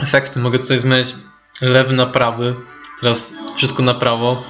[0.00, 1.14] Efekty mogę tutaj zmieniać
[1.60, 2.54] lewy na prawy.
[3.00, 4.42] Teraz wszystko na prawo.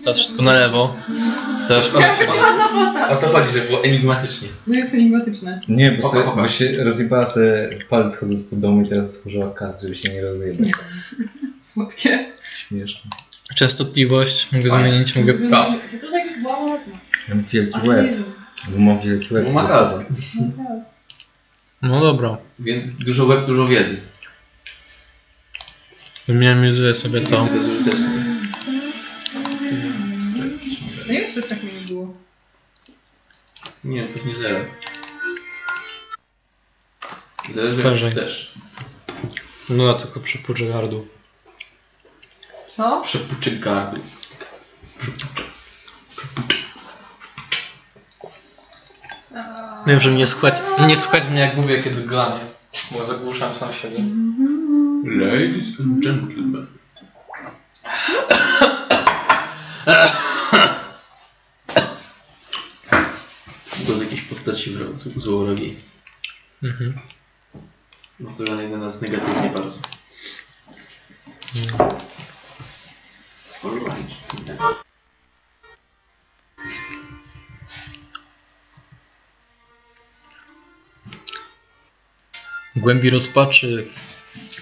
[0.00, 0.96] Teraz wszystko na lewo.
[1.68, 3.08] Teraz Jaka ładna foto!
[3.08, 4.48] O to chodzi, żeby było enigmatycznie.
[4.66, 5.60] No jest enigmatyczne.
[5.68, 9.82] Nie, bo, Oka, bo się rozjebała sobie palec chodząc po domu i teraz stworzyła kas,
[9.82, 10.68] żeby się nie rozjebać.
[11.72, 12.32] Słodkie.
[12.56, 13.10] Śmieszne.
[13.54, 14.90] Częstotliwość mogę Fajnie.
[14.90, 15.34] zmienić, mogę...
[15.50, 15.80] Kas.
[16.00, 16.98] To tak jak była ładna.
[17.28, 18.06] Mam wielki łeb.
[18.68, 19.46] Bo mam wielki łeb.
[19.46, 20.06] Bo ma kask.
[21.82, 22.38] No dobra.
[22.58, 24.00] Więc dużo web, dużo wiedzy.
[26.28, 27.46] Wyminimizuję sobie to.
[27.46, 28.24] To jest użyteczne.
[31.06, 32.14] No nie wiem, czy to tak mi nie było.
[33.84, 34.64] Nie, pewnie zero.
[37.54, 38.10] Zależy jak Powtarzaj.
[38.10, 38.52] chcesz.
[39.68, 41.04] No ja tylko przypuczę gardło.
[42.76, 43.02] Co?
[43.02, 44.04] Przepuczy gardło.
[49.86, 50.54] Wiem, że nie słuchać,
[50.86, 52.38] nie słuchać mnie jak mówię, kiedy glamię.
[52.90, 53.96] Bo zagłuszam sam siebie.
[55.04, 56.66] Ladies and gentlemen.
[63.86, 65.76] Głos jakiejś postaci w z- złowrogiej.
[66.62, 66.92] Mhm.
[68.20, 69.78] Nastawiony na nas negatywnie bardzo.
[73.64, 74.16] Alright.
[82.86, 83.86] Głębi rozpaczy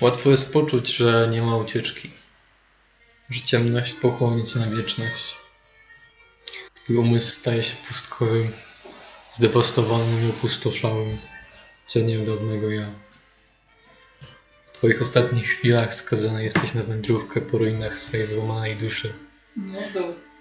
[0.00, 2.10] łatwo jest poczuć, że nie ma ucieczki.
[3.30, 5.36] Że ciemność pochłonie cię na wieczność.
[6.84, 8.50] Twój umysł staje się pustkowym,
[9.32, 11.18] zdewastowanym i opustoszałym
[11.88, 12.86] cieniem dawnego ja.
[14.66, 19.14] W twoich ostatnich chwilach skazany jesteś na wędrówkę po ruinach swej złamanej duszy.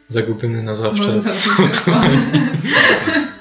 [0.07, 1.21] Zagubiony na zawsze.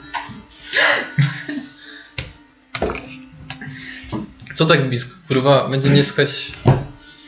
[4.63, 5.15] Co tak blisko?
[5.29, 6.53] Kurwa, będzie nie słuchać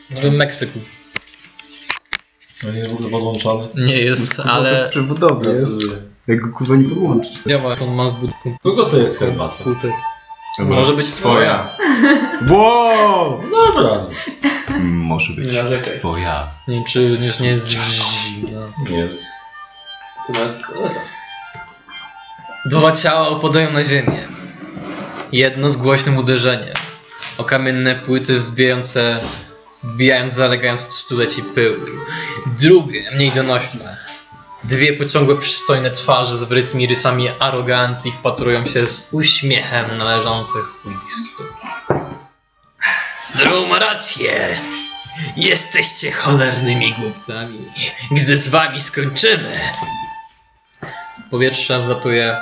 [0.09, 0.79] w Meksyku.
[2.63, 3.67] No nie w ogóle podłączony.
[3.75, 5.71] Nie jest, ale przebudowy jest.
[6.27, 7.43] Jak go kurwa nie podłączysz.
[7.47, 7.75] działa.
[7.81, 8.31] On ma zbyt
[8.63, 9.63] Kogo to jest herbata?
[9.63, 9.91] komputer.
[10.59, 11.69] Może być twoja.
[12.51, 13.41] Wow!
[13.51, 14.05] Dobra.
[14.81, 15.99] Może być Nie narzekaj.
[15.99, 16.47] twoja.
[16.67, 18.59] Nie wiem, czy już nie jest zimna.
[18.89, 19.19] Nie jest.
[20.27, 20.99] To nawet skeleta.
[22.65, 24.19] Dwa ciała opadają na ziemię.
[25.31, 26.73] Jedno z głośnym uderzeniem.
[27.37, 29.19] O kamienne płyty wzbijające,
[29.83, 31.73] wbijając, zalegając od stuleci pył.
[32.45, 33.97] Drugie, mniej donośne.
[34.63, 40.65] Dwie pociągłe, przystojne twarze z wrytymi rysami arogancji wpatrują się z uśmiechem należących
[41.03, 41.43] listu.
[43.35, 44.57] Drew ma rację.
[45.37, 47.71] Jesteście cholernymi głupcami.
[48.11, 49.59] Gdy z wami skończymy,
[51.31, 52.37] powietrze wzlatuje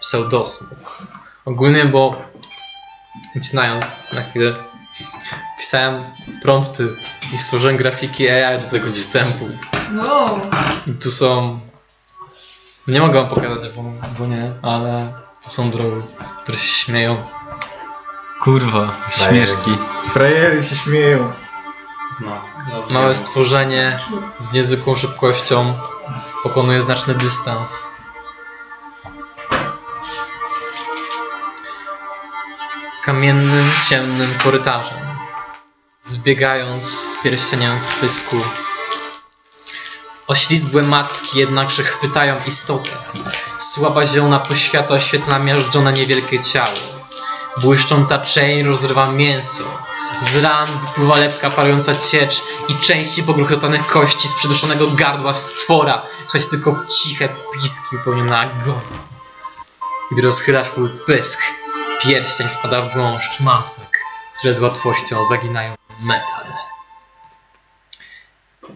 [0.00, 0.98] pseudosmog.
[1.44, 2.31] Ogólnie, bo
[3.36, 4.52] ucinając na chwilę,
[5.58, 6.04] pisałem
[6.42, 6.88] prompty
[7.34, 9.48] i stworzyłem grafiki AI do tego wstępu.
[9.92, 10.40] No.
[10.86, 11.60] I tu są...
[12.88, 13.82] Nie mogę wam pokazać, bo,
[14.18, 16.02] bo nie, ale tu są drogi,
[16.42, 17.16] które się śmieją.
[18.42, 19.70] Kurwa, śmieszki.
[20.12, 21.32] Frajery się śmieją.
[22.18, 22.44] Z nas.
[22.72, 23.98] nas Małe stworzenie
[24.38, 25.74] z niezwykłą szybkością
[26.42, 27.86] pokonuje znaczny dystans.
[33.04, 34.98] Kamiennym, ciemnym korytarzem,
[36.00, 38.36] zbiegając z pierścieniem w pysku.
[40.26, 42.90] Oślizgłe macki jednakże chwytają istotę.
[43.58, 46.78] Słaba zielona poświata oświetla miażdżone niewielkie ciało.
[47.56, 49.64] Błyszcząca czeń rozrywa mięso.
[50.20, 56.02] Z ran wypływa lepka parująca ciecz i części pogruchotanych kości z przyduszonego gardła stwora.
[56.28, 58.80] Słychać tylko ciche piski pełnione agonią.
[60.12, 61.40] Gdy rozchyla swój pysk,
[62.02, 63.98] pierścień spada w gąszcz matłek,
[64.38, 66.46] które z łatwością zaginają metal.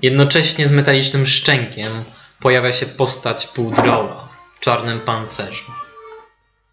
[0.03, 2.05] Jednocześnie z metalicznym szczękiem
[2.41, 5.73] pojawia się postać półdroła w czarnym pancerzu.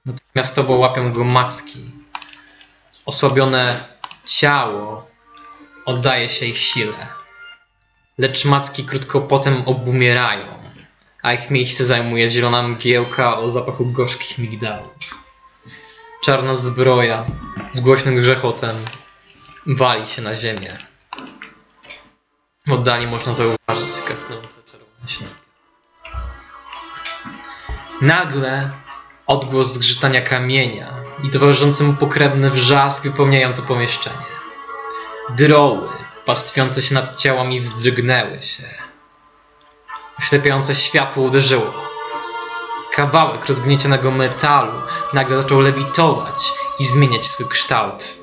[0.06, 1.80] Natychmiastowo łapią go macki.
[3.06, 3.80] Osłabione
[4.26, 5.08] ciało
[5.86, 7.08] oddaje się ich sile.
[8.18, 10.48] Lecz macki krótko potem obumierają,
[11.22, 15.23] a ich miejsce zajmuje zielona mgiełka o zapachu gorzkich migdałów.
[16.24, 17.26] Czarna zbroja
[17.72, 18.76] z głośnym grzechotem
[19.66, 20.78] wali się na ziemię.
[22.68, 25.34] W oddali można zauważyć gasnące czerwone śniegi.
[28.02, 28.72] Nagle
[29.28, 30.94] odgłos zgrzytania kamienia
[31.24, 34.26] i towarzyszący mu pokrewny wrzask wypełniają to pomieszczenie.
[35.30, 35.90] Droły
[36.26, 38.64] pastwiące się nad ciałami wzdrygnęły się.
[40.20, 41.93] Oślepiające światło uderzyło.
[42.96, 44.82] Kawałek rozgniecionego metalu
[45.14, 48.14] nagle zaczął lewitować i zmieniać swój kształt.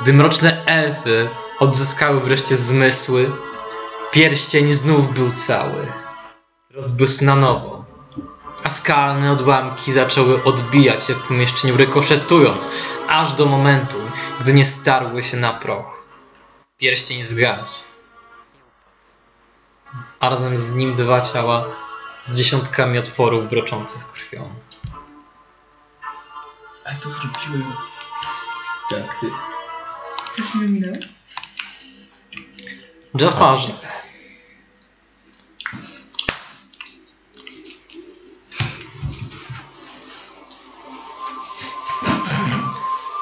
[0.00, 1.28] Gdy mroczne elfy
[1.58, 3.30] odzyskały wreszcie zmysły,
[4.10, 5.86] pierścień znów był cały.
[6.70, 7.84] Rozbłysł na nowo,
[8.64, 12.70] a skalne odłamki zaczęły odbijać się w pomieszczeniu, rykoszetując,
[13.08, 13.96] aż do momentu,
[14.40, 16.04] gdy nie starły się na proch.
[16.78, 17.84] Pierścień zgasł,
[20.20, 21.64] a razem z nim dwa ciała
[22.24, 24.54] z dziesiątkami otworów broczących krwią.
[26.84, 27.76] Ale to zrobiłem.
[28.90, 29.30] Tak, ty.
[30.36, 30.94] Coś mi minęło?
[33.14, 33.68] Jafarze.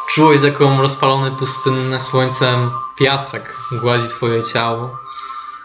[0.09, 5.02] Czułeś, z jaką rozpalony pustynne słońcem piasek gładzi twoje ciało.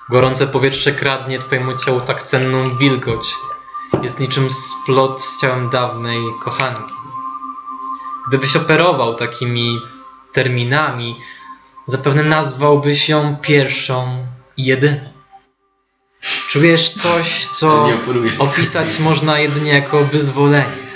[0.10, 3.36] Gorące powietrze kradnie twojemu ciału tak cenną wilgoć.
[4.04, 6.94] Jest niczym splot z ciałem dawnej kochanki.
[8.28, 9.80] Gdybyś operował takimi
[10.34, 11.16] terminami,
[11.86, 14.28] zapewne nazwałbyś ją pierwszą
[14.58, 15.10] i jedyną.
[16.48, 17.90] Czujesz coś, co
[18.40, 20.88] opisać można jedynie jako wyzwolenie.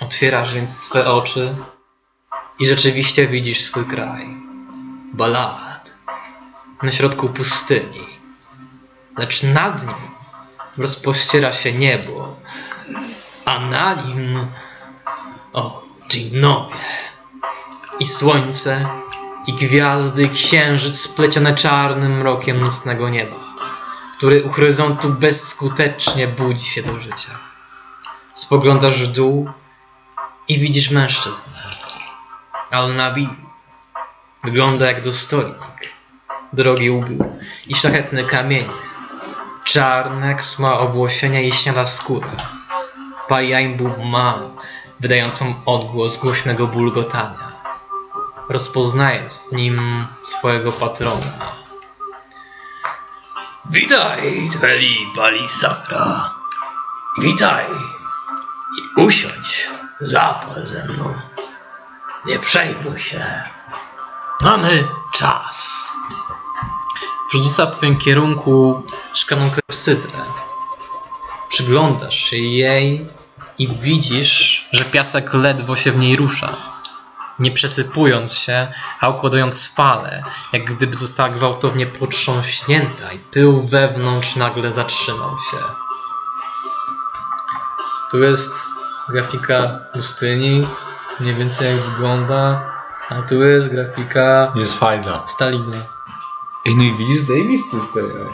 [0.00, 1.54] Otwierasz więc swe oczy
[2.58, 4.26] i rzeczywiście widzisz swój kraj.
[5.12, 5.61] Balad.
[6.82, 8.06] Na środku pustyni.
[9.18, 9.96] Lecz nad nim
[10.78, 12.36] rozpościera się niebo,
[13.44, 14.46] a na nim
[15.52, 16.74] o, dżinowie
[18.00, 18.88] i słońce,
[19.46, 23.36] i gwiazdy, i księżyc splecione czarnym mrokiem nocnego nieba,
[24.16, 27.30] który u horyzontu bezskutecznie budzi się do życia.
[28.34, 29.50] Spoglądasz w dół
[30.48, 31.62] i widzisz mężczyznę.
[32.70, 33.28] Al-Nabi
[34.44, 36.01] wygląda jak dostojnik.
[36.52, 37.26] Drogi ubiór
[37.66, 38.68] i szlachetne kamienie.
[39.64, 42.28] Czarne jak sma obłosienia i śniada skóra.
[43.28, 44.38] Pariaimbu ma,
[45.00, 47.52] wydającą odgłos głośnego bulgotania.
[48.48, 51.32] Rozpoznajesz w nim swojego patrona.
[53.70, 56.34] Witaj, Tweli Palisakra.
[57.18, 57.66] Witaj
[58.78, 59.70] i usiądź,
[60.00, 61.14] zapal ze mną.
[62.26, 63.51] Nie przejmuj się.
[64.40, 65.88] Mamy czas.
[67.32, 68.82] Rzuca w twoim kierunku
[69.14, 70.18] szklaną klepsydrę.
[71.48, 73.08] Przyglądasz się jej
[73.58, 76.52] i widzisz, że piasek ledwo się w niej rusza.
[77.38, 84.72] Nie przesypując się, a układając fale, jak gdyby została gwałtownie potrząśnięta i pył wewnątrz nagle
[84.72, 85.56] zatrzymał się.
[88.10, 88.52] Tu jest
[89.08, 90.62] grafika pustyni,
[91.20, 92.72] mniej więcej jak wygląda,
[93.08, 95.22] a tu jest grafika Jest fajna.
[95.26, 95.82] Staliny.
[96.66, 98.26] Ej, no i widzisz, zajebisty stereo.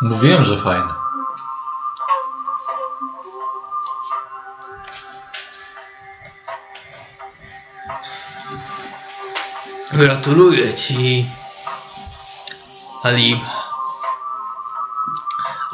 [0.00, 0.96] Mówiłem, że fajna.
[9.92, 11.26] Gratuluję ci,
[13.02, 13.38] Alib.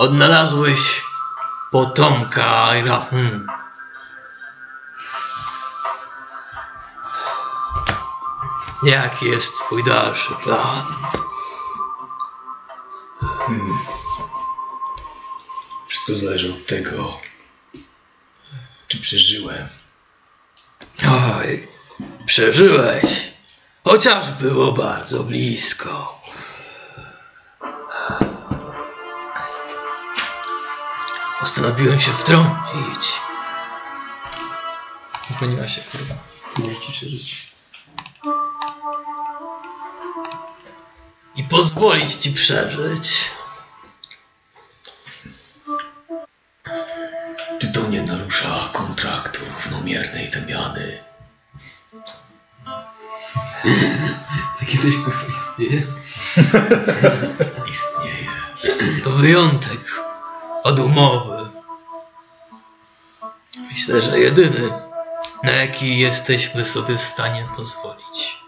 [0.03, 1.05] Odnalazłeś
[1.71, 3.47] potomka Irafn.
[8.83, 10.87] Jaki jest twój dalszy plan?
[15.89, 17.19] Wszystko zależy od tego,
[18.89, 19.69] czy przeżyłem.
[21.39, 21.69] Oj,
[22.27, 23.05] przeżyłeś,
[23.85, 26.22] chociaż było bardzo blisko.
[31.43, 33.13] Postanowiłem się wtrącić.
[35.39, 36.15] Zmieniła się kurwa.
[36.59, 37.53] Nie ciszę żyć.
[41.37, 43.31] I pozwolić ci przeżyć.
[47.61, 50.99] Czy to nie narusza kontraktu równomiernej wymiany?
[54.61, 55.83] Taki coś kurwa istnieje.
[57.73, 58.27] Istnieje.
[59.03, 60.12] To wyjątek
[60.63, 61.51] od umowy.
[63.73, 64.73] Myślę, że jedyny,
[65.43, 68.43] na jaki jesteśmy sobie w stanie pozwolić.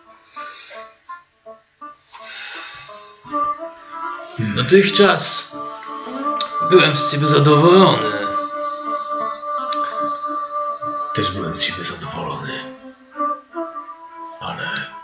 [4.39, 5.53] Dotychczas
[6.71, 8.11] byłem z ciebie zadowolony.
[11.15, 12.75] Też byłem z siebie zadowolony.
[14.41, 14.95] Ale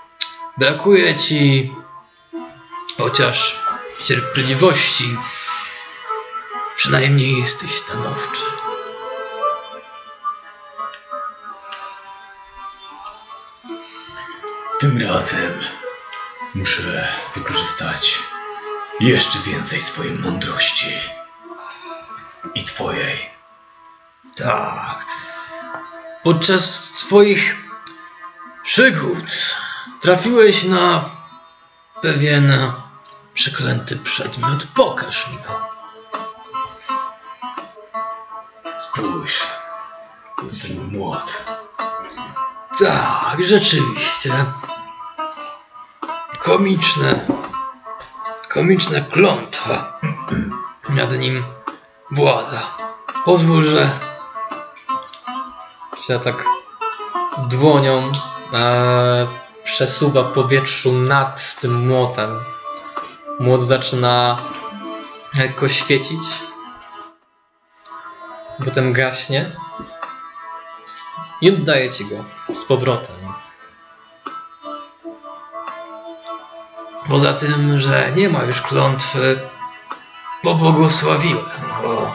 [0.60, 1.72] Brakuje ci
[2.98, 3.60] chociaż
[4.02, 5.16] cierpliwości.
[6.80, 8.42] Przynajmniej jesteś stanowczy.
[14.78, 15.52] tym razem
[16.54, 18.18] muszę wykorzystać
[19.00, 21.00] jeszcze więcej swojej mądrości.
[22.54, 23.30] I twojej.
[24.36, 25.06] Tak.
[26.22, 27.56] Podczas swoich
[28.64, 29.56] przygód
[30.00, 31.04] trafiłeś na
[32.02, 32.52] pewien
[33.34, 34.66] przeklęty przedmiot.
[34.74, 35.79] Pokaż mi go.
[38.80, 39.46] Spójrz.
[40.36, 41.44] To ten młot.
[42.78, 44.32] Tak, rzeczywiście.
[46.38, 47.26] Komiczne.
[48.48, 50.00] Komiczna klątwa
[50.88, 51.44] nad nim
[52.10, 52.76] włada.
[53.24, 53.90] Pozwól, że
[56.06, 56.44] się tak
[57.38, 58.12] dłonią
[58.52, 59.26] e,
[59.64, 62.30] przesuwa powietrzu nad tym młotem.
[63.40, 64.36] Młot zaczyna
[65.38, 66.49] lekko świecić.
[68.64, 69.56] Potem gaśnie.
[71.40, 72.24] I oddaję ci go
[72.54, 73.16] z powrotem.
[77.08, 79.40] Poza tym, że nie ma już klątwy,
[80.42, 81.44] pobłogosławiłem
[81.82, 82.14] go.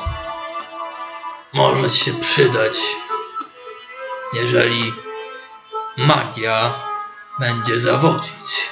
[1.53, 2.77] Może ci się przydać,
[4.33, 4.93] jeżeli
[5.97, 6.73] magia
[7.39, 8.69] będzie zawodzić.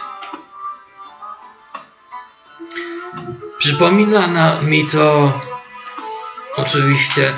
[3.58, 5.32] Przypomina na, mi to
[6.56, 7.34] oczywiście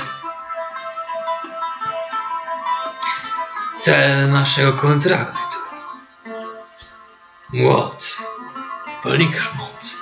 [3.77, 5.58] cel naszego kontraktu.
[7.53, 8.17] Młot.
[9.03, 9.96] Polikrzmot.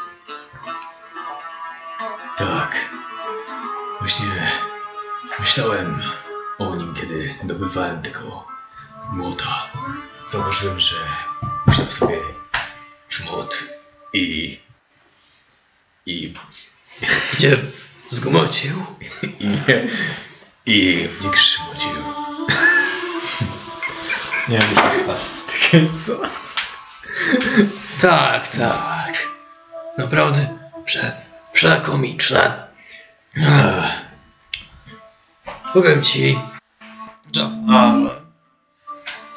[2.37, 2.89] Tak.
[3.99, 4.25] Właśnie
[5.39, 6.01] myślałem
[6.59, 8.47] o nim, kiedy dobywałem tego
[9.11, 9.67] młota.
[10.27, 10.95] Zauważyłem, że
[11.65, 12.19] posiadał w sobie
[13.09, 13.63] szmot
[14.13, 14.59] i...
[16.05, 16.33] i...
[17.33, 17.57] Gdzie
[18.09, 18.85] zgmocił?
[19.39, 19.87] i nie...
[20.65, 22.22] i nie krzywdził.
[24.49, 25.17] Nie wiem, jak stać.
[25.47, 26.13] Czekaj, co?
[28.01, 29.27] Tak, tak.
[29.97, 31.11] Naprawdę prze,
[31.53, 32.67] przekomiczne.
[35.73, 36.39] Powiem ci,
[37.35, 37.93] że, a,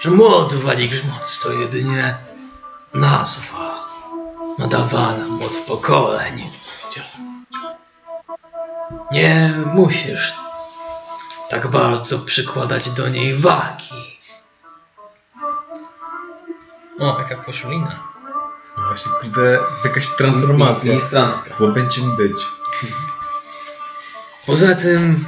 [0.00, 2.14] że młot wali grzmot to jedynie
[2.94, 3.86] nazwa
[4.58, 6.50] nadawana od pokoleń.
[9.12, 10.34] Nie musisz
[11.48, 14.15] tak bardzo przykładać do niej wagi.
[17.00, 17.98] O, jaka koszulina.
[18.78, 20.92] No Właśnie, kurde, jakaś transformacja.
[20.92, 21.54] Ministrancka.
[21.58, 22.46] Bo będziemy być.
[24.46, 25.24] Poza tym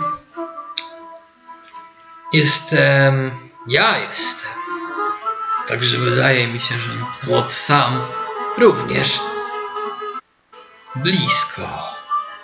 [2.32, 3.30] jestem.
[3.66, 4.50] Ja jestem.
[5.66, 6.90] Także wydaje mi się, że
[7.26, 8.00] Młot sam
[8.58, 9.20] również
[10.96, 11.68] blisko.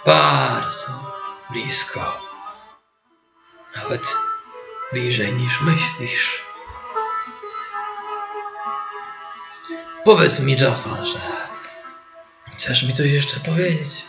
[0.07, 1.13] Bardzo
[1.51, 2.21] blisko.
[3.77, 4.17] Nawet
[4.93, 6.44] bliżej niż myślisz.
[10.05, 11.19] Powiedz mi, Jaffa, że
[12.53, 14.07] chcesz mi coś jeszcze powiedzieć?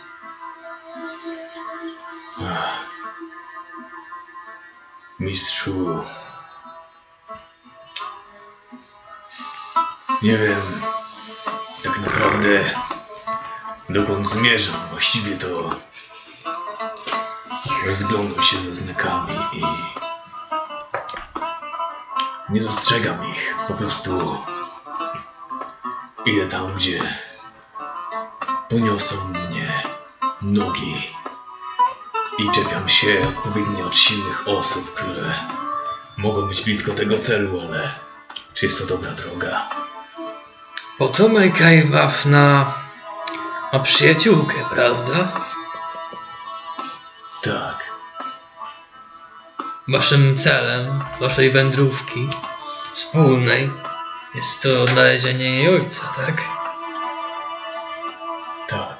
[5.20, 6.04] Mistrzu.
[10.22, 10.62] Nie wiem
[11.82, 12.64] tak naprawdę
[13.88, 14.88] dokąd zmierzam.
[14.90, 15.70] Właściwie to
[17.86, 19.62] rozglądam się za znakami i
[22.52, 23.54] nie dostrzegam ich.
[23.68, 24.38] Po prostu
[26.26, 27.00] idę tam, gdzie
[28.70, 29.82] poniosą mnie
[30.42, 31.10] nogi
[32.38, 35.34] i czepiam się odpowiednio od silnych osób, które
[36.16, 37.90] mogą być blisko tego celu, ale
[38.54, 39.68] czy jest to dobra droga?
[40.98, 42.74] Potomek Kajwaw na,
[43.72, 45.32] na przyjaciółkę, prawda?
[47.42, 47.86] Tak,
[49.88, 52.28] Waszym celem, waszej wędrówki
[52.92, 53.70] wspólnej
[54.36, 56.42] jest to odnalezienie jej ojca, tak?
[58.68, 58.96] tak.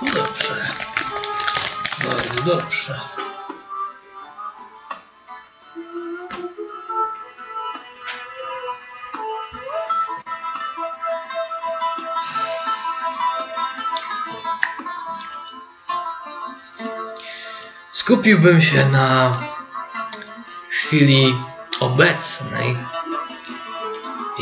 [0.00, 0.66] To dobrze.
[2.04, 3.00] Bardzo dobrze.
[17.92, 19.32] Skupiłbym się na
[20.92, 21.34] chwili
[21.80, 22.76] obecnej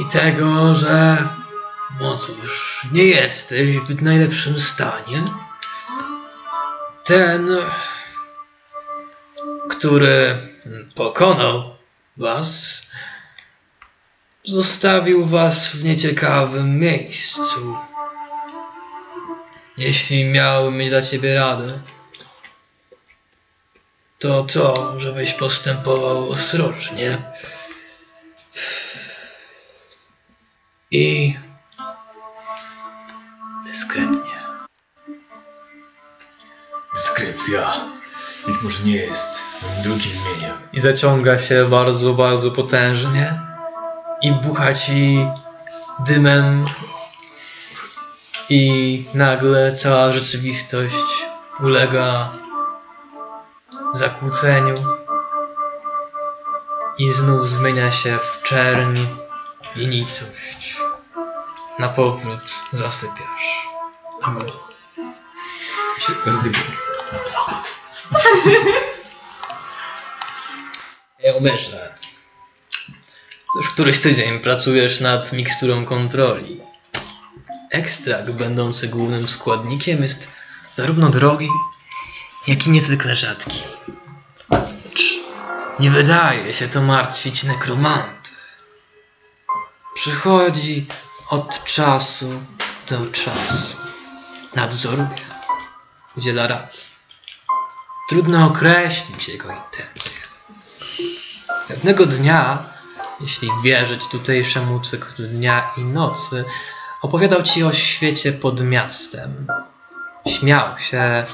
[0.00, 1.16] i tego, że
[2.00, 5.22] no cóż, nie jesteś w najlepszym stanie.
[7.04, 7.48] Ten,
[9.70, 10.36] który
[10.94, 11.76] pokonał
[12.16, 12.82] was,
[14.44, 17.76] zostawił was w nieciekawym miejscu.
[19.76, 21.80] Jeśli miałbym mieć dla ciebie radę,
[24.20, 27.18] to to, żebyś postępował ostrożnie.
[30.90, 31.36] I
[33.64, 34.40] dyskretnie.
[36.94, 37.80] Dyskrecja
[38.46, 40.56] być może nie jest moim drugim imieniem.
[40.72, 43.40] I zaciąga się bardzo, bardzo potężnie.
[44.22, 45.26] I bucha ci
[45.98, 46.66] dymem.
[48.48, 51.26] I nagle cała rzeczywistość
[51.60, 52.39] ulega
[53.94, 54.74] zakłóceniu.
[56.98, 58.98] I znów zmienia się w czerń
[59.76, 60.76] i nicość.
[61.78, 63.66] Na powrót zasypiasz.
[71.22, 71.94] Ja myślę.
[73.52, 76.60] To już któryś tydzień pracujesz nad miksturą kontroli.
[77.70, 80.32] Ekstrakt będący głównym składnikiem jest
[80.70, 81.48] zarówno drogi,
[82.46, 83.62] jak i niezwykle rzadki.
[85.80, 88.30] Nie wydaje się to martwić nekromantę.
[89.94, 90.86] Przychodzi
[91.28, 92.42] od czasu
[92.88, 93.76] do czasu.
[94.54, 95.08] Nadzoruje.
[96.16, 96.80] Udziela rad.
[98.08, 100.20] Trudno określić jego intencje.
[101.68, 102.64] Pewnego dnia,
[103.20, 106.44] jeśli wierzyć tutejszemu cyklu dnia i nocy,
[107.02, 109.46] opowiadał ci o świecie pod miastem.
[110.28, 111.24] Śmiał się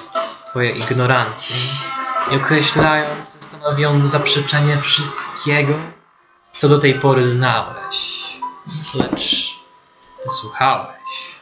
[0.57, 1.57] z twojej ignorancji
[2.31, 5.75] i określając, że stanowi on zaprzeczenie wszystkiego,
[6.53, 8.27] co do tej pory znałeś.
[8.95, 9.55] Lecz
[10.31, 11.41] słuchałeś,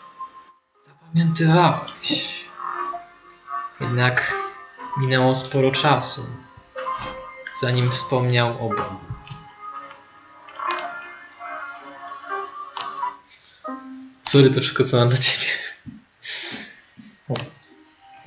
[0.83, 2.45] zapamiętywałeś.
[3.81, 4.35] Jednak
[4.97, 6.27] minęło sporo czasu
[7.61, 8.99] zanim wspomniał o Bogu.
[14.25, 15.47] Sorry, to wszystko co mam dla ciebie.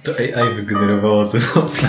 [0.08, 1.84] To AI wygenerowało ten opis.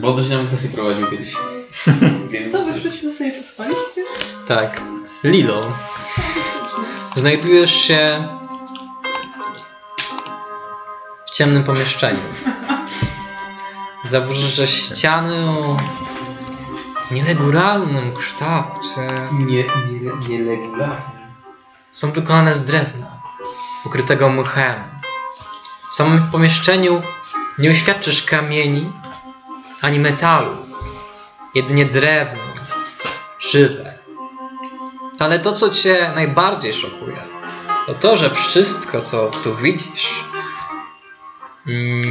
[0.00, 1.34] Bo odnośnie sesję prowadził kiedyś.
[2.30, 4.04] Więc Co, wy wszyscy sobie pospaliście?
[4.48, 4.80] Tak.
[5.24, 5.60] Lilo.
[7.16, 8.28] Znajdujesz się
[11.26, 12.20] w ciemnym pomieszczeniu.
[14.04, 15.76] Zauważysz, że ściany o
[17.10, 19.64] nieleguralnym kształcie nie,
[20.28, 20.58] nie,
[21.90, 23.22] są wykonane z drewna,
[23.86, 24.93] ukrytego mchem.
[25.94, 27.02] W samym pomieszczeniu
[27.58, 28.92] nie uświadczysz kamieni
[29.82, 30.56] ani metalu,
[31.54, 32.42] jedynie drewno,
[33.38, 33.98] żywe.
[35.18, 37.16] Ale to, co cię najbardziej szokuje,
[37.86, 40.24] to to, że wszystko, co tu widzisz,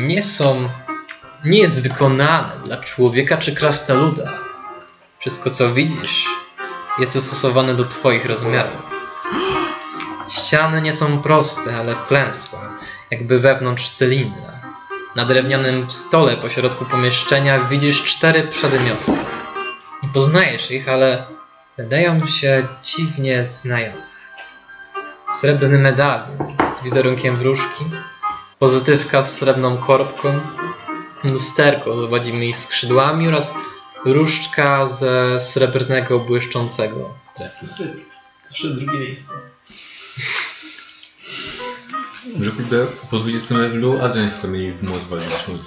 [0.08, 0.70] nie są,
[1.46, 4.34] nie jest wykonane dla człowieka czy krasnoluda.
[5.20, 6.28] Wszystko, co widzisz,
[7.00, 8.82] jest dostosowane do twoich rozmiarów.
[10.30, 12.60] Ściany nie są proste, ale wklęsłe,
[13.14, 14.54] jakby wewnątrz cylindra.
[15.16, 19.12] Na drewnianym stole pośrodku pomieszczenia widzisz cztery przedmioty.
[20.04, 21.26] Nie poznajesz ich, ale
[21.78, 24.02] wydają się dziwnie znajome.
[25.32, 27.86] Srebrny medalion z wizerunkiem wróżki,
[28.60, 30.40] pozytywka z srebrną korbką,
[31.24, 33.54] lusterko z owadzimi skrzydłami oraz
[34.06, 37.68] różdżka ze srebrnego błyszczącego drewna.
[38.44, 39.34] Zawsze drugie miejsce.
[42.42, 45.64] Że kurde, po 20 levelu Adrian sobie w mózg wali na śmierć.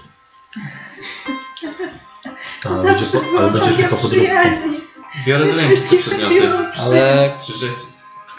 [2.65, 4.25] Ale będzie, po, ale będzie tylko po drugie.
[4.25, 4.81] przyjaźni.
[5.27, 6.53] Biorę do ręki te przedmioty.
[6.79, 7.31] Ale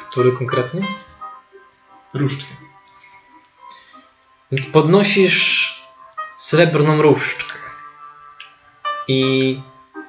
[0.09, 0.87] który konkretnie?
[2.13, 2.55] Różdżkę.
[4.51, 5.73] Więc podnosisz
[6.37, 7.53] srebrną różdżkę
[9.07, 9.61] i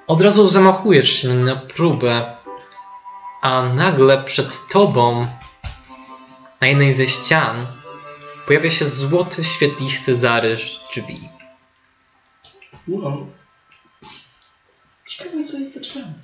[0.06, 2.36] od razu zamachujesz się na próbę,
[3.42, 5.26] a nagle przed tobą
[6.60, 7.66] na jednej ze ścian
[8.48, 11.28] pojawia się złoty, świetlisty zarys drzwi.
[12.88, 13.26] Wow.
[15.08, 16.14] Ciekawe co jest za drzwiami.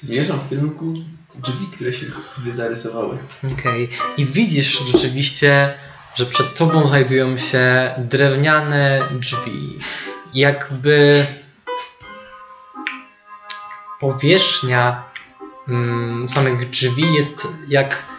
[0.00, 0.94] Zmierzam w kierunku
[1.34, 2.06] drzwi, które się
[2.54, 3.18] zarysowały.
[3.52, 3.88] Okej.
[4.16, 5.78] I widzisz rzeczywiście,
[6.14, 9.78] że przed tobą znajdują się drewniane drzwi.
[10.34, 11.26] Jakby
[14.00, 15.04] powierzchnia
[15.68, 18.17] mm, samych drzwi jest jak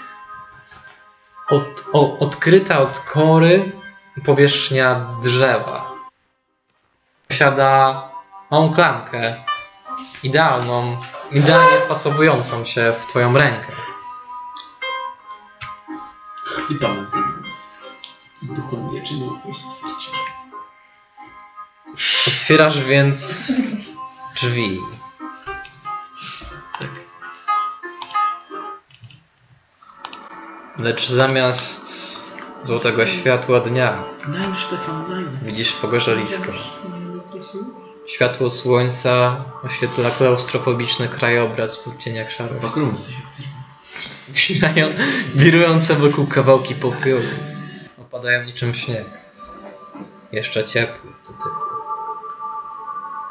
[1.49, 3.71] od, o, odkryta od kory
[4.25, 5.91] powierzchnia drzewa.
[7.27, 8.03] Posiada
[8.51, 9.43] małą klamkę,
[10.23, 10.97] idealną,
[11.31, 13.71] idealnie pasowującą się w twoją rękę.
[16.69, 17.43] I pan z nim.
[19.45, 20.19] Uństwierdzenia.
[22.27, 23.51] Otwierasz więc
[24.35, 24.79] drzwi.
[30.79, 32.29] Lecz zamiast
[32.63, 34.03] złotego światła dnia
[35.41, 36.51] widzisz pogorzelisko.
[38.07, 42.47] Światło słońca oświetla klaustrofobiczny krajobraz w cieniach się
[44.29, 44.87] Wirają,
[45.35, 47.21] wirujące wokół kawałki popiołu.
[47.97, 49.05] Opadają niczym śnieg.
[50.31, 51.61] Jeszcze ciepły w dotyku.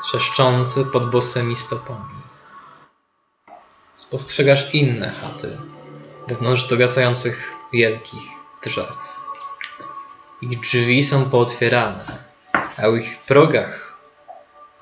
[0.02, 2.18] Trzeszczący pod bosymi stopami.
[3.96, 5.77] Spostrzegasz inne chaty.
[6.28, 8.22] Wewnątrz dogasających wielkich
[8.62, 9.16] drzew.
[10.40, 12.04] Ich drzwi są pootwierane,
[12.82, 14.02] a u ich progach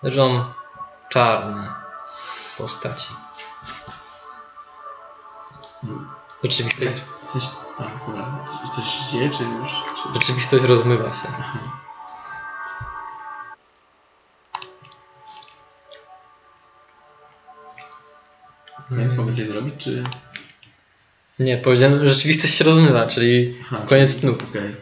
[0.03, 0.45] leżą
[1.09, 1.75] czarne
[2.59, 3.15] postaci.
[6.43, 7.43] Rzeczywistość, Coś...
[7.79, 8.45] Dobra.
[8.45, 9.71] Coś, coś się dzieje, czy już...
[9.71, 10.15] Czy...
[10.15, 11.29] rzeczywistość rozmywa się.
[18.91, 20.03] Więc mogę coś zrobić, czy...
[21.39, 24.49] Nie, powiedziałem, że rzeczywistość się rozmywa, czyli Aha, Koniec czyli- snu.
[24.51, 24.77] Okej.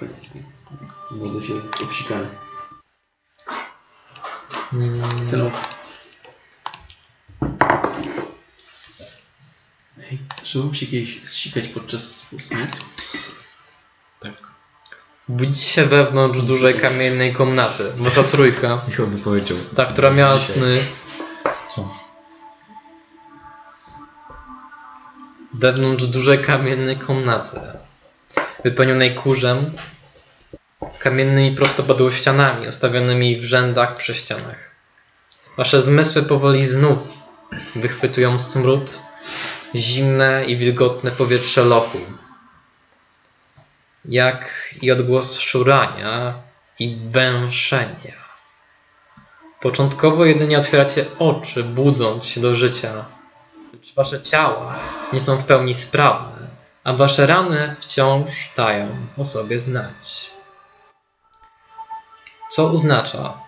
[0.00, 0.42] Koniec snu.
[1.10, 2.26] Budzę się z obsikany.
[4.72, 5.54] mm, Chcę noc.
[10.08, 12.66] Hej, zacząłem się kiedyś zsikać podczas snu?
[14.20, 14.32] Tak.
[15.28, 17.92] budzicie się wewnątrz dużej kamiennej komnaty.
[17.98, 19.56] Bo ta trójka, Michał by powiedział.
[19.76, 20.56] ta, która miała Dzisiaj.
[20.56, 20.78] sny,
[25.54, 27.60] wewnątrz dużej kamiennej komnaty,
[28.64, 29.72] wypełnionej kurzem,
[30.98, 34.70] kamiennymi prostopadłościanami ustawionymi w rzędach przy ścianach.
[35.56, 36.98] Wasze zmysły powoli znów
[37.76, 39.00] wychwytują smród,
[39.74, 41.98] zimne i wilgotne powietrze lochu,
[44.04, 44.50] jak
[44.82, 46.34] i odgłos szurania
[46.78, 48.24] i węszenia.
[49.60, 53.04] Początkowo jedynie otwieracie oczy, budząc się do życia,
[53.74, 54.78] lecz wasze ciała
[55.12, 56.48] nie są w pełni sprawne,
[56.84, 60.30] a wasze rany wciąż dają o sobie znać.
[62.50, 63.38] Co oznacza,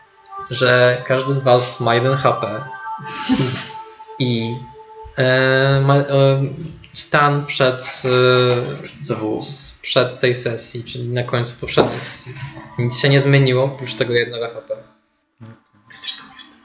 [0.51, 2.65] że każdy z was ma jeden HP
[4.19, 4.57] i
[5.17, 6.05] e, ma, e,
[6.93, 9.23] stan przed, e,
[9.83, 12.35] przed tej sesji, czyli na końcu poprzedniej sesji.
[12.79, 14.75] Nic się nie zmieniło, oprócz tego jednego HP.
[15.93, 16.61] Ja też tam jestem.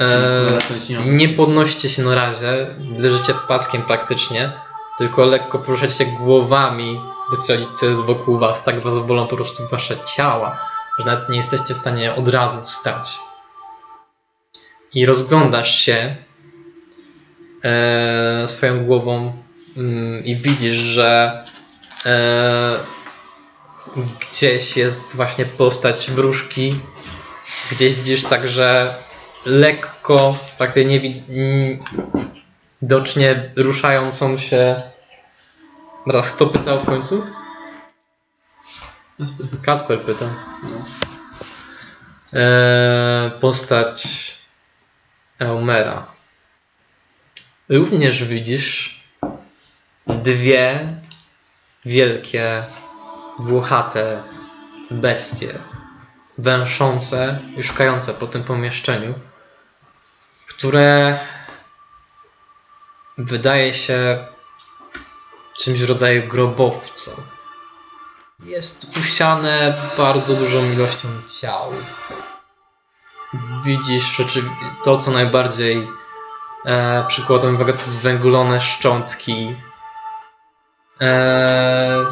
[0.00, 0.58] E,
[1.06, 2.66] nie podnoście się na razie,
[2.98, 4.52] leżycie paskiem praktycznie,
[4.98, 8.62] tylko lekko poruszacie głowami, by sprawdzić, co jest wokół was.
[8.62, 10.58] Tak was bolą po prostu wasze ciała,
[10.98, 13.18] że nawet nie jesteście w stanie od razu wstać.
[14.94, 16.16] I rozglądasz się
[17.64, 19.32] e, swoją głową
[19.76, 21.42] mm, i widzisz, że
[22.06, 22.78] e,
[24.20, 26.80] gdzieś jest właśnie postać wróżki.
[27.70, 28.94] Gdzieś widzisz także
[29.46, 31.22] lekko, praktycznie nie wi-
[32.82, 34.82] widocznie ruszającą się.
[36.06, 37.26] Teraz kto pytał w końcu?
[39.62, 40.24] Kasper pyta.
[40.62, 40.84] No.
[42.32, 44.34] Eee, postać
[45.38, 46.06] Eumera.
[47.68, 49.00] Również widzisz
[50.06, 50.78] dwie
[51.84, 52.62] wielkie,
[53.38, 54.22] włochate
[54.90, 55.54] bestie,
[56.38, 59.14] węszące i szukające po tym pomieszczeniu,
[60.56, 61.18] które
[63.18, 64.26] wydaje się
[65.54, 67.10] czymś w rodzaju grobowca.
[68.44, 71.08] Jest usiane bardzo dużą ilością
[71.40, 71.72] ciał.
[73.64, 74.20] Widzisz
[74.84, 75.88] to, co najbardziej
[76.66, 79.56] e, przykładem uwagę, to zwęglone szczątki
[81.00, 82.04] e,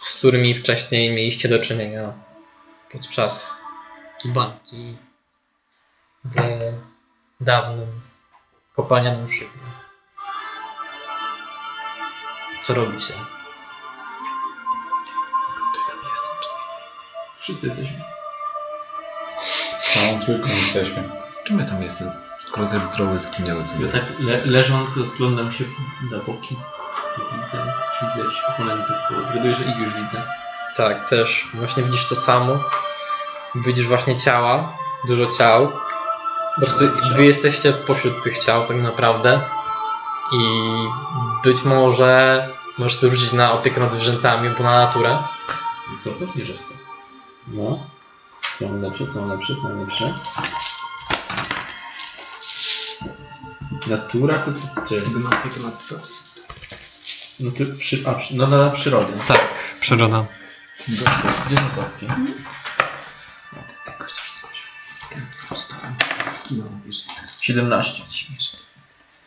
[0.00, 2.25] z którymi wcześniej mieliście do czynienia
[2.92, 3.60] podczas
[4.24, 4.96] walki
[6.24, 6.34] w
[7.40, 8.00] dawnym
[8.76, 9.60] kopalnianym szybie.
[12.62, 13.14] Co robicie?
[15.74, 16.48] Ty tam jestem, czy
[17.38, 18.04] Wszyscy jesteśmy.
[19.94, 21.08] Całą trójką jesteśmy.
[21.44, 22.10] Czym ja tam jestem?
[22.46, 23.88] Skoro te droły zginęły Ja sobie.
[23.88, 25.64] tak le leżąc rozglądam się
[26.10, 26.56] na boki.
[27.16, 27.72] Co widzę?
[28.02, 30.45] Widzę jakichś oponentów, bo zgaduję, że ich już widzę.
[30.76, 32.58] Tak, też właśnie widzisz to samo.
[33.54, 34.72] Widzisz właśnie ciała,
[35.08, 35.72] dużo ciał.
[36.54, 36.84] Po prostu
[37.14, 39.40] wy jesteście pośród tych ciał tak naprawdę.
[40.32, 40.38] I
[41.44, 45.18] być może możesz rzucić na opiekę nad zwierzętami albo na naturę.
[46.04, 46.74] To pewnie, że chcę.
[47.48, 47.78] No.
[48.58, 50.14] Co mam lepsze, co mam lepsze, co mam lepsze?
[53.86, 54.86] Natura to co?
[54.88, 55.00] Czy...
[55.00, 56.46] Na tego na wprost.
[57.40, 59.12] No, ty, przy, a, przy, no na przyrodę.
[59.28, 59.40] Tak,
[59.80, 60.24] przyroda.
[61.46, 62.06] Gdzie są kostki?
[63.84, 64.62] Tego chociaż coś.
[65.48, 66.30] Postaram się.
[66.30, 68.02] Skinął, wiesz, ze 17.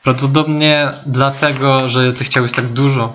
[0.03, 3.13] Prawdopodobnie dlatego, że tych ciał jest tak dużo,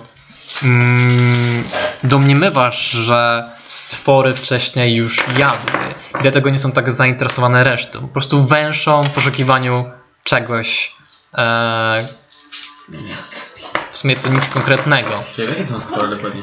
[0.63, 1.63] mm,
[2.03, 5.79] domniemywasz, że stwory wcześniej już jadły
[6.19, 8.01] i dlatego nie są tak zainteresowane resztą.
[8.01, 9.85] Po prostu węszą w poszukiwaniu
[10.23, 10.91] czegoś.
[11.37, 12.05] E,
[13.91, 15.23] w sumie to nic konkretnego.
[15.35, 16.41] Czyli jakie są stwory dokładnie?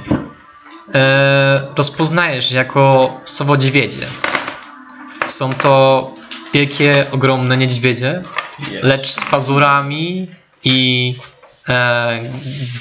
[0.95, 4.07] E, rozpoznajesz jako sowodziwiedzie.
[5.27, 6.11] Są to
[6.55, 8.23] wielkie, ogromne niedźwiedzie,
[8.83, 10.31] lecz z pazurami
[10.65, 11.15] i
[11.69, 12.19] e,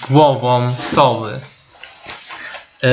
[0.10, 1.40] głową sowy.
[2.84, 2.90] E,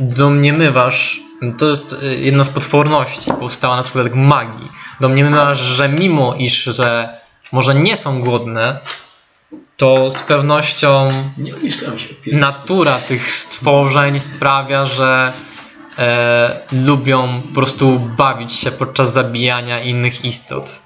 [0.00, 1.20] domniemywasz,
[1.58, 4.68] to jest e, jedna z potworności, powstała na skutek magii.
[5.00, 7.18] Domniemywasz, że mimo iż, że
[7.52, 8.78] może nie są głodne,
[9.76, 11.12] to z pewnością
[12.32, 15.32] natura tych stworzeń sprawia, że
[15.98, 20.80] e, lubią po prostu bawić się podczas zabijania innych istot.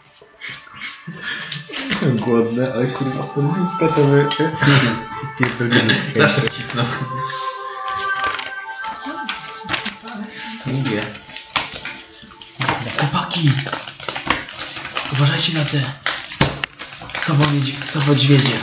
[1.88, 4.26] Jestem głodny, ale kurwa, stąd gotowy.
[5.38, 6.86] Pierdolimy Zawsze wcisnął.
[10.66, 11.02] Mówię.
[12.98, 13.50] Chłopaki!
[15.12, 16.05] Uważajcie na te
[17.16, 18.58] sobodź- sobodźwiedzie.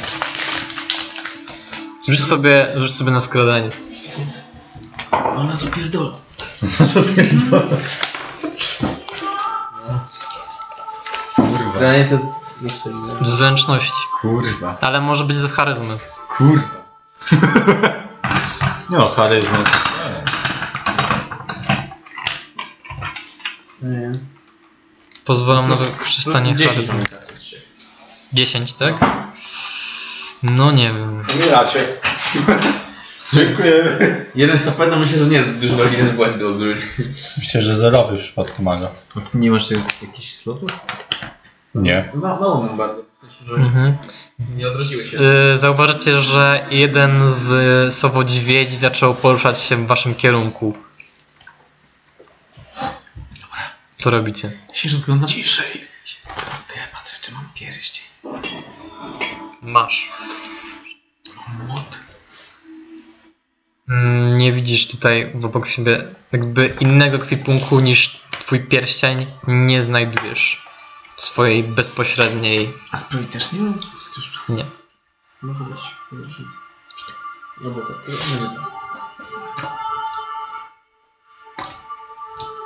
[2.08, 3.70] Rzuć sobie, rzuć sobie na skradanie.
[5.12, 6.12] Ona zapierdolą.
[11.36, 12.54] Kurwa, Zdanie to jest.
[13.22, 13.92] Z zręczności.
[14.22, 15.98] kurwa, Ale może być z charyzmy.
[16.38, 16.68] kurwa.
[18.90, 19.58] No, charyzma.
[23.82, 24.12] Nie.
[25.26, 27.04] Pozwalam na wykorzystanie charyzmy.
[28.34, 28.94] Tak, 10, tak?
[30.44, 31.22] No nie wiem.
[31.36, 31.88] Umieracie.
[33.34, 34.26] Dziękujemy.
[34.36, 36.76] Jeden HP myślę, że nie jest dużo bardziej z błędu ogólnie.
[37.38, 38.90] Myślę, że zerowy w przypadku maga.
[39.18, 40.72] A ty nie masz jakichś slotów?
[41.76, 42.12] Nie.
[42.14, 43.02] No, mało mam bardzo.
[43.16, 43.98] W sensie, że Mhm.
[44.56, 45.18] nie odrodziły się.
[45.54, 50.78] Y, Zauważycie, że jeden z sowodźwiedzi zaczął poruszać się w waszym kierunku.
[53.98, 54.52] Co robicie?
[54.70, 55.30] Ja się rozglądam.
[55.30, 55.88] Ciszej.
[56.68, 58.06] To ja patrzę, czy mam pierścień.
[59.62, 60.12] Masz.
[61.68, 62.00] Młot.
[63.90, 70.68] Mm, Nie widzisz tutaj obok siebie jakby innego kwipunku niż twój pierścień nie znajdujesz
[71.16, 72.74] w swojej bezpośredniej.
[72.92, 73.74] A zbroi też nie mam?
[74.06, 74.66] Chociaż Nie.
[75.42, 75.80] może być.
[77.62, 78.52] No bo tak, nie wiem.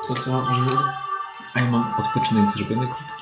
[0.08, 0.78] To co, może...
[1.54, 3.17] A ja mam odpoczynek zrobiony krótki.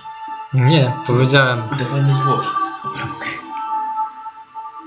[0.55, 1.61] Nie, powiedziałem.
[1.79, 2.47] Dawajmy zwłoki.
[2.83, 3.37] Dobra, okej.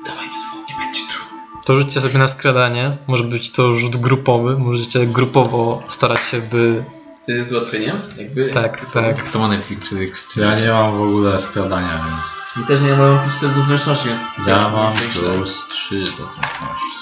[0.07, 1.61] Dawajmy zwłoki, będzie trudno.
[1.67, 2.97] To rzućcie sobie na skradanie.
[3.07, 4.59] Może być to rzut grupowy.
[4.59, 6.85] Możecie grupowo starać się, by.
[7.27, 8.01] To jest z ułatwieniem?
[8.17, 8.49] Jakby...
[8.49, 9.17] Tak, tak.
[9.17, 10.37] Kto ma Netflix?
[10.37, 12.65] Ja nie mam w ogóle skradania, więc.
[12.65, 14.21] I też nie mają plus 4 do zręczności, więc...
[14.47, 16.99] Ja mam plus 3 do zręczności.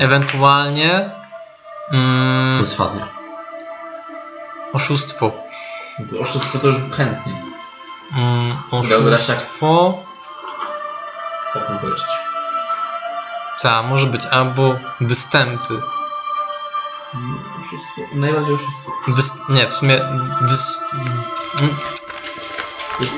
[0.00, 1.10] Ewentualnie.
[1.92, 3.08] Mm, Plus faza.
[4.72, 5.32] oszustwo.
[6.10, 7.42] To oszustwo to już chętnie.
[8.12, 8.56] Mm,
[8.88, 9.36] Dobra, tak.
[9.36, 10.02] oszustwo.
[11.54, 12.06] Tak mogę leczyć.
[13.56, 15.80] Co, może być albo występy.
[17.60, 18.02] Oszustwo.
[18.14, 18.92] Najbardziej oszustwo.
[19.08, 19.32] Wys...
[19.48, 20.00] Nie, w sumie.
[20.40, 20.80] Wys...
[21.60, 21.74] mm.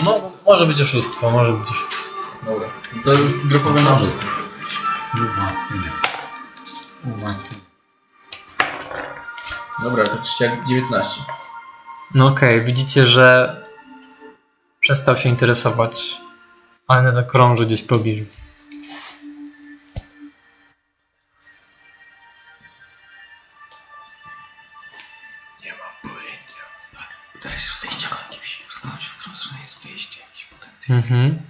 [0.03, 2.37] Mo, może być oszustwo, może być oszustwo.
[2.43, 2.69] Dobra.
[3.05, 4.27] To już grupowe na oszustwo.
[5.15, 5.91] Ułatwienie.
[7.05, 7.61] Ułatwienie.
[9.83, 11.21] Dobra, to czy jak 19.
[12.15, 13.57] No okej, widzicie, że
[14.81, 16.17] przestał się interesować,
[16.89, 18.25] ale nadal krąży gdzieś w pobliżu.
[27.41, 28.63] Teraz się rozejście jakimś.
[28.71, 30.99] Rozglądam się, w którą stronę jest wyjście, jakiś potencjał.
[30.99, 31.43] Mhm.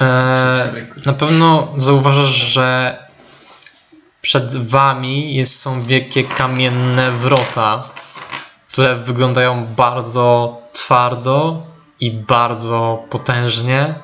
[0.00, 2.98] E, na pewno zauważasz, że
[4.22, 7.88] przed wami jest, są wielkie kamienne wrota,
[8.72, 11.62] które wyglądają bardzo twardo
[12.00, 13.94] i bardzo potężnie.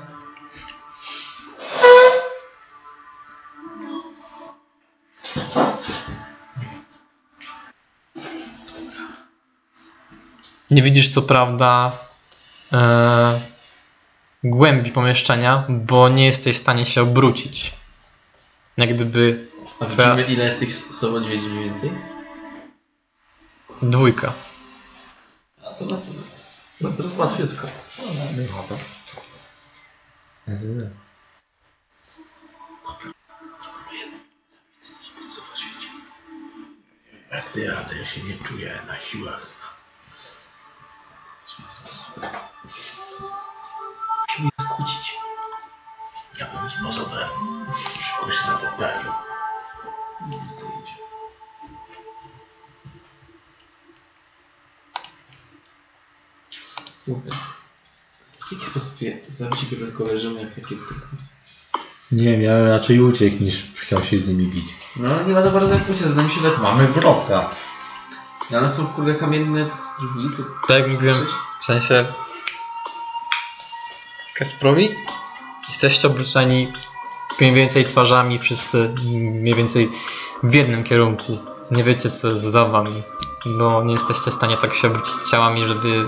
[10.71, 11.93] Nie widzisz co prawda
[12.73, 13.41] e,
[14.45, 17.73] głębi pomieszczenia, bo nie jesteś w stanie się obrócić.
[18.77, 19.49] Jak gdyby
[19.81, 21.91] A widzimy ile jest tych sobodźwiedzi mniej więcej?
[23.83, 24.33] dwójka.
[25.79, 26.23] To na pewno.
[26.81, 27.69] No to łatwiutko.
[37.33, 39.77] Jak ty jadę, ja się nie czuję na siłach.
[44.29, 45.15] Musimy skłócić.
[46.39, 47.29] Jakimś sposobem
[47.73, 49.13] szybko się zatoptają.
[57.09, 57.31] Mówię.
[58.49, 60.95] W jaki sposób je zabicie go tylko leżymy jak jakie tylko.
[62.13, 64.65] Nie, miałem raczej uciekł niż chciał się z nimi bić.
[64.97, 67.51] No nie ma za bardzo jak uciec, wydaje mi się, że Mamy wrota.
[68.51, 71.27] No, ale są kurde kamienne drzwi, to Tak jak mówiłem,
[71.61, 72.05] w sensie
[74.35, 74.89] Kasprowi
[75.69, 76.73] jesteście obrzuceni
[77.41, 78.95] mniej więcej twarzami wszyscy
[79.43, 79.91] mniej więcej
[80.43, 81.39] w jednym kierunku.
[81.71, 83.03] Nie wiecie co jest za wami.
[83.47, 86.05] No nie jesteście w stanie tak się obrócić ciałami, żeby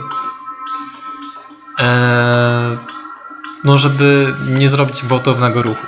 [3.64, 5.86] no żeby nie zrobić gwałtownego ruchu.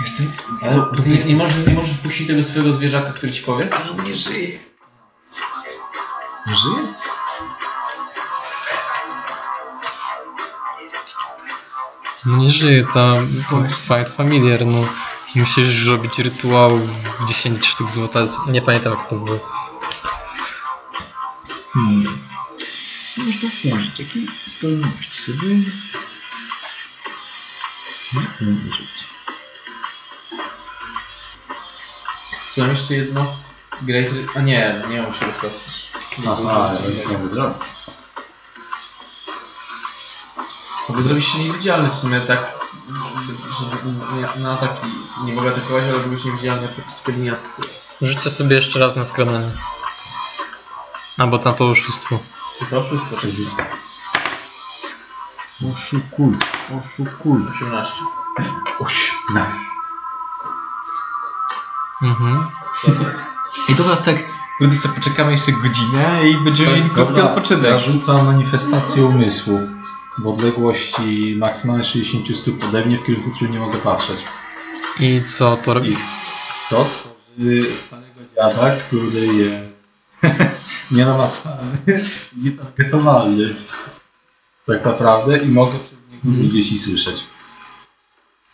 [0.00, 0.32] Jestem...
[0.96, 1.28] To nie, jest...
[1.28, 3.68] nie, możesz, nie możesz puścić tego swojego zwierzaka, który ci powie?
[3.74, 4.58] Ale on nie żyje.
[6.46, 6.94] Nie żyje?
[12.26, 13.14] No nie żyje ta
[13.86, 14.88] Fight Familiar, no
[15.34, 16.80] musisz robić rytuał
[17.28, 19.63] 10 sztuk złota, nie pamiętam jak to było.
[21.74, 22.04] Hmm.
[23.14, 23.98] Co można włożyć?
[23.98, 25.54] Jakie zdolności sobie?
[28.12, 29.04] Jak użyć?
[32.54, 33.36] Czy mam jeszcze jedno?
[33.82, 34.06] Great...
[34.36, 35.90] A nie, nie mam się rozkoczyć.
[36.28, 37.62] Aha, ja nic nie mogę zrobić.
[40.88, 42.52] Mogę zrobić się niewidzialny w sumie tak,
[43.60, 44.88] żeby na, ataki
[45.24, 47.68] nie mogę atakować, ale byłeś niewidzialny podczas kiedy nie atakuję.
[48.02, 49.04] Rzućcie sobie jeszcze raz na
[51.14, 51.32] skradanie.
[51.32, 52.18] Albo na to oszustwo.
[52.58, 53.48] Czy to oszustwo, czy rzuć?
[55.72, 56.34] Oszukuj,
[56.80, 57.42] oszukuj.
[57.50, 57.92] 18.
[58.80, 59.64] Osiemnaście.
[62.02, 62.46] Mhm.
[62.82, 63.24] Co to jest?
[63.68, 64.16] I dobra, tak,
[64.58, 67.64] kurde sobie poczekamy jeszcze godzinę i będziemy mieli krótki odpoczynek.
[67.64, 69.58] Ja rzucam manifestację umysłu
[70.18, 74.24] w odległości maksymalnie 60 stóp ode mnie w kierunku, który nie mogę patrzeć.
[75.00, 75.90] I co to robi?
[75.90, 75.96] I
[76.70, 79.73] to tworzy starego dziada, który jest
[80.90, 81.78] nienamacalny,
[82.42, 83.54] nietargetowalny.
[84.66, 86.42] Tak naprawdę i mogę przez niego Mhm.
[86.42, 87.24] widzieć i słyszeć.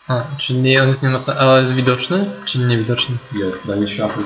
[0.07, 2.25] A, czyli on jest nie ma, ale jest widoczny?
[2.45, 3.15] Czy niewidoczny?
[3.33, 4.23] Jest, daje światło.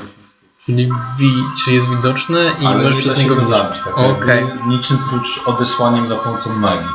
[0.65, 1.29] Czyli, wi,
[1.63, 3.81] czy jest widoczny i ale możesz nie przez niego zabić.
[3.85, 6.89] Tak jakby Niczym prócz odesłaniem za pomocą magii.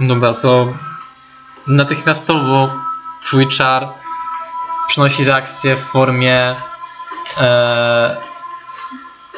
[0.00, 0.74] Dobra, to
[1.66, 2.68] natychmiastowo
[3.22, 3.88] twój czar
[4.88, 6.56] przynosi reakcję w formie
[7.40, 8.16] e,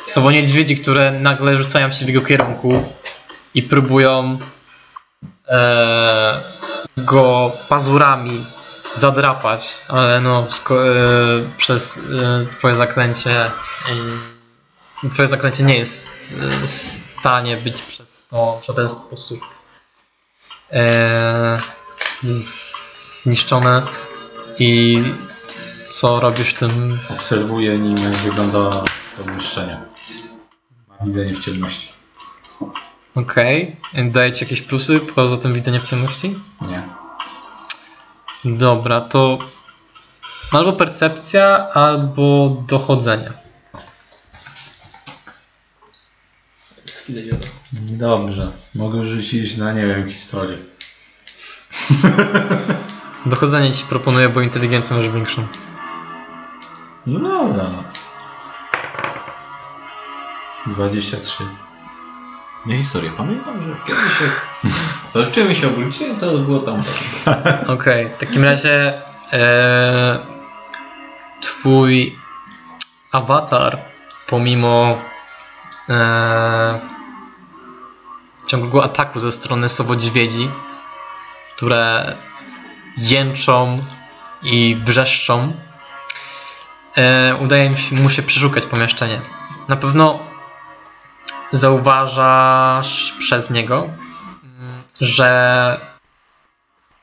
[0.06, 2.84] słowo niedźwiedzi, które nagle rzucają się w jego kierunku
[3.54, 4.38] i próbują
[5.48, 6.40] e,
[6.96, 8.46] go pazurami
[8.94, 10.74] zadrapać, ale no e,
[11.56, 12.00] przez e,
[12.52, 13.50] twoje zaklęcie e,
[15.08, 19.40] twoje zaklęcie nie jest e, w stanie być przez to w żaden sposób
[20.72, 21.58] e,
[22.22, 23.86] zniszczone
[24.58, 25.02] i
[25.88, 28.70] co robisz w tym Obserwuję nim, jak wygląda
[29.16, 29.89] to umieszczenie.
[31.02, 31.92] Widzenie w ciemności.
[33.14, 36.40] okej daje ci jakieś plusy poza tym widzenie w ciemności?
[36.60, 36.82] Nie.
[38.58, 39.38] dobra to
[40.52, 43.32] albo percepcja albo dochodzenie.
[47.72, 48.52] Dobrze.
[48.74, 50.56] Mogę rzucić na, nie wiem, historię.
[53.26, 55.46] dochodzenie ci proponuję, bo inteligencję masz większą
[57.06, 57.84] No dobra.
[60.66, 60.74] No.
[60.74, 61.44] 23.
[62.66, 64.46] Ja historię pamiętam, że kiedyś jak
[65.14, 66.82] walczymy się obróciłem, to było tam.
[67.74, 70.18] Okej, w takim razie e,
[71.40, 72.18] twój
[73.12, 73.78] awatar,
[74.26, 74.98] pomimo
[75.88, 76.78] e,
[78.46, 80.50] ciągłego ataku ze strony sobodźwiedzi,
[81.56, 82.14] które
[82.98, 83.82] jęczą
[84.42, 85.52] i wrzeszczą,
[86.96, 89.20] e, udaje mu się przeszukać pomieszczenie.
[89.68, 90.29] Na pewno
[91.52, 93.88] zauważasz przez niego,
[95.00, 95.80] że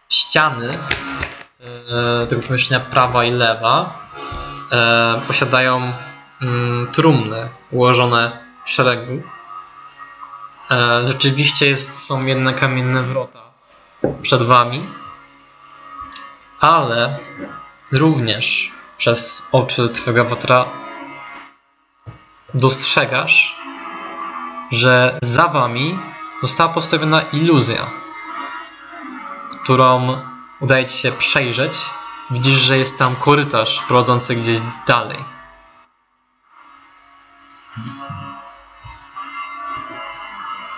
[0.10, 0.78] ściany
[2.20, 4.08] e, tego pomieszczenia prawa i lewa
[4.72, 5.94] e, posiadają
[6.42, 8.32] mm, trumny ułożone
[8.66, 9.22] w szeregu.
[10.72, 13.42] E, rzeczywiście jest, są jedne kamienne wrota
[14.22, 14.82] przed wami,
[16.60, 17.18] ale
[17.92, 20.66] również przez oczy twojego awatara
[22.54, 23.56] dostrzegasz,
[24.72, 26.00] że za wami
[26.42, 27.88] została postawiona iluzja
[29.68, 30.18] którą
[30.60, 31.78] udaje ci się przejrzeć,
[32.32, 35.26] widzisz, że jest tam korytarz prowadzący gdzieś dalej.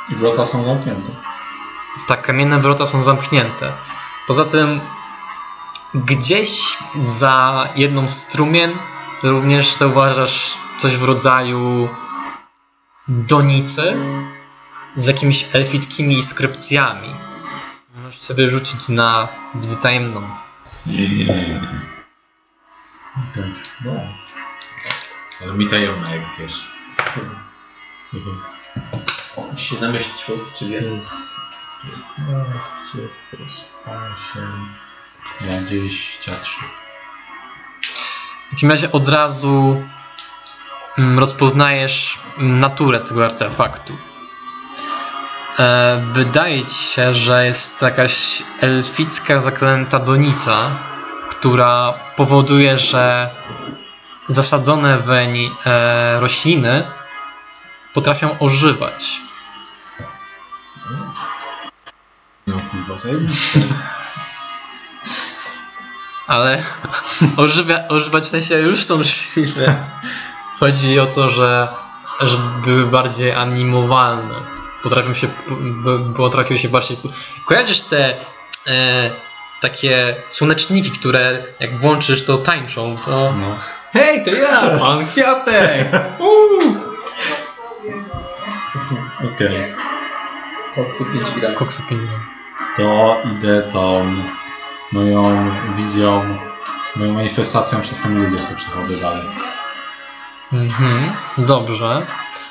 [0.10, 1.12] I wrota są zamknięte.
[2.08, 3.74] Tak, kamienne wrota są zamknięte.
[4.28, 4.82] Poza tym,
[5.94, 8.72] gdzieś za jedną strumien
[9.24, 11.90] również zauważasz coś w rodzaju
[13.10, 13.96] donicy
[14.96, 17.10] z jakimiś elfickimi skrypcjami.
[17.96, 20.22] Możesz sobie rzucić na wiedzę tajemną.
[23.86, 23.92] No.
[25.42, 26.70] Ale mi tajemna jak wiesz.
[29.58, 30.96] 7 myślić po prostu, czy To wie.
[30.96, 31.12] jest
[32.16, 34.70] 15 plus 8,
[35.42, 36.60] 23.
[38.48, 39.84] W takim razie od razu
[41.20, 43.94] rozpoznajesz mm, naturę tego artefaktu.
[45.60, 50.58] E, wydaje ci się, że jest jakaś elficka zaklęta donica,
[51.30, 53.30] która powoduje, że
[54.28, 56.84] zasadzone weń e, rośliny
[57.94, 59.20] potrafią ożywać.
[62.48, 62.96] No kurwa.
[66.28, 66.64] Ale
[67.38, 69.76] ożywia, ożywać w sensie już są rośliny.
[70.60, 71.68] Chodzi o to, że,
[72.22, 74.34] że były bardziej animowalne.
[74.84, 75.28] Potrafią się,
[76.18, 76.98] potrafią się bardziej...
[77.46, 78.14] Kojarzysz te
[78.68, 79.10] e,
[79.62, 83.12] takie słoneczniki, które jak włączysz to tańczą, to...
[83.12, 83.58] No.
[83.94, 85.88] Hej, to ja, pan Kwiatek!
[89.36, 89.76] Okej.
[90.76, 91.54] Koksu 5 gram.
[91.54, 92.02] Koksu 5
[92.78, 94.16] To idę tą
[94.92, 95.24] moją
[95.78, 96.38] wizją,
[96.96, 99.24] moją manifestacją przez tą iluzję sobie przechodzę dalej.
[100.54, 102.06] Mhm, dobrze.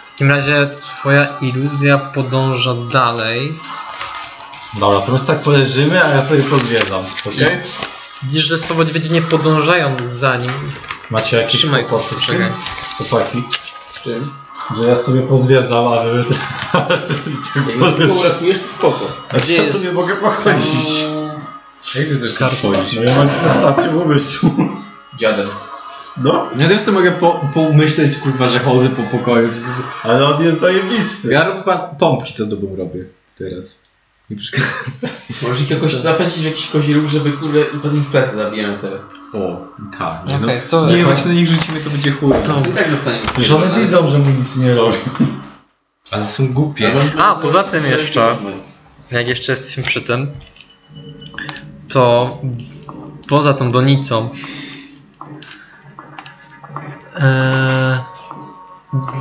[0.07, 3.59] W takim razie twoja iluzja podąża dalej.
[4.81, 7.57] Dobra, to my tak poleżymy, a ja sobie pozwiedzam, okej?
[8.23, 10.73] Widzisz, że sobodźwiedzie nie podążają za nim.
[11.11, 12.27] Macie jakieś Trzymaj to, kłopoty z tym?
[12.27, 12.51] czekaj.
[12.99, 13.43] Chłopaki?
[14.05, 14.31] Czym?
[14.79, 16.25] Że ja sobie pozwiedzam, a wy...
[17.81, 19.01] Jak tylko uratujesz, to spoko.
[19.33, 21.05] Gdzie ja jest- sobie mogę pochodzić.
[21.95, 22.93] Jak ty chcesz wchodzić?
[22.97, 24.51] No ja manifestację umysłu.
[25.19, 25.47] Dziadem.
[26.23, 29.49] No, Ja też sobie mogę po, pomyśleć, kurwa, że chodzę po pokoju.
[30.03, 31.33] ale on jest zajebisty.
[31.33, 33.05] Ja chyba pompki co dobą robię
[33.39, 33.75] teraz.
[34.31, 34.67] Nie przeszkadza.
[35.43, 38.91] Możesz ich jakoś zapędzić w jakiś kozi ruch, żeby kurde potem w plecy zabijają te.
[39.39, 39.67] O,
[39.99, 40.27] tak.
[40.29, 40.71] nie Okej, no.
[40.71, 40.87] to...
[40.87, 42.33] Nie, jak się na nich rzucimy, to będzie chuj.
[42.45, 43.27] To- I tak dostaniemy.
[43.39, 44.97] Że one widzą, że mu nic nie robi.
[46.11, 46.91] Ale są głupie.
[47.19, 48.37] A, poza tym jeszcze-
[49.11, 50.31] jak jeszcze jesteśmy przy tym,
[51.89, 52.39] to
[53.29, 54.29] poza tą donicą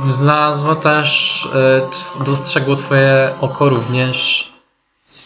[0.08, 4.52] znalazło też, e, dostrzegło twoje oko również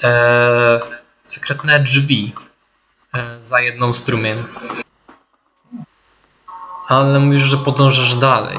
[0.05, 0.81] e,
[1.23, 2.35] sekretne drzwi
[3.15, 4.49] e, za jedną strumiem.
[6.89, 8.59] Ale mówisz, że podążasz dalej.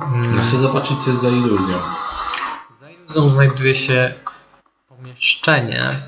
[0.00, 0.44] Mm.
[0.44, 1.78] Chcę zobaczyć, co jest za iluzją.
[2.78, 4.14] Za iluzją znajduje się
[4.88, 6.02] pomieszczenie.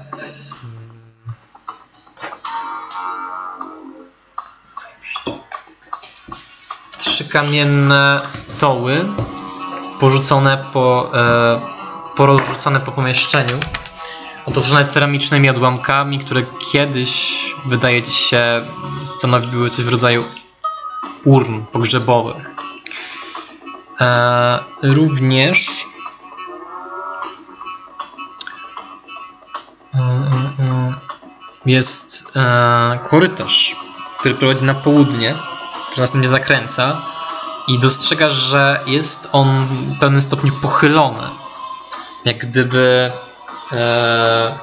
[7.04, 9.04] Trzy kamienne stoły
[10.00, 13.60] porzucone po, e, po pomieszczeniu,
[14.46, 16.42] otoczone ceramicznymi odłamkami, które
[16.72, 17.34] kiedyś,
[17.66, 18.64] wydaje ci się,
[19.04, 20.24] stanowiły coś w rodzaju
[21.24, 22.50] urn pogrzebowych.
[24.00, 25.86] E, również
[29.94, 30.94] Mm, mm, mm.
[31.66, 33.76] jest e, korytarz,
[34.18, 35.34] który prowadzi na południe,
[35.92, 37.02] który następnie zakręca
[37.68, 41.22] i dostrzegasz, że jest on w pewnym stopniu pochylony.
[42.24, 43.12] Jak gdyby
[43.72, 44.58] e,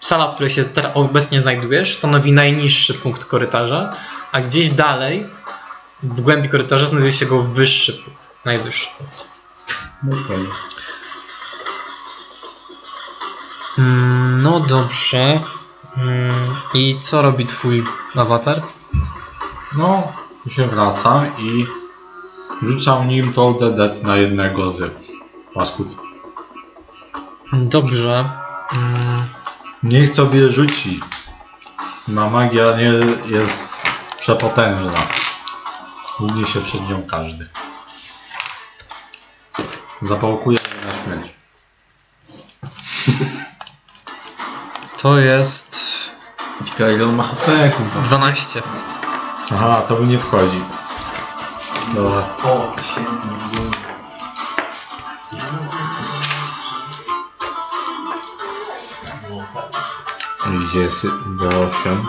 [0.00, 3.92] sala, w której się teraz obecnie znajdujesz, stanowi najniższy punkt korytarza,
[4.32, 5.26] a gdzieś dalej,
[6.02, 9.28] w głębi korytarza, znajduje się jego wyższy punkt, najwyższy punkt.
[10.24, 10.46] Okej.
[13.78, 15.40] Mm, No dobrze.
[15.96, 17.84] Mm, I co robi twój
[18.16, 18.62] awatar?
[19.78, 20.02] No,
[20.50, 21.66] się wracam i
[22.62, 24.94] rzucam nim Toll the Dead na jednego z
[25.54, 25.88] paskud.
[27.52, 28.30] Dobrze.
[28.76, 29.22] Mm,
[29.82, 31.00] Niech sobie rzuci.
[32.08, 32.92] Ma magia nie
[33.36, 33.68] jest
[34.20, 35.06] przepotężna.
[36.20, 37.48] Ugnie się przed nią każdy.
[40.02, 41.34] Zapałkuje mnie na śmierć.
[45.04, 45.76] To jest
[46.64, 48.00] Ciekawe ile on ma HP, kurwa.
[48.00, 48.62] 12.
[49.54, 50.64] Aha, to by nie wchodzi.
[51.94, 52.18] Dobra.
[52.44, 53.30] O, świetnie.
[60.46, 62.04] I Gdzie jest D8?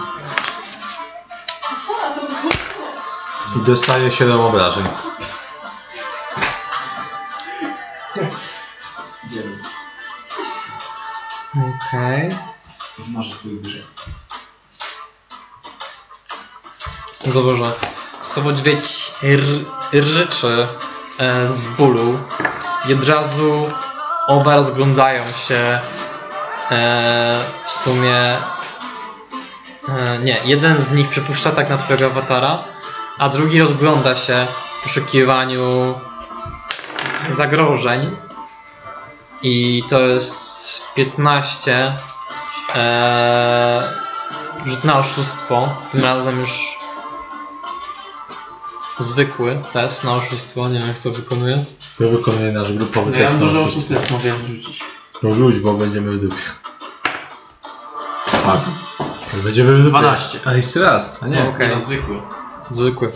[3.55, 4.83] I dostaje 7 obrażeń.
[11.55, 12.54] Okej.
[12.97, 13.83] Zmarzę twój grze.
[17.25, 17.71] Dobrze.
[18.21, 19.11] Sobodźwieć
[19.91, 20.67] ryczy
[21.19, 22.19] e, z bólu
[22.89, 23.71] i od razu
[24.27, 25.79] oba rozglądają się
[26.71, 28.37] e, w sumie
[29.87, 32.63] e, nie, jeden z nich przypuszcza tak na twojego awatara,
[33.17, 34.47] a drugi rozgląda się
[34.79, 35.99] w poszukiwaniu
[37.29, 38.15] zagrożeń
[39.41, 41.97] i to jest 15
[42.76, 43.84] e,
[44.65, 46.51] rzut na oszustwo, tym razem już
[48.99, 51.63] zwykły test na oszustwo, nie wiem jak to wykonuje.
[51.97, 53.93] To wykonuje nasz grupowy No ja test mam na dużo oszustwo.
[53.95, 54.80] oszustw, mogę wrzucić.
[55.21, 56.36] To rzuć, bo będziemy w dupie.
[58.45, 58.59] Tak.
[59.32, 59.89] To Będziemy w dupie.
[59.89, 60.39] 12.
[60.45, 61.17] A jeszcze raz.
[61.23, 61.49] A nie.
[61.49, 61.69] Okej.
[61.69, 62.21] No zwykły.
[62.69, 63.11] Zwykły.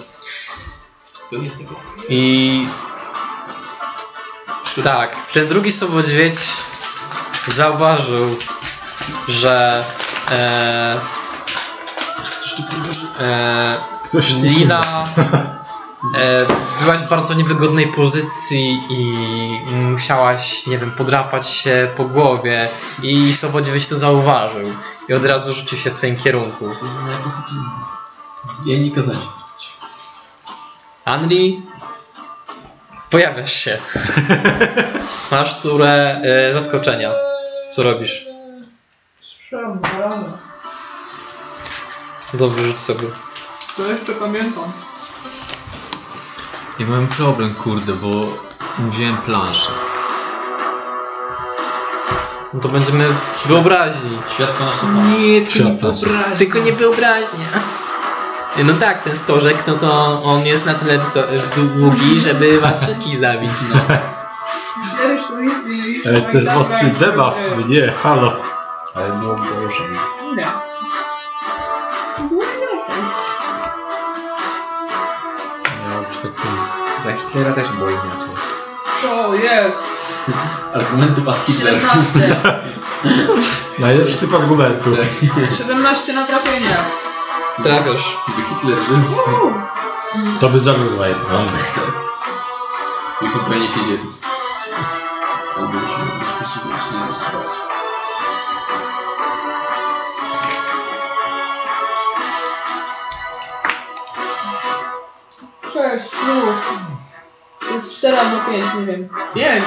[1.30, 1.76] Pewnie z tego.
[2.10, 2.68] I
[4.84, 6.40] tak, ten drugi sobodźwieć
[7.48, 8.36] zauważył,
[9.28, 9.84] że
[10.32, 11.00] e,
[13.20, 13.76] e,
[14.42, 15.08] Lila
[16.16, 16.46] e,
[16.82, 19.16] byłaś w bardzo niewygodnej pozycji i
[19.76, 22.70] musiałaś, nie wiem, podrapać się po głowie
[23.04, 24.74] i sobodźwieć to zauważył
[25.10, 26.70] i od razu rzucił się w twoim kierunku.
[27.24, 27.64] Postać z...
[28.66, 29.74] Ja jej nie kazałem się trafić.
[31.06, 31.62] Anri,
[33.10, 33.78] pojawiasz się.
[35.32, 37.12] Masz turę e, zaskoczenia.
[37.72, 38.29] Co robisz?
[39.52, 40.24] Rano.
[42.34, 43.08] Dobrze, rzuć sobie.
[43.78, 44.64] To jeszcze pamiętam.
[46.80, 48.10] I miałem problem, kurde, bo
[48.80, 49.70] nie wziąłem planszy.
[52.54, 54.18] No to będziemy w wyobraźni.
[54.36, 54.86] Światło nasze
[55.20, 55.92] Nie, tylko nie Światło.
[55.92, 56.38] wyobraź.
[56.38, 57.46] Tylko nie wyobraźnia.
[58.64, 63.18] No tak, ten stożek, no to on jest na tyle wyso- długi, żeby was wszystkich
[63.18, 63.80] zabić, no.
[65.28, 65.54] To nic.
[66.06, 67.36] Ej, to jest własny debuff.
[67.70, 68.34] Nie, halo.
[69.00, 69.98] Ale było poruszenie.
[70.36, 70.48] Nie.
[72.30, 73.04] Było lepiej.
[75.90, 76.48] Miał być taki...
[77.04, 78.30] Za Hitlera też było inaczej.
[79.02, 79.84] To jest.
[80.74, 81.82] Argumenty pas Hitler.
[81.82, 82.36] 17.
[83.80, 84.90] Najlepszy typ argumentu.
[85.58, 86.78] 17 na trafienie.
[87.64, 88.18] Trafiasz.
[88.28, 88.98] Gdyby Hitler żył.
[90.40, 91.40] To by zabił za jedno.
[93.22, 93.98] niech on tutaj nie.
[95.58, 97.89] Albo już się nie.
[105.90, 106.56] Sześć, już.
[107.70, 109.10] To jest 4 albo 5, nie wiem.
[109.36, 109.64] 5.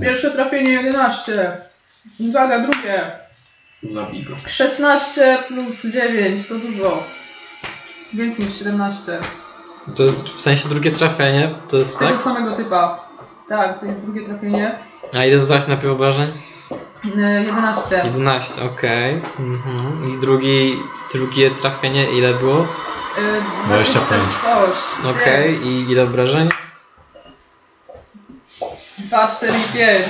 [0.00, 1.56] Pierwsze trafienie 11.
[2.20, 3.18] Uwaga, drugie.
[3.82, 4.34] Zabij go.
[4.46, 7.02] 16 plus 9 to dużo.
[8.12, 9.18] Więcej niż 17.
[9.96, 12.20] To jest w sensie drugie trafienie, to jest Tego tak?
[12.20, 13.08] samego typa.
[13.48, 14.78] Tak, to jest drugie trafienie.
[15.14, 16.30] A ile zadałeś na wyobrażeń?
[17.18, 18.02] E, 11.
[18.04, 19.20] 11, okej.
[19.38, 20.10] Mhm.
[20.10, 20.72] I drugi,
[21.12, 22.66] drugie trafienie ile było?
[23.18, 24.34] E, 25.
[24.42, 24.76] Coś.
[25.10, 26.48] Okej, i ile obrażeń?
[28.98, 30.06] 2, 4 i 5.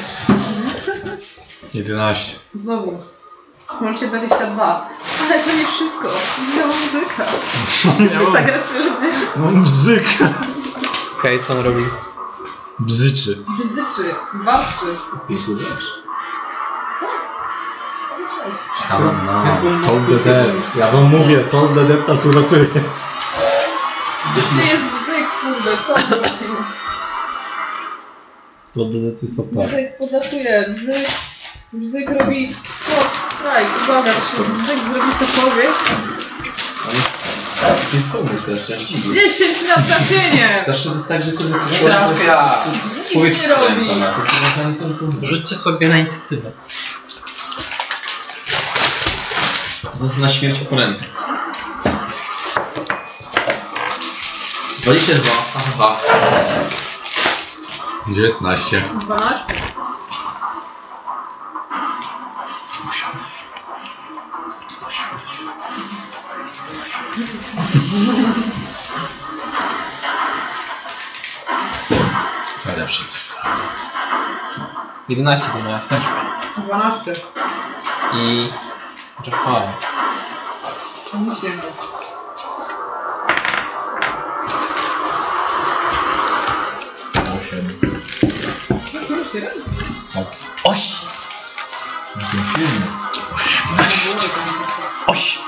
[1.74, 2.38] 11.
[2.54, 2.98] Znowu.
[3.80, 4.88] Łącznie 22.
[5.24, 6.08] Ale to nie wszystko.
[6.56, 7.24] Miała muzyka.
[8.20, 9.08] Jest agresywny.
[9.36, 10.04] No bzyk.
[11.18, 11.84] Okej, co on robi?
[12.78, 13.38] Bzyczy.
[13.64, 14.14] Bzyczy.
[14.32, 14.74] Słuchasz?
[17.00, 17.27] Co?
[18.90, 19.80] No.
[19.86, 20.76] Told the dead.
[20.76, 22.64] Ja wam mówię, told the dead nas uratuje.
[22.64, 26.56] Gdzie jest bzyk, kurde, co on robił?
[28.74, 29.46] Told the dead jest OP.
[29.66, 31.08] Bzyk podlatuje, bzyk,
[31.72, 32.52] bzyk robi
[32.86, 35.72] hot strike, uwaga, czy bzyk zrobi cokolwiek?
[37.90, 39.14] To jest pomysł też, dziwię.
[39.28, 40.64] 10 na trafienie!
[40.66, 41.54] Zawsze to jest tak, że kurde...
[41.72, 42.54] Nie trafia!
[43.14, 43.86] Nic nie robi!
[43.86, 45.18] To jest na nic nie pomysł.
[45.22, 46.50] Rzućcie sobie na inicjatywę.
[50.00, 51.04] Na śmierć oponenta.
[54.82, 55.30] 22.
[55.56, 55.96] Aha.
[58.08, 58.82] 19.
[59.00, 59.44] 12?
[72.66, 73.34] Najlepszy cyfr.
[75.08, 76.00] 11 to miałeś, tak?
[76.56, 77.16] 12.
[78.14, 78.48] I...
[79.26, 79.68] Jafar.
[81.20, 81.62] Nic nie ma.
[87.34, 87.66] Osiem.
[88.70, 89.62] Nie się robi.
[90.64, 90.92] Oś!
[92.16, 92.86] Jestem silny.
[95.06, 95.38] Oś!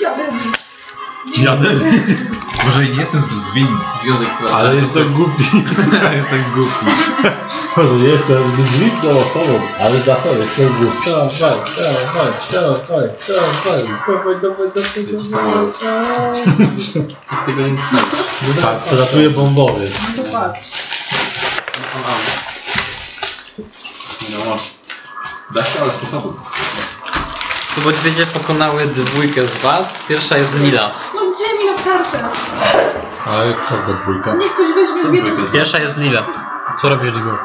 [0.00, 0.52] Ja robię.
[1.36, 1.68] Jadę.
[2.66, 3.78] Może i nie jestem zbyt zwinny.
[4.02, 5.44] Związek Ale jestem głupi.
[6.16, 6.86] jestem głupi.
[7.76, 11.10] Może nie jestem zwykłą osobą, ale za to jestem głupi.
[11.10, 11.58] Dawaj, dawaj,
[12.12, 13.08] dawaj, dawaj,
[14.12, 15.74] dawaj, dawaj, dawaj, samolot.
[17.32, 18.00] Jak tego nie stać.
[18.62, 19.90] Tak, przelatuje bombowy.
[20.16, 20.60] No to patrz.
[24.30, 24.56] No,
[25.54, 26.34] da się, ale sposobu.
[27.74, 30.02] Sowodziwiedzie pokonały dwójkę z was.
[30.08, 30.90] Pierwsza jest Lila.
[31.14, 31.25] No
[31.86, 32.28] kartę?
[33.26, 34.34] Ale kogo dwójka?
[34.34, 35.42] Niech ktoś weźmie Co z dwójkę?
[35.52, 36.22] Pierwsza jest Lila.
[36.78, 37.38] Co robisz, Ligo?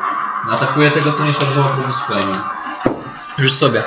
[0.51, 2.37] Atakuje tego, co nie szarżował produkt flame'em.
[3.37, 3.83] Rzuć sobie.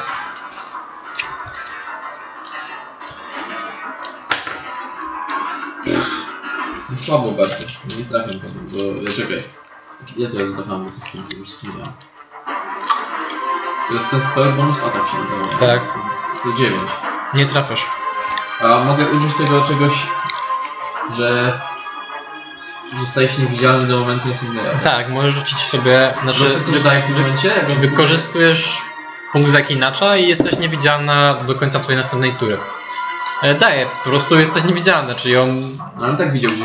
[6.90, 7.54] No słabo bardzo.
[7.98, 9.02] Nie trafię go, bo...
[9.02, 9.42] ja Czekaj.
[10.16, 10.84] Ile to jest dawałem?
[11.38, 11.92] Już skiniałem.
[13.88, 15.48] To jest ten spell bonus atak się wydawało.
[15.60, 15.80] Tak.
[16.42, 16.82] To 9.
[17.34, 17.86] Nie trafiasz.
[18.60, 19.92] A mogę użyć tego czegoś,
[21.12, 21.60] że...
[23.00, 24.68] że staje się niewidzialny do momentu następnego.
[24.84, 26.14] Tak, możesz rzucić sobie.
[26.22, 27.50] Znaczy, coś daje w tym momencie?
[27.80, 28.82] Wykorzystujesz
[29.32, 32.58] punkt zaklinacza i jesteś niewidzialna do końca twojej następnej tury.
[33.42, 35.48] E, Daje, po prostu jesteś niewidzialna, czyli on
[35.98, 36.64] No ale tak widział gdzie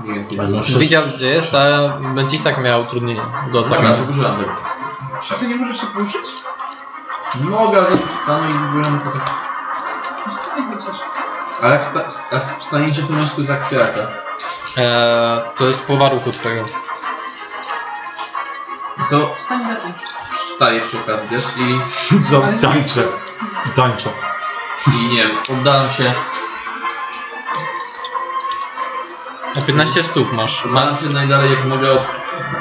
[0.00, 0.38] mniej więcej.
[0.38, 0.58] Było.
[0.58, 3.20] masz- widział gdzie jest, a będzie i tak miał utrudnienie
[3.52, 3.82] do ataku.
[3.82, 3.96] tego.
[5.30, 6.20] A ty nie możesz się poruszyć?
[7.40, 9.28] Mogę, ale wstanę i w ogóle no to tak...
[10.70, 11.00] Chociaż.
[11.62, 14.00] Ale jak wsta wsta- jak wstaniecie w tym momencie to jest akcja jaka?
[14.76, 16.68] E, to jest połowa ruchu twojego.
[19.10, 19.92] To tym.
[20.48, 21.80] wstaję przy okazji, wiesz, i,
[22.30, 22.40] Co?
[22.62, 23.02] Tańczę.
[23.76, 24.08] Tańczę.
[24.86, 26.12] i nie wiem, oddalam się,
[29.56, 30.64] A 15 stóp masz.
[30.64, 30.64] masz.
[30.64, 32.02] oddalam się najdalej jak mogę od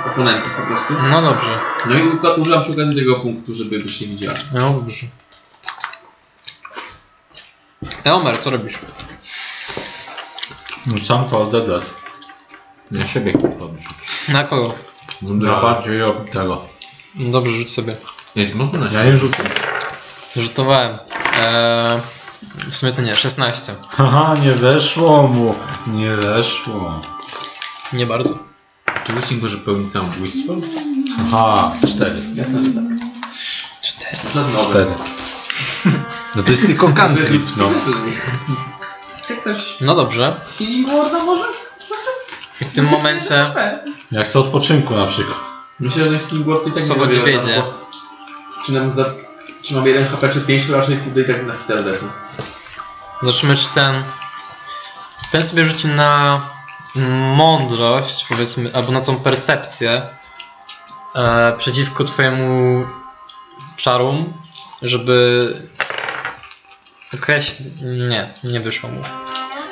[0.06, 0.94] oponentów po prostu.
[1.12, 1.48] No dobrze.
[1.86, 4.38] No i uka- używam przy okazji tego punktu, żeby być nie widziałem.
[4.54, 5.06] No dobrze.
[8.06, 8.80] Elmer, co robisz?
[11.08, 11.84] Sam to oddać.
[12.92, 13.86] Na siebie kurwa wrzuć.
[14.30, 14.74] Na kogo?
[15.22, 16.62] Na bardziej obitego.
[17.16, 17.96] No Dobrze, rzuć sobie.
[18.36, 19.06] Nie, można na Ja siebie.
[19.12, 19.44] nie rzucę.
[20.36, 20.98] Rzutowałem.
[21.40, 22.00] Eee,
[22.72, 23.76] w sumie to nie, 16.
[23.90, 25.56] Haha, nie weszło mu.
[25.88, 27.02] Nie weszło.
[27.94, 28.38] Nie bardzo.
[29.04, 30.54] Czy łucznik może pełnić samobójstwo?
[31.28, 32.20] Aha, cztery.
[32.36, 32.84] Jasne, że tak.
[33.82, 34.18] 4.
[34.34, 34.64] Żadne.
[34.70, 34.94] Cztery.
[36.36, 37.70] No to jest tylko country, no.
[39.30, 40.36] Jak ktoś No dobrze.
[40.60, 41.44] healing warda może?
[42.62, 43.52] I w tym momencie
[44.12, 45.38] Jak chcę odpoczynku na przykład.
[45.80, 47.62] Myślę, że w tym Word i tak Sowa nie zabiera dźwiedzie.
[47.62, 49.06] bo Czy nam za...
[49.64, 52.08] Czy mam 1 HP czy 5, to raczej tutaj tak na chwilę zdechnę.
[53.22, 54.04] zobaczymy, czy ten.
[55.32, 56.42] Ten sobie rzuci na
[57.36, 60.02] mądrość, powiedzmy, albo na tą percepcję
[61.16, 62.86] e, przeciwko twojemu
[63.78, 64.34] czarom,
[64.82, 65.48] żeby
[67.16, 67.68] określić.
[67.82, 69.02] Nie, nie wyszło mu.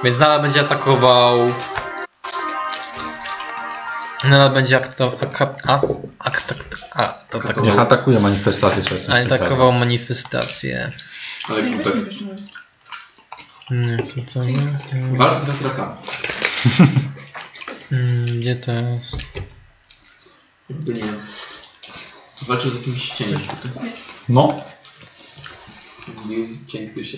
[0.04, 1.54] Więc nadal będzie atakował.
[4.24, 5.82] Nadal będzie akto, ak, a,
[6.20, 6.58] ak, tak,
[6.92, 9.26] a, to Niech atakował, atakuje manifestację czasem.
[9.26, 10.92] atakował manifestację.
[11.50, 11.78] Ale weź nie
[14.04, 14.46] co to?
[15.18, 15.96] Walcz z wiatrakami.
[17.92, 19.16] mm, Gdzie to jest?
[20.70, 21.04] Nie.
[22.48, 23.40] Walczył z jakimś cieniem.
[24.30, 24.48] No,
[26.68, 27.18] cień krysie.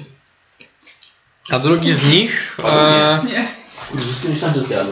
[1.52, 3.48] A drugi z nich e, Nie.
[4.30, 4.92] Myślałem, że zjadł.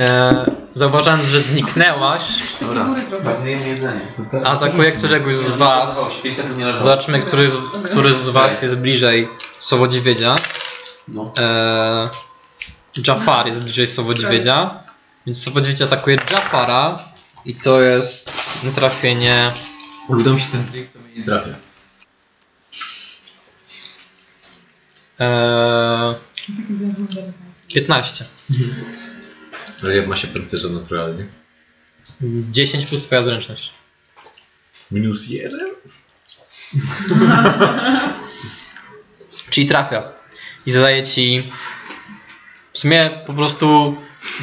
[0.00, 2.22] e, zauważając, że zniknęłaś,
[2.60, 2.86] Dobra.
[3.66, 4.00] Jedzenie.
[4.44, 6.14] atakuje któregoś z was.
[6.78, 7.56] Zobaczmy, który z,
[7.90, 10.36] który z was jest bliżej Sowodziwiedzia.
[11.08, 11.32] No.
[11.38, 12.10] E,
[13.06, 14.82] Jafar jest bliżej Sowodziwiedzia.
[15.26, 16.98] Więc Sowodziwiedź atakuje Jafara.
[17.44, 18.32] I to jest
[18.74, 19.50] trafienie.
[20.08, 21.52] Uda mi się ten trik, to mnie nie trafia.
[25.20, 26.14] E,
[27.74, 28.24] 15.
[29.82, 31.26] Ale jak ma się pancerza naturalnie?
[32.50, 33.72] 10 plus twoja zręczność.
[34.90, 35.60] Minus jeden?
[39.50, 40.02] Czyli trafia.
[40.66, 41.50] I zadaje ci.
[42.72, 43.96] W sumie po prostu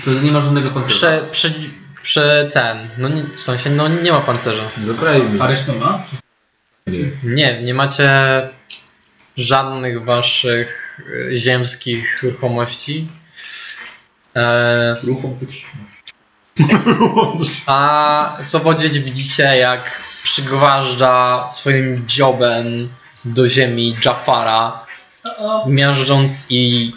[0.05, 0.97] To nie ma żadnego pancerza.
[0.97, 1.53] prze, prze,
[2.03, 2.89] prze ten.
[2.97, 4.63] No nie, w sensie no nie ma pancerza.
[4.85, 5.41] Zabrali mi.
[5.41, 6.03] A resztę ma?
[7.23, 8.09] Nie, nie macie
[9.37, 10.99] żadnych waszych
[11.31, 13.07] e, ziemskich ruchomości.
[14.35, 15.37] E, Ruchom
[17.67, 22.89] a Sowodzieć widzicie jak przygważdża swoim dziobem
[23.25, 24.85] do ziemi Jafara,
[25.67, 26.93] miażdżąc i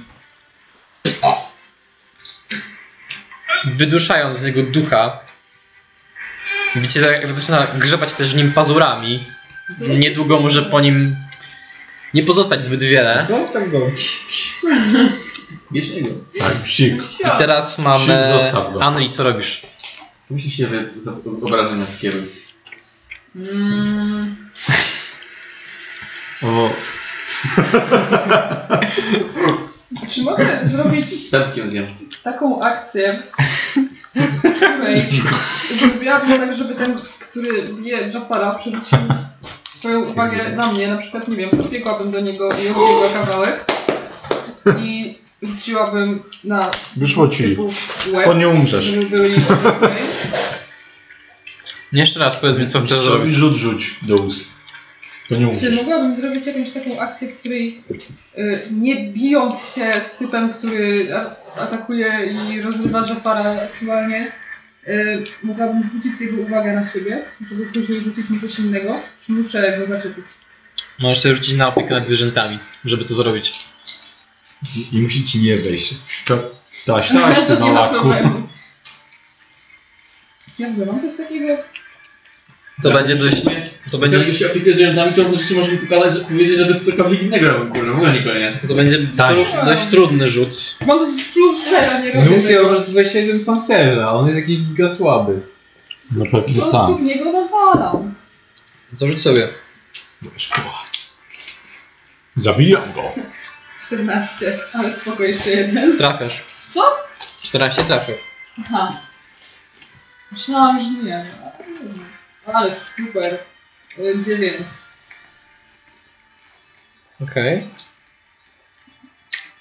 [3.64, 5.20] wyduszając z niego ducha.
[6.76, 9.20] Widzicie, jak zaczyna grzebać też w nim pazurami.
[9.80, 11.16] Niedługo może po nim
[12.14, 13.26] nie pozostać zbyt wiele.
[13.28, 13.78] Zostaw go.
[15.72, 16.10] Bierz jego.
[16.38, 17.02] tak, psik.
[17.20, 18.04] I teraz mamy...
[18.06, 18.82] Psik, zostaw go.
[18.82, 19.62] Anri, co robisz?
[20.30, 22.22] Musi się wy za- obrażenia skieruj.
[23.36, 24.36] Mm,
[26.42, 26.70] O,
[30.14, 31.86] czy mogę zrobić Pępkiem zjem.
[32.22, 33.22] taką akcję,
[33.76, 35.10] w której
[35.78, 38.98] zrobiłabym tak, żeby ten, który bije Japara, przerzucił
[39.78, 43.64] swoją uwagę na mnie, na przykład, nie wiem, podbiegłabym do niego i odbiegła kawałek
[44.82, 47.42] i rzuciłabym na wyszło ci.
[47.42, 47.72] typu
[48.12, 48.84] łeb, To nie umrzesz.
[48.84, 49.30] żeby
[51.92, 53.34] jeszcze raz powiedz mi, co chcesz Zrobić zrobić.
[53.34, 54.44] rzut rzuć do ust.
[55.28, 55.76] To nie Czy umrzesz.
[55.76, 57.82] mogłabym zrobić jakąś taką akcję, w której
[58.38, 64.32] y, nie bijąc się z typem, który a- atakuje i rozrywa Jafara aktualnie,
[65.42, 69.86] mogłabym zwrócić jego uwagę na siebie, żeby później rzucić mu coś innego, czy muszę go
[69.86, 70.24] zaczepić?
[70.98, 73.52] Możesz się rzucić na opiekę nad zwierzętami, żeby to zrobić.
[74.92, 75.94] I musi ci nie wejść.
[76.84, 78.14] Taś, taś, ty nie ma mała kurwa.
[78.14, 78.48] problemu.
[80.58, 81.56] Ja mam coś takiego?
[82.82, 83.44] To będzie dość...
[83.90, 87.22] To będzie, Jeżeli się opiekuje zwierzętami, to oczywiście może mi pokazać, że powiedzieć, żeby cokolwiek
[87.22, 88.58] innego robił, kurde, w ogóle nikogo nie.
[88.68, 90.50] to będzie tru, dość trudny rzut.
[90.86, 92.72] Mam z plus zera, nie robię Lucja tego.
[92.72, 95.40] ma 21 pancerza, a on jest jakiś giga słaby.
[96.10, 96.96] No Po pewnie prostu tak.
[96.96, 98.14] w niego nawalam.
[98.98, 99.48] To rzuć sobie.
[102.36, 103.02] Zabijam go.
[103.86, 105.98] 14, ale spoko, jeszcze jeden.
[105.98, 106.42] Trafiasz.
[106.68, 106.82] Co?
[107.42, 108.14] 14 trafił.
[108.60, 109.00] Aha.
[110.32, 111.24] Myślałam, że nie.
[112.54, 113.38] Ale super.
[113.98, 114.66] Y, 9.
[117.22, 117.68] Okej.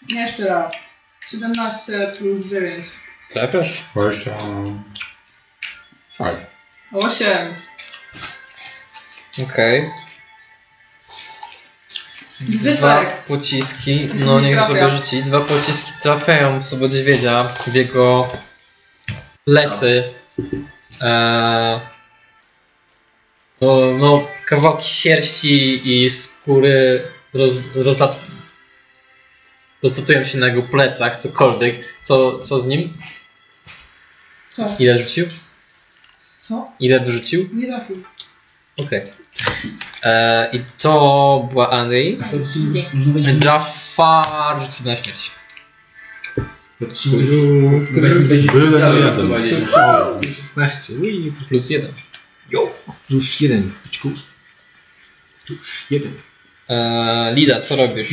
[0.09, 0.71] Jeszcze raz.
[1.31, 2.85] 17 plus 9.
[3.29, 3.83] Trafiasz.
[3.95, 4.31] 20.
[6.17, 6.45] Fajnie.
[6.93, 7.55] 8.
[9.43, 9.91] Okej.
[12.77, 14.67] Dwa pociski, no Nie niech trafia.
[14.67, 15.23] sobie rzuci.
[15.23, 18.27] Dwa pociski trafiają sobie niedźwiedzia w jego
[19.45, 20.03] plecy.
[21.01, 21.79] Eee,
[23.61, 27.01] no, no, kawałki sierści i skóry
[27.33, 28.19] roz, rozlat,
[29.83, 31.75] rozlatują się na jego plecach, cokolwiek.
[32.01, 32.93] Co, co z nim?
[34.49, 34.67] Co?
[34.79, 35.25] Ile rzucił?
[36.41, 36.71] Co?
[36.79, 37.49] Ile wyrzucił?
[37.53, 38.03] Nie trafił.
[38.77, 39.01] Okej.
[40.03, 42.17] Eee, I to była Andy.
[43.45, 45.31] Jafar rzuci na śmierć.
[47.91, 49.15] Byle widział, nie jak jeden.
[49.17, 49.65] to będzie się
[50.55, 50.93] 16.
[50.93, 51.91] Ui, Plus jeden.
[53.09, 53.71] Już jeden.
[53.83, 54.11] Pićku.
[55.49, 56.13] Już jeden.
[56.69, 58.07] Eee, Lida, co robisz?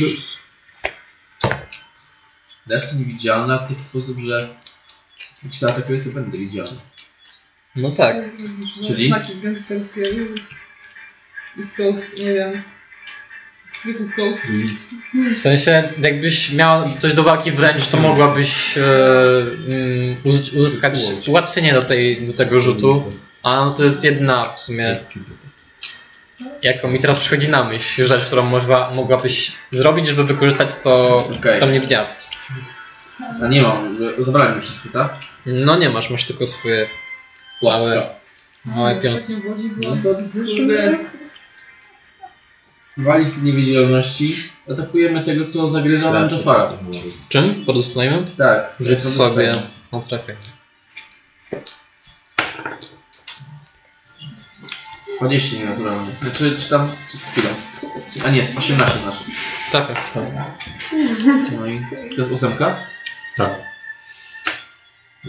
[2.69, 4.47] Jestem niewidzialna w taki sposób, że
[5.43, 6.77] jak się zaatakuje, to będę widzialny.
[7.75, 8.15] No tak.
[8.87, 9.07] Czyli?
[9.07, 10.03] Znaki gangsterskie.
[11.59, 12.51] East Coast, nie wiem.
[13.73, 14.47] Zwykłych Coast.
[15.35, 18.81] W sensie, jakbyś miała coś do walki wręcz, to mogłabyś e,
[19.67, 23.13] mm, uz- uzyskać ułatwienie do, tej, do tego rzutu.
[23.45, 24.99] A no to jest jedna w sumie,
[26.61, 31.59] jaką mi teraz przychodzi na myśl, rzecz, którą mogła, mogłabyś zrobić, żeby wykorzystać to, Okej.
[31.59, 32.07] tam nie widziałem.
[33.43, 35.15] A nie mam, zabrałem mi wszystko, tak?
[35.45, 36.87] No nie masz, masz tylko swoje
[37.61, 38.09] małe,
[38.65, 39.33] małe piąstki.
[39.77, 40.97] No to kurde.
[42.97, 44.35] Wali w niewidzialności.
[44.71, 46.73] Atakujemy tego, co zagryza nam Jafara.
[47.29, 47.65] Czym?
[47.65, 48.17] Podostajemy?
[48.37, 48.75] Tak.
[48.79, 49.55] Rzuć sobie
[49.91, 50.35] na trafię.
[55.19, 56.11] 20 nienaturalnie.
[56.11, 56.91] Znaczy, czy tam...
[57.11, 57.49] Czy chwilę.
[58.25, 59.19] A nie, 18 znaczy.
[59.71, 59.99] Trafiasz.
[61.51, 62.85] No i to jest ósemka?
[63.37, 63.51] Tak.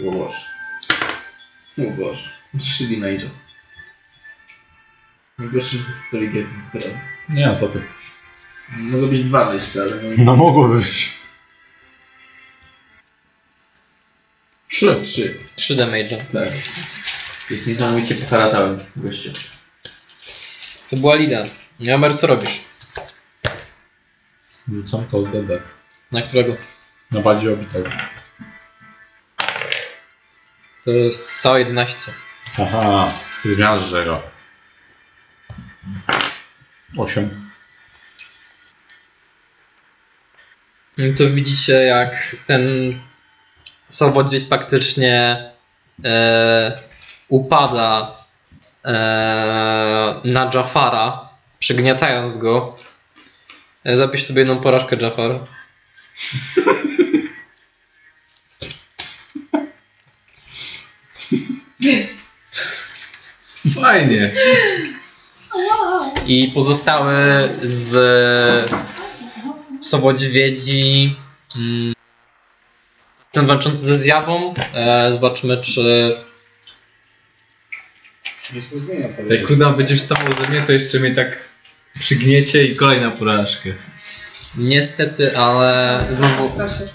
[0.07, 0.39] O Boże.
[1.77, 2.37] O Boże.
[2.59, 3.29] 3 damage'a.
[5.37, 6.45] Najgorszy w historii gier.
[7.29, 7.81] Nie, co ty.
[8.69, 10.23] Mogło być dwa jeszcze, ale no...
[10.23, 11.13] No mogło być.
[14.69, 15.01] Trzy.
[15.03, 15.39] Trzy.
[15.55, 16.17] 3 damage'a.
[16.33, 16.53] Tak.
[17.51, 19.31] Jest niesamowicie poharatałem gościu.
[20.89, 21.43] To była Lida.
[21.79, 22.61] Jamer, co robisz?
[24.73, 25.61] Rzucam to DD.
[26.11, 26.55] Na którego?
[27.11, 27.89] Na bardziej obitego.
[30.85, 32.11] To jest całe 11.
[32.61, 33.13] Aha,
[33.43, 34.21] zmiażdżę go.
[36.97, 37.49] 8.
[40.97, 42.61] No to widzicie, jak ten
[43.83, 45.43] sobodźwiedź praktycznie
[46.05, 46.79] e,
[47.27, 48.15] upada
[50.23, 51.29] na Jafara,
[51.59, 52.77] przygniatając go.
[53.83, 55.39] E, zapisz sobie jedną porażkę, Jafar.
[63.81, 64.31] Fajnie.
[66.25, 67.13] I pozostały
[67.63, 68.71] z
[69.81, 71.15] sobodźwiedzi
[71.55, 71.93] mm,
[73.31, 74.53] ten walczący ze zjawą.
[74.73, 76.17] E, zobaczymy, czy
[78.53, 81.39] Niech nie zmienia Jak kuda będzie wstawał ze mnie, to jeszcze mnie tak
[81.99, 83.69] przygniecie i kolejna porażka.
[84.55, 86.85] Niestety, ale znowu Proszę.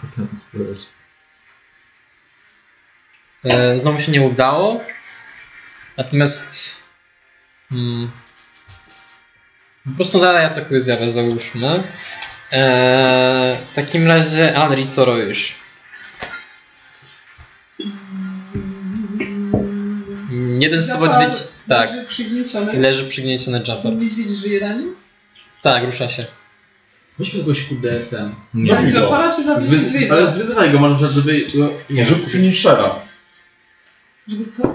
[0.00, 0.96] Potem porażka.
[3.44, 4.80] E, znowu się nie udało.
[5.96, 6.76] Natomiast.
[7.72, 8.10] Mm,
[9.84, 11.82] po prostu dalej atakuje zjawę, załóżmy.
[12.52, 15.65] E, w takim razie, Anri, co robisz?
[20.60, 21.34] Jeden z być.
[21.68, 22.80] Tak, leży przygnieciony.
[22.80, 23.92] leży przygnieciony Jafar.
[23.96, 24.94] Niedźwiedź żyje na nim?
[25.62, 26.24] Tak, rusza się.
[27.18, 28.30] Weźmy kogoś kudę ten.
[28.54, 29.00] Nie Tak, widzę.
[29.00, 29.76] Jafara czy zabić Zwy...
[29.76, 30.12] niedźwiedzia?
[30.12, 31.46] Ale zwyzywaj go, może żeby...
[31.54, 32.94] No, nie Rzuć finishera.
[34.28, 34.74] Żeby co?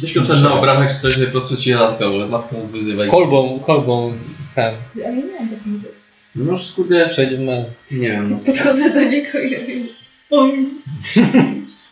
[0.00, 2.26] Byś go przed na obrazach czy coś, że po prostu ci latkało.
[2.26, 3.08] Matką zwyzywaj.
[3.08, 4.18] Kolbą, kolbą
[4.54, 4.74] ten.
[4.96, 5.88] Ja nie miałam takiego.
[6.34, 7.08] No już kurde...
[7.08, 7.64] Przejdź w me.
[7.90, 8.36] Nie wiem, no.
[8.36, 9.74] Podchodzę do niego i robię...
[10.30, 10.68] Oj.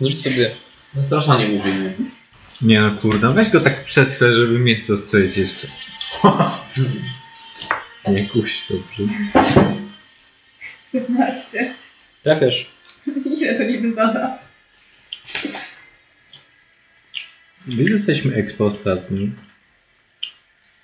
[0.00, 0.50] Rzuć sobie.
[0.94, 1.72] Zastraszanie mówię.
[2.62, 2.80] Nie?
[2.80, 5.66] No kurde, weź go tak przetrze, żeby miejsce strzelić jeszcze.
[8.08, 9.14] Nie kuś, dobrze.
[10.92, 11.74] 15.
[12.22, 12.70] Trafiasz.
[13.38, 14.38] Ile to niby zada?
[17.66, 19.32] Gdzie jesteśmy expo ostatni?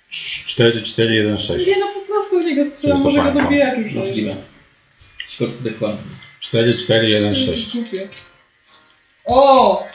[0.09, 1.67] 4, 4, 1, 6.
[1.67, 3.93] Nie no, po prostu u niego strzelam, może go dobijać już.
[3.93, 4.35] Możliwe.
[5.27, 6.11] Skoro dokładnie.
[6.39, 7.71] 4, 4, 1, 6.
[7.71, 8.07] Głupie.
[9.25, 9.85] O!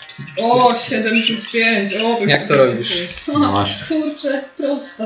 [0.43, 1.95] O, 7 plus 5.
[1.97, 2.93] O, to Jak to robisz?
[3.35, 3.87] O, Właśnie.
[3.89, 5.05] kurczę, prosto.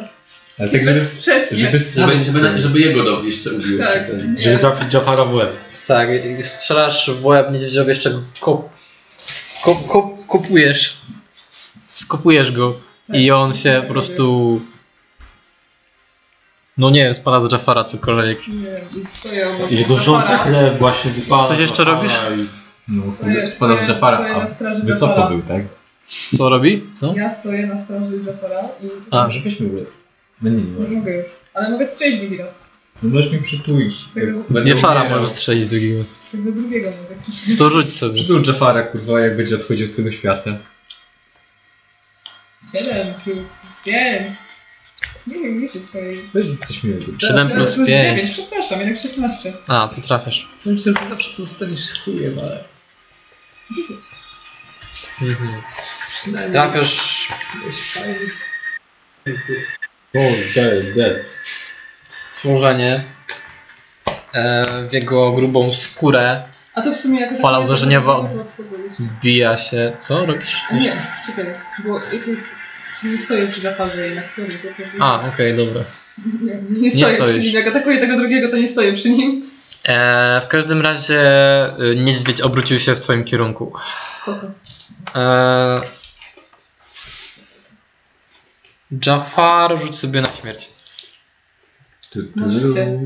[0.59, 1.01] Ale tak żeby...
[1.01, 1.59] Bezsprzecznie.
[1.59, 3.79] żeby Żeby, żeby, żeby jego do jeszcze ubił.
[3.79, 4.05] Tak.
[4.39, 5.53] Żeby trafić Jafara w łeb.
[5.87, 6.09] Tak,
[6.43, 8.69] strzelasz w łeb niedźwiedziowi jeszcze kop,
[9.65, 10.97] kop, kop, kopujesz.
[11.87, 12.75] Skopujesz go
[13.13, 14.61] i on się po prostu.
[16.77, 18.39] No nie spada z Jafara cokolwiek.
[18.49, 20.39] Nie i stoję obok Jego Jafara.
[20.45, 21.45] krew właśnie wypada.
[21.45, 22.13] Coś jeszcze robisz?
[22.13, 25.29] i- No Stoję- kurde, spada z Jafara, a straży wysoko Jafara.
[25.29, 25.63] był, tak?
[26.37, 26.87] Co robi?
[26.95, 27.15] Co?
[27.17, 28.87] Ja stoję na straży Jafara i...
[29.11, 29.31] A.
[29.31, 29.91] Że weźmy łeb.
[30.43, 30.97] No nie, nie, Nie nie.
[30.97, 31.27] mogę już.
[31.55, 32.65] Ale mogę strzelić drugi raz.
[33.03, 33.95] No możesz mi przytulić.
[34.11, 36.21] Z tego, Nie fara może strzelić drugi raz.
[36.33, 37.59] tego drugiego mogę strzelić.
[37.59, 38.15] To rzuć sobie.
[38.15, 40.51] Przytul Jafara, kurwa, jak będzie odchodził z tego świata.
[42.73, 43.37] 7 plus
[43.85, 44.33] 5.
[45.27, 46.31] Nie wiem, liczyć swojej...
[46.35, 47.07] Weź coś miłego.
[47.19, 47.89] 7 plus 5.
[47.89, 49.53] 9, przepraszam, jednak 16.
[49.69, 50.47] A, to trafiasz.
[50.67, 52.65] Myślę, że ty zawsze pozostawisz chujem, ale...
[53.71, 54.01] 10.
[55.23, 55.63] Mhm.
[56.53, 57.29] Trafiasz
[60.17, 61.35] Oh, dead, dead.
[62.07, 63.03] stworzenie
[64.35, 66.43] e, w jego grubą skórę.
[66.75, 68.17] A to w sumie jako Fala uderzeniowa
[68.57, 68.93] to zrobić.
[68.99, 69.93] Wbija się.
[69.99, 70.63] Co robisz?
[70.71, 70.97] A nie,
[71.27, 71.45] czekaj,
[71.85, 72.49] bo jak jest...
[73.05, 74.55] Nie stoję przy Jafarze jednak, sorry.
[74.59, 75.85] To, to, A, okej, dobra.
[76.43, 77.45] nie, nie stoję przy stoisz.
[77.45, 77.55] nim.
[77.55, 79.51] Jak atakuję tego drugiego, to nie stoję przy nim.
[79.89, 81.21] E, w każdym razie
[81.81, 83.73] y, niedźwiedź obrócił się w twoim kierunku.
[84.23, 84.47] Spoko.
[85.15, 85.81] E,
[89.07, 90.71] Jafar, rzuć sobie na śmierć.
[92.37, 92.99] Możecie.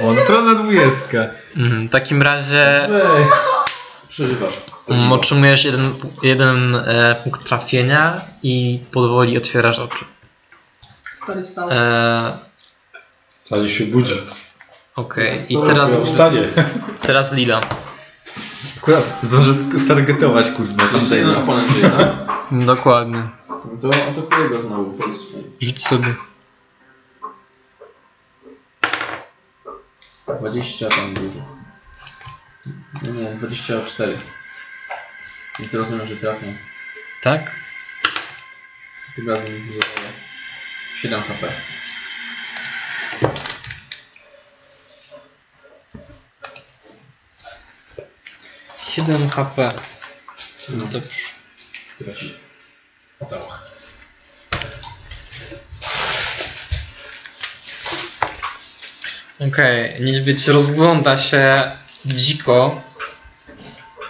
[0.00, 1.18] O, naturalna dwudziestka.
[1.56, 2.88] Mhm, w takim razie
[4.12, 4.54] Przeżywasz.
[4.88, 5.92] mm, otrzymujesz jeden,
[6.22, 10.04] jeden e, punkt trafienia i powoli otwierasz oczy.
[11.14, 11.68] Stary wstał.
[11.70, 12.38] E,
[13.28, 14.14] Sali się budzi.
[14.96, 16.48] Okej, i teraz, Wstanie.
[17.02, 17.60] teraz Lila.
[18.78, 22.12] Akurat zdążę stargetować, kurwa, Jeszcze jeden oponent żyje, tak?
[22.66, 23.22] Dokładnie.
[23.48, 24.92] No to atakuję go znowu.
[24.92, 25.42] powiedzmy.
[25.60, 26.14] Rzuć sobie.
[30.40, 31.61] 20 tam dużo.
[32.66, 34.18] Nie, nie, 24.
[35.58, 36.56] Więc rozumiem, że trafią.
[37.22, 37.56] Tak?
[39.16, 40.12] Tym razem zostaje
[41.02, 41.52] 7 HP.
[48.78, 49.68] Siedem HP.
[50.68, 51.08] No dobrze.
[51.98, 52.38] Traci.
[53.20, 53.72] Atałach.
[59.48, 61.72] Okej, niedźwiedź rozgląda się
[62.06, 62.80] dziko.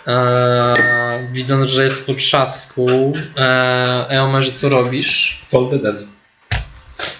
[0.06, 3.12] Eee, widząc, że jest po trzasku.
[3.36, 5.40] Eee, Eomerze, co robisz?
[5.50, 5.96] The dead.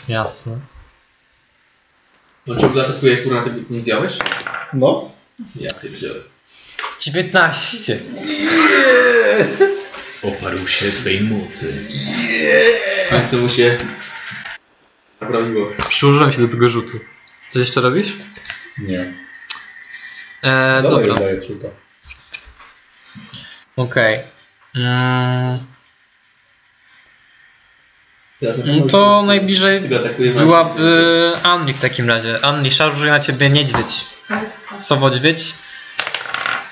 [0.08, 0.58] Jasne.
[2.46, 4.18] No ciągle atakuje, kurwa, ty nie widziałeś?
[4.72, 5.10] No.
[5.56, 6.22] Ja ty wziąłem.
[7.00, 7.98] 19.
[10.22, 11.74] Oparł się twej mocy.
[13.06, 13.78] W końcu mu się
[15.20, 15.70] naprawiło.
[15.88, 16.98] Przyłożyłem się do tego rzutu.
[17.48, 18.12] Coś jeszcze robisz?
[18.78, 19.12] Nie.
[20.42, 21.68] Eee, Dalej dobra, daję trupa.
[23.76, 24.18] okej.
[24.74, 25.58] Mm.
[28.64, 29.80] No to najbliżej
[30.18, 32.44] byłaby Anli w takim razie.
[32.44, 34.06] Anli, szarżuje na ciebie niedźwiedź.
[34.76, 35.54] Sowodźwiedź.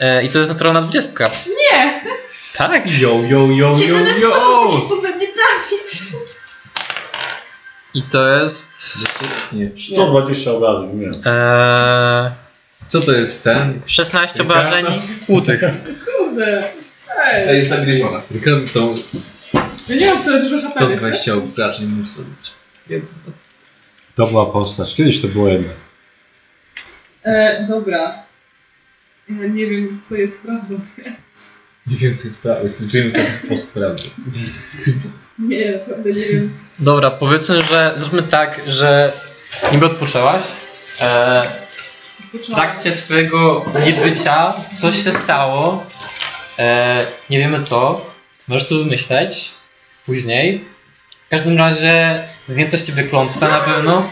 [0.00, 1.30] E, I to jest naturalna dwudziestka.
[1.72, 2.00] Nie!
[2.54, 3.00] Tak?
[3.00, 4.32] Yo, yo, yo, Nie, yo, to jest yo!
[7.94, 8.98] I to jest...
[9.52, 9.70] Nie.
[9.94, 11.26] 120 obrażeń, więc.
[11.26, 12.30] E,
[12.90, 13.80] Co to jest ten?
[13.86, 14.86] 16 obrażeń
[15.28, 15.60] łutych.
[16.06, 16.64] Kurde!
[16.96, 18.20] Stajesz zagryziona.
[18.20, 18.94] Tylko to
[19.88, 20.68] Ja nie mam tyle dużo wiecie?
[20.70, 22.50] 120 obrażeń mógł zrobić.
[24.16, 24.94] To była postać.
[24.94, 25.72] Kiedyś to było jedno.
[27.22, 28.14] E, dobra.
[29.28, 31.60] Ja nie wiem, co jest prawdą teraz.
[31.86, 34.02] Nie wiem co jest prawo, jest żyjemy czas postprawdy.
[35.38, 36.52] Nie, naprawdę nie wiem.
[36.78, 39.12] Dobra, powiedzmy, że zróbmy tak, że
[39.72, 40.44] niby odpoczęłaś.
[41.00, 41.42] E,
[42.34, 45.86] w trakcie twojego niebycia coś się stało.
[46.58, 48.06] E, nie wiemy co.
[48.48, 49.50] Możesz to wymyśleć
[50.06, 50.64] później.
[51.26, 54.08] W każdym razie zdjęto z ciebie klątwę na pewno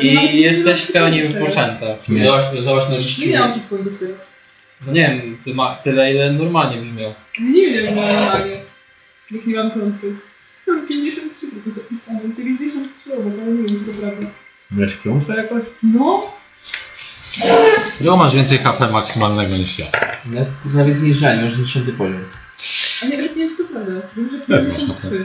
[0.00, 1.86] i jesteś w pełni wypoczęta.
[2.52, 3.20] Leżałaś na liściu.
[3.20, 4.16] Nie miałam punktów teraz.
[4.86, 7.14] No nie wiem, ty ma, tyle ile normalnie byś miał.
[7.40, 8.56] Nie wiem, no normalnie.
[9.30, 10.14] Jak nie mam klątwy.
[10.66, 14.26] Mam 53 tylko zapisane, 93 obok, ale nie wiem, czy to prawda.
[14.70, 15.62] Miałeś klątwę jakoś?
[15.82, 16.32] No,
[17.38, 19.86] Dlaczego masz więcej HP maksymalnego niż ja?
[20.26, 22.24] Nawet, nawet nie żal, masz 90 poziom.
[23.02, 23.92] a nie, ale nie czy to prawda.
[24.16, 25.24] Wiem, że Pewnie, 53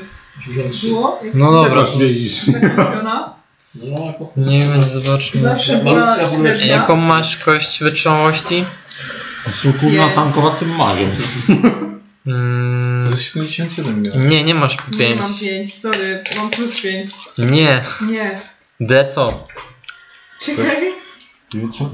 [0.87, 1.19] było.
[1.23, 2.43] jak No dobra, to- Widzisz.
[2.45, 3.33] zakupiona.
[3.75, 4.45] No, postać.
[4.47, 5.41] Nie wiem, zobaczmy.
[5.41, 6.65] Zawsze była Malutka średnia.
[6.65, 8.65] Jaką masz kość wytrzymałości?
[9.79, 11.09] Kurna tankowa tym magią.
[12.27, 14.29] Mm, To jest 77 miałem.
[14.29, 15.19] nie, nie masz Nie 5.
[15.21, 17.09] mam 5, sorry, mam plus 5.
[17.37, 17.83] Nie.
[18.09, 18.39] Nie.
[18.79, 19.47] D co?
[20.45, 20.65] Czekaj.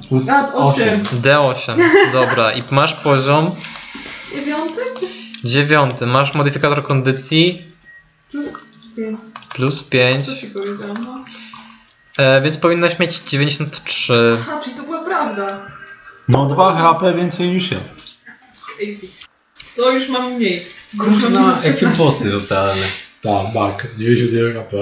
[0.10, 1.04] Plus A, 8.
[1.04, 1.78] D8.
[2.14, 3.56] Dobra, i masz poziom
[4.32, 4.82] Dziewiąty?
[5.44, 6.06] dziewiąty.
[6.06, 7.72] Masz modyfikator kondycji
[8.32, 8.48] Plus
[8.98, 9.20] 5.
[9.56, 10.26] plus 5.
[10.26, 11.26] Co się powiedziałam, no?
[12.18, 14.38] E, więc powinnaś mieć 93.
[14.42, 15.68] Aha, czyli to była prawda.
[16.28, 17.78] Mam 2 HP więcej niż ja.
[18.88, 19.08] Easy.
[19.76, 20.66] To już mam mniej.
[20.94, 22.04] Już mam minus jakie 16.
[22.04, 22.84] bossy totalne.
[23.22, 23.88] Tak, tak.
[23.98, 24.78] 91 HP.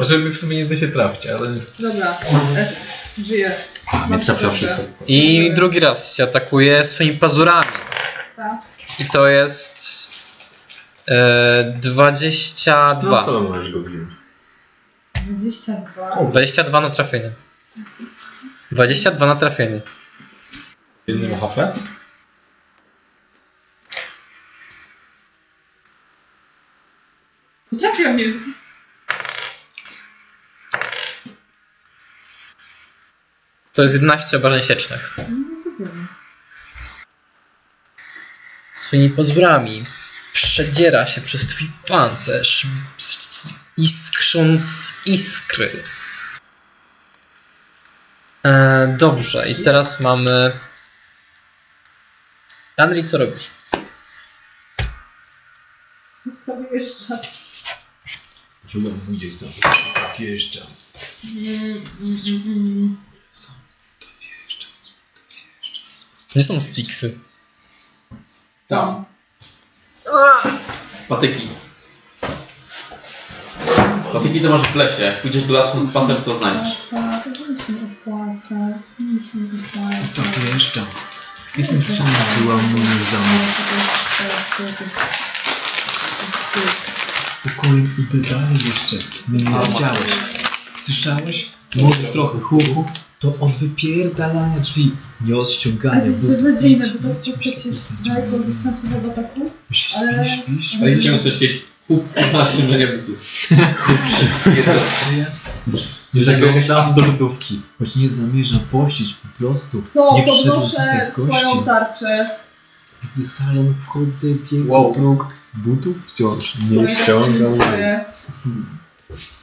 [0.00, 1.48] Żeby w sumie nie da się trafić, ale...
[1.78, 2.18] Dobra,
[2.56, 2.86] S.
[3.26, 3.54] Żyje.
[4.10, 4.82] Nie trafia wszystko.
[5.06, 7.72] I drugi raz cię atakuje swoimi pazurami.
[8.36, 8.52] Tak.
[9.00, 10.10] I to jest
[11.08, 13.10] e, 22.
[13.10, 14.08] No co możesz go wziąć?
[15.14, 16.24] 22.
[16.24, 17.30] 22 na trafienie.
[18.72, 19.80] 22 na trafienie.
[21.06, 21.72] Jednym HP?
[27.80, 28.24] Trafia mnie.
[33.74, 35.16] To jest 11 obrażeń siecznych.
[38.72, 39.84] Swoimi pozwrami
[40.32, 42.66] przedziera się przez twój pancerz,
[43.76, 45.82] iskrząc iskry.
[48.44, 50.52] E, dobrze, i teraz mamy...
[52.76, 53.50] Andri, co robisz?
[56.46, 57.18] Co jeszcze?
[58.72, 59.46] Chyba 20.
[60.18, 60.66] Wjeżdżam.
[61.24, 63.13] Mm, mm, mm.
[66.36, 67.18] Nie są sticksy.
[68.68, 69.04] Tam.
[71.08, 71.48] Patyki.
[74.12, 75.02] Patyki to masz w lesie.
[75.02, 76.78] Jak pójdziesz do lasu z pasem, to znajdziesz.
[80.52, 80.86] Wjeżdżam.
[81.56, 83.54] Kiedy sama była moim zamkiem.
[87.44, 88.96] Pokojem idę dalej jeszcze.
[89.28, 90.12] Mnie nie widziałeś.
[90.84, 91.48] Słyszałeś?
[91.76, 92.90] Może trochę huku?
[93.24, 94.90] To od wypierdalania drzwi,
[95.26, 96.00] nie od Ale ściągania.
[96.00, 99.50] to jest beznadziejne, bo to postać jest daleko od dystansowego ataku.
[99.70, 100.74] Śpisz, ale- śpisz?
[100.82, 103.48] ale- A i często gdzieś pół 15 mega butów.
[106.14, 109.82] Nie zaglądam do lodówki, choć nie zamierzam pościć po prostu.
[109.94, 112.28] To Nie podnoszę w swoją tarczę.
[113.02, 114.92] Widzę salon, wchodzę, biegł Wow.
[115.54, 117.58] butów wciąż nie ściągam.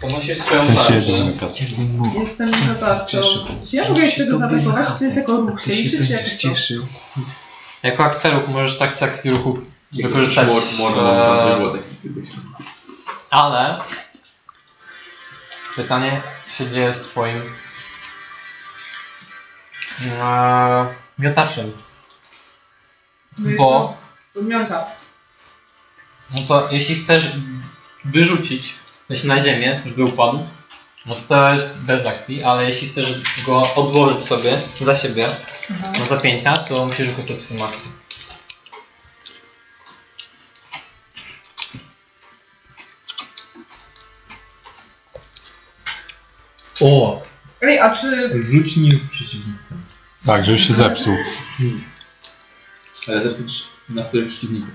[0.02, 0.84] Ponosisz W swoją sensie
[1.40, 1.64] tarczę.
[1.78, 2.20] Nie mogę.
[2.20, 2.52] Jestem.
[3.08, 3.40] Cieszę.
[3.70, 4.94] Czy ja mogę jeszcze go Tobie zaatakować?
[4.94, 6.38] Czy to jest jako ruch się się liczy, czy jak to?
[6.38, 6.86] cieszył.
[7.84, 9.60] Jako akcja ruchu możesz tak z akcji ruchu
[9.92, 10.50] wykorzystać.
[10.50, 10.54] E.
[13.30, 13.80] Ale
[15.76, 16.22] pytanie
[16.58, 17.42] się dzieje z twoim
[20.22, 20.86] e,
[21.20, 21.72] miotaczem.
[23.58, 23.98] Bo
[24.36, 24.86] Odmianka.
[26.36, 27.28] no to jeśli chcesz
[28.06, 28.81] wyrzucić
[29.12, 30.48] coś na ziemię, żeby upadł,
[31.06, 33.14] no to to jest bez akcji, ale jeśli chcesz
[33.46, 35.28] go odłożyć sobie za siebie
[35.72, 35.92] Aha.
[36.00, 37.92] na zapięcia, to musisz wykorzystać swoją akcję.
[46.82, 47.22] O!
[47.62, 48.42] Ej, a czy...
[48.44, 49.76] Rzuć nim przeciwnika.
[50.26, 51.18] Tak, żeby się zepsuł.
[53.08, 54.72] Ale zepsuć nastroje przeciwnika.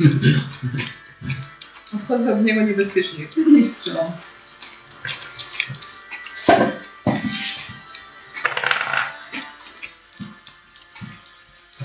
[1.94, 3.26] Odchodzę od niego niebezpiecznie.
[3.52, 4.06] Nie strzelam.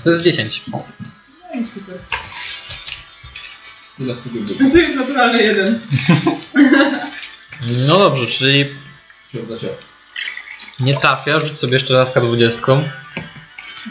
[0.04, 0.62] To jest 10.
[0.68, 1.98] No i super.
[3.98, 4.70] Bytu.
[4.72, 5.80] to jest naturalny jeden.
[7.88, 8.64] No dobrze, czyli
[9.32, 9.78] Cios za cios.
[10.80, 12.82] nie trafia, rzuć sobie jeszcze raz K20.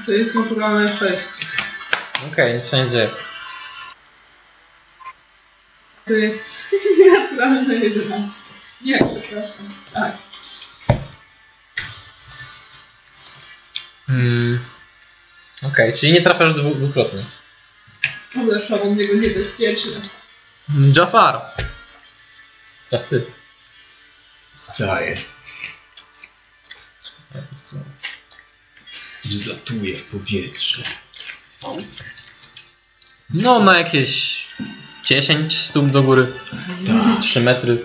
[0.06, 1.18] To jest naturalne 6.
[2.32, 3.10] Okej, nic się nie dzieje.
[6.08, 6.44] To jest
[7.00, 8.40] nienaturalne 11.
[8.82, 9.74] Nie, przepraszam.
[9.94, 10.18] Tak.
[14.08, 14.60] Hmm.
[15.64, 17.24] Okej, czyli nie trafiasz dwu- dwukrotnie.
[18.42, 19.92] Odeszłam od niego niebezpiecznie.
[20.96, 21.42] Jafar!
[22.90, 23.26] Teraz ty.
[24.52, 25.18] Wstaję.
[29.24, 30.84] Zlatuję w powietrze.
[33.30, 34.47] No, na jakieś
[35.08, 36.28] 10 stóp do góry.
[36.88, 37.22] Tak.
[37.22, 37.78] 3 metry.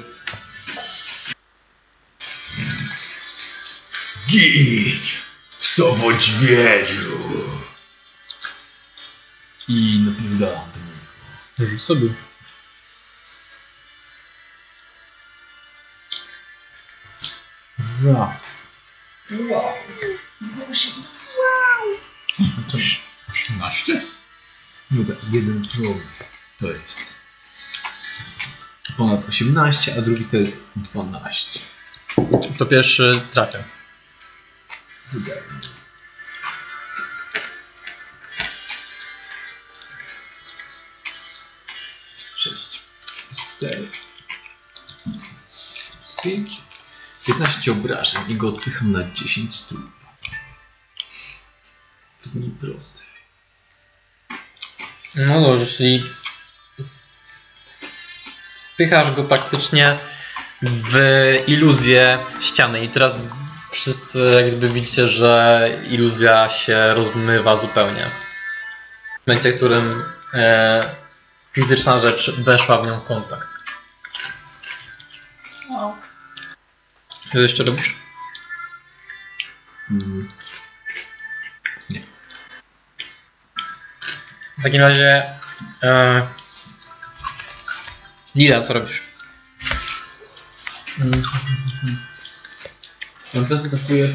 [4.29, 5.01] Gin!
[5.59, 7.19] Sobodźwiedziu!
[9.69, 9.97] I
[10.31, 10.69] niego.
[11.59, 12.09] Rzuć sobie.
[18.05, 18.67] Raz.
[19.31, 19.63] Wow.
[22.71, 22.79] To
[23.31, 24.03] 18?
[24.91, 26.01] No tak, jeden problem.
[26.63, 27.15] To jest
[28.97, 31.61] ponad 18, a drugi to jest 12.
[32.59, 33.59] To pierwszy trafia.
[35.09, 35.43] Zupełnie.
[42.37, 42.81] Sześć.
[43.59, 43.89] Cztery.
[46.25, 46.63] Pięć.
[47.27, 49.81] 15 obrażeń i go odpycham na 10 stóp.
[52.35, 53.03] Nie proste.
[55.15, 56.05] No dobrze, czyli
[58.83, 59.97] wpychasz go praktycznie
[60.63, 60.97] w
[61.47, 63.19] iluzję ściany i teraz
[63.71, 68.07] wszyscy jak gdyby widzicie, że iluzja się rozmywa zupełnie.
[69.23, 70.05] W momencie, w którym
[70.35, 70.95] e,
[71.53, 73.49] fizyczna rzecz weszła w nią w kontakt.
[75.71, 75.97] Wow.
[77.33, 77.95] Co jeszcze robisz?
[79.91, 80.33] Mm.
[84.59, 85.39] W takim razie
[85.83, 86.42] e,
[88.37, 89.03] Lila, co robisz?
[93.37, 94.09] On teraz atakuje.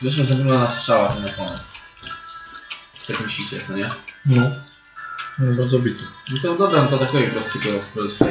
[0.00, 1.60] Zresztą zamulona strzała ten opona.
[3.06, 3.88] Tak myślicie, co nie?
[4.26, 4.50] No.
[5.38, 6.04] No bardzo bity.
[6.30, 8.24] No to dobra, no to atakuje po prostu tylko po prostu.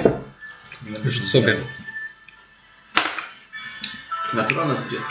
[1.06, 1.58] Rzuć sobie.
[4.34, 5.10] Naturalna 20.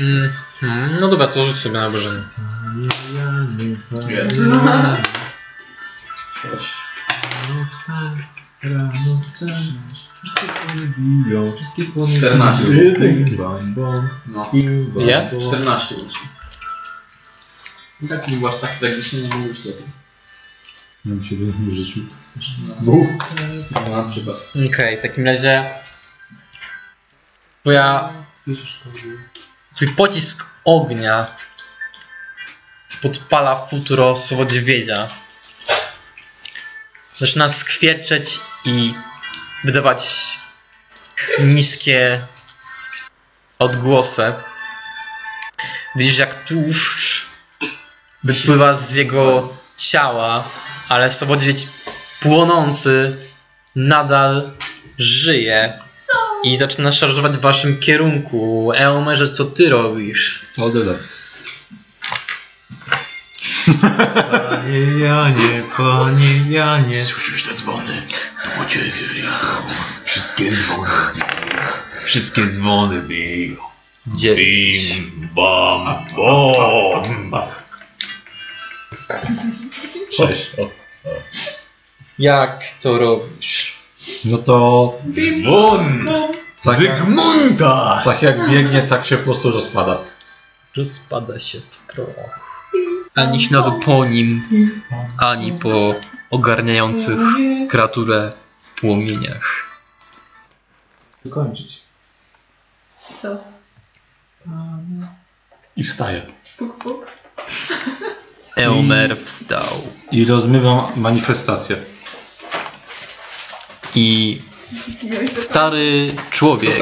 [0.00, 2.22] Mm, hmm, no dobra, to rzuć sobie na obrażenie.
[4.08, 4.30] Jest.
[6.34, 6.74] Sześć.
[10.22, 12.72] Wszystkie dzwony biją, wszystkie dzwony 14.
[12.72, 13.36] Jedynki.
[13.36, 14.08] Bam, bam.
[14.26, 14.50] No.
[14.52, 15.30] Ile?
[15.48, 16.28] 14 łącznie.
[18.02, 19.86] I tak nie byłaś tak tragicznie, nie mówisz lepiej.
[21.28, 22.00] Się do w życiu.
[22.80, 23.08] Bóg.
[23.74, 24.36] No na przykład.
[24.68, 25.70] Okej, w takim razie
[27.62, 28.12] twoja,
[29.74, 31.26] twój pocisk ognia
[33.02, 35.08] podpala futro słodźwiedzia.
[37.18, 38.94] Zaczyna skwierczeć i
[39.64, 40.08] wydawać
[41.38, 42.20] niskie
[43.58, 44.32] odgłosy.
[45.96, 47.26] Widzisz jak tłuszcz
[48.24, 50.44] wypływa z jego ciała,
[50.88, 51.66] ale słodzieć
[52.20, 53.16] płonący
[53.76, 54.50] nadal
[54.98, 55.78] żyje
[56.44, 58.72] i zaczyna szarżować w waszym kierunku.
[58.74, 60.46] Eomerze, co ty robisz?
[60.72, 60.98] Tyle.
[63.78, 67.02] Panie Janie, panie Janie.
[67.02, 68.02] Słyszysz te dzwony?
[68.42, 68.90] To po ciebie.
[70.04, 70.90] Wszystkie dzwony.
[72.04, 73.56] Wszystkie dzwony biją.
[74.06, 74.94] Dziewięć.
[74.94, 77.30] Bim, bam, bom.
[80.16, 80.50] Sześć.
[82.18, 83.74] Jak to robisz?
[84.24, 86.08] No to Dzwon
[86.64, 88.02] tak jak, Zygmunta!
[88.04, 89.98] tak jak biegnie, tak się po prostu rozpada.
[90.76, 92.49] Rozpada się w proch.
[93.14, 94.42] Ani śladu po nim,
[95.18, 95.94] ani po
[96.30, 97.18] ogarniających
[97.68, 98.32] kreaturę
[98.76, 99.70] płomieniach.
[101.24, 101.82] Wykończyć.
[103.14, 103.44] Co?
[105.76, 106.22] I wstaje.
[106.58, 107.06] Puk, puk.
[108.56, 109.80] Eomer wstał
[110.12, 111.76] I rozmywam manifestację.
[113.94, 114.40] i
[115.36, 116.78] stary człowiek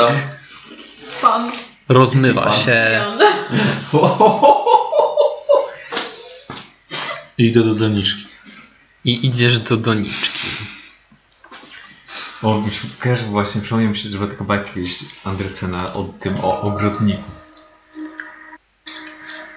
[1.22, 1.50] Pan
[1.88, 3.18] rozmywa się Jan.
[7.38, 8.26] I idę do doniczki.
[9.04, 10.38] i idziesz do doniczki.
[12.42, 12.62] O,
[13.00, 17.30] kojarzę właśnie, przypomniał mi się, że była taka bajka kiedyś Andersena o tym, o ogrodniku.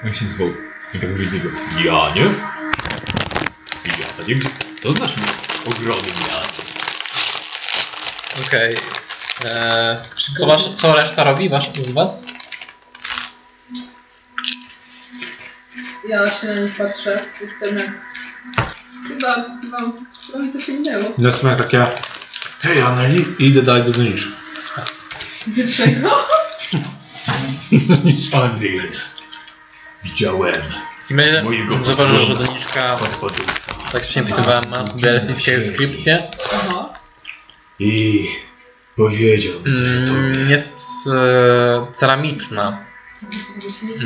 [0.06, 0.48] On się zwał.
[0.94, 1.50] I tak ogrodniego.
[1.86, 2.22] Ja, nie?
[4.00, 4.40] Ja, to nie
[4.80, 5.24] Co znasz mi?
[5.66, 6.42] Ogrodnik, ja.
[8.48, 8.74] Okej.
[9.46, 9.98] Eee,
[10.40, 12.26] Co, wasz- co reszta robi wasz, z was?
[16.12, 17.26] Ja się na nich patrzę.
[17.42, 17.92] Jestem jak...
[19.08, 19.78] Chyba, chyba,
[20.28, 21.04] chyba mi coś minęło.
[21.18, 21.86] Jestem jak takie...
[22.62, 23.26] Hej, Aneli.
[23.40, 24.32] I idę dalej do doniczki.
[25.48, 26.10] Dlaczego?
[28.44, 28.82] Anil.
[30.04, 30.62] Widziałem
[31.00, 32.98] W takim razie Mojego zauważysz, że doniczka
[33.92, 36.28] tak wcześniej pisywała, ma sobie elfickie inskrypcje.
[36.54, 36.94] Aha.
[37.80, 38.28] I
[38.96, 42.86] powiedział, że Mm, to Jest e, ceramiczna,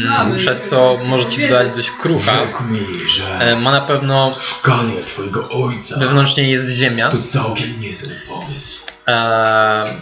[0.06, 2.38] mm, przez co może ci wydać dość krucha.
[2.70, 7.10] mi, że E, Ma na pewno szukanie twojego ojca wewnętrznie jest ziemia.
[7.12, 8.86] to całkiem niezły pomysł.
[9.08, 9.94] E,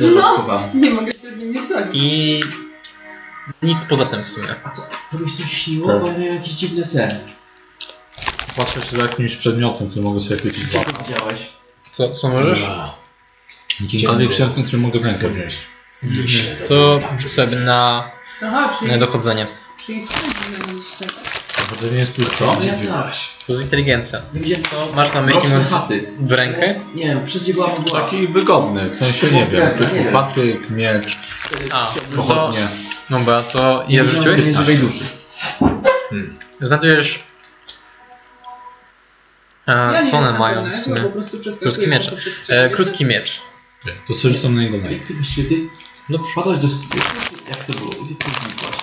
[0.00, 2.02] No, nie mogę się z nim nie zgodzić.
[2.02, 2.40] I
[3.62, 4.48] nic poza tym w sumie.
[4.64, 4.82] A co?
[5.12, 5.88] To mi się śniło?
[5.88, 6.00] Tak.
[6.00, 7.18] Bo ja miałem jakiś dziwny sen.
[8.56, 11.40] Patrzę się za jakimś przedmiotem, który mogę sobie chwycić Co ty widziałeś?
[11.90, 12.60] Co, co możesz?
[12.60, 12.94] Ja
[13.80, 15.58] Jakimkolwiek przedmiotem, który mogę w rękę wziąć.
[16.68, 18.10] To rzuć sobie na,
[18.42, 19.46] Aha, czyli, na dochodzenie.
[19.86, 21.06] czyli na liście.
[21.70, 22.44] Dochodzenie jest plus co?
[22.58, 23.12] No ja tak.
[23.46, 24.20] Plus inteligencja.
[24.34, 26.06] Nie widziałem Co masz na myśli mroczne mówiąc chaty.
[26.18, 26.74] w rękę?
[26.94, 28.00] Nie wiem, przecież była mgła.
[28.00, 30.12] Taki wygodny, w sensie nie wiem, Nie typu wiem.
[30.12, 31.18] patyk, miecz,
[31.72, 32.68] A, no to, pochodnie.
[33.10, 34.44] dobra, to je rzuciłeś?
[34.44, 35.04] Nie żywej duszy.
[36.60, 37.24] Znajdujesz...
[39.66, 41.00] Ja E, nie co one jestem mają pewna, w ja sumie?
[41.00, 42.10] po prostu przeskakuję Krótki miecz.
[42.46, 42.52] po.
[42.54, 43.40] E, krótki miecz.
[44.08, 45.68] To sobie rzucam na niego na Jak ty właściwie ty
[46.10, 46.96] No, wpadłeś do sypu?
[47.48, 47.90] Jak to było?
[48.04, 48.76] Gdzie ty znikłaś?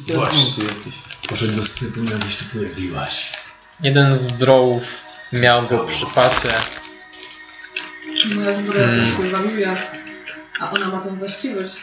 [0.00, 0.38] I teraz Właśnie.
[0.38, 0.94] znowu tu jesteś.
[1.28, 3.32] Poszedł do sypu, gdzieś tu pojawiłaś.
[3.82, 6.52] jeden z drołów miał go przy pasie.
[8.34, 9.06] Moja zbroja Hmm.
[9.10, 9.76] troszkę wariuje,
[10.60, 11.74] a ona ma tą właściwość,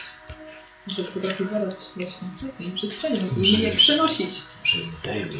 [0.86, 4.30] że potrafi badać właśnie czasem i przestrzenią i mnie przenosić.
[4.64, 4.78] Że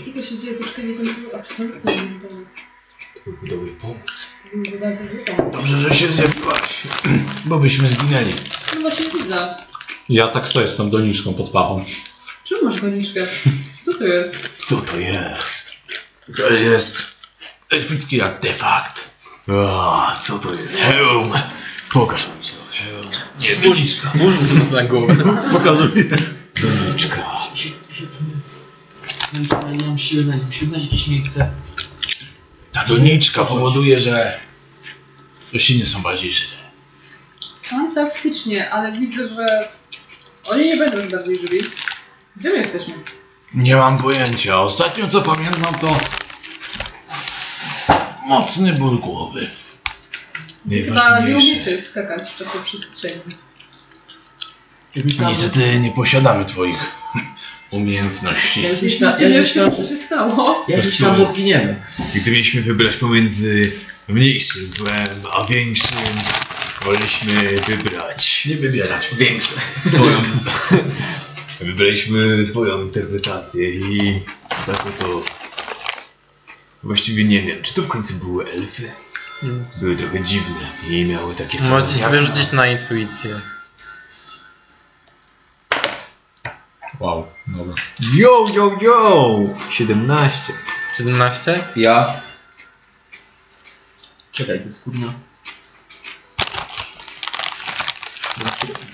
[0.06, 2.44] I to się dzieje troszkę nie kontroluje, absolutnie nie zdaje.
[3.40, 4.26] To dobry pomysł.
[4.72, 5.04] To bardzo.
[5.52, 6.82] Dobrze, że się zjawiłaś,
[7.44, 8.34] bo byśmy zginęli.
[8.74, 9.54] No właśnie widzę.
[10.08, 11.84] Ja tak stoję z tą doniczką pod pachą.
[12.44, 13.26] Czemu masz doniczkę?
[13.84, 14.36] Co to jest?
[14.54, 15.72] Co to jest?
[16.36, 16.96] To jest
[17.70, 19.10] elficki artefakt.
[19.48, 20.76] A, co to jest?
[20.76, 21.32] Hełm!
[21.92, 22.54] Pokaż mi co.
[22.72, 23.08] Hełm.
[23.40, 24.12] Nie, doniczka.
[24.14, 24.34] Burz
[24.72, 25.16] na głowę.
[25.52, 26.04] Pokazuję.
[26.62, 27.16] Doniczka.
[29.32, 29.86] Ja nie mam nic.
[29.86, 31.50] Musimy znaleźć jakieś miejsce.
[32.78, 34.40] Ta doniczka powoduje, że
[35.52, 36.56] rośliny są bardziej żywe.
[37.62, 39.68] Fantastycznie, ale widzę, że
[40.50, 41.58] oni nie będą już bardziej żywi.
[42.36, 42.94] Gdzie my jesteśmy?
[43.54, 44.60] Nie mam pojęcia.
[44.60, 45.98] Ostatnio co pamiętam to
[48.26, 49.50] mocny ból głowy.
[50.70, 53.22] Chyba nie umiecie skakać w czasoprzestrzeni.
[55.28, 56.92] Niestety nie posiadamy twoich
[57.70, 58.62] umiejętności.
[58.62, 60.64] Ja już Jeśli myślałem, ja już co się stało.
[60.68, 61.76] ja już myślałem, że zginiemy.
[62.14, 63.72] Gdy mieliśmy wybrać pomiędzy
[64.08, 65.98] mniejszym złem a większym,
[66.84, 67.32] woleliśmy
[67.66, 68.46] wybrać.
[68.46, 69.54] Nie wybierać, większe.
[69.86, 70.22] Swoją.
[71.60, 74.20] Wybraliśmy swoją interpretację i
[74.66, 75.22] tak oto.
[76.82, 78.90] Właściwie nie wiem, czy to w końcu były elfy?
[79.80, 81.70] Były trochę dziwne i miały takie same.
[81.70, 83.40] Możecie sobie rzucić na intuicję.
[87.00, 87.74] Wow, dobra.
[88.14, 89.38] Yo, yo, yo!
[89.70, 90.52] 17.
[90.96, 91.64] 17?
[91.76, 92.20] Ja.
[94.32, 95.12] Czekaj, to jest kurna.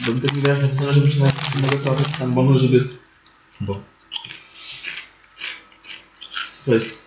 [0.06, 2.89] Bo mi tak mi wyraźnie napisane, że muszę na- mogę cały tam bonus, żeby...
[3.60, 3.82] Bo...
[6.66, 7.05] To jest...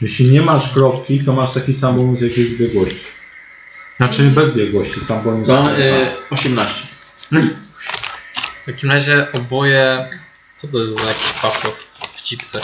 [0.00, 3.00] Jeśli nie masz kropki, to masz taki sam bonus jak jest biegłości.
[3.96, 5.48] Znaczy bez biegłości, sam bonus.
[5.48, 6.74] Mam e, 18.
[8.70, 10.10] W takim razie oboje...
[10.56, 11.26] Co to jest za jakiś
[12.12, 12.62] w chipsach?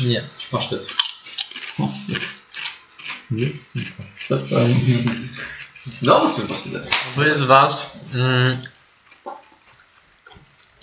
[0.00, 0.22] Nie.
[0.50, 0.86] Pasztet.
[5.86, 6.96] Znowu swój pasztet.
[7.12, 8.62] Oboje z was mm,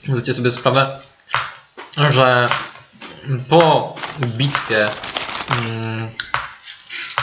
[0.03, 0.99] zdajecie sobie sprawę,
[1.97, 2.49] że
[3.49, 3.95] po
[4.25, 4.89] bitwie
[5.49, 6.09] mm,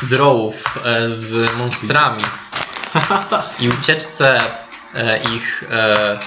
[0.02, 2.24] drołów e, z monstrami
[3.60, 4.40] i ucieczce
[5.36, 6.18] ich e,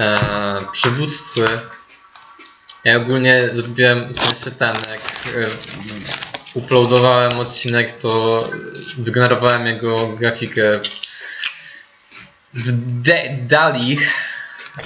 [0.00, 1.48] e, przywódcy
[2.84, 5.48] Ja ogólnie zrobiłem, w sensie ten, jak e,
[6.54, 8.44] uploadowałem odcinek, to
[8.98, 10.80] wygenerowałem jego grafikę
[12.54, 12.72] w
[13.48, 13.98] Dali.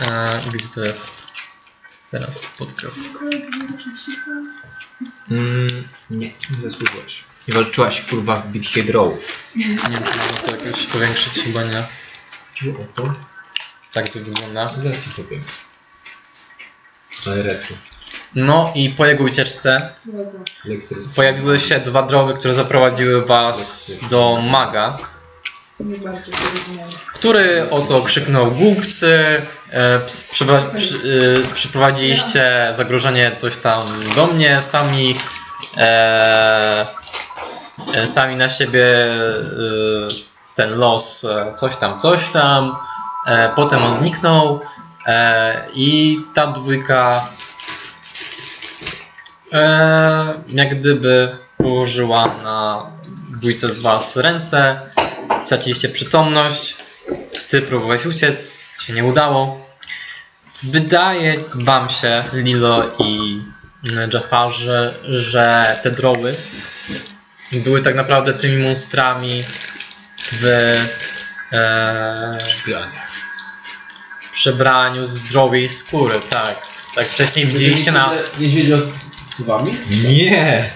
[0.00, 1.26] E, gdzie to jest?
[2.10, 3.16] Teraz podcast.
[5.30, 5.68] Mm,
[6.10, 7.24] nie, nie zasłużyłaś.
[7.48, 9.48] Nie walczyłaś kurwa w bitwie Hydrołów.
[9.56, 11.82] Nie można to jakoś powiększyć, chyba nie.
[13.92, 14.68] Tak to wygląda.
[14.68, 15.40] Zaraz ci.
[17.26, 17.76] Ale retro.
[18.34, 19.94] No i po jego ucieczce
[21.14, 24.98] pojawiły się dwa droby, które zaprowadziły was do maga,
[25.78, 25.84] to
[27.14, 30.00] który oto krzyknął głupcy, e, e,
[31.54, 33.82] przyprowadziliście zagrożenie coś tam
[34.16, 35.18] do mnie, sami
[35.76, 36.86] e,
[37.94, 42.76] e, sami na siebie e, ten los, e, coś tam, coś tam,
[43.26, 44.60] e, potem on zniknął
[45.06, 47.26] e, i ta dwójka
[50.48, 52.86] jak gdyby położyła na
[53.30, 54.80] dwójce z was ręce,
[55.44, 56.76] straciliście przytomność,
[57.48, 59.66] ty próbowałeś uciec, się nie udało.
[60.62, 63.42] Wydaje wam się, Lilo i
[64.12, 66.36] Jafarze, że te droły
[67.52, 69.44] były tak naprawdę tymi monstrami
[70.32, 70.44] w
[71.52, 72.38] e,
[74.32, 76.72] przebraniu z drogiej skóry, tak.
[76.94, 78.12] Tak wcześniej widzieliście na...
[78.38, 78.92] Niedźwiedzio z
[79.36, 79.76] suwami?
[80.04, 80.70] Nie!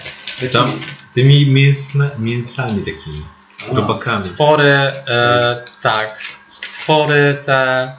[0.53, 0.79] Tam
[1.13, 3.25] tymi mięsna, mięsami takimi.
[3.71, 4.23] Robakami.
[4.23, 4.71] Stwory,
[5.07, 7.91] e, tak, stwory te.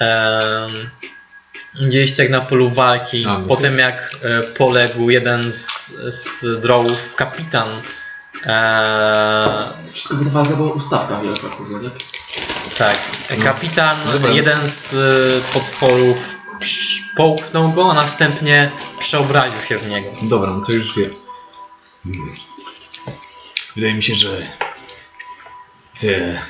[0.00, 0.40] E,
[1.80, 6.60] widzieliście jak na polu walki, A, no po tym jak e, poległ jeden z, z
[6.60, 7.68] drołów, kapitan.
[8.46, 11.98] E, Wszystko walka była ustawka wielka, kurde, tak?
[12.78, 12.98] tak,
[13.44, 14.30] kapitan, dobra.
[14.30, 16.38] jeden z e, potworów
[17.16, 20.10] połknął go, a następnie przeobraził się w niego.
[20.22, 21.14] Dobra, no to już wiem.
[23.76, 24.52] Wydaje mi się, że
[26.00, 26.42] te...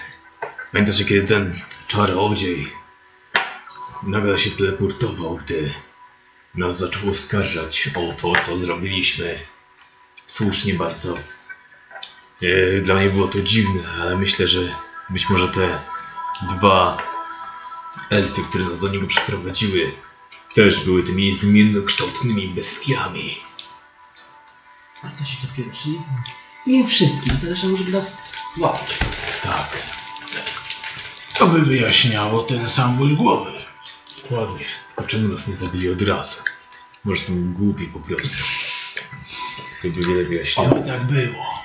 [0.72, 2.72] Pamiętacie, kiedy ten czarodziej
[4.02, 5.70] nagle się teleportował, gdy
[6.54, 9.38] nas zaczął oskarżać o to, co zrobiliśmy.
[10.26, 11.18] Słusznie bardzo.
[12.42, 14.60] E, Dla mnie było to dziwne, ale myślę, że
[15.10, 15.78] być może te
[16.56, 16.98] dwa
[18.10, 19.92] elfy, które nas do niego przyprowadziły,
[20.54, 23.38] też były tymi zmiennokształtnymi bestiami.
[25.02, 25.98] A to się dopiero, czyli
[26.66, 28.18] nie wszystkim, zależy żeby nas
[28.56, 28.98] złapać.
[29.42, 29.82] Tak,
[31.38, 33.52] To by wyjaśniało ten sam ból głowy.
[34.22, 34.64] dokładnie.
[34.96, 36.42] A czemu nas nie zabili od razu?
[37.04, 38.36] Może są głupi po prostu.
[39.82, 40.70] To by wiele wyjaśniało.
[40.70, 41.57] Oby tak było.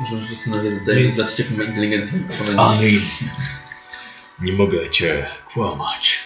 [0.00, 2.20] Może że sobie zdaje, Więc- zobaczyć jaką inteligencję.
[2.58, 3.00] Ani
[4.40, 6.20] nie mogę cię kłamać.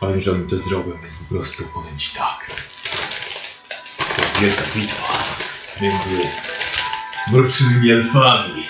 [0.00, 2.50] Powiem, że oni to zrobią, więc po prostu powiem ci tak.
[4.16, 5.24] To wielka bitwa
[5.80, 6.28] między
[7.32, 8.66] mrocznymi elfami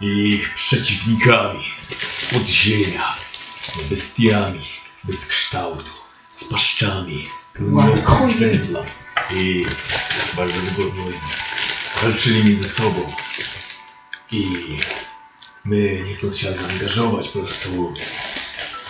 [0.00, 1.64] i ich przeciwnikami
[2.10, 3.14] z podziemia,
[3.90, 4.66] bestiami
[5.04, 5.92] bez kształtu,
[6.30, 8.86] z paszczami, pełnymi ostrych zębów
[9.30, 9.66] i
[10.36, 11.12] bardzo wygodnymi.
[12.02, 13.12] Walczyli między sobą
[14.32, 14.46] i
[15.64, 17.94] My, nie chcąc się zaangażować, po prostu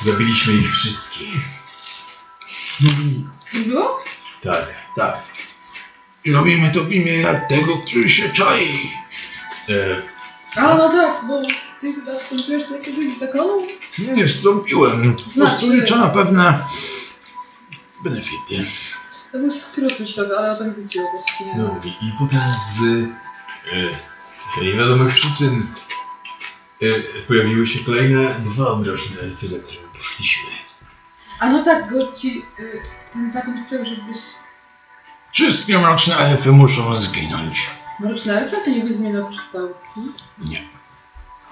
[0.02, 1.28] zabiliśmy ich wszystkich.
[3.55, 3.98] Nie było?
[4.43, 4.74] Tak.
[4.97, 5.22] Tak.
[6.24, 8.93] I robimy to w imię tego, który się czai.
[9.68, 10.02] E,
[10.56, 11.43] A no tak, bo
[11.81, 13.66] ty chyba wstąpiłeś do jakiegoś zakonu?
[13.98, 15.14] Nie stąpiłem.
[15.14, 16.64] Po prostu Znaczy- liczę na pewne
[18.05, 18.66] benefity.
[19.35, 21.51] To był skrót myślowy, ale o tym chodziło właściwie.
[21.56, 22.40] no i, i potem
[22.74, 22.81] z
[24.59, 25.66] e, niewiadomych przyczyn
[26.82, 30.51] e, pojawiły się kolejne dwa mroczne elfy, za którymi poszliśmy.
[31.40, 32.82] A no tak, bo ci y,
[33.12, 34.16] ten zakon chciał, żebyś
[35.32, 37.66] Wszystkie mroczne elfy muszą zginąć.
[38.01, 40.01] mroczne elfy, to nie byś zmieniał kształtu?
[40.39, 40.62] Nie.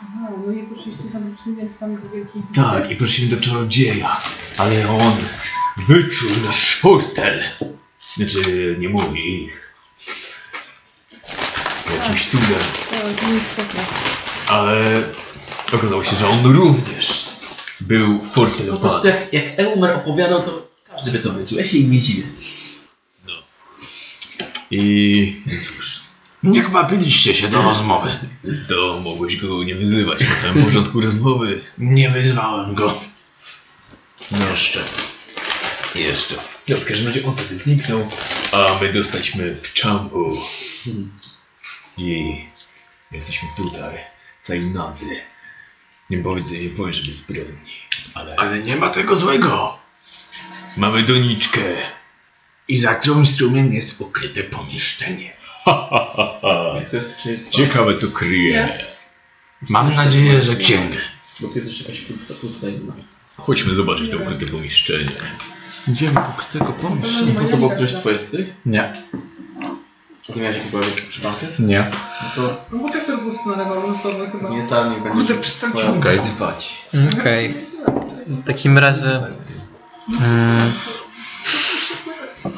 [0.03, 4.21] Aha, no i poszliście za mrocznymi elfami do wielkiej Tak, i poszliśmy do czarodzieja,
[4.59, 5.17] ale on
[5.77, 7.43] wyczuł nasz portel.
[8.17, 9.77] Znaczy, nie mój, ich.
[11.99, 12.59] Jakimś cudem.
[13.57, 14.55] To.
[14.55, 15.03] Ale
[15.73, 17.27] okazało się, że on również
[17.81, 18.19] był
[18.71, 21.59] Po prostu jak, jak Eumer opowiadał, to każdy by to wyczuł.
[21.59, 22.23] Ja się im nie dziwię.
[24.71, 26.01] I no cóż,
[26.43, 28.11] Nie kwapiliście się do rozmowy.
[28.69, 31.61] to mogłeś go nie wyzywać na samym początku rozmowy.
[31.79, 33.01] Nie wyzwałem go.
[34.51, 34.85] Jeszcze.
[35.95, 36.35] Jeszcze.
[36.69, 38.09] No, w każdym razie on sobie zniknął,
[38.53, 40.39] a my dostaliśmy w czampu.
[41.99, 42.45] I
[43.13, 43.99] jesteśmy tutaj,
[44.43, 45.17] cali nadzy.
[46.11, 47.73] Nie powiedzę, nie powiem, że bezbronni,
[48.15, 49.79] ale Ale nie ma tego złego.
[50.77, 51.61] mamy doniczkę
[52.69, 55.33] I za którą strumień jest ukryte pomieszczenie.
[55.65, 56.73] Ha, ha, ha, ha.
[56.77, 57.51] Jak to jest, czy jest...
[57.51, 58.85] Ciekawe tu kryje.
[59.69, 60.99] Mam nadzieję, że księgę.
[61.41, 62.95] Bo tu jest jeszcze jakaś pusta, pusta jedna.
[63.37, 65.07] Chodźmy zobaczyć to ukryte pomieszczenie.
[65.89, 67.41] Idziemy do ukrytego pomieszczenia.
[67.43, 68.47] No to było któreś twoje z tych?
[68.67, 68.93] Nie,
[70.27, 71.59] ty miałeś jakiegoś przypadek?
[71.59, 71.91] nie.
[72.23, 74.49] No to No bo Piotr był na losowy chyba.
[74.51, 76.19] nie ta, nie będzie Kurde, przestańcie twoja okej.
[76.19, 76.75] wzywać.
[77.21, 77.55] Okej.
[78.27, 79.21] W takim razie.
[80.21, 80.73] Mm,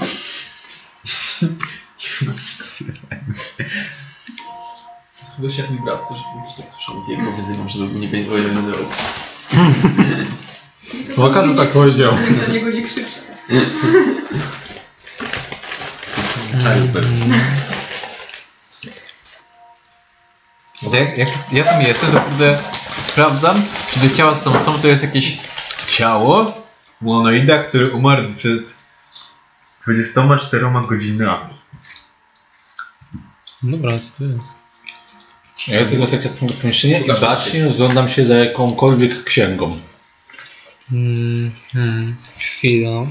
[5.20, 8.24] Zachowujesz się jak mój brat, też już tak słyszałem, jak go wyzywam, żeby mnie nie
[8.24, 8.84] wyzywał.
[11.16, 12.12] Wakazu tak powiedział.
[12.12, 13.20] Nikt na niego nie krzyczy.
[20.82, 22.58] Bo jak, jak ja tam jestem, to kurde
[23.08, 23.62] sprawdzam,
[23.92, 25.38] czy te ciała są, są to jest jakieś
[25.88, 26.52] ciało
[27.00, 28.76] monoida, który umarł przed
[29.82, 31.54] 24 godzinami.
[33.62, 34.64] dobra, co to jest?
[35.68, 39.80] Ja tego sekretnego pomieszczenia i bacznie rozglądam się za jakąkolwiek księgą.
[40.92, 43.06] Mm, hmm, chwila.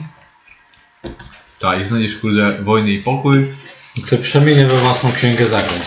[1.59, 3.53] Tak, i znajdziesz kurde wojnę i pokój.
[3.95, 5.83] I sobie przemienię we własną księgę zaklęć.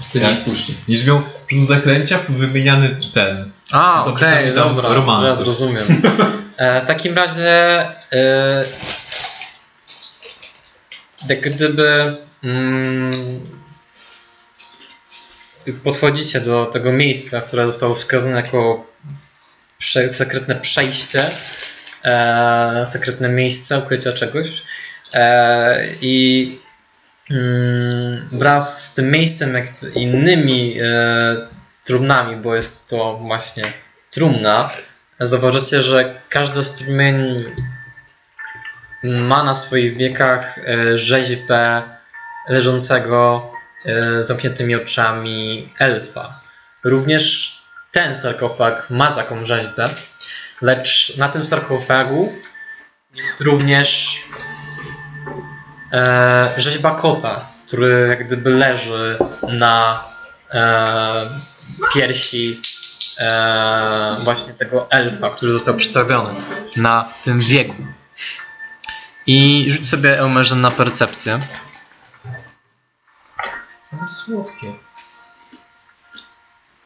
[0.00, 0.74] Wtedy nie puści.
[0.88, 3.50] Niż miał plus zaklęcia wymieniany ten.
[3.72, 5.22] A, okej, tam dobra, romanse.
[5.22, 5.84] teraz rozumiem.
[6.58, 7.80] E, w takim razie,
[8.12, 8.64] e,
[11.28, 13.12] jak gdyby mm,
[15.84, 18.86] podchodzicie do tego miejsca, które zostało wskazane jako
[19.78, 21.24] prze, sekretne przejście,
[22.04, 24.62] e, sekretne miejsce ukrycia czegoś
[25.14, 26.58] e, i
[27.30, 31.36] mm, wraz z tym miejscem, jak innymi e,
[31.84, 33.72] trumnami, bo jest to właśnie
[34.10, 34.70] trumna,
[35.20, 37.44] zauważycie, że każdy strumień
[39.02, 41.82] ma na swoich wiekach e, rzeźbę
[42.48, 43.52] leżącego
[43.86, 46.40] e, z zamkniętymi oczami elfa.
[46.84, 47.57] Również
[47.92, 49.90] ten sarkofag ma taką rzeźbę,
[50.62, 52.32] lecz na tym sarkofagu
[53.14, 54.20] jest również
[55.92, 60.04] e, rzeźba kota, który jak gdyby leży na
[60.50, 61.26] e,
[61.94, 62.62] piersi
[63.18, 66.34] e, właśnie tego elfa, który został przedstawiony
[66.76, 67.86] na tym wieku.
[69.26, 71.40] I rzuć sobie Elmerze na percepcję.
[74.24, 74.87] Słodkie.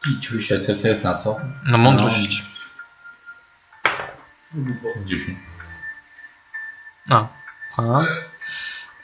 [0.03, 1.39] Piciu się, co jest na co?
[1.63, 2.43] Na mądrość.
[5.05, 5.37] 10.
[7.09, 7.27] A.
[7.77, 8.05] Aha.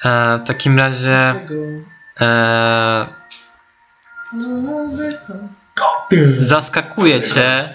[0.05, 1.35] E, w takim razie.
[2.21, 3.07] E,
[6.39, 7.69] zaskakuje cię.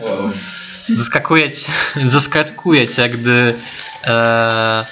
[0.89, 1.73] Zaskakuje cię,
[2.17, 3.55] zaskakuje cię gdy.
[4.05, 4.85] E,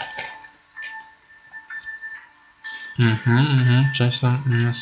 [2.98, 4.26] mhm, mhm, często.
[4.26, 4.72] mm,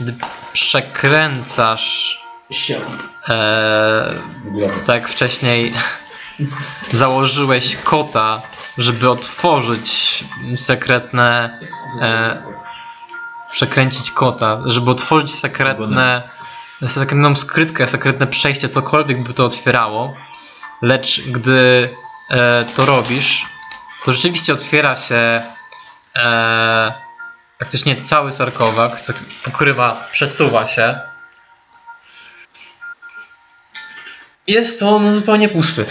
[0.00, 0.14] Gdy
[0.52, 2.18] przekręcasz.
[3.28, 4.14] E,
[4.86, 5.74] tak jak wcześniej
[6.92, 8.42] założyłeś kota,
[8.78, 10.24] żeby otworzyć
[10.56, 11.58] sekretne.
[12.02, 12.42] E,
[13.50, 16.22] przekręcić kota, żeby otworzyć sekretne.
[16.86, 20.14] sekretną skrytkę, sekretne przejście, cokolwiek by to otwierało.
[20.82, 21.88] Lecz gdy
[22.30, 23.46] e, to robisz,
[24.04, 25.42] to rzeczywiście otwiera się
[26.16, 27.05] e,
[27.58, 29.12] praktycznie cały sarkowag, co
[29.44, 31.00] pokrywa, przesuwa się.
[34.46, 35.86] Jest to on zupełnie pusty.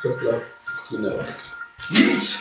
[0.00, 0.32] Kropla
[0.72, 1.24] skinęła.
[1.90, 2.38] Nic!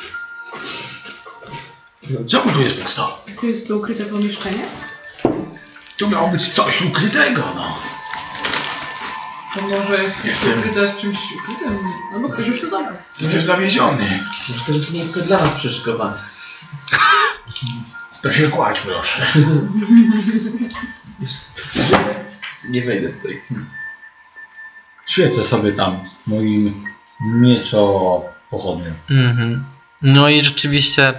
[2.28, 3.26] Co tu jest Peksto?
[3.42, 4.66] To jest to ukryte pomieszczenie?
[5.98, 7.80] Tu miało być coś ukrytego, no.
[9.56, 11.78] To może jest Jestem- ukryte w czymś ukrytym?
[12.14, 12.96] Albo ktoś już to zabrał.
[13.22, 14.24] Jestem zawiedziony.
[14.50, 16.18] Może to jest miejsce dla nas przeszykowane.
[18.22, 19.26] To się kładź, proszę.
[22.70, 23.42] Nie wejdę tutaj.
[25.08, 26.84] Świecę sobie tam moim
[27.22, 28.94] mieczo pochodniem.
[29.10, 29.66] Mhm.
[30.02, 31.14] No i rzeczywiście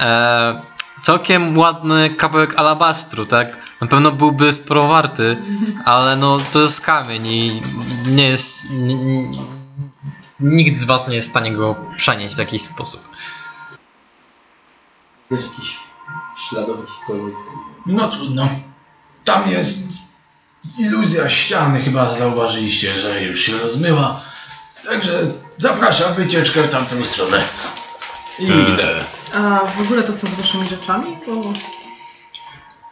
[0.00, 0.62] e,
[1.02, 3.56] całkiem ładny kawałek alabastru, tak?
[3.80, 5.36] Na pewno byłby sporo warty,
[5.84, 7.62] ale no to jest kamień i
[8.06, 8.66] nie jest.
[10.40, 13.00] nikt z was nie jest w stanie go przenieść w jakiś sposób.
[15.30, 15.78] Jest jakiś
[16.48, 17.34] śladów jakichkolwiek.
[17.86, 18.48] No trudno.
[19.24, 19.88] Tam jest
[20.78, 24.20] iluzja ściany, chyba zauważyliście, że już się rozmyła.
[24.84, 27.42] Także zapraszam wycieczkę w tamtą stronę.
[28.38, 29.04] I idę.
[29.32, 31.16] A w ogóle to co z waszymi rzeczami?
[31.26, 31.52] To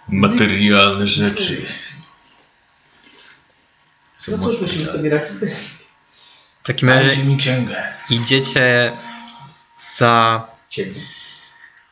[0.08, 1.66] Materialne rzeczy.
[4.16, 5.68] Są No cóż, musimy sobie radzić bez...
[6.62, 7.92] W takim razie Dajcie mi księgę.
[8.10, 8.92] idziecie
[9.98, 10.94] za Ciebie.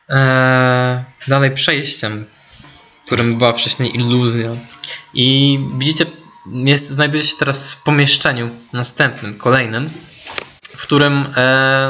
[0.09, 2.25] e, dalej przejściem,
[3.05, 4.49] którym była wcześniej iluzja.
[5.13, 6.05] I widzicie,
[6.53, 9.89] jest, znajduje się teraz w pomieszczeniu następnym, kolejnym,
[10.79, 11.89] w którym e,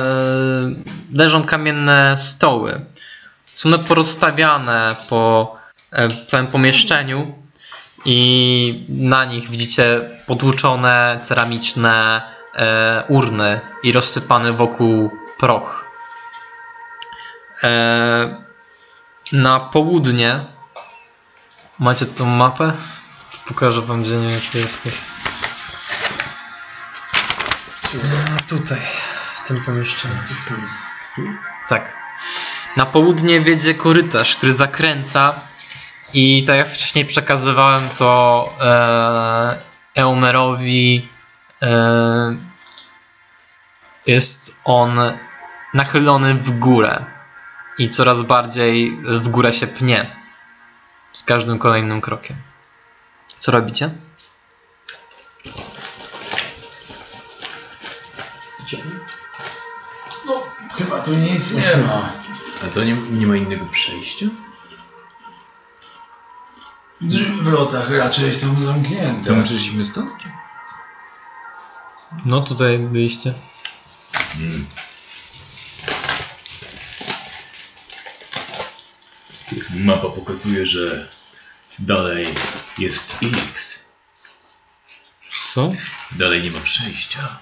[1.14, 2.82] leżą kamienne stoły.
[3.56, 5.56] Są one porozstawiane po
[5.92, 7.36] e, całym pomieszczeniu
[8.06, 12.22] i na nich widzicie potłuczone ceramiczne
[12.56, 15.10] e, urny i rozsypany wokół
[15.40, 15.86] proch.
[19.32, 20.46] Na południe
[21.80, 22.72] macie tą mapę?
[23.48, 24.94] Pokażę wam, gdzie nie jest, jesteś.
[28.48, 28.80] Tutaj,
[29.34, 30.16] w tym pomieszczeniu.
[31.68, 31.96] Tak.
[32.78, 35.34] Na południe wiedzie korytarz, który zakręca
[36.14, 39.60] i tak jak wcześniej przekazywałem to e,
[39.96, 41.10] Eumerowi
[41.62, 42.38] e,
[44.08, 45.00] jest on
[45.74, 47.06] nachylony w górę
[47.78, 50.06] i coraz bardziej w górę się pnie
[51.14, 52.36] z każdym kolejnym krokiem.
[53.40, 53.90] Co robicie?
[60.26, 60.44] No,
[60.78, 62.14] chyba tu nic nie ma.
[62.64, 64.26] A to nie, nie ma innego przejścia?
[67.02, 69.34] Drzwi w lotach raczej są zamknięte.
[69.34, 70.12] my przyszliśmy stąd?
[72.26, 73.34] No tutaj byliście.
[74.14, 74.66] Hmm.
[79.76, 81.08] Mapa pokazuje, że
[81.80, 82.28] dalej
[82.78, 83.18] jest
[83.54, 83.86] X.
[85.46, 85.72] Co?
[86.12, 87.40] Dalej nie ma przejścia.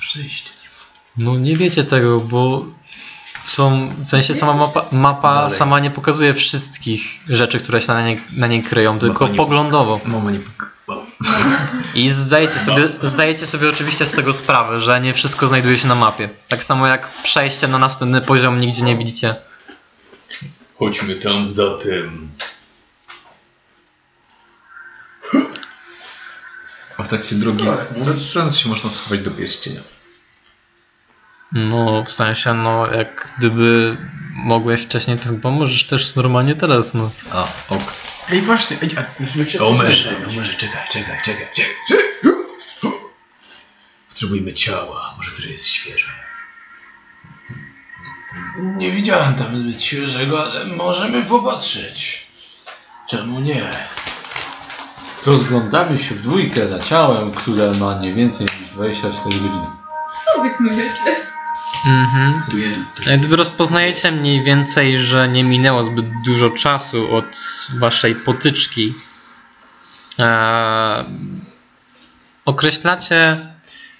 [0.00, 0.50] Przejścia.
[1.18, 2.64] No nie wiecie tego, bo
[3.46, 5.58] są, w sensie sama mapa, mapa Dalej.
[5.58, 10.00] sama nie pokazuje wszystkich rzeczy, które się na niej, na niej kryją, tylko nie- poglądowo.
[10.04, 10.40] Mama nie.
[11.94, 15.94] I zdajecie sobie, zdajecie sobie oczywiście z tego sprawę, że nie wszystko znajduje się na
[15.94, 16.28] mapie.
[16.48, 19.34] Tak samo jak przejście na następny poziom nigdzie nie widzicie.
[20.78, 22.28] Chodźmy tam za tym.
[27.00, 27.64] A w trakcie drogi,
[27.96, 29.80] w którą się można schować do pierścienia?
[31.52, 33.96] No, w sensie, no, jak gdyby
[34.32, 37.10] mogłeś wcześniej, to chyba możesz też normalnie teraz, no.
[37.32, 37.92] A, ok.
[38.30, 40.16] Ej, właśnie, ej, a musimy się Omerze.
[40.28, 41.74] Omerze, czekaj, czekaj, czekaj, czekaj.
[44.08, 46.12] Potrzebujemy ciała, może które jest świeże.
[48.58, 52.26] Nie widziałem tam zbyt świeżego, ale możemy popatrzeć.
[53.08, 53.70] Czemu nie?
[55.26, 59.66] Rozglądamy się w dwójkę za ciałem, które ma nie więcej niż 24 godziny.
[60.24, 61.16] Co wy knujecie?
[61.86, 62.40] Mhm.
[62.40, 62.70] Sobie
[63.06, 67.38] Jak gdyby rozpoznajecie mniej więcej, że nie minęło zbyt dużo czasu od
[67.78, 68.94] waszej potyczki.
[70.18, 71.04] Eee,
[72.44, 73.46] określacie,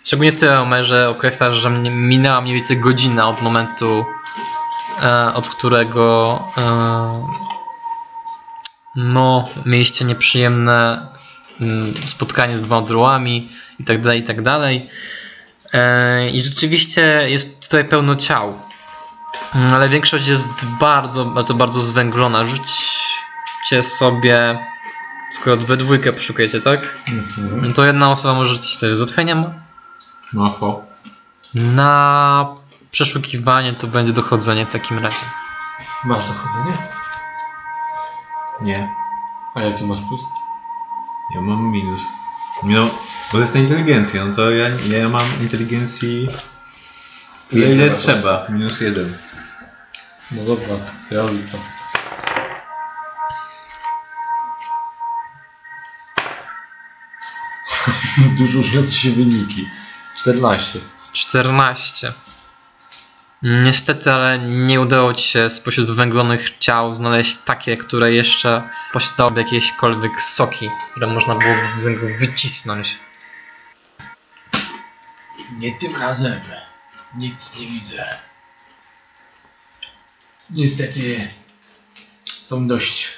[0.04, 4.04] szczególnie ty, Omerze, określasz, że minęła mniej więcej godzina od momentu,
[5.02, 7.49] e, od którego e,
[8.96, 11.06] no, mieliście nieprzyjemne
[11.60, 13.48] mm, spotkanie z dwoma drołami
[13.78, 14.90] i tak dalej, i tak dalej.
[15.72, 18.58] E, I rzeczywiście jest tutaj pełno ciał.
[19.54, 22.44] Mm, Ale większość jest bardzo, ale to bardzo zwęglona.
[22.44, 24.58] Rzućcie sobie.
[25.30, 26.80] Skoro we dwójkę poszukujecie, tak?
[27.08, 27.72] Mhm.
[27.74, 29.44] To jedna osoba może rzucić sobie z ułatwieniem.
[30.38, 30.82] Oho.
[31.54, 32.46] Na
[32.90, 35.24] przeszukiwanie to będzie dochodzenie w takim razie.
[36.04, 36.99] Masz dochodzenie?
[38.62, 38.94] Nie.
[39.54, 40.20] A jaki masz plus?
[41.34, 42.00] Ja mam minus.
[42.62, 42.92] No, bo
[43.32, 44.68] to jest na inteligencję, no to ja,
[44.98, 46.28] ja mam inteligencji
[47.52, 47.98] ile, Ile masz?
[47.98, 49.16] trzeba, minus jeden.
[50.32, 50.74] No dobra,
[51.08, 51.58] to ja rzucę.
[58.38, 59.68] Dużo różniące się wyniki.
[60.16, 60.78] 14.
[61.12, 62.12] 14.
[63.42, 70.22] Niestety, ale nie udało ci się spośród zwęglonych ciał znaleźć takie, które jeszcze posiadałyby jakiekolwiek
[70.22, 72.98] soki, które można było z niego wycisnąć.
[75.58, 76.40] Nie tym razem.
[77.14, 78.18] Nic nie widzę.
[80.50, 81.28] Niestety
[82.24, 83.08] są dość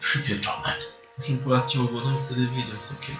[0.00, 0.74] przypieczone.
[1.18, 3.16] musimy polać ciało wodą, wtedy wyjdzie sokiem.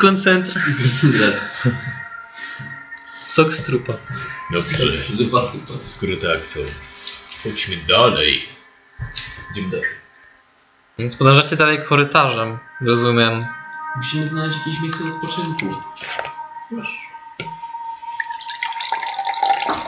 [0.00, 0.64] Koncentrat.
[3.28, 3.92] Sok z trupa.
[4.52, 5.76] Dobrze, Zupa z typem.
[5.84, 6.60] skoro tak, to
[7.42, 8.48] chodźmy dalej.
[9.52, 9.88] Idziemy dalej.
[10.98, 13.46] Więc podążacie dalej korytarzem, rozumiem.
[13.96, 15.80] Musimy znaleźć jakieś miejsce odpoczynku.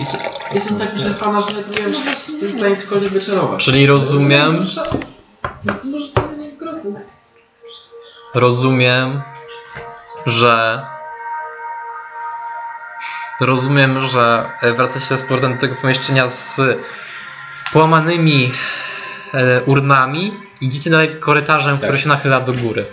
[0.01, 0.20] Jestem,
[0.55, 3.65] jestem tak wyczerpana, że nie wiem, czy jestem w stanie cokolwiek wyczarować.
[3.65, 6.51] Czyli rozumiem, Może to nie
[8.35, 9.23] rozumiem,
[10.27, 10.86] że
[13.40, 16.60] rozumiem, że e, wracacie z powrotem do tego pomieszczenia z
[17.73, 18.52] połamanymi
[19.35, 20.32] e, urnami.
[20.60, 22.85] Idziecie dalej korytarzem, który się nachyla do góry.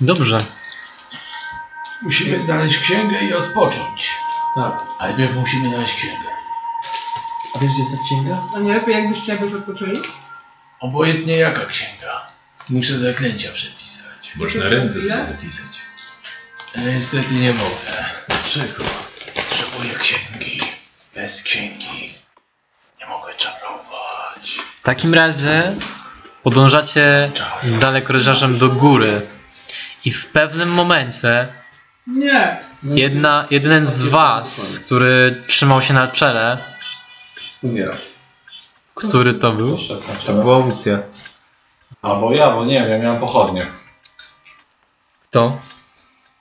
[0.00, 0.44] Dobrze.
[2.02, 4.10] Musimy znaleźć księgę i odpocząć.
[4.54, 4.72] Tak.
[4.98, 6.24] Ale najpierw musimy znaleźć księgę.
[7.54, 8.42] A wiesz, gdzie jest ta księga?
[8.56, 9.98] A nie lepiej jakbyście jakoś odpoczęli?
[10.80, 12.26] Obojętnie jaka księga.
[12.70, 14.32] Muszę zaklęcia przepisać.
[14.36, 15.79] Można ręce sobie zapisać.
[16.76, 18.04] Niestety nie mogę.
[18.28, 18.84] Dlaczego?
[19.34, 20.60] Potrzebuję księgi.
[21.14, 22.10] Bez księgi
[23.00, 24.58] nie mogę czarować.
[24.80, 25.76] W takim razie
[26.42, 27.30] podążacie
[27.80, 29.20] dalej korytarzem do góry.
[30.04, 31.48] I w pewnym momencie
[32.06, 32.60] Nie.
[32.82, 36.58] jedna, jeden z was, który trzymał się na czele,
[37.62, 37.92] Umiera.
[38.94, 39.78] który to był?
[40.26, 40.98] To była Lucja.
[42.02, 43.66] Albo ja, bo nie wiem, ja miałem pochodnie.
[45.30, 45.58] To.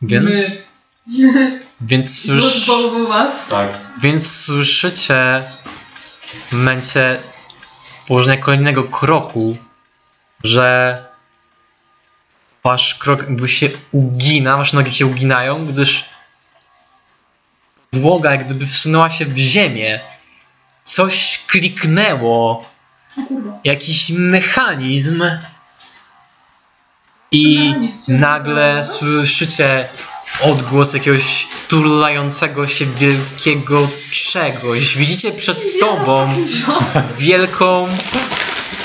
[0.02, 0.64] Więc.
[1.82, 2.44] Więc już.
[2.44, 3.48] Rozbałował was.
[3.48, 3.78] Tak.
[4.02, 5.40] Więc słyszycie
[6.50, 7.20] w momencie
[8.08, 9.58] położenia kolejnego kroku,
[10.44, 10.98] że
[12.64, 16.06] wasz krok jakby się ugina, wasze nogi się uginają, gdyż
[17.92, 20.00] podłoga jak gdyby wsunęła się w ziemię.
[20.84, 22.70] Coś kliknęło.
[23.64, 25.24] Jakiś mechanizm.
[27.32, 27.74] I
[28.08, 29.90] nagle słyszycie
[30.42, 34.98] odgłos jakiegoś turlającego się wielkiego czegoś.
[34.98, 36.34] Widzicie przed sobą
[37.18, 37.88] wielką,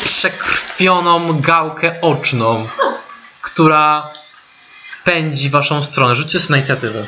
[0.04, 2.66] przekrwioną gałkę oczną,
[3.42, 4.10] która
[5.04, 6.16] pędzi w waszą stronę.
[6.16, 7.06] Rzućcie sobie na inicjatywę.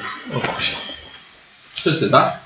[1.74, 2.45] Wszyscy, tak?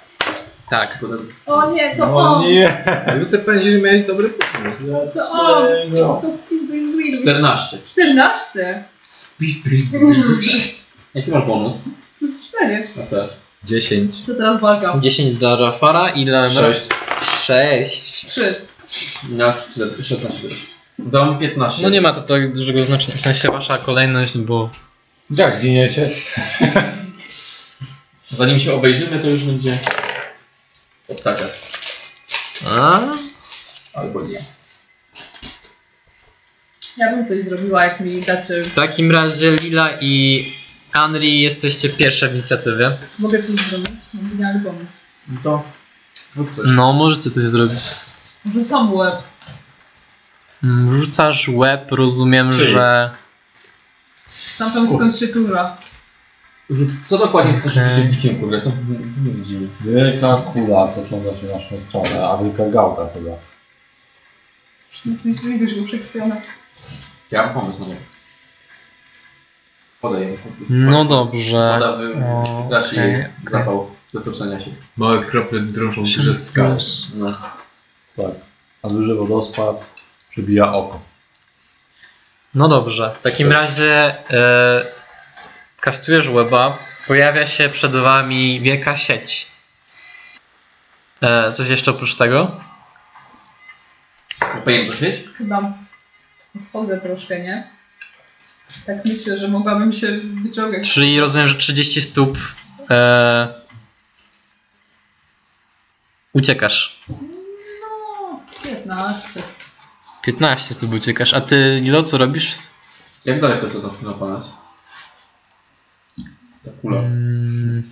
[0.70, 0.98] Tak.
[1.46, 2.46] O nie, to No on.
[2.46, 2.84] nie.
[3.18, 4.84] Wy sobie powiedzieli, że miałeś dobry pomysł.
[5.14, 5.66] To on.
[6.22, 7.22] To spis do Inwil.
[7.22, 7.78] 14.
[7.90, 8.84] 14.
[9.06, 9.96] Spis to jest
[11.14, 11.72] Jaki masz bonus?
[12.18, 12.88] Plus 4.
[13.02, 13.30] A też.
[13.64, 14.26] 10.
[14.26, 14.98] Co teraz walka?
[15.00, 16.50] 10 dla Rafara i dla...
[16.50, 16.80] 6.
[17.46, 18.26] 6.
[18.26, 18.54] 3.
[19.30, 19.54] Na
[20.02, 20.48] 16.
[20.98, 21.82] Dam 15.
[21.82, 23.16] No nie ma to tak dużego znaczenia.
[23.16, 24.70] W sensie wasza kolejność, bo...
[25.30, 26.10] Jak zginiecie?
[28.30, 29.78] Zanim się obejrzymy, to już będzie
[31.10, 31.50] odskakać.
[32.66, 33.00] A?
[33.94, 34.44] Albo nie.
[36.96, 38.64] Ja bym coś zrobiła, jak mi dacie.
[38.64, 40.44] W takim razie Lila i
[40.92, 42.96] Henry jesteście pierwsze w inicjatywie.
[43.18, 43.90] Mogę coś zrobić?
[44.14, 44.92] Mam genialny pomysł.
[45.28, 45.64] No to
[46.56, 46.66] coś.
[46.66, 47.80] No, możecie coś zrobić.
[48.54, 49.14] Rzucam łeb.
[50.64, 52.72] Mm, Rzucasz łeb, rozumiem, Czyli?
[52.72, 53.10] że...
[54.46, 55.78] Stamtąd skąd się kurwa.
[57.08, 57.82] Co dokładnie jest Okej.
[57.82, 58.60] naszym biciem, kurde?
[58.60, 59.68] Co my co my widzimy?
[59.80, 63.30] Wielka kula tocząca się w naszą stronę, a wielka gałka chyba.
[65.06, 66.42] Nic nie się już było przekrwione.
[67.30, 68.00] Ja mam pomysł na niego.
[70.00, 70.36] Podaję.
[70.70, 71.78] No dobrze.
[71.80, 73.30] Woda wy, O, traci okej, jej okej.
[73.50, 74.70] zapał do toczenia się.
[74.96, 76.76] Małe krople drążą duże skały.
[77.14, 77.32] No.
[78.16, 78.26] Tak.
[78.82, 81.00] A duży wodospad przybija oko.
[82.54, 83.14] No dobrze.
[83.20, 84.99] W takim razie e,
[85.80, 89.46] kastujesz łeba, pojawia się przed wami wielka sieć.
[91.20, 92.50] E, coś jeszcze oprócz tego?
[94.64, 95.26] Pojęto świeć?
[95.38, 95.72] Chyba
[96.60, 97.70] odchodzę troszkę, nie?
[98.86, 100.08] Tak myślę, że mogłabym się
[100.42, 100.92] wyciągać.
[100.92, 102.38] Czyli rozumiem, że 30 stóp
[102.90, 103.48] e,
[106.32, 107.00] uciekasz.
[107.08, 109.42] No, 15.
[110.22, 111.34] 15 stóp uciekasz.
[111.34, 112.58] A ty, Lilo, co robisz?
[113.24, 114.44] Jak daleko jest od nas ten opanać?
[116.64, 117.82] Ta kula, Mm,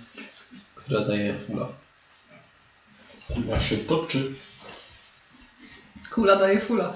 [0.75, 1.67] która daje fula.
[3.47, 4.33] Ja się toczy.
[6.09, 6.93] Kula daje fula.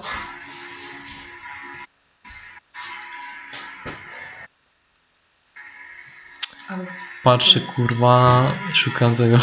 [6.68, 6.86] Ale
[7.22, 8.42] patrzę, kurwa,
[8.72, 9.38] szukam tego.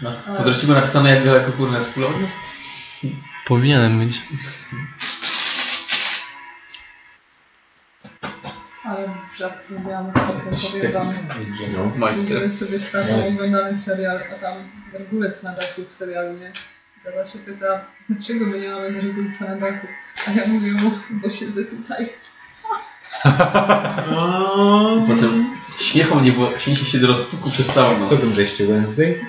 [0.00, 0.12] No.
[0.36, 2.30] Po dreszczyku napisane jak daleko kurna jest kula od nas?
[3.46, 4.22] Powinienem być.
[9.36, 11.12] W mówiłam, co powiem wam.
[11.72, 12.40] No, majster.
[12.40, 12.78] Będziemy sobie
[13.18, 13.40] Jest.
[13.40, 14.54] oglądamy serial, a tam
[14.92, 16.52] gargulec na dachu w serialu, nie?
[17.04, 19.86] Tata się pyta, dlaczego my nie mamy gargulca na dachu?
[20.28, 22.08] A ja mówię mu, bo siedzę tutaj.
[25.08, 28.10] Potem śmiechu nie było, śmiecie się do rozpuku przez całą noc.
[28.10, 29.24] Co tam zejście Wednesday?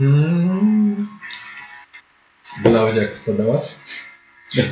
[0.00, 1.08] Mm.
[2.62, 3.62] Bolałeś jak spadałaś?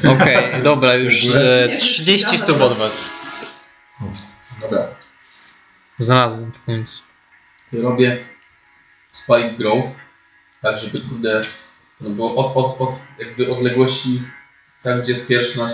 [0.08, 3.46] Okej, dobra, już e, 30 stóp od was jest.
[4.60, 4.88] Dobra.
[5.98, 7.02] Znalazłem w końcu.
[7.72, 8.24] Robię
[9.12, 9.86] Spike Grove,
[10.62, 11.40] tak żeby kurde,
[12.00, 14.22] no było od, od, od jakby odległości
[14.82, 15.72] Tam gdzie jest pierwszy nasz,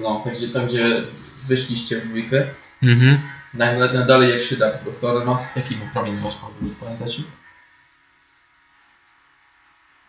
[0.00, 1.02] no, tam gdzie, tam gdzie
[1.46, 2.46] wyszliście w dwójkę.
[2.82, 3.20] Mhm.
[3.54, 6.36] Na, na, na dalej jak się da po prostu, ale masz jaki był prawie masz
[6.36, 7.22] powód, pamiętacie?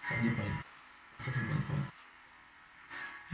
[0.02, 0.64] Co nie pamiętam.
[1.18, 2.01] Co nie pamiętam.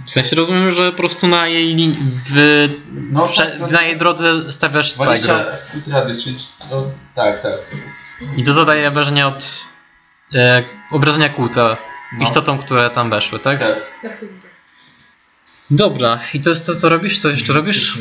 [0.05, 2.33] W sensie rozumiem, że po prostu na jej linii, w,
[3.11, 5.53] No, prze, tak, na jej drodze stawiasz spike 20 drop.
[5.61, 6.37] feet radius, czyli
[6.71, 6.83] no,
[7.15, 7.51] tak, tak.
[8.37, 9.65] I to zadaje obrażenia od
[10.35, 11.77] e, obrażenia kłuta
[12.17, 12.23] No.
[12.23, 13.59] istotom, które tam weszły, tak?
[13.59, 13.75] Tak.
[14.03, 14.47] Tak to widzę.
[15.71, 17.19] Dobra, i to jest to, co robisz?
[17.19, 17.97] Co jeszcze robisz?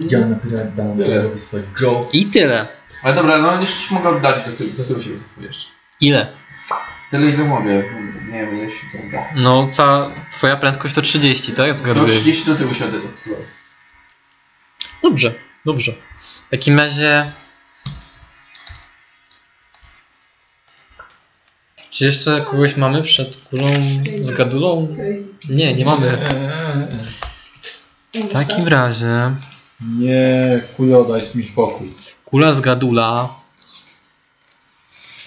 [0.00, 2.00] Ja naprawdę robię swoje go.
[2.12, 2.66] I tyle.
[3.02, 5.68] Ale dobra, no już mogę oddalić do tyłu, do tyłu się wycofuję jeszcze.
[6.00, 6.26] Ile?
[7.10, 7.82] Tyle ile mogę,
[8.32, 9.24] nie wiem ile się to da.
[9.36, 11.68] No, cała twoja prędkość to 30, tak?
[11.68, 12.12] No Zgaduję.
[12.12, 13.36] 30 do tyłu się odsuwa.
[15.02, 15.34] Dobrze,
[15.64, 15.92] dobrze.
[16.16, 17.32] W takim razie...
[21.90, 23.68] Czy jeszcze kogoś mamy przed kulą
[24.20, 24.96] z gadulą?
[25.48, 26.18] Nie, nie mamy.
[28.14, 29.34] W takim razie...
[29.80, 31.90] Nie, kulo, daj mi spokój.
[32.24, 33.40] Kula z gadula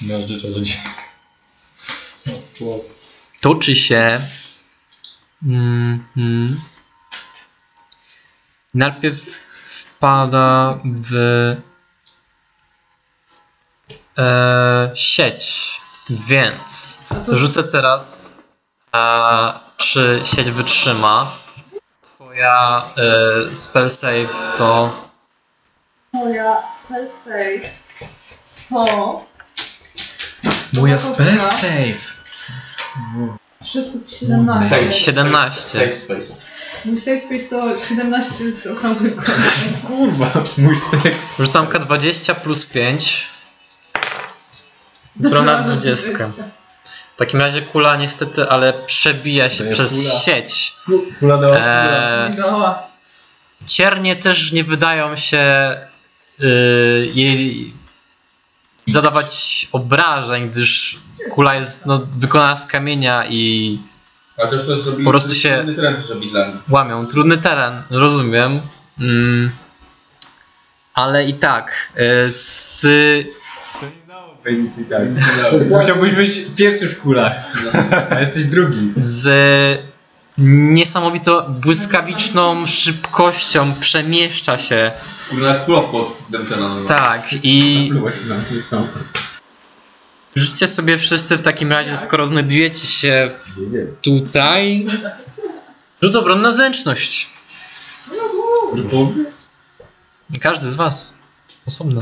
[0.01, 0.77] Miażdży czarodziej.
[3.41, 4.21] Toczy się.
[5.43, 6.61] Mm,
[8.73, 9.19] najpierw
[9.95, 11.15] wpada w
[14.17, 16.97] e, sieć, więc
[17.27, 18.35] rzucę teraz,
[18.95, 21.31] e, czy sieć wytrzyma.
[22.01, 22.85] Twoja
[23.49, 25.03] e, spell save to
[26.13, 27.69] Moja spell save
[28.69, 29.25] to...
[30.73, 32.12] Moja spell save
[33.63, 34.69] 617.
[34.69, 34.93] Save.
[34.93, 35.61] 17.
[35.61, 36.33] Safe space.
[36.85, 39.27] Mój save space to 17 z okrągły kąt.
[39.87, 41.37] Kurwa, mój seks.
[41.39, 43.27] Rzucam K20 plus 5.
[45.25, 46.09] Strona 20.
[47.15, 50.19] W takim razie kula niestety, ale przebija się jest przez kula.
[50.19, 50.73] sieć.
[51.19, 52.87] Kula do Eee, Dała.
[53.65, 55.75] ciernie też nie wydają się
[56.43, 57.73] y, jej
[58.87, 60.97] zadawać obrażeń, gdyż
[61.29, 63.79] kula jest no, wykonana z kamienia i
[64.37, 65.03] Ale też to zrobili...
[65.05, 66.55] Po prostu się- Inny trend zrobili dla nich.
[66.69, 67.07] łamią.
[67.07, 68.61] Trudny teren, rozumiem.
[68.99, 69.51] Mm,
[70.93, 71.71] ale i tak,
[72.27, 72.87] y, z
[74.43, 75.01] Penis i tak.
[75.69, 77.33] Musiałbyś być pierwszy w kulach,
[78.09, 78.93] a jesteś drugi.
[78.95, 79.29] z
[80.37, 84.91] niesamowitą błyskawiczną szybkością przemieszcza się.
[85.65, 86.87] Kulopot z.
[86.87, 87.91] Tak, i
[90.35, 93.29] rzućcie sobie wszyscy w takim razie, skoro znajdujecie się
[94.01, 94.87] tutaj.
[96.01, 97.29] Rzut obronny na zręczność.
[100.41, 101.17] Każdy z was.
[101.67, 102.01] Osobno.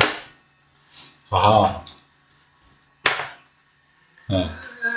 [1.32, 1.82] Aha.
[4.30, 4.50] E,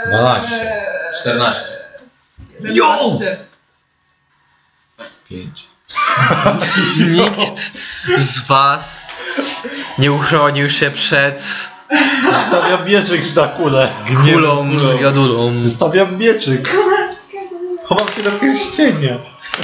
[0.07, 0.83] 12.
[1.21, 1.84] 14.
[2.65, 3.19] Jo!
[5.29, 5.65] Pięć.
[7.11, 7.73] Nikt
[8.19, 9.07] z was
[9.99, 11.43] nie uchronił się przed
[12.49, 13.93] Stawiam mieczyk na kulę.
[14.33, 15.69] kulą z gadulą.
[15.71, 16.77] Stawiam mieczyk.
[17.85, 19.19] Chowam się do pierścienia.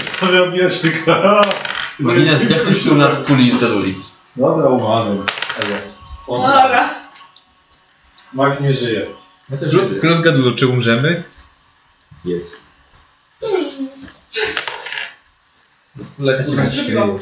[0.06, 1.06] Stawiam mieczyk.
[2.00, 4.00] Nie, zdechłeś tu nad kuli z gaduli.
[4.36, 5.26] Dobra, umarłem.
[6.28, 6.90] Dobra.
[8.32, 9.06] Mag nie żyje.
[9.50, 11.22] Ja też Plus- gadulo, czy umrzemy?
[12.24, 12.69] Jest.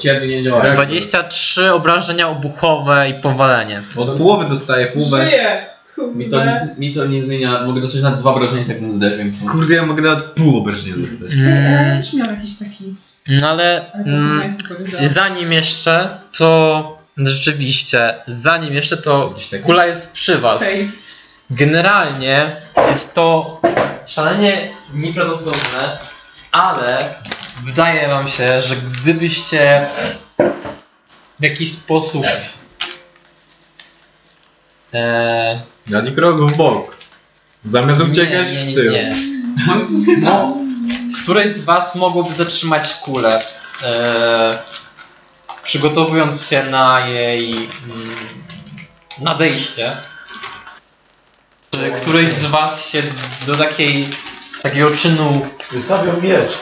[0.00, 0.72] Ciernie nie działa.
[0.74, 3.82] 23 obrażenia obuchowe i powalenie.
[3.96, 5.24] Od połowy dostaję połowę.
[5.30, 5.66] Żyje.
[6.14, 9.18] Mi to, nic, mi to nie zmienia, mogę dostać na dwa obrażenia tak na zdech,
[9.18, 9.36] więc...
[9.52, 11.32] Kurde, ja mogę nawet pół obrażenia dostać.
[11.38, 12.94] Ale ja Mm, też miałam jakiś taki...
[13.28, 14.56] no ale mm, mm,
[15.08, 19.34] zanim jeszcze, to rzeczywiście, zanim jeszcze, to
[19.64, 20.64] kula jest przy was.
[21.50, 22.56] Generalnie
[22.88, 23.60] jest to
[24.06, 25.98] szalenie nieprawdopodobne,
[26.52, 27.14] ale
[27.64, 29.86] wydaje wam się, że gdybyście
[31.40, 32.26] w jakiś sposób
[34.94, 36.96] e, Dali krok w bok.
[37.64, 38.92] Zamiast uciekać nie, nie, w tył.
[38.92, 39.14] nie.
[40.18, 40.56] No,
[41.22, 43.42] któreś z was mogłoby zatrzymać kulę,
[43.82, 44.58] e,
[45.62, 47.68] przygotowując się na jej mm,
[49.20, 49.96] nadejście.
[51.70, 53.02] Czy któryś z was się
[53.46, 54.08] do takiej,
[54.62, 55.46] takiego czynu...
[55.80, 56.52] Stawiam miecz.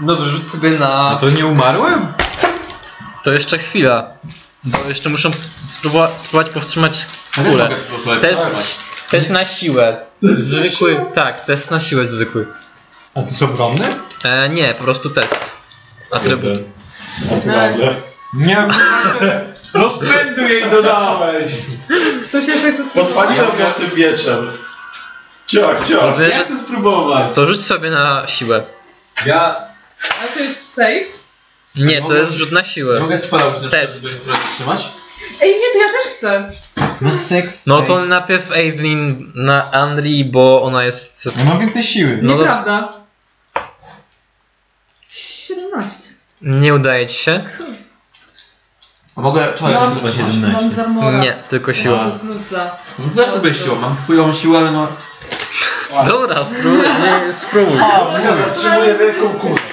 [0.00, 1.10] Dobrze, rzuć sobie na...
[1.10, 2.06] A to nie umarłem?
[3.24, 4.10] To jeszcze chwila.
[4.64, 7.70] Bo jeszcze muszę spróbować, spróbować powstrzymać kulę.
[8.20, 8.46] Test,
[9.10, 9.96] test na siłę.
[10.22, 12.46] Zwykły, tak, test na siłę zwykły.
[13.14, 13.88] A to jest obronny?
[14.24, 15.52] E, nie, po prostu test.
[16.12, 16.58] Atrybut.
[17.30, 17.94] Naprawdę.
[18.34, 18.68] Nie,
[19.74, 21.52] rozpędu jej dodałeś.
[22.28, 23.14] Ktoś jeszcze chce spróbować?
[23.28, 24.50] Podpaliłem go tym mieczem.
[25.46, 26.02] Ciach, ciach.
[26.02, 27.34] Rozumiem, Ja że chcę spróbować.
[27.34, 28.62] to rzuć sobie na siłę.
[29.26, 29.56] Ja
[30.02, 31.20] Ale to jest safe?
[31.74, 33.00] Nie, to jest rzut na siłę.
[33.00, 34.04] mogę spalał, czy na Test.
[34.04, 34.80] przykład, żeby trzymać?
[35.42, 36.52] Ej, nie, to ja też chcę.
[37.00, 37.66] Na seks.
[37.66, 41.30] No to najpierw Evelyn na Andri, bo ona jest...
[41.36, 42.18] Ja mam więcej siły.
[42.22, 42.92] No Nieprawda.
[45.10, 46.14] 17.
[46.42, 47.44] nie udaje ci się?
[49.16, 51.18] A mogę czarem Mam, mam za mora.
[51.18, 52.10] Nie, tylko siła.
[52.10, 52.76] Plusa.
[52.98, 53.76] No to będzie siła?
[53.76, 54.88] Mam chujową siłę, ale no...
[56.06, 56.80] Dobra, spróbuj.
[56.80, 57.78] Nie, spróbuj.
[58.38, 59.69] Zatrzymuję wielką kulę.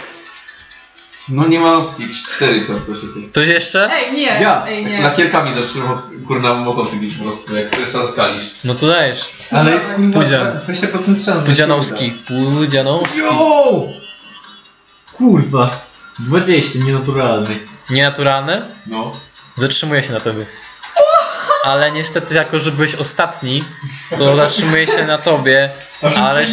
[1.30, 3.28] No nie ma opcji, jakieś cztery co, coś takiego.
[3.30, 3.90] Ktoś jeszcze?
[3.94, 4.66] Ej, nie, Ja!
[4.68, 5.02] ej, nie.
[5.02, 8.44] Lakierkami zaczynam kurna motocykl po prostu, jak ryszard kalisz.
[8.64, 9.30] No to dajesz.
[9.52, 10.60] Ale jest kurwa Pudzian.
[10.68, 11.46] 20% szans.
[11.46, 12.12] Pudzianowski.
[12.28, 13.20] Pudzianowski.
[13.20, 13.84] Jo!
[15.14, 15.70] Kurwa.
[16.20, 17.60] 20, nienaturalny.
[17.90, 18.62] Nienaturalny?
[18.88, 19.16] No.
[19.56, 20.46] Zatrzymuje się na tobie.
[21.64, 23.64] Ale niestety, jako że byłeś ostatni,
[24.18, 25.70] to zatrzymuje się na tobie.
[26.02, 26.46] Ale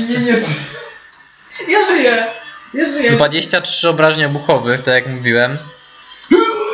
[1.69, 2.27] Ja żyję.
[2.75, 3.13] Ja żyję.
[3.13, 5.59] 23 obrażeń obuchowych, tak jak mówiłem.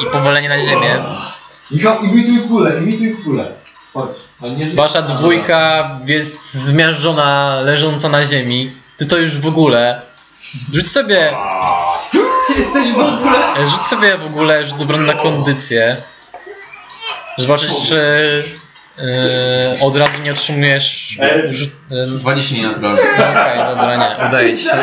[0.02, 0.96] I powalenie na ziemię.
[1.70, 3.52] Michał, imituj kulę, imituj kulę.
[3.92, 4.16] Chodź.
[4.42, 8.72] Ale nie Wasza dwójka jest zmiażdżona, leżąca na ziemi.
[8.96, 10.00] Ty to już w ogóle.
[10.72, 11.32] Rzuć sobie,
[12.46, 13.68] Ty jesteś w ogóle...
[13.68, 15.96] rzuć sobie w ogóle rzut obrony na kondycję.
[17.38, 17.96] Żeby zobaczyć, czy
[18.98, 19.04] yy,
[19.86, 21.18] od razu nie otrzymujesz
[21.50, 23.00] rzut, yy, 20 nienaturalne.
[23.00, 24.76] Okej, dobra, nie, udaje ci się.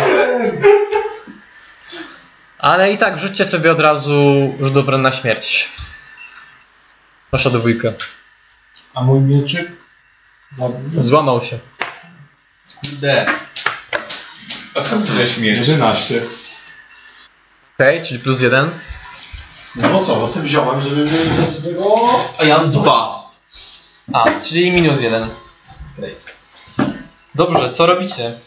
[2.60, 5.70] Ale i tak rzućcie sobie od razu rzut obrony na śmierć.
[7.32, 7.90] Wasza dwójka.
[8.96, 9.72] A mój mieczyk?
[10.52, 11.02] Zabił.
[11.02, 11.60] Złamał się.
[12.82, 13.26] Kurde.
[14.76, 15.62] A skąd tyle śmierci?
[15.62, 16.22] 11.
[17.76, 18.72] Okej, czyli plus jeden.
[19.76, 21.84] No bo co, bo sobie wziąłem, żeby mieć z tego...
[22.40, 23.32] A ja mam dwa.
[24.14, 25.30] A, czyli minus jeden.
[27.36, 28.40] Dobrze, co robicie?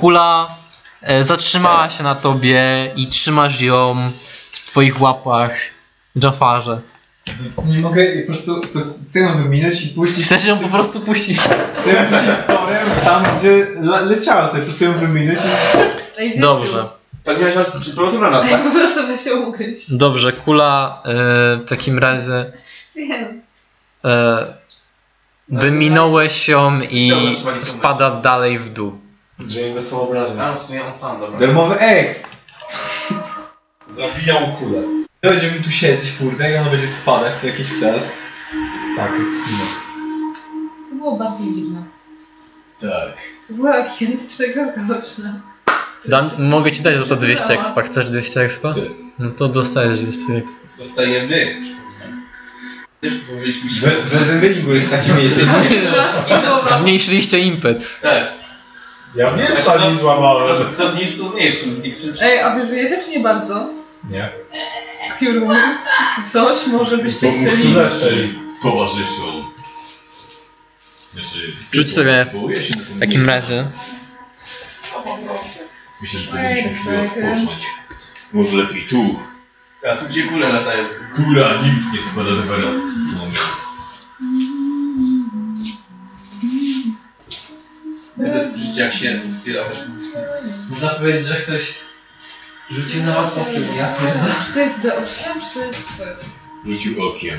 [0.00, 0.56] Kula
[1.20, 4.10] zatrzymała się na tobie i trzymasz ją
[4.52, 5.52] w twoich łapach,
[6.16, 6.80] Jafarze.
[7.66, 11.38] Nie mogę, po prostu, to chcę ją wyminąć i puścić, Chcesz ją po prostu puścić?
[11.80, 15.38] chcę ją puścić torem tam, gdzie le leciała sobie, po prostu ją wyminąć
[16.36, 16.40] i...
[16.40, 16.78] Dobrze.
[16.78, 16.88] ją.
[17.24, 18.62] Tak miałeś raz przyprowadzić na nas, tak?
[18.64, 19.92] po prostu by się ukryć.
[19.94, 21.12] Dobrze, kula e,
[21.56, 22.52] w takim razie
[22.96, 23.42] Wiem.
[24.04, 24.44] e,
[25.48, 27.12] wyminąłeś ją i
[27.62, 28.98] spada dalej w dół.
[29.40, 30.44] Dzień wesoło obrażenia.
[30.44, 31.38] A, w sumie on sam, dobra.
[31.38, 32.22] Darmowy eks!
[33.86, 34.82] Zabijam kulę.
[35.22, 38.12] Będzie mi tu siedzieć, kurde, i ona będzie spadać co jakiś czas.
[38.96, 39.28] Tak, jak.
[40.90, 41.82] To było bardzo dziwne.
[42.80, 43.16] Tak.
[43.48, 43.72] To była
[44.54, 45.40] gałka oczna.
[46.04, 47.82] Dan, mogę ci dać za to 200 expa.
[47.82, 48.72] Chcesz 200 expa?
[48.72, 48.80] Chcę.
[49.18, 50.60] No to dostajesz 200 expa.
[50.78, 51.56] Dostajemy.
[53.00, 53.90] Też położyliśmy się.
[53.90, 55.40] W Rosenbergu jest takie miejsce.
[56.76, 57.98] Zmniejszyliście impet.
[58.02, 58.41] Tak.
[59.14, 60.56] Ja miecza nie złamałem.
[60.76, 62.14] To zmniejszy, to zmniejszy.
[62.22, 63.66] Ej, a wy żyjecie czy nie bardzo?
[64.10, 64.30] Nie.
[65.20, 65.56] Kierunc,
[66.16, 67.74] czy coś może byście chcieli...
[67.74, 68.38] Lepiej.
[68.62, 69.44] Towarzyszą.
[71.12, 73.64] Znaczy, Rzuć sobie powołuje się na ten W takim razie.
[76.02, 77.66] Myślę, że powinniśmy chwilę odpocząć.
[78.32, 79.18] Może lepiej tu.
[79.92, 80.84] A tu gdzie kule latają?
[81.16, 83.32] Kura, nikt nie spada do barat w tym samym
[88.76, 89.64] jak się otwiera.
[90.70, 91.74] Można powiedzieć, że ktoś
[92.70, 93.64] rzucił na was okiem.
[93.78, 93.94] Ja
[94.46, 95.88] Czy to jest D8, czy to jest...
[96.66, 97.38] Rzucił okiem.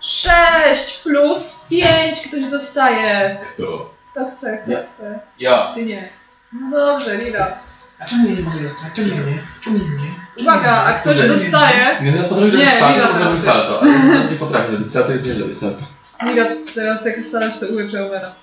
[0.00, 3.36] 6 plus 5 ktoś dostaje.
[3.54, 3.94] Kto?
[4.12, 4.82] Kto chce, kto Ja.
[4.92, 5.20] chce.
[5.38, 5.72] Ja.
[5.74, 6.08] Ty nie.
[6.52, 7.58] No dobrze, Lira.
[8.00, 8.88] A czemu ja nie mogę dostać?
[8.94, 9.38] Czemu ja nie?
[9.60, 10.42] Czemu ja nie?
[10.42, 11.78] Uwaga, a ktoś dostaje...
[12.02, 13.44] Ja teraz potrafię Nie, zrobić salto, Lila to zrobić teraz.
[13.44, 13.80] salto.
[13.80, 15.82] ale Nie potrafię zrobić salto, jest nie zrobić salto.
[16.22, 16.44] Lira,
[16.74, 18.34] teraz jak starasz to uleczy Omera.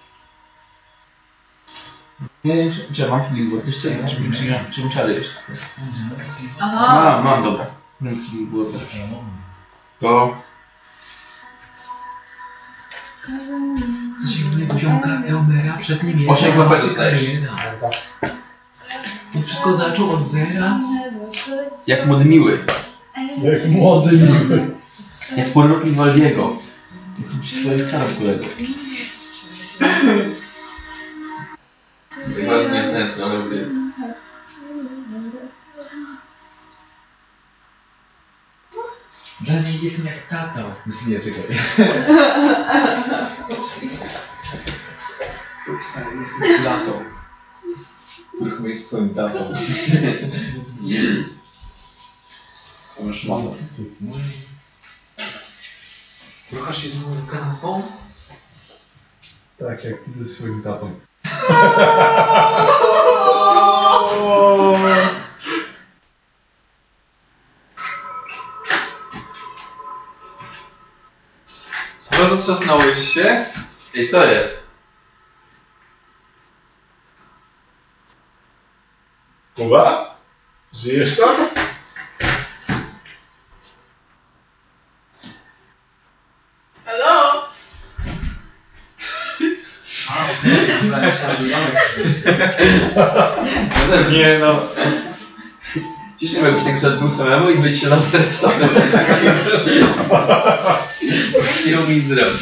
[2.44, 3.90] Nie wiem, czy, czy mam healing word jeszcze?
[4.10, 5.36] Czy, czy, czy, czy mi czary jeszcze?
[6.62, 6.96] Aha.
[6.96, 7.66] Mam, mam, dobra.
[8.02, 8.70] Mam healing word.
[10.00, 10.38] To...
[14.28, 16.32] Zimnego ziomka Eomera przed nim jest.
[16.32, 17.32] Osiem HP dostajesz.
[19.34, 20.80] To wszystko zaczął od zera.
[21.88, 22.66] Jak młody miły.
[23.44, 24.72] Jak młody miły.
[25.38, 26.58] Jak roku Waldiego.
[27.20, 28.46] Jak swoich starym kolego.
[32.14, 33.70] Chyba, że nie sens, ale lubię.
[39.42, 40.76] Dla niej jestem jak tata.
[41.08, 41.44] Nie, czekaj.
[45.64, 47.04] Twój stary jesteś latą.
[48.40, 49.54] Trochę jest twoim tatą.
[53.04, 53.52] Masz mamę.
[56.52, 57.84] Ruchasz się z moją kanapą?
[59.60, 61.00] Tak jak ty ze swoim tatą.
[72.46, 73.46] Zatrzasnąłeś się?
[73.94, 74.68] I co jest?
[79.56, 80.16] Kuba?
[80.74, 81.53] Żyjesz tam?
[94.14, 94.60] Nie no.
[96.20, 98.68] Ciśniemy jakbyś tak przed samemu i być się na ten stopy.
[101.68, 102.34] Nie mógł nic zrobić.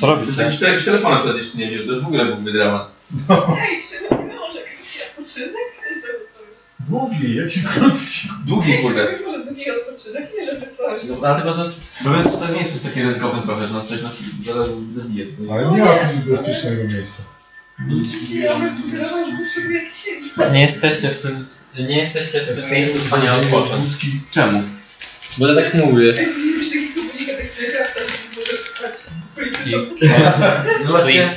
[0.00, 0.26] Co robisz?
[0.26, 2.90] Już te- już wtedy jeszcze nie wziął, to w ogóle byłby dramat.
[3.30, 4.58] Ej, nie może?
[5.18, 5.52] Odpoczynek?
[5.94, 6.46] Żeby coś.
[6.88, 8.28] Długi, jaki krótki.
[8.46, 9.06] Długi kurde.
[9.26, 10.30] Może długi odpoczynek?
[10.38, 11.02] Nie, żeby coś.
[11.20, 11.80] No ale tylko to jest,
[12.16, 14.12] jest, że to nie jest takie ryzykowne trochę, że nas coś nas
[14.46, 15.26] zaraz zabije.
[15.52, 17.22] Ale nie ma tu bezpiecznego miejsca.
[20.52, 21.46] Nie jesteście w tym,
[21.88, 23.90] nie jesteście w tym miejscu w stanie odpocząć.
[24.30, 24.62] Czemu?
[25.38, 26.12] Bo ja tak mówię.
[26.12, 26.26] Tak
[30.84, 31.12] No właśnie.
[31.12, 31.36] sleep.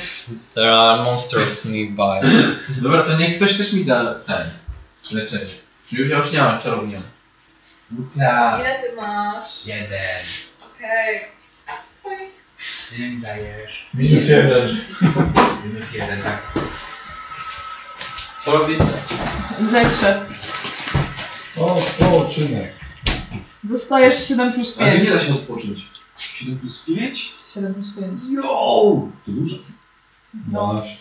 [0.54, 2.28] There are monsters nearby.
[2.82, 4.50] Dobra, to niech ktoś też mi da ten
[5.12, 5.46] leczenie.
[5.92, 6.98] Już ja już nie mam czarownia.
[7.98, 8.58] Lucja.
[8.60, 9.42] Ile ty masz?
[9.64, 10.22] Jeden.
[10.76, 11.20] Okej.
[12.98, 13.86] Mi dajesz?
[13.94, 14.78] Minus jeden.
[15.64, 16.42] Minus jeden, tak.
[18.40, 18.84] Co robicie?
[19.72, 20.26] Lepsze.
[21.56, 22.72] O, o, czynek.
[23.64, 25.04] Dostajesz 7 plus Ale 5.
[25.04, 25.78] nie da się odpocząć.
[26.18, 27.32] 7 plus 5?
[27.54, 28.22] 7 plus 5.
[28.30, 28.42] Yo!
[29.26, 29.56] To dużo.
[30.52, 30.74] No.
[30.74, 30.96] 12.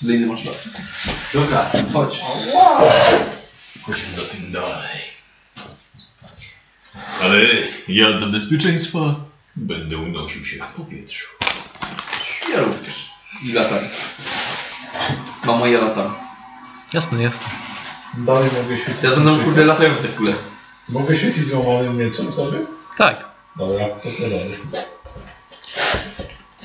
[0.00, 0.64] Tyle ile masz lat.
[1.34, 2.20] Dobra, chodź.
[3.86, 4.98] Chodźmy za tym dalej.
[7.22, 7.38] Ale
[7.88, 9.14] ja dla bezpieczeństwa
[9.58, 11.26] będę unosił się w powietrzu.
[12.52, 13.10] Ja również.
[13.44, 13.80] I latar.
[15.44, 16.10] Mam moje latar.
[16.94, 17.46] Jasne, jasne.
[18.18, 19.00] Dalej mogę świecić.
[19.00, 20.34] Teraz będą kurde latające kule.
[20.88, 22.58] Mogę świecić złomowanym mieczem sobie?
[22.98, 23.28] Tak.
[23.56, 24.56] Dobra, to to dalej.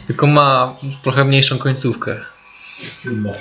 [0.08, 2.20] Tylko ma trochę mniejszą końcówkę.
[3.02, 3.32] Trudno.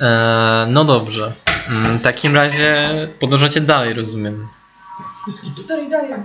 [0.00, 1.32] Eee, no dobrze.
[1.68, 2.90] Mm, W takim razie
[3.20, 4.48] podążacie dalej, rozumiem.
[5.68, 6.20] Dalej, dalej, jak.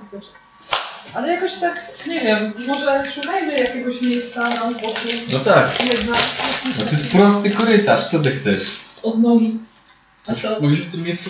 [1.13, 4.87] Ale jakoś tak, nie wiem, może szukajmy jakiegoś miejsca na boku.
[5.33, 5.85] No tak.
[5.85, 6.13] Jedna.
[6.79, 8.63] No to jest prosty korytarz, co ty chcesz?
[9.03, 9.59] Od nogi.
[10.27, 10.59] A co?
[10.61, 11.29] Mówisz w tym miejscu?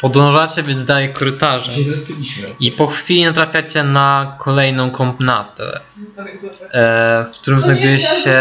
[0.00, 1.74] Podążacie więc dalej korytarzem.
[1.74, 2.48] Się zrespiliśmy.
[2.60, 5.80] I po chwili natrafiacie na kolejną komnatę,
[6.16, 6.26] Tak,
[6.72, 8.38] e, w którym znajduje się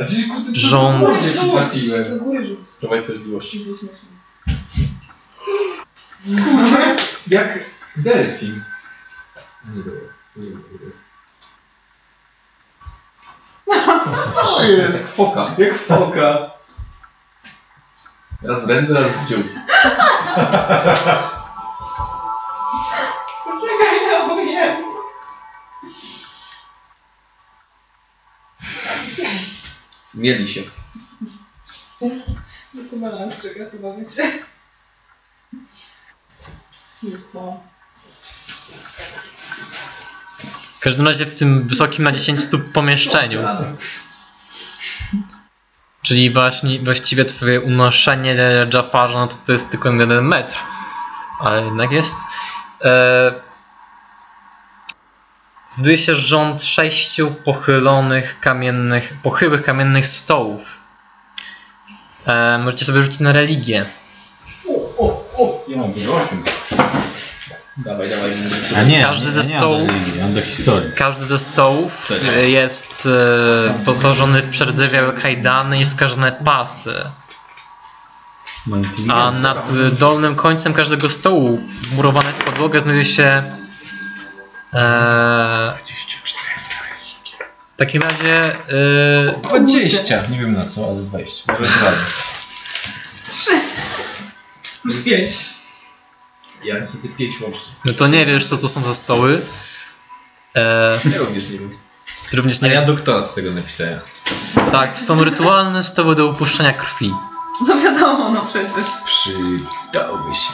[0.00, 1.00] A przecież kurde, to Rząd.
[1.00, 2.18] do góry ci trafiłem.
[2.18, 2.58] Do góry rzuć.
[2.80, 3.58] Prawa i sprawiedliwości.
[3.58, 3.98] Jezus, myślę.
[7.28, 7.58] Jak
[7.96, 8.62] delfin.
[9.74, 10.00] Nie dobra.
[10.34, 10.90] to nie dobra.
[14.34, 14.94] Co jest?
[14.94, 15.54] Jak foka.
[15.58, 16.50] Jak foka.
[18.42, 19.46] Raz ręce, raz dziób.
[23.44, 24.76] Poczekaj, ja powiem.
[30.14, 30.62] Mieli się.
[32.74, 34.32] No to balans czeka chyba, wiecie.
[37.02, 37.60] Jest to.
[40.76, 43.40] W każdym razie w tym wysokim na 10 stóp pomieszczeniu.
[46.02, 48.36] Czyli właśnie, właściwie twoje unoszenie
[48.74, 50.56] Jafarza, no to, to jest tylko jeden metr.
[51.40, 52.14] Ale jednak jest.
[52.84, 53.32] E,
[55.70, 60.80] znajduje się rząd sześciu pochylonych kamiennych, pochyłych kamiennych stołów.
[62.26, 63.86] E, możecie sobie rzucić na religię.
[65.68, 66.44] Ja mam dużo 8.
[67.76, 68.30] Dawaj, dawaj.
[68.76, 69.90] A nie, Każdy nie, ze stołów-.
[70.96, 73.08] Każdy ze stołów e, jest
[73.68, 76.94] e, wyposażony w przerdzewiałe kajdany i skażone pasy.
[79.08, 83.42] A nad y, dolnym końcem każdego stołu, wmurowany w podłogę, znajduje się.
[84.72, 85.74] E,
[87.74, 88.56] w takim razie.
[89.32, 90.22] E, 20.
[90.30, 91.52] Nie wiem na co, ale 20.
[91.52, 91.98] Ewentualnie.
[94.82, 95.55] Plus 5.
[96.66, 97.72] Ja niestety pięć łącznie.
[97.84, 99.42] no to nie wiesz, co to są za stoły.
[100.56, 101.70] E, Ja również nie wiem.
[102.30, 102.86] ty również A nie ja wiesz.
[102.88, 104.00] doktorat z tego napisałem.
[104.72, 107.14] Tak, to są rytualne stoły do upuszczenia krwi.
[107.68, 108.86] No wiadomo, no przecież.
[109.06, 110.52] Przydałoby się.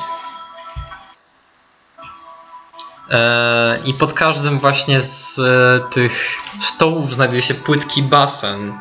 [3.10, 8.78] E, I pod każdym właśnie z e, tych stołów znajduje się płytki basen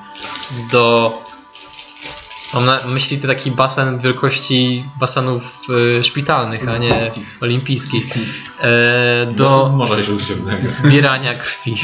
[0.71, 1.13] do.
[2.53, 5.67] Mam na myśli to taki basen wielkości basenów
[5.99, 7.11] e, szpitalnych, a nie
[7.41, 8.05] olimpijskich.
[8.61, 9.77] E, do
[10.67, 11.75] zbierania krwi.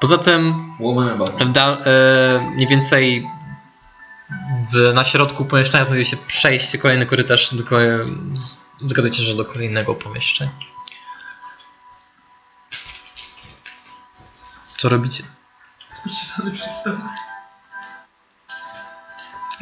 [0.00, 0.54] Poza tym
[1.52, 3.28] dal, e, mniej więcej
[4.72, 7.64] w, na środku pomieszczenia znajduje się przejście, kolejny korytarz, do,
[8.86, 10.52] zgadujcie, że do kolejnego pomieszczenia.
[14.76, 15.24] Co robicie?
[16.04, 16.68] Poczynamy przy.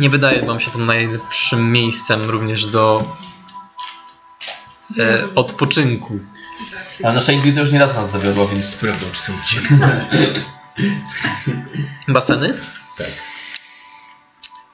[0.00, 3.04] Nie wydaje wam się to najlepszym miejscem również do
[4.98, 6.18] e, odpoczynku.
[7.04, 10.10] A nasza intuicja już nie raz nas zawiodła, więc sprawdzam, czy są ciemne.
[12.08, 12.58] Baseny?
[12.98, 13.06] Tak.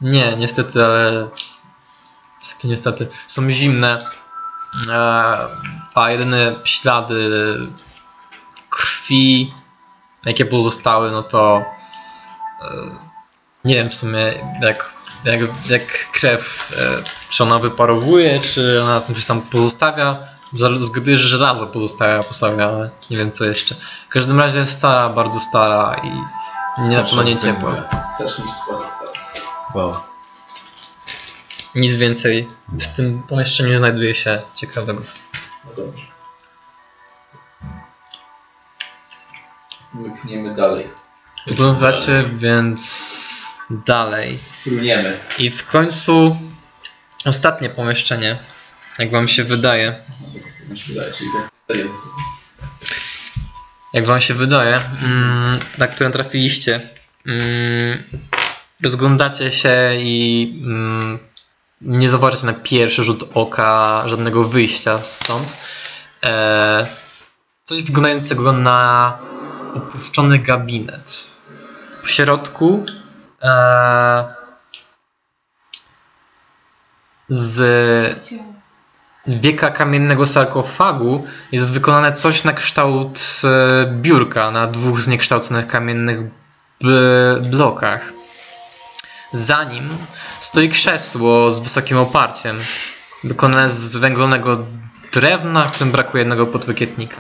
[0.01, 1.29] Nie, niestety, ale
[2.41, 4.11] niestety, niestety są zimne,
[4.89, 5.39] e,
[5.95, 7.31] a jedyne ślady
[8.71, 9.55] krwi,
[10.25, 11.65] jakie pozostały, no to
[12.63, 12.67] e,
[13.65, 14.21] nie wiem w sumie
[14.61, 15.41] jak, jak,
[15.71, 20.19] jak krew, e, czy ona wyparowuje, czy ona tam coś tam pozostawia.
[20.81, 23.75] Zgaduję, że żelazo pozostawia po sobie, ale nie wiem co jeszcze.
[24.09, 26.11] W każdym razie jest stara, bardzo stara i
[26.89, 27.89] nie, na pewno nie ciepła.
[28.15, 29.13] Starszy niż stara.
[29.75, 29.95] Wow.
[31.75, 35.03] Nic więcej w tym pomieszczeniu nie znajduje się ciekawego.
[35.65, 36.07] No dobrze.
[39.95, 40.91] Mykniemy dalej.
[41.49, 43.11] Podążacie więc
[43.71, 44.39] dalej.
[45.39, 46.37] I w końcu
[47.25, 48.39] ostatnie pomieszczenie,
[48.99, 49.95] jak wam się wydaje,
[50.71, 51.31] Mi się wydaje, czyli
[51.67, 51.99] to jest.
[53.93, 56.81] jak wam się wydaje, mm, na które trafiliście,
[57.27, 58.03] mm,
[58.83, 61.19] rozglądacie się i mm,
[61.81, 65.57] nie zobaczycie na pierwszy rzut oka żadnego wyjścia stąd.
[66.25, 66.87] E,
[67.65, 69.19] coś wyglądającego na
[69.75, 71.11] opuszczony gabinet.
[72.05, 72.87] W środku
[77.29, 78.37] z
[79.27, 86.21] z wieka kamiennego sarkofagu jest wykonane coś na kształt e, biurka na dwóch zniekształconych kamiennych
[87.43, 88.13] blokach.
[89.33, 89.89] Za nim
[90.41, 92.57] stoi krzesło z wysokim oparciem,
[93.25, 94.59] wykonane z węglonego
[95.13, 97.17] drewna, w którym brakuje jednego podwykietnika.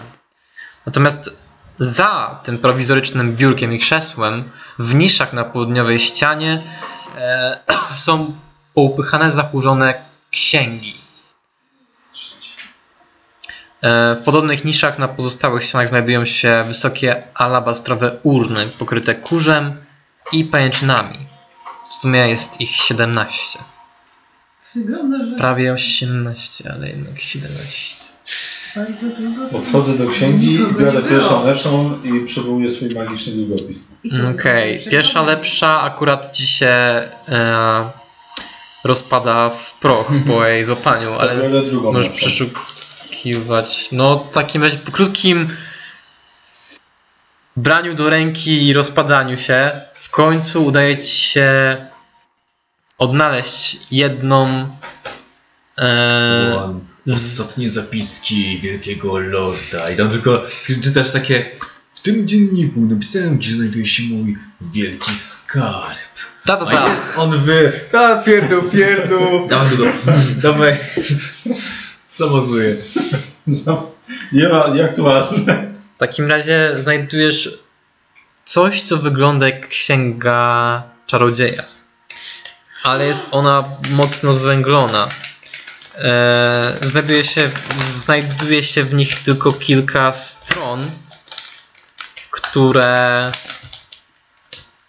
[0.87, 1.46] Natomiast
[1.79, 6.63] za tym prowizorycznym biurkiem i krzesłem, w niszach na południowej ścianie,
[7.19, 7.59] e,
[8.05, 8.37] są
[8.75, 9.95] poupychane, zakurzone
[10.31, 10.95] księgi.
[13.83, 19.85] E, W podobnych niszach na pozostałych ścianach znajdują się wysokie alabastrowe urny pokryte kurzem
[20.33, 21.27] i pajęczynami.
[21.91, 23.59] W sumie jest ich 17.
[24.75, 28.13] Wygląda, że Prawie 18, ale jednak 17.
[29.53, 33.85] Podchodzę do księgi i biorę pierwszą lepszą i przywołuję swój magiczny długopis.
[34.35, 37.91] Okej, pierwsza lepsza akurat ci się e,
[38.85, 43.89] rozpada w proch po jej złapaniu, ale Ale możesz przeszukiwać.
[43.93, 45.49] No, w takim razie po krótkim
[47.57, 51.77] braniu do ręki i rozpadaniu się, w końcu udaje ci się
[52.99, 54.69] odnaleźć jedną
[55.79, 59.91] e, Ostatnie zapiski wielkiego lorda.
[59.91, 60.47] I tam tylko
[60.83, 61.51] czytasz takie.
[61.91, 65.99] W tym dzienniku napisałem, gdzie znajduje się mój wielki skarb.
[66.45, 66.93] ta, ta, A ta.
[66.93, 67.73] jest on wy.
[67.93, 69.49] Ta pierdół, pierdół.
[69.49, 70.35] Dawaj długopis.
[70.43, 70.77] Dawaj.
[72.11, 72.77] Samozuję.
[74.33, 75.73] Nie ma, nieaktualne.
[75.97, 77.59] W takim razie znajdujesz
[78.45, 81.63] coś, co wygląda jak księga czarodzieja.
[82.83, 85.09] Ale jest ona mocno zwęglona.
[85.99, 87.51] E, znajduje, się,
[87.89, 90.91] znajduje się w nich tylko kilka stron,
[92.31, 93.33] które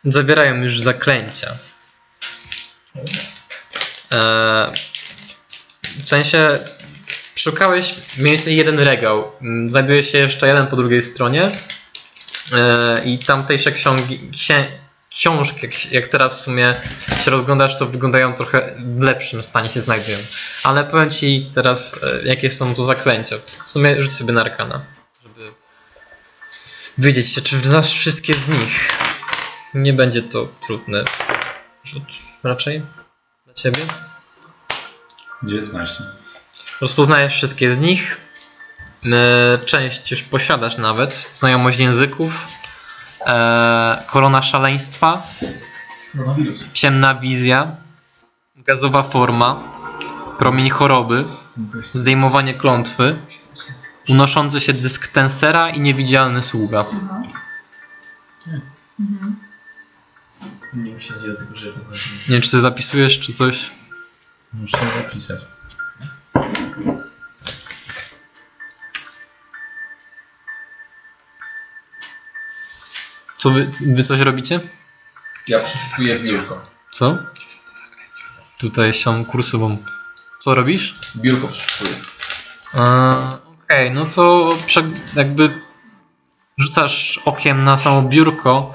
[0.03, 1.57] zawierają już zaklęcia.
[4.11, 4.71] E,
[6.03, 6.59] w sensie
[7.38, 9.31] Szukałeś więcej jeden regał.
[9.41, 11.51] Mm, Znajduje się jeszcze jeden po drugiej stronie.
[12.53, 14.67] E, I tamtejsze książki, księ,
[15.18, 16.81] książki jak, jak teraz w sumie
[17.22, 20.18] się rozglądasz, to wyglądają trochę w lepszym stanie się znajdują.
[20.64, 23.35] Ale powiem ci teraz, e, jakie są to zaklęcia.
[23.65, 24.81] W sumie rzuć sobie na arkana,
[25.23, 25.52] żeby
[26.98, 28.89] wiedzieć się, czy znasz wszystkie z nich.
[29.73, 31.03] Nie będzie to trudny
[31.84, 32.03] rzut
[32.44, 32.81] raczej
[33.45, 33.80] dla ciebie.
[35.44, 36.03] 19.
[36.81, 38.18] Rozpoznajesz wszystkie z nich.
[39.06, 41.14] E, Część już posiadasz nawet.
[41.14, 42.48] Znajomość języków.
[43.27, 45.23] E, korona szaleństwa.
[46.73, 47.67] Ciemna wizja.
[48.55, 49.63] Gazowa forma.
[50.37, 51.25] Promień choroby.
[51.93, 53.15] Zdejmowanie klątwy.
[54.09, 56.85] Unoszący się dysk tensera i niewidzialny sługa.
[58.47, 58.61] Nie.
[60.73, 60.91] Nie
[62.27, 63.71] wiem, czy ty zapisujesz, czy coś.
[64.53, 65.39] Muszę zapisać.
[73.38, 74.59] Co wy, wy coś robicie?
[75.47, 76.61] Ja przysłuchuję biurko.
[76.91, 77.18] Co?
[78.59, 79.77] Tutaj się kursową.
[80.39, 80.95] Co robisz?
[81.15, 81.49] Biurko.
[82.73, 84.49] Eee, Okej, no to
[85.15, 85.61] jakby
[86.57, 88.73] rzucasz okiem na samo biurko,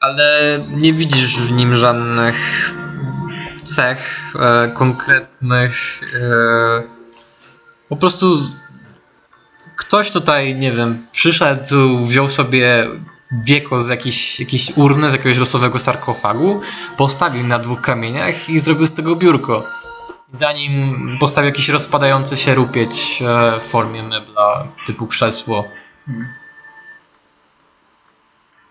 [0.00, 2.70] ale nie widzisz w nim żadnych
[3.64, 6.00] cech e, konkretnych.
[6.14, 6.82] E,
[7.88, 8.38] po prostu
[9.76, 12.88] ktoś tutaj, nie wiem, przyszedł, wziął sobie
[13.32, 16.60] wieko z jakiejś, jakiejś urny, z jakiegoś losowego sarkofagu,
[16.96, 19.64] postawił na dwóch kamieniach i zrobił z tego biurko.
[20.32, 25.68] Zanim postawił jakiś rozpadający się rupieć e, w formie mebla typu krzesło.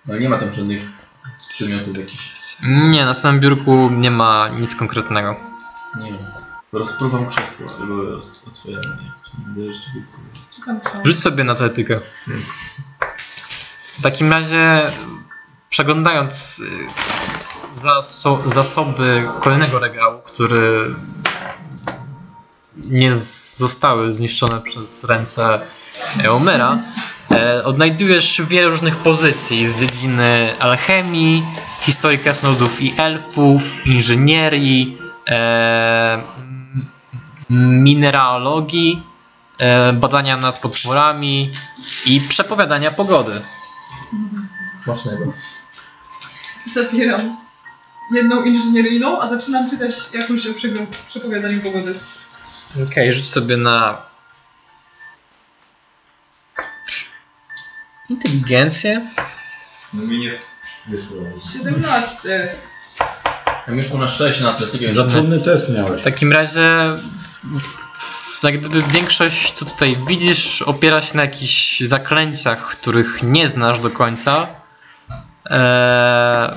[0.05, 0.83] No nie ma tam żadnych
[1.49, 2.57] przedmiotów jakichś.
[2.63, 5.35] Nie, na samym biurku nie ma nic konkretnego.
[5.99, 6.19] Nie wiem.
[6.73, 8.81] Rozpruwam krzesło, albo roz- otwieram
[9.55, 9.71] je.
[10.51, 11.01] Książkę.
[11.05, 11.99] Rzuć sobie na atletykę.
[13.99, 14.81] W takim razie,
[15.69, 16.63] przeglądając y,
[17.73, 20.95] zaso zasoby kolejnego regału, który
[22.77, 25.59] nie zostały zniszczone przez ręce
[26.23, 26.77] Eomera,
[27.31, 31.43] e, odnajdujesz wiele różnych pozycji z dziedziny alchemii,
[31.81, 34.97] historii krasnoludów i elfów, inżynierii,
[35.27, 36.23] e,
[37.49, 39.03] mineralogii,
[39.57, 41.51] e, badania nad potworami
[42.05, 43.41] i przepowiadania pogody.
[44.83, 45.33] Smacznego.
[46.73, 47.37] Zabieram
[48.13, 50.53] jedną inżynieryjną, a zaczynam czytać jakąś o
[51.07, 51.95] przepowiadaniu pogody.
[52.89, 54.01] Okej, rzuć sobie na
[58.09, 59.07] inteligencję.
[59.93, 60.31] No mi nie
[60.87, 61.17] wyszło.
[61.53, 62.55] 17.
[63.67, 64.93] Ja mieszku na 6 na atletykę.
[64.93, 66.03] Za trudny test W miałeś.
[66.03, 66.61] takim razie
[68.47, 73.89] jak gdyby większość, co tutaj widzisz, opiera się na jakichś zaklęciach, których nie znasz do
[73.89, 74.47] końca.
[75.45, 76.51] Eee,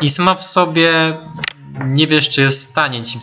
[0.00, 1.16] I sama w sobie
[1.84, 3.20] nie wiesz, czy jest w stanie ci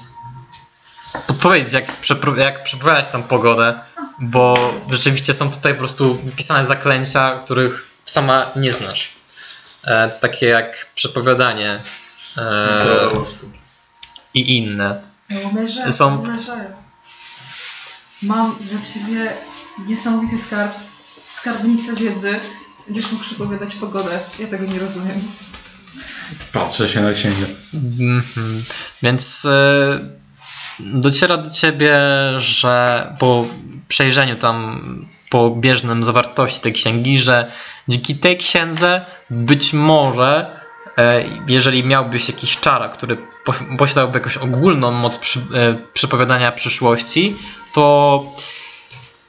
[1.27, 3.80] podpowiedzieć, jak, przepro- jak przepowiadać tą pogodę,
[4.19, 9.13] bo rzeczywiście są tutaj po prostu wypisane zaklęcia, których sama nie znasz.
[9.84, 11.81] E, takie jak przepowiadanie
[12.38, 13.09] e,
[14.34, 15.01] i inne.
[15.91, 16.23] Są-.
[18.23, 19.33] Mam dla ciebie
[19.87, 20.73] niesamowity skarb,
[21.29, 22.39] skarbnicę wiedzy.
[22.85, 24.19] Będziesz mógł przepowiadać pogodę.
[24.39, 25.19] Ja tego nie rozumiem.
[26.53, 27.45] Patrzę się na księgę.
[27.73, 28.63] Mhm.
[29.03, 29.99] Więc e,
[30.79, 31.99] dociera do ciebie,
[32.37, 33.45] że po
[33.87, 34.81] przejrzeniu tam
[35.29, 37.51] pobieżnym zawartości tej księgi, że
[37.87, 40.62] dzięki tej księdze być może,
[41.47, 45.43] jeżeli miałbyś jakiś czara, który po- posiadałby jakąś ogólną moc przy, e,
[45.93, 47.35] przepowiadania przyszłości,
[47.73, 48.23] to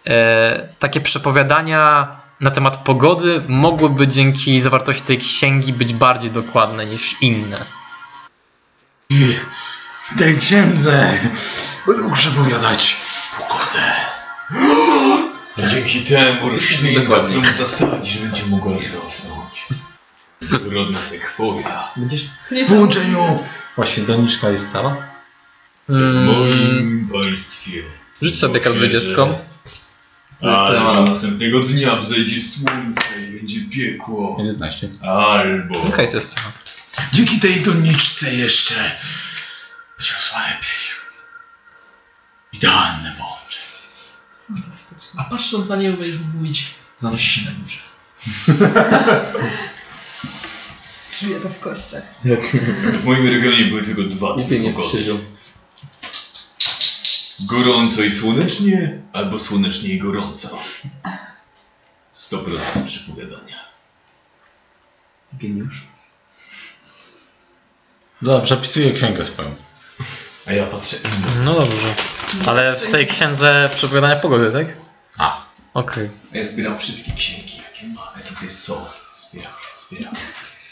[0.06, 2.08] e, takie przepowiadania
[2.40, 7.64] na temat pogody mogłyby dzięki zawartości tej księgi być bardziej dokładne niż inne.
[10.14, 11.18] W tej księdze
[11.86, 12.96] będę mógł przepowiadać
[13.38, 13.92] pogodę.
[15.70, 18.72] Dzięki temu roślinka, którą zasadzisz, będzie mogła
[19.02, 19.66] rosnąć.
[20.70, 21.92] Rodna sekwoja.
[21.96, 22.74] Będziesz To nie W są...
[22.74, 23.38] połączeniu
[23.76, 24.96] Właśnie doniczka jest cała?
[25.88, 27.82] W Mm, moim państwie.
[28.22, 29.34] Rzuć sobie Boże, K20.
[30.42, 34.36] Ale następnego dnia wzejdzie słońce i będzie piekło.
[34.38, 34.88] 11.
[35.02, 35.82] Albo...
[35.82, 36.36] Okej, to jest.
[37.12, 38.74] dzięki tej doniczce jeszcze
[39.98, 40.84] będzie rosła lepiej.
[42.52, 44.64] Idealne połączenie.
[45.16, 46.66] A patrząc na niego będziesz mógł mówić
[46.98, 47.78] zanosimy duże.
[51.20, 52.02] Czuję to w kościach.
[52.92, 55.18] W moim regionie były tylko dwa typy nie pogody.
[57.40, 60.58] Gorąco i słonecznie, albo słonecznie i gorąco.
[62.14, 63.64] 100% przepowiadania.
[65.32, 65.82] Geniusz.
[68.22, 69.54] Dobra, przepisuję księgę swoją.
[70.46, 70.96] A ja patrzę...
[71.44, 71.94] No dobrze.
[72.46, 74.76] Ale w tej księdze przepowiadania pogody, tak?
[75.18, 75.44] A.
[75.74, 76.10] Okej.
[76.32, 78.84] A ja zbieram wszystkie księgi, jakie mam, jakie tutaj są.
[79.14, 80.14] Zbieram, zbieram.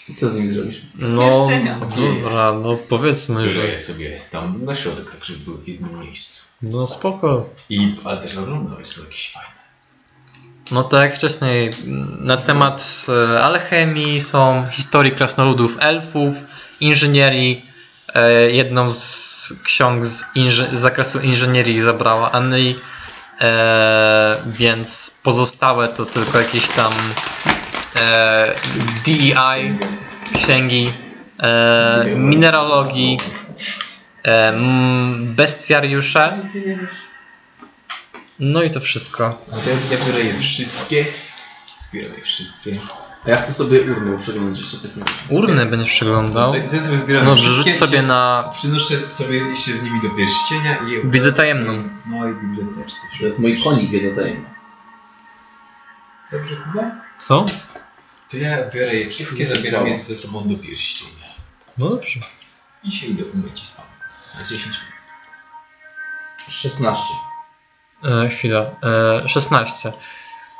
[0.08, 0.82] I co z nim zrobisz?
[0.94, 1.48] No
[1.96, 3.66] dobra, no powiedzmy, Że że.
[3.66, 6.42] je sobie tam na środek, tak żeby były w jednym miejscu.
[6.62, 7.48] No spoko.
[7.68, 9.48] I, ale też oglądałeś, są jakieś fajne.
[10.70, 11.70] No tak jak wcześniej,
[12.20, 16.34] na temat e, alchemii są historii krasnoludów, elfów,
[16.80, 17.66] inżynierii.
[18.14, 22.78] E, Jedną z ksiąg z, inży- z zakresu inżynierii zabrała Anri,
[23.40, 26.92] e, więc pozostałe to tylko jakieś tam
[27.96, 28.54] e,
[29.06, 29.78] DEI
[30.34, 30.92] księgi,
[31.38, 33.18] e, mineralogii,
[34.24, 34.52] e,
[35.18, 36.40] bestiariusze.
[36.44, 37.12] Nigdy nie wiesz.
[38.40, 39.38] No i to wszystko.
[39.66, 41.04] Ja, ja biorę je wszystkie,
[41.78, 42.72] zbieram je wszystkie
[43.26, 45.04] A ja chcę sobie urnę przeglądać jeszcze w.
[45.28, 46.52] Urnę będziesz przeglądał.
[46.52, 47.26] To, to jest zbierane.
[47.30, 51.10] No, rzuć sobie na Przynoszę sobie się z nimi do pierścienia i...
[51.10, 51.88] wiedzę tajemną.
[52.06, 53.06] małej biblioteczce.
[53.20, 54.50] To jest mój konik wiedza tajemna.
[56.32, 56.90] Dobrze, Kuba?
[57.16, 57.46] Co?
[58.32, 61.28] To ja biorę je wszystkie, zabieram je ze sobą do pierścienia.
[61.78, 62.20] No dobrze.
[62.84, 63.86] I się idę umyć i spam.
[64.38, 64.80] Na 10 minut.
[66.48, 67.02] 16.
[68.04, 68.60] E, chwila.
[69.22, 69.92] E, 16.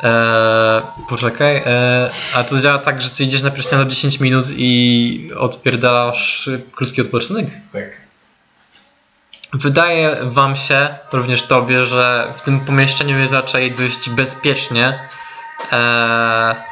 [0.02, 1.56] E, poczekaj.
[1.56, 6.50] E, a to działa tak, że ty idziesz na pierścienia do 10 minut i odpierdalasz
[6.72, 7.46] krótki odpoczynek?
[7.72, 8.00] Tak.
[9.52, 15.08] Wydaje wam się, również tobie, że w tym pomieszczeniu jest raczej dość bezpiecznie.
[15.72, 16.71] E,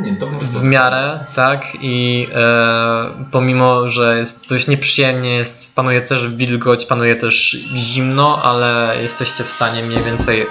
[0.00, 0.58] nie, prostu...
[0.58, 1.66] w miarę, tak?
[1.80, 8.96] I e, pomimo, że jest dość nieprzyjemnie, jest, panuje też wilgoć, panuje też zimno, ale
[9.02, 10.46] jesteście w stanie mniej więcej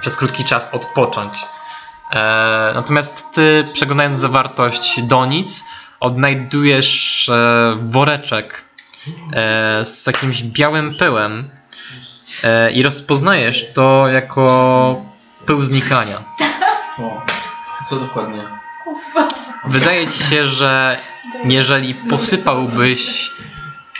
[0.00, 1.32] przez krótki czas odpocząć.
[2.12, 5.64] E, natomiast ty, przeglądając zawartość donic,
[6.00, 8.64] odnajdujesz e, woreczek
[9.32, 11.50] e, z jakimś białym pyłem
[12.44, 15.04] e, i rozpoznajesz to jako
[15.46, 16.16] pył znikania.
[16.98, 17.22] O,
[17.88, 18.63] co dokładnie?
[19.64, 20.98] Wydaje ci się, że
[21.44, 23.30] jeżeli posypałbyś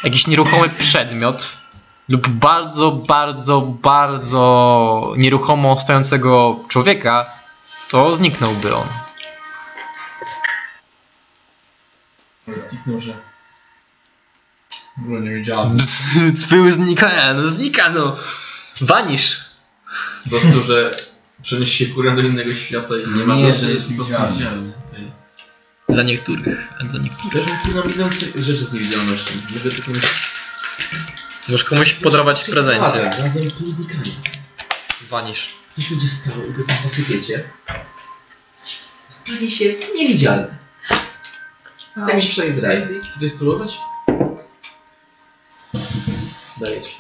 [0.05, 1.57] jakiś nieruchomy przedmiot
[2.09, 7.27] lub bardzo, bardzo, bardzo nieruchomo stojącego człowieka,
[7.89, 8.89] to zniknąłby on.
[12.57, 13.17] Zniknął, że...
[14.97, 15.77] No nie widziałem.
[16.51, 18.17] Pył znika, no znika no.
[18.81, 19.41] Wanisz.
[20.25, 20.97] Po prostu, że
[21.43, 24.05] przenieść się kurę do innego świata i nie ma Nie, że jest po
[25.89, 27.47] Dla niektórych, a dla niektórych.
[27.63, 29.33] Kurwa milion cy- rzeczy z niewidzialności.
[29.55, 30.01] Żeby tylko nie...
[31.49, 33.01] Możesz komuś podarować prezencję.
[33.01, 34.03] Tak, razem pół znikania.
[35.11, 35.55] Wanisz.
[35.77, 37.45] Coś będzie stało i wy tam posypiecie.
[39.09, 39.65] Stanie się
[39.97, 40.57] niewidzialny.
[41.95, 42.89] Tak mi się przynajmniej wydaje.
[43.11, 43.77] Chcesz spróbować?
[46.61, 46.95] Daję ci.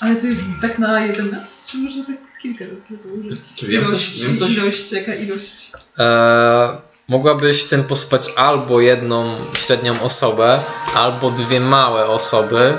[0.00, 1.66] Ale to jest tak na jeden raz?
[1.66, 3.40] Czy można tak kilka razy tylko użyć?
[3.58, 4.18] Czy wiem coś?
[4.20, 4.50] Wiem coś?
[4.50, 5.72] Ilość, jaka ilość?
[5.98, 6.78] Eee,
[7.08, 10.60] mogłabyś tym posypać albo jedną średnią osobę,
[10.94, 12.78] albo dwie małe osoby,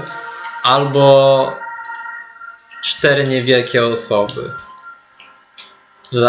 [0.64, 1.54] albo
[2.84, 4.52] cztery niewielkie osoby.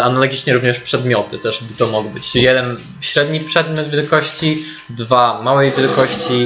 [0.03, 2.31] Analogicznie również przedmioty też by to mogły być.
[2.31, 6.45] Czyli jeden średni przedmiot wielkości, dwa małej wielkości.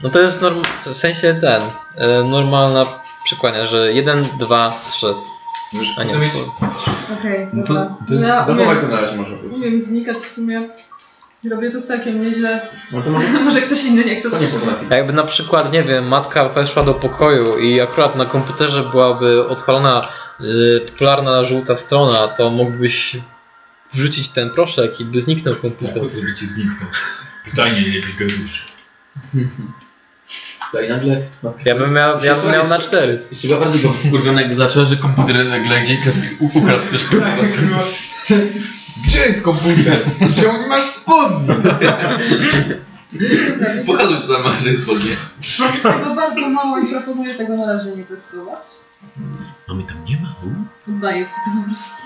[0.00, 1.62] No to jest norm- w sensie ten,
[1.96, 2.86] e, normalna
[3.24, 5.14] przykłania, że jeden, dwa, trzy.
[5.72, 6.32] Już A nie, to mieć...
[7.20, 9.60] Okej, No to- jest- Zachowaj to na razie może po prostu.
[9.60, 10.68] umiem znikać w sumie.
[11.50, 12.68] Robię to całkiem nieźle.
[12.92, 14.86] No to może Może ktoś inny niech to to nie potrafi.
[14.90, 20.08] Jakby na przykład, nie wiem, matka weszła do pokoju i akurat na komputerze byłaby odpalona
[20.40, 23.16] y, popularna żółta strona, to mógłbyś
[23.92, 26.02] wrzucić ten proszek i by zniknął komputer.
[26.02, 26.88] Tak, żeby ci zniknął.
[27.44, 28.24] Pytanie, ile byś go.
[30.72, 31.22] To i nagle...
[31.42, 33.22] no, Ja bym miał, ja bym miał na cztery.
[33.30, 35.98] Jeszcze go bardziej go wkurwiony jakby zaczął, że komputer nagle gdzieś
[36.40, 37.60] ukradł też po prostu.
[39.04, 39.98] Gdzie jest komputer?
[40.40, 41.54] Czemu nie masz spodni?
[43.86, 45.10] Pokazuj co tam masz, że jest spodnie.
[45.66, 48.58] Jest tego bardzo mało i proponuję tego na razie nie testować.
[49.68, 50.34] Mamy tam nie ma?
[50.44, 50.90] U?
[50.90, 52.02] Oddaję ci to po prostu.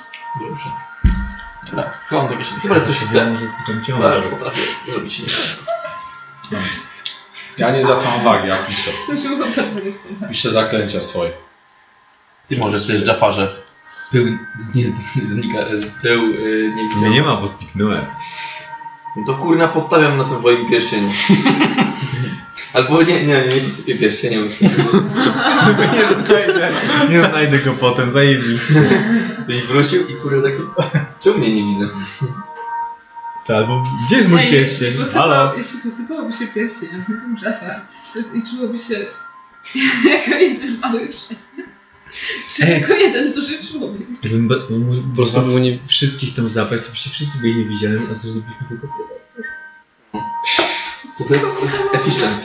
[0.48, 0.64] Dobrze.
[1.70, 2.60] Dobra, chowam do kieszeni.
[2.60, 3.30] Chyba że ktoś chce.
[3.30, 4.30] Może z tym Chyba, że ciągle.
[4.30, 4.60] potrafię
[4.92, 5.26] zrobić nie
[7.58, 8.90] Ja nie zwracam uwagi, ja piszę.
[10.20, 10.28] To.
[10.28, 11.32] Piszę zaklęcia swoje.
[12.48, 13.56] Ty możesz też Jafarze.
[14.12, 14.26] Pył
[14.60, 14.84] z nie
[15.28, 15.58] znika,
[16.02, 17.10] pył yy, nie widział.
[17.10, 18.06] nie ma, bo zniknąłem.
[19.16, 21.10] No to kurna postawiam na tym twoim pierścieniu.
[22.74, 24.46] Albo nie, nie, nie, nie posypię pierścieniem.
[25.94, 26.72] nie znajdę.
[27.10, 28.58] Nie znajdę go potem, zajmij.
[29.46, 30.62] Byś wrócił i kurde taki...
[31.20, 31.88] Czemu mnie nie widzę?
[33.46, 34.92] To albo gdzie jest mój Ej, pierścień?
[34.94, 35.54] posypał- Halo?
[35.56, 36.46] Jeśli posypałoby się
[37.08, 37.80] bym Jaffa.
[38.12, 38.18] To
[38.50, 38.94] czułoby się
[40.14, 41.66] jako jeden mały przedmiot.
[42.56, 42.80] Czy Ej.
[42.80, 44.08] jako jeden duży człowiek.
[44.22, 48.14] Jakbym ba- mógł po prostu nie- wszystkich tam zabrać, to przecież wszyscy byli niewidzialni, a
[48.14, 49.22] żebyśmy tylko tyle.
[51.18, 52.44] To to jest, to jest efficient.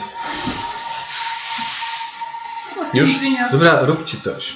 [2.94, 3.10] Już?
[3.52, 4.52] Dobra, róbcie coś.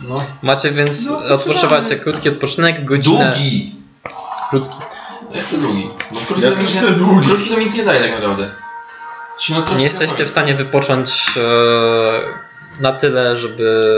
[0.00, 0.24] No.
[0.42, 3.32] Macie więc, No, odpoczywacie krótki odpoczynek, godzinę.
[3.36, 3.74] Długi!
[4.50, 4.76] Krótki.
[5.36, 5.88] Ja chcę długi.
[6.12, 7.26] Bo krótki Ja to też nie- długi.
[7.28, 8.50] Krótki to nic nie daje tak naprawdę.
[9.40, 13.90] Się na krótki Nie jesteście w stanie wypocząć e, na tyle, żeby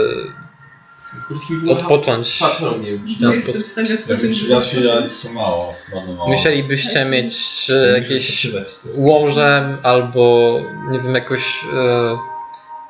[1.27, 2.37] Krótki odpocząć.
[2.39, 2.91] Patrzą mnie.
[2.91, 4.41] w Nie ten jestem w stanie Ja odpocząć.
[4.41, 6.29] wiem, ja się ja jest to mało, bardzo mało.
[6.29, 7.33] Musielibyście mieć
[7.69, 8.47] e, jakieś
[8.95, 10.53] łożem albo
[10.91, 12.17] nie wiem, jakoś e,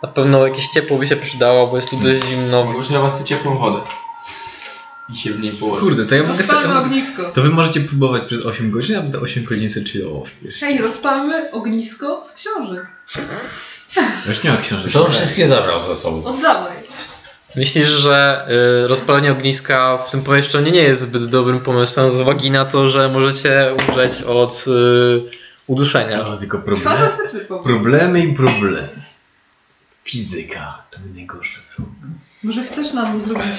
[0.04, 2.64] na pewno jakieś ciepło by się przydało, bo jest tu dość zimno.
[2.64, 3.80] Mogę już na was ciepłą wodę.
[5.14, 5.84] I się w niej położyć.
[5.84, 6.60] Kurde, to ja mogę sobie...
[6.60, 7.32] Rozpalmy ognisko.
[7.32, 10.26] To wy możecie próbować przez 8 godzin, a będę 8 godzin sobie chillował.
[10.60, 12.88] Hej, rozpalmy ognisko z książek.
[14.28, 14.92] Już nie ma książek.
[14.92, 16.26] To wszystkie zabrał ze sobą.
[16.26, 16.74] Oddawaj.
[17.56, 18.48] Myślisz, że
[18.84, 22.90] y, rozpalenie ogniska w tym pomieszczeniu nie jest zbyt dobrym pomysłem z uwagi na to,
[22.90, 25.22] że możecie umrzeć od y,
[25.68, 26.18] uduszenia?
[26.18, 26.98] No, tylko problemy.
[26.98, 27.64] Fantastyczny pomysł.
[27.64, 28.88] Problemy i problemy.
[30.04, 31.90] Fizyka to najgorszy wróg.
[32.44, 33.56] Może chcesz nam zrobić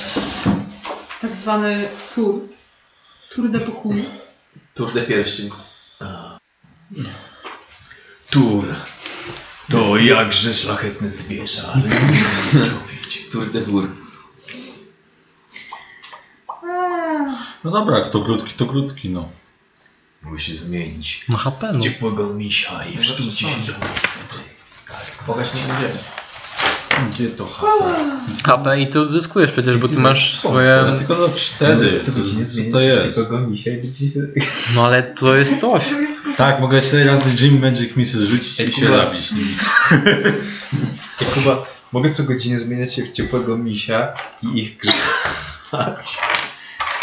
[1.20, 2.40] tak zwany tour?
[3.34, 4.04] Tour de pokój.
[4.74, 5.50] Tuż de pierścień.
[8.30, 8.74] Tur.
[9.68, 13.26] To jakże szlachetne zwierzę, ale nie musimy zrobić.
[13.32, 13.88] Tour de wór.
[17.64, 19.28] No dobra, kto krótki, to krótki, no.
[20.22, 21.24] Mogę się zmienić.
[21.28, 21.80] Ma HP, no.
[21.80, 23.72] Ciepłego misia i wszczęcie się do
[25.26, 26.19] Bogać nie będziemy.
[27.08, 27.66] Gdzie to HP?
[28.44, 30.48] HP i ty odzyskujesz przecież, bo ty masz Co?
[30.48, 30.74] swoje...
[30.74, 32.00] Ale tylko do cztery.
[32.04, 32.12] Co
[32.72, 33.06] to jest?
[33.06, 34.20] Ciepłego misia i będzie się...
[34.74, 35.82] No ale to jest coś.
[36.36, 38.96] Tak, mogę cztery razy Jim Magic Missile rzucić i się Kuba.
[38.96, 39.32] zabić.
[39.32, 39.54] nimi.
[41.34, 44.12] Kuba, mogę co godzinę zmieniać się w ciepłego misia
[44.42, 46.18] i ich grzać.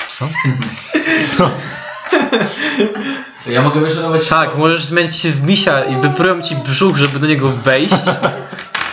[0.09, 0.29] Co?
[3.45, 7.19] To ja mogę wyczarować Tak, możesz zmienić się w misia i wyprują ci brzuch, żeby
[7.19, 7.95] do niego wejść.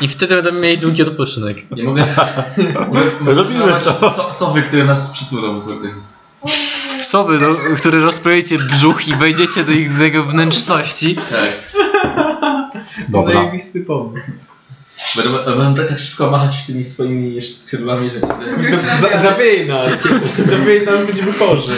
[0.01, 1.71] I wtedy będą mieli długi odpoczynek.
[1.71, 2.07] Nie mogę...
[2.89, 3.85] mogę, mogę Robimy wyczarować
[4.16, 5.61] so, sowy, które nas przytulą.
[5.61, 5.89] kurde.
[7.01, 11.16] Soby, do, które rozprojedziecie brzuch i wejdziecie do ich do jego wnętrzności.
[11.16, 11.73] Tak.
[13.09, 13.35] Dobra.
[13.35, 14.33] Zajebisty pomysł.
[15.16, 18.21] Będę, będę tak, tak szybko machać tymi swoimi jeszcze skrzydłami, że...
[19.01, 19.87] Za- Zabij nas!
[20.39, 21.73] Zabij nas, będziemy chorzy.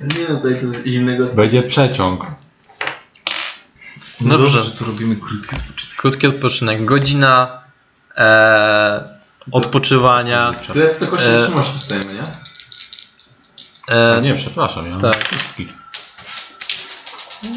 [0.00, 1.26] Nie no, tutaj to zimnego...
[1.26, 2.26] Będzie przeciąg.
[4.20, 4.62] No Dobrze.
[4.62, 5.96] że tu robimy krótki odpoczynek.
[5.96, 6.84] Krótki odpoczynek.
[6.84, 7.62] Godzina
[8.16, 9.08] e,
[9.52, 10.54] odpoczywania.
[10.72, 12.22] To jest to kości E, dostajemy, nie?
[13.94, 15.28] E, Nie, przepraszam, ja mam Tak.
[15.28, 15.68] szóstki.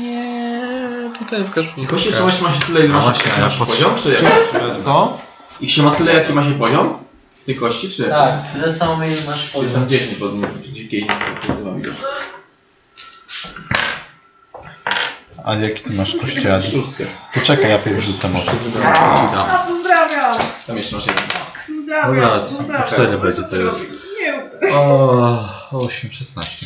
[0.02, 1.92] nie, tutaj jest koszulka.
[1.92, 4.24] Kości wytrzymałości ma się tyle, ile No ma się, ja się poziom, czy jak?
[4.82, 5.20] Co?
[5.62, 6.98] Ich się ma tyle, jaki ma się poziom?
[7.46, 8.12] Tej kości, czy jak?
[8.12, 10.32] Tak, tyle samo ile masz Czy tam 10 pod
[10.74, 11.90] dzikiej nie
[15.50, 16.62] A jaki ty masz kościoła?
[16.62, 17.06] Szóstkę.
[17.34, 18.52] Poczekaj, ja pierw rzucę może.
[18.86, 20.36] A, pozdrawiam!
[20.68, 21.24] Tam jeszcze masz jeden.
[21.78, 22.88] Pozdrawiam, Dobra, pozdrawiam.
[22.88, 23.76] cztery będzie teraz.
[24.22, 26.66] Nie, O, 8, 16.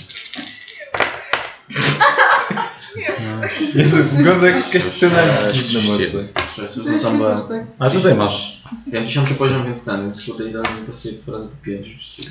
[3.76, 5.18] Jezu, wygląda jak jakaś scena
[5.53, 6.14] dziwna Sześć.
[6.57, 6.84] bardzo.
[6.84, 7.38] To tam byłem.
[7.41, 7.61] tak.
[7.80, 8.61] A tutaj masz.
[8.91, 12.23] Ja mam 10 poziom, więc ten, więc tutaj idealnie pasuje po razy po 5 rzeczywiście.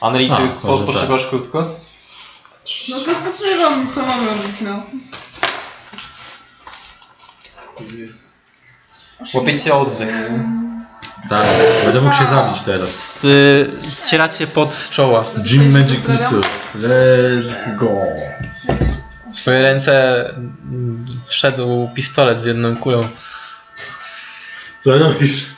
[0.00, 0.32] Anri, ty
[0.64, 1.62] może odpoczywasz krótko?
[2.88, 4.82] No to spoczywam, co mamy robić, no.
[7.96, 8.38] Jest...
[9.34, 10.14] Łapiecie oddech.
[11.28, 11.46] Tak,
[11.84, 12.90] będę mógł się zabić teraz.
[12.90, 13.26] S,
[14.04, 15.24] ścieracie pod z czoła.
[15.44, 16.40] Jim Magic Missile.
[16.74, 17.90] Let's go.
[19.32, 23.08] W swoje ręce mm, wszedł pistolet z jedną kulą.
[24.78, 25.57] Co robisz?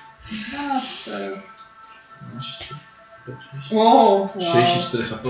[3.70, 4.28] Wow, wow.
[4.28, 5.28] 34 HP.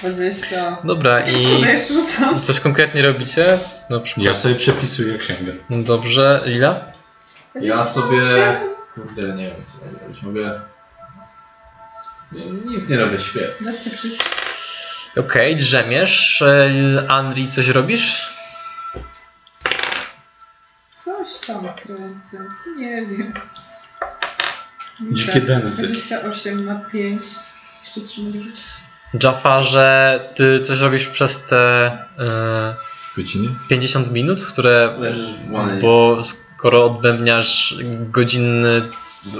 [0.00, 0.76] 20.
[0.84, 1.46] Dobra, i
[1.88, 2.40] rzucam.
[2.40, 3.58] coś konkretnie robicie?
[3.90, 4.26] Na przykład.
[4.26, 5.52] Ja sobie przepisuję księgę.
[5.70, 6.80] No Dobrze, Lila?
[7.60, 8.22] Ja sobie...
[8.94, 10.22] Kurde, nie wiem co mogę robić.
[10.22, 10.60] Mogę...
[12.32, 13.48] Nie, nic nie robię, śpię.
[13.60, 14.20] Dać się przyjść.
[15.16, 16.42] Okej, drzemiesz.
[16.42, 16.70] E,
[17.08, 18.32] Anri, coś robisz?
[20.94, 22.38] Coś tam kręcę.
[22.78, 23.34] Nie wiem.
[25.10, 25.82] Dzikie densy.
[25.82, 27.22] 28 na 5.
[27.84, 28.64] Jeszcze 3 mogę rzucić.
[29.22, 32.76] Jafarze, ty coś robisz przez te e,
[33.16, 33.48] Godziny?
[33.68, 34.94] 50 minut, które.
[35.80, 37.74] Bo skoro odbębniasz
[38.10, 38.82] godzinny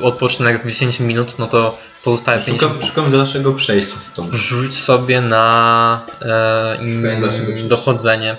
[0.02, 4.34] odpoczynek w 10 minut, no to pozostałe 50 Szukam, szukam dalszego przejścia stąd.
[4.34, 7.68] Rzuć sobie na e, przejścia.
[7.68, 8.36] dochodzenie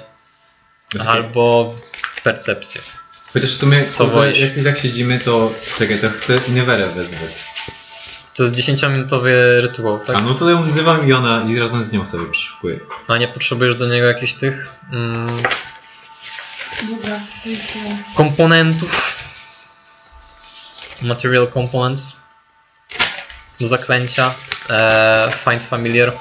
[1.07, 1.75] albo
[2.23, 2.81] percepcję.
[3.33, 4.39] Chociaż w sumie, Co kurde, wolisz?
[4.39, 7.31] jak i tak siedzimy, to czekaj, to chcę Inewerę wezwać.
[8.35, 9.31] To jest 10-minutowy
[9.61, 10.15] rytuał, tak?
[10.15, 12.79] A no to ją wzywam i ona i razem z nią sobie przyszukuję.
[13.07, 15.43] A nie potrzebujesz do niego jakichś tych mm,
[16.91, 17.19] Dobra,
[18.15, 19.19] komponentów?
[21.01, 22.15] Material components
[23.59, 24.33] do zaklęcia.
[24.69, 26.11] E, find familiar.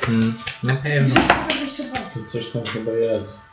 [0.00, 0.34] Hmm.
[0.62, 1.14] Na pewno.
[1.48, 1.98] 22.
[1.98, 3.43] To coś tam chyba jest.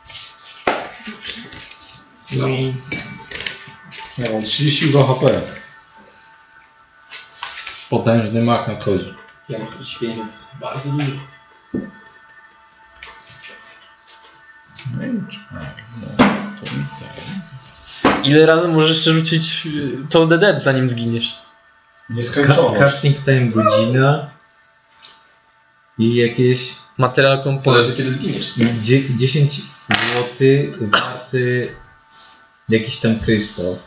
[2.32, 2.46] No.
[4.18, 5.40] Ja mam 32 HP.
[7.90, 9.14] Potężny mak nadchodzi.
[9.48, 11.12] Ja mam 45, więc bardzo dużo.
[14.96, 15.66] No i czekaj,
[16.00, 16.06] no,
[16.60, 18.24] to i tak.
[18.26, 21.38] Ile razy możesz jeszcze rzucić y, to the dead zanim zginiesz?
[22.10, 22.78] Nieskończoność.
[22.80, 24.30] Casting time godzina.
[25.98, 27.96] i jakieś Material Zależy components.
[27.96, 28.58] kiedy zginiesz.
[28.58, 31.74] i dzie- 10 zł warty
[32.68, 33.78] jakiś tam kryształ.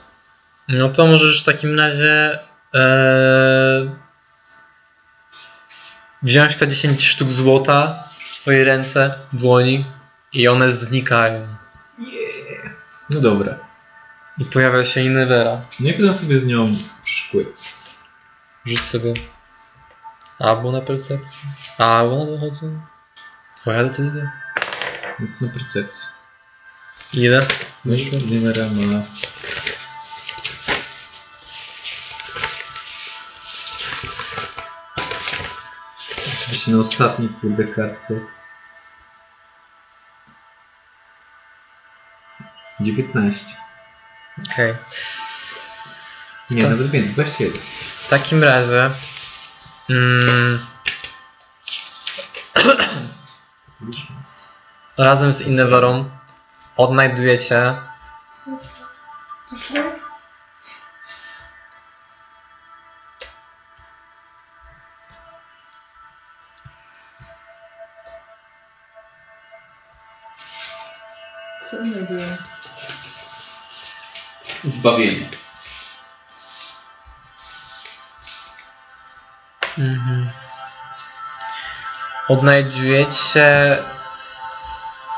[0.68, 2.40] No to możesz w takim razie
[2.74, 3.96] e,
[6.24, 9.86] wziąć te 10 sztuk złota w swoje ręce, dłoni
[10.34, 11.48] i one znikają.
[13.10, 13.58] No dobra.
[14.38, 15.62] I pojawia się Inevera.
[15.80, 16.76] No i potem sobie z nią
[17.06, 17.46] szkły.
[18.66, 19.14] Rzuć sobie
[20.40, 22.80] albo na percepcję, albo na dochodzenie.
[23.62, 24.32] Twoja decyzja.
[25.42, 26.15] Na percepcję.
[27.14, 27.48] Ile?
[27.86, 27.90] I
[28.30, 29.02] Nimera ma...
[36.44, 38.20] Oczywiście na ostatniej kurde kartce.
[42.80, 43.46] 19.
[44.52, 44.76] Okej.
[46.52, 47.62] Nie, To- nawet więcej, 21.
[48.06, 48.90] W takim razie
[49.90, 50.60] mm,
[54.98, 56.10] razem z Ineverą
[56.78, 57.76] odnajdujecie?
[71.62, 72.38] Co nie wiem.
[74.64, 75.30] Zbawienie.
[79.78, 80.30] Mhm.
[82.28, 83.78] Odnajdujecie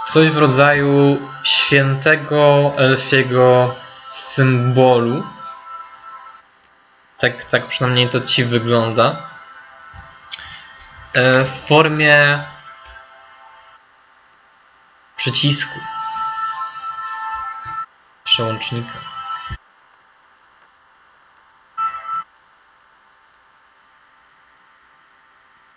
[0.08, 3.76] coś w rodzaju świętego elfiego
[4.10, 5.28] symbolu.
[7.18, 9.16] Tak, tak przynajmniej to ci wygląda.
[11.14, 12.44] E, W formie
[15.16, 15.80] przycisku.
[18.24, 19.00] Przełącznika.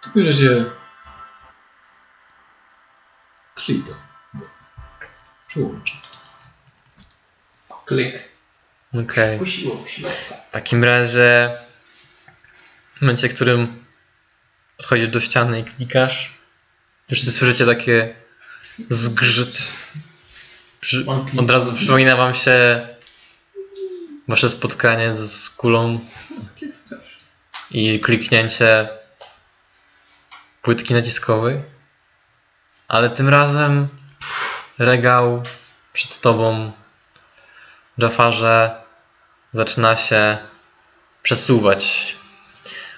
[0.01, 0.81] W takim razie...
[5.51, 5.95] Przełączę.
[7.87, 8.15] Klik.
[8.95, 9.39] Okej.
[9.39, 9.85] Kusiło.
[10.49, 11.51] W takim razie
[12.95, 13.85] w momencie, w którym
[14.77, 16.33] podchodzisz do ściany i klikasz,
[17.11, 18.15] wszyscy słyszycie takie
[18.89, 19.63] zgrzyt.
[20.81, 21.07] Przy,
[21.39, 22.87] od razu przypomina wam się
[24.29, 26.01] wasze spotkanie z kulą
[27.71, 28.89] i kliknięcie
[30.63, 31.63] płytki naciskowej.
[32.89, 33.89] Ale tym razem
[34.81, 35.43] regał
[35.93, 36.73] przed tobą,
[37.99, 38.83] Jafarze,
[39.51, 40.39] zaczyna się
[41.23, 42.17] przesuwać.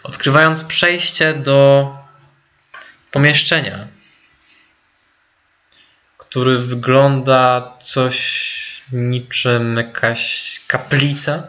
[0.02, 1.88] Odkrywając przejście do
[3.10, 3.86] pomieszczenia,
[6.18, 11.42] który wygląda coś niczym jakaś kaplica.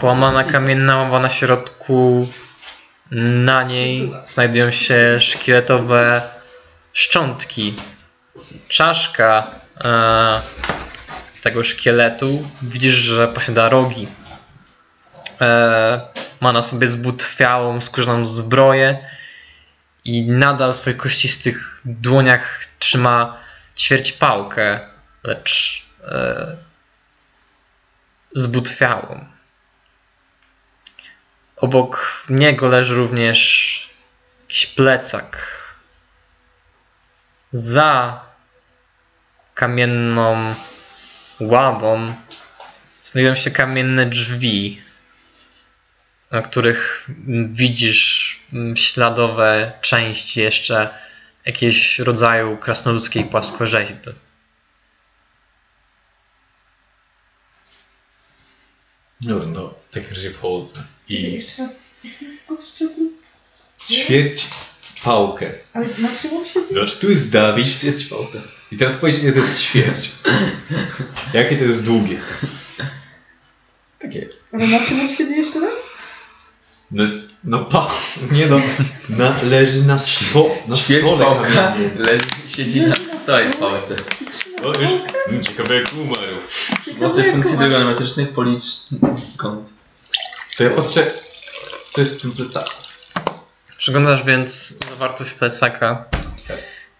[0.00, 2.28] Połamana kamienna ława na środku.
[3.10, 6.22] Na niej znajdują się szkieletowe
[6.92, 7.74] szczątki.
[8.68, 9.50] Czaszka
[9.84, 10.40] e,
[11.42, 14.08] tego szkieletu widzisz, że posiada rogi.
[15.40, 16.00] E,
[16.40, 19.08] ma na sobie zbutwiałą, skórzaną zbroję
[20.04, 23.38] i nadal w swoich kościstych dłoniach trzyma
[23.76, 24.80] ćwierć pałkę,
[25.24, 26.56] lecz e,
[28.34, 29.24] zbutwiałą.
[31.56, 33.90] Obok niego leży również
[34.42, 35.59] jakiś plecak.
[37.52, 38.20] Za
[39.54, 40.54] kamienną
[41.40, 42.14] ławą
[43.06, 44.82] znajdują się kamienne drzwi,
[46.30, 47.08] na których
[47.52, 48.40] widzisz
[48.74, 50.98] śladowe części jeszcze
[51.44, 54.10] jakiegoś rodzaju krasnoludzkiej płaskorzeźby.
[59.20, 60.82] Dobra, no, w takim razie wchodzę.
[61.08, 62.08] I Jeszcze raz, co
[62.78, 63.12] ty tu?
[63.94, 64.46] ćwierć
[65.04, 65.52] pałkę.
[65.74, 66.74] Ale na czym on siedzi?
[66.74, 67.84] Zobacz, tu jest Dawid.
[67.84, 68.38] Jest pałkę.
[68.72, 70.10] I teraz powiedz, ile to jest ćwierć.
[71.34, 72.16] Jakie to jest długie?
[73.98, 74.28] Takie.
[74.52, 75.90] Ale na czym on siedzi jeszcze raz?
[76.90, 77.04] No,
[77.44, 77.90] no pa,
[78.32, 78.60] nie no,
[79.08, 81.98] na, leży na, spo, na Ćwierć stole pałka kamiennym.
[81.98, 82.94] leży, siedzi na
[83.26, 83.96] całej pałce.
[84.62, 84.90] O, już,
[85.28, 86.36] mm, ciekawe jak umarł.
[87.00, 88.62] Mocy funkcji trigonometrycznych policz
[89.36, 89.68] kąt.
[90.56, 91.12] To ja patrzę,
[91.90, 92.70] co jest w tym plecaku.
[93.80, 96.04] Przeglądasz więc zawartość plecaka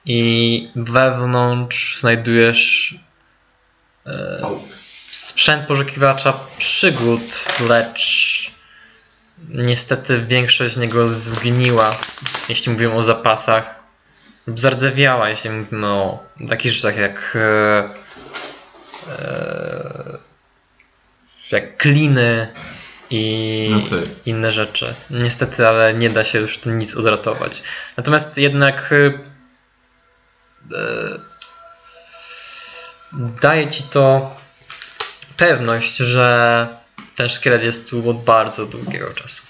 [0.04, 2.94] i wewnątrz znajdujesz
[4.06, 4.42] e,
[5.10, 7.22] sprzęt poszukiwacza przygód,
[7.68, 8.50] lecz
[9.48, 11.90] niestety większość z niego zgniła,
[12.48, 13.80] jeśli mówimy o zapasach,
[14.46, 17.88] lub zardzewiała, jeśli mówimy o takich rzeczach jak e,
[19.08, 20.18] e,
[21.50, 22.54] jak kliny,
[23.10, 24.08] i No tak.
[24.26, 24.94] inne rzeczy.
[25.10, 27.62] Niestety, ale nie da się już tu nic odratować.
[27.96, 29.18] Natomiast jednak y,
[30.74, 31.20] e,
[33.42, 34.36] daje ci to
[35.36, 36.68] pewność, że
[37.14, 39.42] ten szkielet jest tu od bardzo długiego czasu.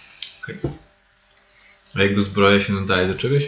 [1.97, 3.43] A jakby zbroja się nadaje do czegoś?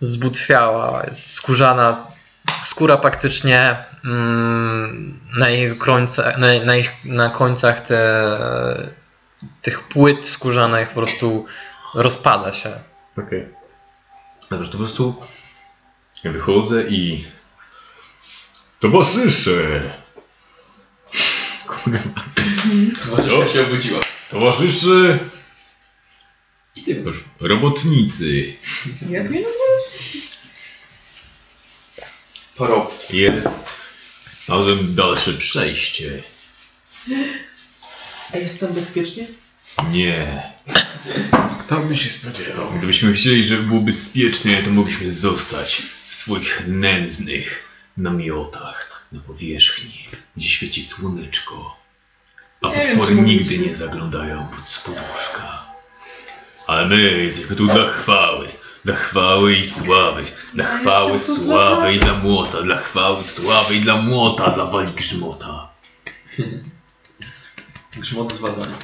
[0.00, 2.06] zbutwiała, jest skórzana,
[2.64, 3.84] skóra praktycznie
[5.38, 8.26] na jego końcach, na, na, ich, na końcach te,
[9.62, 11.46] tych płyt skórzanych po prostu
[11.94, 12.70] rozpada się.
[13.18, 13.48] Okej.
[14.50, 15.22] Dobra, to po prostu
[16.24, 17.24] wychodzę i...
[18.80, 19.82] Towarzysze!
[21.66, 21.98] Kurwa.
[23.04, 24.00] Towarzyszka się obudziła.
[24.30, 25.18] Towarzysze!
[26.76, 28.54] I ty Proszę, Robotnicy!
[29.10, 29.40] Jak mnie
[32.56, 33.10] Porób.
[33.10, 33.63] Jest
[34.48, 36.22] razem dalsze przejście.
[38.34, 39.26] A jest tam bezpiecznie?
[39.90, 40.42] Nie.
[41.60, 42.70] Kto by się spodziewał?
[42.78, 50.48] Gdybyśmy chcieli, żeby było bezpiecznie, to mogliśmy zostać w swoich nędznych namiotach na powierzchni, gdzie
[50.48, 51.76] świeci słoneczko,
[52.62, 55.64] a Nie wiem, potwory czy nigdy nie zaglądają pod spod łóżka.
[56.66, 58.48] Ale my jesteśmy tu dla chwały,
[58.84, 60.24] dla chwały i sławy,
[60.54, 64.92] dla Ja chwały, sławy i dla młota, dla chwały, sławy i dla młota, dla wali
[64.92, 65.68] grzmota.
[68.00, 68.76] Grzmot z badania.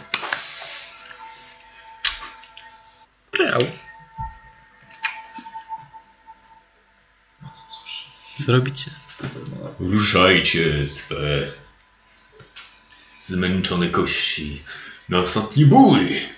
[8.47, 8.91] Co robicie?
[9.81, 11.47] Ruszajcie swe
[13.21, 14.63] zmęczone kości
[15.09, 16.29] na ostatni bój.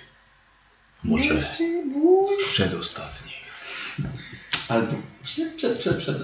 [1.03, 1.55] Może
[2.51, 3.32] przedostatni.
[4.69, 6.23] Albo przed, przed, przed, przed.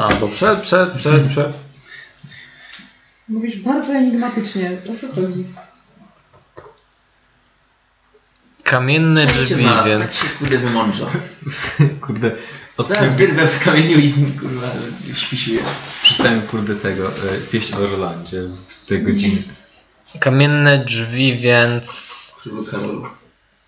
[0.00, 1.52] A, bo przed, przed, przed, przed.
[3.28, 4.76] Mówisz bardzo enigmatycznie.
[4.94, 5.44] O co chodzi?
[8.64, 11.06] Kamienne Przejdźcie drzwi, znalazł, więc Tak się kurde wymądrza.
[12.06, 12.30] Kurde,
[12.78, 14.66] Zaraz wyrwę w kamieniu i kurwa
[15.14, 15.60] śpisuję.
[16.02, 17.12] przeczytałem kurde tego, e,
[17.52, 19.42] pieśń o Rolandzie w tej godziny.
[20.20, 23.06] kamienne drzwi, więc Królu Karolu.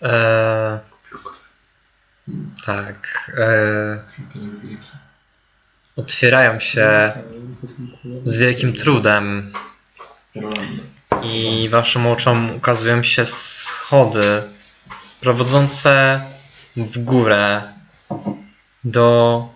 [0.03, 0.81] e,
[2.67, 4.05] tak e,
[5.97, 7.13] otwierają się
[8.25, 9.53] z wielkim trudem
[11.23, 14.43] i waszym oczom ukazują się schody
[15.21, 16.21] prowadzące
[16.77, 17.63] w górę
[18.85, 19.49] do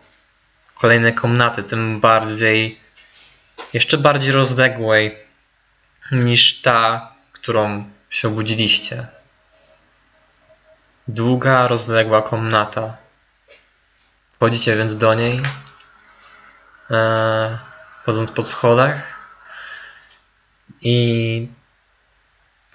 [0.74, 2.80] kolejnej komnaty, tym bardziej,
[3.72, 5.16] jeszcze bardziej rozległej
[6.12, 9.06] niż ta, którą się obudziliście.
[11.08, 12.96] Długa, rozległa komnata.
[14.36, 15.42] Wchodzicie więc do niej,
[16.90, 17.58] e,
[18.02, 19.28] wchodząc po schodach
[20.82, 21.48] i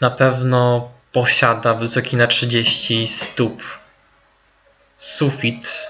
[0.02, 3.64] na pewno posiada wysoki na 30 stóp
[4.96, 5.88] sufit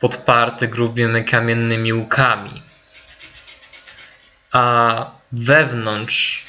[0.00, 2.62] podparty grubymi kamiennymi łukami.
[4.52, 6.46] A wewnątrz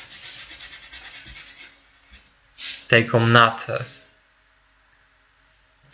[2.88, 3.97] tej komnaty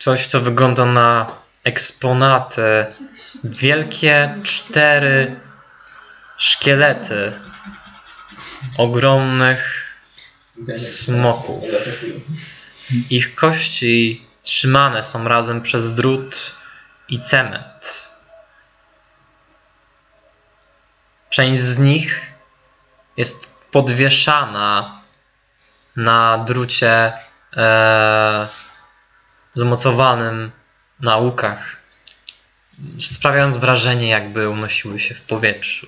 [0.04, 1.26] coś, co wygląda na
[1.64, 2.86] eksponaty,
[3.44, 5.40] wielkie cztery
[6.36, 7.32] szkielety
[8.78, 9.94] ogromnych
[10.76, 11.64] smoków.
[13.10, 16.52] Ich kości trzymane są razem przez drut
[17.08, 18.08] i cement.
[21.30, 22.32] Część z nich
[23.16, 25.00] jest podwieszana
[25.96, 27.12] na drucie
[27.56, 28.46] e,
[29.54, 30.52] zamocowanym
[31.00, 31.76] na łukach,
[32.98, 35.86] sprawiając wrażenie, jakby unosiły się w powietrzu.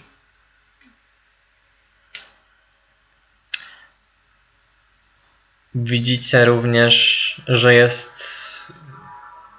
[5.75, 8.73] Widzicie również, że jest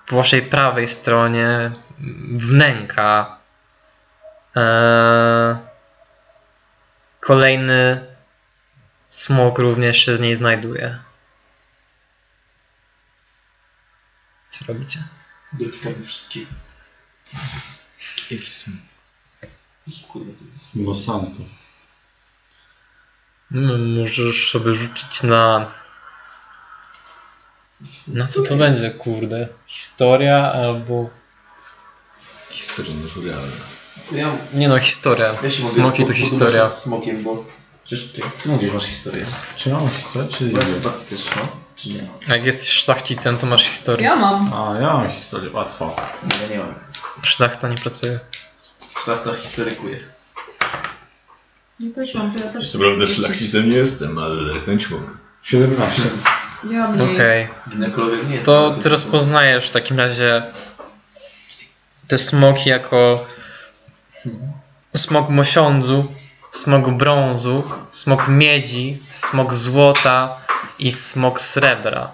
[0.08, 1.72] po waszej prawej stronie
[2.34, 3.38] wnęka
[4.56, 5.56] eee,
[7.20, 8.06] kolejny
[9.10, 11.07] smok również się z niej znajduje.
[14.60, 15.04] Co robicie?
[15.54, 16.52] Dotykamy wszystkiego.
[19.88, 20.76] Jaki kurwa tu jest.
[23.52, 25.72] No, możesz sobie rzucić na.
[28.08, 29.48] Na co to będzie, kurde?
[29.68, 31.10] Historia albo.
[32.50, 33.52] Historia naturalna.
[34.12, 35.34] Ja, Nie no, historia.
[35.44, 36.70] ja się mogę Smoki to historia.
[36.70, 37.46] Z smokiem, bo
[37.86, 39.26] przecież ty, mówisz masz historię.
[39.56, 40.54] Czy mam historię, czy nie?
[40.54, 41.67] no?
[41.78, 42.08] Czy nie?
[42.28, 44.06] Jak jesteś szlachcicem, to masz historię.
[44.06, 44.54] Ja mam.
[44.54, 45.96] A, ja mam historię, łatwo.
[46.24, 46.74] Nie, ja nie mam.
[47.22, 48.20] Szlachta nie pracuje.
[49.04, 50.00] Szlachta historykuje.
[51.80, 52.72] Ja też mam, to ja też...
[52.72, 55.08] Co prawda szlachcicem nie jestem, ale lernąć mogę.
[55.44, 56.02] 17.
[56.72, 57.16] Ja mniej.
[57.16, 57.48] Okej.
[57.70, 58.46] Ginekologiem nie jest.
[58.46, 60.44] To ty rozpoznajesz w takim razie
[62.08, 63.26] te smoki jako
[64.96, 66.06] smok mosiądzu,
[66.52, 70.38] smok brązu, smok miedzi, smok złota
[70.80, 72.12] i smok srebra.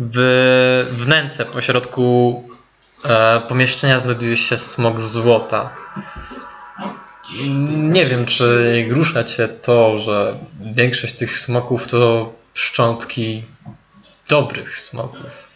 [0.00, 2.44] W wnęce pośrodku
[3.04, 5.70] e, pomieszczenia znajduje się smok złota.
[7.68, 13.44] Nie wiem, czy rusza cię to, że większość tych smoków to szczątki
[14.28, 15.48] dobrych smoków.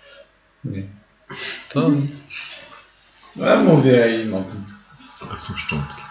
[0.64, 0.82] Nie.
[1.68, 1.90] To
[3.36, 4.64] No ja mówię im o tym.
[5.32, 6.01] A są szczątki.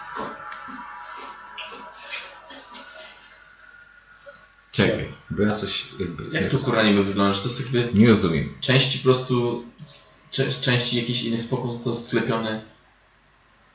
[4.72, 6.38] Czekaj, bo ja coś jakby...
[6.40, 7.34] Jak to kurwa niby wygląda?
[7.34, 8.54] Że to jest jakby Nie rozumiem.
[8.60, 12.60] części po prostu z, z części jakichś innych spoków został sklepiony.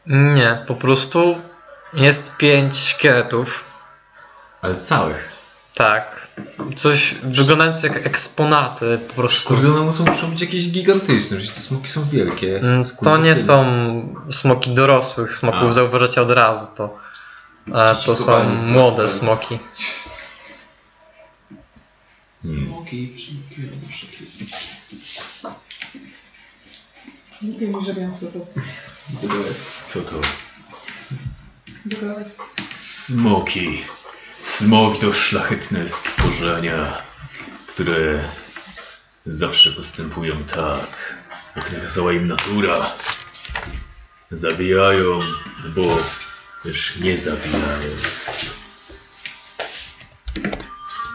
[0.08, 1.38] nie, po prostu
[1.94, 3.64] jest pięć szkieletów.
[4.62, 5.30] Ale całych.
[5.76, 6.28] Tak.
[6.76, 9.48] Coś wyglądające jak eksponaty po prostu.
[9.48, 12.58] Kurde, no muszą, muszą być jakieś gigantyczne, że te smoki są wielkie.
[12.60, 13.66] Mm, To nie są
[14.32, 15.72] smoki dorosłych smoków, A.
[15.72, 16.98] zauważacie od razu to.
[17.76, 19.10] E, To są młode
[22.48, 22.66] prosto.
[22.66, 23.08] smoki.
[23.08, 24.08] Smoki, przymknięte zawsze
[27.42, 27.94] Głupio mi, że
[28.32, 28.48] to.
[29.88, 30.22] Co to?
[32.00, 32.38] Teraz.
[32.80, 33.84] Smoki.
[34.42, 37.02] Smoki to szlachetne stworzenia,
[37.68, 38.30] które
[39.26, 41.18] zawsze postępują tak,
[41.56, 42.92] jak nakazała im natura.
[44.32, 45.20] Zabijają,
[45.76, 45.98] bo
[46.64, 47.90] też nie zabijają.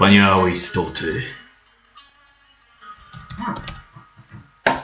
[0.03, 1.23] Wspaniałe istoty.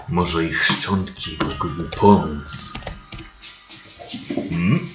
[0.08, 2.72] Może ich szczątki mogłyby pomóc.
[4.50, 4.88] Hmm?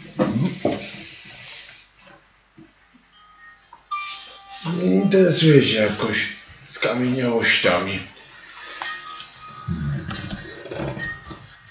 [4.77, 6.27] Nie interesuję się jakoś
[6.64, 8.08] skamieniałościami.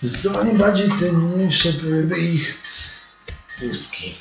[0.03, 2.55] Zdecydowanie bardziej cenniejsze byłyby ich
[3.63, 4.15] łuski.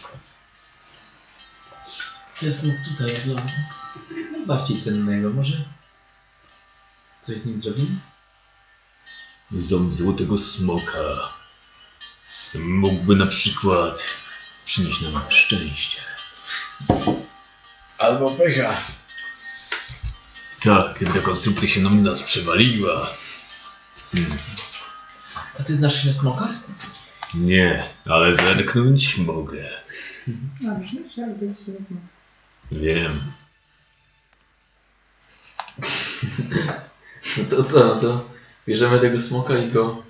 [2.49, 3.11] Smok tutaj
[4.47, 5.29] bardziej cennego.
[5.29, 5.53] Może
[7.21, 7.99] coś z nim zrobimy?
[9.51, 10.99] Ząb złotego smoka
[12.55, 14.03] mógłby na przykład
[14.65, 16.01] przynieść nam szczęście.
[17.97, 18.75] Albo pycha.
[20.63, 23.09] Tak, gdyby ta konstrukcja się nam nas przewaliła.
[24.11, 24.37] Hmm,
[25.59, 26.49] A ty znasz się na smokach?
[27.33, 29.69] nie, ale zerknąć mogę.
[30.71, 31.17] A, brzmisz?
[31.17, 32.07] Ja lubię się nie znam.
[32.71, 33.13] Wiem.
[37.37, 38.25] No to co, no to
[38.67, 40.03] bierzemy tego smoka i go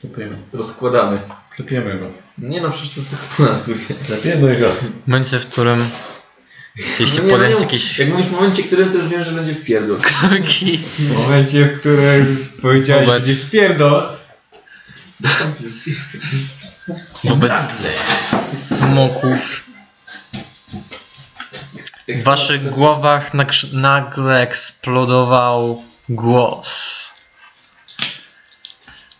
[0.00, 0.36] Klepiemy.
[0.52, 1.18] rozkładamy.
[1.50, 2.06] Klepiemy go.
[2.38, 3.64] Nie no, przecież to jest eksponat.
[3.64, 3.94] kurde.
[4.06, 4.72] Klepiemy go.
[4.72, 5.88] W momencie, w którym
[6.76, 9.08] chcieliście No nie, no podjąć nie, jakieś Jak mówisz w momencie, w którym to już
[9.08, 10.00] wiem, że będzie w pierdol.
[10.20, 14.16] kroki W momencie, w którym powiedziałeś, Wobec- będzie spierdol,
[17.24, 17.52] wobec
[18.78, 19.64] smoków
[22.08, 23.30] W waszych głowach
[23.72, 27.10] nagle eksplodował głos.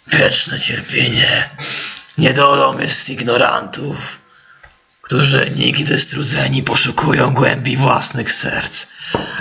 [0.07, 1.51] Wieczne cierpienie
[2.19, 3.97] niedolą jest ignorantów,
[5.03, 8.87] którzy nigdy strudzeni poszukują głębi własnych serc,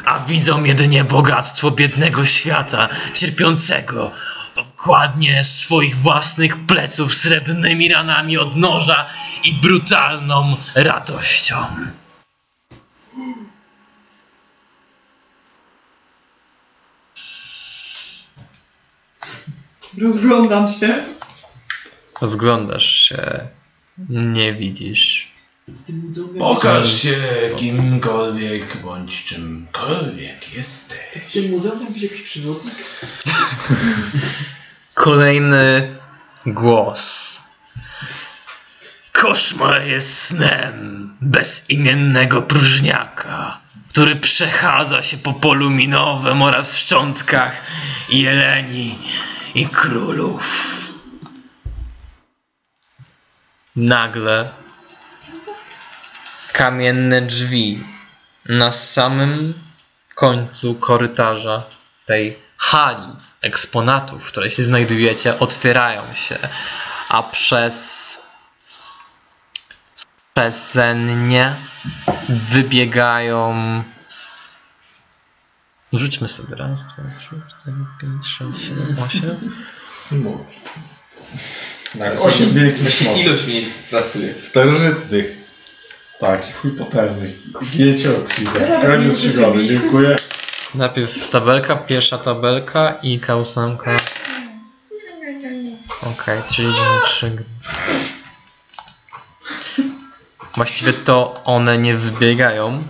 [0.05, 4.11] a widzą jedynie bogactwo biednego świata, cierpiącego,
[4.55, 9.05] okładnie swoich własnych pleców srebrnymi ranami od noża
[9.43, 11.65] i brutalną radością.
[20.01, 21.03] Rozglądam się.
[22.21, 23.47] Rozglądasz się,
[24.09, 25.31] nie widzisz.
[26.39, 27.19] Pokaż się
[27.57, 30.97] kimkolwiek bądź czymkolwiek jesteś.
[31.30, 32.73] W tym muzeum tam będzie jakiś przewodnik?
[34.93, 35.95] Kolejny
[36.45, 37.41] głos.
[39.11, 43.57] Koszmar jest snem bezimiennego próżniaka,
[43.89, 47.61] który przechadza się po polu minowym oraz w szczątkach
[48.09, 48.95] jeleni
[49.55, 50.43] i królów.
[53.75, 54.51] Nagle
[56.53, 57.83] kamienne drzwi
[58.45, 59.53] na samym
[60.15, 61.63] końcu korytarza
[62.05, 66.38] tej hali eksponatów, w której się znajdujecie, otwierają się,
[67.09, 68.17] a przez
[70.33, 71.53] przesennie
[72.30, 73.53] wybiegają.
[75.93, 79.37] Rzućmy sobie raz, dwa, trzy, cztery, pięć, sześć, siedem, osiem.
[81.99, 83.25] Tak, osiem wielkich Właśnie smoków.
[83.25, 83.61] ilość mnie
[83.91, 84.41] pasuje.
[84.41, 85.37] Starożytnych.
[86.19, 87.33] Tak, chuj potężny.
[87.71, 88.49] Gijecie od chwili.
[88.69, 90.15] Ja Koniec nie przygody, dziękuję.
[90.75, 93.75] Najpierw tabelka, pierwsza tabelka i K8.
[96.01, 97.45] Okej, czyli idziemy trzy gry.
[100.55, 102.83] Właściwie to one nie wybiegają.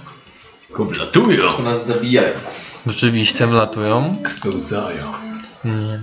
[1.57, 2.33] To nas zabijają.
[2.87, 4.23] Rzeczywiście wlatują.
[4.43, 5.13] Pełzają.
[5.65, 5.99] Nie.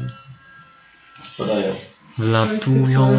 [1.21, 1.75] Spadają.
[2.19, 3.19] Wlatują.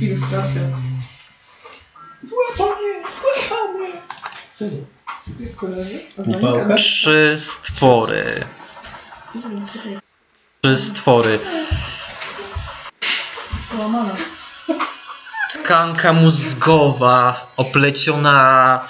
[0.00, 0.60] Ilustracja.
[5.62, 6.00] Leży?
[6.26, 6.74] Upałka?
[6.74, 8.44] Trzy stwory.
[10.62, 11.38] Trzy stwory.
[13.70, 14.16] Połamana.
[15.48, 18.80] Tkanka mózgowa opleciona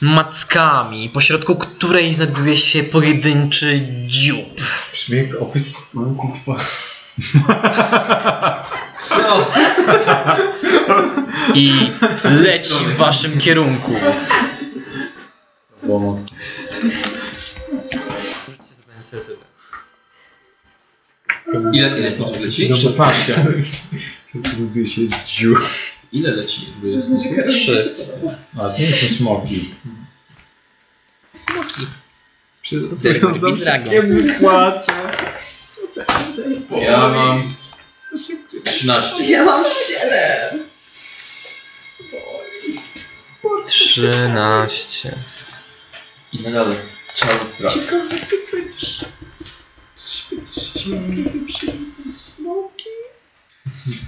[0.00, 4.48] mackami, pośrodku której znajduje się pojedynczy dziób.
[4.92, 6.56] Brzmi jak opis Lucytwa.
[8.96, 9.50] Co?
[11.54, 11.90] I
[12.24, 13.92] leci w waszym kierunku.
[15.82, 16.36] Było mocno.
[21.72, 22.68] Ile, ile punktów leci?
[22.68, 23.46] Do 16.
[24.42, 25.54] Prezentuje się dziu.
[26.12, 26.66] Ile leci?
[26.82, 27.10] Bo jest
[27.48, 27.94] Trzy.
[28.58, 29.74] A nie są smoki.
[31.32, 31.86] Smoki.
[34.38, 34.92] Płacze.
[36.80, 37.54] Ja mam
[38.64, 39.24] 13.
[39.24, 40.60] Ja mam 7!
[43.66, 45.14] Trzynaście.
[46.32, 46.74] I nadal
[47.14, 47.80] ciało w prawo.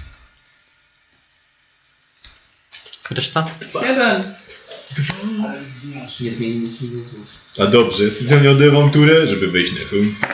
[3.11, 3.49] Reszta?
[3.81, 4.33] 7!
[6.19, 6.89] Nie zmieni nic zło.
[7.59, 10.27] A dobrze, specjalnie odrywam turę, żeby wejść na funkcję.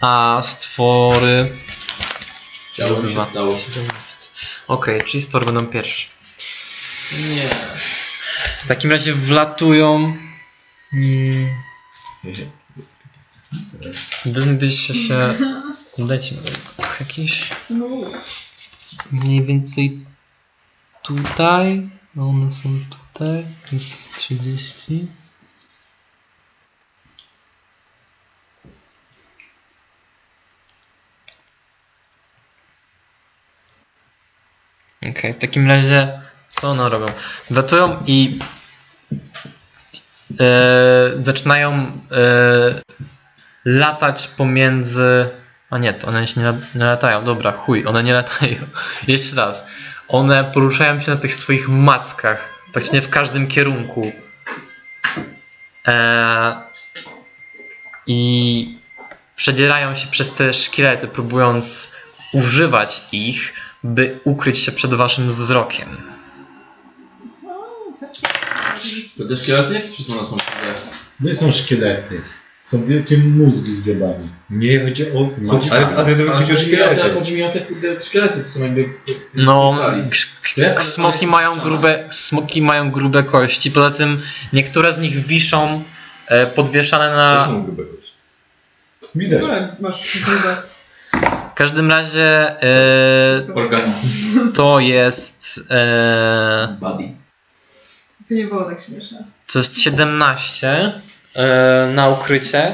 [0.00, 1.52] A stwory.
[2.74, 3.24] Ciało mi Dwa.
[3.24, 3.58] się stało.
[4.68, 6.08] Okej, czyli stwory będą pierwsze.
[7.12, 7.48] Nie.
[8.64, 10.16] W takim razie wlatują.
[10.90, 11.48] Hmm,
[14.24, 15.34] wy znajdujecie się.
[15.98, 16.40] Dajcie mi
[17.00, 17.50] jakieś.
[17.66, 18.16] Smooth.
[19.12, 20.09] Mniej więcej
[21.10, 21.88] tutaj.
[22.16, 23.46] One są tutaj.
[23.72, 25.06] Jest 30.
[35.10, 37.06] Okej, w takim razie co one robią?
[37.50, 38.38] Wlatują i
[40.40, 40.44] e,
[41.16, 41.90] zaczynają e,
[43.64, 45.28] latać pomiędzy.
[45.70, 47.24] A nie, to one się nie, nie latają.
[47.24, 48.56] Dobra, chuj, one nie latają.
[49.08, 49.66] Jeszcze raz.
[50.12, 54.12] One poruszają się na tych swoich mackach, praktycznie w każdym kierunku.
[55.88, 56.56] E,
[58.06, 58.78] I
[59.36, 61.96] przedzierają się przez te szkielety, próbując
[62.32, 63.52] używać ich,
[63.84, 65.96] by ukryć się przed waszym wzrokiem.
[69.18, 70.82] To te szkielety jak są szkielety?
[71.20, 72.22] Nie są szkielety.
[72.62, 74.28] Są wielkie mózgi z giebami.
[74.50, 75.28] Nie chodzi o...
[75.38, 75.52] No.
[75.52, 77.10] Chodzi, ale, ale to chodzi o szkielety.
[77.14, 78.88] Chodzi mi o te kurde szkielety, co są jakby...
[79.34, 79.74] No,
[80.80, 83.70] smoki mają grube, smoki mają grube kości.
[83.70, 84.22] Poza tym
[84.52, 85.82] niektóre z nich wiszą
[86.28, 87.46] e, podwieszane Też na.
[87.46, 87.90] mam grubego.
[89.14, 89.42] Widać.
[89.42, 90.56] No, masz grube.
[91.50, 94.52] W każdym razie e, Organizm.
[94.52, 95.60] to jest.
[95.70, 97.14] E, Buddy.
[98.28, 99.24] To nie było tak śmieszne.
[99.52, 101.00] to jest 17 e,
[101.94, 102.72] na ukrycie.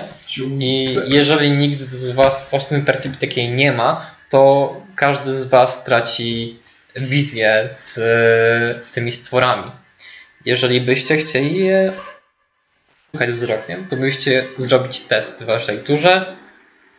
[0.61, 5.85] I jeżeli nikt z Was w własnym percepcji takiej nie ma, to każdy z Was
[5.85, 6.59] traci
[6.97, 9.71] wizję z e, tymi stworami.
[10.45, 11.93] Jeżeli byście chcieli je
[13.13, 16.37] szukać wzrokiem, to byście zrobić test w Waszej turze,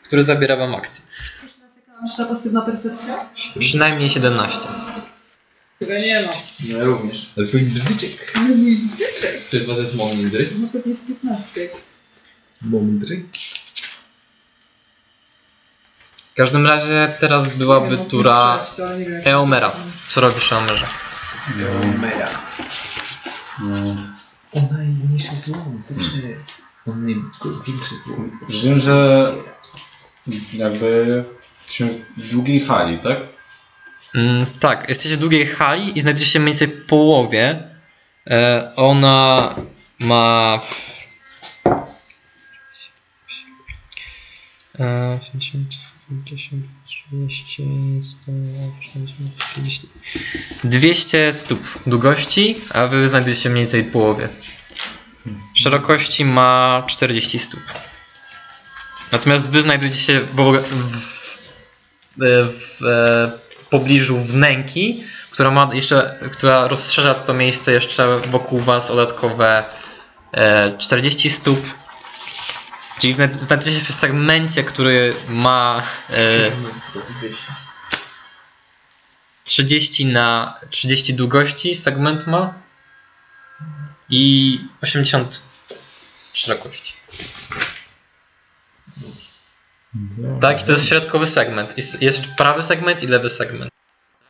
[0.04, 1.06] który zabiera Wam akcję.
[2.02, 3.26] Masz ta pasywna percepcja?
[3.60, 4.60] Przynajmniej 17.
[5.80, 6.34] Chyba nie ma.
[6.60, 7.30] No ja również.
[7.38, 8.34] Ale twój bzyczek.
[8.36, 9.50] No nie bzyczek.
[9.50, 10.50] Czy z was jest mądry?
[10.60, 11.70] No pewnie z 15.
[12.62, 13.24] Mądry.
[16.34, 19.72] W każdym razie teraz byłaby Nie, no, tura ale Eomera.
[20.10, 20.86] Co robisz Eomerze?
[23.60, 23.96] No.
[24.54, 26.18] O najmniejsze zło, zawsze
[26.88, 27.16] on nie
[27.68, 28.16] większe zło.
[28.50, 29.34] Wiem, że
[30.54, 31.24] jakby
[31.68, 33.18] się w długiej hali, tak?
[34.16, 37.64] Mm, tak, jesteście w długiej hali i znajdujecie się mniej więcej w połowie.
[38.28, 39.56] E, ona
[40.00, 40.60] ma.
[44.80, 45.68] E, 80,
[46.26, 47.64] 50, 30,
[48.24, 49.88] 180, 30.
[50.64, 54.30] 200 stóp długości, a wy znajdujecie się mniej więcej w połowie.
[55.54, 57.62] Szerokości ma 40 stóp.
[59.12, 61.40] Natomiast wy znajdujecie się w, w, w,
[62.18, 68.96] w, w pobliżu wnęki, która ma jeszcze, która rozszerza to miejsce jeszcze wokół was o
[68.96, 69.64] dodatkowe
[70.32, 71.76] e, 40 stóp.
[73.00, 76.52] Czyli zna- znajdujecie się w segmencie, który ma e,
[79.44, 82.54] 30 na 30 długości segment ma
[84.10, 85.42] i 80
[86.34, 86.94] szerokości.
[90.42, 91.78] Tak, i to jest środkowy segment.
[91.78, 93.72] Jest, jest prawy segment i lewy segment.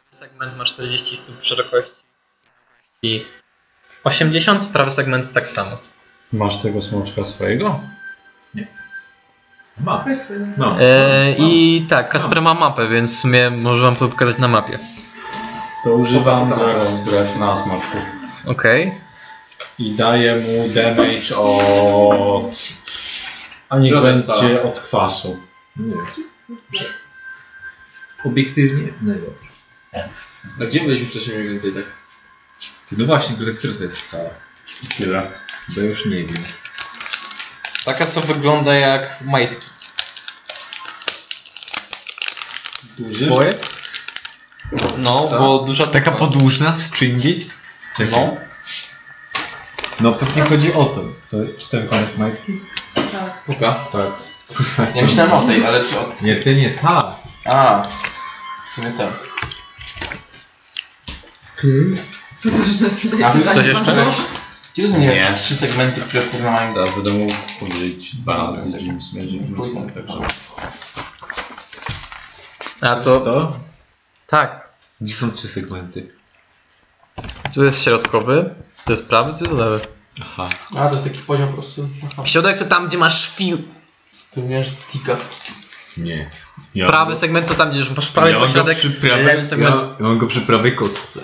[0.06, 2.04] Lewy segment ma 40 stóp szerokości
[3.04, 3.26] i
[4.04, 5.78] 80, prawy segment tak samo.
[6.34, 7.80] Masz tego smoczka swojego?
[9.80, 10.20] Mapy.
[10.58, 10.82] No.
[10.82, 14.80] E, I tak, Kasper ma mapę, więc w sumie może wam to pokazać na mapie.
[15.84, 17.98] To używam Dragon's Breath na smoczku.
[18.46, 18.92] Okej.
[19.80, 22.56] I daję mu damage od...
[23.70, 24.62] A niech będzie stała.
[24.64, 25.38] od kwasu.
[25.80, 25.96] Nie
[28.24, 29.48] Obiektywnie najgorzej.
[30.62, 31.84] A gdzie byliśmy wcześniej mniej więcej tak?
[32.90, 34.30] Ty, no właśnie, ale który to jest sala?
[34.98, 35.32] Tyle.
[35.70, 36.44] Bo ja już nie wiem.
[37.86, 39.70] Taka, co wygląda jak majtki.
[42.98, 43.30] Duży?
[44.98, 47.50] No, bo duża Taka podłużna, stringi?
[48.12, 48.38] No.
[50.00, 51.06] No pewnie chodzi o to.
[51.32, 52.62] To cztery koniec majtki?
[52.96, 53.44] Tak.
[53.46, 53.74] Puka.
[53.74, 54.27] Tak.
[54.96, 56.12] Ja myślałem o tej, ale czy o...
[56.22, 57.16] Nie, ty nie, ta.
[57.46, 57.84] A.
[58.66, 59.10] W sumie tak.
[63.26, 64.06] A Coś jeszcze?
[64.74, 68.72] Gdzie to są nie, trzy segmenty, które kurwa mają Teraz będę mógł użyć dwa razy
[68.72, 70.20] James Magic Missile, także...
[72.82, 73.20] A to.
[73.20, 73.60] To?
[74.28, 74.70] Tak.
[75.02, 76.14] Gdzie są trzy segmenty?
[77.54, 79.80] Tu jest środkowy, tu jest prawy, tu jest lewy.
[80.22, 80.50] Aha.
[80.76, 81.90] A, to jest taki poziom po prostu.
[82.14, 82.26] Aha.
[82.26, 83.58] Środek to tam, gdzie masz fil.
[84.38, 85.18] Ty miałeś tika.
[85.98, 86.30] Nie.
[86.76, 88.78] Ja Prawy segment to tam, gdzie masz prawy ja pośrodek.
[88.78, 89.76] przy prawej, lewy segment.
[89.76, 91.22] ja, ja mam go przy prawej kostce.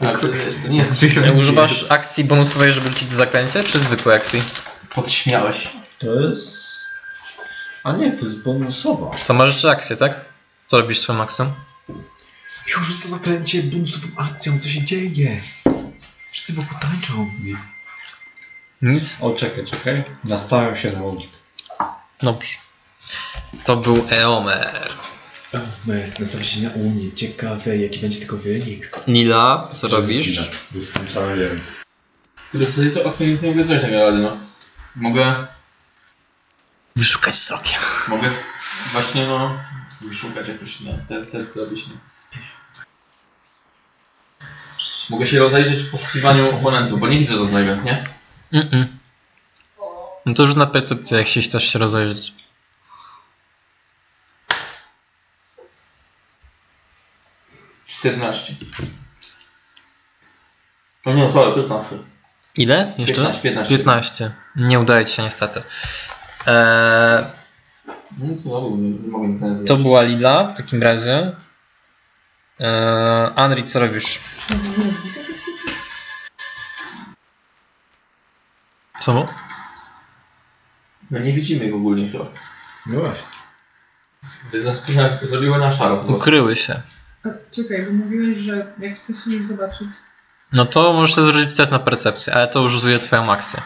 [0.00, 1.04] Ale to, wiesz, to nie jest...
[1.38, 4.42] Używasz akcji bonusowej, żeby rzucić zaklęcie, czy zwykłej akcji?
[4.94, 5.68] Podśmiałeś.
[5.98, 6.86] To jest...
[7.84, 9.10] A nie, to jest bonusowa.
[9.26, 10.20] To masz jeszcze akcję, tak?
[10.66, 11.52] Co robisz swoją akcją?
[12.66, 15.40] Już to zaklęcie bonusową akcją, co się dzieje?
[16.32, 17.30] Wszyscy wokół tańczą.
[18.82, 19.16] Nic?
[19.20, 20.04] O, czekaj, czekaj.
[20.24, 21.30] Nastawiam się na logik.
[22.22, 22.58] Dobrze.
[23.64, 24.90] To był Eomer.
[25.86, 27.12] Mer, nastawię się na Unię.
[27.12, 28.90] Ciekawe, jaki będzie tego wynik.
[29.08, 30.50] Nila, co robisz?
[30.70, 31.60] Wystarczałem.
[32.52, 34.36] Ty sobie to akcję nic nie mogę zrobić tak naprawdę, no.
[34.96, 35.46] Mogę...
[36.96, 37.80] Wyszukać sokiem.
[38.08, 38.30] Mogę
[38.92, 39.58] właśnie, no...
[40.00, 40.92] Wyszukać jakoś, no.
[41.08, 41.94] Test, test zrobić, no.
[45.10, 48.04] Mogę się rozejrzeć w poszukiwaniu oponentów, bo nie widzę żadnego, nie?
[48.52, 48.86] Mm-mm.
[50.26, 52.32] No to rzut na percepcję, jak się chcesz się rozejrzeć.
[57.86, 58.54] Czternaście.
[61.02, 61.96] To nie, sorry, 15.
[62.56, 62.94] Ile?
[62.98, 63.38] Jeszcze raz?
[63.38, 64.34] 15, 15.
[64.56, 65.62] Nie udaje ci się niestety.
[66.46, 67.24] Eee,
[68.18, 69.66] No co nie, nie mogę nic znaleźć.
[69.66, 71.32] to była Lila w takim razie.
[72.60, 74.18] Eee, Anri, co robisz?
[79.00, 79.26] Co?
[81.10, 82.24] No nie widzimy ich ogólnie chyba.
[82.86, 83.22] No właśnie.
[84.48, 86.16] Gdy nas kurwa zrobiły na szaro po prostu.
[86.16, 86.80] Ukryły się.
[87.24, 89.88] A, czekaj, bo mówiłeś, że jak chcesz ich zobaczyć.
[90.52, 93.60] No to możesz sobie zrobić test na percepcję, ale to użyje twoją akcję.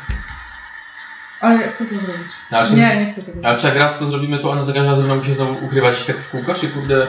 [1.40, 2.68] Ale ja chcę to zrobić.
[2.68, 3.60] Czy, Nie, nie chcę tego ale zrobić.
[3.60, 6.18] czy jak raz to zrobimy, to one za każdym razem będą się znowu ukrywać tak
[6.18, 7.06] w kółko, czy kurde...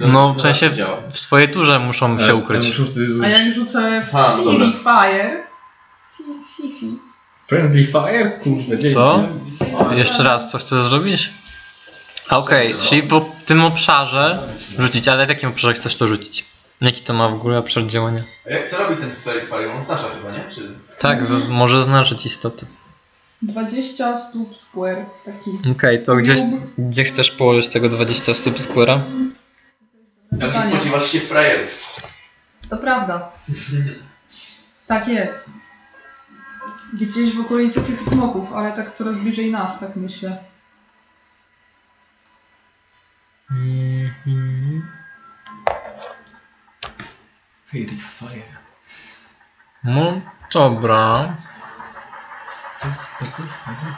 [0.00, 1.02] No w to sensie tak działa?
[1.10, 2.74] w swojej turze muszą się ukryć.
[3.24, 4.72] A jak rzucę A, no.
[4.72, 5.46] Fire...
[6.16, 6.98] Fi- Fifi.
[7.48, 8.30] Friendly Fire?
[8.42, 8.94] Kurde, dzięki.
[8.94, 9.28] Co?
[9.96, 11.30] Jeszcze raz, co chcesz zrobić?
[12.28, 14.38] A, Okej, czyli po tym obszarze
[14.78, 16.44] rzucić, ale w jakim obszarze chcesz to rzucić?
[16.80, 18.22] Jaki to ma w ogóle obszar działania?
[18.46, 19.72] A jak, co robi ten Fairy Fire?
[19.72, 20.44] On znacza chyba, nie?
[20.54, 20.68] Czy...
[20.98, 22.66] Tak, z- może znaczyć istotę.
[23.42, 25.06] 20 stóp square.
[25.24, 25.70] Taki.
[25.72, 26.38] Okej, to gdzieś,
[26.78, 28.98] gdzie chcesz położyć tego 20 stóp square'a?
[30.40, 31.96] Jak nie spodziewasz się frajerów?
[32.70, 33.32] To prawda.
[34.86, 35.50] Tak jest.
[36.92, 40.38] Gdzieś w okolicy tych smoków, ale tak coraz bliżej nas, tak myślę.
[47.66, 48.58] Fairy Fire.
[49.84, 50.20] No,
[50.52, 51.36] dobra.
[52.80, 53.94] To jest bardzo fajne.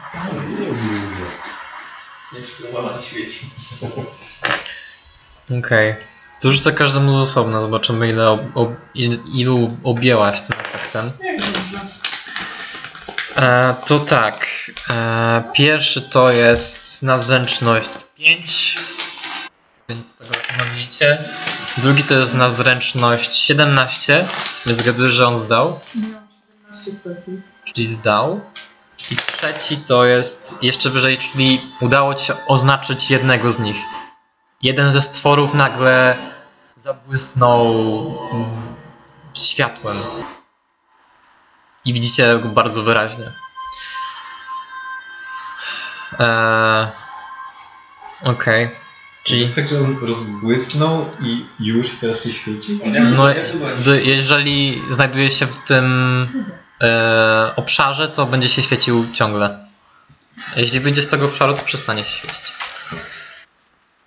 [2.32, 3.46] Nie szkoda na świecie.
[5.58, 5.94] Okej.
[6.40, 11.06] To rzucę każdemu z osobna, zobaczymy ile, ob, ob, il, ilu objęłaś tym efektem.
[11.06, 12.09] E,
[13.86, 14.46] to tak.
[14.90, 18.76] E, pierwszy to jest na zręczność 5.
[19.88, 20.32] więc tego
[20.74, 21.24] widzicie.
[21.76, 24.26] Drugi to jest na zręczność 17,
[24.66, 26.28] więc zgaduję, że on zdał, Miałam
[26.72, 27.40] 17 stacji.
[27.64, 28.40] czyli zdał.
[29.10, 33.76] I trzeci to jest jeszcze wyżej, czyli udało ci się oznaczyć jednego z nich.
[34.62, 36.16] Jeden ze stworów nagle
[36.76, 37.64] zabłysnął
[38.32, 38.50] mm,
[39.34, 39.96] światłem.
[41.84, 43.24] I widzicie go bardzo wyraźnie.
[46.18, 46.86] Eee,
[48.24, 48.68] Okej.
[48.68, 48.74] To
[49.24, 52.80] Czyli jest tak, że on rozbłysnął i już teraz się świeci?
[53.16, 53.24] no,
[54.02, 56.28] jeżeli znajduje się w tym
[56.80, 59.66] e, obszarze, to będzie się świecił ciągle.
[60.56, 62.52] Jeśli wyjdzie z tego obszaru, to przestanie się świecić.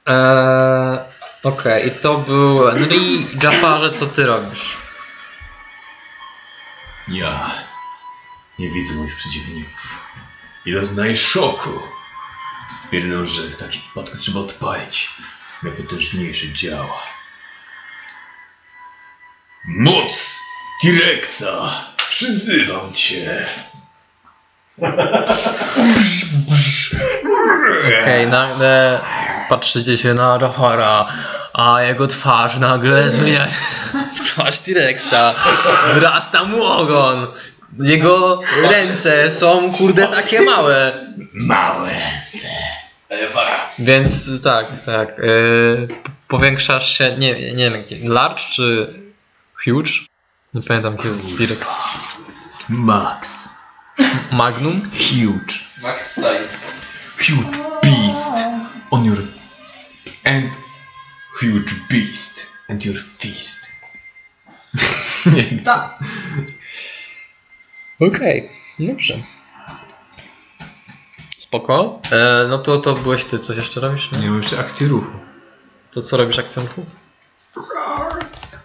[0.05, 0.99] Eee,
[1.43, 4.77] Okej, i to był Nri Jafarze, co ty robisz?
[7.07, 7.51] Ja
[8.59, 10.11] nie widzę moich przeciwników.
[10.65, 11.69] I doznaję szoku.
[12.83, 15.09] Stwierdzam, że w takim wypadku trzeba odpalić
[15.63, 17.03] najpotężniejsze działa.
[19.65, 20.39] Moc
[20.81, 21.85] T-Rexa!
[22.09, 23.47] Przyzywam cię!
[28.01, 29.01] Okej, nagle
[29.49, 31.07] patrzycie się na Jafara,
[31.53, 33.53] a jego twarz nagle zmienia się
[34.15, 35.35] w twarz T-Rexa.
[35.93, 37.27] Wyrasta mu ogon.
[37.79, 40.93] Jego ręce są kurde takie małe.
[41.33, 41.95] Małe!
[43.79, 45.17] Więc tak, tak.
[45.17, 45.87] Yy,
[46.27, 48.93] powiększasz się, nie, nie wiem, large czy
[49.65, 49.91] huge?
[50.53, 51.77] Nie pamiętam, jaki jest T-Rex.
[52.69, 53.49] Max!
[54.31, 54.81] Magnum?
[54.81, 55.55] Huge!
[55.81, 56.57] Max size.
[57.17, 58.31] Huge beast!
[58.91, 59.17] On your...
[60.23, 60.62] And...
[61.39, 62.47] Huge beast!
[62.69, 63.71] And your fist!
[65.33, 65.59] nie wiem.
[65.59, 65.99] Tak.
[67.99, 69.13] Okej, dobrze.
[71.39, 72.01] Spoko.
[72.11, 74.11] E, no to, to byłeś ty, coś jeszcze robisz?
[74.11, 75.19] Nie mam jeszcze akcji ruchu.
[75.91, 76.85] To co robisz akcją ruchu?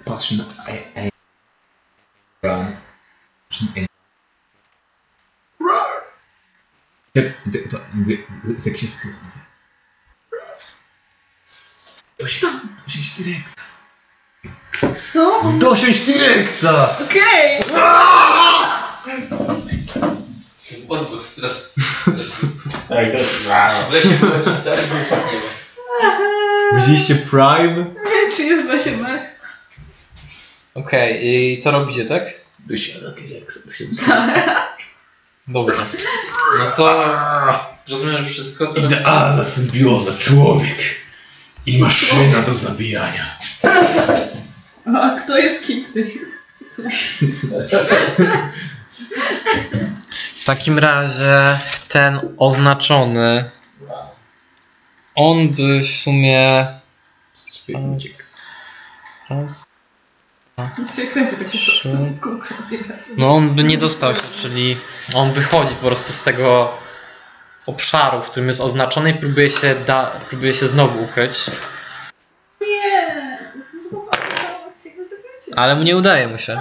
[0.04, 0.44] Patrz na...
[0.68, 1.10] Ej, ej.
[2.42, 2.76] Run.
[7.14, 8.18] Tak, tak, tak, mówię,
[8.64, 8.86] tak się
[12.26, 12.46] sk...
[12.86, 13.54] Dosiąść T-Rexa.
[15.12, 15.52] Co?
[15.58, 16.96] Dosiąść T-Rexa!
[17.04, 17.60] Okej!
[20.88, 21.74] Odgłos stres.
[22.88, 23.48] Tak, to jest...
[23.88, 26.78] W lesie był jakiś ser, był nie ma.
[26.80, 27.86] Widzieliście Prime?
[28.36, 29.38] Czy jest w lesie mech?
[30.74, 32.22] Okej, i co robicie, tak?
[32.58, 33.58] Dosiada T-Rexa.
[33.68, 33.84] to się
[35.48, 35.76] Dobrze.
[36.58, 37.14] No to
[37.88, 39.00] rozumiem, że wszystko co robicie.
[39.00, 40.78] Idealna symbioza, człowiek
[41.68, 43.26] i maszyna do zabijania.
[44.94, 46.20] A kto jest kim w tej?
[50.40, 53.50] W takim razie ten oznaczony,
[55.14, 56.66] on by w sumie...
[59.30, 59.64] Raz,
[60.56, 60.88] raz.
[63.16, 64.76] No on by nie dostał się, czyli
[65.14, 66.72] on wychodzi po prostu z tego
[67.68, 71.50] obszaru, w którym jest oznaczony i próbuje się, da, próbuje się znowu ukryć,
[72.60, 73.38] Nie!
[75.56, 76.60] Ale mu nie udaje mu się.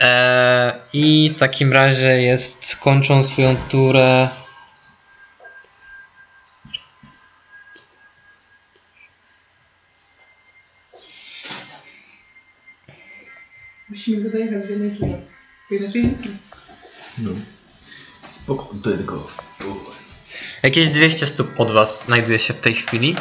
[0.00, 4.28] Eee, I w takim razie jest, kończą swoją turę.
[13.88, 15.20] Musimy go dojechać w jednej turze.
[15.70, 16.14] Bo inaczej.
[17.18, 17.30] No.
[18.28, 19.28] Spoko, do tego.
[20.62, 23.16] Jakieś 200 stóp od was znajduje się w tej chwili.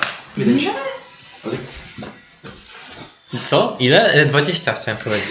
[3.43, 3.75] Co?
[3.79, 4.13] Ile?
[4.13, 5.29] E, 20 chciałem powiedzieć.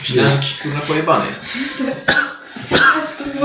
[0.00, 1.46] Myślałem, że kurna pojebany jest.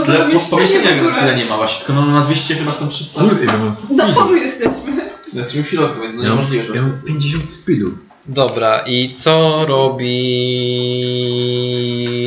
[0.06, 3.22] Tyle, po pomieszczenia tyle nie ma właśnie, skoro on ma 200, chyba tam 300.
[3.22, 5.12] Kurde, ile mam Na polu jesteśmy.
[5.34, 7.98] Jesteśmy w środku, więc no Ja mam, niemożliwe, ja mam 50 speedu.
[8.26, 10.12] Dobra, i co robi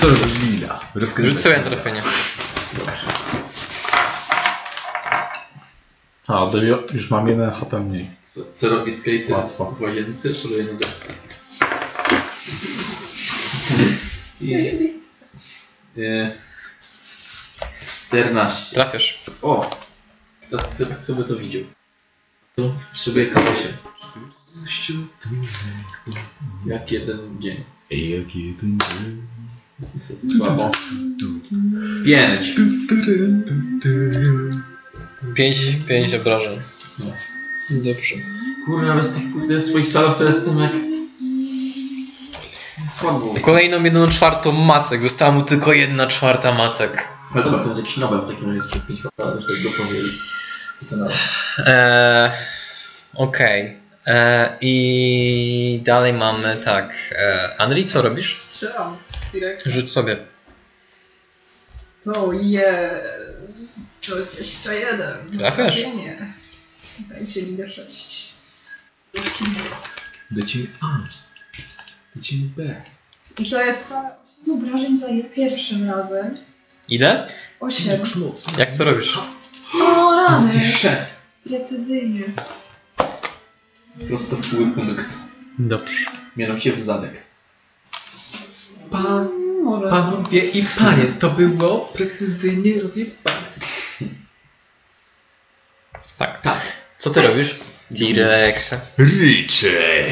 [0.00, 0.80] Co robisz Lila?
[1.24, 2.02] Rzuć sobie na trafienie.
[6.26, 8.06] A, to ju- już mam jeden HP mniej.
[8.24, 9.30] Co, co robi skater?
[9.32, 9.64] Łatwo.
[9.78, 11.12] W łazience szaluje na desce.
[14.40, 15.00] I...
[15.96, 16.38] E,
[18.10, 18.74] 14.
[18.74, 19.24] Trafiasz.
[19.42, 19.70] O!
[20.42, 21.62] Kto, kto, kto by to widział?
[22.56, 23.68] Tu szybuje kawosie.
[26.66, 27.64] Jak jeden dzień.
[27.90, 29.22] Ej, jak jeden dzień.
[30.36, 30.70] Słabo.
[32.04, 32.54] Pięć.
[35.34, 36.58] Pięć, pięć obrażeń.
[36.98, 37.06] No.
[37.70, 38.14] Dobrze.
[38.66, 40.72] Kurwa, bez tych kurde swoich czarów teraz jestem jak...
[42.92, 43.34] Słabo.
[43.42, 45.02] Kolejną jedną czwartą macek.
[45.02, 47.08] Została mu tylko jedna czwarta macek.
[47.34, 49.78] Ale dobra, to jest jakiś Nobel w takim razie z 5 HP, już tak go
[49.84, 50.18] powiedzieli.
[50.90, 51.08] To na...
[51.66, 52.30] Eee,
[53.14, 53.76] Okej.
[54.06, 56.92] Eee, I dalej mamy tak.
[57.12, 58.36] Eee, Andri, co robisz?
[58.38, 58.96] Strzelam
[59.28, 59.66] z T-Rex.
[59.66, 60.16] Rzuć sobie.
[62.04, 65.30] To jest 21.
[65.38, 65.76] Trafiasz.
[65.86, 66.32] Nie.
[66.98, 67.84] Dajcie mi D6.
[70.36, 70.86] Lecimy A.
[72.16, 72.82] Lecimy B.
[73.38, 73.92] I to jest
[74.52, 76.34] obrażeń za pierwszym razem.
[76.88, 77.28] Ile?
[77.60, 78.00] 8.
[78.58, 79.18] Jak to robisz?
[79.82, 80.60] O rany!
[80.72, 81.20] Szef.
[81.48, 82.24] Precyzyjnie.
[84.08, 85.06] Prosto w pół punkt.
[85.58, 86.04] Dobrze.
[86.36, 87.12] Mianowicie w zadek.
[88.90, 89.28] Pan,
[89.64, 89.90] Może.
[89.90, 93.40] panowie i panie, to było precyzyjnie rozjebane.
[96.42, 96.60] Tak.
[96.98, 97.54] Co ty robisz?
[97.98, 98.74] T-Rex.
[98.98, 100.04] Ryczę.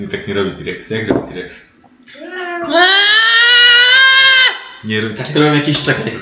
[0.00, 0.90] Nie, tak nie robi T-Rex.
[0.90, 1.60] Jak robi T-Rex?
[4.84, 6.18] Nie robi Tak to robią jakieś, czekaj.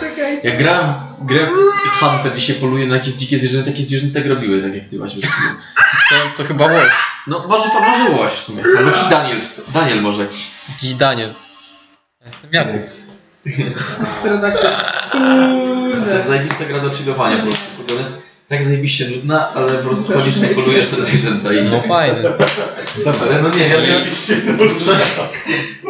[0.00, 0.48] Czekajcie.
[0.48, 4.20] Jak grałem w grę w Hunter, gdzie się poluje na jakieś dzikie zwierzęta, takie zwierzęta
[4.20, 5.22] tak robiły, tak jak ty właśnie.
[6.10, 6.94] To, to chyba łoś.
[7.26, 8.62] No może pomarzyłoś w sumie.
[8.78, 9.40] Albo jakiś Daniel,
[9.74, 10.94] Daniel może jakiś.
[10.94, 11.34] Daniel.
[12.20, 12.82] Ja jestem Jakub.
[14.20, 14.70] Pterodaktyl.
[16.04, 17.64] To jest zajebista gra do chillowania po prostu.
[17.76, 21.64] Kurde, Ona jest tak zajebiście nudna, ale po prostu chodzisz i polujesz te zwierzęta i...
[21.64, 22.22] No fajny.
[23.22, 24.06] Ale no nie, ja nie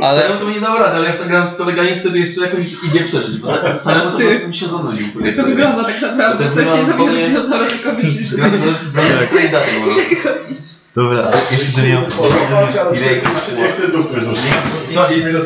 [0.03, 2.67] Ale Samemu to nie dał rady, ale jak to grałem z kolegami, wtedy jeszcze jakoś
[2.67, 5.07] idzie przeżyć, bo tak samemu to po prostu mi się zanudził.
[5.25, 6.37] Jak to wygląda tak naprawdę?
[6.39, 8.85] To jest To się zupełnie- dinozaura, tylko myślisz, że Gram po prostu
[9.31, 10.15] w tej daty po prostu.
[10.95, 13.27] Dobra, jeszcze nie miał T-Rex.
[14.95, 15.39] Co innego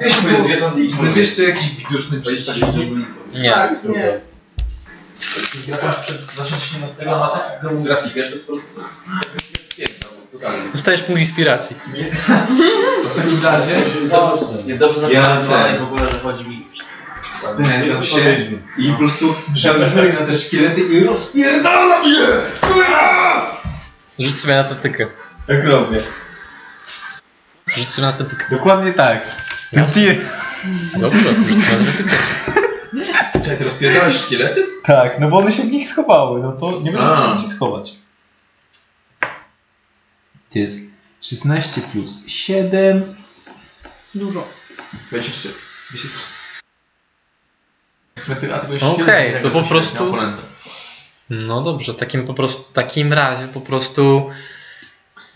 [0.00, 3.06] Weźmy zwierząt i wiesz, to jakiś widoczny przeciwnik?
[3.34, 3.50] nie.
[3.50, 4.29] Tak, nie.
[5.66, 8.80] Gra sprzed 2018 ma tak grafikę, że to jest po prostu...
[10.72, 11.76] Dostajesz punkt inspiracji.
[13.10, 13.70] W takim razie
[14.66, 16.66] Jest dobrze Ja zaprojektowane ten- w ogóle, że chodzi mi...
[17.56, 18.36] znęcam się
[18.78, 22.26] i po prostu szarżuję na te szkielety i rozpierdalam je!
[24.18, 25.06] Rzuć sobie na tatykę.
[25.46, 25.98] Tak robię.
[27.66, 28.44] Rzuć sobie na tatykę.
[28.50, 29.22] Dokładnie tak.
[29.70, 30.24] T-Rex.
[30.96, 32.16] Dobrze, rzuć sobie na tatykę.
[33.50, 34.66] Czekaj, ty rozpierdałeś szkielety?
[34.84, 37.38] Tak, no bo one się w nich schowały, no to nie będę A.
[37.38, 37.92] się schować.
[40.50, 43.14] To jest 16 plus 7.
[44.14, 44.44] Dużo.
[45.10, 45.48] 23.
[45.90, 46.18] 23.
[48.16, 50.42] W sumie ty- a ty byłeś Okej, to jak po prostu- miał oponenta.
[51.30, 54.30] No dobrze, takim po prostu, takim razie po prostu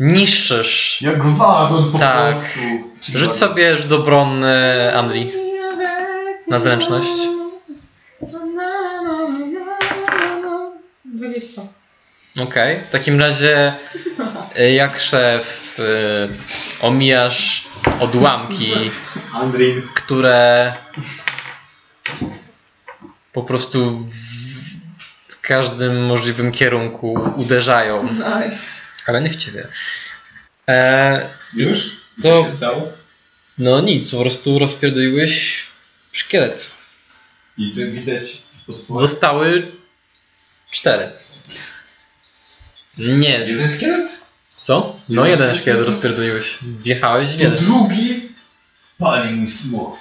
[0.01, 1.02] niszczysz.
[1.02, 2.34] Jak wagon po Tak.
[2.34, 3.18] prostu.
[3.18, 5.33] Rzuć sobie rzut obronny, Andri.
[6.49, 7.09] Na zręczność.
[11.40, 11.62] 20.
[12.40, 13.74] Okej, w takim razie
[14.58, 17.64] y, jak szef y, omijasz
[18.00, 18.72] odłamki,
[19.94, 20.74] które
[23.32, 23.98] po prostu
[25.28, 28.58] w, każdym możliwym kierunku uderzają, Nice.
[29.06, 29.68] ale nie w ciebie.
[30.68, 31.78] E, Już?
[32.22, 32.92] To- Co się stało?
[33.58, 35.62] no nic, po prostu rozpierdoliłeś
[36.12, 36.70] szkielet.
[37.58, 38.22] I to widać
[38.66, 39.06] pod wpływem.
[39.08, 39.72] Zostały
[40.70, 41.08] cztery.
[42.98, 44.10] Nie, Jeden szkielet?
[44.58, 44.97] co?
[45.08, 46.58] No jeden szkielet rozpierdoliłeś.
[46.62, 47.58] Wjechałeś w jeden.
[47.58, 48.28] drugi
[48.98, 49.97] pali mój smok.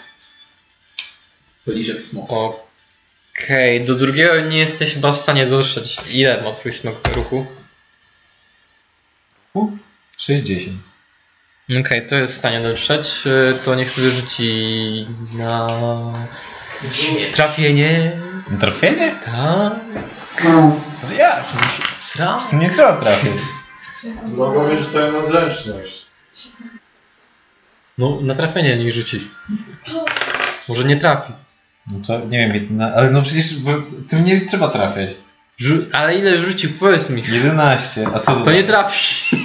[1.65, 2.29] Peliszek smok.
[2.31, 5.97] Okej, do drugiego nie jesteś chyba w stanie dotrzeć.
[6.13, 7.45] Ile ma twój smok ruchu?
[10.17, 10.77] 60.
[11.79, 13.07] Okej, to jest w stanie dotrzeć.
[13.25, 15.67] Y, To niech sobie rzuci na
[17.33, 18.11] trafienie.
[18.59, 19.15] Trafienie?
[19.25, 19.73] Tak.
[21.09, 21.43] No jak?
[21.99, 22.39] Sra.
[22.53, 23.31] Nie trzeba trafić.
[24.27, 26.05] Bo powiesz swoją nadzręczność.
[27.97, 29.27] No, na trafienie niech rzuci.
[30.69, 31.33] Może nie trafi.
[31.87, 33.71] No to nie wiem, jedyna, ale no przecież bo
[34.09, 35.09] tym nie trzeba trafiać.
[35.61, 36.69] Rzu- ale ile rzucił?
[36.79, 37.23] Powiedz mi.
[37.31, 39.35] 11, a co To nie trafi.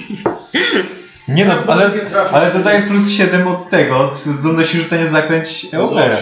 [1.29, 2.35] Nie no, ale, nie trafi.
[2.35, 6.17] ale dodaję plus 7 od tego, od zdolności rzucenia zaklęć Eupera.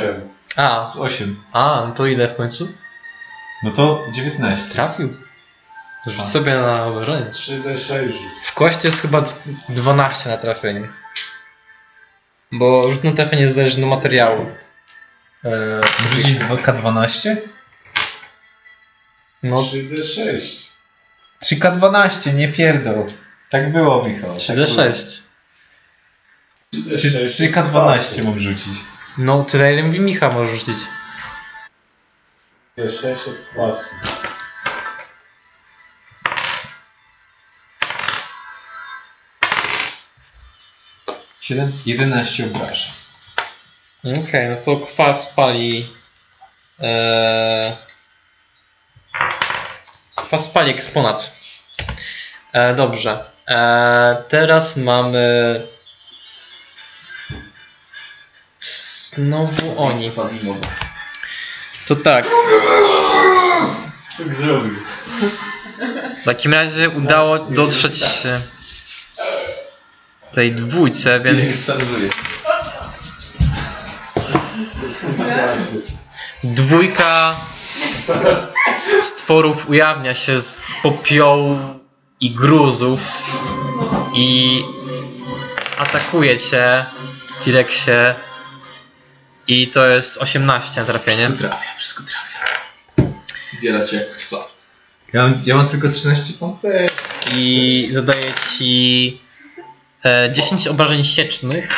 [0.56, 1.40] A, Z 8.
[1.52, 2.68] a, no to ile w końcu?
[3.62, 4.74] No to 19.
[4.74, 5.15] Trafił.
[6.07, 7.26] Rzuć sobie na obrażenie.
[7.26, 8.17] 3D6 rzuć.
[8.43, 9.25] W kości jest chyba
[9.68, 10.89] 12 na trafienie.
[12.52, 14.51] Bo rzut na trafienie zależy od materiału.
[15.44, 15.52] Eee,
[16.15, 17.36] Rzucić 2K12?
[19.43, 20.67] no, 3D6.
[21.44, 23.07] 3K12, nie pierdol.
[23.51, 24.36] Tak było, Michał.
[24.47, 24.67] Tak było.
[24.67, 25.23] 3D6.
[26.91, 28.73] 3, 3K12 mam rzucić.
[29.18, 30.78] No, tyle ile mówi Micha może rzucić.
[32.78, 33.91] 3D6 od kwasu.
[41.47, 42.92] Siedem- 11 obrażeń.
[44.05, 45.86] Okej, no to kwas pali.
[46.81, 47.73] Eee,
[50.15, 51.36] kwas pali eksponat.
[52.52, 53.25] E, dobrze.
[53.49, 55.62] E, teraz mamy.
[58.60, 60.12] Znowu oni.
[61.89, 62.26] To tak.
[64.18, 64.75] Tak zrobił.
[66.23, 68.41] W takim razie udało dotrzeć się
[70.36, 71.73] tej dwójce, więc
[76.44, 77.36] dwójka
[79.02, 81.58] stworów ujawnia się z popiołu
[82.20, 83.23] i gruzów
[84.15, 84.60] i
[85.78, 86.86] atakuje cię,
[87.44, 88.15] T-Rexie.
[89.48, 91.28] I to jest 18 na trafienie.
[91.28, 93.86] Trafia, wszystko trafia.
[93.86, 94.36] Cię jak psa.
[95.12, 96.89] Ja mam, ja mam tylko 13 pancerzy.
[97.34, 99.25] i zadaje ci
[100.33, 101.68] 10 obrażeń siecznych.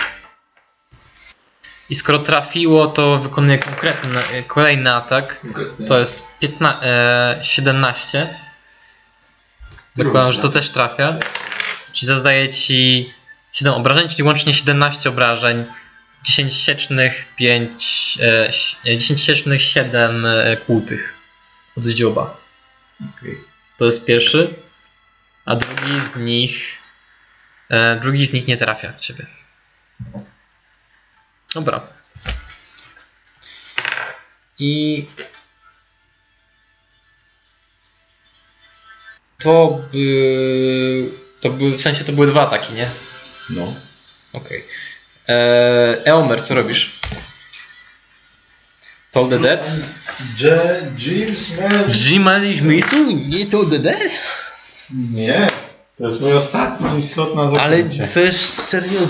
[1.91, 5.41] I skoro trafiło, to wykonuje konkretny, e, kolejny atak.
[5.41, 5.87] Konkretnie.
[5.87, 8.27] To jest 15, e, 17.
[9.95, 11.19] Zakładam, że to też trafia.
[11.93, 13.13] Czyli zadaje ci
[13.53, 15.65] 7 obrażeń, czyli łącznie 17 obrażeń.
[16.25, 18.19] 10 siecznych, 5.
[18.23, 21.15] E, ś- e, 10 siecznych, 7 e, kłutych.
[21.77, 22.37] Od dzioba.
[23.77, 24.55] To jest pierwszy.
[25.45, 26.79] A drugi z nich.
[27.71, 29.27] E, drugi z nich nie trafia w ciebie.
[31.55, 31.87] Dobra.
[34.59, 35.07] I.
[39.39, 41.11] To by.
[41.41, 41.77] To by.
[41.77, 42.89] W sensie to były dwa ataki, nie?
[43.51, 43.75] No.
[44.33, 44.65] Okej.
[45.25, 46.05] Okay.
[46.05, 46.99] Eomer, co robisz?
[49.11, 49.71] Toll the Dead?
[51.61, 51.91] Man.
[51.95, 53.11] Jimmy Misu?
[53.11, 54.11] Nie Toll the Dead?
[54.91, 55.68] Nie.
[55.99, 58.03] To jest mój ostatni slot na Ale zaklęcie.
[58.03, 59.01] chcesz serio,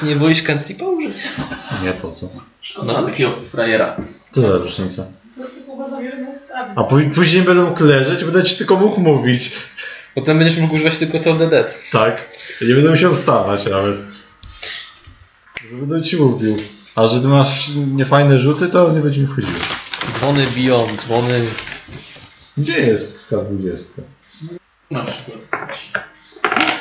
[0.00, 1.16] że nie boisz cantripa użyć?
[1.84, 2.28] Nie po co.
[2.60, 3.96] Szkoda no, takiego frajera.
[4.30, 5.06] Co za różnica.
[6.76, 9.52] A pój- później będę mógł leżeć i będę ci tylko mógł mówić.
[10.14, 11.78] Potem będziesz mógł używać tylko Toll the Dead.
[11.92, 12.28] Tak.
[12.60, 13.96] Ja nie będę musiał wstawać nawet.
[15.72, 16.56] Będę ci mówił.
[16.94, 19.52] A że ty masz niefajne rzuty, to nie będzie mi chodziło.
[20.12, 21.44] Dzwony biją, dzwony...
[22.58, 24.02] Gdzie jest ta 20?
[24.90, 25.38] Na przykład.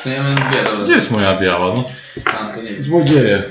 [0.05, 0.83] Dwie, ale...
[0.83, 1.75] Gdzie jest moja biała?
[1.75, 1.89] No,
[2.25, 2.81] A, to nie wiem.
[2.81, 3.43] złodzieje.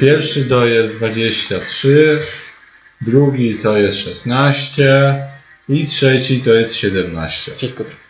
[0.00, 2.18] Pierwszy to jest 23,
[3.00, 5.14] drugi to jest 16
[5.68, 7.54] i trzeci to jest 17.
[7.54, 8.08] Wszystko trafia.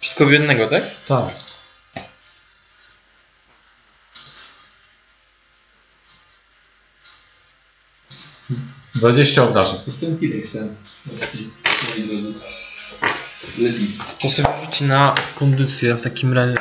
[0.00, 0.82] Wszystko w jednego, tak?
[1.08, 1.43] Tak.
[9.04, 9.76] Dwadzieścia obrażeń.
[9.86, 10.76] Jestem T-Rexem.
[11.06, 12.32] Moi drodzy.
[13.58, 13.88] Lepiej.
[14.20, 16.56] To sobie rzuci na kondycję w takim razie.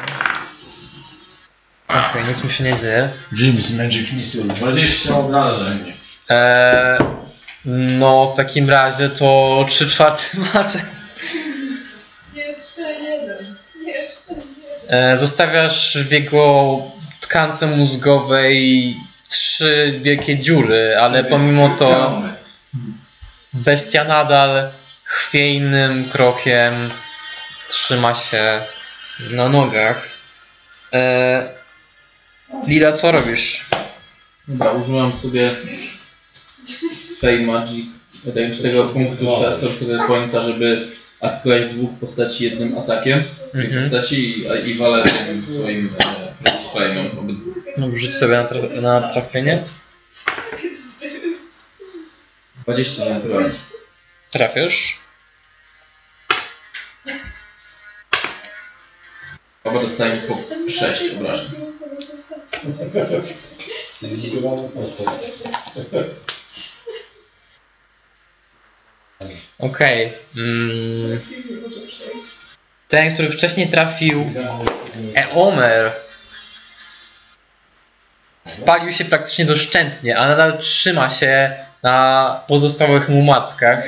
[1.88, 3.10] Okej, nic mu się nie dzieje.
[3.32, 4.44] James Magic Missile.
[4.44, 5.94] 20 obrażeń.
[6.30, 7.00] Eee,
[8.00, 10.24] no, w takim razie to 3 czwarte
[10.54, 10.82] mace.
[12.34, 13.56] Jeszcze jeden.
[13.86, 15.12] Jeszcze jeden.
[15.12, 16.78] E, zostawiasz w jego
[17.20, 18.96] tkance mózgowej
[19.34, 22.22] trzy wielkie dziury, ale pomimo to
[23.54, 24.72] bestia nadal
[25.04, 26.90] chwiejnym krokiem
[27.68, 28.62] trzyma się
[29.32, 30.08] na nogach.
[30.94, 31.54] E,
[32.68, 33.66] Lila, co robisz?
[34.48, 35.50] Dobra, użyłam sobie
[37.20, 37.86] Fey Magic,
[38.62, 39.26] tego punktu
[39.62, 40.88] sorcerer pointa, żeby
[41.22, 43.24] atakować dwóch postaci jednym atakiem.
[43.54, 43.84] Mhm.
[43.84, 45.04] postaci i, i walę
[45.46, 45.90] swoim
[46.46, 47.53] e, Flame'em obydwu.
[47.78, 49.64] No, wrzuć sobie na, tra- na trafienie.
[52.64, 53.50] 20 naturalnie.
[54.32, 54.98] Trafiasz.
[59.64, 60.38] Oba dostają po
[60.70, 61.52] 6 obrażeń.
[69.60, 70.14] Okej.
[70.38, 71.20] Mm.
[72.88, 74.32] Ten, który wcześniej trafił
[75.16, 75.92] Eomer
[78.46, 81.52] spalił się praktycznie doszczętnie, a nadal trzyma się
[81.84, 83.84] na pozostałych mu mackach.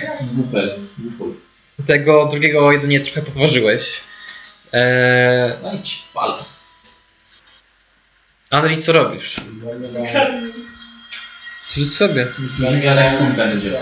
[1.86, 4.02] Tego drugiego jedynie trochę podważyłeś.
[4.74, 6.34] Eee, No i ci pal.
[8.50, 9.36] Andri, co robisz?
[11.76, 12.26] Rzuć sobie.
[12.26, 13.80] Tu będzie.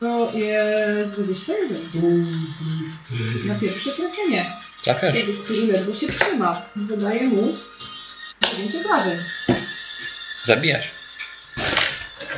[0.00, 2.26] To jest 21.
[3.44, 4.56] Na pierwsze trafienie.
[4.82, 5.16] Trafiasz.
[5.44, 6.62] Który ledwo się trzyma.
[6.76, 7.58] Zadaje mu
[8.50, 9.18] 9 obrażeń.
[10.44, 10.86] Zabijasz.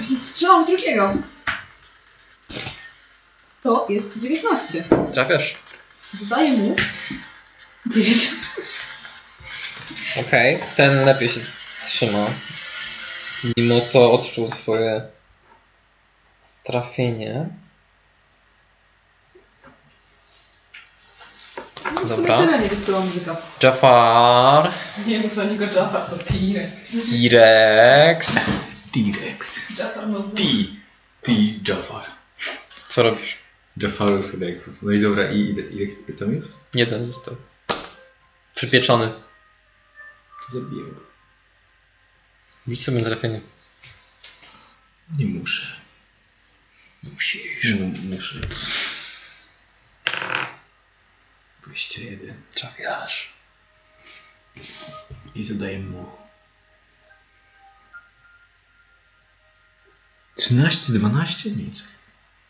[0.00, 1.14] Jeśli strzelam drugiego,
[3.62, 4.84] to jest 19.
[5.12, 5.54] Trafiasz.
[6.12, 6.76] Zadaje mu
[7.86, 8.30] 9.
[10.20, 11.40] Okej, ten lepiej się
[11.84, 12.26] trzyma.
[13.56, 15.02] Mimo to odczuł twoje
[16.62, 17.48] trafienie.
[22.08, 22.38] Dobra.
[22.38, 23.36] Tyle nie wysyła muzyka.
[23.62, 24.72] Jafar,
[25.06, 26.90] Nie mów na niego Jafar, to T-Rex.
[26.90, 28.32] T-Rex.
[28.92, 29.70] T-Rex.
[29.78, 30.42] Jafar no T.
[31.22, 31.32] T.
[31.68, 32.04] Jafar.
[32.88, 33.44] Co robisz?
[33.76, 34.82] Jafarus Rexus.
[34.82, 36.58] No i dobra, i ile, tam jest?
[36.74, 37.36] Jeden został.
[38.54, 39.12] Przypieczony.
[40.52, 41.00] Zabiję go.
[42.68, 43.40] Rzuć sobie na trafienie.
[45.18, 45.76] Nie muszę.
[47.02, 47.74] Musisz.
[48.10, 48.40] muszę.
[51.66, 52.42] 21.
[52.54, 53.32] Trafiasz.
[55.34, 56.06] I zadaję mu.
[60.36, 61.50] 13, 12?
[61.50, 61.82] Nic.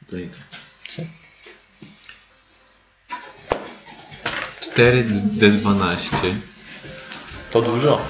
[0.07, 0.61] Zadaję tak.
[0.89, 1.03] Co?
[4.61, 6.35] 4 D12.
[7.53, 8.09] To dużo.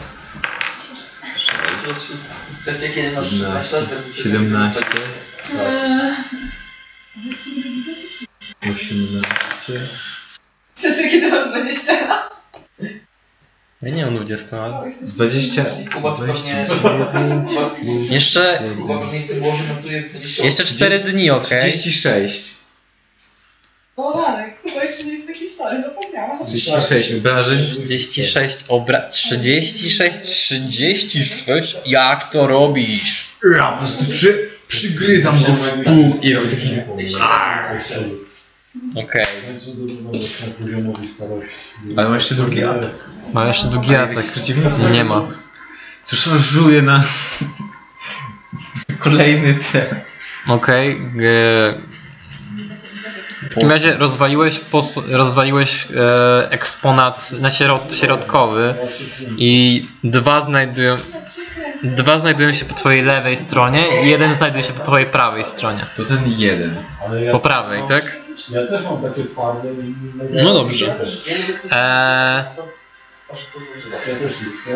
[2.62, 3.86] Sesja kiedy masz 15,
[4.22, 4.80] 17,
[8.62, 10.13] 18.
[10.74, 12.34] Sesja kiedy mam 20 lat.
[13.82, 14.84] Ja nie mam 20 lat.
[15.02, 15.64] 20.
[15.94, 16.66] Kuba to pewnie...
[17.50, 18.10] 29.
[18.10, 21.72] Jeszcze, Kuba pewnie w tym głowie pracuje z 20 jeszcze 4 dni, okej?
[21.72, 22.54] 36.
[23.96, 26.46] O ranek, chyba jeszcze nie jest taki stary, zapomniałam.
[26.46, 27.58] 36 obrażeń.
[27.84, 29.08] 36 obra...
[29.08, 31.76] 36, 36?
[31.86, 33.24] Jak to robisz?
[33.56, 36.70] Ja po prostu przy, przygryzam go w pół i robię taki...
[39.04, 39.24] Okej.
[41.96, 42.90] Ale ma jeszcze drugi atak.
[43.34, 44.24] Ma jeszcze drugi atak.
[44.92, 45.22] Nie ma.
[46.02, 47.02] Cóż on żuje na...
[48.98, 49.84] Kolejny ten.
[50.48, 50.90] Okej.
[50.90, 50.94] e,
[53.50, 55.00] W takim razie rozwaliłeś, pos...
[55.10, 57.94] rozwaliłeś e, eksponat na środ...
[57.94, 58.74] środkowy
[59.38, 60.96] i dwa znajdują...
[61.82, 65.80] Dwa znajdują się po twojej lewej stronie i jeden znajduje się po twojej prawej stronie.
[65.96, 66.74] To ten jeden.
[67.32, 68.23] Po prawej, tak?
[68.50, 69.68] Ja też mam takie twarde.
[70.30, 70.96] No dobrze.
[71.70, 72.44] Eee.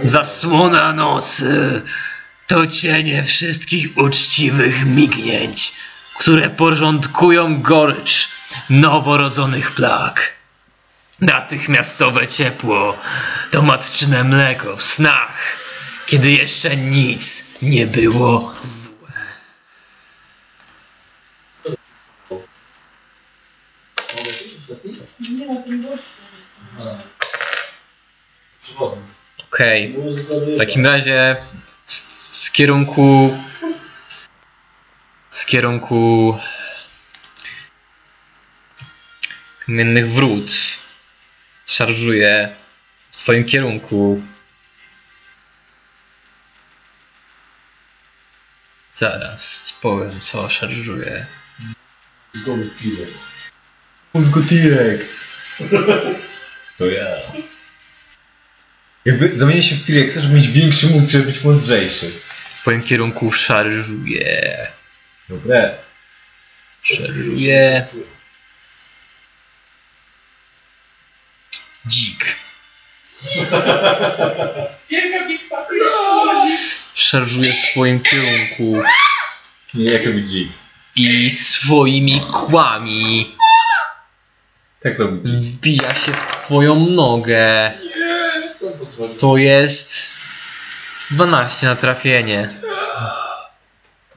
[0.03, 1.83] Zasłona nocy
[2.47, 5.73] to cienie wszystkich uczciwych mignięć,
[6.19, 8.29] które porządkują gorycz
[8.71, 10.33] noworodzonych plag.
[11.21, 12.97] Natychmiastowe ciepło
[13.51, 15.57] to matczyne mleko w snach,
[16.07, 18.98] kiedy jeszcze nic nie było złe.
[29.39, 29.97] Okej.
[30.57, 31.37] W takim razie
[31.85, 31.95] z,
[32.45, 33.39] z kierunku...
[35.31, 36.39] Z kierunku...
[39.67, 40.53] Kamiennych wrót
[41.67, 42.55] szarżuje
[43.13, 44.23] w twoim kierunku
[48.99, 51.27] Zaraz powiem co szarżuje.
[54.15, 55.38] Mózgu T-Rex.
[56.79, 57.07] To ja.
[59.05, 62.11] Jakby zamienię się w T-Rexa, żeby mieć większy mózg, żeby być mądrzejszy.
[62.11, 64.67] W twoim kierunku szarżuje.
[65.29, 65.75] Dobre.
[66.83, 67.87] Szarżuje.
[71.87, 72.25] Dzik.
[74.91, 75.67] Wielka bitwa.
[76.95, 78.83] Szarżuje w twoim kierunku
[79.75, 80.49] Nie, jak robi dzik.
[80.97, 83.37] i swoimi kłami
[84.81, 87.73] Tak robi wbija się w twoją nogę.
[89.19, 90.11] To jest
[91.11, 92.61] 12 na trafienie.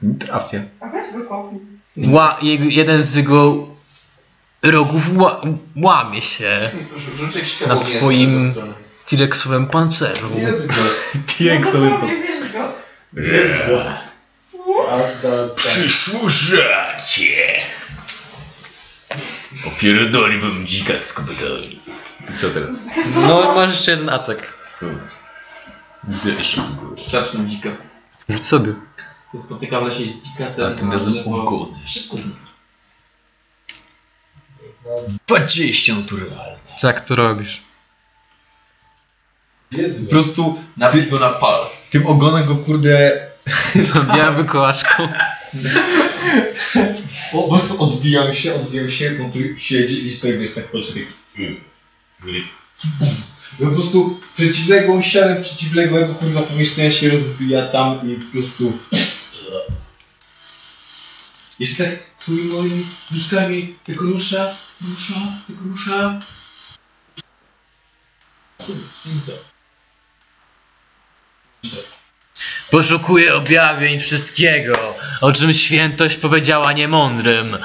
[0.02, 0.68] Nie trafię.
[0.80, 1.60] A weź go kopnij.
[1.96, 3.68] Ła, jego, jeden z jego
[4.62, 5.40] rogów ła,
[5.76, 6.70] łamie się
[7.66, 8.54] na twoim.
[9.06, 10.28] T-Rexowym pancerzu.
[10.28, 10.74] Zjedz go.
[11.38, 12.72] Zjesz go.
[13.12, 13.84] Zjedz go.
[15.56, 17.61] Przyszło żarcie!
[19.66, 21.80] Opierdoliłbym dzika z kopytami.
[22.34, 22.88] I co teraz?
[23.14, 24.52] No, masz jeszcze jeden atak.
[26.24, 26.60] Wiesz,
[27.10, 27.70] Zacznę dzika.
[28.28, 28.74] Rzuć sobie.
[29.32, 30.64] To spotykam na sieć dzika, ten...
[30.64, 31.24] a tym razem znam.
[35.26, 36.56] 20 naturalne.
[36.78, 37.62] Co jak to robisz?
[39.70, 41.60] Po prostu Napisz go na pal.
[41.90, 43.26] tym ogonem go kurde...
[44.16, 44.44] Białą
[47.32, 51.02] Po prostu odbijam się, odbijam się, on tu siedzi i stoi, wiesz, tak patrzę, tak...
[53.60, 58.78] No po prostu przeciwległą ścianę przeciwległego kurwa pomieszczenia się rozbija tam i po prostu...
[61.58, 65.14] Jeszcze tak swoimi moimi nóżkami tak rusza, rusza,
[65.48, 66.20] tak rusza.
[72.70, 77.56] Poszukuję objawień wszystkiego, o czym świętość powiedziała niemądrym.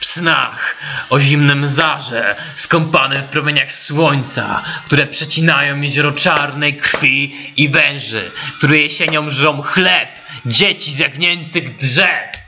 [0.00, 0.76] W snach,
[1.10, 8.78] o zimnym zarze, skąpanym w promieniach słońca, które przecinają jezioro czarnej krwi i węży, które
[8.78, 10.08] jesienią żrą chleb,
[10.46, 12.45] dzieci z jagnięcych drzew.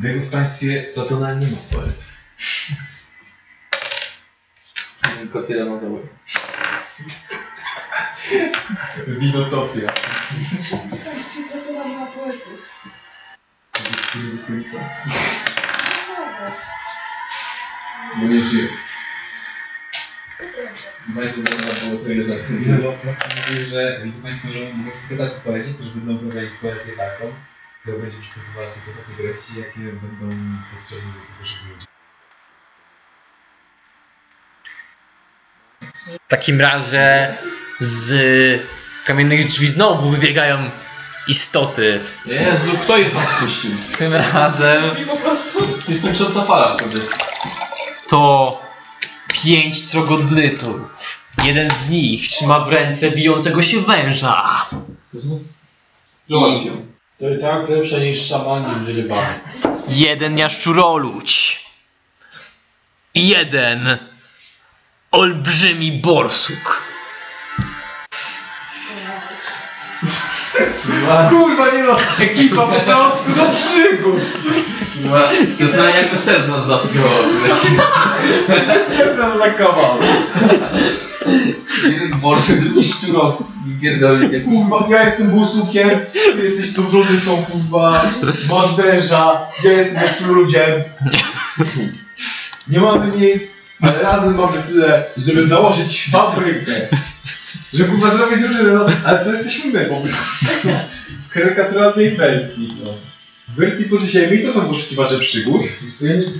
[0.00, 1.94] Tego w państwie Platona nie ma poet.
[5.18, 6.08] Tylko tyle ma załogi.
[9.06, 9.92] Winotopia.
[10.92, 12.82] W państwie Platona nie ma poetów.
[18.16, 18.68] Bo nie żyje.
[21.16, 22.50] Państwo można było to ile tak.
[22.50, 27.32] Mówię, że widzę Państwo, że mogą tylko tacy poeci, którzy będą prowadzić poezję taką,
[27.82, 30.36] która będzie przekazywała tylko takie treści, jakie będą
[30.74, 31.86] potrzebne do tego, żeby ludzie
[36.26, 37.36] W takim razie
[37.80, 38.12] z
[39.06, 40.70] kamiennych drzwi znowu wybiegają
[41.28, 42.00] istoty.
[42.26, 43.70] Jezu, kto je tam spuścił?
[43.98, 45.58] Tym razem I po prostu...
[45.60, 47.00] To jest kończąca fala wtedy.
[48.08, 48.62] to
[49.28, 50.80] pięć trogodlytów.
[51.44, 54.66] Jeden z nich trzyma w ręce bijącego się węża.
[56.28, 56.91] Zobacz ją.
[57.22, 59.26] To i tak lepsze niż szamanik z rybami.
[59.88, 61.64] Jeden jaszczuroludź.
[63.14, 63.98] I jeden
[65.12, 66.82] olbrzymi borsuk.
[71.30, 74.20] Kurwa nie no, ekipa po prostu do przygód.
[75.58, 77.10] To jest jak to serce nas zapięło.
[81.84, 83.44] Jeden borsy, drugi szczurowcy.
[83.82, 84.40] Pierdolę.
[84.40, 88.04] Kurwa, ja jestem busukiem, ty jesteś tą żołnierką, kurwa,
[88.50, 90.82] masz węża, ja jestem jeszcze ludziem.
[92.68, 93.42] Nie mamy nic,
[93.80, 96.72] ale razem mamy tyle, żeby założyć fabrykę.
[97.74, 100.68] Że kurwa zrobić drużynę, no, ale to jesteśmy my po prostu.
[101.28, 102.90] W karykaturalnej wersji, no.
[103.48, 105.62] W wersji podziemi to są poszukiwacze przygód.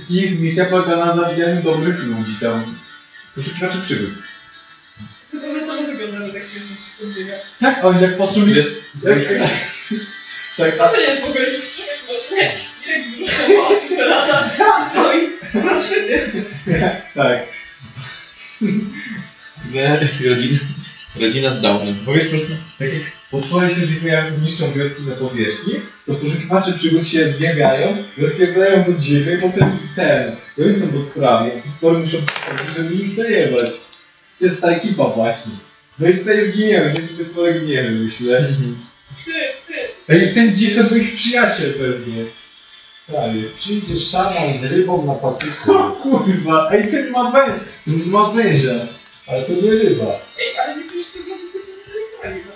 [0.09, 2.77] i Ich misja polega na zabijaniu dobrych ludzi tam.
[3.35, 4.09] Poszukiwacze przygód.
[7.59, 8.55] Tak oni jak poszli...
[8.55, 8.81] Jest.
[10.57, 12.61] Tak, Co to jest w ogóle jakiś człowiek ma śmierć?
[12.87, 13.53] Jak z brzuszką
[14.59, 15.29] ma, co i?
[15.51, 16.43] Proszę nie.
[17.15, 17.39] tak.
[19.71, 20.59] Nie, rodzina,
[21.15, 21.95] rodzina z Downem.
[22.05, 25.73] Bo wiesz, po prostu, tak jak potwory się zjawiają niszczą wioski na powierzchni,
[26.05, 30.87] to poszukiwacze przygód się zjawiają, wioski wpadają pod ziemię i potem ten, i oni są
[30.87, 32.17] potworami, a potwory muszą
[32.75, 33.71] żeby ich dojebać.
[34.39, 35.51] To jest ta ekipa właśnie.
[35.99, 38.49] No i tutaj zginiemy, niestety polegniemy, myślę.
[40.09, 42.25] Ej, ten dzik to był ich przyjaciel pewnie.
[43.07, 43.43] Prawie.
[43.57, 45.73] Przyjdzie szaman z rybą na patyku.
[45.77, 48.87] O kurwa, ej, ten ma, wę ma węża,
[49.27, 50.19] ale to nie ryba.
[50.39, 52.53] Ej, ale nie pisz tego, bo sobie nie zrywali, no.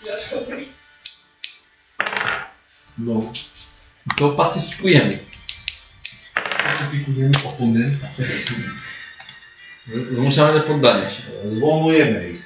[0.00, 0.68] Zbierasz kopii.
[2.98, 3.32] No.
[4.18, 5.18] To pacyfikujemy.
[6.64, 8.06] Pacyfikujemy oponenta.
[9.88, 11.22] Z- Zmuszamy do poddania się.
[11.44, 12.45] Złomujemy ich.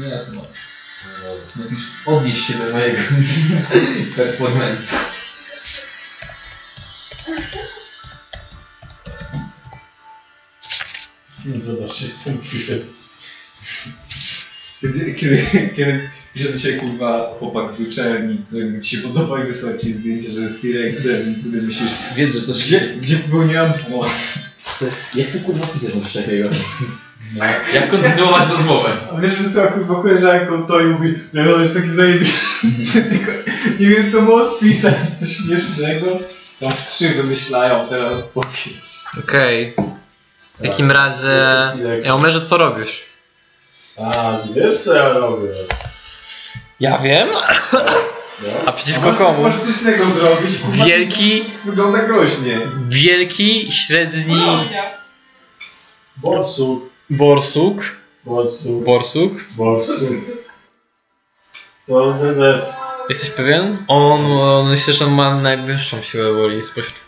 [0.00, 0.54] Nie, nie na temat.
[1.56, 2.98] Napisz, odnieś się do mojego
[4.16, 4.96] performance'u.
[11.60, 12.78] Zobaczcie, jestem Twitter.
[14.80, 15.46] Kiedy, kiedy,
[15.76, 19.92] kiedy pisze do siebie kurwa chłopak z uczelni, któremu ci się podoba i wysyła ci
[19.92, 24.12] zdjęcie, że jest T-Rexem i wtedy myślisz, Wiedz, że coś gdzie, gdzie popełniłam błąd?
[25.14, 26.50] Jak ty kurwa pisać coś takiego?
[27.36, 28.90] No, jak kontynuować rozmowę?
[29.16, 33.32] A wiesz, wysyła kurwa koleżanką to i mówi, no no jest taki zajebisty, tylko
[33.80, 36.06] nie wiem co mu odpisać, coś śmiesznego.
[36.60, 39.04] Tam trzy wymyślają teraz odpowiedź.
[39.24, 39.74] Okej.
[40.38, 41.38] W takim razie...
[42.04, 43.02] Ja umerze co robisz?
[43.98, 45.48] A, wiesz co ja robię.
[46.80, 47.28] Ja wiem.
[48.42, 48.48] No.
[48.66, 49.48] A przeciwko komu?
[49.80, 50.84] Innego zrobić, kurwa.
[50.84, 52.58] Wielki, Wygląda groźnie.
[52.88, 54.40] wielki, średni
[56.16, 57.82] Borsuk, borsuk.
[58.24, 59.32] borsuk, Borsuk.
[59.56, 60.24] borsuk.
[61.86, 62.14] To.
[63.08, 63.84] Jesteś pewien?
[63.88, 67.02] On, on myślę, że on ma najwyższą siłę woli spośród...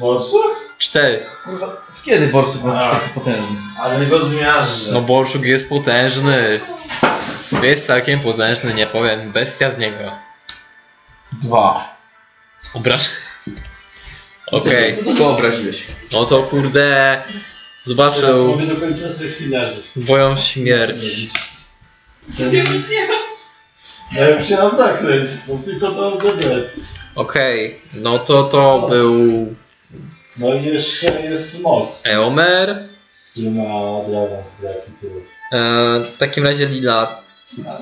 [0.00, 0.56] Borsuk?
[0.78, 1.26] Cztery.
[1.44, 3.56] Kurwa, kiedy Borsuk ma być taki potężny?
[3.80, 4.92] Ale nie go zmiażdżę.
[4.92, 6.60] No borsuk jest potężny.
[7.62, 9.32] Jest całkiem potężny, nie powiem.
[9.32, 10.12] Bestia z niego.
[11.32, 11.96] Dwa.
[12.74, 13.10] Obraż.
[14.52, 14.96] Okej.
[15.06, 15.86] No to go obraziłeś.
[16.12, 17.22] No to kurde...
[17.86, 18.58] Zobaczył
[20.02, 21.28] twoją śmierć.
[22.52, 23.14] Nie nic nie ma.
[24.16, 26.70] Ja już się mam zakleć, bo tylko to dedet.
[27.14, 29.46] Okej, no to to był
[30.38, 32.88] No i jeszcze jest smok, Eomer.
[33.30, 33.64] który ma
[34.08, 35.22] dragon z braki tyłu.
[35.52, 37.22] E, w takim razie Lila.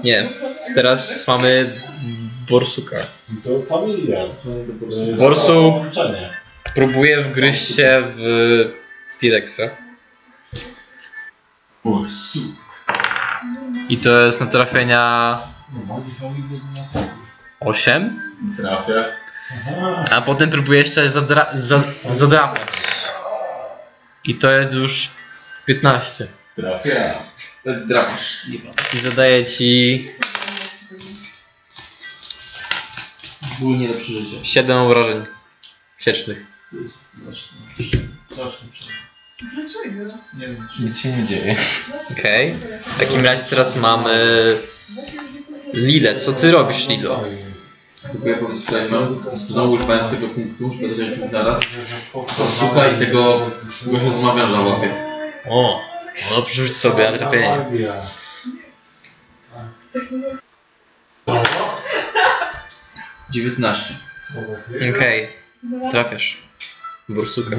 [0.05, 0.29] Nie,
[0.75, 1.73] teraz mamy
[2.51, 2.97] Borsuka.
[3.45, 4.25] To familia.
[5.19, 5.75] Borsuk.
[6.75, 9.84] Próbuje wgryźć się w T-Rexa.
[13.89, 15.39] I to jest na trafienia
[17.61, 18.21] 8.
[18.57, 19.05] Trafia.
[20.11, 22.69] A potem próbuje jeszcze zadra za zadrapać.
[24.25, 25.11] I to jest już
[25.67, 26.27] 15.
[26.57, 26.93] Trafia.
[27.65, 28.47] Drapisz.
[28.95, 30.11] I zadaje ci
[33.61, 34.45] Ból nie do przeżycia.
[34.45, 35.27] 7 obrażeń
[35.99, 36.47] siecznych.
[36.71, 37.13] To jest.
[38.29, 39.04] Straszne przeżycie.
[39.43, 40.15] Dlaczego?
[40.39, 41.57] Nie wiem, Nic się nie dzieje.
[42.13, 42.55] Okej.
[42.87, 44.15] W takim razie teraz mamy
[45.73, 46.15] Lilę.
[46.15, 47.25] Co ty robisz, Lilo?
[48.13, 49.03] Tylko ja powiem disclaimer,
[49.35, 51.61] znowu używając tego punktu, żeby zacząć punkt naraz,
[52.15, 53.51] Borsuka i tego
[53.87, 54.95] gościa z mawiarza łapie.
[55.49, 55.81] O,
[56.31, 57.13] no przerzuć sobie.
[63.31, 63.95] 19.
[64.21, 64.91] Co za chwilę?
[64.91, 65.29] Okej,
[65.91, 66.39] trafiasz.
[67.09, 67.57] Bursuka.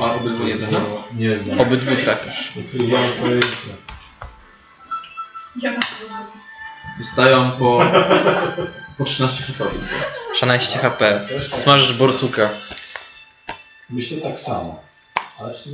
[0.00, 1.02] A obydwu nie trafią.
[1.16, 1.60] Nie znam.
[1.60, 2.18] Obydwu tak
[6.98, 7.80] Dostają po,
[8.98, 9.64] po 13 HP.
[10.34, 11.28] 16 HP.
[11.50, 12.50] Smażysz borsuka.
[13.90, 14.82] Myślę tak samo.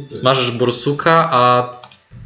[0.08, 1.68] Smażysz borsuka, a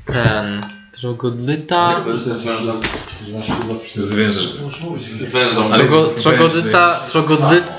[0.07, 0.61] ten...
[0.99, 2.81] Zwężem.
[3.29, 4.07] Znasz to zawsze.
[4.07, 4.41] Zwierzę.
[4.41, 5.05] Już mówić.
[5.07, 5.73] Zwężą.
[5.73, 7.01] Trogo, trogodyta...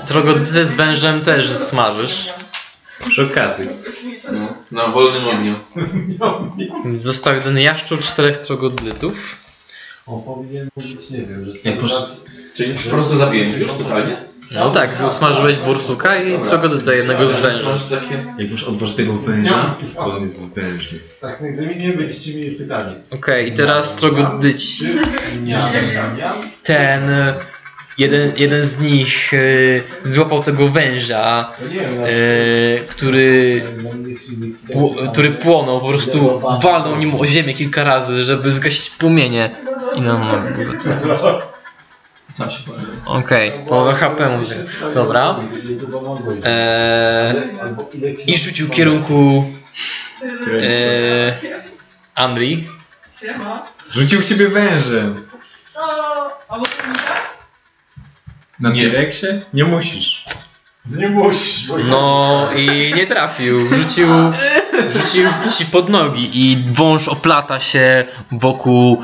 [0.06, 2.26] Trogodytę z wężem też smażysz.
[3.08, 3.66] Przy okazji.
[4.32, 5.54] No, na wolnym ogniu.
[6.98, 9.40] Został jeden jaszczur, czterech trogodlytów.
[10.06, 11.92] On powinien mówić, nie wiem, że co posz...
[12.56, 14.16] Czyli po prostu zabiję już totalnie?
[14.54, 17.64] No tak, usmażyłeś borsuka i trogodytę jednego z węży.
[17.64, 17.80] Masz.
[18.38, 20.98] Jak już odważ tego węża, to on jest wężny.
[21.20, 22.92] Tak, egzaminie będziecie mieli pytanie.
[23.10, 24.84] Okej, i teraz trogodyci.
[26.64, 27.10] Ten...
[27.10, 27.34] e,
[27.98, 29.38] Jeden, jeden z nich e,
[30.02, 31.52] złapał tego węża,
[32.04, 33.62] e, który,
[34.70, 39.50] pł- który płonął, po prostu walnął nim o ziemię kilka razy, żeby zgasić płomienie.
[39.94, 40.28] I no, no,
[42.30, 42.86] Sam się powiem.
[43.06, 44.54] okej, połowę HP mówię.
[44.94, 45.36] Dobra.
[46.44, 47.34] Eee,
[48.26, 49.44] I rzucił w kierunku
[50.22, 51.32] eee,
[52.14, 52.68] Andri.
[53.20, 53.66] Siema.
[53.90, 55.26] Rzucił ciebie wężem.
[55.74, 55.80] Co?
[56.48, 57.24] A może mi dać?
[58.60, 58.90] Na Nie.
[58.90, 59.40] T-Rexie?
[59.54, 60.24] Nie musisz.
[60.90, 63.74] Nie musisz, bo No i nie trafił.
[63.74, 64.08] Rzucił,
[64.92, 65.28] rzucił
[65.58, 69.02] ci pod nogi i wąż oplata się wokół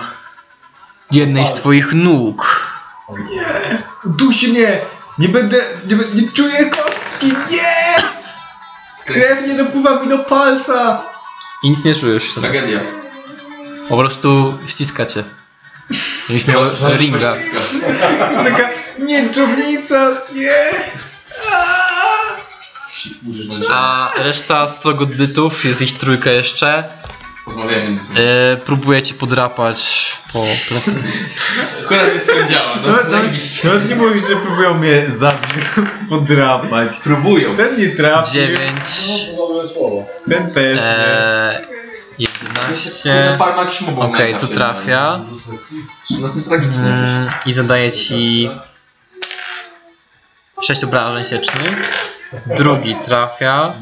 [1.11, 2.67] jednej z twoich nóg.
[4.05, 4.81] Dusi mnie!
[5.19, 7.97] Nie będę, nie, be- nie czuję kostki, nie!
[9.07, 11.03] Krew nie dopływa mi do palca!
[11.63, 12.35] I nic nie czujesz.
[12.35, 12.81] Tragedia.
[13.89, 15.25] Po prostu ściska cię.
[16.29, 16.63] Jakbyś miał
[16.97, 17.35] ringa.
[18.45, 18.69] Taka
[18.99, 20.55] nieczownica, nie!
[23.71, 26.85] A reszta strogodytów, jest ich trójka jeszcze,
[27.47, 28.21] Rozmawiamy między sobą.
[28.21, 30.95] e, próbuje cię podrapać po plecach.
[31.85, 33.69] Akurat mi sprawdziała, no Nawet, zajebiście.
[33.69, 35.51] nawet nie mówisz, że próbują mnie zabić,
[36.09, 36.97] podrapać.
[37.05, 37.57] Próbują.
[37.57, 38.85] Ten nie trafił, Dziewięć,
[39.39, 40.07] No, dobre słowo.
[40.31, 40.87] ten też nie.
[40.87, 41.83] e, Kurde,
[42.19, 45.21] jedenaście, farma jakiś mobą okej, to etapie, trafia.
[46.11, 46.89] No, no tragiczne.
[46.89, 48.51] Mm, I zadaje ci
[50.63, 51.93] 6 obrażeń siecznych.
[52.57, 53.75] Drugi trafia.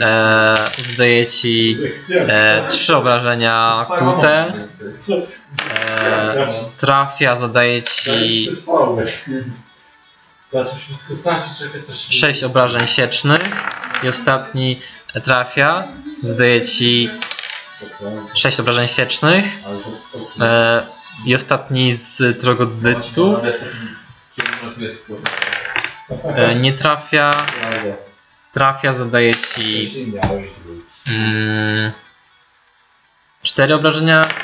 [0.00, 1.78] E, zadaje ci
[2.10, 4.52] e, 3 obrażenia kłute.
[5.74, 8.48] E, trafia, zadaje ci.
[12.10, 13.42] 6 obrażeń siecznych.
[14.02, 14.80] I ostatni
[15.24, 15.88] trafia.
[16.22, 17.10] Zdaje ci
[18.34, 19.44] 6 obrażeń siecznych.
[20.40, 20.82] E,
[21.26, 23.36] I ostatni z trogodytu.
[26.10, 27.46] E, nie trafia.
[28.52, 29.90] Trafia, zadaje ci
[31.06, 31.92] mm,
[33.42, 34.34] 4 obrażenia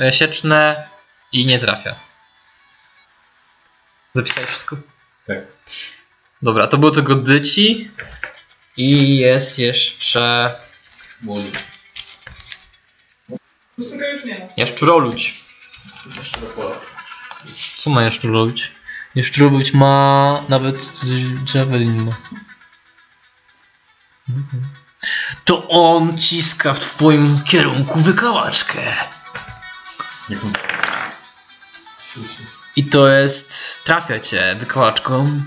[0.00, 0.88] e, sieczne
[1.32, 1.94] i nie trafia.
[4.14, 4.76] Zapisałeś wszystko?
[5.26, 5.38] Tak.
[6.42, 7.90] Dobra, to było tylko dyci.
[8.76, 10.54] I jest jeszcze
[11.22, 11.52] Młodzi.
[13.90, 14.44] Tego już nie ma.
[14.56, 15.44] jaszczuroludź.
[17.78, 17.90] Co
[19.14, 19.66] jaszczuroludź?
[19.66, 21.02] Jaszczuroludź ma nawet
[21.54, 22.12] javelin ma.
[25.44, 28.80] To on ciska w twoim kierunku wykałaczkę.
[32.76, 33.84] I to jest.
[33.84, 35.40] Trafia cię wykałaczką.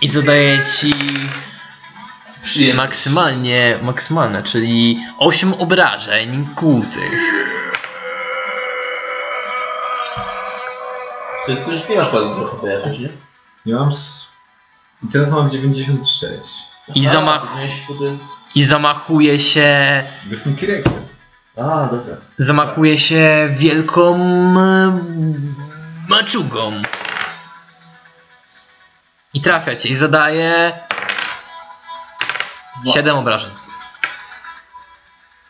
[0.00, 0.94] I zadaje ci
[2.74, 7.12] maksymalnie, maksymalne, czyli 8 obrażeń kłutych.
[11.46, 13.08] Ty, ty już nie masz ładnie trochę pojechać, nie?
[13.66, 13.88] Ja mam...
[13.88, 14.26] s-
[15.04, 16.40] I teraz mam 96.
[16.94, 17.42] I, zamach,
[18.54, 20.04] I zamachuje się.
[20.24, 21.06] Bo jestem T-Rexem.
[21.56, 22.16] A, dobra.
[22.38, 24.14] Zamachuje się wielką
[24.58, 24.98] e,
[26.08, 26.82] maczugą.
[29.34, 30.78] I trafia cię i zadaje
[32.94, 33.50] 7 obrażeń.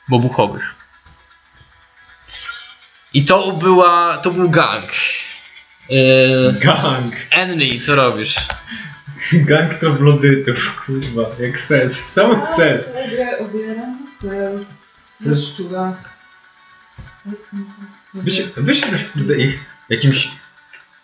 [0.08, 0.74] Bobuchowych.
[3.14, 4.18] I to była.
[4.18, 4.90] to był gang.
[5.88, 7.14] Yy, Gang.
[7.30, 8.36] Enli, co robisz?
[9.32, 11.30] Gang troglodytów, kurwa.
[11.40, 12.04] Jak ses.
[12.04, 12.92] Sam ses.
[12.92, 14.64] sobie obieram cel.
[15.20, 15.96] Ze szczura.
[18.14, 19.58] Weź, weź jakoś, kurde, ich
[19.88, 20.30] jakimś...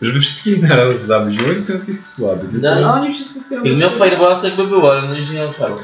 [0.02, 2.48] Żeby wszystkich naraz zabić, bo oni są jacyś słabi.
[2.52, 2.94] No, no.
[2.94, 5.82] oni wszyscy z Jakby miał Fireballa, to jakby było, ale no już nie mam czaru.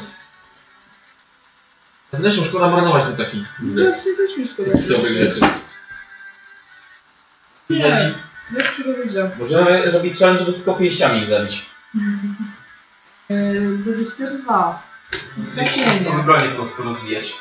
[2.12, 3.44] Zresztą szkoda marnować na taki.
[3.58, 4.70] Właśnie też mi szkoda.
[4.88, 5.40] Dobry rzeczy.
[7.70, 8.14] Nie,
[8.56, 9.30] jak się dowiedział.
[9.38, 11.62] Możemy zrobić challenge, żeby tylko pięściami ich zabić.
[13.28, 14.82] Yy, 22.
[15.54, 16.10] Trafienie.
[16.10, 17.34] Mamy broń po prostu rozwijać.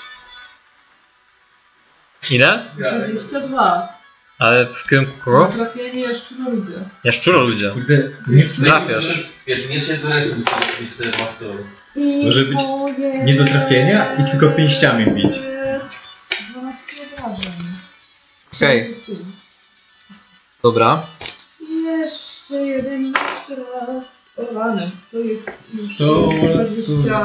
[2.32, 2.66] Ile?
[2.76, 3.98] 22.
[4.40, 5.48] Ale w kierunku kogo?
[5.48, 6.74] Trafienie jeszcze na ludzie.
[7.04, 7.72] Jaszczuro ludzie.
[7.72, 9.30] Kurde, nie Trafiasz.
[9.48, 11.48] Wiesz, nie się do jakieś sobie mocno.
[12.24, 12.60] Może być
[13.24, 15.36] nie do trafienia i tylko pięściami bić.
[15.74, 17.54] Jest 12 obrażeń.
[18.54, 18.96] Okej,
[20.68, 21.08] dobra.
[21.88, 24.18] Jeszcze jeden, jeszcze raz.
[24.56, 26.68] Rany, to jest już 100 lat,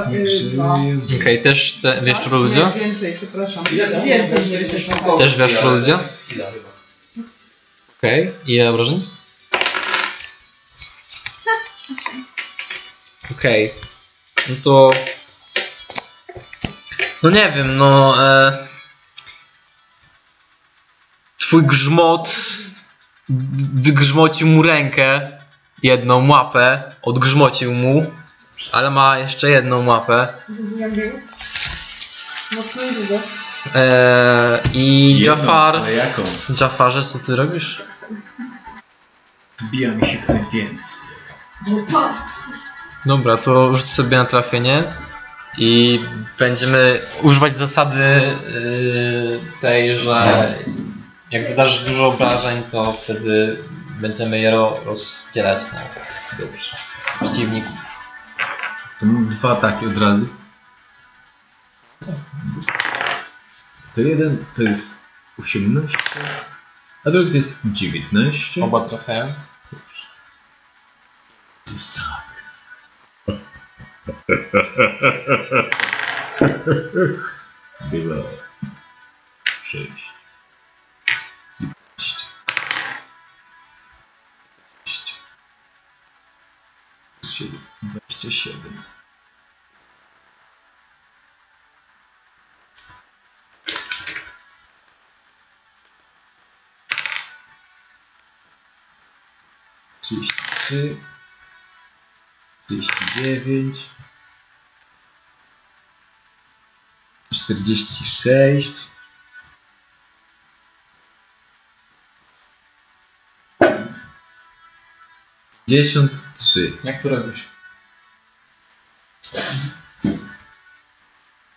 [0.09, 0.75] 22.
[1.21, 2.07] Okej, też te, w
[2.39, 2.73] ludzie?
[2.75, 3.65] Nie, więcej, przepraszam.
[4.05, 4.87] Więcej niż
[5.19, 5.99] Też w jaszczuro ludzie?
[7.99, 9.01] Okej, ile obrażeń?
[13.31, 13.73] Okej,
[14.49, 14.93] no to...
[17.23, 18.15] No nie wiem, no...
[18.23, 18.67] E...
[21.39, 22.29] Twój grzmot
[23.75, 25.39] wygrzmocił mu rękę,
[25.83, 28.07] jedną łapę, odgrzmocił mu,
[28.73, 30.28] ale ma jeszcze jedną łapę.
[32.57, 33.23] Mocno i długo.
[33.75, 34.60] E...
[34.75, 35.76] I Jafar...
[35.76, 36.23] Ale jaką?
[36.60, 37.83] Jafarze, co ty robisz?
[39.57, 41.01] Zbija mi się najwięcej.
[41.67, 42.33] No patrz.
[43.07, 44.83] Dobra, to rzuć sobie na trafienie
[45.59, 46.01] i
[46.39, 48.23] będziemy używać zasady
[48.55, 50.55] yy, tej, że
[51.33, 53.65] jak zadasz dużo obrażeń, to wtedy
[54.01, 54.51] będziemy je
[54.85, 55.81] rozdzielać na
[56.39, 56.77] Dobrze.
[57.23, 57.73] przeciwników.
[59.01, 60.27] To mam dwa ataki od razu.
[63.94, 65.01] To jeden to jest
[65.39, 65.99] 18,
[67.05, 68.65] a drugi to jest 19.
[68.65, 69.33] Oba trafiają.
[71.65, 72.33] To jest tak.
[77.91, 78.25] Było
[79.65, 80.01] 6.
[87.83, 88.83] Dwadzieścia siedem.
[100.01, 100.97] Trzydzieści trzy.
[102.67, 103.77] Trzydzieści dziewięć.
[107.35, 108.92] Czterdzieści sześć.
[115.73, 116.73] Pięćdziesiąt trzy.
[116.84, 117.49] Jak to robisz?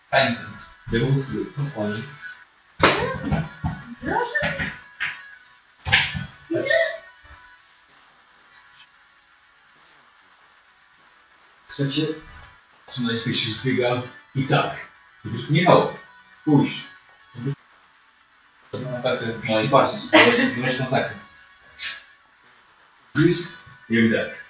[0.10, 0.58] Tańcem.
[0.88, 2.04] Demonstruj, co oni?
[11.68, 12.08] Chcecie?
[12.88, 14.02] Trzymać tych się zbiega
[14.36, 14.76] i tak.
[15.50, 15.94] Michał,
[16.46, 16.84] pójść.
[18.72, 19.98] To na zakres mojej twarzy.
[20.62, 21.18] Weź na zakres.
[23.14, 24.46] Chris, jak tak.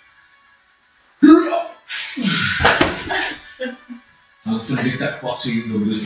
[4.45, 6.05] A następnych tak patrzy im do góry.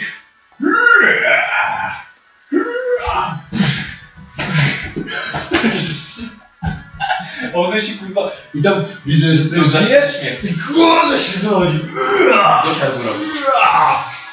[7.53, 8.31] One się kurwa...
[8.53, 8.73] I tam
[9.05, 10.43] widzę, że ty To żyjesz śmiech.
[10.43, 11.79] i kurde się doi.
[12.65, 13.25] Zosia to robi.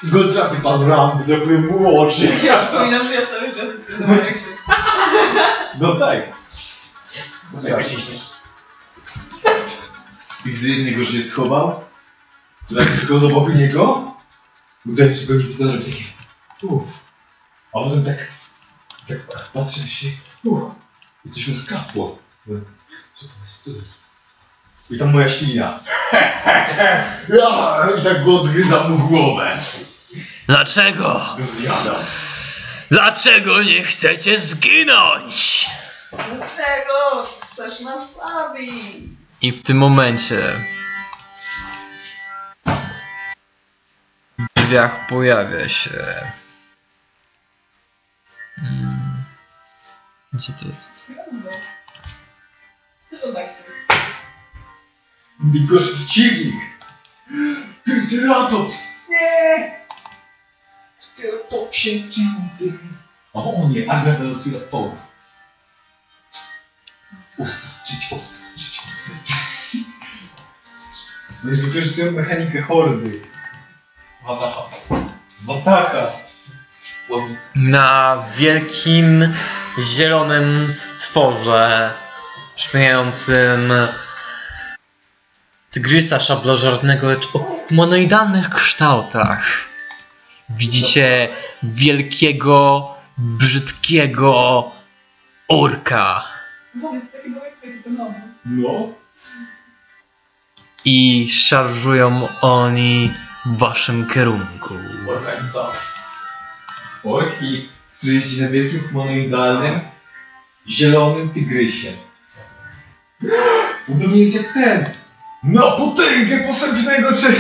[0.03, 2.29] I go trafię pazurami, drapuję mu oczy.
[2.45, 4.51] Ja przypominam, że ja cały czas jestem się.
[5.81, 6.21] No tak.
[7.69, 8.21] Jak ciśniesz.
[8.21, 8.36] I
[10.45, 11.85] widzę jednego, że się schował.
[12.69, 14.13] To jak przychodzą wokół niego,
[14.87, 16.05] udaje się go nie widzę, robię takie
[16.63, 16.85] uff.
[17.73, 18.17] A potem tak,
[19.09, 20.09] tak patrzę się,
[20.45, 20.75] uff.
[21.25, 22.19] I coś mu skapło.
[23.15, 23.63] Co to jest?
[23.65, 23.95] Co to jest?
[24.91, 25.79] I tam moja ślina.
[27.29, 29.59] Ja, I tak go odgryzam mu głowę.
[30.47, 31.37] Dlaczego?
[31.39, 31.97] Go zjadam.
[32.91, 35.69] Dlaczego nie chcecie zginąć?
[36.13, 37.27] Dlaczego
[37.57, 38.81] chcesz nas zabić?
[39.43, 40.43] I w tym momencie
[44.39, 46.31] w drzwiach pojawia się.
[48.59, 49.25] Mm,
[50.33, 51.13] Gdzie to jest?
[53.11, 53.47] Tylko tak.
[55.41, 56.55] Nikosz przeciwnik.
[57.85, 59.09] Triceratops.
[59.09, 59.81] Nie!
[60.99, 62.73] Triceratopsie, czemu ty?
[63.35, 64.95] O nie, Agadociraptorów.
[64.95, 65.06] Osaczyć,
[67.39, 68.87] osaczyć, osaczyć.
[71.45, 73.21] No i wykorzystują mechanikę hordy.
[74.27, 74.71] Wataha.
[75.45, 76.13] Wataka.
[77.09, 77.49] Łownica.
[77.55, 79.33] Na wielkim
[79.81, 81.91] zielonym stworze
[82.57, 83.73] przypominającym
[85.71, 89.47] tygrysa szablożarnego, lecz o humanoidalnych kształtach.
[90.49, 91.29] Widzicie
[91.63, 94.65] wielkiego, brzydkiego
[95.49, 96.36] orka
[96.83, 98.21] Nowy.
[98.45, 98.93] No.
[100.85, 103.15] i szarżują oni
[103.47, 104.75] w waszym kierunku.
[105.09, 105.73] Orgańca.
[107.05, 109.81] Orki, który jeździ na wielkim humanoidalnym,
[110.69, 111.93] zielonym tygrysie.
[113.87, 114.87] Pewnie jest jak ten.
[115.43, 117.35] Na potęgę posępnego czy...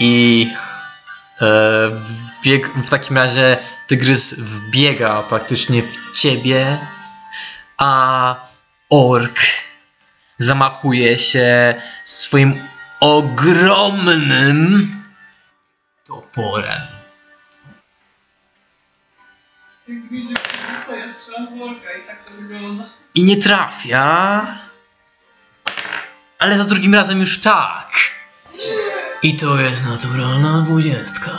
[0.00, 0.46] I
[1.40, 1.46] e,
[2.84, 6.78] w takim razie tygrys wbiega praktycznie w ciebie,
[7.80, 8.34] a
[8.90, 9.40] ork
[10.38, 12.54] zamachuje się swoim
[13.00, 14.88] ogromnym
[16.04, 16.82] toporem.
[23.14, 24.46] I nie trafia,
[26.38, 27.90] ale za drugim razem już tak.
[29.22, 31.30] I to jest naturalna dwudziestka.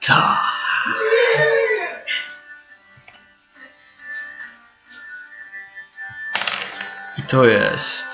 [0.00, 0.59] Tak.
[7.30, 8.10] To jest.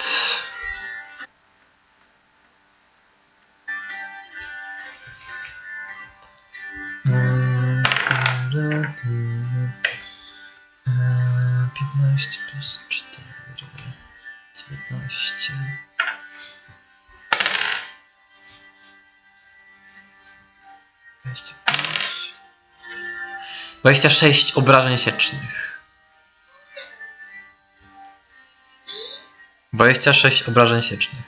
[11.75, 13.23] 15 plus 4.
[14.55, 15.53] 19.
[21.25, 21.55] Dwadzieścia.
[23.81, 25.76] 26 obrażeń siecznych.
[29.77, 31.23] 26 obrażeń siecznych.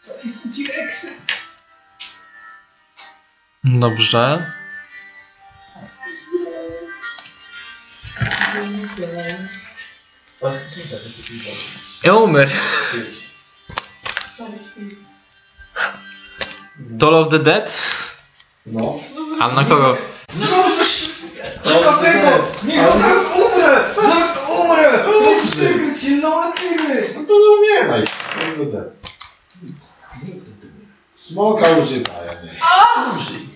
[0.00, 1.14] Co jestem T-Rexem?
[3.64, 4.52] Dobrze.
[12.04, 12.52] Eumer.
[16.98, 17.82] Toll of the Dead?
[18.66, 19.00] No.
[19.40, 19.96] A na kogo?
[21.78, 22.30] Ciekawego!
[22.64, 23.84] Nie, no zaraz umrę!
[24.02, 24.98] Zaraz umrę!
[25.04, 27.16] To jest tygrys, silnowy tygrys!
[27.16, 28.04] No to nie umieraj.
[28.56, 28.84] Kurde.
[31.12, 32.50] Smoka użyta, ja nie.
[33.16, 33.48] Użyj.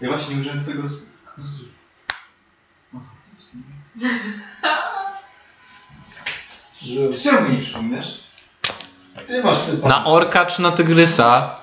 [0.00, 0.82] Ja właśnie nie użyłem twojego...
[0.82, 1.06] s-
[1.40, 1.60] s-
[6.82, 8.06] Że Czemu nie przypominasz?
[9.28, 11.56] Ty masz ty Na orka czy na tygrysa?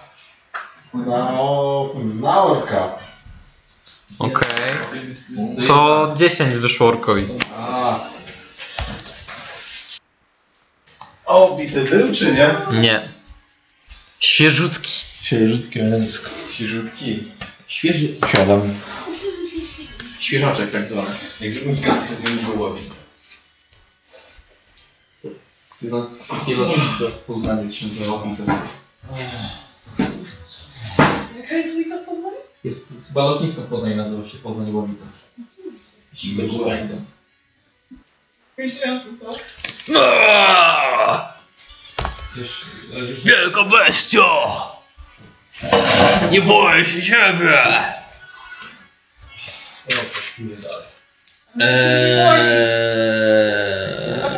[0.94, 1.90] Na, o,
[2.22, 2.90] na orka.
[4.20, 4.50] Okej.
[5.68, 7.26] To 10 wyszło orkowi.
[7.58, 8.00] A.
[11.26, 12.56] O, bity był czy nie?
[12.82, 13.02] Nie.
[14.20, 14.92] Świeżutki.
[15.24, 16.30] Księżyckie męsko.
[16.54, 17.32] Świeżutki.
[17.68, 18.08] Świeży...
[18.32, 18.62] Siadam.
[20.20, 21.10] Świeżaczek tak zwany.
[21.42, 23.10] Jak zrobił gadkę, zmienił go łowic.
[25.80, 28.60] Ty za takie lotnictwo w Poznaniu się nazywa Łowice.
[31.38, 32.49] Jaka jest ulica w Poznaniu?
[32.64, 34.74] Jest chyba lotnisko w Poznaniu nazywa się Poznań.
[36.14, 36.96] Jeśli będzie granica.
[38.58, 39.32] Myślący, co?
[42.36, 42.50] Coś...
[42.96, 44.80] ale już- Wielka bestio!
[46.32, 47.64] Nie boję się ciebie!
[51.60, 52.90] Eee...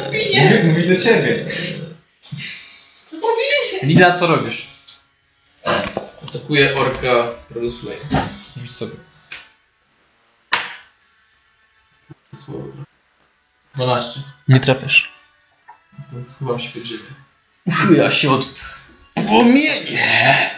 [0.08, 0.52] Świnie!
[0.56, 1.50] Mówi, mówi do ciebie.
[3.84, 4.68] Lila, co robisz?
[6.42, 8.26] Atakuje orka Rose Flame.
[8.58, 8.96] Rzuć sobie.
[12.36, 12.68] Słowo.
[13.76, 14.22] 12.
[14.48, 15.12] Nie trafisz.
[16.40, 17.04] Chyba się podżywię.
[17.66, 18.50] Uchyla się od
[19.14, 20.50] płomienie!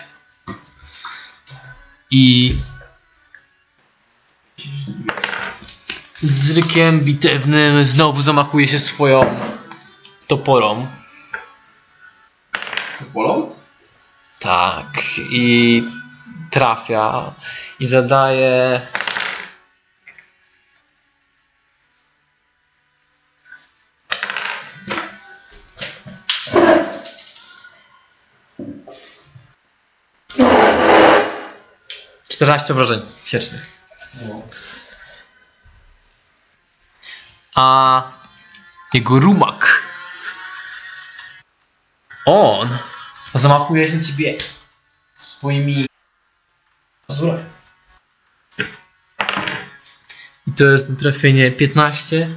[2.11, 2.55] I
[6.21, 9.35] z rykiem bitewnym znowu zamachuje się swoją
[10.27, 10.87] toporą.
[13.13, 13.52] Bolą?
[14.43, 14.87] Tak.
[15.31, 15.83] I
[16.51, 17.33] trafia.
[17.79, 18.81] I zadaje.
[32.29, 33.87] Czternaście obrażeń siecznych.
[37.55, 38.11] A
[38.93, 39.83] jego rumak.
[42.25, 42.77] On
[43.39, 44.37] zamachuje się na ciebie
[45.15, 45.87] swoimi
[47.07, 47.43] pazurami.
[50.47, 52.29] I to jest na trafienie 15.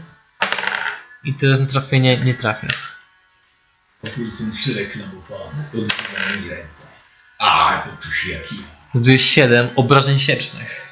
[1.24, 2.68] I to jest na trafienie nie trafia.
[4.06, 6.88] Swój syn przyreklamowany, podrzucamy mi ręce.
[7.38, 8.58] A, poczuł się jak ja.
[8.94, 10.86] Zdujesz 7 obrażeń siecznych.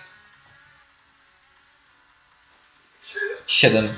[3.47, 3.89] 7.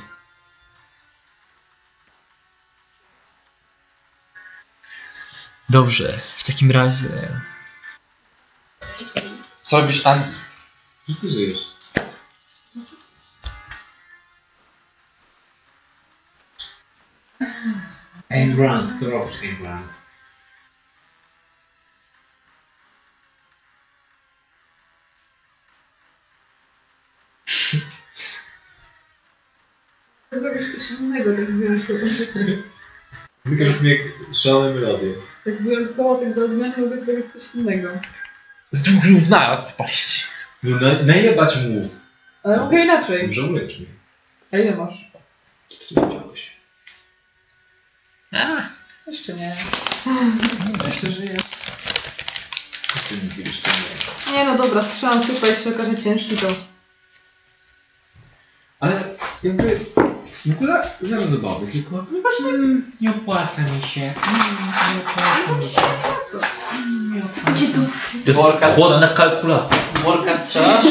[5.69, 7.09] Dobrze, w takim razie.
[9.63, 10.35] Co robisz, Andy?
[11.09, 11.59] I ty żyjesz.
[18.31, 19.89] Ayn Rand, co robisz Ayn Rand?
[30.33, 31.99] Zrobisz coś innego, tak wyjątkowo.
[33.47, 34.03] Zykasz mnie jak
[34.35, 35.15] szalone melodie.
[35.45, 37.89] Tak wyjątkowo, tak za odmianę mogę zrobić coś innego.
[38.71, 40.27] Z dwóch grów naraz palić.
[40.63, 41.89] No na, najebać mu.
[42.43, 43.23] Ale mogę inaczej.
[43.23, 43.87] Dobrze ulecz mnie.
[44.53, 45.11] A ile masz?
[45.69, 46.57] Czy ty nie wziąłeś?
[49.07, 49.57] Jeszcze nie.
[50.87, 51.37] Jeszcze żyję.
[53.09, 54.33] Ty mi jeszcze nie.
[54.33, 56.49] Nie no dobra, strzelam super, jeśli okaże ciężki, to...
[58.81, 59.03] Ale
[59.43, 59.81] jakby...
[60.47, 61.97] W ogóle zero zabawy, tylko...
[61.97, 62.47] No właśnie,
[63.01, 64.01] Nie opłaca mi się.
[64.01, 65.81] Nie opłaca mi się.
[66.27, 66.39] co?
[67.15, 67.51] Nie opłaca.
[67.51, 67.67] Gdzie
[68.25, 68.33] tu?
[68.33, 69.77] Worka, Chłodna kalkulacja.
[70.05, 70.85] worka strzelasz?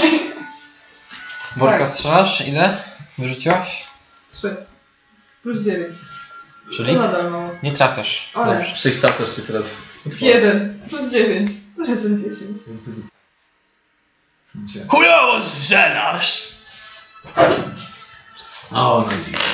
[1.57, 2.41] Worka strzelasz?
[2.47, 2.77] Ile?
[3.17, 3.87] Wyrzuciłaś?
[4.31, 4.55] Trzy.
[5.43, 5.95] Plus dziewięć.
[6.75, 6.93] Czyli?
[6.93, 7.49] To nadal mało.
[7.63, 8.29] Nie trafiasz.
[8.33, 8.57] Ale.
[8.57, 8.73] Dobrze.
[8.73, 9.69] Przekształcasz się teraz
[10.05, 10.21] w...
[10.21, 10.79] Jeden.
[10.89, 11.51] Plus dziewięć.
[11.87, 12.57] Razem dziesięć.
[14.87, 16.43] Chujowo strzelasz!
[18.71, 19.09] O, no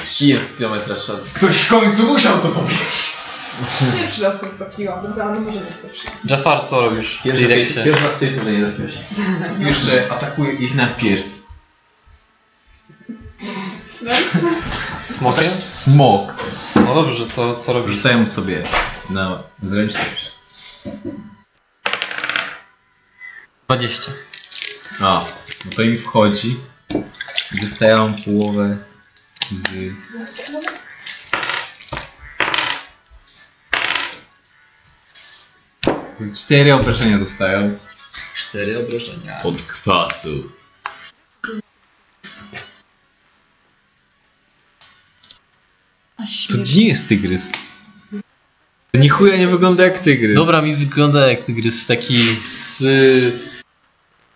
[0.06, 1.24] Kijem z kilometra szedł.
[1.34, 3.18] Ktoś w końcu musiał to powiedzieć.
[4.02, 6.08] Nie przy raz to trafiłam, ale może być lepszy.
[6.30, 7.22] Jafar, co robisz?
[7.24, 7.84] Pierwszy, Direkcie.
[7.84, 8.94] pierwszy raz w tej turze nie trafiłeś.
[9.70, 11.24] Jeszcze atakuję ich najpierw.
[15.08, 15.62] Smokiem?
[15.66, 16.34] Smok.
[16.76, 17.96] No dobrze, to co robisz?
[17.96, 18.64] Rzucają sobie
[19.10, 20.32] na zręczność.
[23.68, 24.12] 20.
[25.02, 25.26] A,
[25.66, 26.58] no to im wchodzi
[27.54, 28.78] dostałam połowę
[29.52, 29.94] z...
[36.36, 37.78] Cztery obrażenia dostają.
[38.36, 39.44] Cztery obrażenia.
[39.44, 40.52] Od kwasu.
[46.50, 47.52] To nie jest tygrys.
[48.92, 50.36] To chuja nie wygląda jak tygrys.
[50.36, 52.84] Dobra, mi wygląda jak tygrys taki z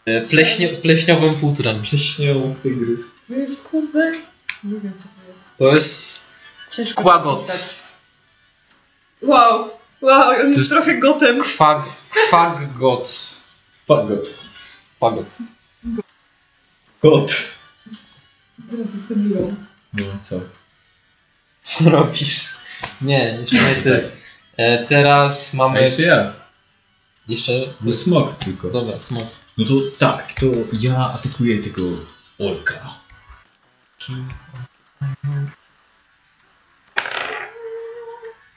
[0.05, 1.81] e, pleśnio, pleśniowym futrem.
[1.81, 3.01] Pleśnią tygrys.
[3.27, 4.11] To jest kurde.
[4.63, 5.57] Nie wiem co to jest.
[5.57, 6.25] To jest
[6.71, 7.41] Ciężko Kłagot.
[9.21, 9.69] Wow.
[10.01, 11.41] Wow, on jest, jest- trochę gotem.
[11.41, 13.35] kwag, kwaggot.
[13.87, 14.27] Fagot.
[14.99, 15.37] Fagot.
[17.01, 17.31] Kot.
[18.71, 19.55] Teraz jestem miłą.
[19.93, 20.39] No co?
[21.63, 22.49] Co robisz?
[23.01, 24.11] Nie, jeszcze nie ty.
[24.57, 25.81] E, teraz A mamy...
[25.81, 26.33] jeszcze ja.
[27.27, 27.51] Jeszcze...
[27.81, 28.69] Był smok tylko.
[28.69, 29.27] Dobra, smok.
[29.57, 30.45] No to tak, to
[30.79, 31.81] ja atakuję tego
[32.39, 32.79] orka.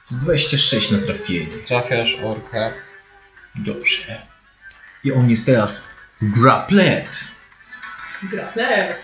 [0.04, 1.46] Z 26 na trafienie.
[1.66, 2.70] Trafiasz orka.
[3.54, 4.22] Dobrze.
[5.04, 5.88] I on jest teraz
[6.22, 7.08] grapplet.
[8.22, 8.94] Grafler.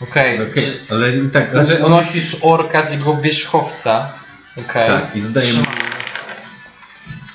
[0.00, 0.42] Okej.
[0.42, 1.64] Okej, ale i tak, Okay.
[1.64, 1.92] że on...
[1.92, 4.12] Unosisz orka z jego wierzchowca.
[4.56, 4.88] Okej.
[4.88, 5.62] Tak, i zadaje mu...
[5.62, 5.76] Trzyma...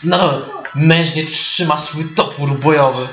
[0.03, 0.41] No,
[0.75, 3.07] mężnie trzyma swój topór bojowy.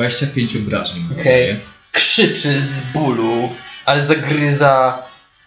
[0.00, 1.04] 25 obrażeń.
[1.04, 1.16] Okej.
[1.16, 1.60] zadaje.
[1.92, 3.54] Krzyczy z bólu,
[3.86, 5.02] ale zagryza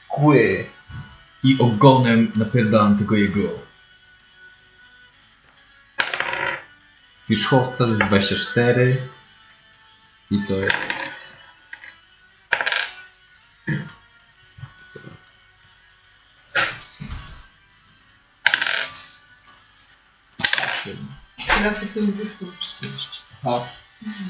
[0.09, 0.65] kły.
[1.43, 3.49] I ogonem napierdalam tego jego
[7.29, 8.97] Wierzchowca to jest 24.
[10.31, 11.33] I to jest...
[21.47, 22.47] Teraz jestem wyszło.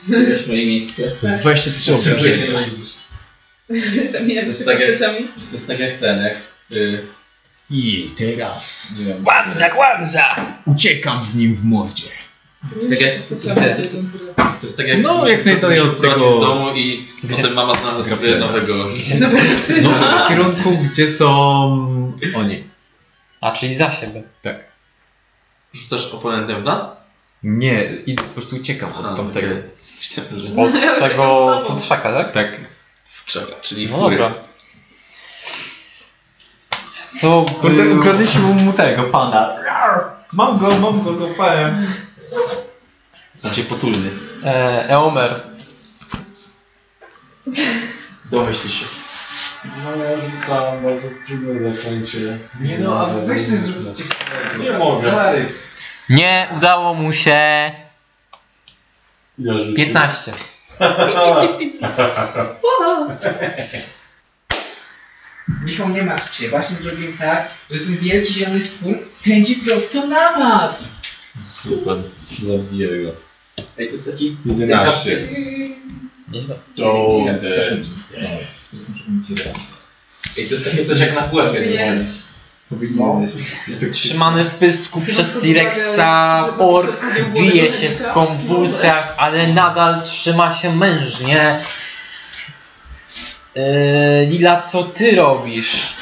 [0.07, 1.01] Wiesz moje miejsce.
[1.01, 2.55] Jest 23 obrażeń.
[4.09, 5.27] Zamieniam To jest się tak jak- postaciami.
[5.27, 6.37] To jest tak jak ten, jak...
[6.71, 7.07] Y,
[7.69, 9.23] I teraz nie wiem.
[9.23, 10.35] Kłamza, kłamza!
[10.65, 12.07] uciekam z nim w mordzie.
[12.89, 13.89] Tak się jak- postaciami.
[14.35, 15.01] To jest tak jak...
[15.01, 18.47] No, jak najdalej od tego- z domu i potem mama znalazła sobie Grappera.
[18.47, 18.75] nowego...
[19.81, 19.89] No,
[20.25, 21.27] w kierunku, gdzie są
[22.35, 22.63] oni.
[23.41, 24.23] A, czyli za siebie.
[24.41, 24.55] Tak.
[25.73, 27.02] Rzucasz oponentem w nas?
[27.43, 29.47] Nie, i po prostu uciekam od tamtego.
[29.47, 29.63] okej.
[29.97, 30.61] Myślałem, że...
[30.61, 32.31] Od tego futrzaka, tak?
[32.31, 32.47] Tak.
[33.11, 34.17] W czeka, czyli No fury.
[34.17, 34.33] dobra.
[37.21, 39.55] To Kurde, ukradliśmy mu tego pana.
[40.33, 41.87] Mam go, mam go, złapałem.
[43.35, 44.09] Znaczy potulny.
[44.43, 45.39] E, Eomer.
[48.31, 48.85] Domyśl się.
[49.65, 52.17] No ja rzucam, bardzo trudno zakończę.
[52.61, 54.63] Nie no, a weź coś zrób ciekawego.
[54.63, 55.11] Nie mogę.
[55.11, 55.72] Zarys.
[56.09, 57.71] Nie udało mu się
[59.37, 59.73] Ja rzucę.
[59.73, 60.33] 15.
[65.63, 66.49] Michał, nie martw się.
[66.49, 70.83] Właśnie zrobiłem tak, że ten wielki zielony stwór pędzi prosto na was.
[71.41, 71.97] Super.
[72.43, 73.11] Zabiję go.
[73.77, 74.37] Ej, to jest taki...
[74.45, 75.27] 11.
[76.31, 76.55] Nieźle.
[76.75, 77.17] To...
[80.37, 81.59] Ej, to jest takie coś jak na pułapkę.
[82.81, 83.27] Normalnie.
[83.91, 91.59] Trzymany w pysku przez T-Rexa, ork bije się w konwulsjach, ale nadal trzyma się mężnie.
[93.55, 93.63] Yy,
[94.29, 95.93] Lila, co ty robisz?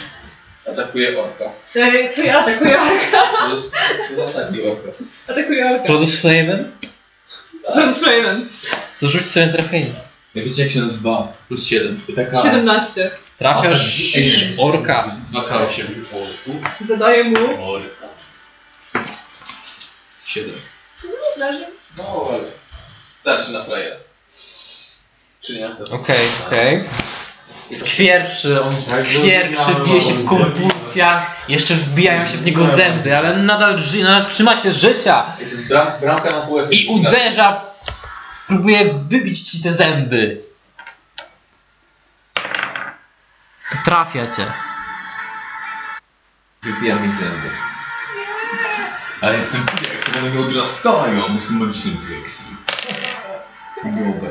[0.72, 1.46] Atakuje orka.
[1.76, 2.78] Ej, to ja atakuję
[4.10, 4.90] to zaatakuj orka.
[5.28, 5.86] Atakuję Arka.
[5.86, 6.72] Produce Flamen?
[7.74, 8.46] Produce Raven.
[9.00, 10.11] To rzuć sobie trafienie.
[10.36, 11.34] Ja wiecie jak się nazywa?
[11.48, 12.02] Plus 7.
[12.16, 12.42] Taka...
[12.44, 13.12] 17.
[13.38, 14.16] Trafiasz
[14.58, 15.18] orka.
[15.34, 15.84] 2K8.
[16.82, 17.72] Zadaję mu.
[17.72, 18.08] Orka.
[20.26, 20.52] 7.
[21.38, 21.66] Leży.
[21.98, 22.44] No, ale...
[23.20, 23.96] Starczy na frajera.
[25.42, 25.70] Czy nie?
[25.70, 26.84] Okej, okej.
[27.72, 33.78] Skwierczy, on skwierczy, bije się w konwulsjach, jeszcze wbijają się w niego zęby, ale nadal
[33.78, 35.26] żyje, nadal trzyma się życia
[35.70, 36.72] bram, bramka na półek.
[36.72, 37.71] i uderza,
[38.52, 40.42] próbuje wybić ci te zęby.
[43.86, 44.46] Trafia cię.
[46.62, 47.50] Wypija mi zęby.
[49.22, 52.56] Ale jestem jak sobie one odrastają, jestem magicznym Pixie.
[53.84, 54.30] Dobra.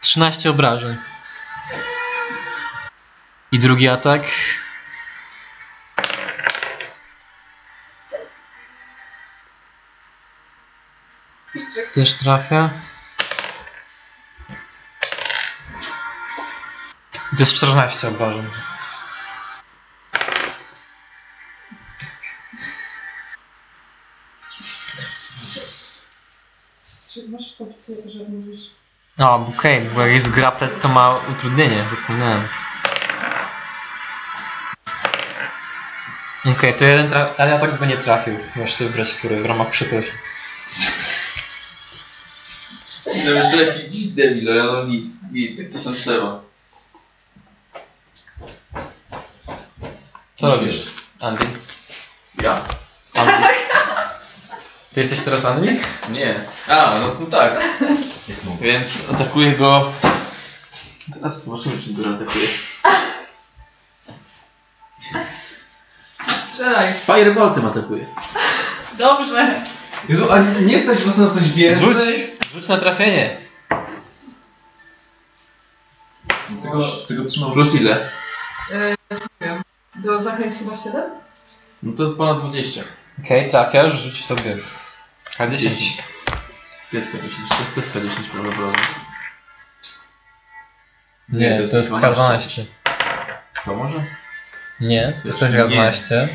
[0.00, 0.96] 13 obrażeń.
[3.52, 4.22] I drugi atak.
[11.94, 12.70] Też trafia.
[17.12, 18.46] To jest 14 obrażeń.
[27.08, 28.70] Czy masz opcję, że możesz
[29.18, 32.48] A, okej, bo jak jest graplet, to ma utrudnienie, zapomniałem.
[36.52, 38.38] Okej, to jeden ale ja tak by nie trafił.
[38.56, 39.70] Możesz sobie wybrać, który w ramach
[43.20, 43.50] przeprosin.
[43.50, 46.40] To jeszcze jakiś debil, ale no nic, nic, to sam trzeba.
[50.36, 50.84] Co robisz,
[51.20, 51.46] Andy?
[52.42, 52.60] Ja?
[53.14, 53.48] Andy?
[54.94, 55.80] Ty jesteś teraz Andy?
[56.10, 56.34] Nie.
[56.68, 57.60] A, no, no tak.
[58.60, 59.92] Więc atakuję go...
[61.14, 62.48] Teraz zobaczymy, czy go atakuje.
[66.48, 66.92] Strzelaj.
[67.06, 68.06] Fireboltem atakuje.
[68.98, 69.60] Dobrze.
[70.08, 71.80] Jezu, a nie stać was na coś więcej?
[71.80, 72.02] Rzuć!
[72.56, 73.36] Rzuć na trafienie.
[76.62, 77.52] Tego, tego trzymam.
[77.52, 78.10] Plus ile?
[78.70, 79.62] E, nie wiem.
[79.94, 81.02] Do zachęć chyba 7?
[81.82, 82.80] No to ponad 20.
[83.24, 84.56] Okej, trafiasz, rzuć sobie.
[85.38, 85.92] K10.
[86.90, 88.82] To jest K10, to jest, jest K10 prawdopodobnie.
[91.28, 92.64] Nie, to jest K12.
[93.64, 94.04] To może?
[94.80, 96.28] Nie, to jest też K12.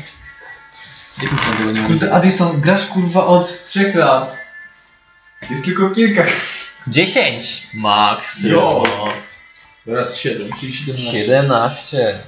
[1.22, 4.41] Jakim są tego nie Kurde, Addison, grasz kurwa od trzech lat.
[5.50, 6.24] Jest tylko kilka.
[6.86, 7.66] 10!
[7.74, 8.42] Max.
[8.44, 8.84] Jo!
[9.84, 11.12] Teraz 7, czyli 17.
[11.12, 12.22] 17.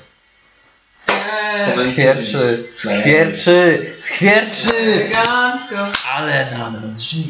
[1.09, 4.75] Eee, Skwierczy, skwierczy, skwierczy!
[4.77, 5.87] elegancko.
[6.15, 7.25] Ale nadal żyje.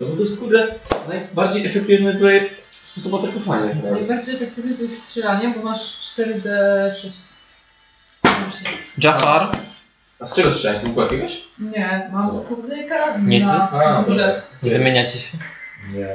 [0.00, 0.74] No bo to jest kurde
[1.08, 2.50] najbardziej efektywny tutaj
[2.82, 3.74] sposób atakowania.
[3.90, 7.10] Najbardziej efektywne to jest strzelanie, bo masz 4D6.
[8.98, 9.56] Jafar?
[10.20, 10.82] A z czego strzelałeś?
[10.82, 11.42] Z łuku jakiegoś?
[11.58, 14.42] Nie, mam kurde karabin Nie na A, górze.
[14.62, 15.38] Nie zamieniacie się.
[15.92, 16.08] Nie.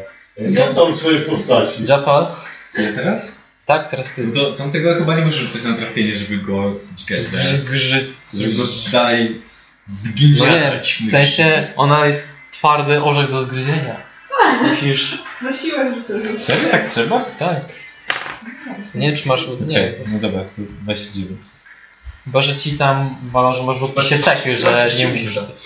[0.52, 1.86] Ja tam swoje postaci.
[1.90, 2.32] Jafar?
[2.78, 3.38] Nie teraz?
[3.66, 4.28] Tak, teraz ty.
[4.28, 7.48] Do tamtego chyba nie możesz rzucać na trafienie, żeby go dźgać dalej.
[7.72, 8.06] Grzy...
[8.34, 9.42] Żeby go daj dalej
[9.88, 11.02] No nie, zgniatać.
[11.06, 13.96] w sensie ona jest twardy orzech do zgryzienia.
[14.62, 15.24] Musisz...
[15.42, 16.40] Na siłę rzucę rzucę.
[16.40, 17.26] Serio tak trzeba?
[17.40, 17.62] Tak.
[18.96, 19.48] Nie czy masz...
[19.68, 19.94] Nie.
[20.14, 21.40] No dobra, 29.
[22.28, 25.64] Bo że ci tam wolą, że masz w opisie cechy, że nie musisz rzucać.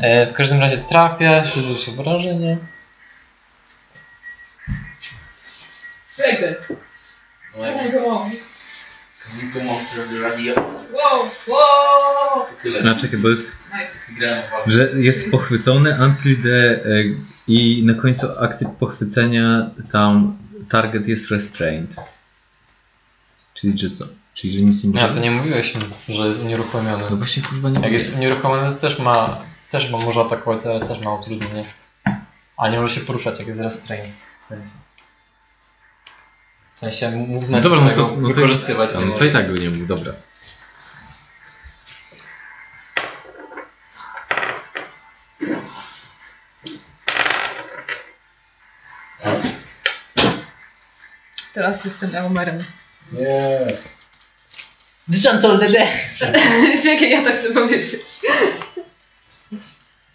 [0.00, 2.58] E, w każdym razie trafia, rzuć sobie wrażenie.
[6.16, 6.76] Breakdance.
[10.92, 12.46] Wow, wow.
[12.62, 12.80] Tyle.
[12.80, 13.70] Znaczy jest,
[14.66, 17.04] że jest pochwycony until the, e,
[17.48, 20.38] i na końcu akcji pochwycenia tam
[20.70, 21.96] target jest restrained.
[23.54, 24.04] Czyli że co?
[24.40, 25.18] Czyli że nic nie A, może?
[25.18, 27.04] to nie mówiłeś mi, że jest unieruchomiony.
[27.10, 29.38] No właśnie kurwa nie Jak jest unieruchomiony, to też ma...
[29.70, 31.64] Też ma, może atakować, ale też ma utrudnienie.
[32.56, 34.16] A nie może się poruszać, jak jest restrained.
[34.38, 34.70] W sensie...
[36.74, 38.94] W sensie movement Dobra, no to, no to, wykorzystywać.
[38.94, 40.12] no, nie to i tak go nie mógł, dobra.
[51.54, 52.58] Teraz jestem Elmerem.
[53.12, 53.97] Nie.
[55.08, 55.76] Gentle DD!
[56.82, 58.02] Czekaj, ja to chcę powiedzieć.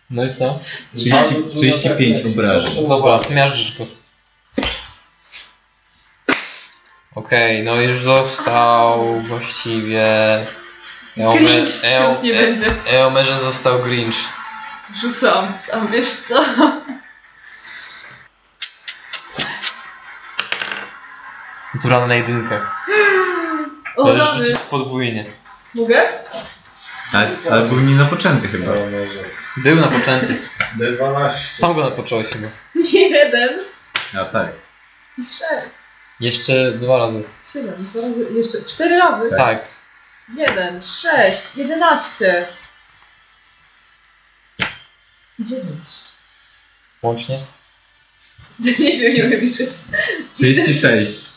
[0.10, 0.60] No i co?
[0.94, 2.88] 30, 35 obrażeń.
[2.88, 3.86] Dobra, miażdżysz go.
[7.16, 10.06] Okej, no już został właściwie...
[11.18, 12.66] Eomer, Grinch świąt nie będzie.
[12.92, 14.16] Eomerze został Grinch.
[15.02, 16.46] Rzucam, sam wiesz co?
[21.74, 22.60] Natura na jedynkę.
[23.96, 24.46] O, Możesz rany.
[24.46, 25.24] rzucić podwójnie.
[25.76, 26.04] Mogę?
[27.14, 28.72] Ale, ale był nie napoczęty chyba.
[29.58, 30.42] Był napoczęty.
[30.80, 31.32] D12.
[31.54, 32.48] Sam go napocząłeś chyba.
[32.94, 33.50] Jeden.
[34.20, 34.52] A tak.
[35.18, 35.70] I sześć.
[36.20, 37.24] Jeszcze dwa razy.
[37.54, 37.76] Siedem.
[37.80, 38.28] Dwa razy.
[38.36, 39.30] Jeszcze cztery razy.
[39.38, 39.66] Tak.
[40.38, 42.48] Jeden, sześć, jedenaście.
[45.40, 45.88] Dziewięć.
[47.02, 47.40] Łącznie.
[48.60, 49.70] Nie wiem, nie umiem liczyć.
[50.34, 51.33] 36.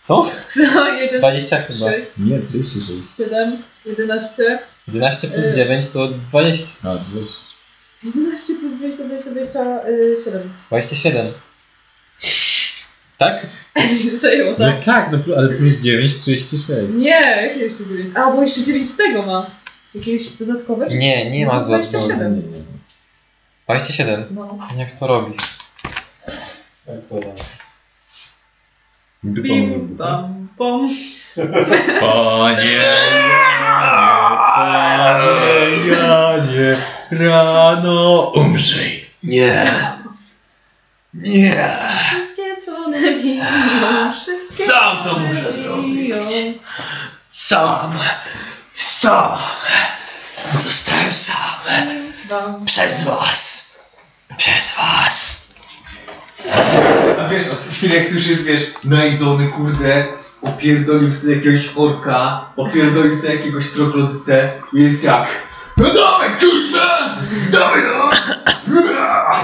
[0.00, 0.30] Co?
[0.54, 0.92] Co?
[0.94, 1.90] Jeden, 20 chyba.
[1.90, 2.88] sześć, Nie, 36.
[3.16, 4.58] siedem, jedenaście.
[4.88, 6.90] 11 plus 9 to 20.
[6.90, 7.32] A, 20.
[8.04, 10.50] 11 plus 20 to 20, 27.
[10.68, 11.32] 27.
[13.18, 13.46] Tak?
[14.20, 14.84] Zajęło, No tak?
[14.84, 16.68] tak, no, plu- ale plus 9, 36.
[16.94, 18.16] Nie, jakie jeszcze 9?
[18.16, 19.50] A, bo jeszcze 9 z tego ma.
[19.94, 20.88] Jakieś dodatkowe?
[20.88, 22.06] Nie, nie No ma to dodatkowego.
[22.06, 22.64] 27.
[23.66, 24.24] 27.
[24.30, 24.58] No.
[24.76, 25.34] Jak to robi?
[29.24, 30.88] Bim, bam, bom.
[32.00, 32.80] Panie
[34.56, 36.76] Janie, Janie,
[37.10, 39.10] rano umrzyj.
[39.22, 39.72] Nie.
[41.14, 41.68] Nie.
[42.08, 43.44] Wszystkie dzwony biją,
[44.22, 46.58] wszystkie Sam to dzwony muszę zrobić.
[47.28, 47.98] Sam.
[48.74, 49.38] Sam.
[50.54, 51.60] Zostałem sam.
[52.66, 53.70] Przez was.
[54.36, 55.49] Przez was.
[57.30, 60.06] Wiesz, od chwili jak słyszysz, wiesz, najedzony, kurde,
[60.42, 65.28] opierdolił sobie jakiegoś orka, opierdolił sobie jakiegoś troglodytę jest jak
[65.76, 66.80] No dawaj, kurde!
[67.52, 68.10] Dawaj, no!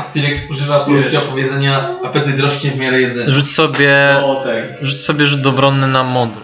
[0.03, 3.33] Stylex używa polskiego powiedzenia apetyt rośnie w miarę jedzenia.
[3.33, 4.87] Rzuć sobie, O, tak.
[4.87, 6.43] rzuć sobie rzut obronny na modry.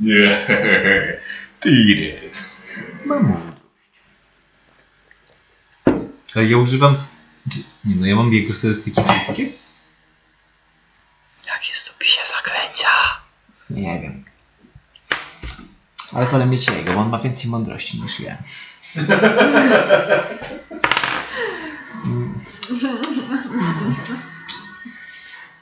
[0.00, 0.38] Nie,
[1.60, 2.66] T-Rex.
[6.34, 6.96] Ale ja używam...
[7.52, 9.46] czy- Nie no, ja mam jego statystyki wszystkie?
[11.48, 12.88] Jak jest w opisie zaklęcia?
[13.70, 14.24] Nie wiem.
[16.14, 18.36] Ale wolę mieć jego, bo on ma więcej mądrości niż ja.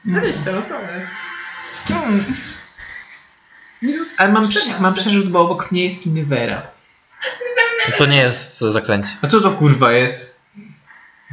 [0.05, 1.07] Weź to, naprawdę.
[3.83, 4.83] Minus Ale mam, prze, 14.
[4.83, 6.63] mam przerzut, bo obok mnie jest Inwera.
[7.99, 9.13] To nie jest zaklęcie.
[9.23, 10.41] A co to kurwa jest?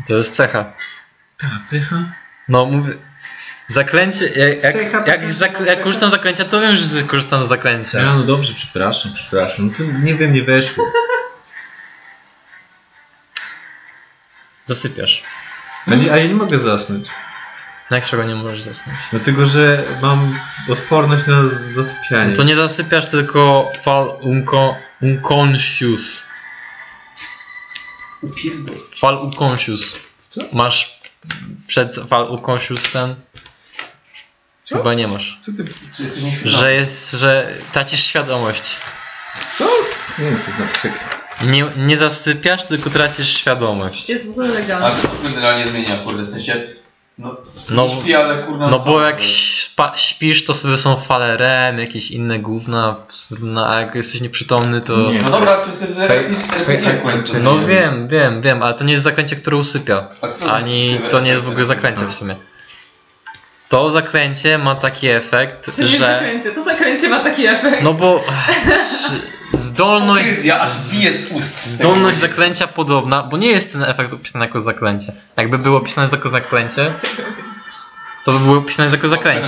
[0.08, 0.74] To jest cecha.
[1.38, 2.14] Ta cecha?
[2.50, 2.94] No mówię.
[3.68, 4.26] Zaklęcie.
[4.30, 8.00] Jak, jak, jak, że- jak korzystam z zaklęcia, to wiem, że korzystam z zaklęcia.
[8.00, 9.68] Ja, no dobrze, przepraszam, przepraszam.
[9.68, 10.86] No to nie wiem, nie weszło.
[14.66, 15.24] Zasypiasz.
[15.88, 17.08] A, nie, a ja nie mogę zasnąć.
[17.92, 19.00] No Jak z czego nie możesz zasnąć?
[19.12, 20.40] Dlatego, że mam
[20.70, 22.30] odporność na zasypianie.
[22.30, 26.28] No to nie zasypiasz, tylko fal unco, unconscious.
[29.00, 29.96] Fal unconscious.
[30.54, 31.02] Masz
[31.68, 33.16] przed fal unconscious ten?
[34.70, 35.40] Chyba nie masz.
[35.46, 35.66] Co ty...
[35.96, 36.58] Czy jesteś nieświadomy?
[36.58, 38.78] Że jest, że tracisz świadomość.
[39.58, 39.66] Co?
[40.20, 40.74] Nie wiem, co znaczy.
[40.82, 41.00] Czekaj.
[41.48, 44.10] Nie, nie zasypiasz, tylko tracisz świadomość.
[44.10, 44.92] Jest w ogóle A legalne.
[45.02, 46.64] co to generalnie zmienia, kurde, w sensie...
[47.18, 47.36] No,
[47.70, 48.70] No, śpi, ale kurna...
[48.70, 48.86] No co?
[48.86, 52.96] bo jak śpa, śpisz, to sobie są fale REM, jakieś inne gówna,
[53.42, 54.98] no, a jak jesteś nieprzytomny, to...
[55.12, 55.22] Nie.
[55.22, 59.36] No dobra, to jest fej- fej- No wiem, wiem, wiem, ale to nie jest zaklęcie,
[59.36, 60.08] które usypia.
[60.22, 61.12] A co to Ani znaczy?
[61.12, 62.36] to nie jest w ogóle zaklęcie w sumie.
[63.70, 65.98] To zaklęcie ma taki efekt, To że...
[65.98, 67.84] zakręcie, to zakręcie ma taki efekt.
[67.84, 68.24] No bo
[69.54, 70.30] zdolność...
[70.44, 71.66] Ja aż bije z ust.
[71.66, 75.14] Zdolność zaklęcia podobna, bo nie jest ten efekt opisany jako zaklęcie.
[75.38, 76.92] Jakby było opisane jako zaklęcie,
[78.26, 79.48] to by było opisane jako zaklęcie.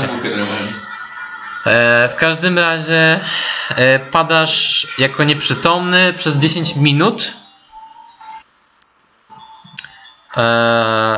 [1.66, 3.20] E, w każdym razie
[3.76, 7.34] e, padasz jako nieprzytomny przez 10 minut.
[10.38, 10.42] E,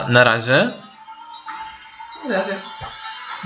[0.09, 0.71] na razie.
[2.29, 2.55] Na razie.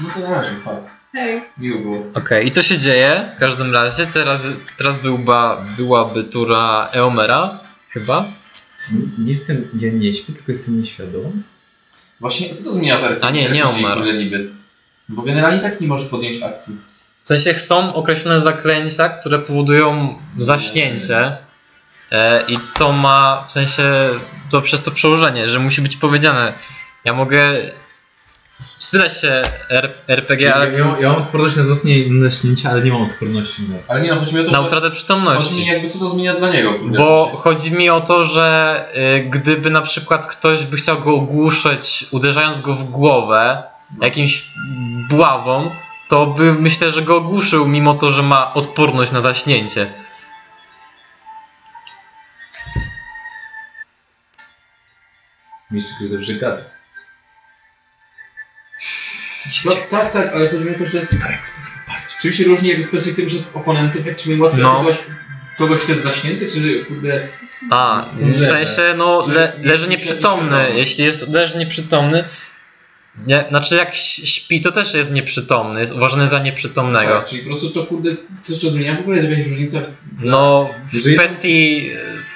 [0.03, 0.95] No to na razie, fakt.
[1.13, 1.41] Hej.
[1.57, 2.03] Miło było.
[2.13, 4.07] Okej, i to się dzieje w każdym razie.
[4.07, 4.47] Teraz,
[4.77, 8.25] teraz byłba, byłaby tura Eomera, chyba.
[9.17, 11.31] Nie jestem, ja nie śpię, tylko jestem nieświadomy.
[12.19, 13.63] Właśnie, co to zmienia w A nie, nie
[14.17, 14.49] niby?
[15.09, 16.75] Bo generalnie tak nie możesz podjąć akcji.
[17.23, 21.37] W sensie są określone zaklęcia, które powodują zaśnięcie.
[22.11, 23.83] E, I to ma w sensie
[24.49, 26.53] to przez to przełożenie, że musi być powiedziane.
[27.05, 27.53] Ja mogę
[28.79, 31.55] spytać się R, RPG, Ja, ale ja, ja mam odporność
[32.09, 33.75] na śnięcia, ale nie mam odporności na...
[33.87, 34.67] Ale nie no, chodzi mi o to, na że...
[34.67, 35.65] utratę Chodzi mi przytomności.
[35.65, 36.97] jakby co to zmienia dla niego, kurde.
[36.97, 42.05] Bo chodzi mi o to, że y, gdyby na przykład ktoś by chciał go ogłuszyć,
[42.11, 43.63] uderzając go w głowę
[44.01, 44.45] jakimś
[45.09, 45.71] buławą,
[46.09, 49.87] to by myślę, że go ogłuszył, mimo to, że ma odporność na zaśnięcie.
[55.71, 56.74] Mistrz gry dobrze gada.
[59.65, 60.99] No, tak, tak, ale chodzi mi o to, że...
[62.21, 64.69] Czym się różni jakby z perspektywy że oponentów, jak ci łatwiej No.
[64.71, 64.77] no.
[64.77, 64.95] kogoś,
[65.57, 67.27] kogoś kto jest zaśnięty, czy kurde...
[67.71, 70.57] A, w sensie, no, le, leży nieprzytomny.
[70.75, 72.23] Jeśli jest leży nieprzytomny,
[73.27, 77.11] nie, znaczy jak śpi, to też jest nieprzytomny, jest uważany za nieprzytomnego.
[77.13, 78.09] Tak, czyli po prostu to kurde,
[78.43, 79.79] coś to zmienia, w ogóle jest jakaś różnica
[80.21, 81.89] No, w Jeżeli- kwestii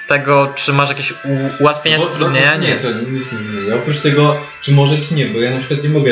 [0.08, 1.16] tego, czy masz jakieś u-
[1.60, 2.74] ułatwienia Bo- czy utrudnienia, nie, nie.
[2.76, 3.74] to nic nie zmienia.
[3.74, 6.10] Oprócz tego, czy może, czy nie, bo ja na przykład nie mogę,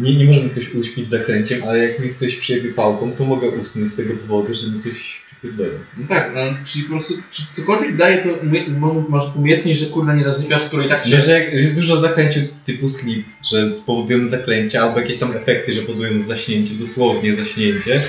[0.00, 3.48] nie, nie może mi ktoś uśpić zakręciem, ale jak mi ktoś przyjebie pałką, to mogę
[3.48, 5.70] usnąć z tego powodu, że mi ktoś przypierdolę.
[5.98, 10.16] No tak, no, czyli po prostu, czy cokolwiek daje to umie- masz umiejętność, że kurde
[10.16, 11.22] nie zasypiasz, skoro i tak Że, się...
[11.22, 15.82] że jak jest dużo zaklęć typu sleep, że powodują zaklęcia, albo jakieś tam efekty, że
[15.82, 18.00] powodują zaśnięcie, dosłownie zaśnięcie,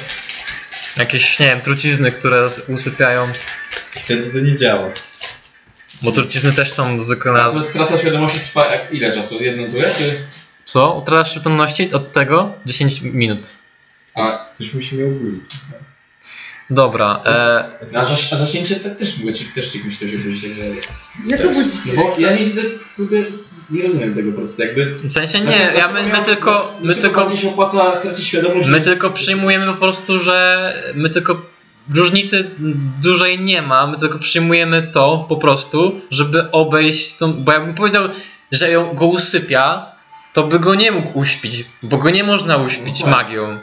[0.97, 3.27] Jakieś, nie wiem, trucizny, które usypiają.
[3.95, 4.89] wtedy to nie działa.
[6.01, 7.51] Bo trucizny też są zwykle na...
[7.51, 9.43] To jest strata świadomości trwa jak, ile czasu?
[9.43, 10.15] Jedną turę, czy...
[10.71, 10.93] Co?
[10.93, 13.39] Utrata przytomności od tego 10 minut.
[14.15, 15.51] A, Ktoś musi mnie obudzić.
[16.69, 20.41] Dobra, e, a, zaś, a zaśnięcie tak też, mówię ci, też ci myślę, że byś
[20.41, 20.61] tego...
[21.27, 21.73] Jak to budzić?
[21.85, 22.61] No bo ja nie widzę,
[22.95, 23.17] kurde,
[23.69, 24.95] nie rozumiem tego po prostu, jakby...
[24.95, 28.67] w sensie nie, Dlaczego- ja, my, my tylko, miał- my tylko, się opłaca tracić świadomość,
[28.69, 31.41] my że- tylko przyjmujemy po prostu, że my tylko
[31.95, 32.49] różnicy
[33.01, 38.03] dużej nie ma, my tylko przyjmujemy to po prostu, żeby obejść tą, bo jakbym powiedział,
[38.51, 39.90] że ją go usypia,
[40.33, 43.59] to by go nie mógł uśpić, bo go nie można uśpić magią.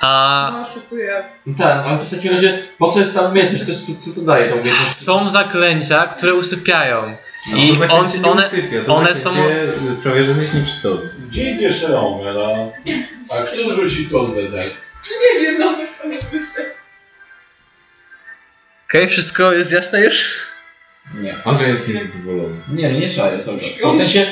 [0.00, 1.24] A No, szukuję.
[1.46, 3.64] No tak, ale to w takim razie, po co jest ta umiejętność?
[3.64, 4.94] Co, co, co to daje ta umiejętność?
[4.96, 7.16] są zaklęcia, które usypiają.
[7.52, 9.30] No, I to on, zaklęcie nie one, usypia, to one są.
[9.34, 11.10] zaklęcie sprawia, że jesteś nieprzytomny.
[11.30, 12.48] Dzięki Szeromela.
[13.30, 14.66] A kto rzuci kozę tak?
[15.34, 16.02] Nie wiem, no to jest
[18.88, 20.38] Okej, wszystko jest jasne już?
[21.14, 21.34] Nie.
[21.44, 22.54] Andrzej jest niezadowolony.
[22.72, 23.68] Nie, nie trzeba jest cały czas.
[23.94, 24.26] W sensie,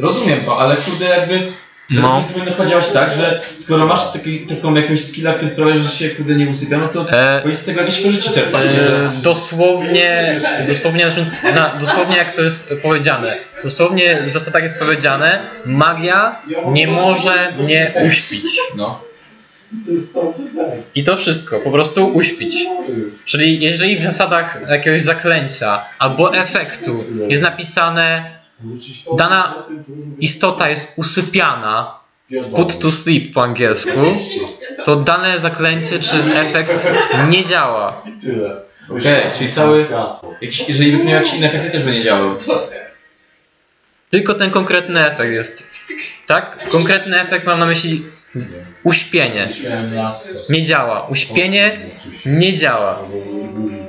[0.00, 1.52] rozumiem to, ale kurde jakby...
[1.90, 2.24] No.
[2.32, 6.34] Powinno chodzić tak, że skoro masz taki, taką jakąś skilla, który sprawia, że się kurde
[6.34, 8.64] nie usypia, no to E, powinien z tego jakieś korzyści czerpać.
[8.64, 11.06] E, dosłownie, dosłownie,
[11.54, 16.36] na, dosłownie jak to jest powiedziane, dosłownie w zasadach jest powiedziane, magia
[16.72, 18.58] nie może mnie uśpić.
[18.76, 19.00] No.
[20.94, 22.66] I to wszystko, po prostu uśpić.
[23.24, 28.39] Czyli jeżeli w zasadach jakiegoś zaklęcia albo efektu jest napisane,
[29.18, 29.64] dana
[30.18, 32.00] istota jest usypiana,
[32.56, 34.00] put to sleep po angielsku,
[34.84, 36.90] to dane zaklęcie czy efekt
[37.30, 38.02] nie działa.
[38.22, 38.70] Tyle.
[38.88, 39.86] Okej, czyli cały...
[40.40, 42.30] Jakiś, jeżeli miał jakieś inne efekty, też by nie działał.
[44.10, 45.70] Tylko ten konkretny efekt jest.
[46.26, 46.68] Tak?
[46.68, 48.02] Konkretny efekt mam na myśli
[48.82, 49.48] uśpienie.
[50.48, 51.06] Nie działa.
[51.08, 51.78] Uśpienie
[52.26, 52.98] nie działa.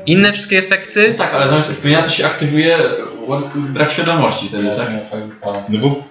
[0.05, 1.13] Inne wszystkie efekty.
[1.17, 2.77] Tak, ale zamiast uśpienia to się aktywuje
[3.55, 4.87] brak świadomości wtedy, tak?
[5.69, 6.03] No bo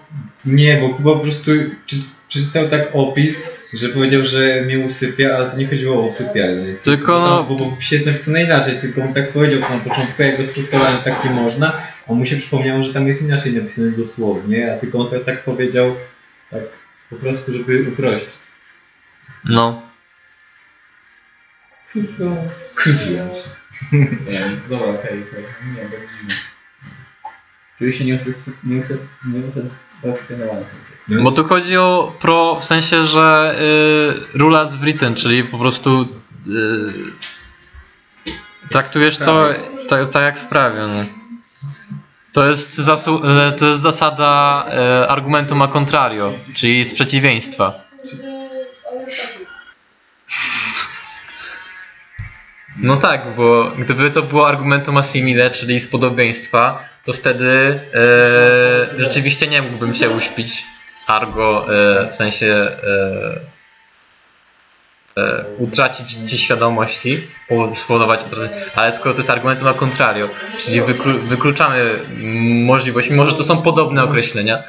[0.45, 1.51] nie, bo Kuba po prostu
[1.87, 1.97] czy-
[2.29, 6.75] przeczytał tak opis, że powiedział, że mnie usypia, ale to nie chodziło o usypianie.
[6.83, 9.67] Tylko Bo, no- bo, bo w opisie jest napisane inaczej, tylko on tak powiedział na
[9.91, 11.73] początku, jak go sprostowałem, że tak nie można,
[12.09, 15.45] a mu się przypomniało, że tam jest inaczej napisane dosłownie, a tylko on tak, tak
[15.45, 15.97] powiedział,
[16.51, 16.63] tak
[17.11, 18.29] po prostu, żeby uprościć.
[19.45, 19.83] No.
[21.93, 22.37] Kurde.
[23.93, 25.45] Nie, dobra, okej, okej.
[25.75, 26.35] Nie, tak dziwne.
[27.81, 31.11] Czuję się nieusatys- nieusat- nieusatysfakcjonowany cały czas.
[31.23, 33.55] Bo tu chodzi o pro w sensie, że
[34.35, 36.07] y, rule as written, czyli po prostu y,
[38.71, 39.49] traktujesz to
[39.89, 40.79] tak tak jak w prawie.
[40.81, 41.05] No.
[42.33, 47.81] To, jest zasu- e, to jest zasada e, argumentum a contrario, czyli sprzeciwieństwa.
[52.79, 59.03] No tak, bo gdyby to było argumentum a simile, czyli z podobieństwa, to wtedy e,
[59.03, 60.65] rzeczywiście nie mógłbym się uśpić
[61.07, 63.41] argo, e, w sensie e,
[65.23, 68.25] e, utracić ci świadomości, po- spowodować
[68.75, 70.29] ale skoro to jest argumentum a contrario,
[70.65, 71.99] czyli wyklu, wykluczamy
[72.65, 74.63] możliwość, mimo że to są podobne określenia,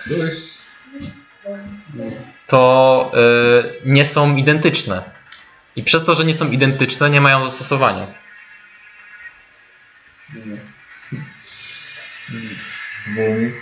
[2.48, 5.21] to e, nie są identyczne.
[5.76, 8.08] I przez to, że nie są identyczne, nie mają zastosowania.
[13.16, 13.62] Wolny jest.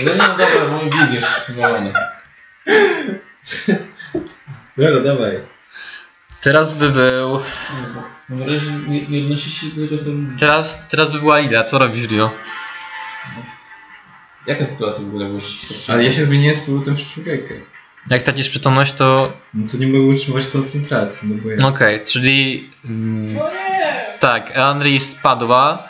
[0.00, 1.92] Ale nie, no dobra, mój gig już wywalony.
[4.76, 5.38] Dobra, dawaj.
[6.40, 7.42] Teraz by był.
[8.28, 10.10] Na razie nie, nie odnosi się do tego, co...
[10.38, 11.64] Teraz, teraz by była Ida.
[11.64, 12.30] Co robisz, Rio?
[14.46, 15.30] Jaka sytuacja w ogóle.
[15.88, 17.54] Ale ja się zmieniłem z powrotem w człowieka.
[18.10, 19.32] Jak tracisz przytomność, to.
[19.54, 21.68] No to nie mogę utrzymywać koncentracji, no bo ja...
[21.68, 22.70] Okej, czyli.
[22.84, 23.38] Mm,
[24.20, 25.88] tak, Anri spadła.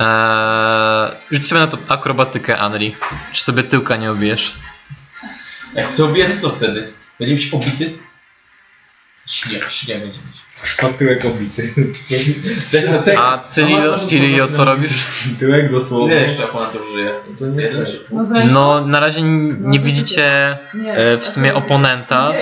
[0.00, 2.94] Eee, rzuć sobie na to akrobatykę, Anri.
[3.32, 4.54] Czy sobie tyłka nie obijesz?
[5.74, 6.92] Jak sobie obiję, to co wtedy?
[7.18, 7.98] Będzie być obity?
[9.26, 10.44] Śnieg, śnieg będzie mieć.
[10.82, 11.74] A tyłek obity.
[12.68, 13.22] Cecha, cecha.
[13.22, 14.92] A ty, Lio, ty co robisz?
[15.38, 16.14] Tyłek dosłownie.
[16.14, 17.12] Ile jeszcze oponentów żyje?
[17.38, 20.58] To nie Jeden No, No, na razie n- nie widzicie
[20.94, 22.32] e, w sumie oponenta,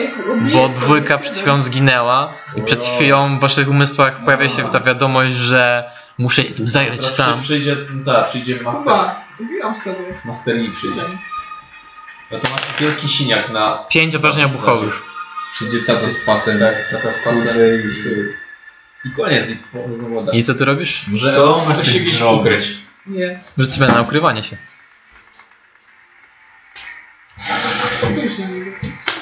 [0.52, 5.34] bo dwójka przed chwilą zginęła i przed chwilą w waszych umysłach pojawia się ta wiadomość,
[5.34, 7.40] że muszę się tym zająć Teraz sam.
[7.42, 8.84] Przyjdzie, tak, przyjdzie master.
[8.92, 9.96] Chyba, ubiłam sobie.
[10.24, 11.00] Master Yi przyjdzie.
[12.30, 13.78] No to masz wielki siniak na...
[13.88, 15.02] Pięć obrażeń obuchowych.
[15.52, 16.58] Przyjdzie tata z pasem.
[16.58, 17.42] Tak, tata z pasem.
[17.46, 19.56] Kurde, i- I koniec, i
[19.96, 20.32] zawoda.
[20.32, 21.08] I co ty robisz?
[21.08, 22.66] Może To może się gdzieś ukryć.
[23.06, 23.40] Nie.
[23.58, 24.56] Rzuć sobie na ukrywanie się.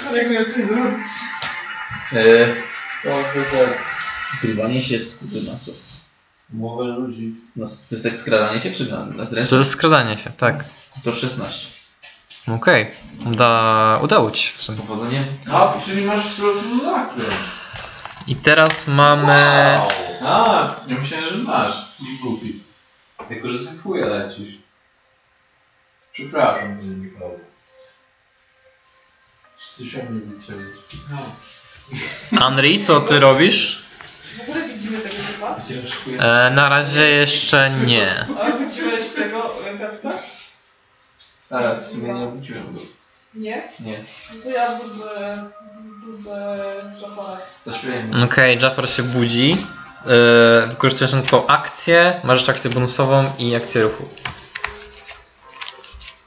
[0.09, 1.07] Ale jak miał coś zrobić.
[2.13, 2.47] Eee,
[3.03, 3.11] to.
[4.39, 5.73] Ukrywanie się jest na co?
[6.51, 7.35] Mowę ludzi.
[7.57, 9.53] Na, to jest jak skradanie się, czy na, na To zręczność?
[9.59, 10.65] jest skradanie się, tak.
[11.05, 11.80] To 16.
[12.55, 12.87] Okej,
[13.27, 14.59] Uda, udało ci się.
[14.59, 14.79] w sumie.
[14.79, 15.23] Powodzenie.
[15.53, 16.25] A, czyli masz
[16.85, 17.35] zakręt.
[18.27, 19.33] I teraz mamy...
[20.25, 21.75] A, ja myślałem, że masz.
[22.01, 22.53] Nie głupi.
[23.29, 24.55] Tylko, że sobie chuja lecisz.
[26.13, 27.35] Przepraszam, że nie prawo.
[29.59, 30.71] Czy ty się mnie wyciąłeś?
[31.11, 32.47] No.
[32.47, 33.83] Anri, co ty robisz?
[34.37, 35.57] W ogóle widzimy tego typa?
[36.05, 36.23] Chuja.
[36.23, 38.25] E, na razie jeszcze nie.
[38.43, 40.13] A widziałeś tego Kacpra?
[41.51, 42.81] Ale w sumie nie obudziłem go.
[43.35, 43.63] Nie?
[43.81, 43.99] Nie.
[44.35, 45.51] No to ja budzę...
[46.07, 46.65] budzę
[47.03, 47.39] Jafara.
[47.67, 48.25] Zaśpiewajmy.
[48.25, 49.51] Okej, Jafar się budzi.
[49.51, 54.09] Yy, wykorzystując na to akcję, masz jeszcze akcję bonusową i akcję ruchu.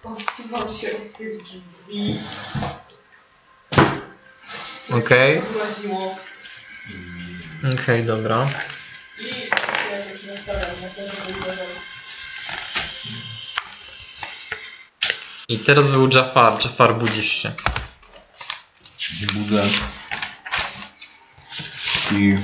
[0.03, 2.19] Odsuwam się od tych drzwi.
[4.92, 5.42] Okej.
[5.42, 6.18] Wyłaziło.
[7.74, 8.48] Okej, dobra.
[9.19, 9.24] I
[9.92, 11.66] ja już nastawiam na to, żeby uważał.
[15.50, 16.54] I teraz był Jafar.
[16.66, 17.54] Jafar, budzisz się.
[18.98, 19.64] się budzę.
[22.12, 22.38] I...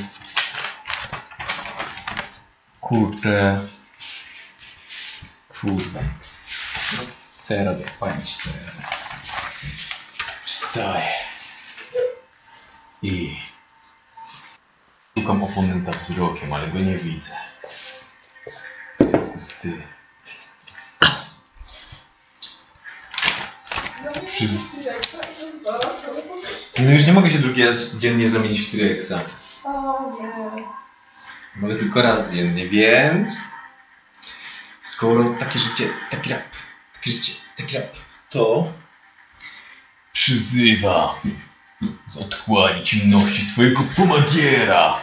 [2.81, 3.59] Kurde.
[7.41, 7.85] Co ja robię?
[8.25, 8.85] Ci co ja robię.
[10.43, 11.13] Wstaję.
[13.01, 13.39] I...
[15.17, 17.31] Szukam oponenta wzrokiem, ale go nie widzę.
[18.99, 19.98] W związku z tym...
[26.79, 29.13] No już nie mogę się drugi raz dziennie zamienić w T-Rexa.
[29.63, 30.63] O nie.
[31.55, 33.43] Mogę tylko raz dziennie, więc...
[34.81, 36.55] Skoro takie życie, taki rap,
[36.93, 37.97] takie życie, taki rap,
[38.29, 38.73] to...
[40.11, 41.15] Przyzywa
[42.07, 44.99] z otchłani ciemności swojego pomagiera.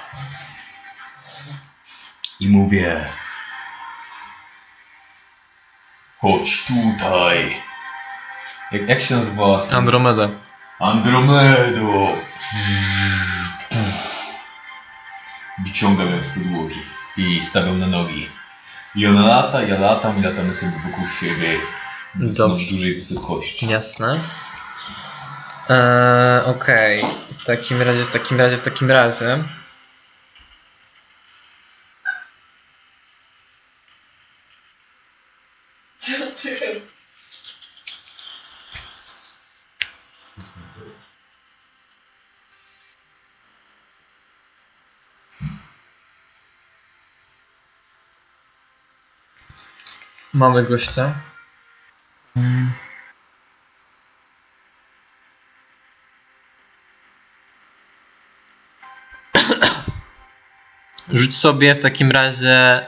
[2.40, 3.04] I mówię...
[6.18, 7.62] Chodź tutaj,
[8.80, 9.66] Jak, jak się nazywa?
[9.72, 10.28] Andromeda.
[10.78, 12.16] Andromedo.
[15.64, 16.80] Wyciągam ją z podłogi
[17.16, 18.28] i stawiam na nogi.
[18.94, 21.58] I ona lata, ja latam i latamy sobie wokół siebie.
[22.14, 22.70] Dobrze.
[22.70, 23.66] dużej wysokości.
[23.66, 24.20] Jasne.
[25.68, 27.04] Eee, Okej.
[27.38, 29.44] W takim razie, w takim razie, w takim razie.
[35.98, 36.80] Co ty?
[50.36, 51.14] Mamy gościa.
[52.36, 52.70] Mm.
[61.12, 62.86] Rzuć sobie w takim razie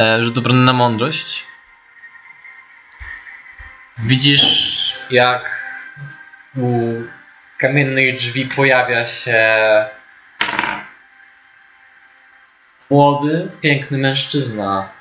[0.00, 1.46] e, rzut obrony na mądrość.
[3.98, 5.64] Widzisz, jak
[6.56, 6.94] u
[7.58, 9.60] kamiennych drzwi pojawia się
[12.90, 14.99] młody, piękny mężczyzna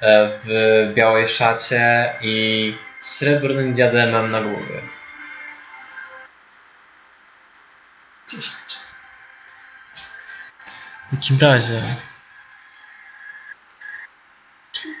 [0.00, 4.80] w białej szacie i srebrnym diademem na głowie.
[8.28, 8.52] 10.
[11.06, 11.82] W takim razie.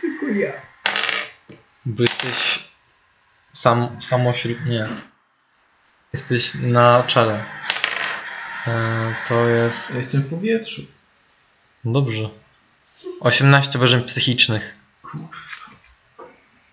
[0.00, 0.52] Tylko ja.
[1.86, 2.68] Bo jesteś
[3.52, 4.88] sam, samo wśród nie.
[6.12, 7.44] Jesteś na czele.
[8.66, 9.94] E, to jest.
[9.94, 10.82] Jestem w powietrzu.
[11.84, 12.28] Dobrze.
[13.20, 14.85] 18 obrażeń psychicznych.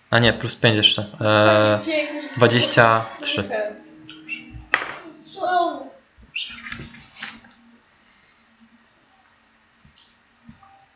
[0.10, 1.02] A nie, plus 5 jeszcze.
[1.22, 3.50] E, Piękny, że 23.
[5.14, 5.92] Strzał.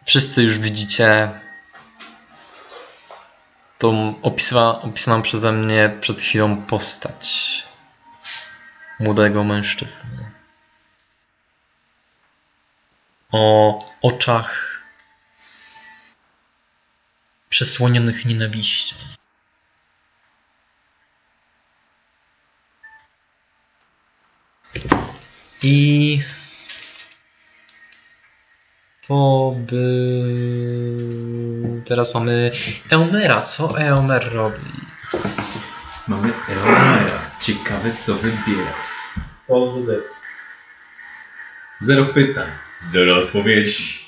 [0.06, 1.30] Wszyscy już widzicie
[3.78, 7.64] tą opisana, opisaną przeze mnie przed chwilą postać
[9.00, 10.32] młodego mężczyzny.
[13.32, 14.77] O oczach
[17.50, 18.96] przesłonionych nienawiścią.
[25.64, 26.22] I
[29.08, 29.78] to by...
[31.86, 32.52] Teraz mamy
[32.90, 33.42] Eumera.
[33.42, 34.72] Co Eomer robi?
[36.08, 37.32] Mamy Eomera.
[37.42, 38.74] Ciekawe co wybiera.
[41.80, 42.48] Zero pytań.
[42.80, 44.07] Zero odpowiedzi.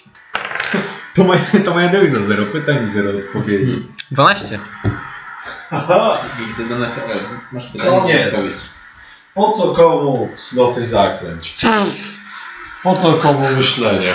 [1.20, 2.24] To moja, to moja dewizja.
[2.24, 3.86] Zero pytań, zero odpowiedzi.
[4.12, 4.60] 12.
[6.48, 6.88] Widzę na.
[7.52, 8.32] Masz pytanie?
[8.32, 8.52] Koniec.
[9.34, 11.58] Po co komu sloty zaklęć?
[12.84, 14.14] Po co komu myślenie?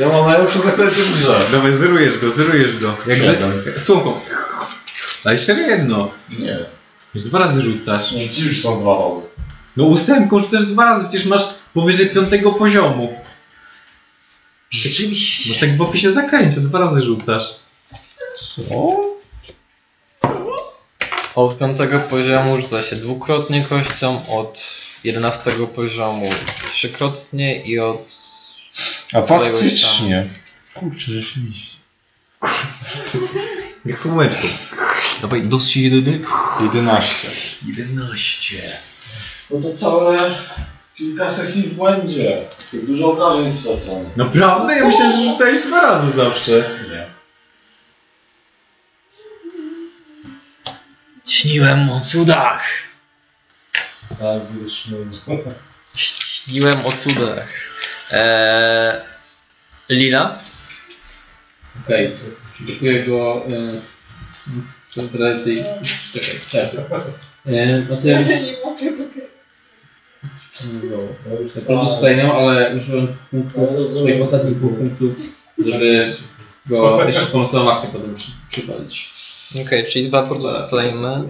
[0.00, 1.40] Ja mam najlepsze zaklęcie w grze.
[1.52, 2.94] Dawaj, zerujesz go, zerujesz go.
[3.06, 3.52] Jak Siedem.
[3.78, 4.20] Słomką.
[5.24, 6.10] A jeszcze jedno.
[6.38, 6.58] Nie.
[7.14, 8.12] Już dwa razy rzucasz.
[8.12, 9.26] Nie, ci już są dwa razy.
[9.76, 11.42] No ósemką rzucasz dwa razy, przecież masz
[11.74, 13.23] powyżej piątego poziomu.
[14.74, 15.50] Rzeczywiście.
[15.50, 17.54] No tak w opisie zakręcie, dwa razy rzucasz.
[18.36, 19.14] Co?
[21.34, 24.64] Od piątego poziomu rzuca się dwukrotnie kością, od
[25.04, 26.30] 11 poziomu
[26.66, 28.18] trzykrotnie i od...
[29.12, 30.28] A któregoś faktycznie.
[30.74, 31.76] Kurczę, rzeczywiście.
[33.84, 34.48] Jak słomeczką.
[35.22, 36.20] Dawaj, dosyć jedyny.
[36.60, 37.28] 11.
[37.66, 38.78] 11.
[39.50, 40.34] No to całe
[40.94, 42.42] kilka sesji w błędzie.
[42.72, 44.16] Jak dużo okażeń straconych.
[44.16, 44.76] Naprawdę?
[44.76, 46.64] Ja myślałem, że rzucałeś dwa razy zawsze.
[46.90, 47.06] Nie.
[51.26, 52.64] Śniłem o cudach.
[54.08, 55.18] Tak, wyszmędzę.
[55.94, 57.48] Śniłem o cudach.
[58.10, 59.00] Eee,
[59.88, 60.38] Lila?
[61.84, 62.16] Okej,
[62.60, 63.46] dziękuję go.
[63.46, 63.80] E,
[64.90, 65.64] czy tradycji.
[66.12, 67.00] Czekaj, czekaj.
[67.46, 67.96] E, no
[71.96, 75.12] tutaj miał, ale użyłem punktów, swoich ostatnich dwóch punktów,
[75.66, 76.14] żeby
[76.66, 79.10] go jeszcze pomocową akcję potem przy, przypalić.
[79.66, 81.24] Okej, czyli dwa produkty stajemy.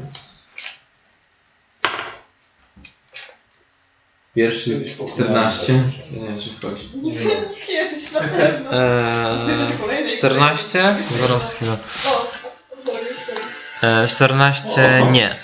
[4.35, 5.73] Pierwszy 14.
[6.11, 6.89] Nie wiem, czy wchodzi.
[7.67, 8.71] Kiedyś na pewno.
[8.73, 10.97] Eee, 14?
[11.11, 11.77] Zaraz chwilę.
[13.83, 15.37] Eee, 14 nie.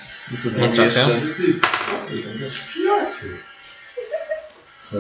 [0.59, 1.09] Nie trafia.
[4.93, 4.97] E,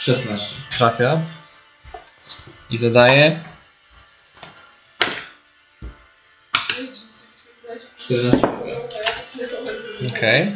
[0.00, 0.56] 16.
[0.70, 1.18] Trafia.
[2.70, 3.40] I zadaje.
[7.96, 8.48] 14.
[10.08, 10.52] Okej.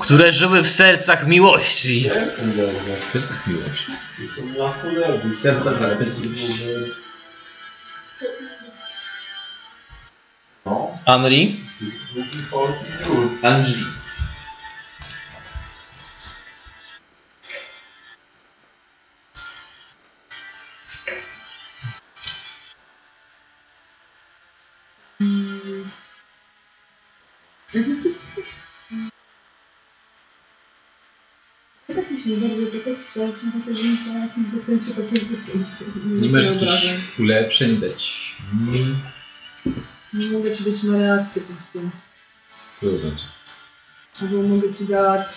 [0.00, 2.02] Które żyły w sercach miłości.
[2.02, 2.96] Jestem dobry.
[3.12, 3.82] To jest tak miłość.
[4.18, 5.36] Jestem na chuderbu.
[5.36, 5.88] Serca dla
[32.10, 35.84] mi się nie bardzo jest sprawdzić, że to na jakimś zakręcie to też bez sensu.
[36.06, 38.94] Nie masz jakichś ulepszeń dać mi?
[40.12, 41.94] Nie mogę ci dać na reakcję plus 5.
[42.46, 43.24] Co to znaczy?
[44.22, 45.28] Albo mogę ci dać...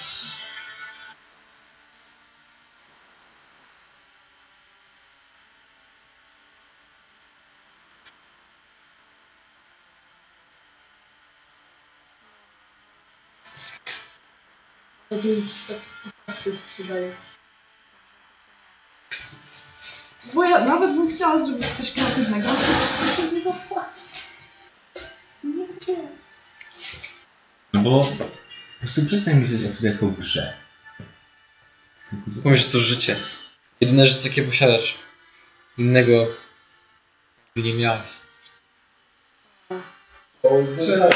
[15.09, 15.77] To jest tak,
[16.25, 17.15] tak się przydaje.
[20.33, 24.20] Bo ja nawet bym chciała zrobić coś kreatywnego, ale to po prostu się nie opłaca.
[27.73, 28.25] No bo po
[28.79, 30.53] prostu przestań myśleć o sobie jako o grze.
[32.45, 33.15] Że to życie.
[33.81, 34.97] Jedyne życie, jakie posiadasz.
[35.77, 36.27] Innego
[37.55, 38.01] nie miałeś.
[40.63, 41.13] Strzelaj.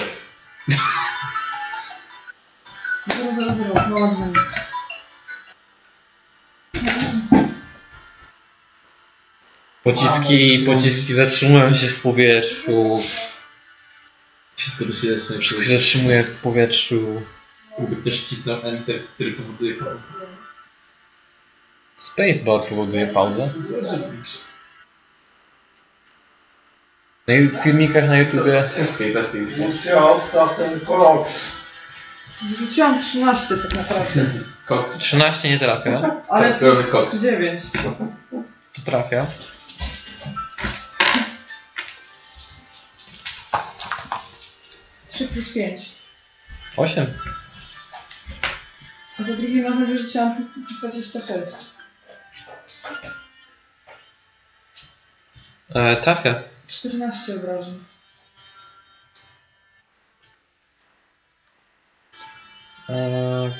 [3.08, 4.10] Zero, zero, zero.
[4.10, 4.34] Dzwoni.
[9.84, 13.04] Pociski, pociski zatrzymują się w powietrzu.
[14.56, 17.22] Wszystko to się zaczyna Wszystko się zatrzymuje w powietrzu.
[17.80, 20.08] Mógłby też wcisnął Enter, który powoduje pauzę.
[21.96, 23.54] Spacebar powoduje pauzę.
[27.28, 29.68] Na ju- filmikach na YouTubie Escape, escape.
[29.68, 31.58] Lucja, odstaw ten koloks.
[32.36, 34.26] Wrzuciłam 13 tak naprawdę.
[34.66, 34.98] Koks.
[34.98, 36.22] 13 nie trafia.
[36.30, 37.16] Ale Tak, plus koks.
[37.22, 37.62] 9.
[38.74, 39.26] To trafia.
[45.16, 45.92] Trzy plus 5.
[46.78, 47.06] 8.
[49.20, 51.52] A za drugim razem wyrzuciłam 26.
[55.76, 56.36] E, trafia.
[56.68, 57.84] 14 obrażeń.
[62.84, 63.52] Okay.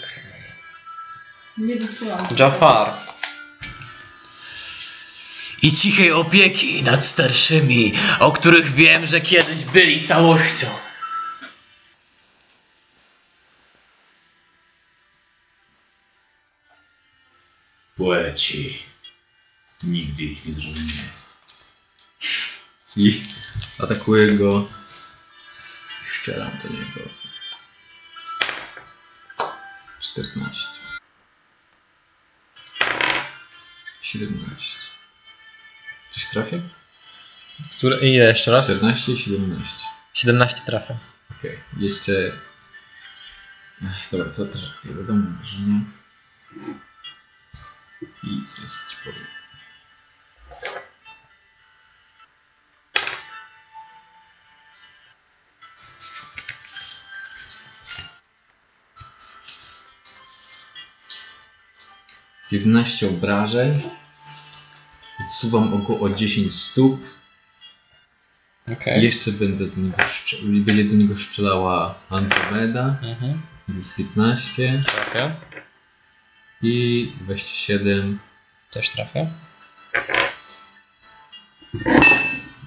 [1.58, 2.20] Nie wysyłam.
[2.40, 2.94] Jafar.
[5.62, 10.68] I cichej opieki nad starszymi, o których wiem, że kiedyś byli całością.
[18.36, 18.84] Poeci.
[19.84, 21.04] Nigdy ich nie zrozumie.
[22.98, 23.24] I
[23.80, 24.70] atakuję go.
[26.04, 27.10] i Szczeram do niego.
[30.00, 30.68] 14.
[34.02, 34.80] 17.
[36.12, 36.62] Coś trafię?
[37.72, 38.66] Które, ile jeszcze raz?
[38.66, 39.76] 14 i 17.
[40.14, 40.98] 17 trafia.
[41.40, 42.12] Okej, jeszcze...
[43.84, 45.82] Ech, Dobra, co też wiadomo, że nie.
[48.02, 49.26] I zaraz ci powiem.
[62.42, 63.82] z 11 obrażeń.
[65.28, 67.02] Odsuwam go o 10 stóp.
[68.72, 69.04] Okej.
[69.04, 69.98] Jeszcze będę do niego
[70.42, 73.42] będzie do niego strzelała Andromeda, Mhm.
[73.68, 75.36] więc 15 Trafia.
[76.62, 78.20] I 27.
[78.72, 79.26] Też trafia.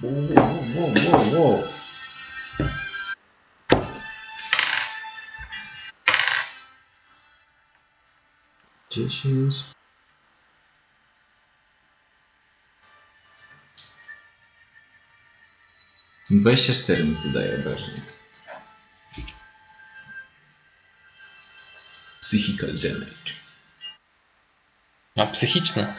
[0.01, 0.27] Wow,
[0.75, 1.63] wow, wow, wow.
[8.89, 9.55] Dziesięć.
[16.29, 18.01] Dwadzieścia cztery mi zadaje obrażenie.
[22.21, 23.48] Psychical damage.
[25.19, 25.93] A psychiczne.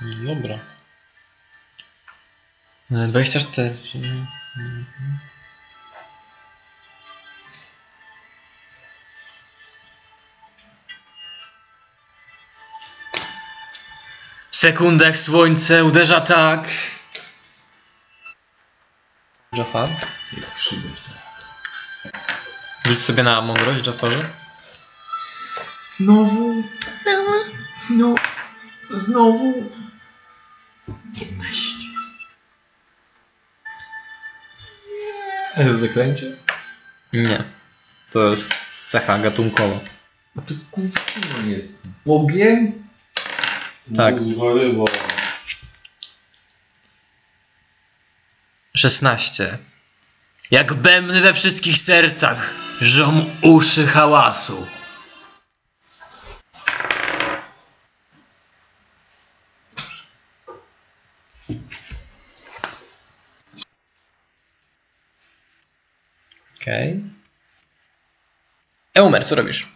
[0.00, 0.58] Dobra.
[2.90, 3.76] E, 24.
[3.96, 4.26] Mhm.
[14.50, 16.68] W sekundach słońce uderza tak.
[19.52, 19.88] Jafar?
[20.32, 21.10] Jak szybę w to.
[22.88, 24.18] Rzuć sobie na mądrość, Jafarze.
[25.90, 26.62] Znowu.
[27.02, 27.32] Znowu.
[27.88, 28.35] Znowu.
[31.14, 31.86] 15.
[35.56, 36.36] A jest zaklęcie?
[37.12, 37.44] Nie.
[38.12, 38.54] To jest
[38.86, 39.80] cecha gatunkowa.
[40.38, 42.72] A to kurwa jest Bogiem?
[43.96, 44.22] Tak.
[44.22, 44.84] Zworywo.
[48.76, 49.58] 16.
[50.50, 52.50] Jak bębny we wszystkich sercach,
[52.80, 54.66] żą uszy hałasu.
[66.66, 67.00] Okej.
[68.94, 69.68] Eumer, co robisz?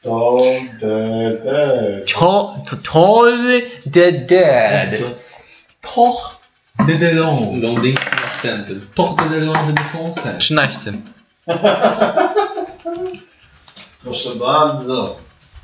[0.00, 0.40] To
[0.80, 2.04] de de.
[2.14, 3.32] To, to, tol
[3.92, 5.02] the dead.
[5.80, 6.40] Toch
[6.86, 7.60] de Delon.
[7.60, 8.88] Londyńskim akcentem.
[8.94, 10.38] Toch de Delon de Concert.
[10.38, 10.92] 13.
[14.02, 15.16] Proszę bardzo.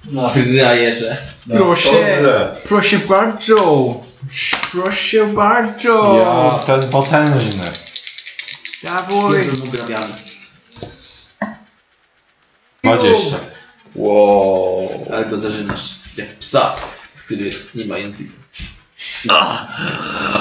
[0.05, 1.17] No, frajerze.
[1.49, 2.57] Proszę.
[2.65, 4.06] Proszę bardzo.
[4.73, 6.17] Proszę bardzo.
[6.19, 7.73] Ja ten potężny.
[8.83, 9.37] Dawaj.
[9.37, 10.15] Jestem ugrabiany.
[12.83, 13.37] 20.
[13.95, 15.07] Wow.
[15.13, 15.83] Ale go zażynasz.
[16.17, 16.77] Jak psa,
[17.25, 18.33] który nie ma języka.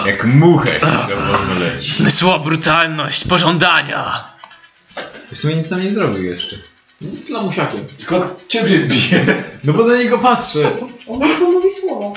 [0.06, 1.92] Jak muchę, która wolno leci.
[1.92, 4.30] Zmysłowa brutalność pożądania.
[5.32, 6.56] W sumie nic tam nie zrobił jeszcze.
[7.02, 7.88] Nic lamusiakiem.
[7.98, 9.44] Tylko ciebie bije.
[9.64, 10.72] No bo na niego patrzę.
[11.08, 12.14] On tylko mówi słowo.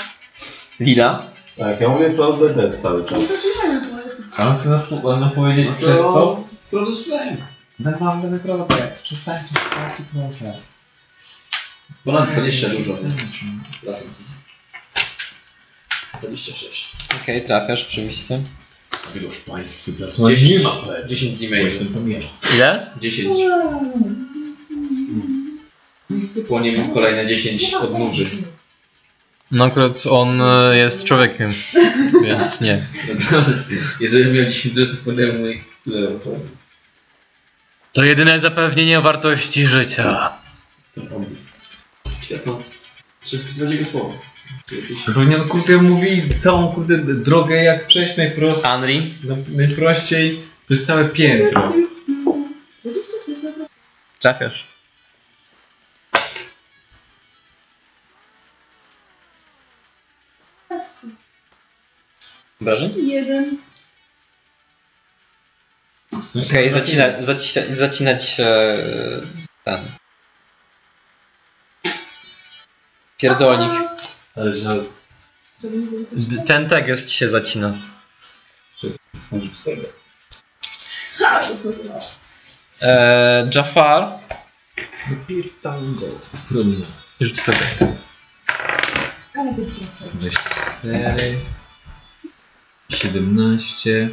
[0.80, 1.27] Lila?
[1.58, 3.22] Tak, ja mówię to de cały czas.
[4.38, 6.44] A on chce nas po- nam powiedzieć No to- przez to?
[6.70, 7.36] Produce Flame.
[7.78, 8.90] Będę wam będę prowadzę.
[9.02, 10.58] Przestańcie szpaki, proszę.
[12.04, 13.20] Ponad 20 dużo, więc...
[13.82, 14.08] Latem.
[16.22, 16.92] 26.
[17.22, 18.40] Okej, trafiasz, oczywiście.
[19.14, 20.36] Wielu w państwie No pracuje.
[20.36, 21.08] 10, Nie ma pewnie.
[21.08, 21.66] 10 dni Bo mailu.
[21.66, 22.28] jestem pomierny.
[22.56, 22.90] Ile?
[23.00, 23.38] 10.
[26.48, 28.24] Po nim kolejne 10 odnóży.
[29.50, 31.50] No akurat on e, jest człowiekiem,
[32.24, 32.82] więc nie.
[34.00, 35.64] Jeżeli miał 10 dni, to podałem mój...
[35.86, 36.30] Ile to?
[37.92, 40.32] To jedyne zapewnienie o wartości życia.
[42.22, 42.62] Świecą.
[43.20, 44.14] Wszystkie z jego słowa.
[45.14, 49.02] Pewnie on kurde mówi całą kurde drogę jak przejść najprost, Henry?
[49.24, 51.72] no, najprościej przez całe piętro.
[54.20, 54.77] Trafiasz.
[62.60, 62.92] Obrażeń?
[62.96, 63.56] Jeden.
[66.46, 69.20] Okej, zacina, zacina, zacinać się e,
[69.64, 69.84] ten.
[73.18, 73.72] Pierdolnik.
[74.36, 74.84] Ale że
[76.12, 77.72] D- Ten tekst się zacina.
[79.64, 79.82] tego.
[81.18, 82.00] Ha, to.
[82.82, 84.18] Eee, Jafar.
[87.20, 87.58] Rzuć sobie.
[89.38, 89.72] Ale to jest
[90.14, 91.38] 24
[92.90, 94.10] 17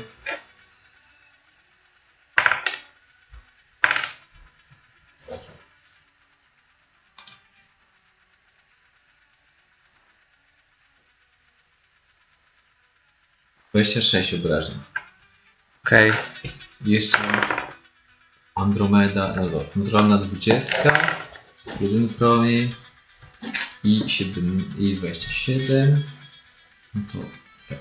[13.74, 14.80] 26 obrażeń.
[15.86, 16.12] Okej.
[16.86, 17.18] Jeszcze
[18.56, 21.18] Andromeda, no dobra, naturalna 20,
[21.82, 22.74] jeden promień
[23.86, 26.04] i, 7, i 27.
[26.96, 27.20] No to
[27.70, 27.80] tak.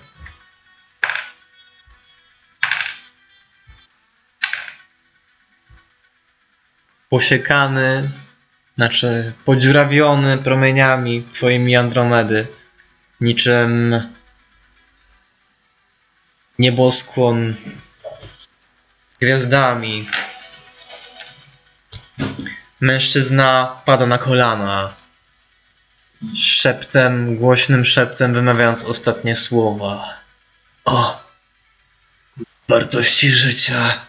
[7.08, 8.10] Posiekany
[8.76, 12.46] Znaczy, podziurawiony promieniami twoimi Andromedy.
[13.20, 14.00] Niczym
[16.58, 17.54] nieboskłon
[19.20, 20.08] gwiazdami.
[22.80, 25.03] Mężczyzna pada na kolana.
[26.38, 30.18] Szeptem, głośnym szeptem wymawiając ostatnie słowa.
[30.84, 31.24] O!
[32.68, 34.06] Wartości życia,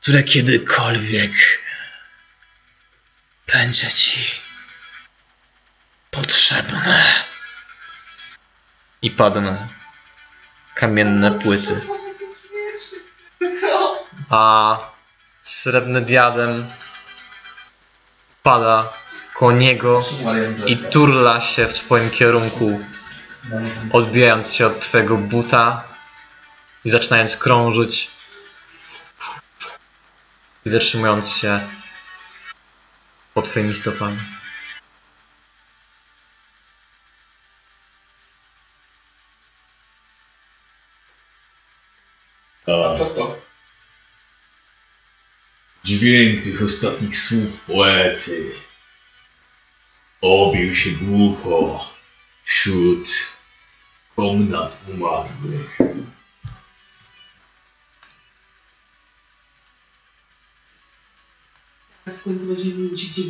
[0.00, 1.32] które kiedykolwiek
[3.52, 4.40] będzie ci
[6.10, 7.04] potrzebne.
[9.02, 9.68] I padną
[10.74, 11.80] kamienne płyty.
[14.30, 14.78] A
[15.42, 16.66] srebrny diadem
[18.42, 18.92] pada
[19.38, 20.04] koło niego
[20.66, 22.80] i turla się w twoim kierunku,
[23.92, 25.84] odbijając się od twojego buta
[26.84, 28.10] i zaczynając krążyć
[30.66, 31.60] i zatrzymując się
[33.34, 34.18] pod twoimi stopami.
[45.84, 48.65] Dźwięk tych ostatnich słów poety
[50.26, 51.90] obił się głucho
[52.44, 53.08] wśród
[54.16, 55.78] komnat umarłych.
[62.06, 63.24] W końcu będziemy mieli się gdzie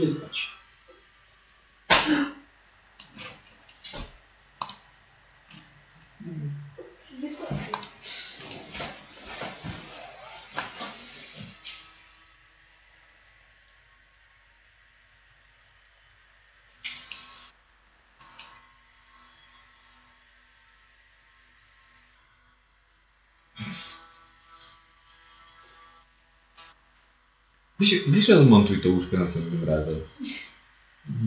[27.91, 28.09] wyznać.
[28.09, 30.01] Weź, rozmontuj to łóżko następnym razem.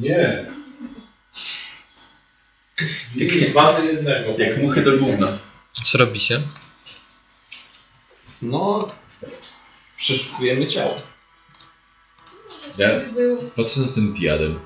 [0.02, 0.46] Nie.
[3.16, 4.38] Jak dwa do jednego.
[4.38, 5.28] Jak muchy do gówna.
[5.84, 6.42] Co robi się?
[8.42, 8.88] No,
[9.98, 11.02] przeszukujemy ciało.
[12.78, 12.88] Ja
[13.56, 14.60] patrzę na ten diadem.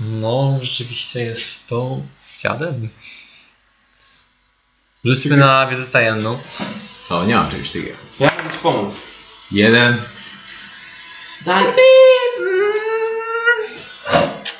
[0.00, 2.00] No, rzeczywiście jest to
[2.38, 2.88] dziadem.
[5.04, 6.38] Rzućmy na wiedzę tajemną.
[7.10, 7.96] O, nie mam czegoś takiego.
[8.20, 8.94] Ja mogę ci pomóc.
[9.52, 10.02] Jeden.
[11.44, 11.64] Daj.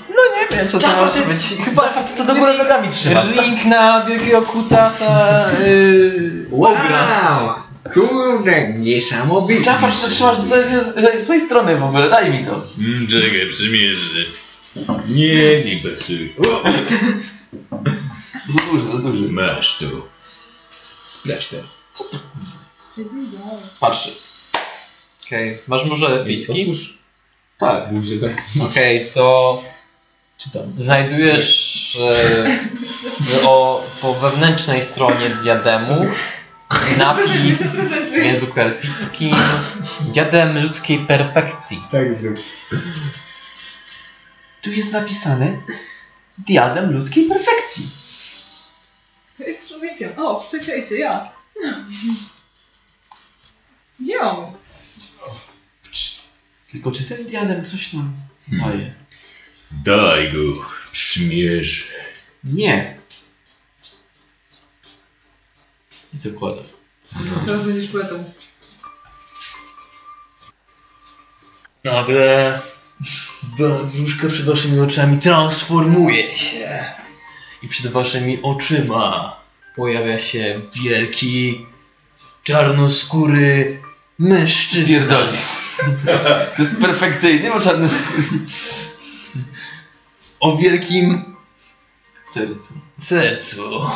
[0.09, 1.43] No nie wiem, co to może być.
[1.65, 1.83] Chyba
[2.17, 3.29] to do góry nogami trzymasz.
[3.31, 7.67] Link na wielkiego kutasa yy, Wow!
[7.95, 9.65] Kurde, niesamowite.
[9.65, 12.67] Czapar, to trzymasz z swojej strony w ogóle, daj mi to.
[12.79, 14.27] Mm, czekaj, przymierzy.
[15.09, 16.13] Nie, nie bez
[18.49, 19.29] Za duży, za duży.
[19.29, 19.87] Masz to.
[21.05, 21.57] Sprawdź to.
[23.81, 24.26] Patrzy.
[25.27, 26.73] Okej, masz może epicki?
[27.59, 27.93] Tak.
[27.95, 28.43] Buzie tak.
[28.71, 29.63] Okej, to
[30.77, 36.07] znajdujesz e, o, po wewnętrznej stronie diademu
[36.99, 39.37] napis w języku elfickim
[40.01, 41.83] Diadem ludzkiej perfekcji.
[41.91, 42.37] Tak zrób.
[44.63, 45.61] Tu jest napisane
[46.39, 47.89] diadem ludzkiej perfekcji.
[49.35, 50.13] Co jest człowiekiem?
[50.17, 51.31] O, czekajcie, ja.
[54.01, 54.37] Ja.
[56.73, 58.17] Tylko czy ten diadem coś nam
[58.49, 58.95] daje?
[59.71, 60.39] Daj go,
[60.93, 61.85] przymierzy.
[62.45, 62.99] Nie.
[66.15, 66.65] I zakładam.
[67.47, 68.25] Teraz będziesz poetą.
[71.85, 72.61] Nagle
[73.93, 76.85] wróżka przed waszymi oczami transformuje się.
[77.63, 79.37] I przed waszymi oczyma
[79.77, 81.67] pojawia się wielki,
[82.43, 83.83] czarnoskóry
[84.19, 84.99] mężczyzna.
[84.99, 85.49] Pierdolisz.
[86.57, 87.89] To jest perfekcyjny, ma czarny.
[90.41, 91.37] O wielkim
[92.25, 92.75] sercu.
[92.99, 93.91] Sercu.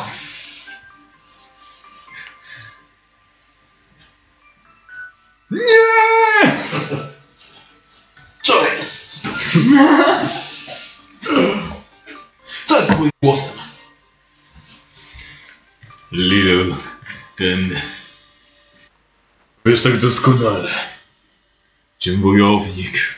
[8.43, 9.19] Co jest?
[12.67, 13.39] To jest mój głos.
[16.11, 16.77] Lilo,
[17.35, 17.81] ten...
[19.65, 20.71] Wiesz tak doskonale,
[21.99, 23.15] czym wojownik,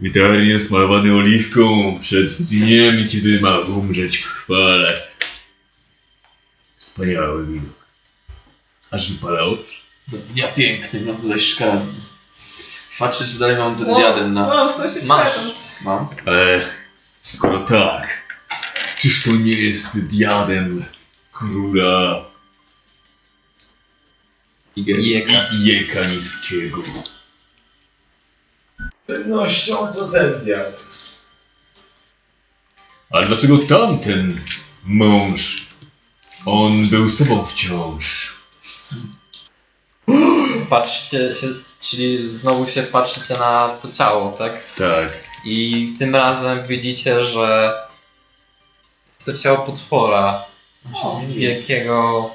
[0.00, 5.02] idealnie smalowany oliwką przed dniem, kiedy ma umrzeć w chwale.
[6.76, 7.86] Wspaniały widok.
[8.90, 9.76] Aż wypala oczy.
[10.34, 12.00] Ja piękny, no co zaś szkaradny.
[12.98, 14.62] Patrzę, czy dalej mam ten O, diadem na...
[14.62, 15.32] o, stał się Masz.
[15.84, 16.08] Mam.
[16.26, 16.66] Ale
[17.22, 18.32] skoro tak,
[18.98, 20.84] czyż to nie jest diadem
[21.32, 22.31] króla.
[24.76, 26.82] Jeka, Jeka Niskiego?
[29.06, 30.82] pewnością to ten wiatr.
[33.10, 34.40] Ale dlaczego tamten
[34.84, 35.66] mąż?
[36.46, 38.36] On był sobą wciąż.
[40.68, 41.46] Patrzcie się,
[41.80, 44.74] czyli znowu się patrzycie na to ciało, tak?
[44.78, 45.12] Tak.
[45.44, 47.74] I tym razem widzicie, że
[49.14, 50.44] jest to ciało potwora.
[51.28, 52.30] Wielkiego,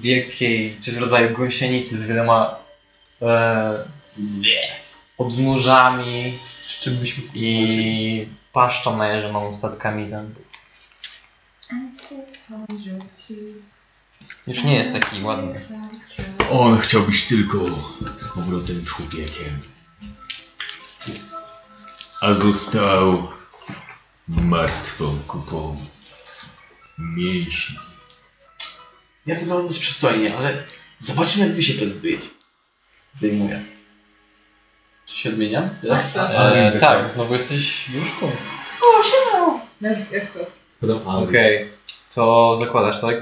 [0.00, 2.58] wielkiej, czy w rodzaju gąsienicy z wieloma
[3.22, 3.84] e,
[5.18, 7.22] odnóżami Z czym byśmy...
[7.34, 10.44] i paszczą najeżoną ustatkami zębów.
[14.46, 15.60] Już nie jest taki ładny.
[16.50, 17.58] On chciał być tylko
[18.18, 19.60] z powrotem człowiekiem.
[22.20, 23.28] A został
[24.28, 25.76] martwą kupą
[26.98, 27.93] mięśni.
[29.26, 30.56] Ja wyglądam dość przystojnie, ale
[30.98, 32.20] zobaczmy jak wy się być.
[33.20, 33.62] Wyjmuję.
[35.06, 36.16] Czy się odmienia teraz?
[36.16, 38.30] E, tak, znowu jesteś w łóżku.
[39.80, 40.46] Jak, jak to?
[41.28, 41.68] Okej,
[42.14, 43.14] to zakładasz, tak?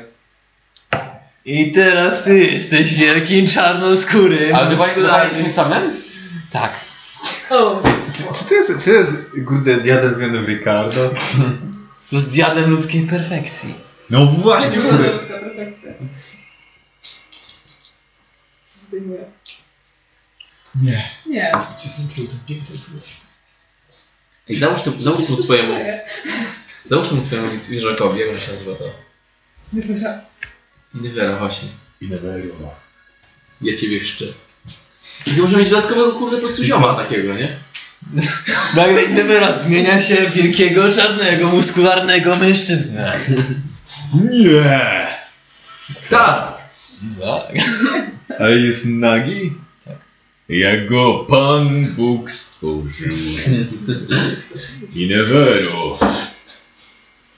[1.45, 4.55] I teraz ty jesteś wielkim czarnoskórym.
[4.55, 5.91] Ale muskularnym- tym samym?
[6.51, 6.73] Tak.
[8.17, 9.13] Czy, czy, to jest, czy to jest,
[9.49, 11.09] kurde, diadem względem Ricardo?
[12.11, 13.75] To jest diadem ludzkiej perfekcji.
[14.13, 15.13] No właśnie, kurde.
[15.13, 15.93] Ludzka perfekcja.
[18.81, 19.25] Zdejmuję.
[20.83, 21.11] Nie.
[21.27, 21.53] Nie.
[24.49, 25.75] Ej, załóż, to, załóż to swojemu,
[26.91, 28.85] załóż temu swojemu wieżakowi, jak on się nazywa to?
[29.73, 30.21] Dobra.
[30.95, 31.69] Inwera, właśnie.
[32.01, 32.75] Inevero.
[33.63, 34.25] Ja ciebie chrzczę.
[35.25, 37.57] Czyli może mieć dodatkowego kurde po prostu zioma takiego, nie?
[38.77, 43.19] Nagle Nevera zmienia się w wielkiego, czarnego, muskularnego mężczyznę.
[44.13, 45.07] Nie!
[46.11, 46.59] Tak!
[47.21, 47.53] Tak.
[48.39, 49.53] Ale jest nagi?
[50.49, 53.13] Jak go Pan Bóg stworzył.
[54.95, 55.99] Inevero.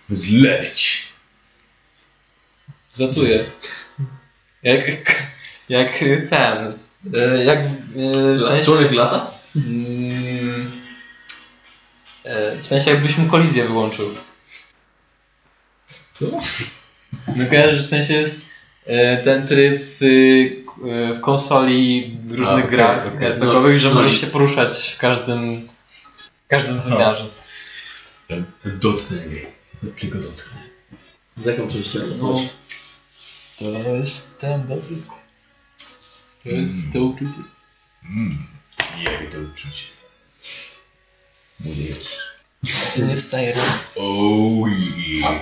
[0.09, 1.09] Zleć.
[2.93, 3.45] Zatuję.
[4.63, 4.85] Jak,
[5.69, 5.91] jak
[6.31, 6.73] ten.
[7.15, 7.69] e, Jak e,
[8.39, 8.65] w sensie.
[8.65, 9.31] Człowiek lata?
[9.57, 10.71] Mm,
[12.25, 14.15] e, W sensie jakbyś mu kolizję wyłączył.
[16.15, 16.25] Co?
[17.37, 18.47] No kojarzysz, w sensie jest
[18.87, 23.27] e, ten tryb w, e, w konsoli w różnych grach okej.
[23.29, 25.69] RPGowych, że No, możesz no i- się poruszać w każdym,
[26.45, 27.27] w każdym wymiarze.
[28.65, 29.47] Dotknę jej.
[29.97, 30.59] Tylko dotknę.
[31.43, 31.99] Z jaką częścią?
[32.21, 32.41] No.
[33.59, 34.99] To jest ten dotyk.
[36.45, 37.39] To jest to uczucie.
[38.05, 38.47] Mm.
[39.05, 39.85] Jak to uczucie?
[41.61, 41.97] Mówisz.
[42.95, 43.57] Czy nie wstaje?
[43.97, 45.35] Oh yeah.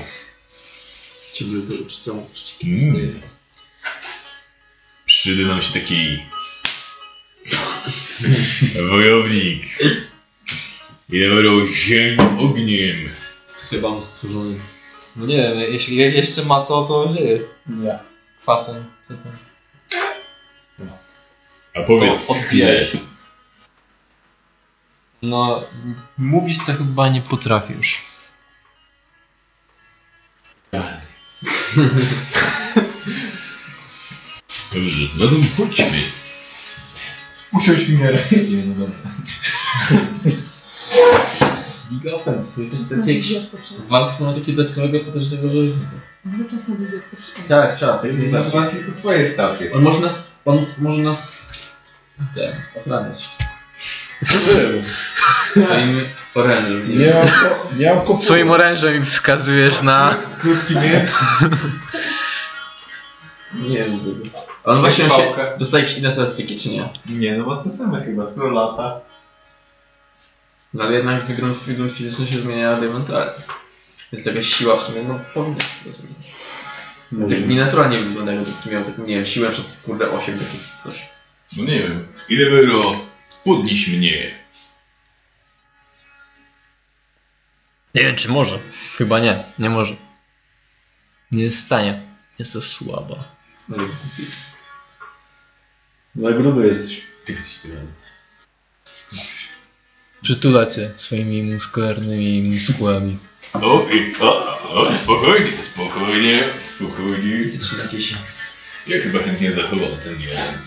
[1.33, 2.27] Ciebie to są
[2.65, 3.20] Mm.
[5.07, 6.23] Przyda nam się taki
[8.91, 9.62] wojownik.
[11.09, 12.97] Inevero ziemi ogniem.
[13.70, 14.59] Chyba mu stworzony.
[15.17, 17.41] No nie wiem, jeśli je- jeszcze ma to, to żyje.
[17.67, 17.99] Nie.
[18.41, 18.85] Kwasem.
[21.75, 22.99] A powiedz, To odbijaj się.
[25.23, 25.65] No,
[26.19, 28.01] mówić to chyba nie potrafisz.
[34.75, 36.02] Dobrze, no to chodźmy.
[37.52, 38.23] Usiądź mi miarę.
[38.33, 38.97] Nie, no dobra.
[41.78, 43.33] Z Ligafem, w sumie też chcecie jakiś
[43.89, 45.91] walk, to ma takiego dodatkowego potężnego rzeźnika.
[46.25, 47.49] Może czas na poczekać.
[47.49, 48.05] Tak, czas.
[48.05, 49.73] Jak Znaczy ma tylko swoje stacje.
[49.73, 51.52] On może nas, on może nas,
[52.34, 53.28] ten, ochraniać.
[55.51, 56.01] Swoim
[56.34, 56.99] orężem.
[56.99, 58.23] Nie mam, ko- nie mam kopu.
[58.23, 60.17] Swoim orężem mi wskazujesz na...
[60.41, 61.10] Krótki miecz.
[63.55, 64.39] Nie wiem tego.
[64.65, 66.89] On właśnie on się, dostaje jakieś inne statystyki, czy nie?
[67.09, 69.01] Nie, no ma to same chyba, skoro lata.
[70.75, 73.33] No ale jednak wygląd, wygląd fizyczny się zmienia diametralnie.
[74.12, 77.39] Jest jakaś siła w sumie, no powinna się to zmienić.
[77.41, 81.09] Tak nienaturalnie wygląda, jakby miał, tak, nie wiem, siłę przed kurde 8, takie coś.
[81.57, 82.07] No nie wiem.
[82.28, 82.97] Inevero,
[83.44, 84.43] podnieś mnie.
[87.94, 88.59] Nie wiem, czy może.
[88.97, 89.97] Chyba nie, nie może.
[91.33, 92.02] Nie jest w stanie.
[92.39, 93.36] Jest to słaba.
[93.69, 93.77] No,
[96.15, 97.02] Za gruby jesteś.
[97.25, 97.36] Ty
[100.23, 103.19] Przytula cię swoimi muskularnymi muskułami.
[103.52, 107.39] O, i, o, o, spokojnie, spokojnie, spokojnie.
[107.83, 108.15] Jakieś...
[108.86, 110.59] Ja chyba chętnie zachowam ten jeden.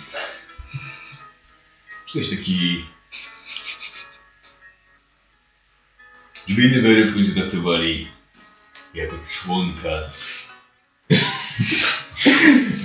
[2.08, 2.86] Coś taki...
[6.48, 8.08] Żeby Inevery w końcu traktowali
[8.94, 9.90] jako członka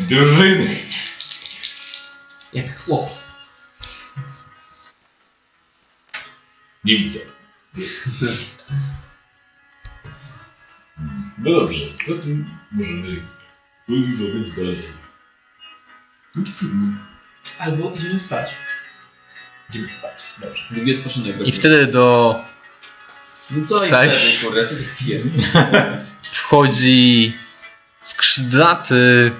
[0.08, 0.76] drużyny.
[2.52, 3.10] Jak chłop.
[6.84, 7.20] Nie widzę.
[11.38, 13.22] No dobrze, zatem możemy
[13.86, 14.92] podróżować dalej.
[17.58, 18.54] Albo idziemy spać.
[19.70, 20.12] Idziemy spać.
[20.38, 20.62] Dobrze.
[20.70, 21.36] Drugi odpoczynek.
[21.46, 22.34] I wtedy do
[23.50, 25.20] No co i Saj- wtedy, kurde, co ty pier...
[26.22, 27.36] wchodzi
[27.98, 29.32] skrzydlaty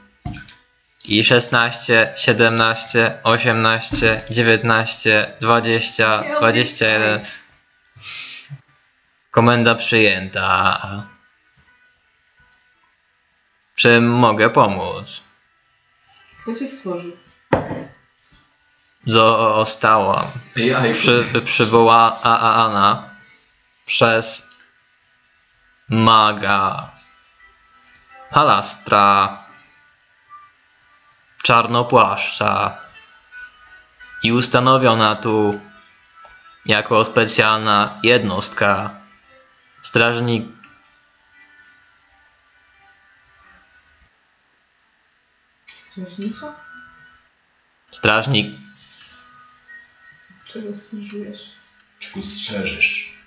[1.05, 7.19] i 16, 17, 18, 19, 20, 21
[9.31, 11.07] Komenda przyjęta.
[13.75, 15.23] Czym mogę pomóc?
[16.41, 17.17] Kto cię stworzył?
[19.05, 20.23] Została
[20.55, 20.93] AI.
[20.93, 23.09] przy, przywołana
[23.85, 24.54] przez
[25.89, 26.91] maga
[28.31, 29.37] Halastra
[31.43, 32.77] Czarnopłaszcza
[34.23, 35.59] i ustanowiona tu
[36.65, 38.89] jako specjalna jednostka
[39.81, 40.45] strażnik
[45.67, 46.55] Strażnicza?
[47.91, 48.47] strażnik
[50.45, 51.51] Czego stróżujesz?
[51.99, 53.17] Czego strzeżesz?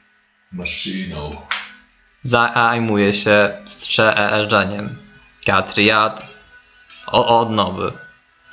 [0.52, 1.46] Maszyną.
[2.24, 4.96] Zajmuje się strzeżeniem
[5.46, 6.22] Katriat
[7.06, 7.92] o odnowy.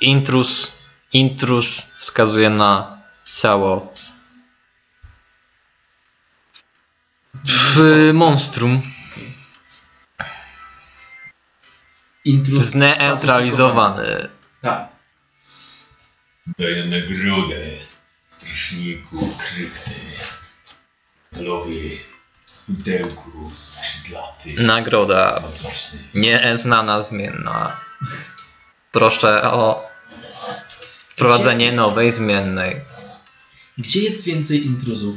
[0.00, 0.72] Intrus,
[1.12, 2.98] intrus wskazuje na
[3.34, 3.94] ciało
[7.44, 8.82] w monstrum
[12.24, 12.64] Intrus.
[12.64, 14.28] zneutralizowany.
[14.62, 14.88] Tak.
[16.58, 17.60] Daj nam nagrodę,
[18.28, 19.90] strażniku krypty.
[21.32, 21.98] Metalowy
[22.66, 24.54] pudełku skrzydlaty.
[24.58, 25.42] Nagroda
[26.14, 27.80] nieznana zmienna.
[28.92, 29.88] Proszę o
[31.10, 32.76] wprowadzenie nowej zmiennej.
[33.78, 35.16] Gdzie jest więcej intruzów?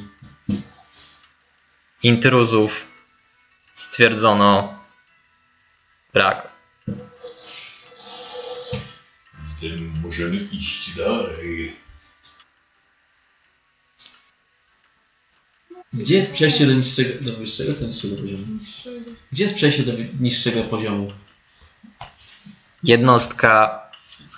[2.03, 2.87] Intruzów
[3.73, 4.79] stwierdzono
[6.13, 6.47] brak.
[9.43, 11.75] Zatem możemy iść dalej.
[15.93, 18.45] Gdzie jest przejście do niższego, do wyższego czy niższego poziomu?
[19.31, 21.11] Gdzie jest przejście do niższego poziomu?
[22.83, 23.81] Jednostka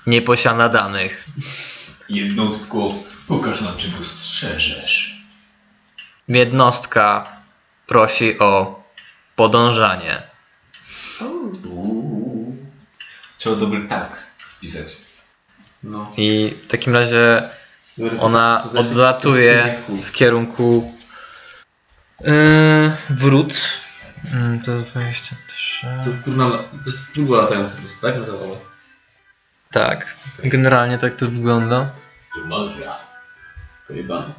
[0.07, 1.25] nie posiada danych.
[2.09, 2.93] Jednostko,
[3.27, 5.21] pokaż nam czego strzeżesz.
[6.27, 7.35] Jednostka
[7.87, 8.83] prosi o
[9.35, 10.21] podążanie.
[11.65, 12.57] Uuu.
[13.37, 14.97] Trzeba dobry tak wpisać.
[15.83, 16.11] No.
[16.17, 17.49] I w takim razie
[18.19, 20.93] ona odlatuje w kierunku
[22.23, 23.81] yy, wrót.
[24.23, 25.87] Yy, to 23.
[26.05, 28.19] To kurna, to jest latająca po prostu, tak?
[28.19, 28.61] Wydawało.
[29.71, 31.89] Tak, generalnie tak to wygląda.
[32.35, 32.95] To magia.
[33.87, 34.33] Pojebane.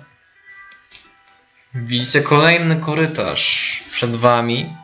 [1.74, 4.76] Widzicie kolejny korytarz przed wami.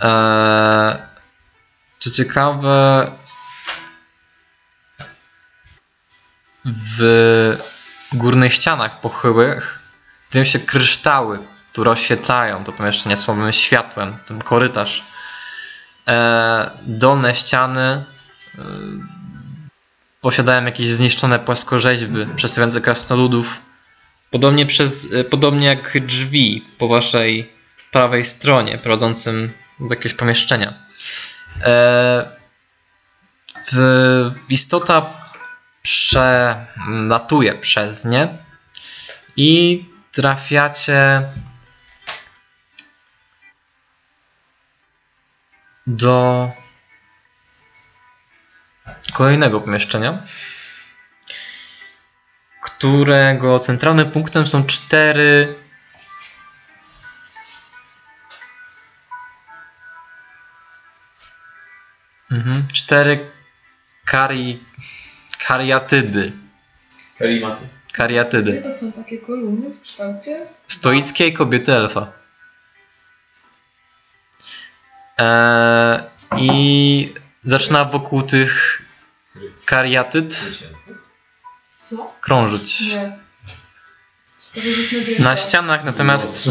[0.00, 0.96] Eee,
[1.98, 3.10] co ciekawe,
[6.64, 7.58] w
[8.12, 9.78] górnych ścianach pochyłych
[10.30, 11.38] znajdują się kryształy,
[11.74, 15.02] które oświetlają to pomieszczenie słabym światłem, ten korytarz.
[16.08, 18.04] E, dolne ściany e,
[20.20, 23.62] posiadają jakieś zniszczone płaskorzeźby przedstawiające krasnoludów.
[24.30, 27.52] Podobnie, przez, e, podobnie jak drzwi po waszej
[27.92, 30.74] prawej stronie prowadzącym do jakiegoś pomieszczenia.
[31.62, 32.28] E,
[33.72, 35.06] w, istota
[35.82, 38.28] przelatuje przez nie
[39.36, 41.22] i trafiacie
[45.86, 46.50] do
[49.12, 50.22] kolejnego pomieszczenia,
[52.62, 55.54] którego centralnym punktem są cztery
[62.30, 63.30] mhm, cztery
[64.04, 64.58] kari,
[65.46, 66.32] kariatydy.
[67.18, 67.68] Karimaty.
[67.92, 68.62] Kariatydy.
[68.62, 70.46] To są takie kolumny w kształcie?
[70.68, 72.23] Stoickiej kobiety elfa.
[75.18, 76.00] Eee,
[76.36, 78.82] I zaczyna wokół tych
[79.66, 80.34] kariatyd
[81.80, 81.96] Co?
[82.20, 82.82] krążyć.
[85.18, 86.50] Na ścianach natomiast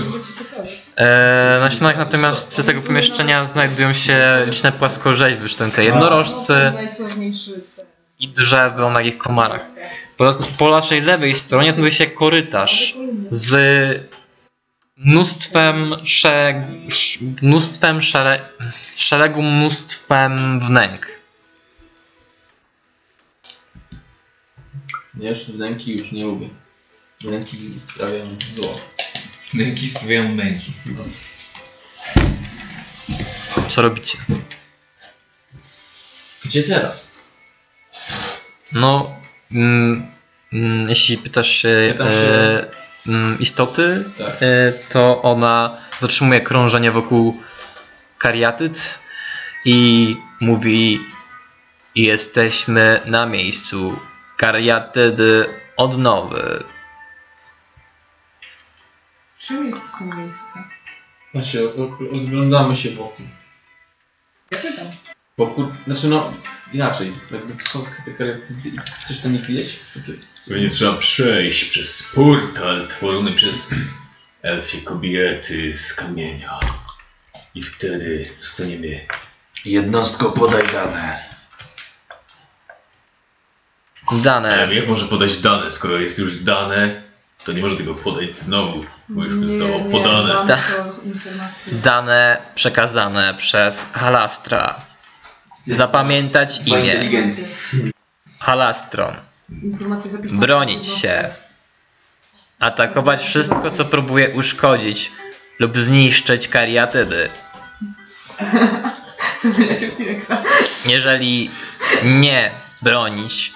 [0.95, 5.50] e, na ścianach natomiast tego pomieszczenia znajdują się liczne płaskorzeźby
[6.74, 7.85] Najsławniejszy ten.
[8.19, 9.61] i drzewo o nagich komarach.
[10.17, 12.93] Po, po naszej lewej stronie znajduje się korytarz
[13.30, 13.53] z
[15.03, 16.57] mnóstwem, szereg,
[16.88, 18.40] sz- mnóstwem szere,
[18.95, 21.07] szeregu mnóstwem wnęk.
[25.19, 26.49] Ja już wnęki już nie lubię.
[27.22, 28.80] Wnęki sprawiają zło.
[29.53, 30.73] Męki stawiają męki.
[33.69, 34.17] Co robicie?
[36.45, 37.19] Gdzie teraz?
[38.72, 39.15] No,
[39.51, 40.07] mm,
[40.53, 42.72] mm, jeśli pytasz się, Pytam się- e,
[43.40, 44.27] istoty, Tak.
[44.41, 47.41] e, to ona zatrzymuje krążenie wokół
[48.17, 48.99] kariatyd
[49.65, 50.99] i mówi
[51.95, 53.99] jesteśmy na miejscu
[54.38, 55.45] kariatydy
[55.77, 56.64] odnowy.
[59.40, 60.64] Czym jest to miejsce?
[61.33, 61.69] Znaczy,
[62.11, 63.25] rozglądamy się wokół.
[64.51, 64.88] Ja pytam.
[65.38, 66.33] Wokół, znaczy no,
[66.73, 67.14] inaczej.
[67.32, 69.80] Jakby są te kariatydy i do nich widzieć?
[69.93, 73.68] Takie- Będzie trzeba przejść przez portal tworzony przez
[74.42, 76.60] elfie kobiety z kamienia.
[77.56, 79.08] I wtedy staniemy
[79.66, 81.24] Jednostko podaj dane.
[84.12, 84.64] Dane.
[84.64, 87.02] Ale jak może podać dane, skoro jest już dane,
[87.46, 90.46] to nie może tego podać znowu, bo już zostało nie, podane.
[90.46, 90.60] Da-.
[91.68, 94.76] Dane przekazane przez Halastra.
[95.68, 97.32] Zapamiętać imię.
[98.40, 99.16] Halastron.
[99.61, 100.40] Informacje zapisane.
[100.40, 101.30] Bronić się.
[102.59, 105.11] Atakować wszystko, co próbuje uszkodzić
[105.59, 107.30] lub zniszczyć kariatydy.
[109.43, 110.32] Zamienia się w T-Rexa.
[110.85, 111.51] Jeżeli
[112.03, 112.51] nie
[112.82, 113.53] bronić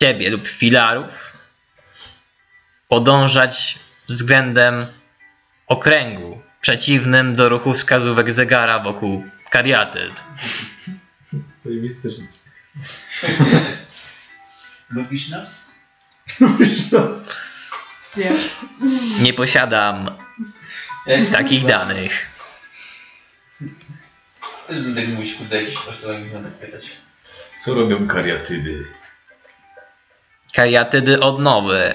[0.00, 1.36] ciebie lub filarów,
[2.88, 3.78] podążać
[4.08, 4.86] względem
[5.66, 10.12] okręgu przeciwnym do ruchu wskazówek zegara wokół kariatyd.
[11.64, 12.38] Zajebiste życie.
[16.40, 17.36] Lubisz nas?
[18.16, 18.32] Nie.
[19.20, 20.16] Nie posiadam
[21.32, 22.26] takich danych.
[24.66, 26.90] Też będę tak mówić, kurde, jakiś personel mi tak pytać.
[27.60, 28.86] Co robią kariatydy?
[30.52, 31.94] Kariatydy odnowy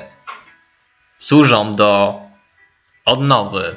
[1.18, 2.22] służą do
[3.06, 3.76] odnowy.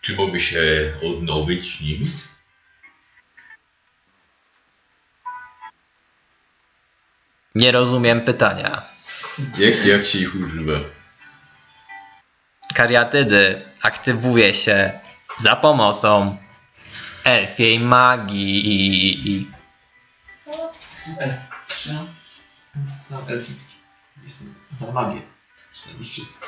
[0.00, 2.04] Czy mogę się odnowić nim?
[7.56, 8.82] Nie rozumiem pytania.
[9.58, 10.78] Jak, jak się ich używa?
[12.74, 15.00] Kariatydy aktywuje się
[15.40, 16.36] za pomocą
[17.24, 19.50] elfiej magii.
[20.94, 21.40] Jestem elf.
[21.68, 22.08] Trzymam.
[23.00, 23.74] Znam elficki.
[24.24, 25.22] Jestem za magię.
[25.74, 26.46] Jestem już wszystko.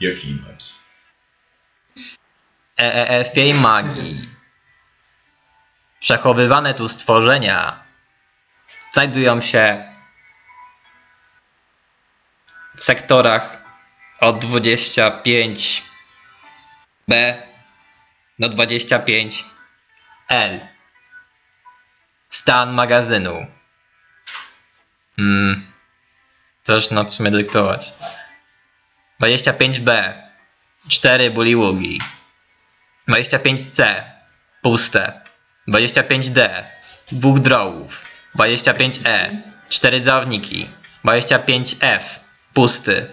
[0.00, 0.74] Jakiej magii?
[2.80, 4.28] E- e- elfiej magii.
[6.00, 7.89] Przechowywane tu stworzenia
[8.92, 9.84] znajdują się
[12.76, 13.60] w sektorach
[14.20, 15.82] od 25B
[18.38, 20.60] do 25L.
[22.28, 23.46] Stan magazynu.
[25.16, 25.72] Hmm.
[26.64, 27.92] Zaczyna w sumie dyktować.
[29.20, 30.12] 25B.
[30.88, 32.00] 4 buliługi.
[33.08, 34.02] 25C.
[34.62, 35.20] Puste.
[35.68, 36.64] 25D.
[37.12, 38.19] Dwóch drołów.
[38.36, 39.42] 25E.
[39.70, 40.68] 4 dzawniki.
[41.04, 42.02] 25F.
[42.54, 43.06] Pusty.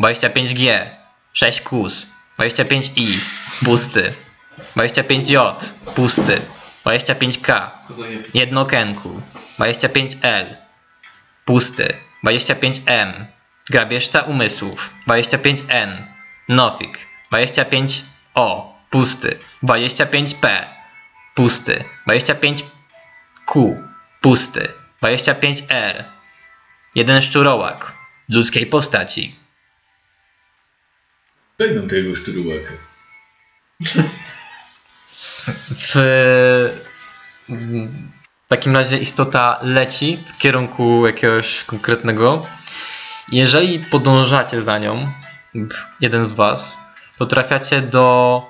[0.00, 0.90] 25G.
[1.32, 2.06] 6 kus.
[2.38, 3.20] 25I.
[3.64, 4.12] Pusty.
[4.76, 5.54] 25J.
[5.94, 6.40] Pusty.
[6.84, 7.70] 25K.
[8.34, 9.22] Jedno okienku.
[9.58, 10.56] 25L.
[11.44, 11.88] Pusty.
[12.24, 13.26] 25M.
[13.70, 14.94] Grabieżca umysłów.
[15.08, 15.96] 25N.
[16.48, 16.98] Nofik.
[17.32, 18.62] 25O.
[18.90, 19.38] Pusty.
[19.62, 20.64] 25P.
[21.34, 21.84] Pusty.
[22.06, 23.76] 25Q.
[24.24, 24.68] Pusty.
[25.02, 26.04] 25R.
[26.94, 27.92] Jeden szczurołak.
[28.28, 29.36] Ludzkiej postaci.
[31.58, 32.72] Będą tego szczurołaka.
[35.70, 35.94] W,
[37.48, 42.46] w takim razie istota leci w kierunku jakiegoś konkretnego.
[43.32, 45.12] Jeżeli podążacie za nią,
[46.00, 46.78] jeden z was,
[47.18, 48.42] to trafiacie do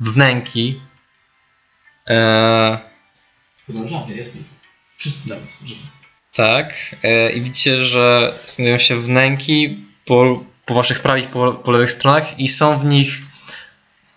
[0.00, 0.80] wnęki.
[2.08, 2.78] E,
[3.66, 4.57] Podążamy, jest ich.
[4.98, 5.56] Wszyscy nawet.
[6.34, 6.74] Tak.
[7.02, 12.40] E, I widzicie, że znajdują się wnęki po, po waszych prawych, po, po lewych stronach
[12.40, 13.18] i są w nich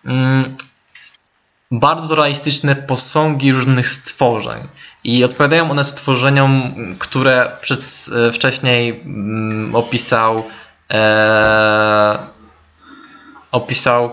[0.06, 0.58] mm,
[1.72, 4.62] bardzo realistyczne posągi różnych stworzeń.
[5.04, 7.86] I odpowiadają one stworzeniom, które przed,
[8.28, 10.44] e, wcześniej mm, opisał
[10.92, 12.18] e,
[13.52, 14.12] opisał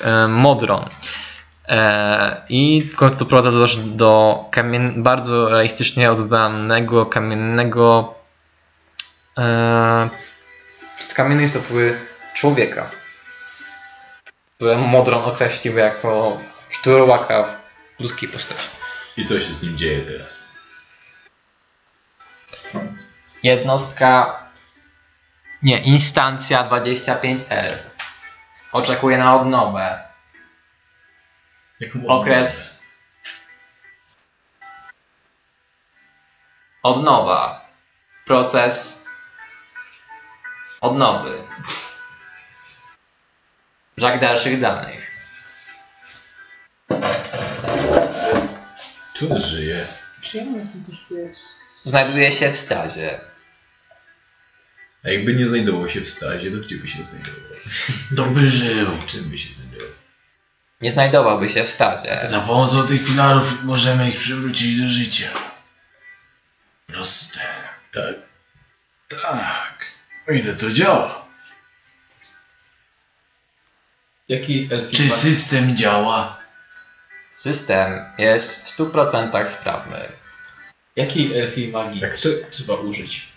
[0.00, 0.84] e, Modron.
[1.68, 8.14] E, I w końcu doprowadza to też do kamien- bardzo realistycznie oddanego kamiennego
[9.38, 10.08] e,
[11.14, 11.98] kamiennej statuły
[12.34, 12.90] człowieka,
[14.56, 17.56] które Modron określił jako szczurołaka w
[18.00, 18.68] ludzkiej postaci.
[19.16, 20.48] I co się z nim dzieje teraz?
[23.42, 24.42] Jednostka.
[25.62, 27.76] Nie, instancja 25R.
[28.72, 30.01] Oczekuje na odnowę.
[32.06, 32.82] Okres.
[36.82, 37.68] Odnowa.
[38.26, 39.04] Proces.
[40.80, 41.30] Odnowy.
[43.96, 45.12] Brak dalszych danych.
[49.30, 49.86] On żyje?
[50.22, 51.34] Jakim kosztuje?
[51.84, 53.20] Znajduje się w stazie.
[55.04, 57.42] A jakby nie znajdował się w stazie, to gdzie by się znajdował?
[58.16, 58.86] To by żył.
[59.06, 60.01] Czym by się znajdował?
[60.82, 62.18] Nie znajdowałby się w stadzie.
[62.22, 65.28] Za pomocą tych filarów możemy ich przywrócić do życia.
[66.86, 67.40] Proste.
[67.92, 68.14] Tak?
[69.22, 69.86] Tak.
[70.28, 71.24] O ile to działa?
[74.28, 76.38] Jaki elfik Czy ma- system działa?
[77.30, 79.98] System jest w 100% sprawny.
[80.96, 83.28] Jakiej elfiej magii Jak to- tr- trzeba użyć?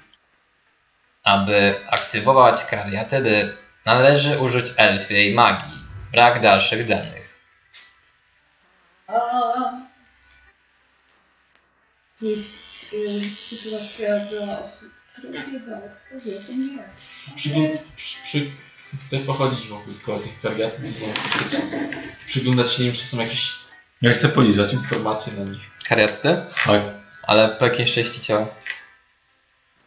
[1.23, 5.75] Aby aktywować kariatydy, należy użyć elfiej magii.
[6.11, 7.24] Brak dalszych danych.
[12.21, 16.83] Jest y, sytuacja dla osób, które wiedzą, o tym nie.
[17.35, 17.81] Przygląd...
[17.95, 18.51] Przy, przy...
[19.05, 20.93] Chcę pochodzić wokół koło tych kariatów i
[22.27, 23.55] przyglądać się nim, czy są jakieś
[24.01, 24.73] Ja chcę polizać.
[24.73, 25.61] informacje na nich.
[25.89, 26.41] Kariatydy?
[26.65, 26.81] Tak.
[27.23, 28.47] Ale po jakiej części ciała?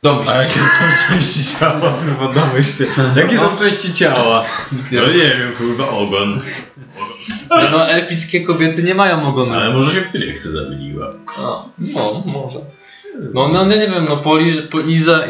[0.03, 1.93] Domyśl A jakie są części ciała?
[1.93, 2.87] Kurwa, domyśl się.
[3.17, 4.45] Jakie są części ciała?
[4.93, 6.41] No nie wiem, kurwa, ogon.
[7.51, 9.55] No, elfickie kobiety nie mają ogonów.
[9.55, 11.11] Ale może się w trychce zamieniła.
[11.39, 12.59] No, no, może.
[13.35, 15.21] No, no nie wiem, no poliż, poliza,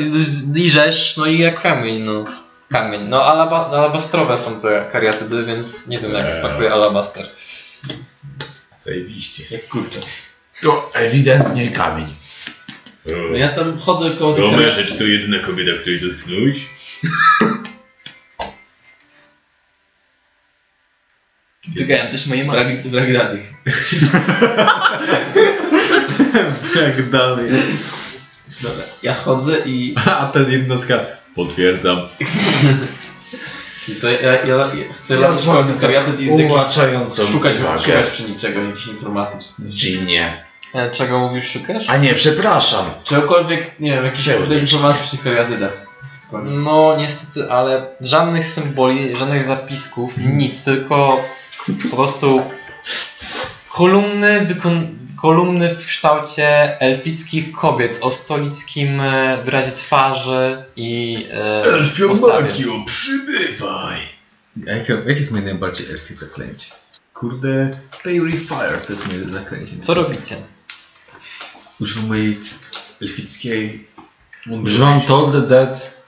[0.55, 2.25] liżesz, no i jak kamień, no.
[2.69, 3.01] Kamień.
[3.09, 6.33] No alaba, alabastrowe są te kariatydy, więc nie wiem jak Eee.
[6.33, 7.27] spakuje alabaster.
[8.79, 9.45] Zajebiście.
[9.51, 10.01] jak kurczę.
[10.63, 12.15] To ewidentnie kamień.
[13.31, 14.85] No ja tam chodzę koło tych kariatów.
[14.87, 16.67] czy to jedyna kobieta, której dotknąłeś?
[21.69, 22.65] Dotykałem też mojej matki.
[22.65, 23.53] Brak, brak danych.
[26.77, 27.51] Jak dalej.
[28.63, 31.07] Dobra, ja chodzę i, A ten jednostka.
[31.35, 31.99] Potwierdzam.
[33.89, 34.71] i to ja, ja, ja
[35.03, 36.29] chcę latać koło tych kariatów i
[37.33, 39.75] szukać, szukać przy nich czego, jakichś informacji czy coś.
[39.75, 40.48] Ginie.
[40.75, 41.91] E, Czego mówisz, szukasz?
[41.91, 42.87] A nie, przepraszam.
[43.05, 45.71] Czegokolwiek, nie wiem, kurde informacji przy tych.
[46.45, 51.25] No niestety, ale żadnych symboli, żadnych zapisków, nic, tylko
[51.91, 52.43] po prostu
[53.69, 61.63] kolumny, wykon- kolumny w kształcie elfickich kobiet o stoickim e, wyrazie twarzy i e,
[62.09, 62.39] postawie.
[62.39, 63.97] Elfiomagio, przybywaj!
[64.67, 66.71] Jakie, jakie jest moje najbardziej elfie zaklęcie?
[67.15, 67.71] Kurde,
[68.05, 69.77] Fairy Fire to jest moje zaklęcie.
[69.81, 70.37] Co robicie?
[71.81, 72.41] Używam mojej
[73.03, 73.89] elfickiej
[74.65, 76.03] Używam Toll the Dead.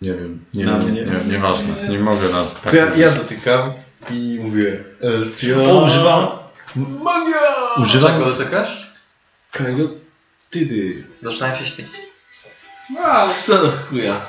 [0.00, 1.04] Nie wiem, nie Na wiem, mnie.
[1.04, 3.72] nie, nie, nieważne, nie mogę na tak To ja, ja dotykam
[4.10, 5.64] i mówię Elfio.
[5.72, 6.28] O, używam.
[6.76, 7.74] Magia!
[7.76, 8.92] Używam, Czego dotykasz?
[9.52, 11.04] Kajotydy.
[11.22, 11.94] Zaczynają się świecić.
[12.96, 13.28] Wow!
[13.28, 14.20] Co do chuja?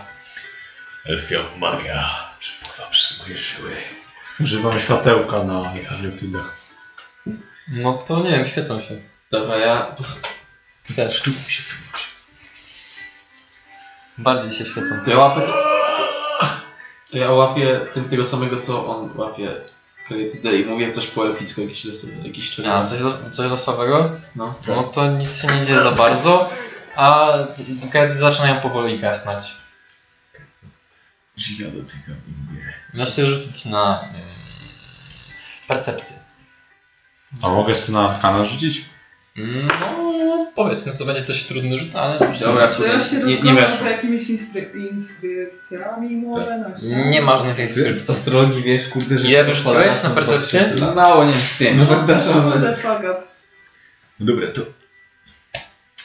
[1.06, 2.10] Elfia magia.
[2.40, 3.72] Przepływa przez moje żyły.
[4.40, 6.56] Używam światełka na karyotydach.
[7.68, 8.96] No to nie wiem, świecą się.
[9.32, 9.96] Dobra, ja...
[10.96, 11.24] Też.
[14.18, 14.90] Bardziej się świecą.
[15.06, 15.42] To ja łapię...
[17.12, 19.62] To ja łapię ten, tego samego, co on łapie
[20.10, 24.12] Karytydę i mówię coś po elficku, jakiś losowy, jakiś A, coś, los, coś losowego?
[24.36, 26.50] No, No to nic się nie dzieje za bardzo,
[26.96, 27.34] a
[27.92, 29.56] karty zaczynają powoli gasnąć.
[31.60, 32.74] Ja dotykam i mówię.
[32.94, 34.22] Możecie rzucić na mm,
[35.68, 36.18] percepcję.
[37.42, 38.86] A mogę sobie na arkana rzucić?
[39.40, 43.54] No, powiedzmy, to będzie coś trudny rzut, ale może Dobra, To ja się nie, nie
[43.54, 43.78] weszło.
[43.78, 47.06] za jakimiś inskry- inskrypcjami może na ścianach.
[47.10, 48.12] nie ma żadnych Z inskrypcji.
[48.16, 49.28] astrologii wiesz, kurde, że...
[49.28, 50.70] Ile wyrzuciłeś na percepcję?
[50.80, 51.78] No mało, nie wiem.
[51.78, 52.52] No zapraszam.
[54.20, 54.62] No dobra, to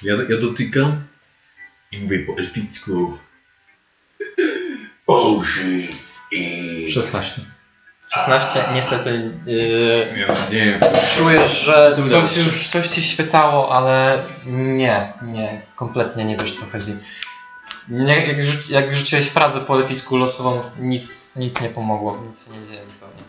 [0.03, 0.97] ja, ja dotykam
[1.93, 3.19] i mówię po elficku.
[5.07, 6.93] Ożyw i...
[6.93, 7.41] 16.
[8.15, 10.07] 16, niestety yy,
[10.51, 10.81] nie wiem.
[11.17, 16.97] czujesz, że coś już, coś ci świetało, ale nie, nie, kompletnie nie wiesz co chodzi.
[17.89, 22.51] Nie, jak, rzu- jak rzuciłeś frazę po elficku losową, nic, nic nie pomogło, nic się
[22.51, 23.23] nie dzieje zupełnie.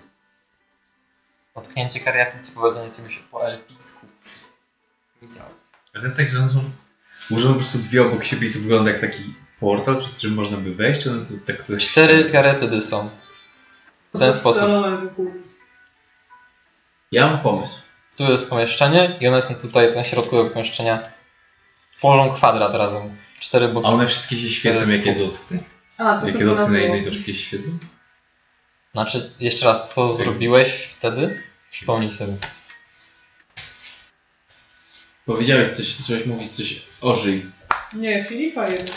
[1.55, 4.07] Dotknięcie kariatycy, powiedzenie czegoś po elficku.
[5.21, 5.49] Nic działa.
[5.93, 6.61] A to jest tak, że one są
[7.29, 10.57] ułożone po prostu dwie obok siebie i to wygląda jak taki portal, przez który można
[10.57, 13.09] by wejść, one są tak ze Cztery karetydy są.
[14.15, 14.69] W ten sposób.
[17.11, 17.81] Ja mam pomysł.
[18.17, 21.11] Tu jest pomieszczenie i one są tutaj na środku tego pomieszczenia.
[21.97, 23.17] Tworzą kwadrat razem.
[23.39, 23.87] Cztery boki.
[23.87, 25.57] A one wszystkie się świecą, jak je dotknę.
[25.97, 27.77] A, to Jak to je co dotknę na jednej, to wszystkie się świecą?
[28.93, 31.43] Znaczy, jeszcze raz, co zrobiłeś wtedy?
[31.71, 32.33] Przypomnij sobie.
[35.25, 37.45] Powiedziałeś coś, zacząłeś mówić coś ożyj.
[37.93, 38.95] Nie, Filipa jeden.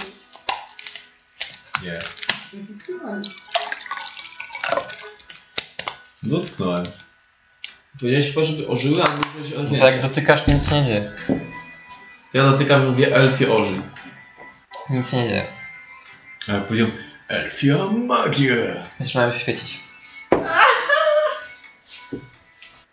[1.82, 2.00] Nie.
[2.74, 3.22] Skierowany.
[6.22, 6.84] Dotknąłem.
[8.00, 11.12] Powiedziałeś chyba, żeby ożyły, albo mówiłeś o No to jak dotykasz, to nic nie dzieje.
[12.34, 13.80] Ja dotykam i mówię elfie ożyj.
[14.90, 15.42] Nic nie dzieje.
[16.48, 16.88] A jak powiedział,
[17.28, 18.54] Elfia magia.
[19.00, 19.80] Zaczynają się świecić.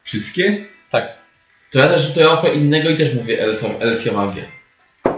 [0.04, 0.66] wszystkie?
[0.90, 1.18] Tak.
[1.72, 4.44] To ja też to ja łapę innego i też mówię elfia, elfia magia.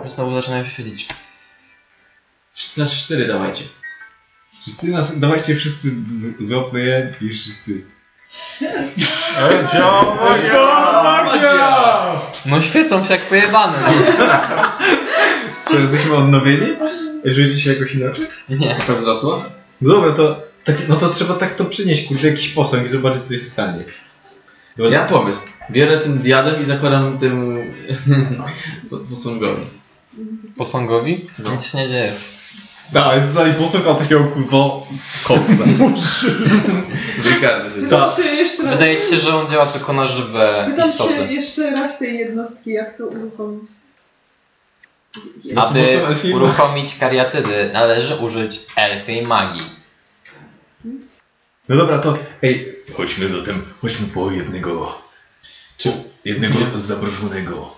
[0.05, 1.07] Znowu zaczynają się świecić.
[2.53, 3.63] Wszyscy na 4 dawajcie.
[4.61, 7.85] Wszyscy nas, dawajcie wszyscy, z- złapmy je i wszyscy.
[12.45, 13.77] No świecą się jak pojebane.
[15.71, 16.67] Co, jesteśmy odnowieni?
[17.25, 18.25] Jeżeli się jakoś inaczej?
[18.49, 18.75] Nie.
[18.75, 19.43] Trochę wzrosło?
[19.81, 23.21] No dobra, to, tak, no to trzeba tak to przynieść, kurde, jakiś posąg i zobaczyć,
[23.21, 23.83] co się stanie.
[24.77, 25.47] Dobra, Ja pomysł.
[25.71, 27.59] Biorę ten diadem i zakładam tym
[29.09, 29.63] posągowi.
[30.57, 31.29] Posągowi?
[31.39, 31.51] No.
[31.51, 32.11] Nic się nie dzieje.
[32.91, 34.57] Da, jest tutaj posąg, a takiego kurwa
[35.23, 35.63] koksa.
[37.23, 37.81] Wykaże się.
[37.81, 38.73] Pytam się jeszcze raz.
[38.73, 41.33] Wydaje ci się, że on działa tylko na żywe Pytam się istoty.
[41.33, 43.69] jeszcze raz tej jednostki, jak to uruchomić.
[45.55, 45.99] Aby
[46.33, 49.69] uruchomić kariatydy, należy użyć elfiej magii.
[51.69, 55.01] No dobra, to ej, Chodźmy zatem, chodźmy po jednego.
[55.77, 55.91] Czy
[56.25, 57.75] jednego zabrożonego.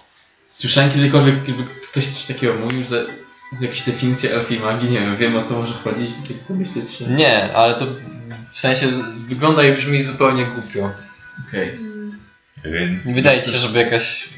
[0.47, 3.07] Słyszałem kiedykolwiek, jakby ktoś coś takiego mówił, że
[3.51, 7.07] z jakiejś definicji elfiej magii, nie wiem, wiem o co może chodzić, tak pomyśleć się.
[7.07, 7.85] Nie, ale to
[8.51, 8.87] w sensie
[9.27, 10.91] wygląda i brzmi zupełnie głupio.
[11.47, 11.79] Okej.
[12.65, 13.07] Więc...
[13.11, 14.29] Wydaje ci się, żeby jakaś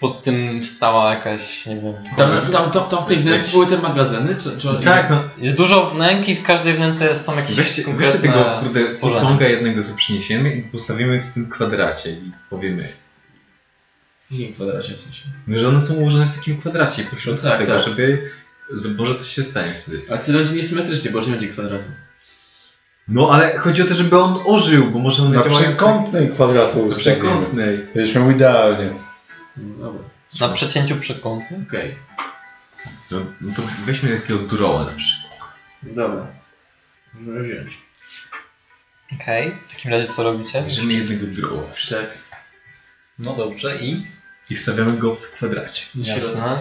[0.00, 1.94] pod tym stała jakaś, nie wiem.
[2.16, 4.58] Tam, tam, tam, tam w tej wnęce były te magazyny, czy...
[4.58, 8.12] czy tak, no, Jest dużo wnęk i w każdej wnęce jest- są jakieś weźcie, konkretne
[8.18, 12.88] weźcie tego, kurde, posąga jednego, co przyniesiemy i postawimy w tym kwadracie i powiemy,
[14.30, 15.22] W jakim kwadracie w sensie?
[15.46, 17.84] no, że one są ułożone w takim kwadracie po środku Tak, tego, tak.
[17.84, 18.30] żeby,
[18.72, 20.02] z- może coś się stanie wtedy.
[20.12, 21.84] A ty będzie niesymetrycznie, bo już nie będzie kwadratu.
[23.08, 26.82] No, ale chodzi o to, żeby on ożył, bo może on Na przekątnej kwadratu Na
[26.84, 27.16] ustawimy.
[27.24, 27.78] przekątnej.
[27.94, 28.90] Byliśmy mu idealnie.
[29.56, 30.02] No dobra.
[30.40, 31.64] Na przecięciu przekątnym.
[31.68, 31.94] Okej.
[33.10, 35.32] No, no to weźmy takiego duroła na przykład.
[35.82, 36.26] Dobra.
[37.14, 37.78] Możemy wziąć.
[39.22, 40.62] Okej, w takim razie co robicie?
[40.62, 41.62] Weźmy jednego duroła.
[41.90, 42.18] Tak.
[43.18, 44.06] No dobrze i?
[44.50, 45.84] I stawiamy go w kwadracie.
[45.94, 46.58] Jasne.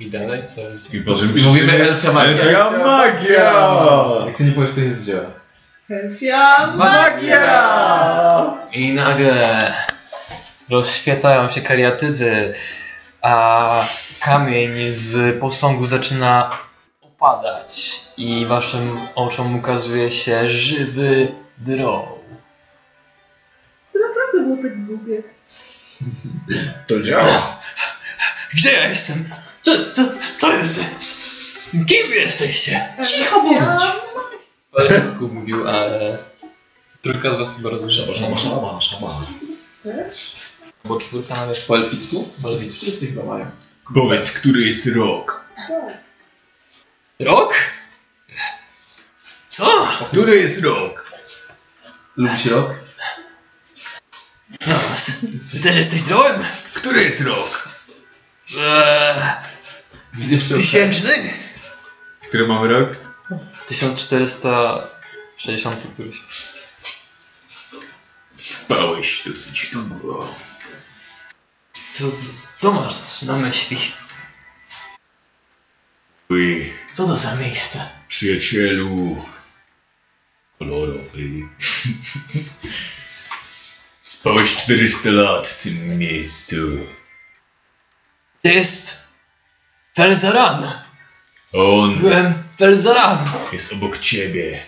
[0.00, 0.60] I dalej co?
[0.92, 2.42] I potem I mówimy elfia magia.
[2.42, 4.26] Elfia magia!
[4.26, 5.30] Jak ty nie powiesz, to nie zdziała.
[5.90, 8.58] Elfia magia!
[8.72, 9.72] I nagle
[10.70, 12.54] rozświetają się kariatydy,
[13.22, 13.84] a
[14.20, 16.50] kamień z posągu zaczyna
[17.00, 22.18] opadać i waszym oczom ukazuje się żywy droł.
[23.92, 25.22] To naprawdę było tak głupie.
[26.88, 27.60] To działa.
[28.54, 29.24] Gdzie ja jestem?
[29.66, 30.02] Co, co,
[30.38, 30.80] co jest?
[31.72, 32.88] Kim wy jesteście?
[33.06, 33.82] Cicho bądź!
[34.72, 36.18] Po elficku mówił, ale
[37.02, 37.92] trójka z was chyba rozumie.
[37.94, 39.26] Szaba, szaba, szaba.
[40.84, 42.28] Bo czwórka nawet Po elficku?
[42.42, 42.80] po elficku.
[42.82, 43.50] Wszyscy chyba mają.
[43.94, 45.44] Powiedz, który jest rok?
[47.20, 47.54] Rok?
[49.48, 49.88] Co?
[50.08, 51.12] Który jest rok?
[52.16, 52.70] Lubisz rok?
[54.66, 54.74] No,
[55.52, 56.44] ty też jesteś drołem?
[56.74, 57.68] Który jest rok?
[58.58, 59.22] Eee,
[60.48, 61.32] tysięczny?
[62.28, 62.96] Który mamy rok?
[63.66, 66.16] 1460 któryś.
[68.36, 70.34] Spałeś dosyć długo.
[71.92, 73.76] Co, co, co masz na myśli?
[76.24, 77.88] Twój Co to za miejsce?
[78.08, 79.22] przyjacielu
[80.58, 81.20] kolorowy.
[84.02, 86.56] Spałeś 400 lat w tym miejscu.
[88.42, 89.05] To jest
[89.96, 90.72] Felzaran.
[91.52, 93.18] On Byłem Felzaran.
[93.52, 94.66] jest obok ciebie.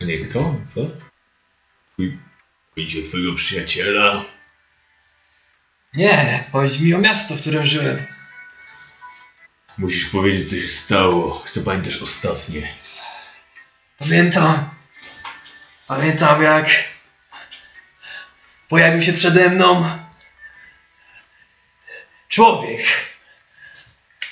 [0.00, 0.54] A nie kto?
[0.74, 0.80] Co?
[1.92, 2.18] Twój...
[2.74, 4.24] Chodzi o twojego przyjaciela.
[5.94, 8.06] Nie, powiedz mi o miasto, w którym żyłem.
[9.78, 11.44] Musisz powiedzieć, co się stało.
[11.46, 12.68] Co pamiętasz ostatnie?
[13.98, 14.70] Pamiętam.
[15.88, 16.66] Pamiętam jak
[18.68, 19.98] pojawił się przede mną
[22.28, 22.80] człowiek.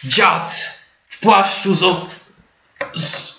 [0.04, 2.08] Dziad w płaszczu z, o-
[2.94, 3.34] z,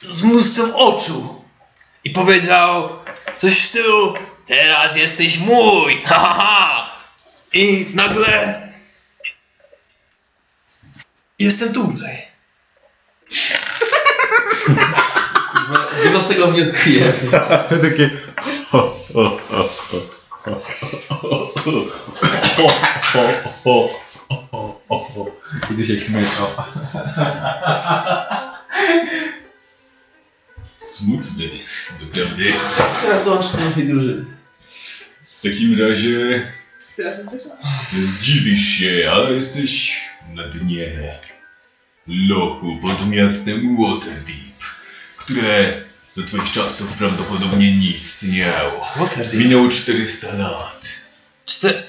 [0.00, 1.44] z mnóstwem oczu.
[2.04, 2.98] I powiedział
[3.38, 4.14] coś w stylu
[4.46, 6.02] Teraz jesteś mój!
[6.06, 6.96] Ha, ha, ha!
[7.52, 8.68] I nagle
[11.38, 12.16] jestem tutaj.
[16.04, 17.12] Dużo z tego wnioskuję.
[17.82, 18.10] Takie...
[18.72, 18.78] O,
[19.14, 19.38] o,
[23.64, 24.01] o,
[24.32, 25.26] o, o, o, o.
[25.68, 26.48] Kiedy się śmieszał.
[30.76, 31.50] Smutny,
[32.00, 32.52] doprawdy.
[33.02, 34.24] Teraz dołącz do naszej drużyny.
[35.26, 36.42] W takim razie
[36.96, 37.56] Teraz jesteś na...
[38.02, 40.00] zdziwisz się, ale jesteś
[40.34, 41.18] na dnie
[42.06, 44.58] lochu pod miastem Waterdeep,
[45.16, 45.74] które
[46.14, 48.86] za twoich czasów prawdopodobnie nie istniało.
[48.96, 49.34] Waterdeep.
[49.34, 50.88] Minęło 400 lat,
[51.46, 51.82] Czter...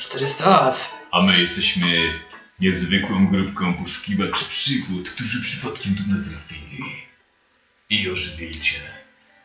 [0.00, 0.99] 400 lat.
[1.12, 1.86] A my jesteśmy
[2.60, 6.84] niezwykłą grupką poszukiwaczy przygód, którzy przypadkiem tu natrafili.
[7.90, 8.78] I ożywili cię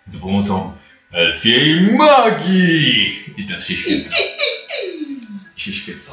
[0.08, 0.78] za pomocą
[1.12, 3.24] elfiej magii!
[3.38, 4.10] I tak się świecą.
[5.58, 6.12] I się świecą.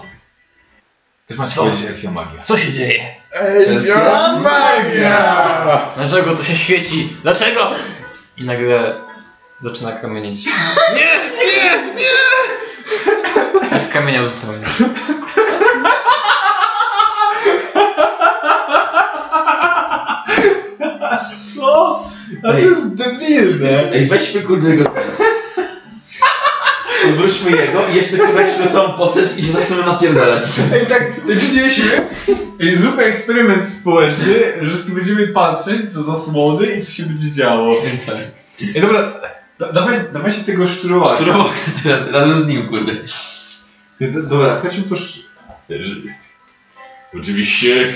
[1.27, 1.65] Też macie Co?
[1.65, 2.43] powiedzieć elfia magia.
[2.43, 3.05] Co się dzieje?
[3.31, 5.93] Elfia magia!
[5.97, 7.09] Dlaczego to się świeci?
[7.23, 7.71] Dlaczego?
[8.37, 8.95] I nagle
[9.61, 10.47] zaczyna kamienieć.
[10.95, 13.77] Nie, nie, nie!
[13.77, 14.67] I skamieniał zupełnie.
[21.57, 22.05] Co?
[22.43, 23.93] A to jest debilne.
[23.93, 24.95] Ej, weźmy kurde jego...
[27.09, 30.45] Odwróćmy jego i jeszcze kurde jakąś samą postać i się zaczniemy napierdalać.
[30.75, 30.99] Ej, tak,
[31.29, 32.09] tak przynieśmy.
[32.61, 37.33] Ej, zróbmy eksperyment społeczny, że tu będziemy patrzeć, co za słody i co się będzie
[37.33, 37.77] działo.
[38.75, 39.13] Ej, dobra,
[39.59, 41.21] da, dawaj, dawaj się tego szczurować.
[41.21, 42.93] Szczurowo teraz, razem z nim kurde.
[44.01, 44.97] Dobra, chodźmy po
[47.19, 47.95] Oczywiście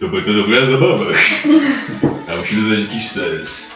[0.00, 1.04] to będzie dobra zabawa.
[2.38, 3.70] A musimy dać jakiś sens.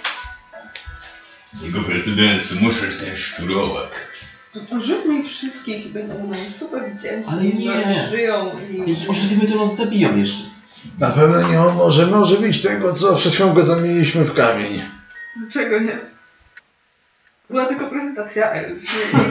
[1.63, 3.91] Jego prezydensu muszę ten szczurowak.
[4.81, 8.09] Rzućmy ich wszystkich i będą nam super wdzięczni, Ale nie.
[8.11, 8.91] żyją i...
[8.91, 10.43] Ich ożywimy, to nas zabiją jeszcze.
[10.99, 14.83] Na pewno nie możemy ożywić tego, co przed chwilą go zamieniliśmy w kamień.
[15.37, 15.99] Dlaczego nie?
[17.51, 18.83] Była tylko prezentacja elf,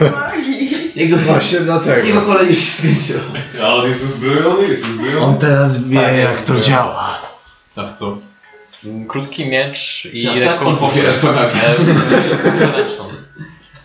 [0.02, 0.92] nie magii.
[0.94, 2.06] Jego Właśnie dlatego.
[2.06, 3.40] Jego kolej już się skończyła.
[3.62, 5.26] A on jest uzbrojony, jest uzbrojony.
[5.26, 7.20] On teraz wie, Tak, jak jest to działa.
[7.76, 8.18] A w co?
[9.08, 11.74] Krótki miecz i Co- co jak on powie elfia magia?
[12.54, 13.12] z zaręczną.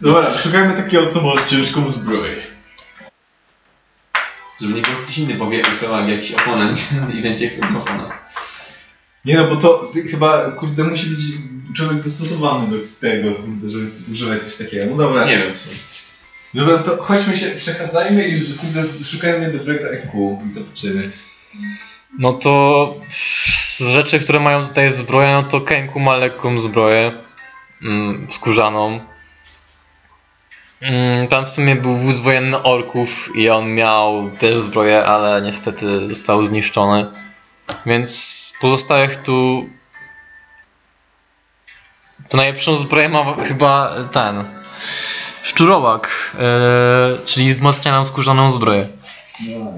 [0.01, 2.35] Dobra, szukajmy takiego, co ma ciężką zbroję.
[4.61, 7.50] Żeby nie było ktoś inny powie magia, jakiś oponent i będzie
[7.85, 8.14] po nas.
[9.26, 11.22] Nie no, bo to ty, chyba, kurde, musi być
[11.76, 13.30] człowiek dostosowany do tego,
[13.67, 14.85] żeby używać coś takiego.
[14.92, 15.26] No dobra.
[15.26, 15.69] Nie wiem co.
[16.53, 21.11] Dobra, to chodźmy się, przechadzajmy i kurde, szukajmy dobrego EQ i zobaczymy.
[22.19, 27.11] No to z rzeczy, które mają tutaj zbroję, no to Kenku ma lekką zbroję.
[27.84, 29.00] Mm, skórzaną.
[30.82, 36.10] Mm, tam w sumie był wóz wojenny orków i on miał też zbroję, ale niestety
[36.10, 37.06] został zniszczony.
[37.86, 39.66] Więc pozostałych tu...
[42.30, 44.44] To najlepszą zbroję ma chyba ten...
[45.44, 48.88] Szczurowak, e, czyli wzmacnianą skórzaną zbroję.
[49.48, 49.74] No,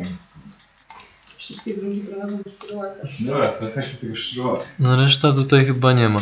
[1.49, 2.95] Wszystkie drugi prowadzą do szczurłaka.
[3.19, 4.65] dobra, to weźmy tego szczurłaka.
[4.79, 6.21] No reszta tutaj chyba nie ma.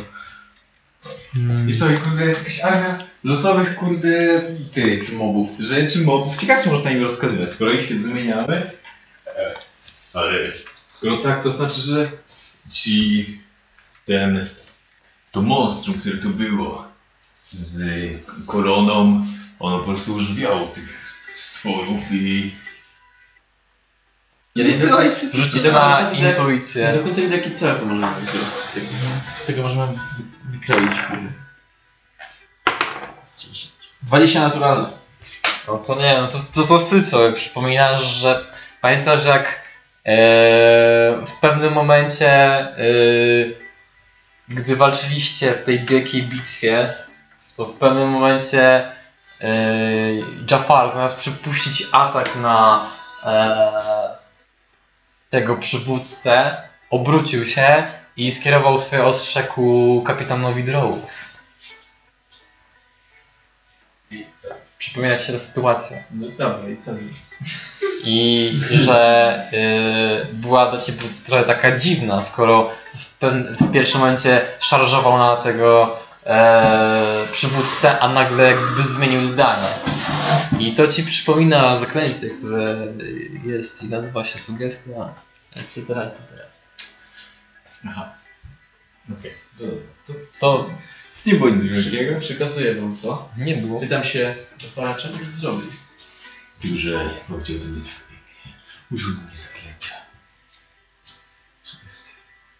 [1.38, 4.42] Mm, I co, i kurde, jest jakaś armia losowych, kurde,
[4.74, 6.38] tych mobów, rzeczy mobów.
[6.38, 8.72] Ciekawe, czy można im rozkazywać, skoro ich się zmieniamy.
[9.26, 9.54] E,
[10.14, 10.52] Ale
[10.88, 12.12] skoro tak, to znaczy, że
[12.72, 13.26] ci
[14.06, 14.50] ten
[15.32, 16.88] to monstrum, które tu było
[17.50, 17.86] z
[18.46, 19.26] koroną,
[19.60, 22.56] ono po prostu użwiało tych stworów i
[25.34, 26.88] Rzućcie na intuicję.
[26.88, 28.34] Nie do końca widzę jaki cel to może być.
[28.36, 29.88] Jest, jak- Z tego możemy
[30.52, 30.98] wykroić.
[31.10, 31.30] kurde.
[34.03, 34.88] 20 naturalne.
[35.68, 38.42] No to nie, no to, to, to ty sobie przypominasz, że
[38.82, 40.16] pamiętasz jak e,
[41.26, 42.76] w pewnym momencie, e,
[44.50, 46.94] gdy walczyliście w tej wielkiej bitwie,
[47.58, 48.92] to w pewnym momencie
[49.42, 49.48] e,
[50.52, 52.86] Jafar zamiast przypuścić atak na
[53.26, 53.72] e,
[55.30, 56.58] tego przywódcę,
[56.90, 57.84] obrócił się
[58.18, 61.02] i skierował swoje ostrze ku kapitanowi Drowu.
[64.78, 65.98] Przypomina ci się ta sytuacja.
[66.12, 66.92] No dobra, i co?
[68.04, 69.44] I że
[70.32, 73.24] y, była dla ciebie trochę taka dziwna, skoro w,
[73.62, 75.98] w pierwszym momencie szarżował na tego
[76.28, 79.68] e, przywódcę, a nagle jak gdyby zmienił zdanie.
[80.60, 82.88] I to ci przypomina zaklęcie, które
[83.46, 85.14] jest i nazywa się sugestia,
[85.56, 85.82] etc.
[85.82, 86.22] etc.
[87.90, 88.14] Aha.
[89.20, 89.34] Okej.
[89.60, 89.66] To,
[90.40, 90.70] to
[91.26, 92.20] Nie było nic wielkiego.
[92.20, 93.30] Przekazuję wam to.
[93.38, 93.80] nie było.
[93.80, 95.72] Pytam się Jafara, czemu to zrobił?
[96.64, 98.54] Duże powiedział to nie tak pięknie.
[98.92, 99.96] Użył mnie zaklęcia.
[101.64, 102.12] Sugestie.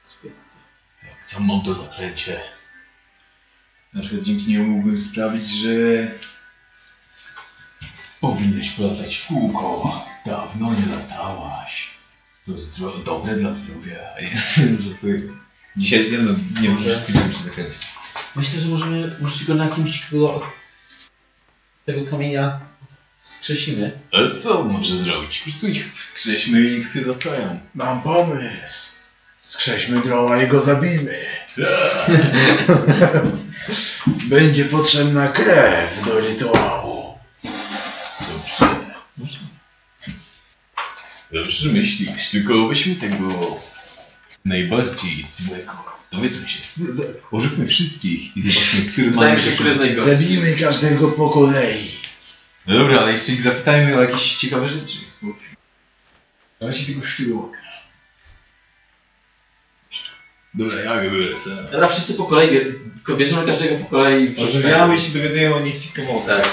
[0.02, 0.60] Sugestie.
[1.04, 2.42] Jak sam mam to zaklęcie.
[3.98, 5.70] Na przykład dzięki niemu mógłbym sprawić, że
[8.22, 10.06] powinnaś polatać w kółko.
[10.26, 11.88] Dawno nie latałaś.
[12.46, 14.00] To jest zdro- dobre dla zdrowia.
[14.18, 14.36] a nie-
[14.90, 15.22] Żartuję.
[15.78, 17.02] Dzisiaj nie, no, nie Może-
[17.32, 17.78] przy zakręcie.
[18.36, 20.44] Myślę, że możemy użyć go na kimś, kogo od
[21.86, 22.60] tego kamienia
[23.22, 24.00] wskrzesimy.
[24.12, 25.38] Ale co on może zrobić?
[25.38, 27.60] Po prostu ich wskrześmy i ich latają.
[27.76, 28.92] Mam pomysł.
[29.42, 31.26] Skrześmy droła i go zabijmy.
[34.08, 37.18] Będzie potrzebna krew do rytuału.
[39.18, 39.40] Dobrze.
[41.32, 43.58] Dobrze myślisz, tylko weźmy tego
[44.46, 45.98] najbardziej złego.
[46.12, 46.60] Dowiedzmy się,
[47.32, 50.12] używmy wszystkich i zobaczmy, który Wydaje ma mi się, który jest najgorszy.
[50.12, 51.92] Zabijmy każdego po kolei.
[52.68, 54.98] No dobra, ale jeszcze ich zapytajmy o jakieś ciekawe rzeczy.
[56.62, 57.58] Ale się tego szczurłoka.
[60.58, 61.54] Dobra, ja go biorę sam.
[61.72, 64.34] Dobra, wszyscy po kolei, bie- bierzemy każdego po kolei.
[64.40, 66.38] i Ożywiamy i się dowiadują o nich ciekawostek.
[66.38, 66.48] Tak.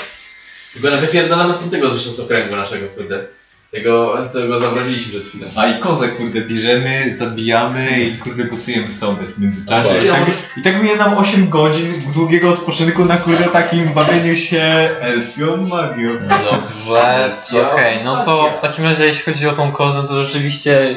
[0.74, 3.24] Tylko na wypierdolamy z tamtego zresztą z okręgu naszego, kurde.
[3.70, 5.46] Tego, co go zabroniliśmy przed chwilą.
[5.56, 9.98] A i kozę, kurde, bierzemy, zabijamy i kurde gotujemy sobie w międzyczasie.
[9.98, 10.26] I tak,
[10.56, 14.60] I tak minie nam 8 godzin długiego odpoczynku na kurde takim bawieniu się
[15.00, 16.18] elfią magią.
[16.28, 20.96] Dobrze, Ja- okej, no to w takim razie jeśli chodzi o tą kozę, to rzeczywiście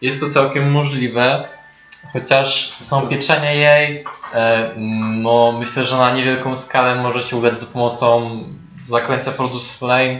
[0.00, 1.44] jest to całkiem możliwe.
[2.12, 4.70] Chociaż są pieczenie jej, e,
[5.06, 8.40] no myślę, że na niewielką skalę może się udać za pomocą
[8.86, 10.18] zaklęcia Produce Flame,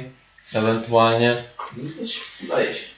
[0.55, 1.37] ewentualnie.
[1.77, 2.93] No to się udaje się.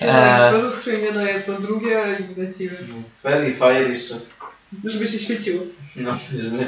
[0.00, 0.50] Eee.
[0.50, 2.76] Produkt swój nie daje to drugie i lecimy.
[3.22, 4.14] Fairy Fire jeszcze.
[4.84, 5.62] Żeby się świeciło.
[5.96, 6.66] No, żeby...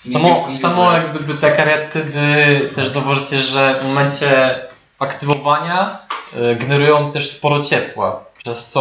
[0.00, 4.60] Samo, samo jak gdyby te kariatydy też zauważycie, że w momencie
[4.98, 5.98] aktywowania
[6.36, 8.80] e, generują też sporo ciepła, przez co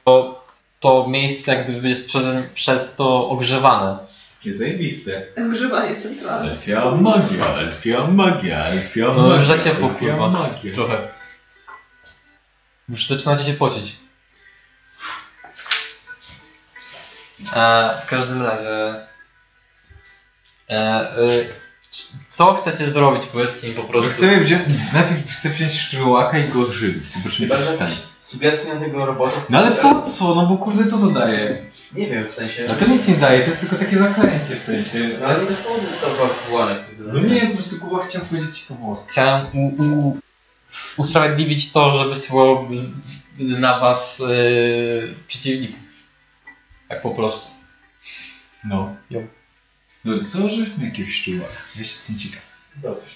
[0.82, 3.98] to miejsce jak gdyby jest przez, przez to ogrzewane.
[4.46, 5.24] Jest zajebiste.
[5.52, 6.52] Grzywanie centralne.
[6.52, 9.36] Elfia magia, elfia magia, elfia No magia.
[9.36, 10.30] już za ciepło, kurwa.
[10.30, 10.74] magia.
[10.74, 11.08] Trochę.
[12.90, 13.96] Już zaczynacie się pocić.
[17.56, 18.96] E, w każdym razie.
[20.70, 21.18] E, e,
[22.28, 23.26] co chcecie zrobić?
[23.26, 24.12] Powiedzcie mi po prostu.
[24.12, 24.62] Chcemy wziąć,
[24.94, 27.12] najpierw chcę wziąć szczurłaka i go ożywić.
[27.12, 27.96] Zobaczymy co się stanie.
[28.20, 29.42] sugestie na tego robota.
[29.50, 30.36] No ale po co?
[30.36, 31.66] No bo kurde co to daje?
[31.96, 32.66] Nie wiem, w sensie...
[32.68, 35.10] No to nic nie daje, to jest tylko takie zaklęcie w sensie.
[35.20, 36.10] No, ale nie bez powodu został
[36.46, 36.76] wywołany.
[37.00, 39.12] No nie, po prostu Kuba chciał powiedzieć ciekawostkę.
[39.12, 40.18] Chciałem u, u,
[40.98, 42.98] usprawiedliwić to, że wysyłał z-
[43.40, 45.80] na was yy, przeciwników.
[46.88, 47.48] Tak po prostu.
[48.64, 48.96] No.
[49.10, 49.22] Jo.
[50.06, 51.54] No co, żeśmy jakiegoś szczurłaka?
[51.76, 52.42] Ja się z tym ciekaw.
[52.76, 53.16] Dobrze.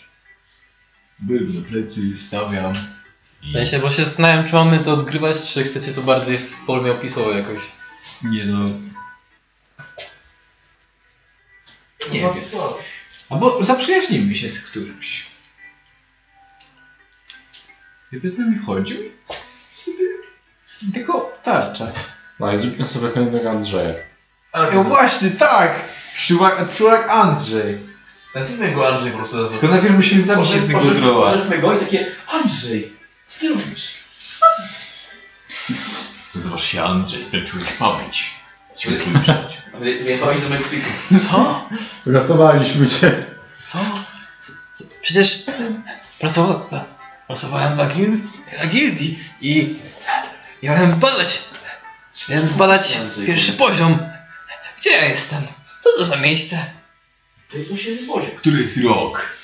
[1.20, 2.74] Byłem na plecy, stawiam.
[3.48, 6.92] W sensie, bo się zastanawiam, czy mamy to odgrywać, czy chcecie to bardziej w formie
[6.92, 7.62] opisowej jakoś.
[8.24, 8.66] Nie no.
[12.12, 12.34] Nie wiem.
[12.34, 12.44] wiem.
[13.30, 15.26] Albo zaprzyjaźnimy się z którymś.
[18.10, 18.98] Gdyby z nami chodził,
[20.94, 21.92] tylko tarcza.
[22.40, 23.94] No i zróbmy sobie kolejnego Andrzeja.
[24.74, 25.80] No właśnie, tak!
[26.16, 27.78] Człowiek, człowiek Andrzej.
[28.36, 29.48] Nazwijmy go Andrzej po prostu.
[29.48, 31.32] Tylko najpierw musimy zabić jednego droła.
[31.32, 32.94] Pożegnmy go i takie Andrzej,
[33.26, 33.94] co ty robisz?
[36.36, 38.34] Nazywasz się Andrzej, straciłeś pamięć.
[38.70, 39.62] Jesteśmy twoim przyjaciół.
[39.80, 40.90] Wyjechałeś do Meksyku.
[41.32, 41.70] Co?
[42.06, 43.26] Uratowaliśmy cię.
[43.64, 43.80] Co?
[44.40, 44.54] Co?
[44.72, 44.84] Co?
[45.02, 45.44] Przecież
[46.20, 46.70] pracowa...
[47.28, 48.20] pracowałem w Agil...
[48.60, 49.80] na gildii i
[50.64, 51.42] miałem zbadać...
[52.30, 54.00] Miałem zbadać pierwszy poziom.
[54.78, 55.42] Gdzie ja jestem?
[55.86, 56.66] Co to za miejsce?
[57.52, 58.32] To jest właśnie poziom.
[58.38, 59.36] Który jest rok?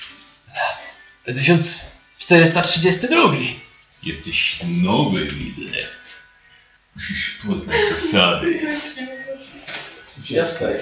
[1.26, 3.32] 1432.
[4.04, 5.62] Jesteś nowy, widzę.
[6.96, 8.62] Musisz poznać zasady.
[10.30, 10.80] Ja wstaję.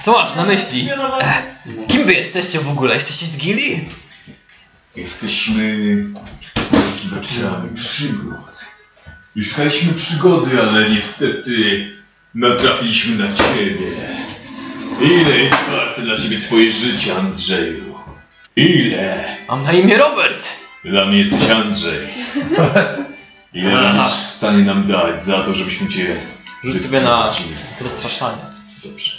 [0.00, 0.88] Co masz na myśli?
[1.20, 1.42] E,
[1.88, 2.94] Kim wy jesteście w ogóle?
[2.94, 3.88] Jesteście z gildii?
[4.96, 5.76] Jesteśmy
[6.70, 8.36] poszukiwaczami przygód.
[9.36, 11.90] Już szukaliśmy przygody, ale niestety
[12.34, 13.92] natrafiliśmy na ciebie.
[15.00, 17.98] Ile jest warte dla ciebie twoje życie, Andrzeju?
[18.56, 19.36] Ile?
[19.48, 20.60] Mam na imię Robert.
[20.84, 22.08] Dla mnie jesteś Andrzej.
[23.52, 26.16] Ile będziesz w stanie nam dać za to, żebyśmy cię
[26.64, 27.32] Rzuć sobie na
[27.80, 28.42] zastraszanie.
[28.84, 29.12] Dobrze.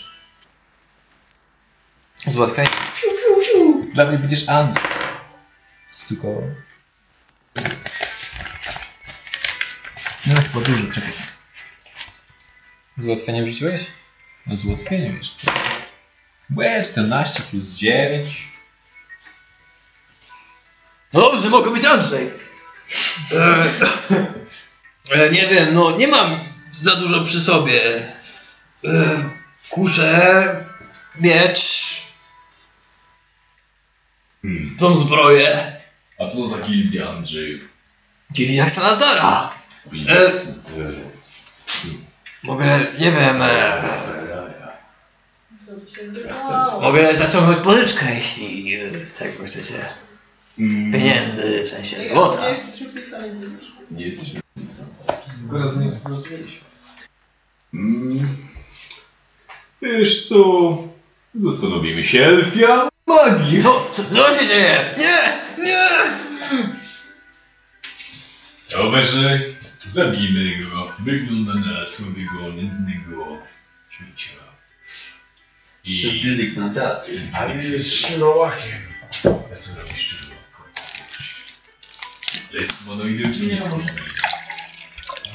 [2.17, 2.67] Złatwiaj.
[3.93, 4.83] Dla mnie będziesz Andrzej.
[5.87, 6.41] Suko.
[10.25, 11.11] No chyba dużo, czekaj.
[12.97, 13.87] Z ułatwieniem rzuciłeś?
[14.49, 15.51] No z ułatwieniem jeszcze.
[16.55, 18.47] Łe, 14 plus 9.
[21.13, 22.29] No dobrze, mogę być Andrzej.
[23.33, 23.65] E,
[25.11, 26.39] e, nie wiem, no nie mam
[26.79, 27.81] za dużo przy sobie.
[28.85, 29.29] E,
[29.69, 30.65] kuszę,
[31.19, 31.87] miecz,
[34.41, 34.75] Hmm.
[34.79, 35.75] tą zbroję.
[36.19, 37.59] A co to za gildia, Andrzeju?
[38.33, 39.53] Gildia Sanadara.
[40.09, 40.31] E,
[42.43, 43.83] mogę, nie wiem, e,
[46.81, 48.77] mogę zaciągnąć pożyczkę, jeśli
[49.19, 49.73] tego chcecie.
[50.93, 52.41] Pieniędzy, w sensie złota.
[52.41, 53.31] Nie jesteśmy w tej samej.
[53.91, 54.39] Nie jesteśmy.
[55.47, 56.59] Skoro z nim współpracujesz.
[57.73, 58.27] Mm.
[59.81, 60.77] Wiesz co?
[61.35, 63.59] Zastanowimy się, elfia magii!
[63.59, 64.95] Co, co, co się dzieje?
[64.97, 65.87] Nie, nie!
[68.77, 69.39] Rowerze,
[69.91, 70.91] zabijmy go.
[70.99, 73.37] Wygląda na słabego, nędznego
[73.89, 74.46] śmiecia.
[75.87, 75.99] I...
[75.99, 77.01] Przez gildię Xanata.
[77.33, 78.81] Ale jest szczurołakiem.
[79.53, 80.63] A co robisz szczurołako?
[82.49, 83.67] Ale jest monoidem czy nie jest?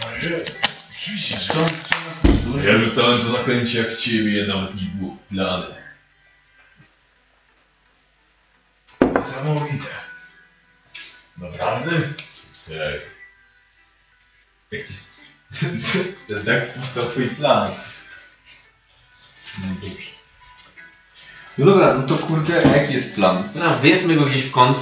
[0.01, 0.69] No jest.
[0.91, 5.83] Oczywiście, że Ja rzucałem to zaklęcie jak ciebie, nawet nie było w planach.
[9.19, 9.89] niesamowite.
[11.37, 11.91] Naprawdę?
[12.67, 13.01] Tak.
[14.71, 14.95] Jak ci...
[16.29, 17.73] Ten tak puszczał twój plan.
[19.59, 20.12] No dobrze.
[21.59, 23.43] No dobra, no to kurde, jaki jest plan?
[23.55, 24.77] No, wyjedźmy go gdzieś w kąt.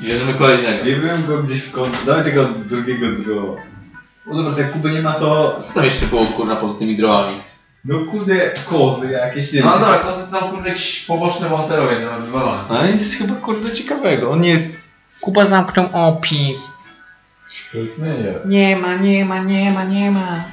[0.00, 0.84] I bierzemy kolejnego.
[0.84, 3.56] Nie wiem go gdzieś w końcu, dawaj tego drugiego droła.
[4.26, 5.60] No dobra, to jak Kuby nie ma to...
[5.64, 7.36] Co tam jeszcze było kurna poza tymi drołami?
[7.84, 11.96] No kurde, kozy jakieś, nie No wiem, dobra, poza tym tam kurde jakiś poboczny bohaterowie
[11.96, 12.62] tam wywalony.
[12.70, 14.64] Ale nic chyba kurde ciekawego, on nie jest...
[15.20, 16.72] Kuba zamknął opis.
[17.74, 20.44] Nie, Nie ma, nie ma, nie ma, nie ma.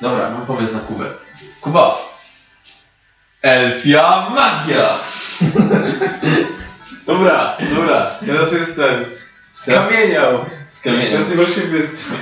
[0.00, 1.04] Dobra, mam pomysł na Kubę.
[1.60, 1.98] Kuba!
[3.46, 4.98] Elfia magia!
[7.06, 9.04] Dobra, dobra, teraz jest ten...
[9.52, 10.44] Skamieniał!
[10.66, 11.10] Skamieniał.
[11.10, 12.18] Teraz tylko się wystrzał.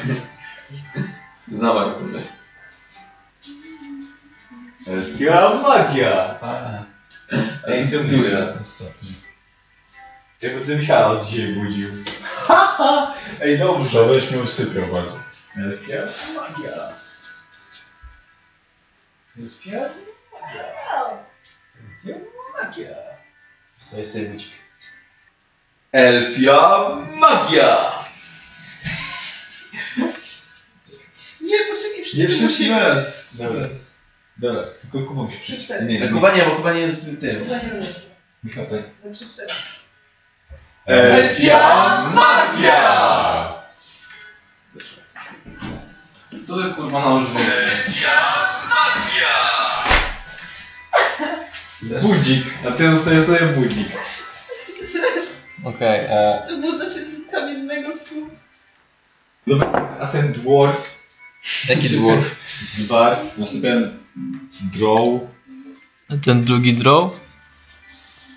[1.52, 2.22] Zobacz tutaj.
[4.86, 6.34] Elfia magia!
[7.66, 8.30] Ej, co ty
[10.42, 11.88] Ja bym siara dzisiaj budził.
[12.46, 13.14] Haha!
[13.40, 13.90] Ej, dobrze.
[13.90, 15.20] To weź mnie usypiał bardziej.
[15.56, 16.00] Elfia
[16.34, 16.88] magia.
[19.38, 20.13] Elfia magia.
[20.52, 22.14] Elfia
[22.62, 22.88] magia.
[23.78, 24.52] Stoi sobie budzik.
[25.92, 26.88] Elfia
[27.20, 27.76] magia!
[31.40, 32.70] Nie, poczekaj, wszyscy Nie wszyscy musimy.
[32.80, 33.36] naraz.
[33.36, 33.68] Dobra.
[34.36, 35.64] Dobra, tylko Kuba musi Trzy, przyjść.
[35.64, 35.84] cztery.
[35.86, 37.44] Nie, nie, Kuba nie, bo Kuba nie jest z tym.
[37.48, 37.94] Za nie lubię.
[38.44, 38.80] Michał, tak.
[39.04, 39.52] Na trzy, cztery.
[40.86, 43.64] Elfia magia!
[46.46, 47.44] Co ty kurwa nałożyłeś?
[52.02, 53.88] Budzik, a ty dostaję sobie budzik.
[55.64, 58.28] Okej, e, Budza się z kamiennego snu.
[60.00, 60.90] A ten dwarf,
[61.68, 62.36] jaki dwarf?
[62.78, 63.98] dwarf, znaczy ten
[64.72, 65.20] drow,
[66.24, 67.10] Ten drugi draw?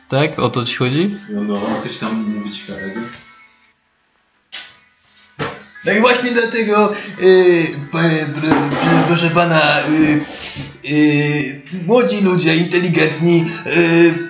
[0.09, 0.39] Tak?
[0.39, 1.15] O to ci chodzi?
[1.29, 2.99] no no, coś tam mówi ciekawego.
[5.87, 9.61] No i właśnie dlatego, yy, pr- proszę pana,
[10.83, 14.27] yy, yy, młodzi ludzie, inteligentni, yy,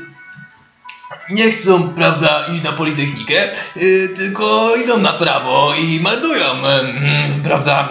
[1.30, 3.34] nie chcą, prawda, iść na Politechnikę,
[3.76, 7.90] yy, tylko idą na prawo i marnują, yy, prawda,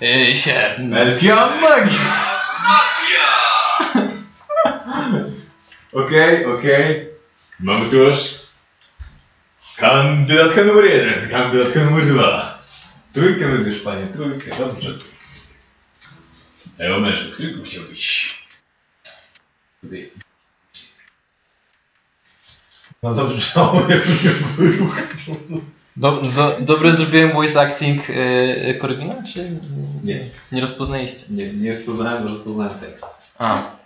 [0.00, 0.74] yy, się.
[0.96, 2.26] Elfia magia!
[6.04, 7.08] Okej, okej.
[7.60, 8.16] Mamy tu już
[9.76, 12.55] kandydatka numer jeden, kandydatka numer dwa.
[13.16, 14.98] Trójkę wybierz, panie, trójkę, dobrze.
[17.00, 18.34] Mężu, którego chciałbyś?
[19.82, 20.10] Tutaj.
[23.02, 24.96] No dobrze, żałuję, jakby ruch.
[25.96, 29.60] Do, do, dobry zrobiłem voice acting yy, Korwina, czy
[30.04, 30.28] Nie.
[30.52, 31.26] nie rozpoznaliście?
[31.30, 33.06] Nie, nie rozpoznałem, rozpoznałem tekst.
[33.38, 33.76] A.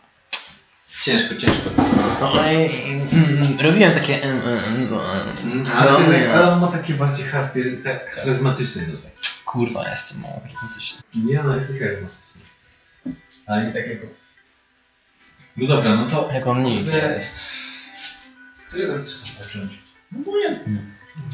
[1.04, 1.70] Ciężko, ciężko.
[2.20, 4.12] No, yy, yy, robiłem takie...
[4.12, 4.20] Yy,
[5.76, 6.32] Ale, no, ale, nie.
[6.32, 8.82] ale on ma takie bardziej charakter, tak charyzmatyczne.
[9.44, 11.02] Kurwa, jestem mało charyzmatyczny.
[11.14, 12.40] Nie, no jest charyzmatyczny.
[13.46, 14.06] Ale nie takiego.
[15.56, 16.30] No dobra, no to...
[16.32, 17.44] Jak on nigdy jest.
[18.68, 19.78] Którego chcesz tam zacząć?
[20.12, 20.82] No obojętnie.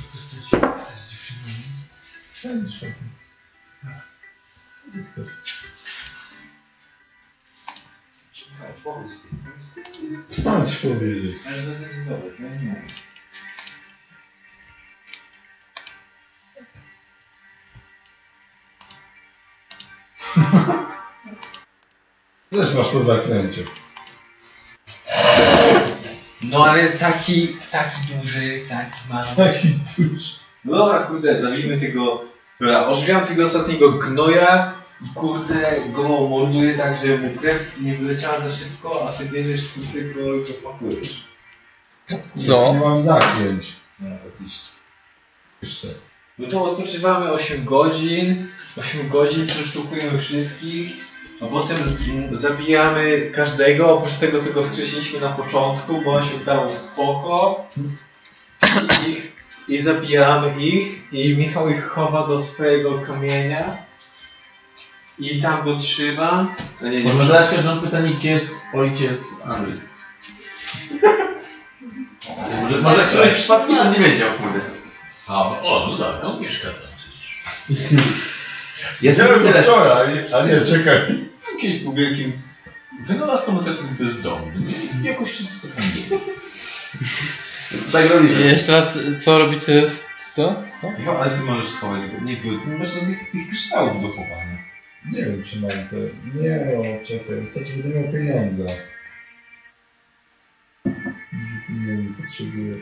[0.08, 1.64] Chcesz coś chcesz z dziewczynami?
[8.56, 8.82] Wszędzie, wszędzie.
[8.82, 10.00] Co?
[10.02, 10.42] Powiedz ty.
[10.42, 11.36] Co mam ci powiedzieć?
[11.48, 12.80] Ale zadecydować, ja nie mogę.
[22.50, 23.62] Też masz to zaklęcie.
[26.42, 29.26] No ale taki, taki duży, taki mały.
[29.36, 30.34] Taki duży.
[30.64, 32.24] No dobra, kurde, zabijmy tego...
[32.60, 38.40] Dobra, ożywiam tego ostatniego gnoja i kurde go morduję tak, że mu krew nie wyleciała
[38.40, 39.62] za szybko, a ty bierzesz
[40.14, 41.24] go i go pakujesz.
[42.34, 42.72] Co?
[42.72, 43.06] Nie mam.
[44.00, 44.76] No faktycznie.
[45.62, 45.88] Jeszcze.
[46.38, 48.48] No to odpoczywamy 8 godzin,
[48.78, 50.92] 8 godzin przeszukujemy wszystkich,
[51.40, 51.76] a potem
[52.32, 57.66] zabijamy każdego, oprócz tego co go wskrzesiliśmy na początku, bo on się udało spoko.
[59.06, 59.22] I,
[59.74, 63.85] I zabijamy ich i Michał ich chowa do swojego kamienia.
[65.18, 66.54] I tam go trzyma.
[66.82, 67.30] A nie, nie, Może może...
[67.30, 69.80] zadać każdą pytanie, gdzie jest ojciec Anny.
[72.62, 74.60] Może, może któryś przypadkiem on nie wiedział, kurde.
[75.26, 77.42] A, o, no tak, on mieszka tam przecież.
[79.02, 81.24] Jest Widziałem go wczoraj, a nie, czekaj.
[81.52, 82.42] Jakiś był wielkim...
[83.00, 84.52] Wynalazł to też jest bezdomny.
[85.02, 85.10] Nie?
[85.10, 85.38] Jakoś
[85.76, 86.18] tak nie.
[87.92, 88.40] Tak robimy.
[88.40, 90.04] Jeszcze raz, co robicie z...
[90.34, 90.62] co?
[90.80, 90.92] Co?
[90.98, 92.24] Jo, ale ty możesz schować go.
[92.24, 94.55] Nie, były, ty nie masz żadnych tych kryształów do chowania.
[95.12, 95.96] Nie wiem, czy mam te...
[96.34, 98.66] Nie, o, czekaj, wystarczy, będę miał pieniądze.
[101.32, 102.74] Dużo pieniędzy potrzebuję.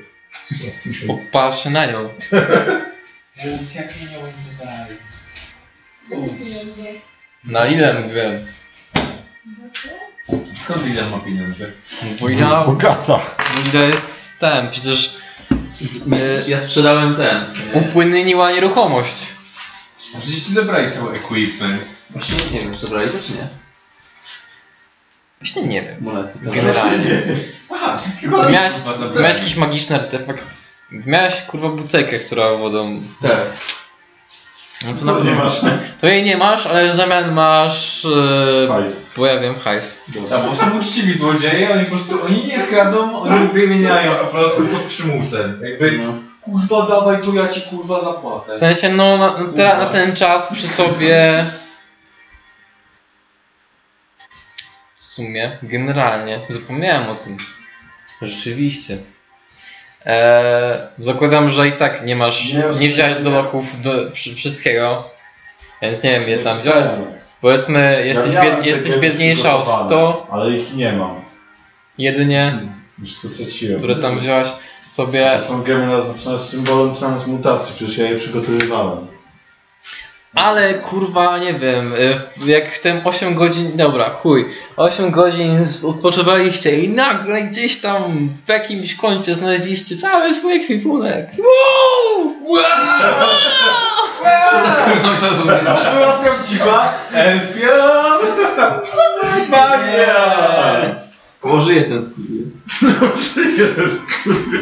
[0.49, 1.07] Tysiąc.
[1.07, 2.09] Popatrzę na nią.
[3.43, 4.97] Policja pieniądze daj.
[7.45, 8.45] Na ile mówiłem?
[9.57, 9.89] Za co?
[10.65, 11.67] Skąd ile ma pieniądze?
[12.21, 13.21] Bo Ida, Bogata.
[13.69, 15.17] Ida jest ten, przecież
[15.73, 17.45] s- e, Ja sprzedałem ten.
[17.75, 19.15] upłynniła nieruchomość.
[20.17, 21.83] A przecież ci zabrali cały equipment.
[22.15, 23.47] Właśnie nie wiem, czy zabrali to czy nie.
[25.41, 25.97] Właśnie nie wiem.
[26.01, 26.39] Monety.
[26.45, 27.23] to- Generalnie.
[27.75, 28.73] Aha, Ty miałeś,
[29.13, 30.57] ty miałeś jakiś magiczny artefakt.
[30.91, 33.01] Miałeś kurwa butelkę, która wodą.
[33.23, 33.39] Tak.
[34.87, 35.45] No to na To nie pewno.
[35.45, 35.61] masz.
[36.01, 38.05] To jej nie masz, ale w zamian masz.
[38.05, 38.97] E, Hajs.
[39.17, 40.01] bo ja wiem, hajs.
[40.31, 44.63] Tak, bo są uczciwi złodzieje, oni po prostu, oni nie kradą, oni wymieniają po prostu
[44.67, 45.61] pod przymusem.
[45.63, 46.13] Jakby, No.
[46.41, 48.55] kurwa dawaj, to ja ci kurwa zapłacę.
[48.55, 51.47] W sensie, no na, na, teraz, na ten czas przy sobie.
[55.15, 57.37] Sumie, generalnie, zapomniałem o tym.
[58.23, 58.97] Rzeczywiście.
[60.07, 65.11] Eee, zakładam, że i tak nie masz, Nie, nie wziąłeś do lochów do, przy, wszystkiego.
[65.83, 66.85] Więc nie wiem, je tam wziąłeś.
[67.41, 71.25] Powiedzmy, jesteś, Ja bied, jesteś biedniejsza o przygotowane, 100 Ale ich nie mam.
[71.99, 72.61] jedynie,
[73.77, 74.49] które tam wziąłeś
[74.89, 75.31] sobie.
[75.39, 79.07] To są gemy naznaczone symbolem transmutacji, przecież ja je przygotowywałem.
[80.35, 86.79] Ale kurwa, nie wiem, y, jak w tym 8 godzin, dobra, chuj, 8 godzin odpoczywaliście
[86.79, 91.27] i nagle gdzieś tam w jakimś kącie znaleźliście cały swój ekwipunek.
[91.39, 92.35] Wow!
[95.65, 97.95] To była prawdziwa elfia
[99.51, 100.97] magia!
[101.41, 102.47] Pożyje ten skurwiel.
[103.59, 104.61] Jeden skurwy.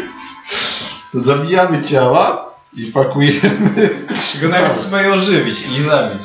[1.12, 2.41] To zabijamy ciała
[2.76, 3.70] i pakujemy
[4.32, 6.22] Tylko najpierw trzeba je ożywić i zabić.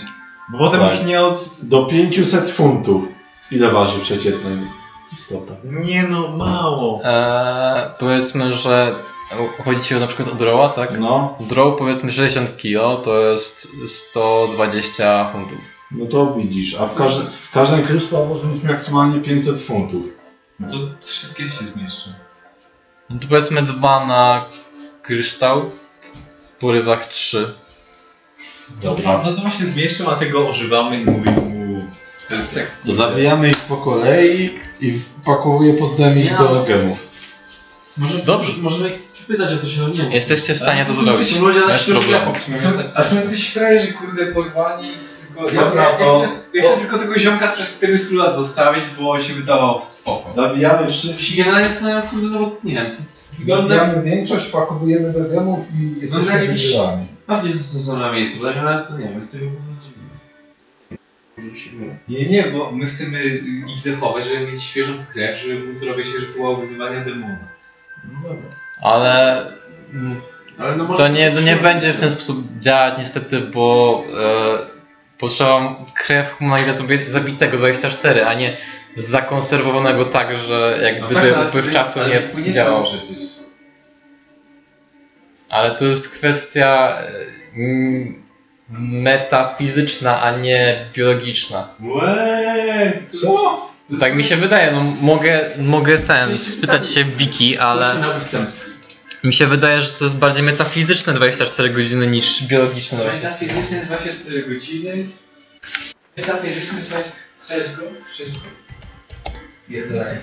[0.51, 0.99] Bo potem Tak.
[0.99, 1.40] ich nie od...
[1.62, 3.03] do 500 funtów.
[3.51, 4.67] Ile waży przeciętny
[5.13, 5.53] Istota.
[5.63, 7.01] Nie no, mało.
[7.03, 8.96] Eee, powiedzmy, że
[9.65, 10.99] chodzi ci o na przykład o droła, tak?
[10.99, 15.58] No, Droł powiedzmy 60 kg to jest 120 funtów.
[15.92, 20.01] no to widzisz, a w, każdy, w każdym kryształ może mieć maksymalnie 500 funtów.
[20.60, 22.10] No to wszystkie się zmieszczą.
[23.10, 24.46] No to powiedzmy dwa na
[25.01, 25.69] kryształ,
[26.58, 27.54] w porywach 3.
[28.82, 29.22] Dobra.
[29.26, 31.86] No to właśnie zmieszczą, a tego ożywamy i mówimy mu...
[32.86, 36.64] To zabijamy ich po kolei i wpakowuję poddem ich do no.
[36.64, 36.98] gemów.
[37.98, 38.52] Może, Dobrze.
[38.62, 40.12] Możemy ich pytać o coś, no nie wiem.
[40.12, 41.30] Jesteście w stanie to są zrobić.
[41.30, 42.34] ci ludzie Bez na problemu.
[42.96, 44.92] A są jacyś frajerzy, kurde, porwani,
[45.28, 45.52] tylko...
[45.52, 48.84] Ja, Dobra, ja, ja, to- chcę, ja chcę tylko tego ziomka sprzed 400 lat zostawić,
[49.00, 50.32] bo się wydawał spoko.
[50.32, 52.96] Zabijamy wszystkich, generalnie stanowią, kurde, no bo nie wiem.
[53.44, 57.08] Zabijamy większość, wpakowujemy do gemów i jesteśmy Wygląda jakiś- wybierani.
[57.28, 59.46] Bardziej zastosowane na miejscu, bo tak naprawdę to nie wiem, z tego.
[62.08, 63.24] Nie, nie, bo my chcemy
[63.68, 67.38] ich zachować, żeby mieć świeżą krew, żeby móc zrobić rytuał wyzywania demona.
[68.14, 68.50] No dobra.
[68.82, 69.46] Ale
[69.94, 70.16] mm,
[70.60, 74.58] Ale no to nie, to nie będzie w ten sposób działać niestety, bo e,
[75.18, 78.58] potrzeba krew humanoida zabi- zabitego 24, a nie
[78.97, 82.83] zakonserwowanego tak, że jak No gdyby tak, upływ czasu nie płynie działał.
[82.83, 83.19] przecież.
[85.49, 87.10] Ale to jest kwestia e,
[88.80, 91.67] metafizyczna, a nie biologiczna.
[91.81, 93.67] Łeee, Co?
[93.99, 97.96] Tak mi się wydaje, no mogę, mogę ten, spytać się Wiki, ale
[99.24, 102.97] mi się wydaje, że to jest bardziej metafizyczne 24 godziny niż biologiczne.
[103.06, 105.08] Metafizyczne 24 godziny.
[106.17, 107.27] Metafizyczne 26 go?
[107.38, 107.84] 6 go.
[109.70, 110.18] Pierdolaj.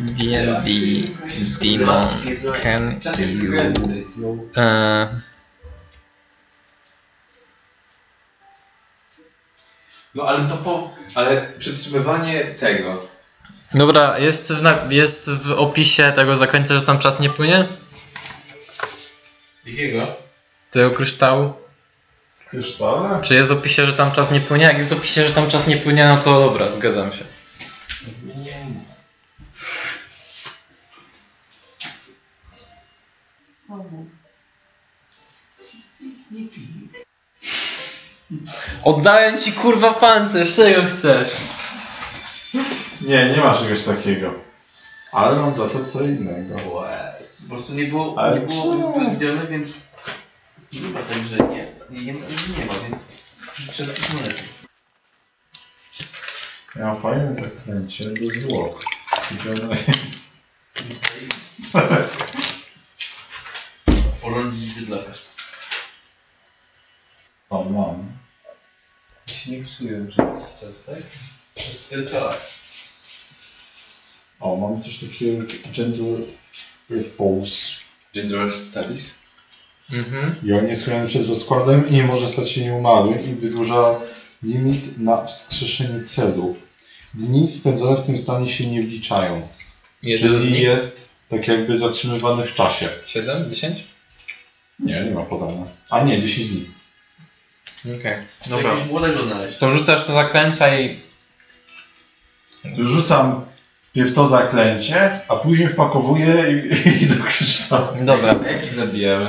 [0.00, 0.70] D&D
[1.60, 2.04] Demon
[2.62, 4.04] can Czas jest you względny.
[4.56, 5.08] e,
[10.14, 10.90] No ale to po...
[11.14, 13.06] Ale przetrzymywanie tego.
[13.74, 17.68] Dobra, jest w, na, jest w opisie tego zakończenia, że tam czas nie płynie?
[19.66, 20.16] Jakiego?
[20.70, 21.52] Tego kryształu?
[23.22, 24.64] Czy jest w opisie, że tam czas nie płynie?
[24.64, 27.24] Jak jest w opisie, że tam czas nie płynie, no to dobra, zgadzam się.
[38.84, 41.36] Oddałem ci kurwa pancerz, czego chcesz?
[43.00, 44.34] Nie, nie ma czegoś takiego.
[45.12, 46.54] Ale mam za to co innego.
[47.48, 49.48] Po prostu nie było, Ale nie było czemu?
[49.50, 49.74] więc
[50.72, 52.12] nie ma tak, że nie, nie, nie,
[52.58, 53.16] nie ma, więc
[53.68, 54.42] trzeba to znaleźć.
[56.76, 58.84] Ja mam fajne zaklęcie do zwłok.
[59.30, 60.40] Gdzie ono jest?
[64.20, 65.12] Porządzić wydlaka.
[67.50, 68.12] O, mam.
[69.26, 71.02] się nie psują przez jakiś czas, tak?
[71.54, 72.52] Przez 400 lat.
[74.40, 76.26] O, mam coś takiego jak Gender
[76.90, 77.56] Repose.
[78.14, 79.19] Gender Studies.
[79.92, 80.34] Mhm.
[80.42, 83.94] I on jest chroniony przed rozkładem i nie może stać się nieumarłym i wydłuża
[84.42, 86.56] limit na wskrzeszenie celów.
[87.14, 89.48] Dni spędzone w tym stanie się nie wliczają.
[90.02, 92.88] Jeden Czyli jest tak jakby zatrzymywany w czasie.
[93.06, 93.50] 7?
[93.50, 93.84] 10?
[94.78, 95.66] Nie, nie ma podane.
[95.90, 96.70] A nie, 10 dni.
[97.98, 98.74] Okej, Dobra.
[98.74, 99.58] młodego znaleźć.
[99.58, 100.98] To rzucasz to zaklęcia i...
[102.78, 103.44] Rzucam
[103.92, 107.86] pierw to zaklęcie, a później wpakowuję i, i do kryształu.
[108.04, 108.34] Dobra.
[108.46, 109.26] Jak ich zabijamy?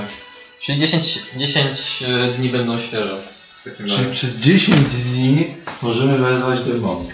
[0.61, 3.17] Czyli 10, 10 e, dni będą świeże.
[3.61, 3.97] W takim razie.
[3.97, 7.09] Czyli przez 10 dni możemy wezwać demony.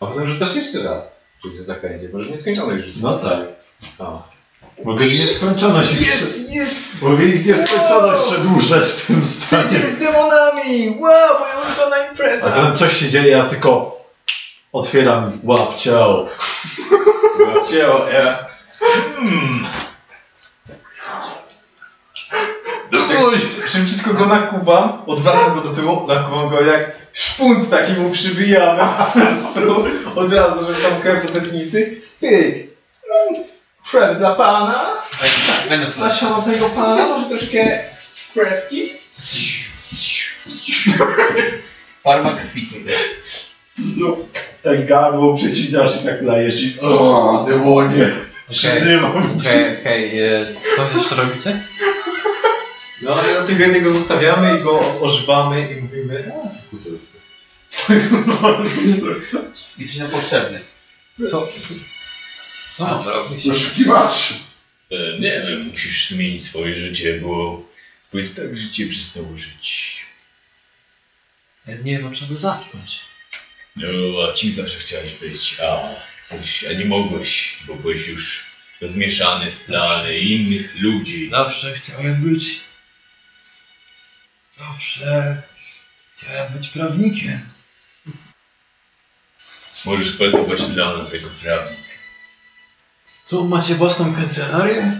[0.00, 1.16] A potem rzucasz jeszcze raz.
[1.40, 3.02] Przecież zakręcie, bo już nieskończoność rzucasz.
[3.02, 3.48] No tak.
[3.98, 4.28] O.
[4.84, 7.02] Mogę w nieskończoność Jest, jest!
[7.02, 9.68] Mogę ich w nieskończoność przedłużać w tym stanie.
[9.86, 10.88] z demonami!
[11.00, 12.50] Wow, moja ulubiona A impreza!
[12.50, 13.98] potem coś się dzieje, ja tylko
[14.72, 16.26] otwieram łap ciało.
[17.72, 18.46] Ciało, ja.
[19.16, 19.66] Hmm.
[22.90, 28.10] Tak, szybciutko go nakuwam, odwracam go do tyłu, nakuwam go jak szpunt taki mu
[28.86, 29.84] po prostu,
[30.16, 32.00] od razu, żeby tam krew do tętnicy.
[32.20, 32.54] Pyk!
[32.56, 33.44] Mm,
[33.90, 34.84] Krew dla pana,
[35.20, 35.30] Tak,
[35.68, 37.80] będę dla szanownego pana, może troszkę
[38.34, 38.92] krewki.
[42.04, 42.66] Farma krwi.
[42.66, 42.92] kurde.
[44.62, 48.10] Tak gardło przecinasz i tak lejesz i o, demonie.
[48.50, 49.48] Przyzywam cię.
[49.50, 50.20] Okej, okej.
[50.20, 51.60] e, Co jeszcze robicie?
[53.02, 56.90] No ale tego jednego zostawiamy i go ożywamy i mówimy, a co kurde
[59.78, 60.60] Jesteś nam potrzebny.
[61.30, 61.48] Co?
[62.76, 63.04] Co?
[63.04, 64.32] Teraz Poszukiwacz.
[64.90, 67.62] E, nie wiem, musisz zmienić swoje życie, bo
[68.08, 70.00] twoje stare życie przestało żyć.
[71.66, 73.00] Ja nie wiem od czego zacząć.
[73.76, 73.88] No,
[74.28, 75.56] a kim zawsze chciałeś być?
[75.62, 75.94] A,
[76.26, 78.46] coś, a nie mogłeś, bo byłeś już
[78.82, 81.30] wmieszany w plany innych ludzi.
[81.30, 82.60] Zawsze chciałem być.
[84.60, 85.42] Zawsze
[86.14, 87.40] chciałem być prawnikiem.
[89.84, 91.78] Możesz pracować dla nas jako prawnik.
[93.22, 94.92] Co, macie własną kancelarię?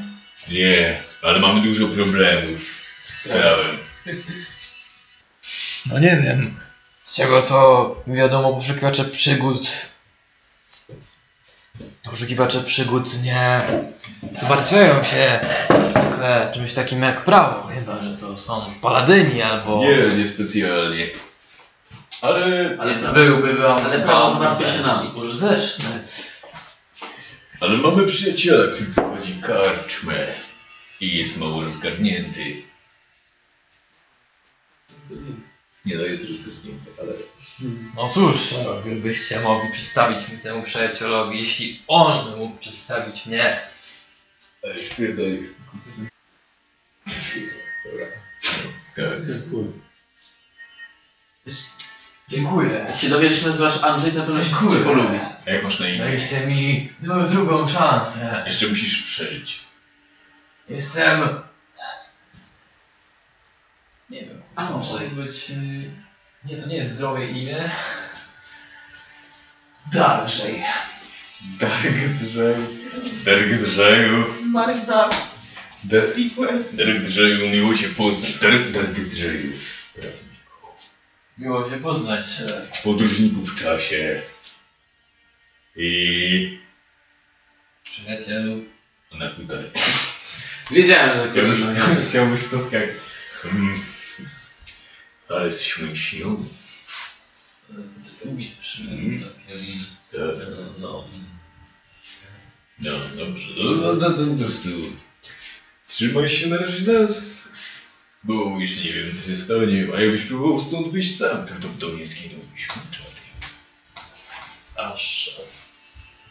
[0.48, 2.60] Nie, ale mamy dużo problemów
[3.16, 3.78] z prawem.
[5.86, 6.60] No nie wiem.
[7.04, 9.68] Z czego co wiadomo, poszukiwacze przygód.
[12.02, 13.60] Poszukiwacze przygód nie
[14.34, 15.40] zmartwiają się
[15.88, 19.80] zwykle czymś takim jak prawo, chyba że to są paladyni albo.
[19.84, 21.10] Nie, niespecjalnie.
[22.22, 25.32] Ale, Ale to to byłby wam Ale prawo zmartwia się nami.
[25.32, 25.84] Zresztą.
[27.60, 30.26] ale mamy przyjaciela, który prowadzi karczmę
[31.00, 32.62] i jest mało rozgarnięty.
[35.86, 37.12] Nie no, jest rozgarnięty, ale...
[37.96, 43.60] No cóż, gdybyście mogli przedstawić mi temu przyjacielowi, jeśli on mógł przedstawić mnie.
[44.62, 45.36] Ej, pierdolę.
[47.84, 49.16] Dobra.
[52.28, 52.70] Dziękuję.
[52.88, 55.18] Jak się dowiesz, że nazywasz Andrzej, na pewno się cię polubi.
[55.46, 55.98] A jak masz na imię?
[55.98, 58.42] Daliście mi drugą szansę.
[58.46, 59.60] Jeszcze musisz przeżyć.
[60.68, 61.40] Jestem.
[64.10, 64.39] Nie wiem.
[64.56, 65.06] A, Może może.
[65.06, 65.50] być.
[65.50, 65.90] y,
[66.44, 67.70] Nie, to nie jest zdrowie imię.
[69.92, 70.62] Dalej.
[71.60, 71.82] Dark
[72.20, 72.58] drzew.
[73.24, 74.26] Dark drzew.
[74.46, 75.10] Magda,
[75.84, 76.64] Dark sequel.
[77.02, 78.38] drzew, miło cię poznać.
[78.38, 78.90] Dark, dark.
[79.94, 80.68] Prawniku.
[81.38, 82.24] Miło się poznać.
[82.84, 84.22] Podróżniku w czasie.
[85.76, 86.60] I...
[87.84, 88.64] Przyjacielu.
[89.12, 89.70] Ona tutaj.
[90.70, 92.90] Wiedziałem, że Chciałbyś, to chciałbyś poskakać.
[93.44, 93.80] Mm.
[95.30, 96.44] Ale jesteś moim śnią.
[98.24, 98.80] Lubisz.
[98.80, 99.20] Mm.
[99.20, 99.84] Całkiem.
[100.12, 100.46] Tak.
[100.78, 101.04] No.
[102.78, 103.46] No, dobrze.
[103.56, 104.68] No, no, no, no, po prostu...
[105.86, 107.48] Trzymaj się na razie nas.
[108.24, 109.88] Bo jeszcze nie wiem, co się stanie.
[109.96, 113.20] A jakbyś próbował stąd wyjść sam, prawdopodobnie zginąłbyś kurczaty.
[114.76, 115.36] Aż.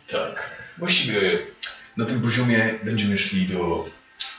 [0.08, 0.64] Tak.
[0.78, 1.40] Właściwie
[1.98, 3.90] na tym poziomie będziemy szli do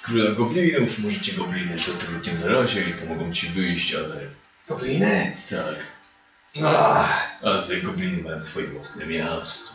[0.03, 0.99] króla goblinów.
[0.99, 4.27] Może ci gobliny zatrudnią na razie i pomogą ci wyjść, ale
[4.71, 5.33] Gobliny?
[5.51, 5.77] tak.
[6.65, 9.73] Ach, A te gobliny mają swoje własne miasto.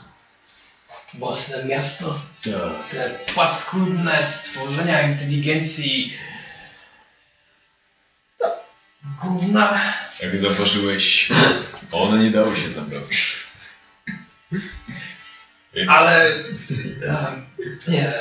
[1.13, 2.19] własne miasto.
[2.43, 2.89] Tak.
[2.91, 6.17] Te paskudne stworzenia inteligencji.
[9.21, 9.79] Gówna.
[10.21, 11.29] Jak zauważyłeś,
[11.91, 13.33] one nie dały się zamrozić.
[15.73, 16.31] Więc Ale.
[17.03, 17.45] em,
[17.87, 18.11] Nie,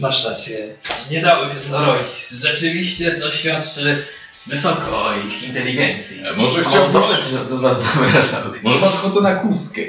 [0.00, 0.74] masz rację.
[1.10, 2.28] Nie dały się zarobić.
[2.30, 4.04] Rzeczywiście to świadczy
[4.46, 6.28] wysoko ich inteligencji.
[6.28, 6.92] A może chciałbyś...
[6.92, 8.42] dobrze ci do was zamrażał.
[8.62, 9.82] Może masz ochotę na kuskę?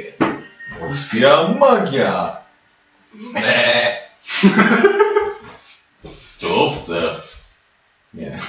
[0.80, 2.38] Kuska magia!
[3.34, 3.98] Me.
[6.42, 6.94] To owca.
[8.14, 8.40] Nie.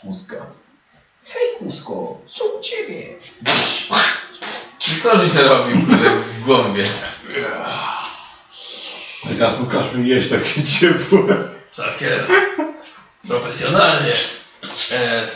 [0.00, 0.46] Kuska.
[1.58, 3.06] Kusko, co u ciebie?
[5.02, 6.84] Co żeś kurde, w głąbie?
[9.24, 11.36] A teraz mi jeść takie ciepłe.
[11.76, 12.20] Takie.
[13.28, 14.12] Profesjonalnie.
[14.92, 15.28] E,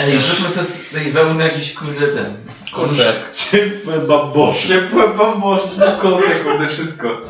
[0.00, 2.36] Ej, zróbmy sobie z tej wełny jakiś, kurde, ten...
[2.72, 3.16] Kurczak.
[3.34, 4.68] Ciepłe bambosze.
[4.68, 7.20] Ciepłe bambosze, na koce, kurde, wszystko.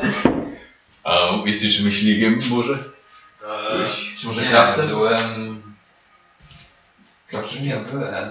[1.05, 2.73] A jesteś myśliwym może?
[2.73, 3.85] e,
[4.25, 4.89] Może nie, krawcem?
[4.89, 5.63] Byłem.
[7.51, 8.29] Kim ja byłem?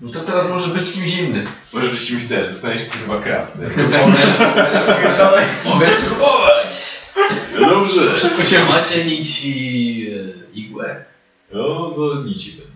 [0.00, 1.46] No to teraz może być kimś innym.
[1.72, 3.70] Może byś mi chcesz, zostaniesz chyba krawcem.
[3.76, 4.26] Mogę,
[5.18, 6.66] mogę, mogę spróbować.
[7.60, 8.18] No dobrze.
[8.18, 10.10] Szybko się macie nić i
[10.54, 11.04] e, igłę.
[11.52, 12.72] No, no nici będą.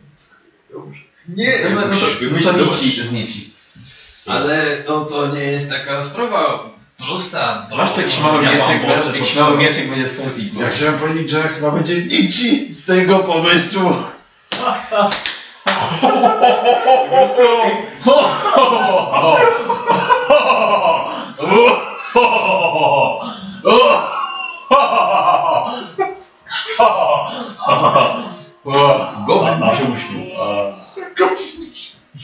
[0.72, 1.01] Dobrze.
[1.28, 1.88] Nie, No, no, to,
[2.21, 2.53] wymyślić.
[2.53, 3.51] to nici z nici.
[4.26, 7.67] ale no, to nie jest taka sprawa prosta.
[7.71, 8.83] To Masz są- mały mieczek,
[9.15, 10.62] jakiś mały mieczek będzie twoją igłą.
[10.62, 13.92] Ja chciałem powiedzieć, że chyba będzie nici z tego pomysłu.
[28.65, 30.27] Goblin mi się uśmiał.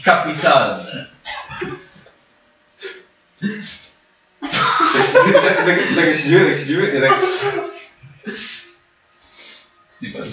[0.05, 1.05] Kapitalne.
[4.41, 7.19] Tak, tak, tak, tak siedzimy, tak siedzimy, ja tak...
[9.87, 10.23] Steven.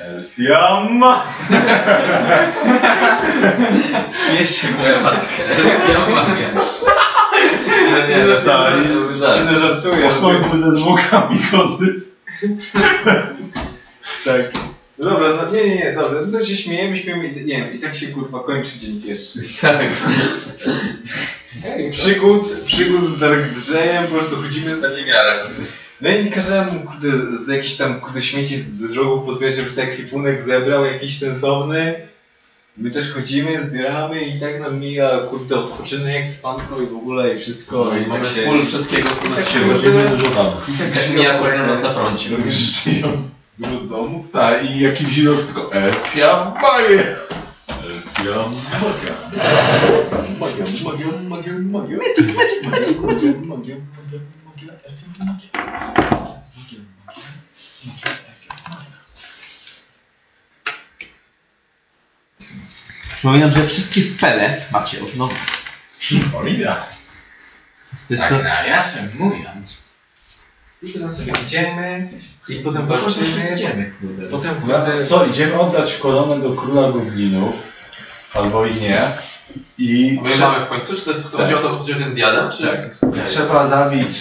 [0.00, 1.24] Elfiama!
[4.12, 5.42] Śmiesz się moja matka.
[6.10, 6.48] Mogę.
[7.86, 9.50] Nie, nie, no tak, to był żart.
[9.52, 10.08] nie żartuję.
[10.08, 12.00] Posągu ze zwłokami kozy.
[14.24, 14.52] Tak.
[14.98, 17.78] Dobra, no nie, nie, nie, dobra, no to się śmiejemy, śmiejemy, i- nie wiem, i
[17.78, 19.38] tak się kurwa kończy dzień pierwszy.
[19.62, 19.80] Tak.
[21.90, 24.96] Przygód, przygód z Dark Drejem, po prostu chodzimy z...
[24.98, 25.42] niewiara.
[26.00, 29.88] No i każdemu, kurde, z jakichś tam, kurde, śmieci z, z rogów pozbierać, żeby sobie
[29.88, 32.08] ekwipunek zebrał jakiś sensowny.
[32.76, 37.38] My też chodzimy, zbieramy i tak nam mija, kurde, odpoczynek, spanko i w ogóle i
[37.38, 37.84] wszystko.
[37.84, 40.52] No i tak mamy się- full wszystkiego, i co tak się się Robimy dużo damu.
[40.74, 42.28] I tak żyją mija kolejne- nas na froncie.
[42.50, 43.06] Żyją
[43.60, 47.02] dużo domów, tak, i jakiś rok tylko Elfia Magia.
[47.84, 48.36] Elfia
[48.80, 49.14] Magia.
[50.40, 51.96] Magia, magia, magia, magia.
[51.98, 55.50] Magic, magic, magic, magia, magia, magia, magia, Elfia Magia.
[55.52, 57.30] Magia, magia,
[57.86, 58.98] magia, Elfia Magia.
[63.16, 65.34] Przypominam, że wszystkie spele macie od nowa.
[66.34, 66.86] Olida.
[68.18, 69.90] Tak nawiasem mówiąc.
[70.82, 72.08] I teraz sobie idziemy
[72.50, 73.52] i potem Zobaczymy, walczymy.
[73.54, 74.22] idziemy, kurde.
[74.28, 74.54] Potem
[75.08, 77.54] Co, idziemy oddać koronę do króla goblinów,
[78.34, 79.02] albo i nie.
[79.78, 82.50] I My mamy w końcu, czy to jest, chodzi o to, chodzi o ten diadem,
[82.50, 82.80] czy jak?
[83.26, 84.16] trzeba zabić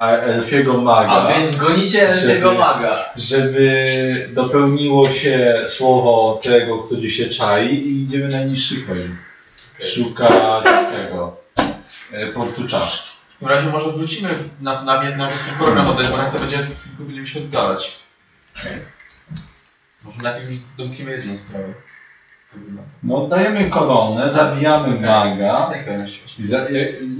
[0.00, 1.10] elfiego maga.
[1.12, 3.04] A więc gonicie tego Żeby- maga.
[3.16, 9.16] żeby dopełniło się słowo tego, który się czai i idziemy na niższy poziom.
[9.94, 11.36] Szukać tego
[12.12, 13.11] e, portu czaszki.
[13.42, 14.28] W razie może wrócimy
[14.60, 17.98] na, na, na, na program oddać, bo tak to będzie, tylko będziemy się oddalać.
[20.04, 21.74] Może najpierw domkniemy jedną sprawę.
[23.02, 26.68] No oddajemy koronę, zabijamy maga Tak, tak, i za, e,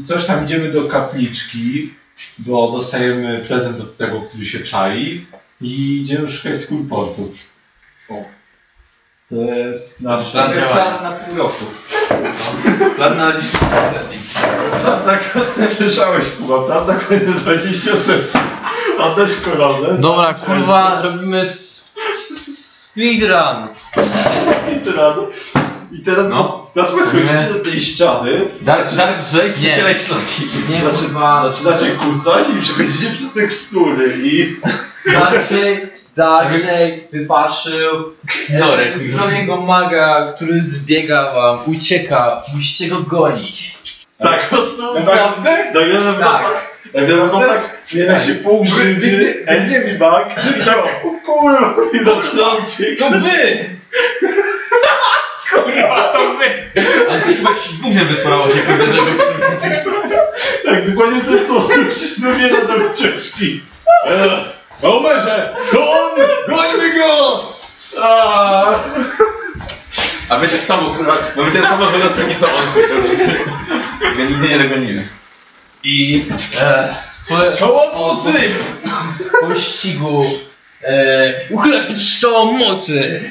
[0.06, 1.90] coś tam idziemy do kapliczki,
[2.38, 5.26] bo dostajemy prezent od tego, który się czai
[5.60, 6.58] i idziemy szukać
[6.90, 7.32] portu.
[8.08, 8.24] O.
[9.32, 10.72] To jest nasz Plan działania.
[10.74, 11.64] plan na pół roku.
[12.96, 13.58] Plan na listę
[13.98, 14.18] sesji.
[14.82, 18.40] Plan na koniec, słyszałeś Kuba, plan na koniec 20 sesji.
[18.98, 19.98] Oddać koronę.
[19.98, 23.68] Dobra, kurwa, robimy s- s- speedrun.
[24.76, 25.16] I teraz,
[25.92, 26.36] i teraz No.
[26.36, 26.70] no.
[26.82, 30.42] na schodzicie do tej ściany, Dark, Dark Drake, przycielaj szlaki.
[30.70, 31.48] Nie, zaczy, kurwa.
[31.48, 34.56] zaczynacie kłócać i przechodzicie przez tekstury i
[35.12, 35.76] Darkshade,
[36.16, 38.12] Darkshade wypatrzył
[38.60, 38.94] Norek.
[39.32, 43.74] e, jego maga, który zbiega wam, ucieka, musicie go gonić.
[44.18, 45.64] tak po prostu Naprawdę?
[45.74, 46.72] nagle na Tak.
[46.94, 50.26] Nagle na tak zmienia się pół grzyby, Elfie Bag
[50.60, 52.98] i tak o kurwa i zaczyna uciekać.
[52.98, 53.64] To wy!
[55.50, 56.80] Kurwa, to wy!
[57.10, 59.10] Ale ty chyba jakiś gównem wysprało się, kurde, żeby...
[60.64, 62.78] Tak, dokładnie w ten sposób się zmienia do
[64.82, 64.96] ucieczki.
[64.96, 66.20] Omerze, to on!
[66.48, 67.42] Gońmy go!
[68.02, 68.84] Aaaa!
[70.28, 72.62] A my tak samo, kurwa, mamy tyle samo żelazki, co on.
[74.18, 75.08] My nigdy nie dogonimy.
[75.84, 76.24] I
[76.60, 76.88] e,
[77.28, 78.32] po, Strzała mocy!
[79.40, 80.24] po pościgu
[80.82, 83.22] e, uchylasz pod strzałą mocy.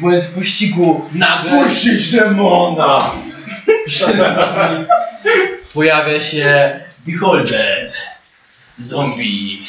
[0.00, 3.10] Mówiąc pościgu nagle Puścić demona!
[3.86, 4.84] przed wami
[5.74, 7.92] pojawia się Beholder,
[8.78, 9.66] zombie.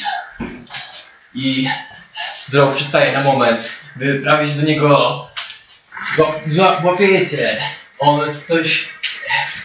[1.34, 1.68] I
[2.48, 5.28] Drog przystaje na moment, wy prawie się do niego
[6.82, 7.60] łapiecie.
[7.98, 8.88] On coś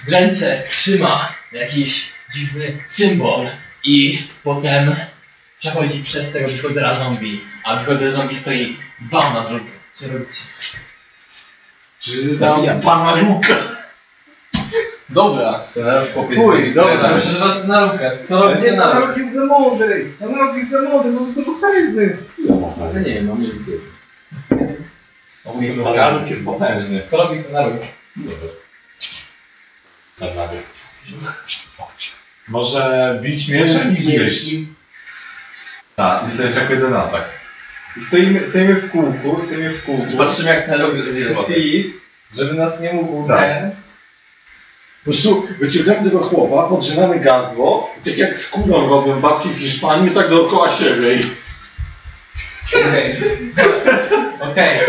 [0.06, 3.50] w ręce trzyma, jakiś dziwny symbol
[3.84, 4.96] i potem
[5.60, 9.72] przechodzi przez tego Beholdera zombie, a Beholder zombie stoi wam na drodze.
[9.94, 10.42] Co robicie?
[12.00, 13.77] Czy znam pana Luka?
[15.18, 15.60] Dobra,
[16.36, 18.18] chuj, dobra, myślę, że was nauka.
[18.18, 20.12] Co Nie, ten ten rok jest za mądry.
[20.20, 22.18] Ten rok jest za mądry, no za dużo charyzmy.
[22.82, 23.72] Ale nie wiem, mam widzę.
[25.84, 27.02] Pan Luk jest potężny.
[27.08, 27.82] Co robi ten naród?
[32.48, 34.56] Może bić mieczem i gryźć.
[35.96, 37.24] Tak, to jest jako jeden atak.
[37.98, 40.18] I stoimy, stoimy w kółku, stoimy w kółku.
[40.18, 42.02] Patrzymy jak na robię z Przy Filip,
[42.36, 43.40] żeby nas nie mógł Tak.
[43.40, 43.87] ten.
[45.08, 50.12] Po prostu wyciągamy tego chłopa, podrzynamy gardło, i tak jak skórą robią babki w Hiszpanii,
[50.12, 51.22] tak dookoła siebie i...
[52.76, 53.16] Okej.
[54.40, 54.80] Okej.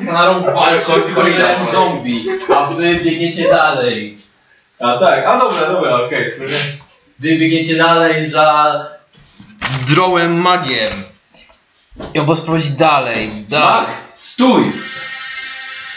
[0.00, 4.16] Na rąk walczy z Beholderem zombie, a wy biegniecie dalej.
[4.80, 6.32] A tak, a dobra, dobra, okej.
[6.32, 6.58] sumie.
[7.18, 8.86] Wy biegniecie dalej za
[9.88, 11.04] drołem magiem.
[12.14, 13.86] I on was prowadzi dalej, dalej.
[14.14, 14.72] Stój!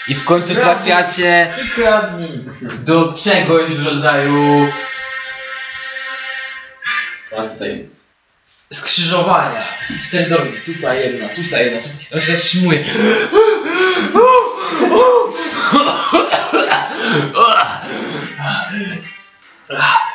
[0.08, 2.30] I w końcu trafiacie Kradnij.
[2.62, 4.68] do czegoś w rodzaju
[7.60, 8.14] Tajemnic.
[8.74, 9.68] skrzyżowania.
[10.08, 12.02] Cztery drogi, tutaj jedna, tutaj jedna, tutaj.
[12.14, 12.84] On się zatrzymuje.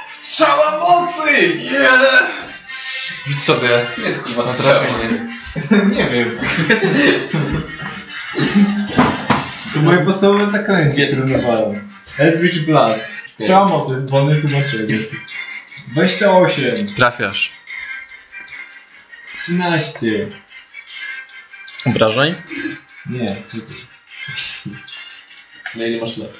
[0.06, 1.52] Strzała mocy!
[3.26, 4.80] Rzuć sobie Tu jest kurwa na strzał.
[4.80, 5.26] trafienie.
[5.96, 6.38] Nie wiem.
[9.74, 11.88] To moje podstawowe zakręcie, które nawalam.
[12.18, 13.06] Eldritch Blast.
[13.38, 14.98] Strzała mocy, wolne tłumaczenie.
[15.88, 16.86] 28.
[16.96, 17.52] Trafiasz.
[19.42, 20.06] 13.
[21.86, 22.34] Obrażeń?
[23.06, 23.74] Nie, co ty?
[25.74, 26.30] Na ile masz lat?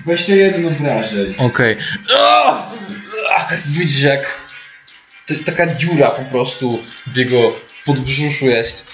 [0.00, 1.34] 21 obrażeń.
[1.38, 1.76] Okej.
[2.18, 2.70] Ah!
[3.66, 4.40] Widzisz jak
[5.26, 8.86] t- taka dziura po prostu w jego podbrzuszu jest.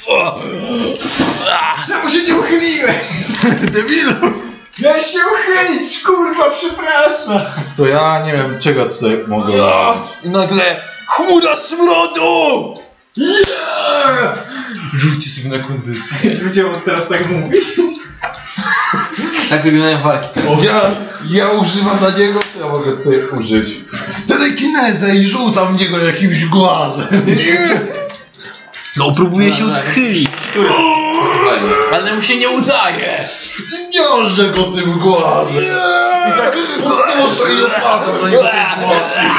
[1.86, 2.94] Czemu się nie uchyliłem?
[3.74, 4.14] Debilu!
[4.82, 7.40] Miałeś się uchylić, kurwa, przepraszam!
[7.76, 10.02] To ja nie wiem, czego tutaj mogę robić.
[10.22, 10.62] I nagle
[11.06, 12.74] chmura smrodu!
[14.94, 16.34] Rzućcie sobie na kondycję.
[16.44, 17.64] Ludzie teraz tak mówić?
[19.50, 20.62] Tak wyglądają walki teraz.
[20.62, 20.80] Ja,
[21.30, 23.80] ja używam na niego, co ja mogę tutaj użyć?
[24.28, 27.06] Telekinezę i rzucam w niego jakimś głazem.
[28.96, 30.28] No próbuję się Dobra, odchylić,
[31.92, 33.28] ale mu się nie udaje.
[33.90, 35.64] I wiążę go tym głazem.
[36.28, 39.30] I tak podnoszę i opadam na niego tym głazem.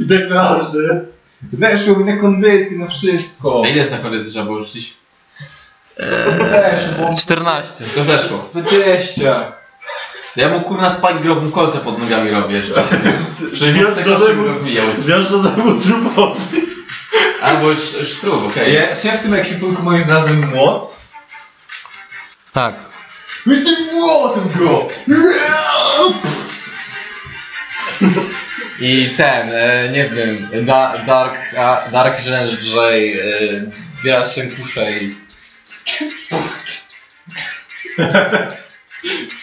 [0.00, 1.04] I tak wiążę.
[1.52, 3.62] Weszło mi na kondycję, na wszystko.
[3.64, 4.94] A ile jest na kondycji trzeba było rzucić?
[6.38, 7.84] Weszło, 14.
[7.94, 8.48] To weszło.
[8.54, 9.59] 20.
[10.36, 12.84] Ja mu kurna spike mu kolce pod nogami robię jeszcze.
[13.54, 14.86] Szybko odwijał.
[14.98, 16.40] Zwierzę temu trupowi.
[17.42, 18.78] Albo sz- sztrub, okej.
[19.00, 20.96] Czy ja w tym ekwipunku moim znalazłem młot?
[22.52, 22.74] Tak.
[23.46, 24.88] I tym młotem go.
[28.80, 32.90] I ten, e, nie wiem, da, Dark, a, Dark Rzęż J, e,
[33.96, 35.14] zbiera się kuszę i...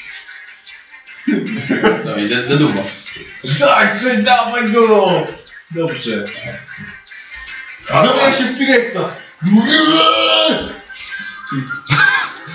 [2.04, 2.84] Co, idę do długo.
[3.60, 5.24] Tak, że dawaj go.
[5.72, 6.26] Dobrze.
[7.90, 9.10] Zamienia się w T-Rexa.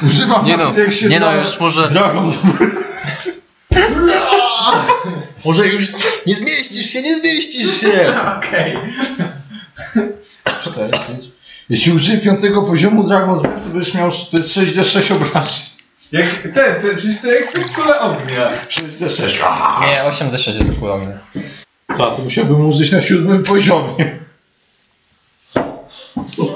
[0.07, 1.89] Używam Nie na no, T-Rexie nie no, już może...
[1.89, 2.33] Dragon.
[5.45, 5.85] Może już
[6.27, 8.15] nie zmieścisz się, nie zmieścisz się!
[8.39, 8.79] Okej.
[10.63, 11.25] Cztery, pięć.
[11.71, 15.72] Jeśli użyję piątego poziomu Dragon's Breath, to będziesz miał to jest 6d6 obrażeń.
[16.13, 18.53] Jak ten, ten, przecież to jak są kule ognia.
[18.69, 19.41] 6d6.
[19.81, 21.19] Nie, 8d6 jest kulowny.
[21.89, 24.19] Tak, to musiałbym użyć na siódmym poziomie.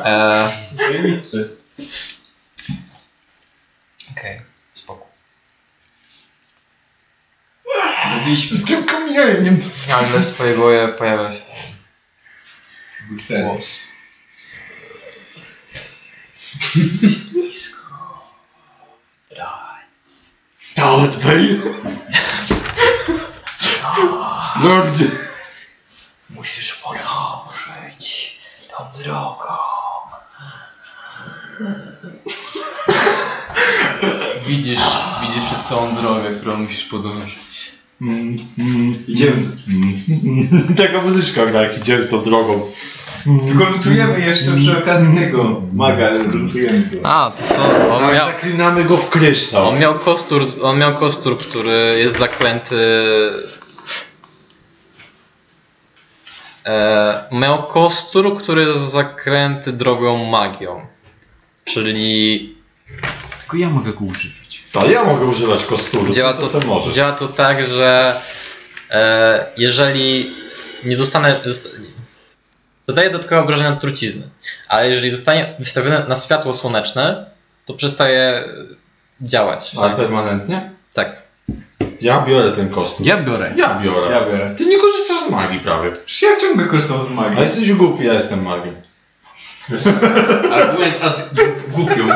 [0.04, 1.48] E, Zajebisty.
[4.10, 4.40] Okej,
[4.72, 5.06] spoko.
[8.08, 9.60] Zabiliśmy Tym kamieniem.
[9.88, 11.40] Nagle w twojej głowie pojawia się
[13.18, 13.42] sen.
[13.44, 13.86] głos.
[20.76, 21.60] Darth Vader.
[24.64, 25.04] Lordzie.
[26.30, 28.38] Musisz podążyć
[28.68, 29.56] tą drogą.
[34.46, 34.80] Widzisz,
[35.22, 37.72] widzisz przez całą drogę, którą musisz podążyć.
[38.00, 39.56] Mm, mm, Idziemy.
[39.68, 40.74] mm.
[40.76, 42.70] Taka muzyczka jak idziemy tą drogą.
[43.48, 45.62] Tylko lutujemy jeszcze przy okazji tego.
[45.72, 46.98] Maga, lutujemy go.
[47.08, 47.94] A, to co?
[47.94, 49.68] On Tak, miał, zaklinamy go w kryształ.
[49.68, 52.76] on miał kostur, on miał kostur, który jest zaklęty...
[56.66, 60.86] E, miał kostur, który jest zakręty drogą magią.
[61.64, 62.54] Czyli
[63.40, 64.60] Tylko ja mogę go używać.
[64.72, 66.12] To ja mogę używać kosturu.
[66.12, 66.94] Działa to, to, co możesz.
[66.94, 68.20] działa to tak, że
[68.90, 70.34] e, jeżeli
[70.84, 71.40] nie zostanę.
[71.44, 71.68] zosta-
[72.88, 74.22] Zadaje dodatkowe obrażenia od trucizny,
[74.68, 77.26] ale jeżeli zostanie wystawione na światło słoneczne,
[77.64, 78.44] to przestaje
[79.20, 79.72] działać.
[79.82, 80.70] A permanentnie?
[80.94, 81.22] Tak.
[82.00, 83.06] Ja biorę ten kostur.
[83.06, 83.52] Ja biorę.
[83.56, 84.10] Ja biorę.
[84.14, 84.54] Ja biorę.
[84.58, 85.92] Ty nie korzystasz z magii prawie.
[86.06, 87.42] Przecież ja ciągle korzystam z A magii.
[87.42, 88.74] jesteś głupi, ja jestem magiem.
[90.52, 91.28] Argument ad
[91.72, 92.08] głupią.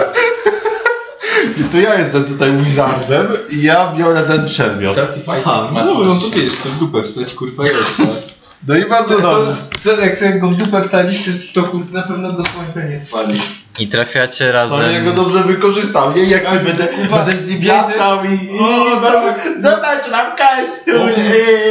[1.60, 4.94] I to ja jestem tutaj wizardem i ja biorę ten przedmiot.
[4.94, 5.42] Certified.
[5.46, 8.29] Aha, no no to wiesz, to w dupę wstać, kurwa, jest.
[8.66, 9.60] No i bardzo To, to, dobrze.
[9.78, 13.40] co, jak sobie go w dupę wsadzisz, to, to na pewno do słońca nie spali.
[13.78, 14.92] I trafiacie To razem.
[14.92, 16.14] ja go dobrze wykorzystam.
[16.16, 18.58] Nie jak będę, będę z nim latał i...
[18.60, 19.48] O, tak.
[19.58, 21.10] Zobacz, mam kostur!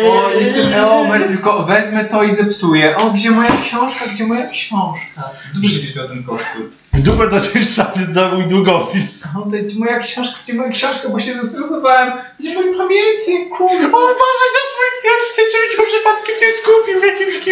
[0.06, 2.98] O, jestem Eomer, tylko wezmę to i zepsuję.
[2.98, 5.30] O, gdzie moja książka, gdzie moja książka?
[5.54, 6.70] Dobrze, żebyś miał ten kostur.
[6.94, 9.24] Dupę dać sam za mój długopis.
[9.38, 12.12] O, gdzie moja książka, gdzie moja książka, bo się zestresowałem.
[12.40, 13.88] Gdzie mój pamiętnik, kurwa.
[13.88, 17.46] Uważaj na swój pierścień, żeby cię przypadkiem nie skupił w jakimś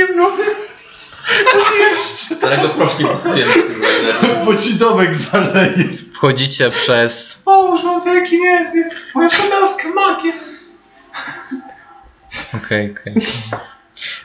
[1.28, 2.38] kiblu.
[2.38, 3.46] Którego proszki inaczej.
[4.46, 5.84] Bo ci domek zaleje.
[6.16, 8.76] Wchodzicie przez O, no to jaki jest?
[9.16, 10.34] Moja podalska magia.
[12.54, 13.16] Okej, okej.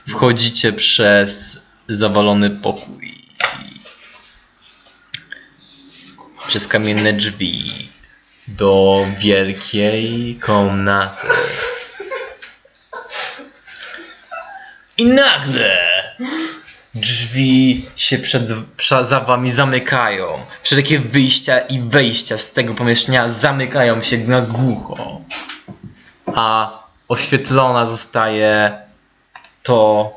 [0.09, 3.23] Wchodzicie przez zawalony pokój.
[6.47, 7.89] Przez kamienne drzwi
[8.49, 11.27] do wielkiej komnaty.
[14.99, 15.79] I nagle
[16.95, 18.43] drzwi się przed,
[18.77, 20.47] prze- za wami zamykają.
[20.63, 25.21] Wszelkie wyjścia i wejścia z tego pomieszczenia zamykają się na głucho.
[26.37, 26.71] A
[27.09, 28.79] oświetlona zostaje
[29.63, 30.13] to,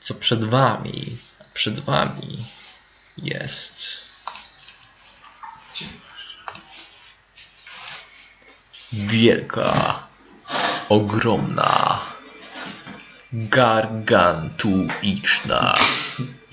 [0.00, 1.18] co przed wami.
[1.54, 2.44] Przed wami
[3.22, 4.00] jest
[8.92, 10.02] wielka,
[10.88, 12.00] ogromna,
[13.32, 15.78] gargantuiczna,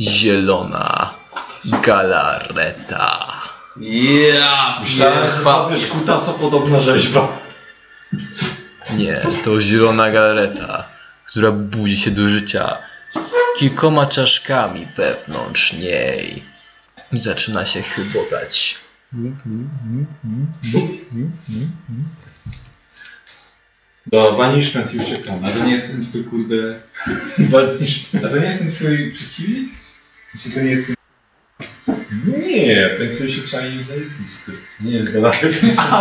[0.01, 1.13] zielona
[1.81, 3.27] galareta.
[3.81, 7.27] Ja że powiesz kutasa podobna rzeźba.
[8.97, 10.83] Nie, to zielona galareta,
[11.25, 12.77] która budzi się do życia
[13.09, 16.43] z kilkoma czaszkami wewnątrz niej.
[17.11, 18.75] I zaczyna się chybotać.
[24.07, 25.47] Do banishment i uciekamy.
[25.47, 26.79] A to nie jest ten twój kurde...
[27.51, 28.25] Banishment.
[28.25, 29.71] A to nie jest ten twój przeciwnik?
[30.43, 30.95] Czy to nie jest ten...
[32.25, 34.51] Nie, ten, który się czai zajebisty.
[34.81, 35.81] Nie jest gadatek, to jest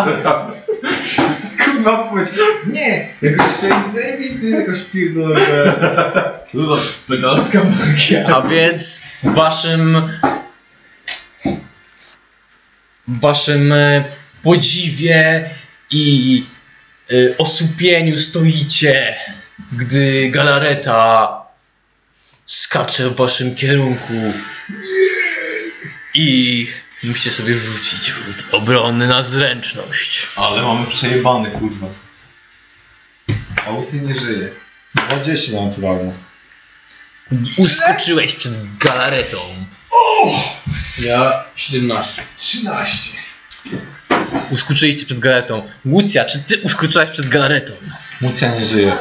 [1.64, 2.28] Kurwa odpowiedź.
[2.72, 3.08] Nie!
[3.22, 5.40] Jako jeszcze jest zajebisty, jest jakoś pierdolona.
[7.08, 8.36] Pedalska magia.
[8.36, 10.08] A więc w waszym
[13.08, 14.04] w waszym e,
[14.42, 15.50] podziwie
[15.90, 16.44] i
[17.38, 19.16] osłupieniu stoicie,
[19.72, 21.30] gdy galareta
[22.46, 24.32] skacze w waszym kierunku
[26.14, 26.68] i
[27.02, 30.26] musicie sobie wrzucić rzut obronny na zręczność.
[30.36, 31.86] Ale mamy przejebany, kurwa.
[33.66, 34.50] Aucy nie żyje.
[34.94, 36.12] 20 naturalnie.
[37.56, 39.38] Uskoczyłeś przed galaretą.
[40.98, 42.22] Ja 17.
[42.36, 43.18] 13.
[44.50, 45.68] Uskoczyliście przed galaretą.
[45.86, 47.72] Łucja, czy ty uskoczyłaś przed galaretą?
[48.20, 48.92] Mucja nie żyje.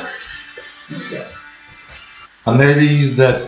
[2.46, 3.48] Anneli is dead.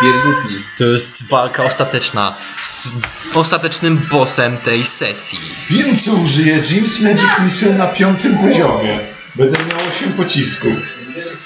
[0.00, 0.64] Pierdutni.
[0.78, 2.88] To jest walka ostateczna z
[3.34, 5.38] ostatecznym bossem tej sesji.
[5.70, 6.62] Wiem co użyję.
[6.70, 8.98] James Magic Missile na piątym poziomie.
[9.34, 10.72] Będę miał 8 pocisków.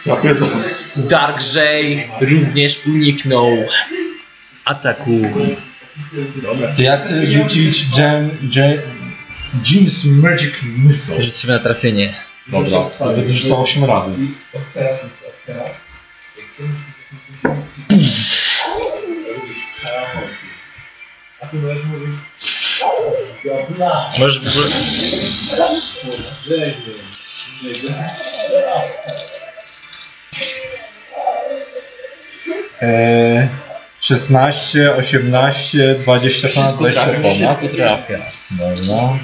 [0.06, 0.47] Na pewno.
[0.97, 3.69] Darkjay również uniknął
[4.65, 5.20] ataku.
[6.79, 8.79] Ja chcę rzucić Jam, Jam,
[9.71, 11.23] James Magic Missile.
[11.23, 12.15] Rzuć sobie na trafienie.
[12.47, 14.12] Dobra, będę wyrzucał 8 razy.
[24.19, 24.41] Możesz.
[32.81, 33.49] Eee,
[34.06, 37.33] 16, 18, 20 Wszystko ponad 20 trafia, ponad.
[37.37, 38.19] wszystko trafia.
[38.51, 39.19] Dobra.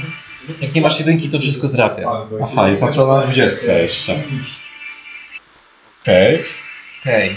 [0.60, 2.10] Jak nie masz jedynki, to wszystko trafia.
[2.42, 4.14] Aha, jest naturalna 20 jeszcze.
[6.02, 6.44] Okej.
[7.00, 7.36] Okej.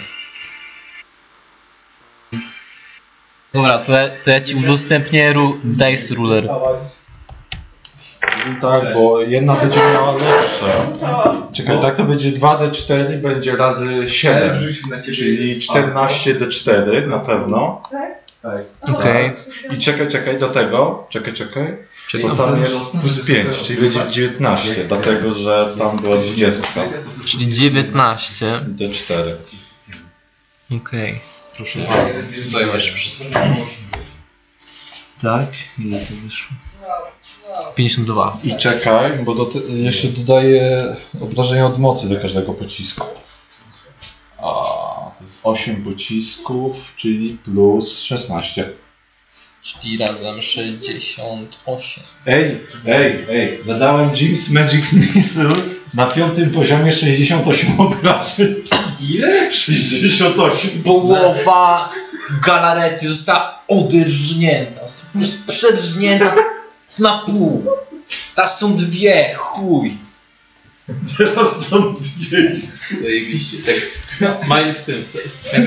[3.54, 6.50] Dobra, to ja, to ja ci udostępnię ru, Dice Ruler.
[8.62, 10.66] Tak, bo jedna będzie miała lepsze.
[11.54, 14.60] Czekaj, tak to będzie 2D4, będzie razy 7.
[15.04, 17.82] Czyli 14D4 na pewno.
[18.82, 19.32] Okej.
[19.72, 21.08] I czekaj, czekaj, do tego.
[21.10, 21.78] Czekaj, czekaj.
[22.08, 22.30] Czekaj.
[22.30, 26.68] Bo tam jest plus 5, czyli będzie 19, dlatego że tam była 20.
[27.26, 28.46] Czyli 19.
[28.78, 29.34] D4.
[30.72, 31.20] Okej.
[31.56, 32.18] Proszę bardzo.
[32.46, 33.40] Tutaj masz wszystko.
[35.22, 35.48] Tak?
[35.80, 36.56] Ile to wyszło?
[37.76, 38.38] 52.
[38.44, 43.08] I czekaj, bo do te, jeszcze dodaję obrażenia od mocy do każdego pocisku.
[44.38, 44.44] A,
[45.18, 48.70] to jest 8 pocisków, czyli plus 16.
[49.62, 52.04] Czyli razem 68.
[52.28, 52.58] Ej,
[52.88, 55.56] ej, ej, zadałem James Magic Missile
[55.94, 58.56] na piątym poziomie 68 obrażeń.
[59.10, 59.54] Ile?
[59.54, 60.84] 68.
[60.84, 61.90] Połowa
[62.46, 64.88] galarety została oderżnięta.
[64.88, 66.36] Została po prostu przedrznięta
[67.00, 67.66] na pół.
[68.36, 69.98] Teraz są dwie, chuj.
[71.18, 72.56] Teraz są dwie.
[73.02, 73.58] Zajebiście.
[74.20, 75.06] Tak smile w tym.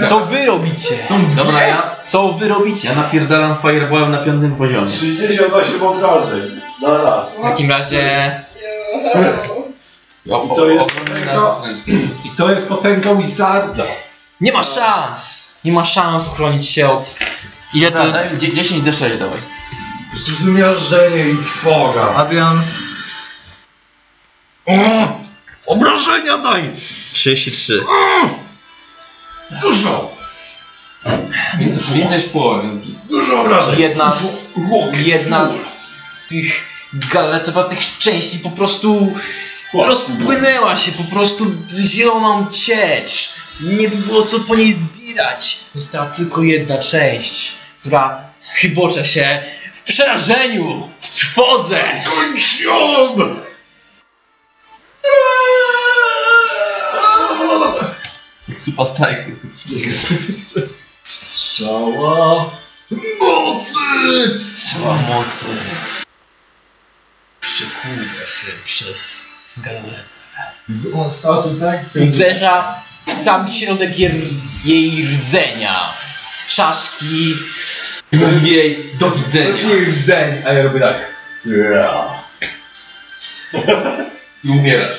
[0.09, 0.99] Co wy robicie?
[1.37, 2.89] Dobra, ja, Co wy robicie?
[2.89, 4.87] ja napierdalam fireballem na piątym poziomie.
[4.91, 6.61] 38 obrażeń.
[6.83, 7.39] Na raz.
[7.39, 8.31] W takim razie
[10.27, 11.55] I to jest potęga,
[12.25, 13.85] i to jest potęga Wizarda.
[14.41, 15.49] nie ma szans.
[15.65, 17.15] Nie ma szans uchronić się od
[17.75, 18.19] Ile to jest?
[18.29, 19.39] Daj, dzie- 10 D6 dawaj.
[20.19, 22.15] Zmiażdżenie i trwoga.
[22.15, 22.63] Adrian,
[24.67, 25.19] O!
[25.67, 26.71] Obrażenia daj!
[27.13, 27.85] 33.
[29.51, 30.11] Dużo!
[31.59, 33.07] Więc więcej połowie, więc.
[33.09, 33.81] Dużo obrażeń!
[33.81, 34.55] Jedna z,
[35.07, 35.91] jedna z
[36.29, 39.13] tych galetowatych części po prostu
[39.75, 43.33] rozpłynęła się, po prostu zieloną ciecz.
[43.61, 45.59] Nie było co po niej zbierać.
[45.75, 51.81] Została tylko jedna część, która chybocza się w przerażeniu, w trwodze.
[52.05, 52.99] Kończ ją!
[58.57, 59.25] Supa strike
[59.67, 60.59] jest.
[61.05, 62.51] Strzała.
[63.21, 64.39] Mocy!
[64.39, 65.47] Strzała mocy.
[67.41, 70.17] Przekłuwa się przez galaretę.
[70.97, 71.79] On stał tutaj.
[71.95, 73.99] Uderza w sam środek
[74.65, 75.93] jej rdzenia.
[76.49, 77.35] Czaszki.
[78.13, 79.55] Mówi jej do widzenia.
[79.89, 80.97] rdzeń, a ja robię tak.
[84.45, 84.99] I umierasz.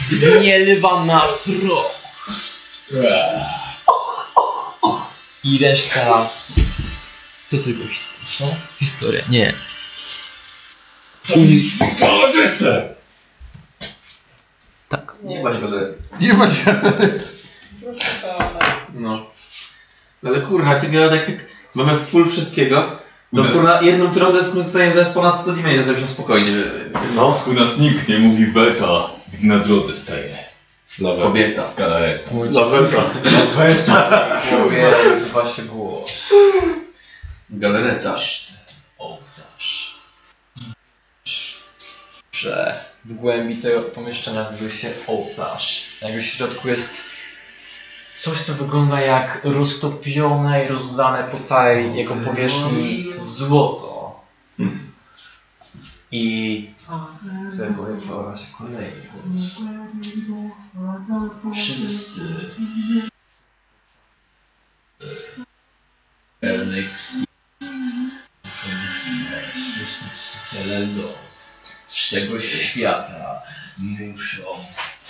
[0.00, 1.90] Zmielwa na pro.
[5.44, 6.30] I reszta
[7.50, 8.22] to tylko historia.
[8.22, 8.44] Co?
[8.78, 9.22] Historia.
[9.28, 9.54] Nie.
[12.00, 12.94] Galanetę!
[14.88, 15.14] Tak.
[15.22, 15.68] Nie bać go.
[16.20, 16.74] Nie ma się.
[17.84, 18.86] Proszę pana.
[18.94, 19.33] No.
[20.24, 21.38] Ale kurwa, jak ty jak ty
[21.74, 22.98] mamy full wszystkiego,
[23.36, 26.52] to nas- kurwa jedną rundę jesteśmy w stanie zadać ponad 100 damage, żebyśmy spokojnie.
[27.14, 27.42] No.
[27.46, 30.44] U nas nikt nie mówi beta, gdy na drodze staje.
[31.22, 31.72] Kobieta.
[31.76, 32.30] Galareta.
[32.50, 34.40] Laweta.
[34.58, 36.32] Mówię, zwa się głos.
[37.50, 38.16] Galereta.
[38.98, 39.94] Ołtarz.
[42.32, 45.86] Że w głębi tego pomieszczenia znajduje się ołtarz.
[46.02, 47.13] Na jego środku jest
[48.14, 54.24] coś, co wygląda jak roztopione i rozlane po całej jego powierzchni złoto.
[56.10, 56.70] I
[57.50, 59.60] tutaj pojawia się kolejny głos.
[61.54, 62.50] Wszyscy
[66.40, 67.24] pełnej krwi.
[69.74, 71.08] Wszyscy czciciele lodu
[72.10, 73.42] tego świata
[73.78, 74.42] muszą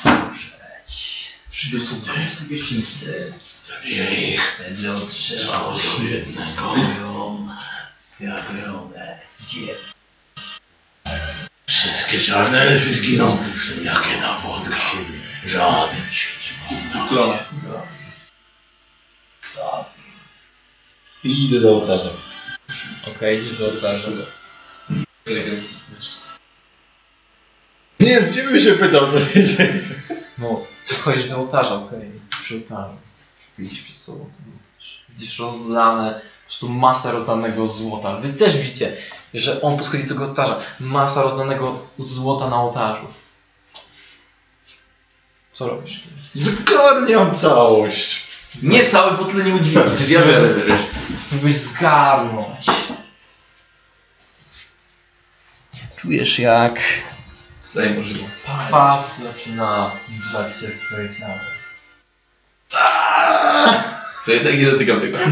[0.04, 0.63] umrzeć.
[1.54, 2.10] Wszyscy,
[2.62, 4.60] wszyscy Zabijaj ich.
[5.46, 6.26] Całego jednego.
[6.26, 7.48] swoją
[8.20, 9.18] nagrodę.
[9.48, 9.76] Gier.
[11.66, 13.38] Wszystkie czarne elfy zginą,
[13.82, 14.76] jak jedna wodka.
[15.46, 17.08] Żaden się nie ostał.
[17.08, 17.44] Klona.
[21.24, 22.12] I idę za ołtarzem.
[23.06, 24.08] Okej, idziesz do ołtarza.
[28.00, 29.80] Nie, gdzie bym się pytał, co się dzieje?
[30.38, 32.96] No, wchodzisz do ołtarza, okej, jest przy ołtarzu.
[33.58, 35.04] Widzisz przed sobą ten ołtarz.
[35.08, 38.16] Widzisz rozlane, po prostu masę rozlanego złota.
[38.16, 38.96] Wy też widzicie,
[39.34, 40.58] że on podchodzi do tego ołtarza.
[40.80, 43.06] Masa rozlanego złota na ołtarzu.
[45.50, 46.08] Co robisz ty?
[46.34, 48.24] Zgarniam całość.
[48.62, 50.08] Nie cały, bo tyle nie udźwigniesz.
[50.10, 51.14] Ja biorę resztę.
[51.16, 52.66] Spróbuj zgarnąć.
[55.96, 56.80] Czujesz jak
[57.96, 58.24] Możliwe.
[58.68, 61.34] kwas zaczyna grzać cię w twoje ciało.
[64.24, 65.18] To jednak nie dotykam tego.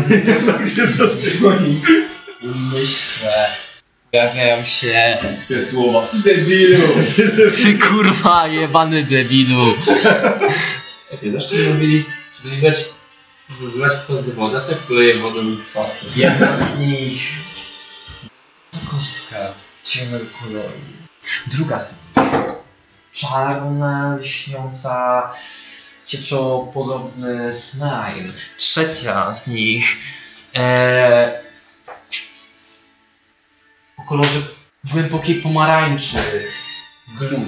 [2.72, 3.48] Myślę,
[4.10, 6.06] pojawiają się Te słowa.
[6.06, 6.88] Ty debilu.
[7.62, 9.74] Ty kurwa jebany debilu.
[11.10, 12.04] Czekaj, zawsze mówili,
[12.36, 12.84] żeby nie brać,
[13.50, 16.06] żeby wlać kwas do wody, a co poleje wodę lub pastę?
[16.16, 17.32] Jedna z nich
[18.92, 20.80] kostka ciemnego koloru.
[21.46, 22.32] Druga z nich
[23.12, 25.30] czarna, lśniąca,
[26.06, 28.32] cieczopodobny slime.
[28.56, 29.96] Trzecia z nich
[30.56, 31.42] e,
[33.98, 34.40] o kolorze
[34.84, 36.48] głębokiej pomarańczy.
[37.18, 37.40] Glu.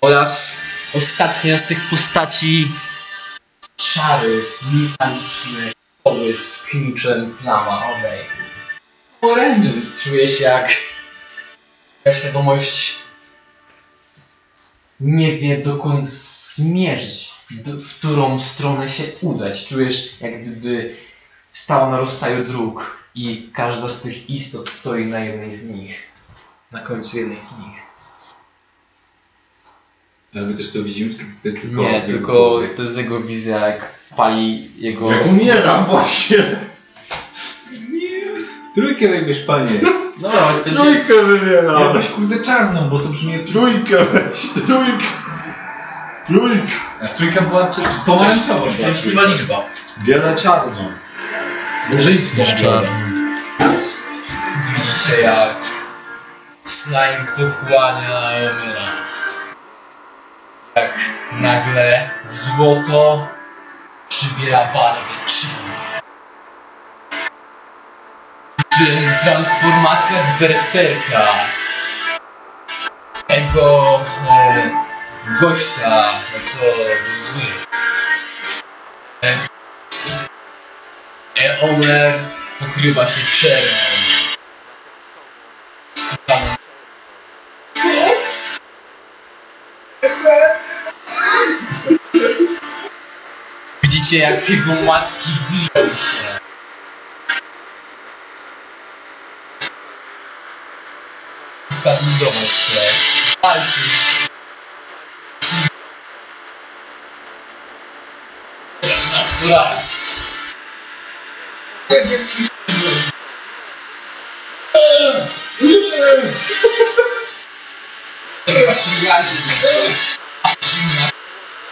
[0.00, 0.60] Oraz
[0.94, 2.72] ostatnia z tych postaci
[3.76, 5.72] szary, metaliczny,
[6.02, 7.86] połysk niczym plama
[9.24, 9.44] owej.
[9.44, 10.04] Orężys.
[10.04, 10.68] Czuję się jak
[12.12, 12.94] świadomość
[15.00, 19.66] nie wie dokąd zmierzyć, do, w którą stronę się udać.
[19.66, 20.96] Czujesz jak gdyby
[21.52, 26.02] stała na rozstaju dróg i każda z tych istot stoi na jednej z nich.
[26.72, 27.84] Na końcu jednej z nich.
[30.34, 31.82] Ale my też to widzimy, czy to jest tylko...
[31.82, 35.12] Nie, tylko to jest jego wizja, jak pali jego...
[35.12, 36.56] Jak umieram właśnie.
[38.74, 39.70] Trójkę weźmiesz, panie.
[40.20, 40.30] No,
[40.64, 40.80] będzie...
[40.80, 41.82] Trójkę wybieram.
[41.82, 45.04] Jakoś kurde czarną, bo to brzmi jak Trójkę weź, trójkę.
[46.26, 46.62] Trójk.
[47.02, 49.64] A trójka była czy, czy Pomarańczowa Szczęśliwa liczba.
[50.04, 50.90] Biele czarno.
[51.92, 52.44] Murzyńskie
[54.66, 55.56] Widzicie jak
[56.64, 58.80] slime pochłania Eomyra.
[60.76, 60.94] Jak
[61.32, 63.28] nagle złoto
[64.08, 65.93] przybiera barwy czarne.
[68.74, 71.34] Transformacja z berserka
[73.26, 74.70] tego e,
[75.40, 76.10] gościa,
[76.42, 76.60] co
[77.04, 77.42] był zły.
[79.22, 79.48] E,
[81.36, 82.18] Eomer
[82.58, 83.76] pokrywa się czerwią.
[86.26, 86.56] Tam
[93.82, 96.53] Widzicie jak jego macki biją się.
[101.84, 102.80] Stabilizować się.
[103.42, 104.28] Walczysz.
[109.12, 110.02] Raz to raz.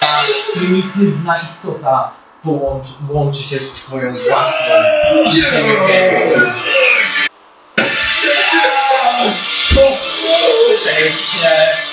[0.00, 2.10] Ta prymitywna istota
[2.44, 4.74] połączy, łączy się z twoją własną
[5.34, 6.71] inteligencją.
[11.02, 11.91] Serce Postać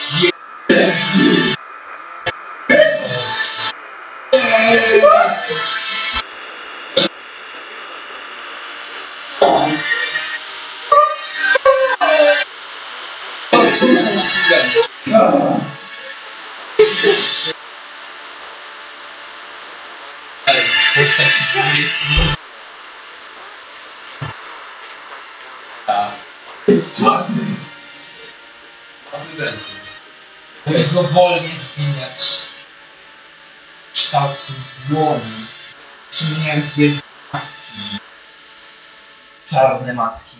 [30.89, 32.41] Którego wolniej zmieniać
[33.93, 34.47] kształt
[34.89, 35.45] dłoni,
[36.11, 37.01] przemieniając wielkie
[37.33, 37.99] maski.
[39.49, 40.37] Czarne maski.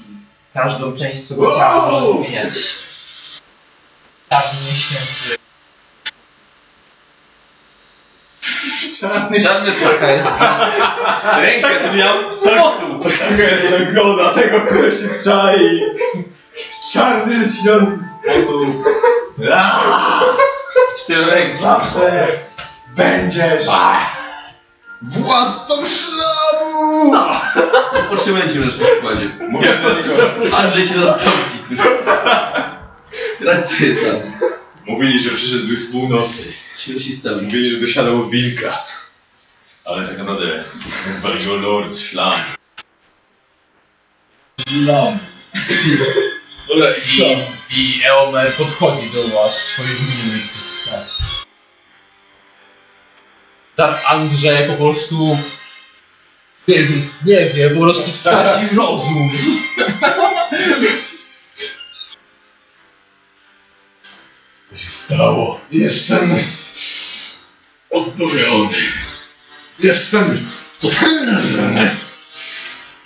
[0.54, 2.54] Każdą część swojego ciała może zmieniać.
[4.30, 5.38] Czarny nieświęcy.
[9.00, 10.28] Czarny Żadny smaka jest.
[11.42, 13.04] Rękę zmieniał w sposób.
[13.04, 15.82] Taka jest nagroda tego, kto się czai.
[16.60, 18.86] W czarny, lśniący sposób.
[20.98, 21.58] Cztery ręki.
[21.58, 22.28] Zawsze
[22.96, 23.66] będziesz
[25.02, 27.14] władcą szlamu!
[28.12, 29.30] Otrzymacie już na składzie.
[29.50, 30.58] Mówię do niego.
[30.58, 32.54] Andrzej cię zastąpi, kurwa.
[33.40, 34.16] Teraz co jest tam?
[34.86, 36.54] Mówili, że przyszedł z północy.
[36.78, 37.30] Święcista.
[37.42, 38.78] Mówili, że dosiadał wilka.
[39.86, 40.64] Ale tak naprawdę
[41.08, 42.42] nazwali go Lord Szlam.
[46.70, 47.22] Dobra, i,
[47.78, 51.24] i Eomer podchodzi do was w swojej zmienionej postaci.
[53.76, 55.38] Tak Andrzej po prostu
[56.68, 56.78] nie,
[57.26, 59.32] nie wie, po prostu straci rozum.
[64.66, 65.62] Co się stało?
[65.72, 66.36] Jestem
[67.92, 68.78] odnowiony.
[69.80, 70.50] Jestem
[70.82, 72.09] potężny.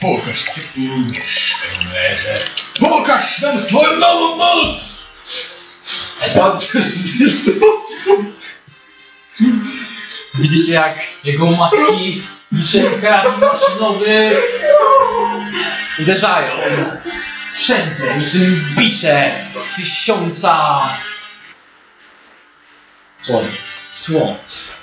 [0.03, 0.61] Pokaż co
[0.95, 2.37] umiesz, Emerze.
[2.79, 5.07] Pokaż nam swoją nową moc!
[6.35, 8.31] Pancerz z wilgotą.
[10.35, 14.31] Widzicie jak jego macki niczym karabin maszynowy
[15.99, 16.51] uderzają
[17.53, 19.31] wszędzie, niczym bicze
[19.75, 20.81] tysiąca
[23.19, 23.53] słońc.
[23.93, 24.77] Słońc.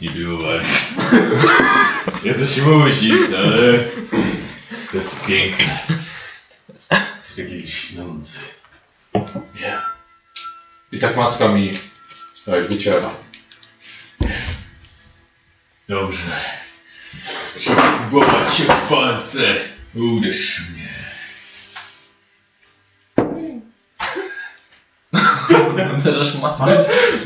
[0.00, 0.68] Nie było bardzo.
[2.24, 3.78] Jesteś music, ale
[4.90, 5.78] to jest piękne.
[7.16, 8.38] Jesteś taki lśniący.
[9.60, 9.78] Nie.
[10.92, 11.78] I tak maska mi
[12.46, 13.10] tak wyciera.
[15.88, 16.40] Dobrze.
[17.66, 19.56] Próbować się w palce.
[19.94, 20.99] Uderz mnie.
[25.98, 26.78] Uderzasz mackę.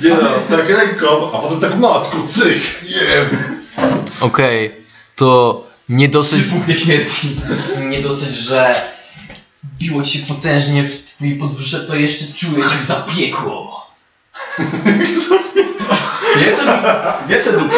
[0.03, 3.39] Nie no, tak ręką, a potem tak macką, cyk, nie wiem.
[4.21, 4.71] Okej,
[5.17, 7.37] to nie dosyć, Punkty śmierci.
[7.91, 8.75] nie dosyć, że
[9.79, 13.87] biło ci się potężnie w twój podbrzusze, to jeszcze czujesz jak zapiekło.
[17.29, 17.77] Wiecie dupę.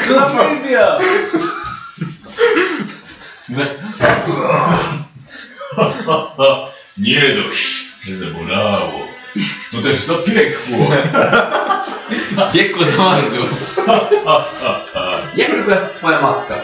[0.00, 0.98] Chlamydia!
[6.98, 9.06] Nie dość, że zabolało.
[9.72, 10.88] To też zapiekło.
[12.52, 13.44] Piekło zamarzło.
[15.36, 16.62] Jak w ogóle jest twoja macka?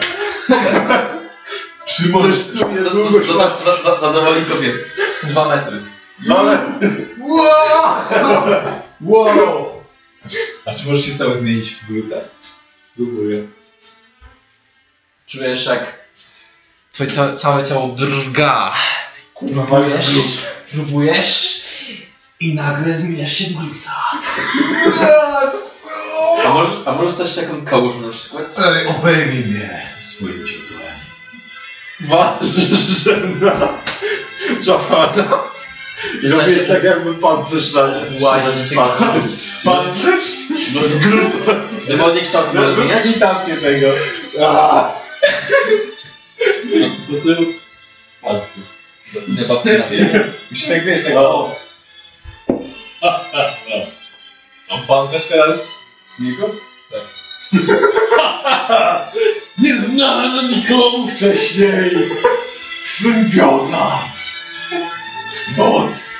[2.31, 4.13] Testuję Za- długość za- za- za-.
[5.23, 5.81] Dwa metry.
[6.35, 6.59] Ale...
[7.19, 8.01] Wow!
[9.01, 9.83] Wow!
[10.65, 12.21] A czy możesz się cały zmienić w glutę?
[12.95, 13.43] Próbuję.
[15.27, 16.05] Czujesz jak
[16.91, 18.73] twoje całe, całe ciało drga.
[19.33, 20.07] Kurwa, Próbujesz,
[20.71, 21.63] próbujesz
[22.39, 24.01] i nagle zmieniasz się w gluta.
[26.45, 28.59] A możesz, a możesz stać taką kałużą na przykład?
[28.59, 30.95] Ej, obejmij mnie swoim ciepłem.
[31.99, 33.77] Ważę na
[34.67, 35.43] Jafara.
[36.23, 38.25] I robię tak jakby pancerz na nie.
[38.25, 39.63] Łaj, że Pancerz.
[39.63, 40.23] Pancerz?
[40.81, 41.55] Z gluta.
[41.87, 43.05] Dowolnie kształt może zmieniać?
[43.05, 43.87] imitację tego.
[47.07, 47.29] Prostu...
[49.27, 49.85] Nie papiera.
[50.51, 51.13] Już tak wiesz, tak
[54.69, 55.71] A pan też teraz
[56.15, 56.49] z niego?
[59.57, 61.91] Nie znano nikomu wcześniej!
[62.83, 63.99] Symbioza!
[65.57, 66.19] Moc!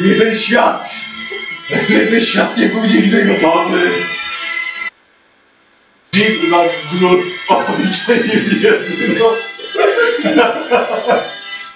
[0.00, 0.94] Nie ten świat!
[1.70, 3.90] Na który ten świat nie był nigdy gotowy!
[6.12, 6.58] Dziw na
[6.92, 9.32] glut obliczenie jedno!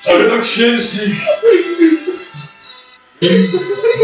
[0.05, 1.15] Czarnoksiężnik!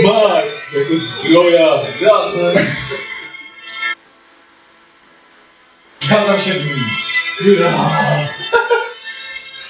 [0.02, 0.44] Mak!
[0.72, 1.68] Jako zbroja!
[2.00, 2.66] Razem!
[6.00, 6.84] Zgadzam się w nim.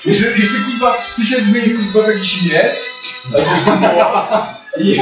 [0.04, 2.76] Jeszcze, jeszcze kurwa, ty się zmieni kurwa w jakiś miecz?
[4.80, 5.00] I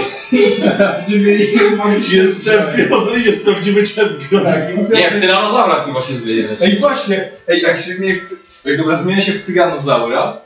[0.60, 4.44] będziemy mieli Jest czempion i jest prawdziwy czempion!
[4.44, 6.62] Tak, i co Jak tyranozaura chyba się zmieni wiesz.
[6.62, 8.28] Ej właśnie, ej jak się zmieni w...
[8.28, 8.36] ty-
[8.70, 10.36] Ej dobra, zmienia się w tyranozaura.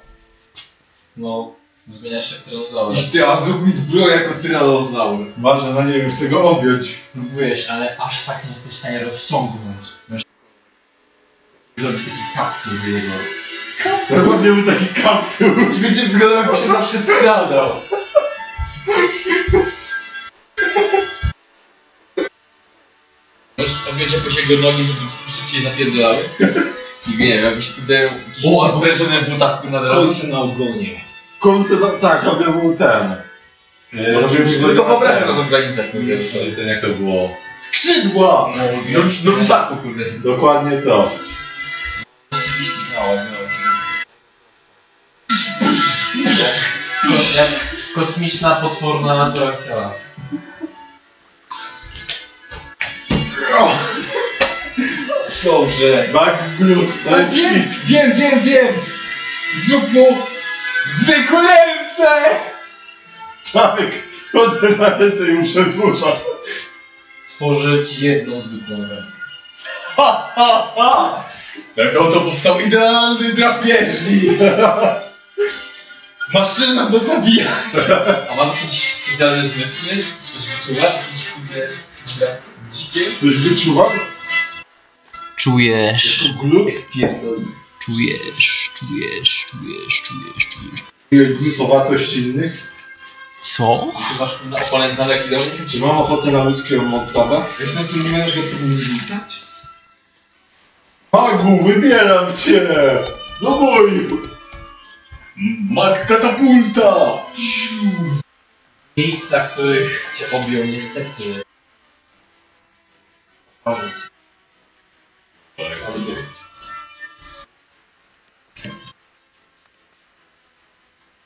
[1.16, 1.54] No,
[1.92, 2.98] zmieniasz się w tyranozaura.
[2.98, 5.26] I ty, a zrób mi zbroję jako tyranozaur.
[5.38, 6.94] Ważne, na nie wiem, chcę go objąć.
[7.12, 9.76] Próbujesz, ale aż tak nie jesteś w stanie rozciągnąć.
[10.08, 10.24] Możesz
[11.76, 13.12] zrobić taki kaptur do jego.
[14.10, 15.56] Dokładnie był taki kaptur.
[15.80, 17.70] Będzie wyglądał jakby się zawsze skradał.
[23.58, 25.00] Możesz objąć jakoś jego nogi, żeby
[25.32, 26.18] szybciej zapierdalały?
[27.08, 29.96] I nie wiem, jakbyś wydają jakiś O, albo- streszony w butach na drodze.
[29.96, 31.00] Kolce na ogonie.
[31.36, 33.16] W końcu, tak, tak, robię był ten.
[33.92, 35.28] Może robię byś był tylko wyobraź ten.
[35.28, 36.16] na tą granicę, kurde.
[36.56, 37.36] Ten jak to było?
[37.58, 38.52] Skrzydła!
[38.56, 38.62] No,
[39.24, 39.32] no,
[39.70, 40.04] no, kurde.
[40.24, 41.10] Dokładnie to.
[42.32, 43.46] Rzeczywiście działa, działa.
[47.36, 47.48] Jak
[47.94, 49.92] kosmiczna, potworna natura ciała.
[55.44, 56.08] Dobrze.
[56.12, 56.88] Back w glut,
[57.84, 58.66] wiem, wiem, wiem!
[59.54, 60.06] Zrób mu
[60.86, 62.06] zwykłe ręce!
[63.52, 63.80] Tak,
[64.32, 66.12] chodzę na ręce i mu przedłużam.
[67.28, 69.12] Tworzę ci jedną zwykłą rękę.
[69.96, 71.24] Ha, ha, ha!
[71.76, 74.38] Tak oto powstał idealny drapieżnik!
[76.34, 77.50] Maszyna do zabijania!
[78.30, 80.04] A masz jakieś specjalne zmysły?
[80.30, 80.94] Coś wyczuwasz?
[80.94, 81.68] Jakieś kurde
[82.06, 83.16] wibracje dzikie?
[83.20, 83.92] Coś wyczuwam?
[85.36, 86.72] Czujesz, Glut?
[87.80, 90.82] Czujesz, czujesz, czujesz, czujesz, czujesz.
[91.10, 92.76] Czuję glutowatość innych.
[93.40, 93.92] Co?
[93.98, 95.70] Wyczuwasz kurde oponent na leki do mnie?
[95.70, 97.46] Czy mam ochotę na ludzkiego montlawa?
[97.60, 99.46] Jak na tym nie go tu nie rzucać?
[101.12, 102.68] Magu, wybieram cię!
[103.40, 104.22] Do boju!
[105.70, 107.12] Mak katapulta!
[108.96, 111.42] Miejsca, których cię objął niestety.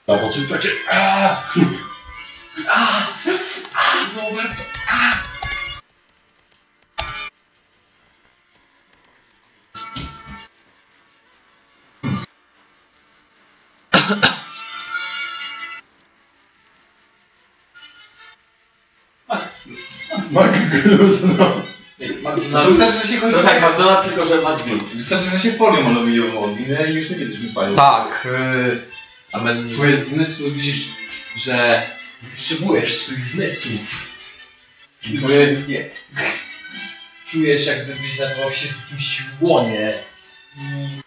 [0.06, 0.68] あ、途中だけ。
[0.90, 1.60] あー
[2.68, 2.72] あー
[3.76, 4.54] あーノーベルト。
[4.82, 21.34] あーマク・ーズの
[22.22, 22.62] no.
[22.62, 23.34] To wystarczy, że się chodzi...
[23.34, 24.88] To tak, McDonald's, tylko że McGlut.
[24.88, 27.74] Wystarczy, że się folią malują odwinę i już nie mi palią.
[27.74, 28.28] Tak,
[28.64, 28.80] yy,
[29.32, 29.70] Amen.
[29.70, 30.88] twoje zmysły widzisz,
[31.36, 31.86] że
[32.30, 34.16] potrzebujesz swoich zmysłów.
[35.18, 35.90] Twoje, nie.
[37.26, 39.98] Czujesz, jak gdybyś znajdował się w jakimś łonie
[40.56, 41.00] i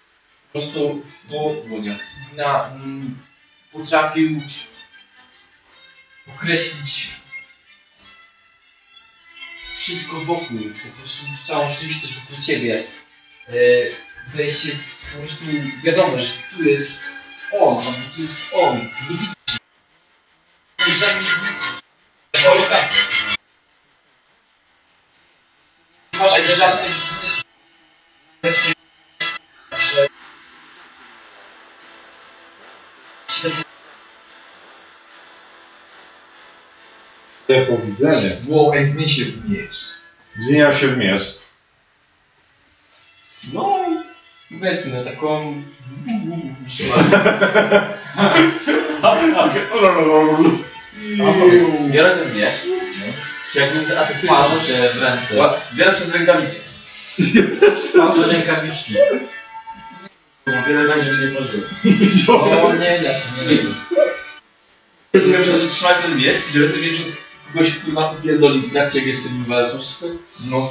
[0.47, 1.99] po prostu bo, Łonia.
[2.35, 3.17] na, mm,
[3.71, 4.41] potrafił
[6.35, 7.09] określić
[9.75, 12.83] wszystko wokół, po prostu całą rzeczywistość wokół ciebie.
[13.49, 13.95] Yy,
[14.31, 14.69] wydaje się
[15.13, 15.45] po prostu
[15.83, 17.23] wiadomo, że tu jest
[17.59, 17.83] on,
[18.15, 18.77] tu jest on.
[19.09, 19.33] Nie widzisz.
[20.99, 21.81] Żadnych zmysłów.
[22.47, 22.97] O lokację.
[26.13, 27.43] Nie masz żadnych zmysłów.
[37.53, 38.31] Te powidzenie.
[38.47, 39.89] Wow, ej, zmień się w miecz.
[40.35, 41.21] Zmieniał się w miecz.
[43.53, 43.79] No,
[44.51, 45.63] weźmy taką...
[51.91, 52.55] Biorę ten miecz,
[53.51, 55.35] czy jakbym zaatakował Patrzę w ręce.
[55.73, 56.61] Biorę przez rękawiczkę.
[57.97, 58.93] Mam rękawiczki.
[60.47, 61.61] Biorę tak, żeby nie pożył.
[62.37, 63.69] O, nie da się, nie da się.
[65.37, 66.97] Muszę trzymać ten miecz, żeby ten miecz
[67.53, 69.79] od kogoś kurwa popierdolił w trakcie jak jeszcze nim walczą.
[70.49, 70.69] No,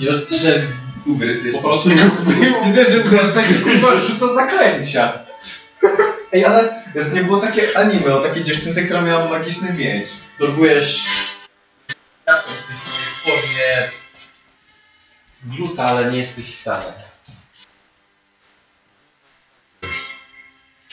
[0.00, 0.68] nie rozstrzeli
[1.06, 1.62] ugryz jeszcze.
[1.62, 1.88] Po prostu
[2.66, 3.04] Widzę, że
[3.34, 5.12] tak kurwa rzuca zaklęcia.
[6.32, 10.08] Ej, ale jest, nie było takie anime o takiej dziewczynce, która miała magiczny miecz.
[10.38, 11.04] Dorwujesz
[12.26, 13.88] jakoś w tej swojej formie
[15.44, 16.92] gluta, ale nie jesteś w stanie.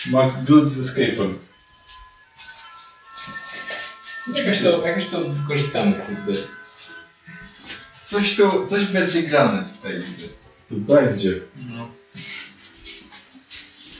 [0.06, 1.51] Ma good z escape'em.
[4.28, 6.40] Jakoś to, jakoś to wykorzystamy, kurde.
[8.06, 10.28] Coś tu, coś będzie grane tutaj widzę.
[10.70, 11.34] To będzie.
[11.70, 11.88] No.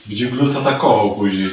[0.08, 1.50] Będzie glut atakował później.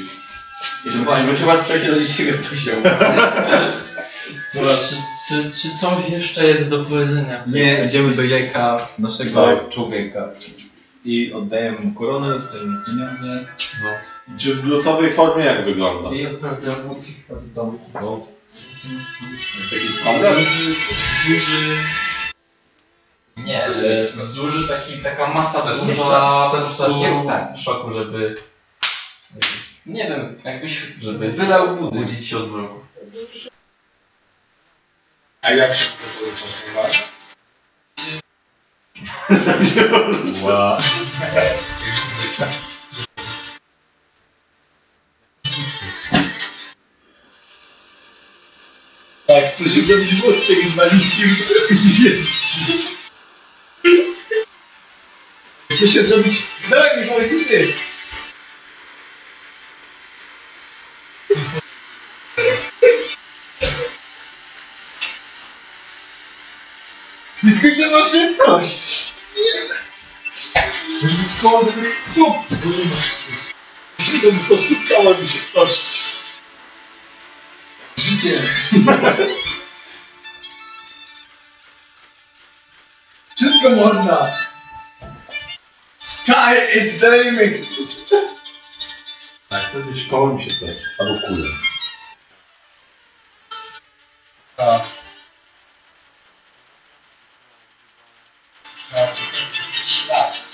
[0.87, 1.35] I to właśnie,
[1.65, 2.83] przejście do niższego poziomu.
[4.55, 4.95] Dobra, czy,
[5.29, 7.45] czy, czy coś jeszcze jest do powiedzenia?
[7.47, 9.69] Nie, idziemy do jajka naszego Tak.
[9.69, 10.29] człowieka.
[11.05, 13.47] I oddajemy mu koronę, dostajemy pieniądze.
[14.39, 16.11] Czy w glutowej formie jak wygląda?
[16.11, 16.95] I odprowadzamy mu
[17.29, 17.79] do domu.
[17.95, 18.27] No.
[19.71, 20.21] Taki pan.
[21.29, 21.85] duży...
[23.37, 26.47] Nie, że duży taki, taka masa duża
[27.23, 28.35] po tak, szoku, żeby...
[29.87, 30.83] Nie wiem, jakbyś...
[31.01, 31.99] Żeby wydał budy.
[31.99, 32.81] budzić się od zmroku.
[35.43, 37.05] A jak się to powiesz
[40.43, 40.79] Wow.
[49.59, 51.37] Tak, chcę się zrobić mostek inwalidzkim,
[55.71, 56.43] Chcę się zrobić...
[56.71, 57.73] Dawaj mi powiedz ty!
[67.43, 69.09] Nieskończona szybkość!
[71.03, 73.11] Żeby koło zamiast stóp, bo nie masz
[73.99, 75.29] Jeśli to po prostu koło mi
[83.63, 83.71] się toczyć.
[83.71, 83.71] Życie.
[83.71, 84.37] Wszystko można.
[85.99, 87.67] Sky is the limit.
[89.51, 90.67] A chcę mieć koło mi się to.
[90.99, 91.49] Albo kulę.
[99.87, 100.49] Ślad.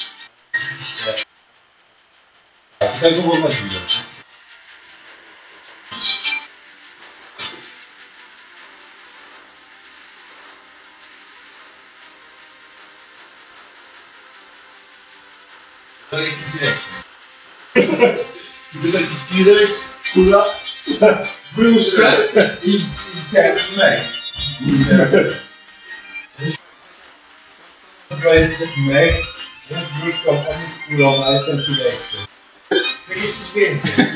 [3.01, 3.81] Tego było możliwe.
[3.81, 4.13] To
[19.34, 20.54] Gdy taki T-Rex, kula,
[21.56, 22.12] wróżka
[22.62, 22.83] i, i
[23.33, 24.00] ten mek.
[28.22, 29.15] To jest mek,
[29.70, 32.26] ja z wróżką, on jest kulą, a jestem T-Rexem.
[33.08, 34.06] Muszę coś więcej.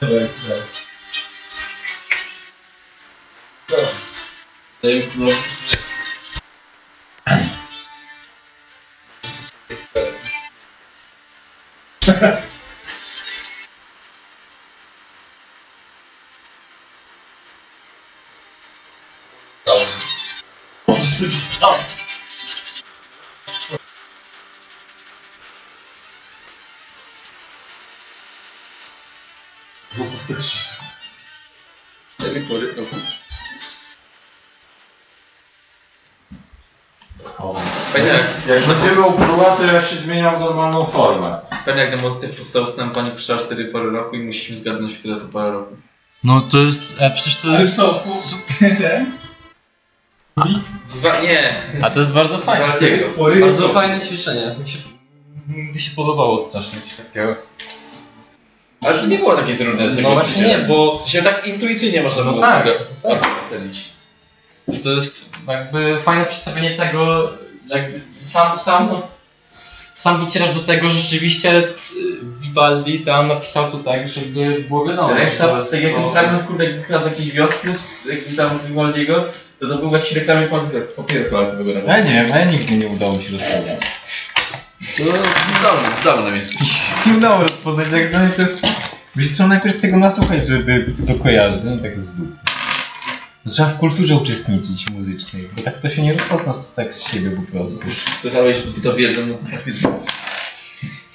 [0.00, 0.62] T-Rex, tak.
[4.82, 5.71] Daję królowi
[21.02, 21.74] Może stał.
[29.90, 30.86] Zostaw te krzesło.
[32.18, 32.96] Cztery pory roku.
[37.92, 38.08] Fajnie
[38.48, 41.38] jak, będziemy upływa, to ja się zmieniam w normalną formę.
[41.64, 44.98] fajnie jak na mocy tych podstawowych znam pani puszczała cztery pory roku i musimy zgadnąć,
[44.98, 45.76] które to pora roku.
[46.24, 47.76] No to jest, e, przecież to Ale jest...
[47.76, 48.00] są,
[48.80, 49.21] ten?
[50.94, 51.54] Dwa, nie!
[51.82, 52.72] A to jest bardzo fajne.
[53.16, 54.54] Pory Bardzo fajne ćwiczenie.
[54.62, 54.78] Mi się,
[55.48, 57.36] mi się podobało strasznie coś takiego.
[58.80, 59.90] Ale to nie było takie trudne.
[59.90, 63.02] z tego No właśnie nie, bo się tak intuicyjnie można No było tak, bardzo- tak.
[63.02, 63.84] bardzo ocenić.
[64.82, 67.30] to jest jakby fajne przedstawienie tego,
[67.68, 68.88] jakby sam, sam,
[69.96, 71.68] sam docierasz do tego, że rzeczywiście y,
[72.38, 75.08] Vivaldi tam napisał to tak, żeby było wiadomo.
[75.08, 77.68] Tak jak, ta, tak jak ten fragment kurde wycha z jakiejś wioski,
[78.08, 79.24] jakiejś tam Vivaldiego,
[79.62, 80.48] to to był jakiś reklamy
[80.96, 81.80] papieru toaletowego.
[81.86, 83.80] Ja nie wiem, ja nigdy nie udało mi się rozpoznać.
[84.80, 85.04] No,
[85.58, 86.52] zdolny, zdolny jest.
[87.02, 88.66] Trudno rozpoznać, jak dla mnie to jest...
[89.16, 92.36] Wiesz, trzeba najpierw tego nasłuchać, żeby to kojarzyć, no tak z dupy.
[93.48, 97.30] Trzeba w kulturze uczestniczyć muzycznej, bo tak to się nie rozpozna z, tak z siebie
[97.30, 97.88] po prostu.
[97.88, 99.90] Już słuchałeś, to wiesz, no faktycznie.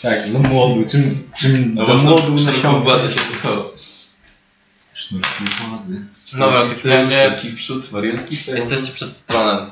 [0.02, 2.38] Tak, za młodu, czym, czym No za młodu
[2.84, 3.74] władzę się słuchało.
[5.08, 6.06] Sznurki władzy.
[6.34, 8.36] Dobra, w takim razie Taki przód, warianty.
[8.48, 9.72] jesteście przed tronem.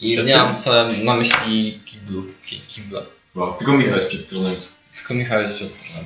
[0.00, 0.42] I Przed nie czym?
[0.42, 2.26] mam wcale na myśli kiblu,
[2.68, 3.00] kibla.
[3.34, 4.56] Wow, tylko Michał jest przed tronem.
[4.96, 6.04] Tylko Michał jest przed tronem.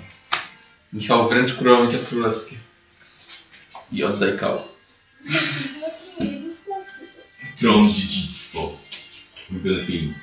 [0.92, 2.56] Michał wręcz królowice królewskie.
[3.92, 4.62] I oddaj kał.
[7.60, 8.78] Tron dziedzictwo.
[9.50, 10.14] Ulubiony film.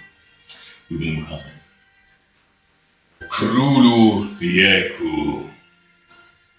[0.91, 1.51] Ulubiony bohater.
[3.29, 4.27] Królu!
[4.39, 5.49] Wieku.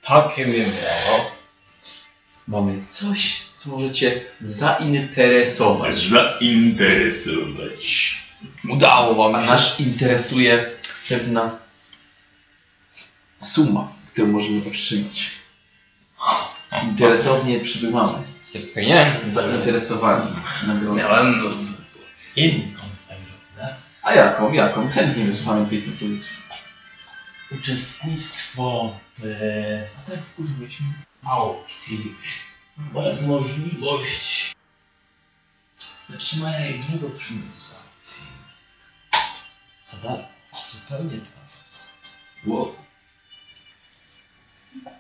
[0.03, 1.38] Takie mnie miało.
[2.49, 5.97] Mamy coś, co możecie zainteresować.
[5.97, 8.19] Zainteresować.
[8.69, 9.47] Udało wam A się.
[9.47, 10.71] nas interesuje
[11.09, 11.59] pewna
[13.39, 15.31] suma, którą możemy otrzymać.
[16.83, 18.13] Interesownie przybywamy.
[18.75, 19.31] Pieniędzy.
[19.31, 20.31] Zainteresowani.
[20.97, 21.35] Miałem
[22.37, 22.65] inną.
[24.03, 24.53] A jaką?
[24.53, 24.89] Jaką?
[24.89, 26.37] Chętnie wysłuchamy twojej propozycji.
[27.51, 29.23] Uczestnictwo w
[29.99, 30.53] A tak, kurwa,
[31.25, 32.15] aukcji
[32.95, 34.55] oraz możliwość
[36.07, 38.27] zatrzymania jednego przymiotu z aukcji.
[39.87, 40.29] Za darmo,
[40.71, 41.89] zupełnie dla was.
[42.47, 42.75] Wow.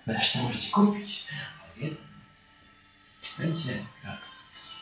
[0.06, 1.24] Resztę możecie kupić,
[1.60, 1.96] a jeden
[3.38, 4.76] będzie gratis.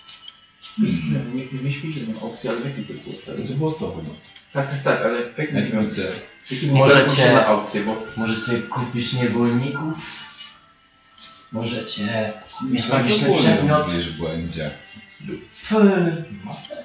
[0.78, 3.46] Nie, nie myśleliśmy na opcję, ale jaki to było cel?
[3.48, 4.14] To było to chyba.
[4.52, 6.12] Tak, tak, tak, ale w jakim Jaki był cel?
[6.50, 10.25] Jaki Możecie- możecie na aukcję, bo Możecie kupić niewolników.
[11.52, 13.90] Możecie mieć magiczny przedmiot.
[13.90, 15.00] Wiesz, błędzie akcji.
[16.44, 16.84] Mapę.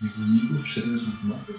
[0.00, 1.52] Niewolników przedmiot mapy?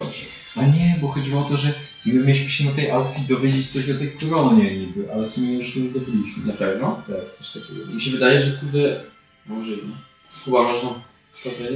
[0.00, 0.24] Dobrze.
[0.56, 1.72] A nie, bo chodziło o to, że
[2.06, 5.52] my mieliśmy się na tej aukcji dowiedzieć coś o tej koronie niby, ale w sumie
[5.52, 6.46] już nie zdobyliśmy.
[6.46, 7.02] na pewno.
[7.08, 7.86] Tak, coś takiego.
[7.86, 9.04] Mi się wydaje, że kurde...
[9.46, 9.96] Może nie.
[10.44, 10.88] Chyba można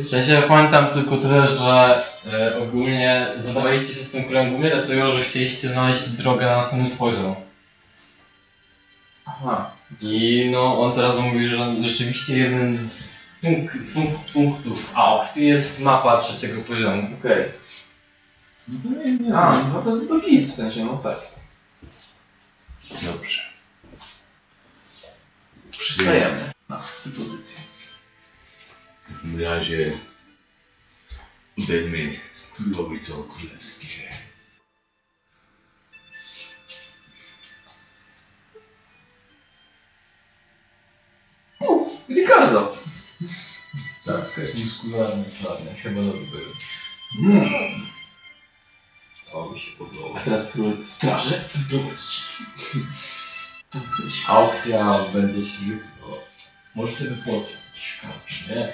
[0.05, 5.23] W sensie pamiętam tylko tyle, że e, ogólnie zadawaliście się z tym królem dlatego, że
[5.23, 7.35] chcieliście znaleźć drogę na następny poziom.
[9.25, 9.71] Aha.
[10.01, 16.21] I no on teraz mówi, że rzeczywiście jednym z punk punk punktów aukcji jest mapa
[16.21, 17.09] trzeciego poziomu.
[17.21, 17.45] Okej.
[18.69, 19.73] No to nie, nie A, znam.
[19.73, 21.19] no to, to git w sensie, no tak.
[22.91, 23.41] Dobrze.
[25.79, 27.68] Przystajemy na tę pozycję.
[29.09, 29.93] W takim razie
[31.59, 32.17] udajmy
[32.55, 34.09] królowicą królewskie.
[42.09, 42.77] Ricardo!
[44.05, 44.25] Tak,
[44.65, 46.53] muskularny, czarny, chyba dobry był.
[49.33, 50.21] To mi się podoba.
[50.21, 51.41] A teraz król straży.
[54.29, 56.23] Aukcja będzie się jutro.
[56.75, 57.57] Możecie wypłacić
[58.03, 58.73] każdy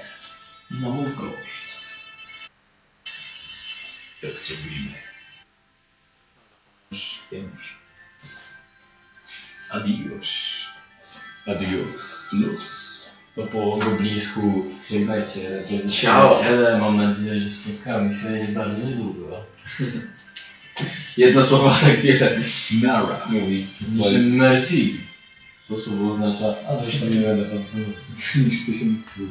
[0.71, 1.85] na mój koszt.
[4.23, 4.95] Tak zrobimy.
[7.33, 7.77] Już.
[9.71, 10.61] Adios.
[11.47, 12.29] Adios.
[12.33, 12.95] Los.
[13.35, 16.35] To po goblińsku żegnajcie drodzy Ciao.
[16.35, 16.79] przyjaciele.
[16.79, 19.45] Mam nadzieję, że spotkamy się bardzo niedługo.
[21.17, 22.41] Jedno słowo, a tak wiele.
[22.83, 23.27] Nara.
[23.31, 23.67] Mówi,
[24.13, 25.04] że merci.
[25.69, 27.79] To słowo oznacza, a zresztą nie będę bardzo
[28.47, 29.31] Niż tysiąc słów.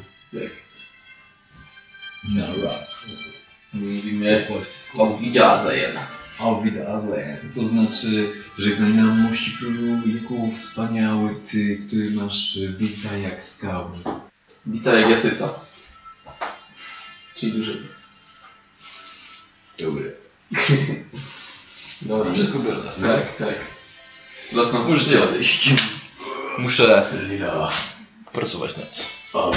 [2.24, 2.74] Nara.
[3.74, 4.48] Mówimy
[4.98, 5.98] o Widziazajem.
[6.40, 7.51] Auf Wiedersehen.
[7.51, 13.92] Co znaczy, żegnaj nam mości królu Jeku wspaniały ty, który masz wica jak skały.
[14.66, 15.53] Wica jak Jacyca.
[17.35, 17.88] Czyli duży.
[19.80, 20.16] Dobry.
[22.01, 22.33] Dobra.
[22.33, 23.56] Wszystko biorę Tak, tak.
[24.51, 24.85] Los nas
[25.30, 25.74] odejść.
[26.58, 27.69] Muszę Lila.
[28.34, 29.10] pracować nad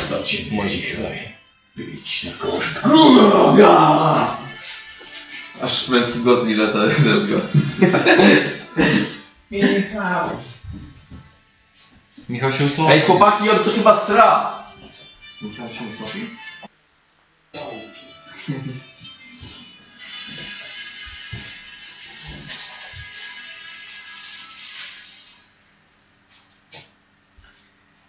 [0.08, 1.04] za cię modyfikacją.
[1.76, 2.80] być na koszt.
[5.62, 7.40] Aż męski głos Lila co zrobiła.
[9.50, 10.28] Michał.
[12.28, 12.92] Michał się utopi.
[12.92, 14.62] Ej chłopaki, on to chyba sra!
[15.42, 16.20] Michał się utopi?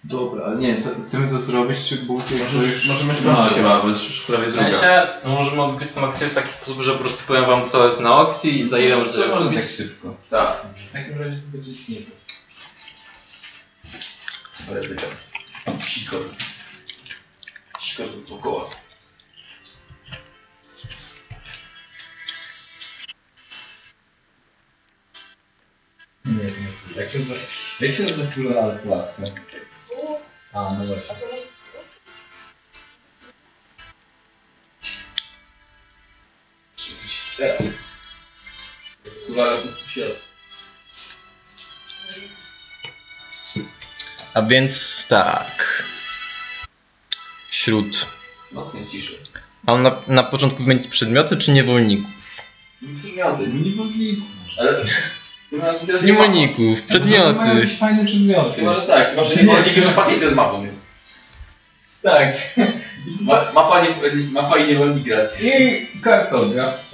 [0.08, 2.86] Dobra, ale nie co, chcemy to zrobić, czy już...
[2.88, 4.72] Możemy No, sprawdzić chyba, bo już prawie W druga.
[4.72, 7.86] sensie, no możemy odgryźć tę akcję w taki sposób, że po prostu powiem wam co
[7.86, 9.62] jest na aukcji i za ile możecie To może kupić.
[9.64, 10.16] tak szybko.
[10.30, 10.66] Tak.
[10.90, 11.98] W takim razie to będzie nie
[14.70, 15.10] Ale zegar.
[15.80, 16.22] Sikor.
[17.82, 18.66] Sikor z dookoła.
[26.96, 27.36] Jak się nazywa,
[27.80, 29.24] jak się nazywa kula alpłaska?
[30.54, 31.16] A, no właśnie.
[39.28, 40.10] Kula po prostu się
[44.34, 45.84] A więc tak.
[47.50, 48.08] Wśród.
[48.52, 49.18] mocno ciszy.
[49.64, 52.12] Mam na, na początku wymienić przedmioty czy niewolników?
[53.00, 54.28] Przedmioty, niewolników.
[54.58, 54.84] Ale...
[55.52, 57.48] Teraz Niewolników, Mają przedmioty.
[57.56, 58.60] jakieś fajne przedmioty.
[58.60, 59.42] Chyba, że tak, chyba, że nie?
[59.44, 60.88] niewolnik już w pakiecie z mapą jest.
[62.04, 62.28] Tak.
[63.22, 63.90] Ma, mapa, nie,
[64.32, 65.44] mapa i niewolnik gratis.
[65.44, 66.92] I kartograf.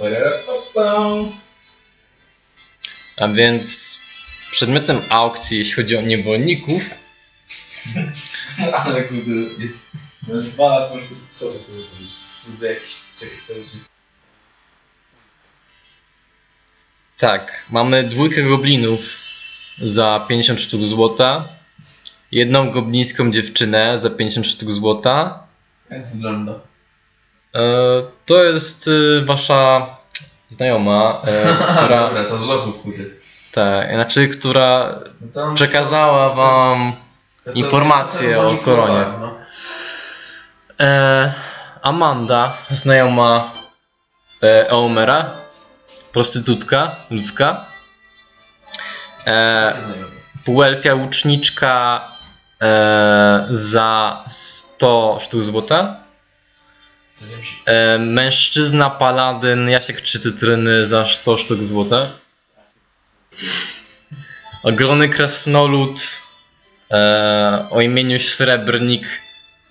[3.16, 3.98] A więc
[4.50, 6.82] przedmiotem aukcji, jeśli chodzi o niewolników,
[8.72, 9.90] Ale kurde, jest...
[10.22, 11.58] Dwa po prostu co to?
[12.44, 12.94] Kurde, jakiś...
[13.14, 13.66] Czekaj, to już...
[17.28, 19.00] tak, mamy dwójkę goblinów
[19.82, 21.48] za 50 sztuk złota,
[22.32, 25.42] jedną goblińską dziewczynę za 50 sztuk złota.
[25.90, 26.52] Jak wygląda?
[27.54, 27.60] E,
[28.26, 29.86] to jest e, wasza
[30.48, 33.04] znajoma, e, która, Dobra, to z logów, kurde.
[33.52, 36.92] tak, znaczy, która No to- przekazała wam
[37.44, 39.04] to co- informacje to co o koronie.
[39.20, 39.34] no.
[40.80, 41.32] E,
[41.82, 43.50] Amanda, znajoma
[44.42, 45.43] e, Eomera,
[46.14, 47.66] prostytutka ludzka.
[49.26, 49.74] E,
[50.44, 52.02] półelfia łuczniczka
[52.62, 55.96] e, za 100 sztuk złota.
[57.66, 62.10] E, mężczyzna paladyn Jasiek czy cytryny za 100 sztuk złota.
[64.62, 66.00] Ogromny krasnolud
[66.90, 69.06] e, o imieniu Srebrnik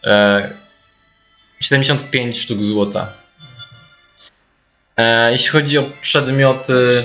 [0.03, 0.53] e,
[1.59, 3.22] 75 sztuk złota.
[4.97, 7.03] E, jeśli chodzi o przedmioty,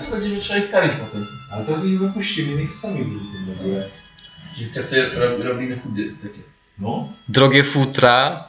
[0.00, 1.26] Co będziemy trzeba ich karić potem?
[1.52, 3.88] Ale to ich wypuścimy, niech sami wrócą w ogóle.
[4.56, 6.40] Czyli tacy ro- robimy chudy takie.
[6.78, 7.12] No.
[7.28, 8.48] drogie futra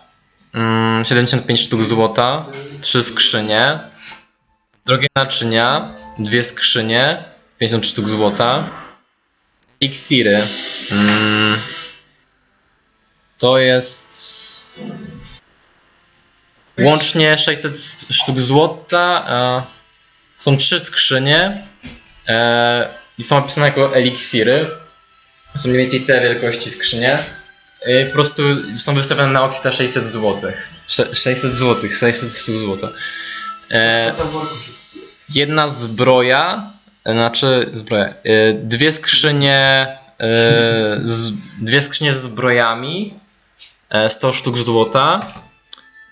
[0.53, 2.45] mm, 75 sztuk złota,
[2.81, 3.79] trzy skrzynie,
[4.85, 7.23] drogie naczynia, dwie skrzynie,
[7.57, 8.69] 50 sztuk złota,
[9.81, 10.47] iksiry.
[10.91, 11.59] Mm,
[13.41, 14.79] to jest
[16.79, 17.77] łącznie 600
[18.09, 19.25] sztuk złota.
[19.29, 19.63] E,
[20.37, 21.67] są trzy skrzynie
[22.27, 24.67] e, i są opisane jako eliksiry.
[25.55, 27.19] Są mniej więcej te wielkości skrzynie.
[27.87, 28.43] Y, po prostu
[28.77, 30.51] są wystawione na aukcji za 600 zł.
[31.13, 32.89] 600 zł, 600 sztuk złota.
[33.71, 34.13] E,
[35.29, 36.71] jedna zbroja,
[37.05, 39.87] e, znaczy zbroja, e, dwie skrzynie,
[40.19, 43.20] e, z, dwie skrzynie z zbrojami, e,
[44.09, 45.19] 100 sztuk złota,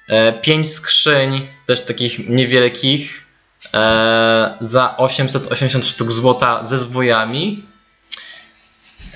[0.07, 3.27] e, pięć skrzyń, też takich niewielkich,
[3.73, 7.63] e, za 880 sztuk złota ze zwojami.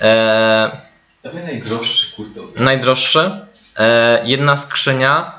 [0.00, 0.70] E,
[1.34, 2.40] najdroższy, kurde.
[2.56, 3.46] najdroższe.
[3.76, 5.38] E, jedna skrzynia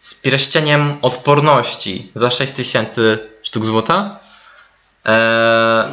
[0.00, 4.18] z pierścieniem odporności za 6000 sztuk złota.
[5.06, 5.92] E,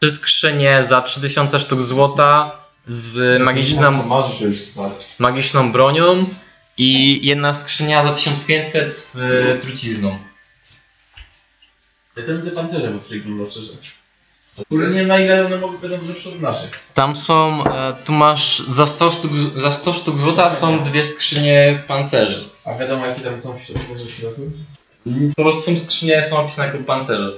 [0.00, 4.08] trzy skrzynie za 3000 sztuk złota z magiczną,
[5.18, 6.26] magiczną bronią
[6.76, 10.18] i jedna skrzynia za 1500 z e, trucizną.
[12.16, 13.72] Ja ten widzę pancerze, bo przyglądał szczerze.
[14.68, 16.70] Kurde, nie wiem na ile one mogą będą lepsze od naszych.
[16.94, 21.82] Tam są, e, tu masz za 100 sztuk, za 100 sztuk złota są dwie skrzynie
[21.86, 22.48] pancerzy.
[22.64, 24.42] A wiadomo jakie tam są w środku, że w środku?
[25.36, 27.32] Po prostu są skrzynie, są opisane jako pancerze.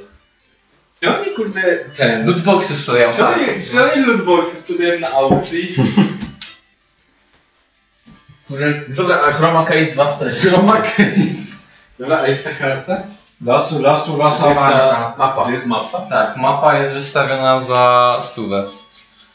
[1.00, 2.26] Czy oni kurde ten...
[2.26, 3.38] Lootboxy sprzedają, Czy tak.
[3.38, 5.68] oni, czy oni lootboxy sprzedają na aukcji?
[8.96, 10.32] Dobra, a Chroma Case 2 w cenie.
[10.32, 11.56] Chroma case.
[11.98, 13.02] Dobra, a jest ta karta?
[13.44, 15.14] Lasu, lasu, lasa jest marka.
[15.18, 15.50] mapa.
[15.50, 15.98] Jest mapa?
[16.00, 18.64] Tak, mapa jest wystawiona za stówę.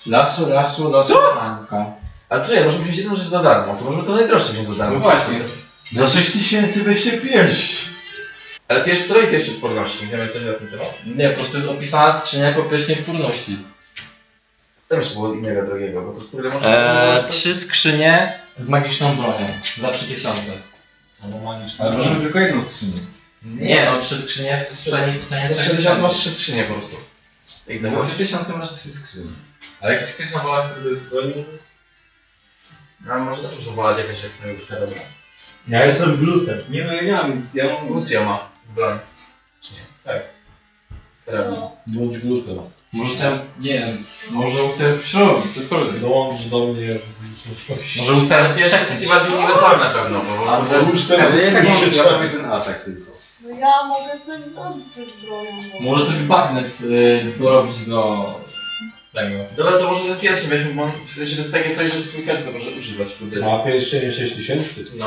[0.06, 1.86] Lasu, lasu, lasu marka.
[2.30, 4.94] A czekaj, może wziąć jedną rzecz za darmo, to może to najdroższe wziąć za darmo.
[4.94, 5.40] No właśnie.
[5.92, 7.86] Za 6 tysięcy weźcie pierś.
[8.72, 10.98] Ale pierwszy trójkę jeszcze odporności, wiemy coś na ten temat.
[11.06, 13.58] Nie, po prostu jest opisana skrzynia jako pierścień odporności.
[14.88, 17.18] Tam jeszcze było innego drogiego, bo to może...
[17.18, 19.48] Eee, trzy skrzynie z magiczną bronią
[19.80, 20.52] za 3000.
[21.80, 23.00] Ale możemy tylko jedną skrzynię.
[23.44, 26.98] Nie no, trzy skrzynie w cenie w cenie Za 3000 masz trzy skrzynie po prostu.
[27.68, 28.08] Jak Za zobacz.
[28.08, 29.32] 3000 masz trzy skrzynie.
[29.82, 31.46] Ale jak ktoś ma wola, kurde z broni,
[33.06, 35.04] No może też muszę wolać jakąś jak to być dobra.
[35.68, 36.60] Ja jestem glutem.
[36.70, 37.90] Nie no, ja nie mam nic, ja mam...
[37.90, 39.00] Lucio ma broń.
[39.62, 39.80] Czy nie?
[40.04, 40.22] Tak.
[41.26, 41.56] Karabin.
[41.88, 42.58] Bądź glutem.
[42.94, 43.98] Może sobie, nie wiem,
[44.32, 46.00] może sobie robić, cokolwiek.
[46.00, 46.88] Dołącz do mnie
[47.20, 48.00] w liczności.
[48.00, 50.54] Może Pierwsza jest taki bardziej uniwersalny na pewno, bo...
[50.54, 53.12] A, ten Ale ja tak jeden atak tylko.
[53.60, 55.52] ja mogę coś zrobić ze zbroją.
[55.74, 58.40] bo- Może sobie bagnet y, dorobić do
[59.14, 59.36] tego.
[59.58, 62.00] Dobra, to może ten pierwszy weźmy, bo on, w sensie to jest takie coś, że
[62.00, 63.14] w sumie każdy może używać.
[63.14, 63.54] Kurde.
[63.54, 64.86] A pierścienie 6 tysięcy?
[64.98, 65.06] No.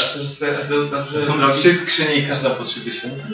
[0.00, 0.38] A to jest,
[0.88, 3.28] znaczy, Są trzy skrzynie i każda po 3000?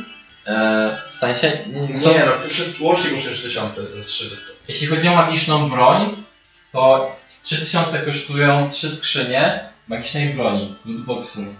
[0.46, 4.52] Eee, w sensie, Nie, co, no, wszystko łącznie kosztuje 3000, to jest 300.
[4.68, 6.24] jeśli chodzi o magiczną broń,
[6.72, 11.54] to 3000 kosztują trzy skrzynie magicznej broni, lootboxy.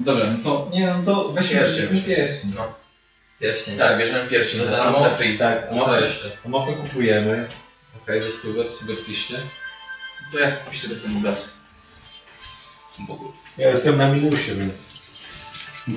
[0.00, 1.88] Dobra, no to nie, no to weźmy Pierścień.
[1.88, 2.52] sobie pierścień.
[2.56, 2.74] No.
[3.40, 3.78] Pierścień.
[3.78, 5.00] Tak, bierzemy pierwszy, Za za darmo?
[5.00, 5.38] darmo, free.
[5.38, 6.30] Tak, A co jeszcze?
[6.46, 7.48] a mapę kupujemy.
[8.02, 9.40] Okej, okay, stówę, to sobie odpiszcie.
[10.32, 11.42] To ja sobie piszę, jestem bogaty.
[13.00, 13.32] Bogu.
[13.58, 14.72] Ja jestem na minusie, więc.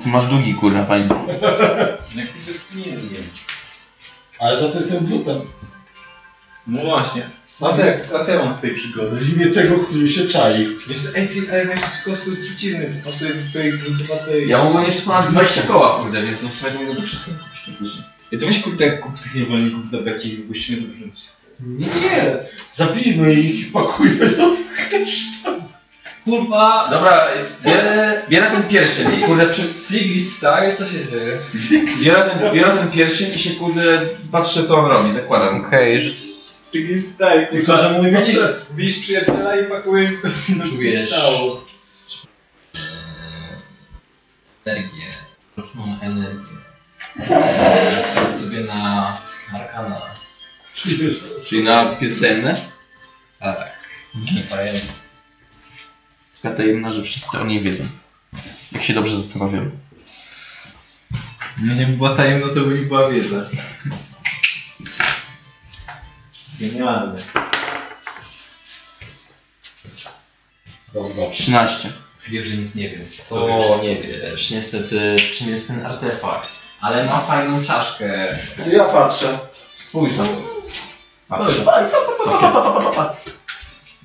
[0.06, 1.08] Masz długi, kurna, pani.
[2.16, 2.28] Jak
[2.74, 3.28] pieniędzy nie wiem.
[4.38, 5.40] Ale za to jestem butem.
[6.66, 7.22] No właśnie.
[7.60, 9.16] A co, jak, a co ja mam z tej przygody?
[9.16, 10.68] W imię tego, który się czai.
[10.88, 14.48] Jeszcze, ej, ty, ale weź kosztuj trucizny, co pasuje do twojej gruntowanej...
[14.48, 17.60] Ja mogłem jeszcze ponad 20 koła, kurde, więc no w sumie mogę to wszystko kupić
[17.66, 18.02] faktycznie.
[18.32, 21.54] Ja to weź kurde, kup tych niewolników do takich, wypuścimy, zobaczymy co się stało.
[21.60, 22.38] Nie!
[22.72, 24.56] Zabijmy ich i pakujmy do
[26.24, 26.88] Kurwa!
[26.90, 27.28] Dobra,
[27.64, 29.62] bierę, bierę ten pierścień i kurde przy...
[29.62, 31.40] Sigrid stary, co się dzieje?
[32.02, 34.00] Biorę ten, biorę ten pierścień i się kurde
[34.32, 35.64] patrzę co on robi, zakładam.
[35.64, 36.14] Okej,
[36.72, 38.38] Sigrid style, tylko że mój widzisz,
[38.74, 40.10] widzisz przyjaciela i pakujesz
[40.70, 41.08] Czujesz.
[41.08, 41.64] stało.
[44.64, 45.06] energię,
[45.56, 46.56] roczną energię.
[48.26, 49.16] Rzuć sobie na
[49.54, 50.02] Arkana.
[51.44, 52.60] Czyli na piezemne?
[53.40, 53.74] Tak.
[54.14, 55.09] Nie pamiętam.
[56.42, 57.84] Taka tajemna, że wszyscy o niej wiedzą.
[58.72, 59.70] Jak się dobrze zastanawiam.
[61.62, 63.36] No nie była tajemna, to by nie była wiedza.
[66.60, 67.18] Genialne.
[70.94, 71.30] Dobra.
[71.32, 71.92] 13.
[72.28, 73.06] Wiem, że nic nie wiem.
[73.28, 76.56] To nie wiesz, niestety, czym jest ten artefakt.
[76.80, 78.38] Ale ma fajną czaszkę.
[78.64, 79.38] To ja patrzę.
[79.76, 80.62] Spójrz na to.
[81.28, 81.64] Patrzę.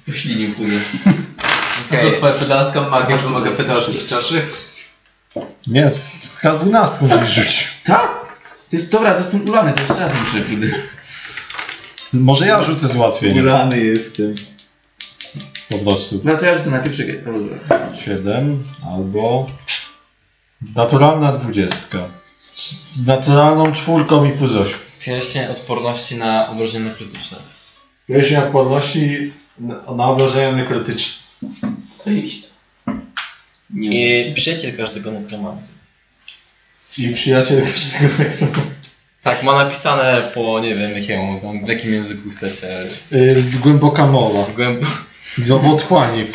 [0.05, 0.79] Poślinił kurde.
[1.91, 4.41] A co, twoja pedalska magia wymaga pedalskich czaszy?
[5.67, 5.91] Nie,
[6.43, 7.67] K12 musisz rzucić.
[7.83, 8.25] Tak?
[8.69, 10.67] To jest dobra, to jestem ulany, to jeszcze raz muszę kurde.
[12.13, 13.41] Może ja rzucę z ułatwienia.
[13.41, 14.35] Ulany jestem.
[15.69, 16.17] Po prostu.
[16.17, 17.19] Dobra, to ja rzucę najpierw, czekaj.
[17.19, 17.97] O, dobra.
[17.97, 19.49] 7 albo
[20.75, 22.09] naturalna dwudziestka.
[22.93, 24.79] Z naturalną czwórką i plus 8.
[24.99, 27.37] Pierścień odporności na obrażenia krytyczne.
[28.07, 31.24] Pierścień odporności na na obrażenia nekrotyczne.
[32.03, 32.47] Zajebiście.
[33.69, 35.69] Nie I przyjaciel każdego nekromanty.
[36.97, 38.61] I przyjaciel każdego nekromanta.
[39.21, 42.67] Tak, ma napisane po, nie wiem, jakiemu, tam, w jakim języku chcecie.
[43.11, 44.51] Yy, głęboka mowa.
[44.55, 44.85] Głębo...
[45.37, 46.25] Do w otchłani.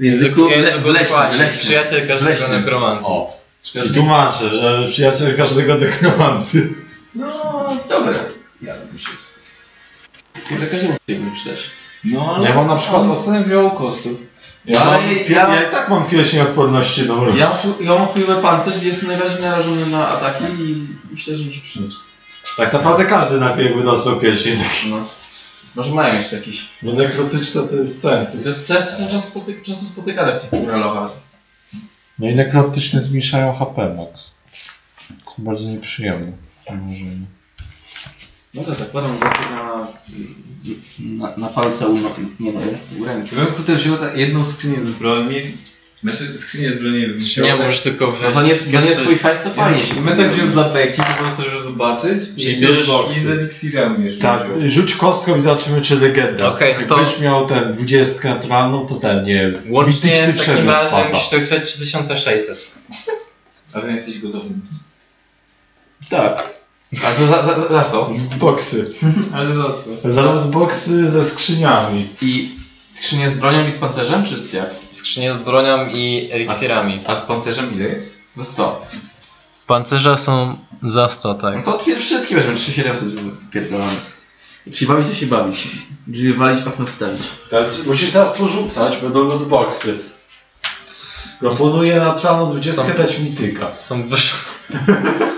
[0.00, 1.48] W Języku, języku leśnym.
[1.60, 2.50] Przyjaciel każdego Leśnym.
[2.52, 3.04] nekromanty.
[3.04, 3.40] O.
[3.90, 6.74] I tłumaczę, że przyjaciel każdego nekromanty.
[7.14, 8.18] No, dobre.
[8.62, 9.10] Ja muszę.
[10.48, 11.60] Kurde, każdemu chciałbym przydać.
[12.04, 14.18] No Ja mam na przykład- On ostatnio wziął kostu.
[14.64, 17.38] Ja, mam, ja- ja, i tak mam pierścień odporności do mrozu.
[17.38, 17.48] Ja,
[17.80, 21.92] ja mam chujowy pancerz najbardziej narażony na ataki i myślę, że mi się przydać.
[22.56, 24.58] Tak naprawdę każdy najpierw by dostał pierścień.
[24.90, 24.96] No.
[25.76, 26.68] Może mają jeszcze jakiś.
[26.82, 28.26] Bo nekrotyczne to jest ten.
[28.26, 28.46] To jest...
[28.46, 31.10] jest też są często, spotyk często spotykane w tych muralochach.
[32.18, 34.34] No i nekrotyczne zmniejszają HP max.
[35.24, 36.32] To bardzo nieprzyjemne.
[36.66, 37.26] założenie.
[38.54, 39.86] No to zakładam go na,
[41.00, 42.60] na, na palce u, no, nie no,
[43.00, 43.36] u ręki.
[43.36, 45.34] Ja bym potem wziął tak jedną skrzynię z broni.
[46.02, 47.46] Znaczy skrzynię z broni bym wziął.
[47.46, 48.34] Nie, możesz tylko No wziąć...
[48.34, 49.94] to nie, to nie twój hajs, to fajnie się.
[49.94, 52.22] Bym tak wziął dla beki, po prostu żeby zobaczyć.
[52.36, 54.68] Czyli I bierzesz I z eliksirami jeszcze Tak, wziął.
[54.68, 56.48] rzuć kostką i zobaczymy czy legenda.
[56.48, 59.62] Okej, no to- Jakbyś miał ten 20 naturalną, to ten, nie wiem.
[59.68, 62.74] Łącznie mityczny w takim przedmiot razie musisz to wziąć 3600.
[63.72, 64.48] A ty jesteś gotowy.
[66.10, 66.63] Tak.
[67.06, 68.10] A to za, za, za co?
[68.36, 68.92] Boksy.
[69.34, 70.12] Ale za co?
[70.12, 72.08] Za boksy ze skrzyniami.
[72.22, 72.50] I
[72.92, 74.70] skrzynię z bronią i z pancerzem, czy jak?
[74.90, 77.00] Skrzynie z bronią i eliksirami.
[77.06, 78.16] A z pancerzem ile jest?
[78.32, 78.86] Za 100.
[79.66, 81.64] Pancerze są za 100, No tak.
[81.64, 83.92] to otwier- wszystkie weźmy, 3700, żeby pierdolamy.
[84.66, 85.68] Jak się bawić, to się bawić.
[86.12, 87.20] Żeby walić, okno wstawić.
[87.50, 89.98] Teraz, musisz teraz porzucać, będą lootboxy.
[91.40, 93.70] Proponuję naturalną 20 Są- dać mityka.
[93.78, 94.34] Są wyż...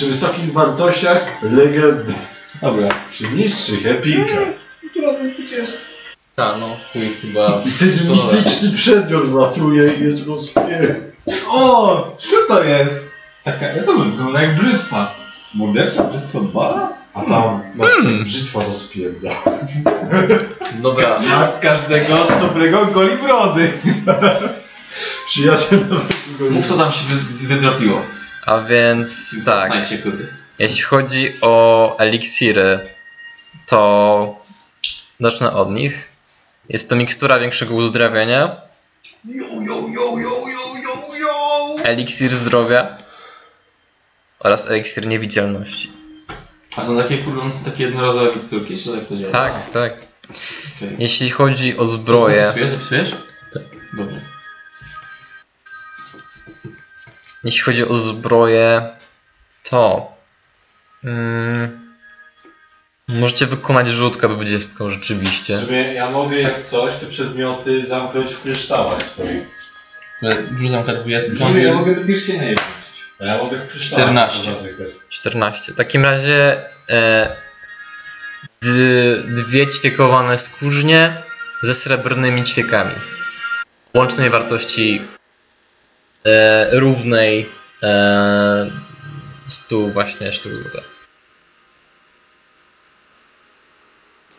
[0.00, 2.12] Przy wysokich wartościach legenda.
[2.62, 2.88] Dobra.
[3.10, 4.36] Przy niższych epika.
[6.36, 7.62] Ta, no, chuj chyba.
[7.66, 8.14] I Co?
[8.14, 11.00] mityczny przedmiot wlatuje i jest rozpier...
[11.48, 12.16] O!
[12.18, 13.12] Co to jest?
[13.44, 15.14] Taka, ja to bym wygląda jak brzytwa.
[15.54, 16.92] Mordercza brzytwa 2?
[17.14, 18.24] A tam hmm.
[18.24, 19.30] brzytwa rozpierda.
[20.82, 23.72] Dobra, Jak każdego dobrego goli brody.
[25.26, 28.02] Przyjaciel nawet go Mów co tam się wy, wydropiło.
[28.50, 29.72] A więc tak,
[30.58, 32.78] jeśli chodzi o eliksiry,
[33.66, 34.36] to
[35.20, 36.08] zacznę od nich.
[36.68, 37.74] Jest to mikstura większego
[41.18, 41.84] yo!
[41.84, 42.96] eliksir zdrowia
[44.38, 45.92] oraz eliksir niewidzialności.
[46.76, 49.32] A są takie one są takie jednorazowe miksturki, czy tak to działa?
[49.32, 49.92] Tak, tak.
[50.76, 50.96] Okej.
[50.98, 52.70] Jeśli chodzi o zbroję, Zapisujesz?
[52.70, 53.10] Zapisujesz?
[53.52, 53.62] Tak.
[53.92, 54.20] Dobrze.
[57.44, 58.82] Jeśli chodzi o zbroję,
[59.70, 60.12] to
[61.04, 61.90] mm,
[63.08, 65.56] możecie wykonać rzutkę 20 rzeczywiście.
[65.56, 69.42] W sumie ja mogę jak coś te przedmioty zamknąć w kryształach swoich.
[70.60, 71.20] Rzucam K20.
[71.20, 72.70] W sumie ja mogę do pierścienia je wrzucić.
[73.20, 74.52] A ja mogę w kryształach 14.
[74.52, 74.88] zamykać.
[75.08, 75.72] 14.
[75.72, 76.56] W takim razie
[76.90, 77.36] e,
[78.62, 81.22] d- dwie ćwiekowane skórznie
[81.62, 82.94] ze srebrnymi ćwiekami.
[83.96, 85.02] Łącznej wartości
[86.24, 87.48] e, równej
[87.82, 88.70] e,
[89.46, 90.78] 100 właśnie sztuk złota.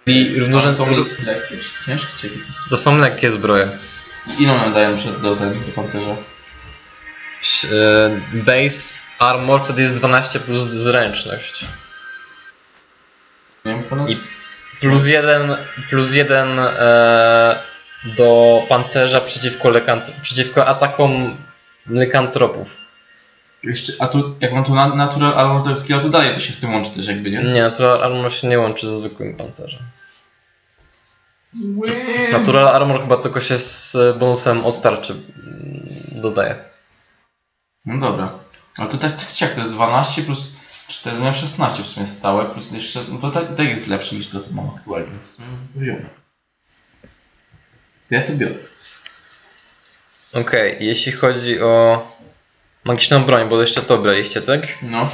[0.05, 2.91] I równorzędne, są lekkie, ciężkie, czy jakie to są?
[2.91, 3.67] to lekkie zbroje.
[4.39, 6.15] Ile one dają przed do tego do pancerza?
[7.71, 11.65] E, Base armor wtedy jest 12 plus zręczność.
[14.07, 14.17] I
[14.79, 15.55] plus jeden,
[15.89, 17.59] plus jeden e,
[18.03, 21.37] do pancerza przeciwko, lekant, przeciwko atakom
[21.91, 22.81] lekantropów.
[23.63, 26.53] Jeszcze, a tu, jak mam tu na- natural armor to skill, to dalej to się
[26.53, 27.43] z tym łączy też jakby, nie?
[27.43, 29.79] Nie, natural armor się nie łączy ze zwykłym pancerzem.
[32.31, 36.55] Natural armor chyba tylko się z bonusem od tarczy mm, dodaje.
[37.85, 38.31] No dobra.
[38.77, 41.87] Ale to tak, tak czy jak to jest 12 plus 4, no ja 16 w
[41.87, 45.07] sumie stałe, plus jeszcze, no to tak, tak jest lepsze niż to co mam aktualnie,
[45.11, 46.09] więc w sumie wziąłem.
[48.09, 48.55] To ja to biorę.
[50.33, 52.07] Okej, jeśli chodzi o
[52.83, 54.61] magiczną broń, bo jeszcze to braliście, tak?
[54.81, 55.09] No.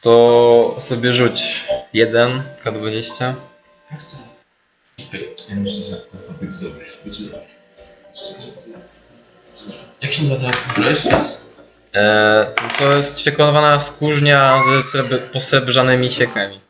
[0.00, 3.34] To sobie rzuć 1, K20.
[3.90, 4.16] Jak to?
[5.48, 6.86] Ja myślę, że to jest dobry.
[10.00, 10.96] Jak się nazywa ta zbroja
[11.94, 16.60] e, no to jest wykonywana skórznia ze srebr- posrebrzanymi siekami.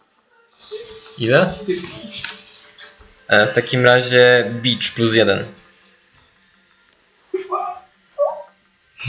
[1.18, 1.54] Ile?
[3.28, 5.44] E, w takim razie beach plus 1.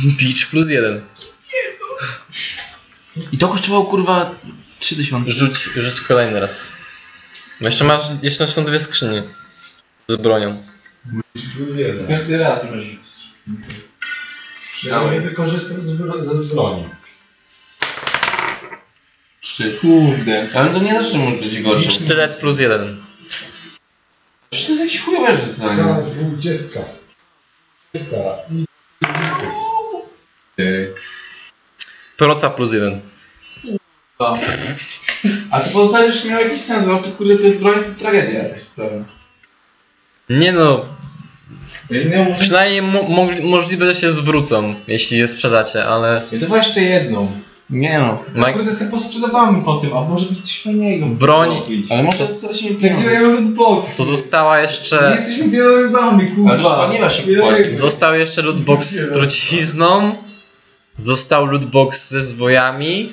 [0.03, 1.01] Beach plus jeden.
[3.31, 4.35] I to kosztowało kurwa
[4.79, 5.31] 3000.
[5.31, 6.73] Rzuć, rzuć kolejny raz.
[7.61, 9.23] No jeszcze masz, jeszcze są dwie skrzynie
[10.07, 10.63] z bronią.
[11.05, 12.87] Beach Każdy raz możesz.
[14.83, 15.35] Ja Dawaj.
[15.35, 16.89] korzystam z, z broni.
[19.41, 19.77] Trzy.
[19.81, 20.49] Kurde.
[20.53, 21.91] Ale to nie znaczy, zawsze może być gorsze.
[21.91, 23.03] Sztylet plus jeden.
[24.49, 25.83] Przecież to jest jakieś chujowe rzucanie.
[25.83, 26.79] Taka dwudziestka.
[27.93, 28.17] Dwudziestka.
[32.17, 32.99] Proca plus jeden.
[35.51, 38.01] A to pozostałe już nie miał jakiś sens, bo to kurde to jest broń, to
[38.03, 38.61] tragedia jakaś.
[40.29, 40.85] Nie no,
[41.91, 46.21] No, przynajmniej mo mo możliwe, że się zwrócą, jeśli je sprzedacie, ale...
[46.31, 47.31] I to jeszcze jedną.
[47.69, 48.23] Nie no.
[48.35, 51.05] Ma Kurde, sobie posprzedawamy po tym, a może być coś fajnego.
[51.05, 51.91] Broń- kupić.
[51.91, 53.97] Ale może to coś nie Tak działają lootboxy.
[53.97, 55.15] To została Nie jeszcze...
[55.15, 56.51] jesteśmy wielorybami, kurwa.
[56.51, 57.71] Ale paliwa się płaci.
[57.73, 60.15] Został jeszcze lootbox z trucizną.
[60.97, 63.09] Został lootbox ze zwojami.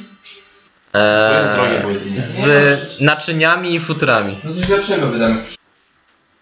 [0.95, 2.21] E, nie.
[2.21, 4.37] z naczyniami i futrami.
[4.45, 5.37] No coś lepszego wydamy.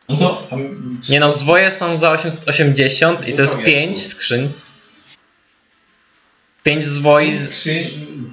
[0.09, 0.49] No to...
[1.09, 4.49] Nie no, zwoje są za 880 i to jest 5 skrzyń.
[6.63, 7.49] 5 zwoi z...
[7.49, 7.85] Skrzyń,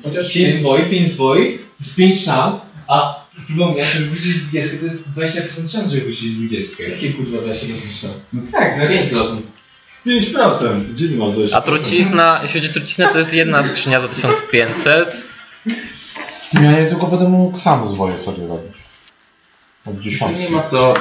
[0.03, 5.09] chociaż 5 zwoi, 5 zwoi, jest 5 szans, a przypomnę, że wrócić 20 to jest
[5.09, 6.83] 20% szans, żeby wrócić 20.
[6.83, 8.27] Jakie kurwa 20% szans?
[8.33, 9.41] No tak, na 5%.
[10.05, 10.81] 5%.
[10.93, 11.53] Gdzie ty masz dojść?
[11.53, 15.23] A trucizna, jeśli chodzi o truciznę, to jest jedna skrzynia za 1500.
[16.53, 18.73] Ja nie tylko będę mógł sam zwoje sobie robić.
[19.87, 20.39] Od To dziesiątki.
[20.39, 20.93] nie ma co.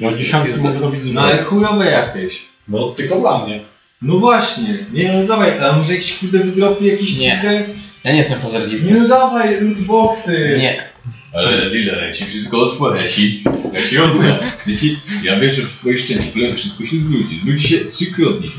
[0.00, 1.44] Ja od dziesiątki mogę zrobić No ale zwoje.
[1.44, 2.42] chujowe jakieś.
[2.68, 3.60] No tylko dla mnie.
[4.02, 7.32] No właśnie, nie no dawaj, a może jakiś kurde wydropi jakiś Nie.
[7.40, 7.64] kurde...
[8.04, 8.94] Ja nie jestem hazardzistą.
[8.94, 10.56] Nie no dawaj, lootboxy!
[10.60, 10.88] Nie.
[11.34, 14.38] Ale Lila, jak ci wszystko otworzę, jak ci, jak ci odda.
[14.66, 17.40] Jeśli ja wierzę w swoje szczęście, wszystko się zwróci.
[17.42, 18.54] Zwróci się trzykrotnie się.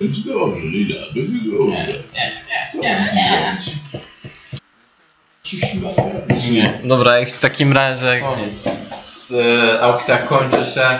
[0.00, 2.02] Będzie dobrze, Lila, będzie dobrze.
[2.72, 3.08] Co mam
[5.42, 6.44] ci zrobić?
[6.50, 6.80] Nie.
[6.84, 8.64] Dobra, i w takim razie Koniec.
[9.02, 10.98] z, e, aukcja kończy się.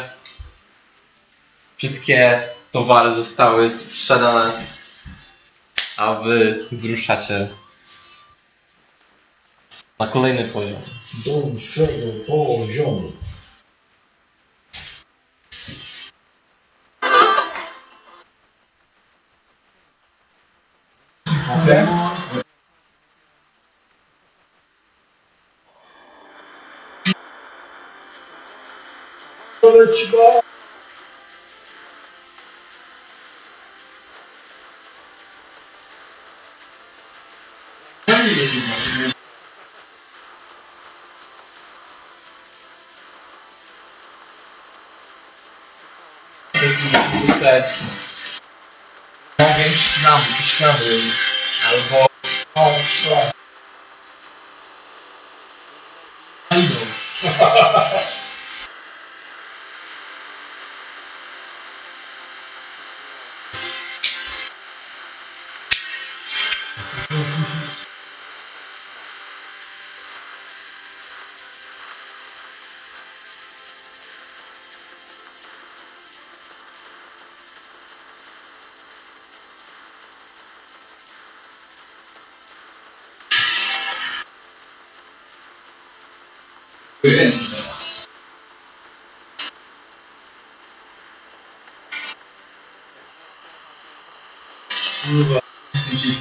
[1.76, 2.40] Wszystkie
[2.72, 4.52] towary zostały sprzedane,
[5.96, 7.48] a wy wyruszacie
[9.98, 10.80] А kolejny poziom.
[11.24, 13.12] Dużego poziomu.
[21.64, 21.86] Okay.
[29.62, 30.45] Let's go.
[46.68, 47.66] Sesji uzyskać
[49.38, 51.00] mogę szklam, szklamy
[51.68, 52.06] albo
[52.54, 52.66] o,
[53.10, 53.35] o.
[95.02, 95.40] Kurwa,
[95.76, 96.16] chcę gdzieś.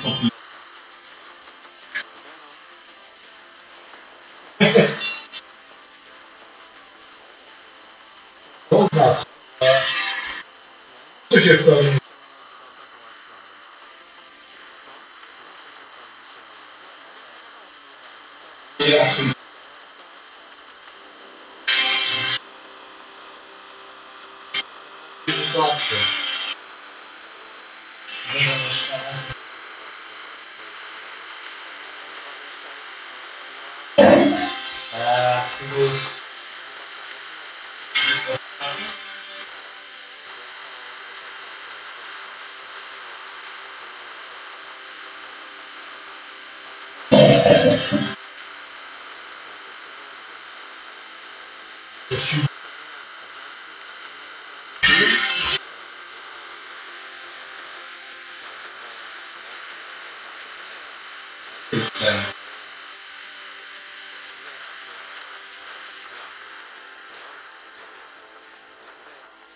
[11.30, 11.52] Co się?
[11.52, 12.05] Eee,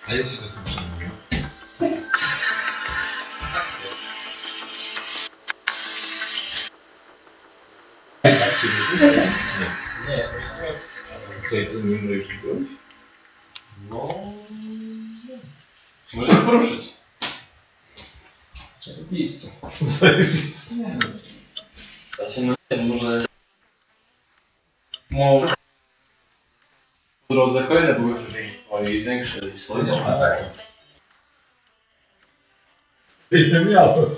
[0.10, 1.10] A jest jeszcze co przemówił.
[10.08, 10.24] Nie,
[11.44, 12.68] Tutaj to nie mówisz coś?
[13.90, 14.24] No...
[16.14, 16.94] Możesz się poruszyć.
[18.82, 19.48] Zajebiste.
[19.82, 20.76] Zajebiste.
[22.20, 23.26] Ja się na tym może...
[25.10, 25.42] Mo...
[27.28, 29.02] Po drodze kolejne błogosławieństwo i
[29.60, 29.84] zwiększy swoje
[33.32, 34.12] Nie miałem.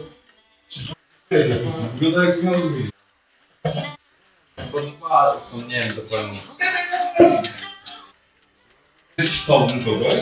[1.99, 2.91] Wygląda jak miał zrobić.
[5.41, 6.39] Co nie wiem dokładnie.
[9.47, 10.13] Pomógł kogoś?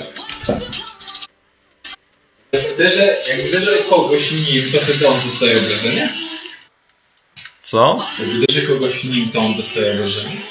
[2.51, 6.13] Jak uderzę, jak uderzę kogoś nim, to wtedy on dostaje obrażenie?
[7.61, 7.97] Co?
[8.19, 10.41] Jak uderzę kogoś nim, to on dostaje obrażenie?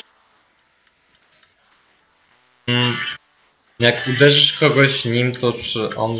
[3.81, 6.19] Jak uderzysz kogoś nim, to czy on...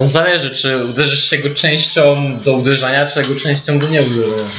[0.00, 4.50] No zależy, czy uderzysz się go częścią do uderzania, czy jego częścią do nieuderzenia.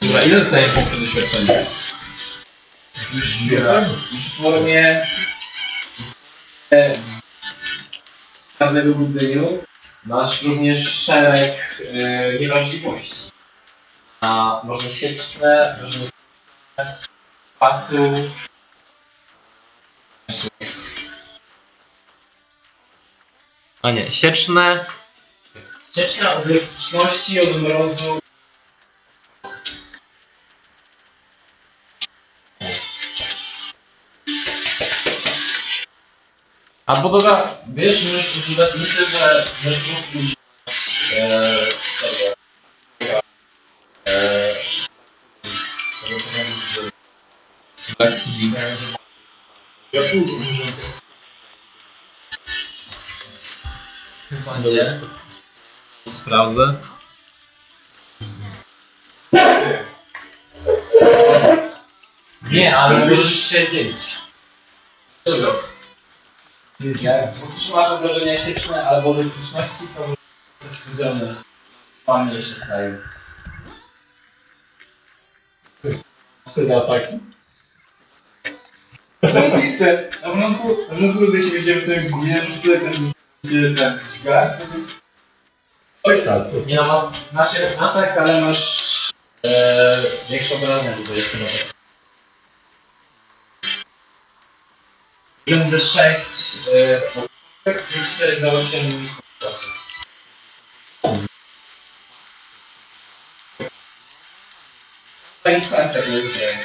[0.00, 1.54] Dobra, ile dostaje punktów doświadczenia?
[4.12, 5.06] W formie...
[6.72, 6.98] E,
[8.58, 9.62] każdego budzeniu
[10.06, 13.30] masz również szereg e, niemożliwości.
[14.20, 16.06] A można sieczne, można
[17.58, 18.30] pasu.
[23.82, 24.86] A nie, sieczne,
[25.96, 26.46] Sieczna od
[27.40, 28.18] od mrozu.
[36.86, 40.18] A bo dobra, wiesz, możesz używać, myślę, że prostu
[41.14, 41.68] używać,
[44.06, 44.54] e,
[46.04, 46.46] użyłem
[54.28, 55.06] Chyba nie.
[56.08, 56.74] sprawdzę.
[62.42, 64.00] Nie, ale możesz się dzielić.
[65.24, 65.75] Dobra.
[66.80, 70.14] Jak utrzymasz obrażenia sieczne albo elektryczności, to
[70.58, 71.34] coś powiedziane.
[72.06, 72.98] Panie się staje.
[76.48, 77.18] Wtedy ataki.
[79.22, 80.10] Zajebiste!
[80.22, 84.52] Na początku, na początku gdy się będziemy w tym gminie, to wtedy ten ten dźgać.
[86.06, 89.12] Czeka, Nie no, masz, masz atak, ale masz
[89.46, 91.75] e, większe obrażenia tutaj jest chyba.
[95.46, 95.98] Jeden D6
[96.74, 97.00] e,
[97.64, 99.08] plus 4 za 8
[99.40, 99.66] czasu.
[105.42, 106.58] To instancja nie wiem.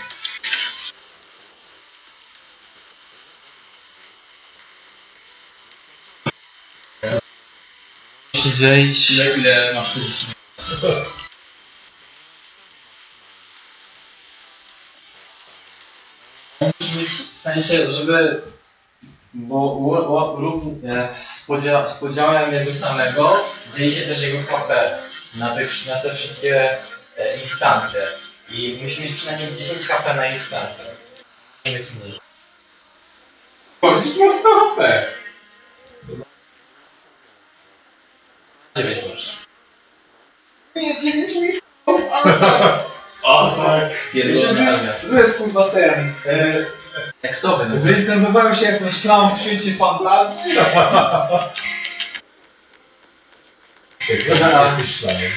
[8.33, 9.11] Zejść.
[9.11, 9.99] Ile, ile masz tu
[16.79, 18.41] W sensie, żeby...
[19.33, 23.45] Bo ło- ło- lub e, z, podzia- z podziałem jego samego
[23.77, 24.99] dzieje się też jego HP
[25.35, 26.77] na, tych, na te wszystkie
[27.17, 28.07] e, instancje.
[28.49, 30.85] I musi mieć przynajmniej 10 HP na instancję.
[31.65, 32.13] Nie wiem, czy nie.
[33.81, 35.07] Chodzisz mocno HP.
[38.75, 39.37] 9 możesz.
[40.75, 41.49] Nie, 9 mi...
[43.23, 43.89] O tak.
[44.13, 44.93] Pierdolona armia.
[44.93, 46.13] To jest kurwa ten.
[46.25, 46.65] E,
[47.21, 47.79] Tekstowy, no.
[47.79, 50.53] Zreinkarnowałem się jakąś całą w świecie fantazji.
[54.27, 55.31] Teraz myślałem.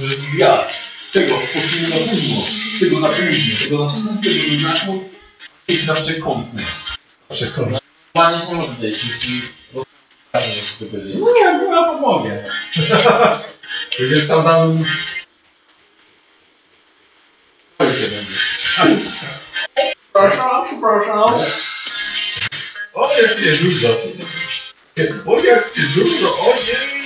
[0.00, 0.66] Że ja
[1.12, 2.46] tego poszli na północ,
[2.80, 5.02] tego na południe, tego na wschód,
[5.66, 6.64] tego na na.
[7.30, 7.80] Przekonam.
[8.14, 9.42] Normalnie się nie może dzieje, jeśli...
[9.72, 9.85] bo
[10.78, 11.18] tylko dzieje.
[11.18, 12.44] No ja chyba pomogę.
[13.98, 14.84] Będziesz stał za mną.
[20.12, 21.34] Przepraszam, przepraszam.
[22.94, 23.88] O jak cię dużo.
[25.26, 26.96] O jak cię dużo, o nie.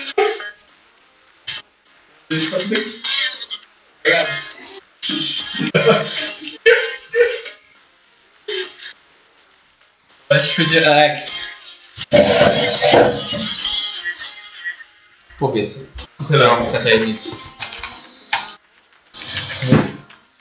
[2.30, 2.50] Jeśli
[10.64, 11.49] chodzi o exp.
[15.38, 15.86] Powiedz.
[16.18, 17.36] Zero tajemnic.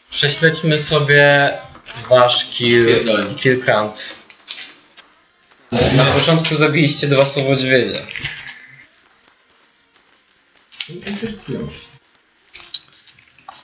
[0.10, 1.52] Prześledźmy sobie
[2.10, 3.26] wasz kill, Pierdolę.
[3.66, 4.20] count.
[5.72, 8.02] Na początku zabiliście dwa słowodźwiedzie.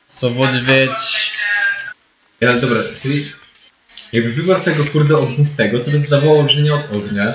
[0.07, 1.31] Słowodźwiedź...
[2.41, 3.31] Ale dobra, czyli
[4.13, 7.33] jakby wybrał tego kurde ognistego, to by zdawało, że nie od ognia.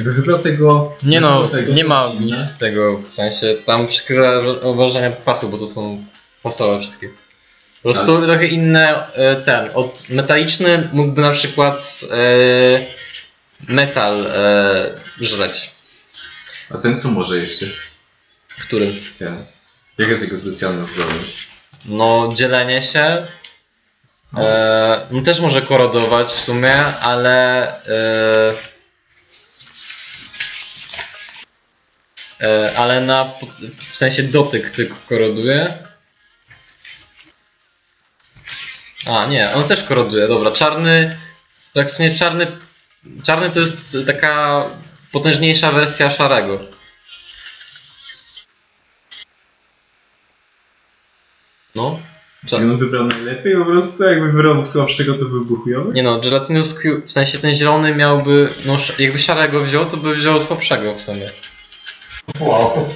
[0.00, 0.96] Jakby wybrał tego...
[1.02, 4.22] Nie no, tego nie ma nic z tego, w sensie tam wszystkie
[4.62, 6.04] obrażenia do kwasu, bo to są
[6.40, 7.08] kwasowe wszystkie.
[7.82, 15.70] Po prostu trochę inne, e, ten, od metaliczny mógłby na przykład e, metal e, żreć.
[16.70, 17.66] A ten co może jeszcze?
[18.60, 19.00] Który?
[19.18, 19.44] Ten.
[19.98, 21.48] Jaka jest jego specjalna zdolność?
[21.84, 23.26] No, dzielenie się.
[24.36, 27.68] E, no też może korodować w sumie, ale.
[27.86, 28.69] E,
[32.76, 33.32] ale na.
[33.90, 35.74] W sensie dotyk tylko koroduje.
[39.06, 40.50] A, nie, on też koroduje, dobra.
[40.50, 41.18] Czarny.
[41.72, 42.46] Praktycznie czarny.
[43.24, 44.64] Czarny to jest taka
[45.12, 46.58] potężniejsza wersja szarego.
[51.74, 52.00] No.
[52.46, 55.92] Czyli on wybrał najlepiej po prostu, jakby wybrał słabszego to byłby chujowy?
[55.92, 60.14] Nie no, Gelatinous Q, w sensie ten zielony miałby, no jakby szarego wziął, to by
[60.14, 61.30] wziął słabszego w sumie.
[62.38, 62.88] Wow.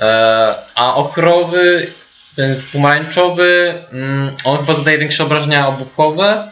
[0.00, 1.92] E, a ochrowy,
[2.36, 6.50] ten pomarańczowy, mm, on chyba zadaje większe obrażenia obuchowe.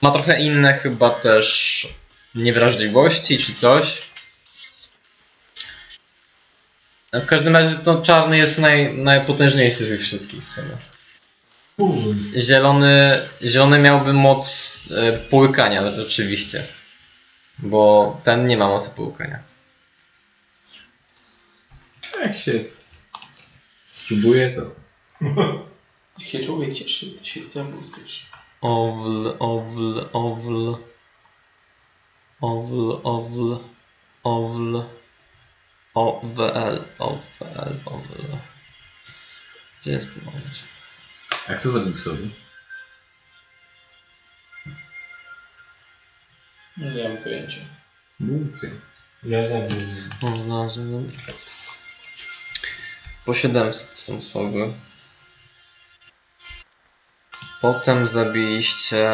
[0.00, 1.88] Ma trochę inne chyba też
[2.34, 4.02] niewrażliwości czy coś.
[7.12, 10.76] E, W każdym razie to czarny jest naj, najpotężniejszy z tych wszystkich w sumie.
[12.36, 16.66] Zielony, zielony miałby moc e, połykania oczywiście.
[17.58, 19.38] Bo ten nie ma mocy połykania.
[22.22, 22.64] Jak się
[23.92, 24.74] spróbuje to...
[26.18, 28.26] Niech się człowiek cieszy, to się diabeł spieszy.
[28.60, 30.76] Owl, owl, owl.
[32.40, 33.58] Owl, owl,
[34.22, 34.84] owl.
[35.94, 38.38] OWL, OWL, OWL.
[39.80, 40.40] Gdzie jest ten owl?
[41.48, 42.28] A kto zabił sobie?
[46.76, 47.60] Nie mam pojęcia.
[48.20, 48.80] Mówcy.
[49.22, 50.08] Ja zabiłem.
[50.22, 51.08] O, znalazłem.
[53.24, 54.72] Po 700 są sowy.
[57.60, 59.10] Potem zabiliście...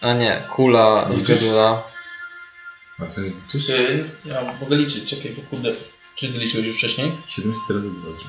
[0.00, 1.40] A nie, kula z Liczysz?
[1.40, 1.82] Gedula.
[2.98, 3.66] A co nie liczysz?
[3.66, 5.72] Czy ja mogę liczyć, czekaj, bo kurde.
[6.14, 7.12] Czy ty liczyłeś już wcześniej?
[7.26, 8.28] 700 razy 2 zrób.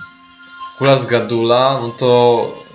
[0.77, 2.69] Kula z Gadula, no to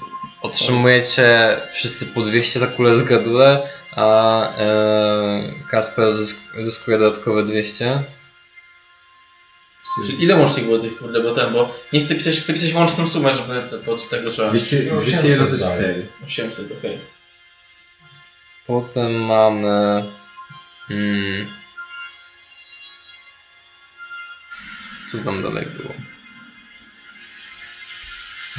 [0.44, 8.02] Otrzymujecie wszyscy po 200 za kulę z gadule, a e, Kasper zysk- zyskuje dodatkowe 200.
[10.06, 13.08] Czyli ile łącznie było tych, kurde, bo ten, bo nie chcę pisać, chcę pisać łączną
[13.08, 14.50] sumę, żeby, te- bo tak zacząłem.
[14.50, 16.08] 200, 200 razy 4.
[16.24, 17.00] 800, okej.
[18.66, 20.04] Potem mamy.
[20.90, 21.46] Mm,
[25.08, 25.94] co tam dalej było?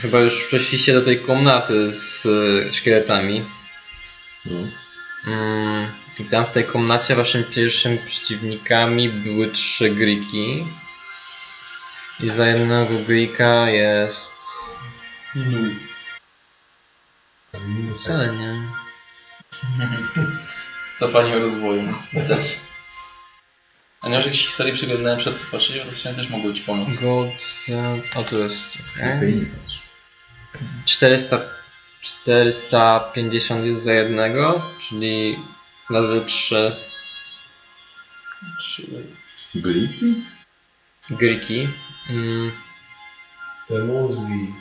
[0.01, 3.43] Chyba już przeszliście do tej komnaty z y, szkieletami.
[4.45, 4.67] No.
[5.27, 5.87] Mm,
[6.19, 10.65] I tam w tej komnacie waszymi pierwszymi przeciwnikami były trzy Griki.
[12.19, 14.35] I za jednego Grika jest.
[17.95, 18.61] Wcale nie.
[20.83, 21.93] Z cofaniem rozwoju.
[22.13, 22.55] Wystarczy.
[24.01, 26.95] A nie może jakiejś historii przeglądałem przed co patrzeć, bo to też mogło ci pomóc.
[26.95, 28.17] Goldfield.
[28.17, 28.77] O, tu jest.
[28.97, 29.81] Lepiej nie patrz.
[30.85, 31.41] 400,
[32.01, 35.39] 450 jest za jednego, czyli
[35.89, 36.75] razy 3
[39.55, 40.13] Glity?
[41.09, 41.69] Griki.
[42.09, 42.51] Mm,
[43.67, 44.53] Te mózgi.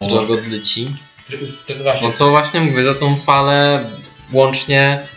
[0.00, 0.86] Łagodlici.
[1.82, 2.08] Właśnie.
[2.08, 3.90] No to właśnie mówię, za tą falę
[4.32, 5.08] łącznie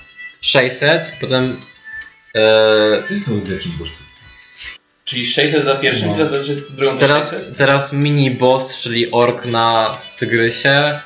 [0.41, 1.61] 600, potem
[2.35, 4.06] e, Co jest to z wielkim bursem?
[5.07, 6.13] Czyli 600 za pierwszym, No.
[6.15, 7.57] teraz za drugą teraz, 600?
[7.57, 10.99] teraz mini boss, czyli ork na tygrysie.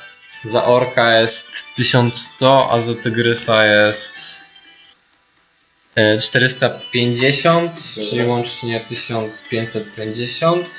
[0.44, 4.40] Za orka jest 1100, a za tygrysa jest
[5.94, 10.74] e, 450, czyli łącznie 1550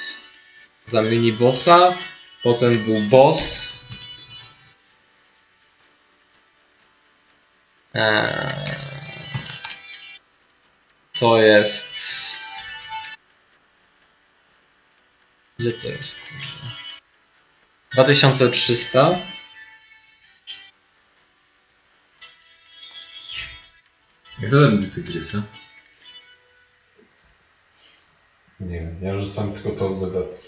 [0.86, 1.98] za mini bossa.
[2.44, 3.70] Potem był boss.
[7.94, 8.66] Eee,
[11.20, 12.43] to jest.
[15.64, 16.20] Gdzie to jest?
[16.22, 16.76] kurwa?
[17.92, 19.20] 2300.
[24.40, 25.44] Jak to zabił tygrysa?
[28.60, 30.48] Nie wiem, ja rzucam tylko to w dodatki.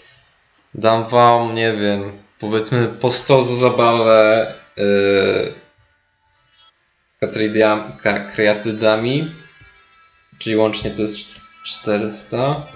[0.74, 5.54] Dam wam, nie wiem, powiedzmy po 100 za zabawę yy,
[8.34, 9.34] kreatydami,
[10.38, 11.18] czyli łącznie to jest
[11.64, 12.66] 400.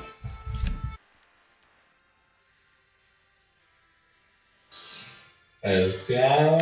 [5.63, 6.59] Elfia...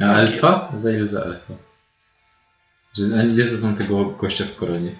[0.00, 0.72] A alfa?
[0.74, 1.54] Za ile za alfa?
[2.94, 4.92] Że, tą tego gościa w koronie?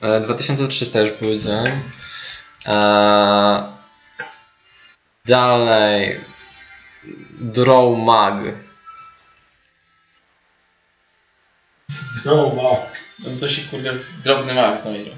[0.00, 1.80] E, 2300 już powiedziałem.
[2.66, 3.72] E,
[5.26, 6.20] dalej.
[7.40, 8.42] Draw Mag.
[12.24, 13.00] No, mak.
[13.18, 15.14] No to się kurde drobny mag zamienił.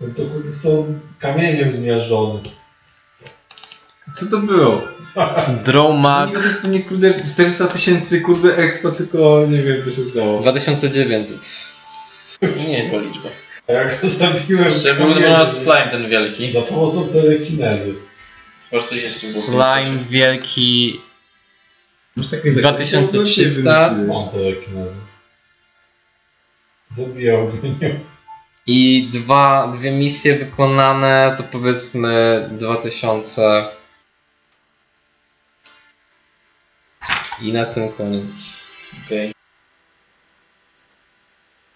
[0.00, 2.40] No to kurde są kamieniem zmiażdżone.
[4.16, 4.88] Co to było?
[5.64, 10.04] Draw Mag To jest pewnie kurde 400 tysięcy kurde expo, tylko nie wiem co się
[10.04, 10.40] stało.
[10.40, 11.38] 2900.
[12.40, 13.28] To nie jest zła liczba.
[13.68, 16.52] A jak go zabiłem kamieniem, na slime ten wielki.
[16.52, 17.94] Za pomocą telekinezy.
[18.72, 19.42] Może coś jeszcze było.
[19.42, 21.00] Slime wielki
[22.16, 25.00] Masz takie 2300 Mam telekinezę.
[26.90, 28.00] Zabijał go nie.
[28.66, 33.75] i dwa, dwie misje wykonane to powiedzmy 2000
[37.40, 38.66] i na tym koniec.
[39.06, 39.32] Okej.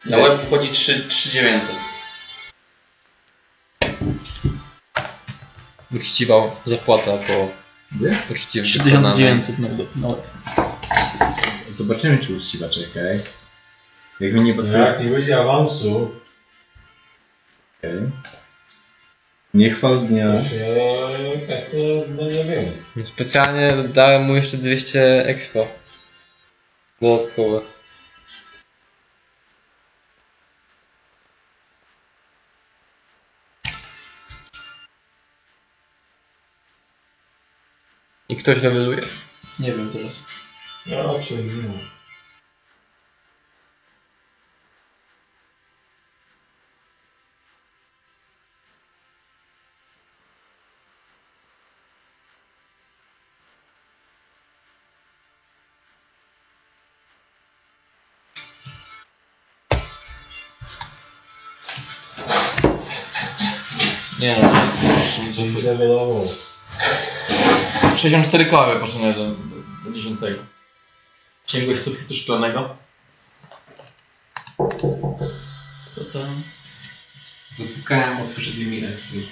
[0.07, 1.77] Na web wchodzi 3 3900.
[5.95, 7.49] Uczciwa zapłata po
[7.93, 8.17] Gdzie?
[8.31, 9.97] uczciwie 3900 nawet.
[9.97, 10.31] nawet.
[11.71, 13.21] Zobaczymy, czy uczciwa, czekaj.
[14.21, 14.79] Jak mi nie pasuje.
[14.79, 16.11] jak nie będzie awansu,
[17.79, 18.01] Okej.
[19.55, 20.27] Nie chwal dnia.
[20.27, 23.05] to się chętnie, no nie wiem.
[23.05, 25.61] Specjalnie dałem mu jeszcze 200 expa.
[27.01, 27.61] Dodatkowe.
[38.29, 39.01] I ktoś leveluje?
[39.61, 40.27] Nie wiem zaraz.
[40.87, 41.69] No, czyli no.
[41.69, 42.00] Nie
[68.11, 69.35] 64 kawy poszedłem do,
[69.85, 70.21] do 10.
[71.47, 72.77] Sięgłeś sufitu szklanego?
[75.95, 76.43] Co tam?
[77.53, 79.27] Zapukałem, otworzyli mi elfy.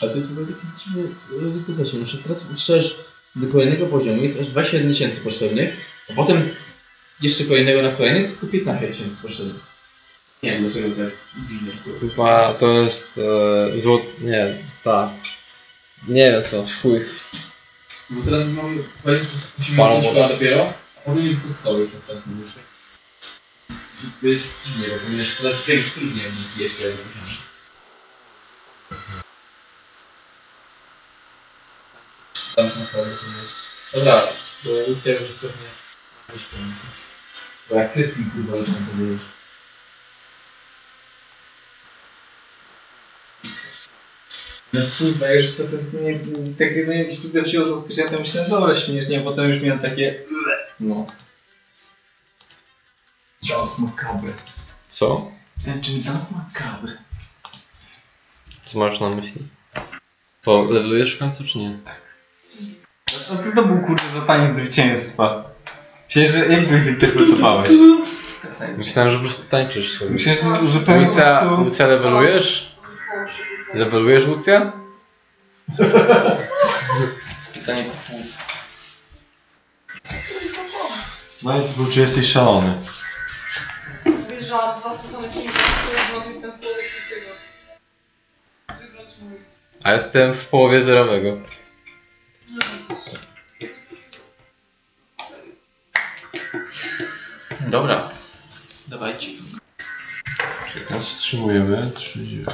[0.00, 1.96] Ale to jest w ogóle taki dziwny postaci.
[1.96, 3.04] Muszę teraz utrzesz
[3.36, 4.22] do kolejnego poziomu.
[4.22, 5.76] Jest aż 27 tysięcy potrzebnych,
[6.10, 6.64] a potem z
[7.20, 9.62] jeszcze kolejnego na kolejny jest tylko 15 tysięcy potrzebnych.
[10.42, 11.14] Nie wiem dlaczego tak
[11.48, 11.72] dziwnie.
[12.00, 14.02] Chyba to jest e, złot...
[14.20, 15.10] nie, tak.
[16.08, 17.30] Nie wiem co, wpływ.
[18.10, 18.82] Bo teraz mamy
[20.02, 20.20] wodę.
[20.20, 22.32] lat dopiero, a potem jest to stoły już następny.
[24.20, 27.42] To jest dziwnie, bo ponieważ teraz większy trudniej niż jest kolejny poziom.
[32.56, 33.14] Tam są naprawdę
[33.94, 34.28] Dobra,
[34.64, 35.68] bo Lucja już jest pewnie
[36.36, 36.86] pieniędzy.
[37.70, 39.20] Bo jak Krystyn kurwa leczący wiesz.
[44.72, 46.18] No kurwa, już to, to jest nie,
[46.58, 50.24] tak no jak widzę się zaskoczyłem, to myślałem, dobra, śmiesznie, a potem już miałem takie...
[50.80, 51.06] No.
[53.48, 54.32] Dans macabre.
[54.88, 55.32] Co?
[55.64, 56.98] Ten czym dans macabre.
[58.64, 59.48] Co masz na myśli?
[60.42, 61.78] To levelujesz w końcu czy nie?
[63.32, 65.50] A co to był kurde za taniec zwycięstwa?
[66.16, 67.70] Myślałem, że jak go zinterpretowałeś?
[68.78, 70.10] Myślałem, że po prostu tańczysz sobie.
[70.10, 71.64] Myślałem, że zupełnie po Lucja, prostu...
[71.64, 72.76] Lucja levelujesz?
[73.74, 74.72] Levelujesz Lucja?
[77.54, 78.18] Pytanie typu...
[81.42, 82.74] No i tylko czy jesteś szalony.
[84.28, 87.30] Wyjrzałam dwa sezony filmu, które jestem w połowie trzeciego.
[89.84, 91.36] A jestem w połowie zerowego.
[97.68, 98.10] Dobra.
[98.86, 99.28] Dawajcie.
[100.90, 101.90] Nas wstrzymujemy.
[101.94, 102.44] 30.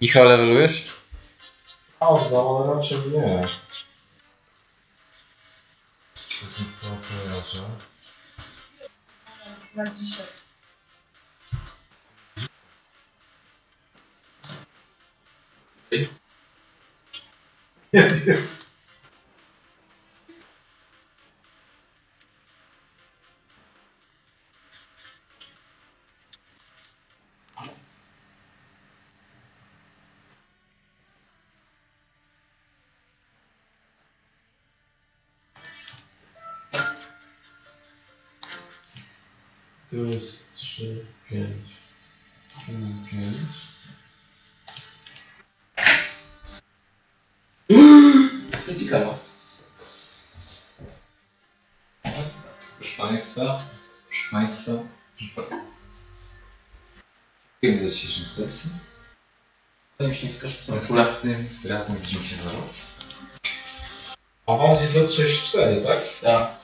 [0.00, 0.86] Michał, levelujesz?
[1.98, 3.48] Prawda, ale raczej nie.
[6.80, 7.62] To kojarzę.
[9.74, 10.43] Na dzisiaj.
[15.94, 16.06] Tu
[58.36, 58.68] Za.
[59.98, 61.04] To mi się nie skoczy, W są kule.
[61.04, 62.64] następnym razem widzimy się za rok.
[64.46, 65.98] Awans jest od 6-4, tak?
[66.22, 66.63] Tak.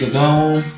[0.00, 0.75] Możemy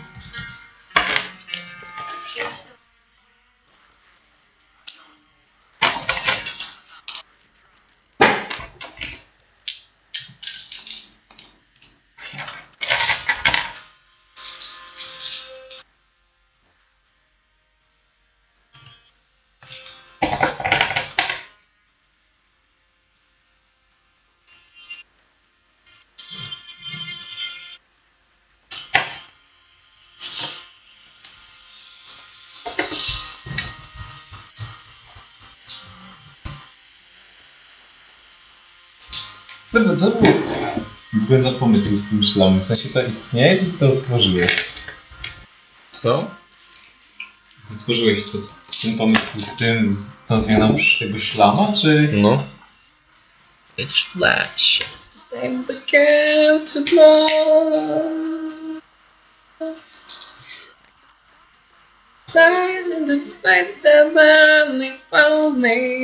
[39.99, 40.13] domu.
[40.13, 42.61] Co, by- co było w ogóle za pomysł z tym szlamem?
[42.61, 44.53] W sensie to istnieje, czy ty to stworzyłeś?
[45.93, 46.31] Co?
[47.69, 48.39] Ty stworzyłeś to,
[48.83, 52.09] ten pomysł z tym, z tą zmianą tego szlama, czy...
[52.13, 52.45] No.
[53.79, 54.83] It's flash.
[55.31, 57.31] They began to blow.
[62.27, 64.11] Time to fight the
[65.11, 65.98] found me.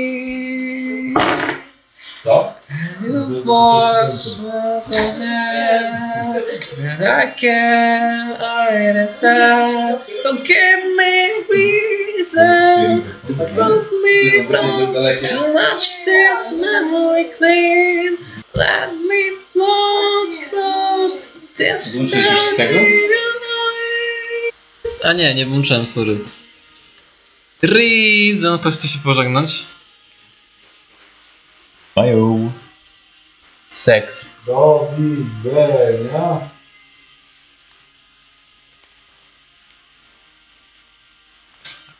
[10.23, 11.15] So give me
[11.51, 14.95] reason to prove me wrong.
[14.95, 18.17] To wash this memory clean.
[18.55, 21.35] Let me close?
[25.05, 26.17] A nie, nie włączyłem, sorry.
[27.63, 29.65] Reason, ktoś chce się pożegnać?
[31.97, 32.24] Mają.
[33.75, 34.31] Seks.
[34.47, 36.47] Do widzenia.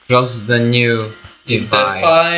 [0.07, 1.11] Cross the new
[1.47, 2.01] divide.
[2.01, 2.35] Fine.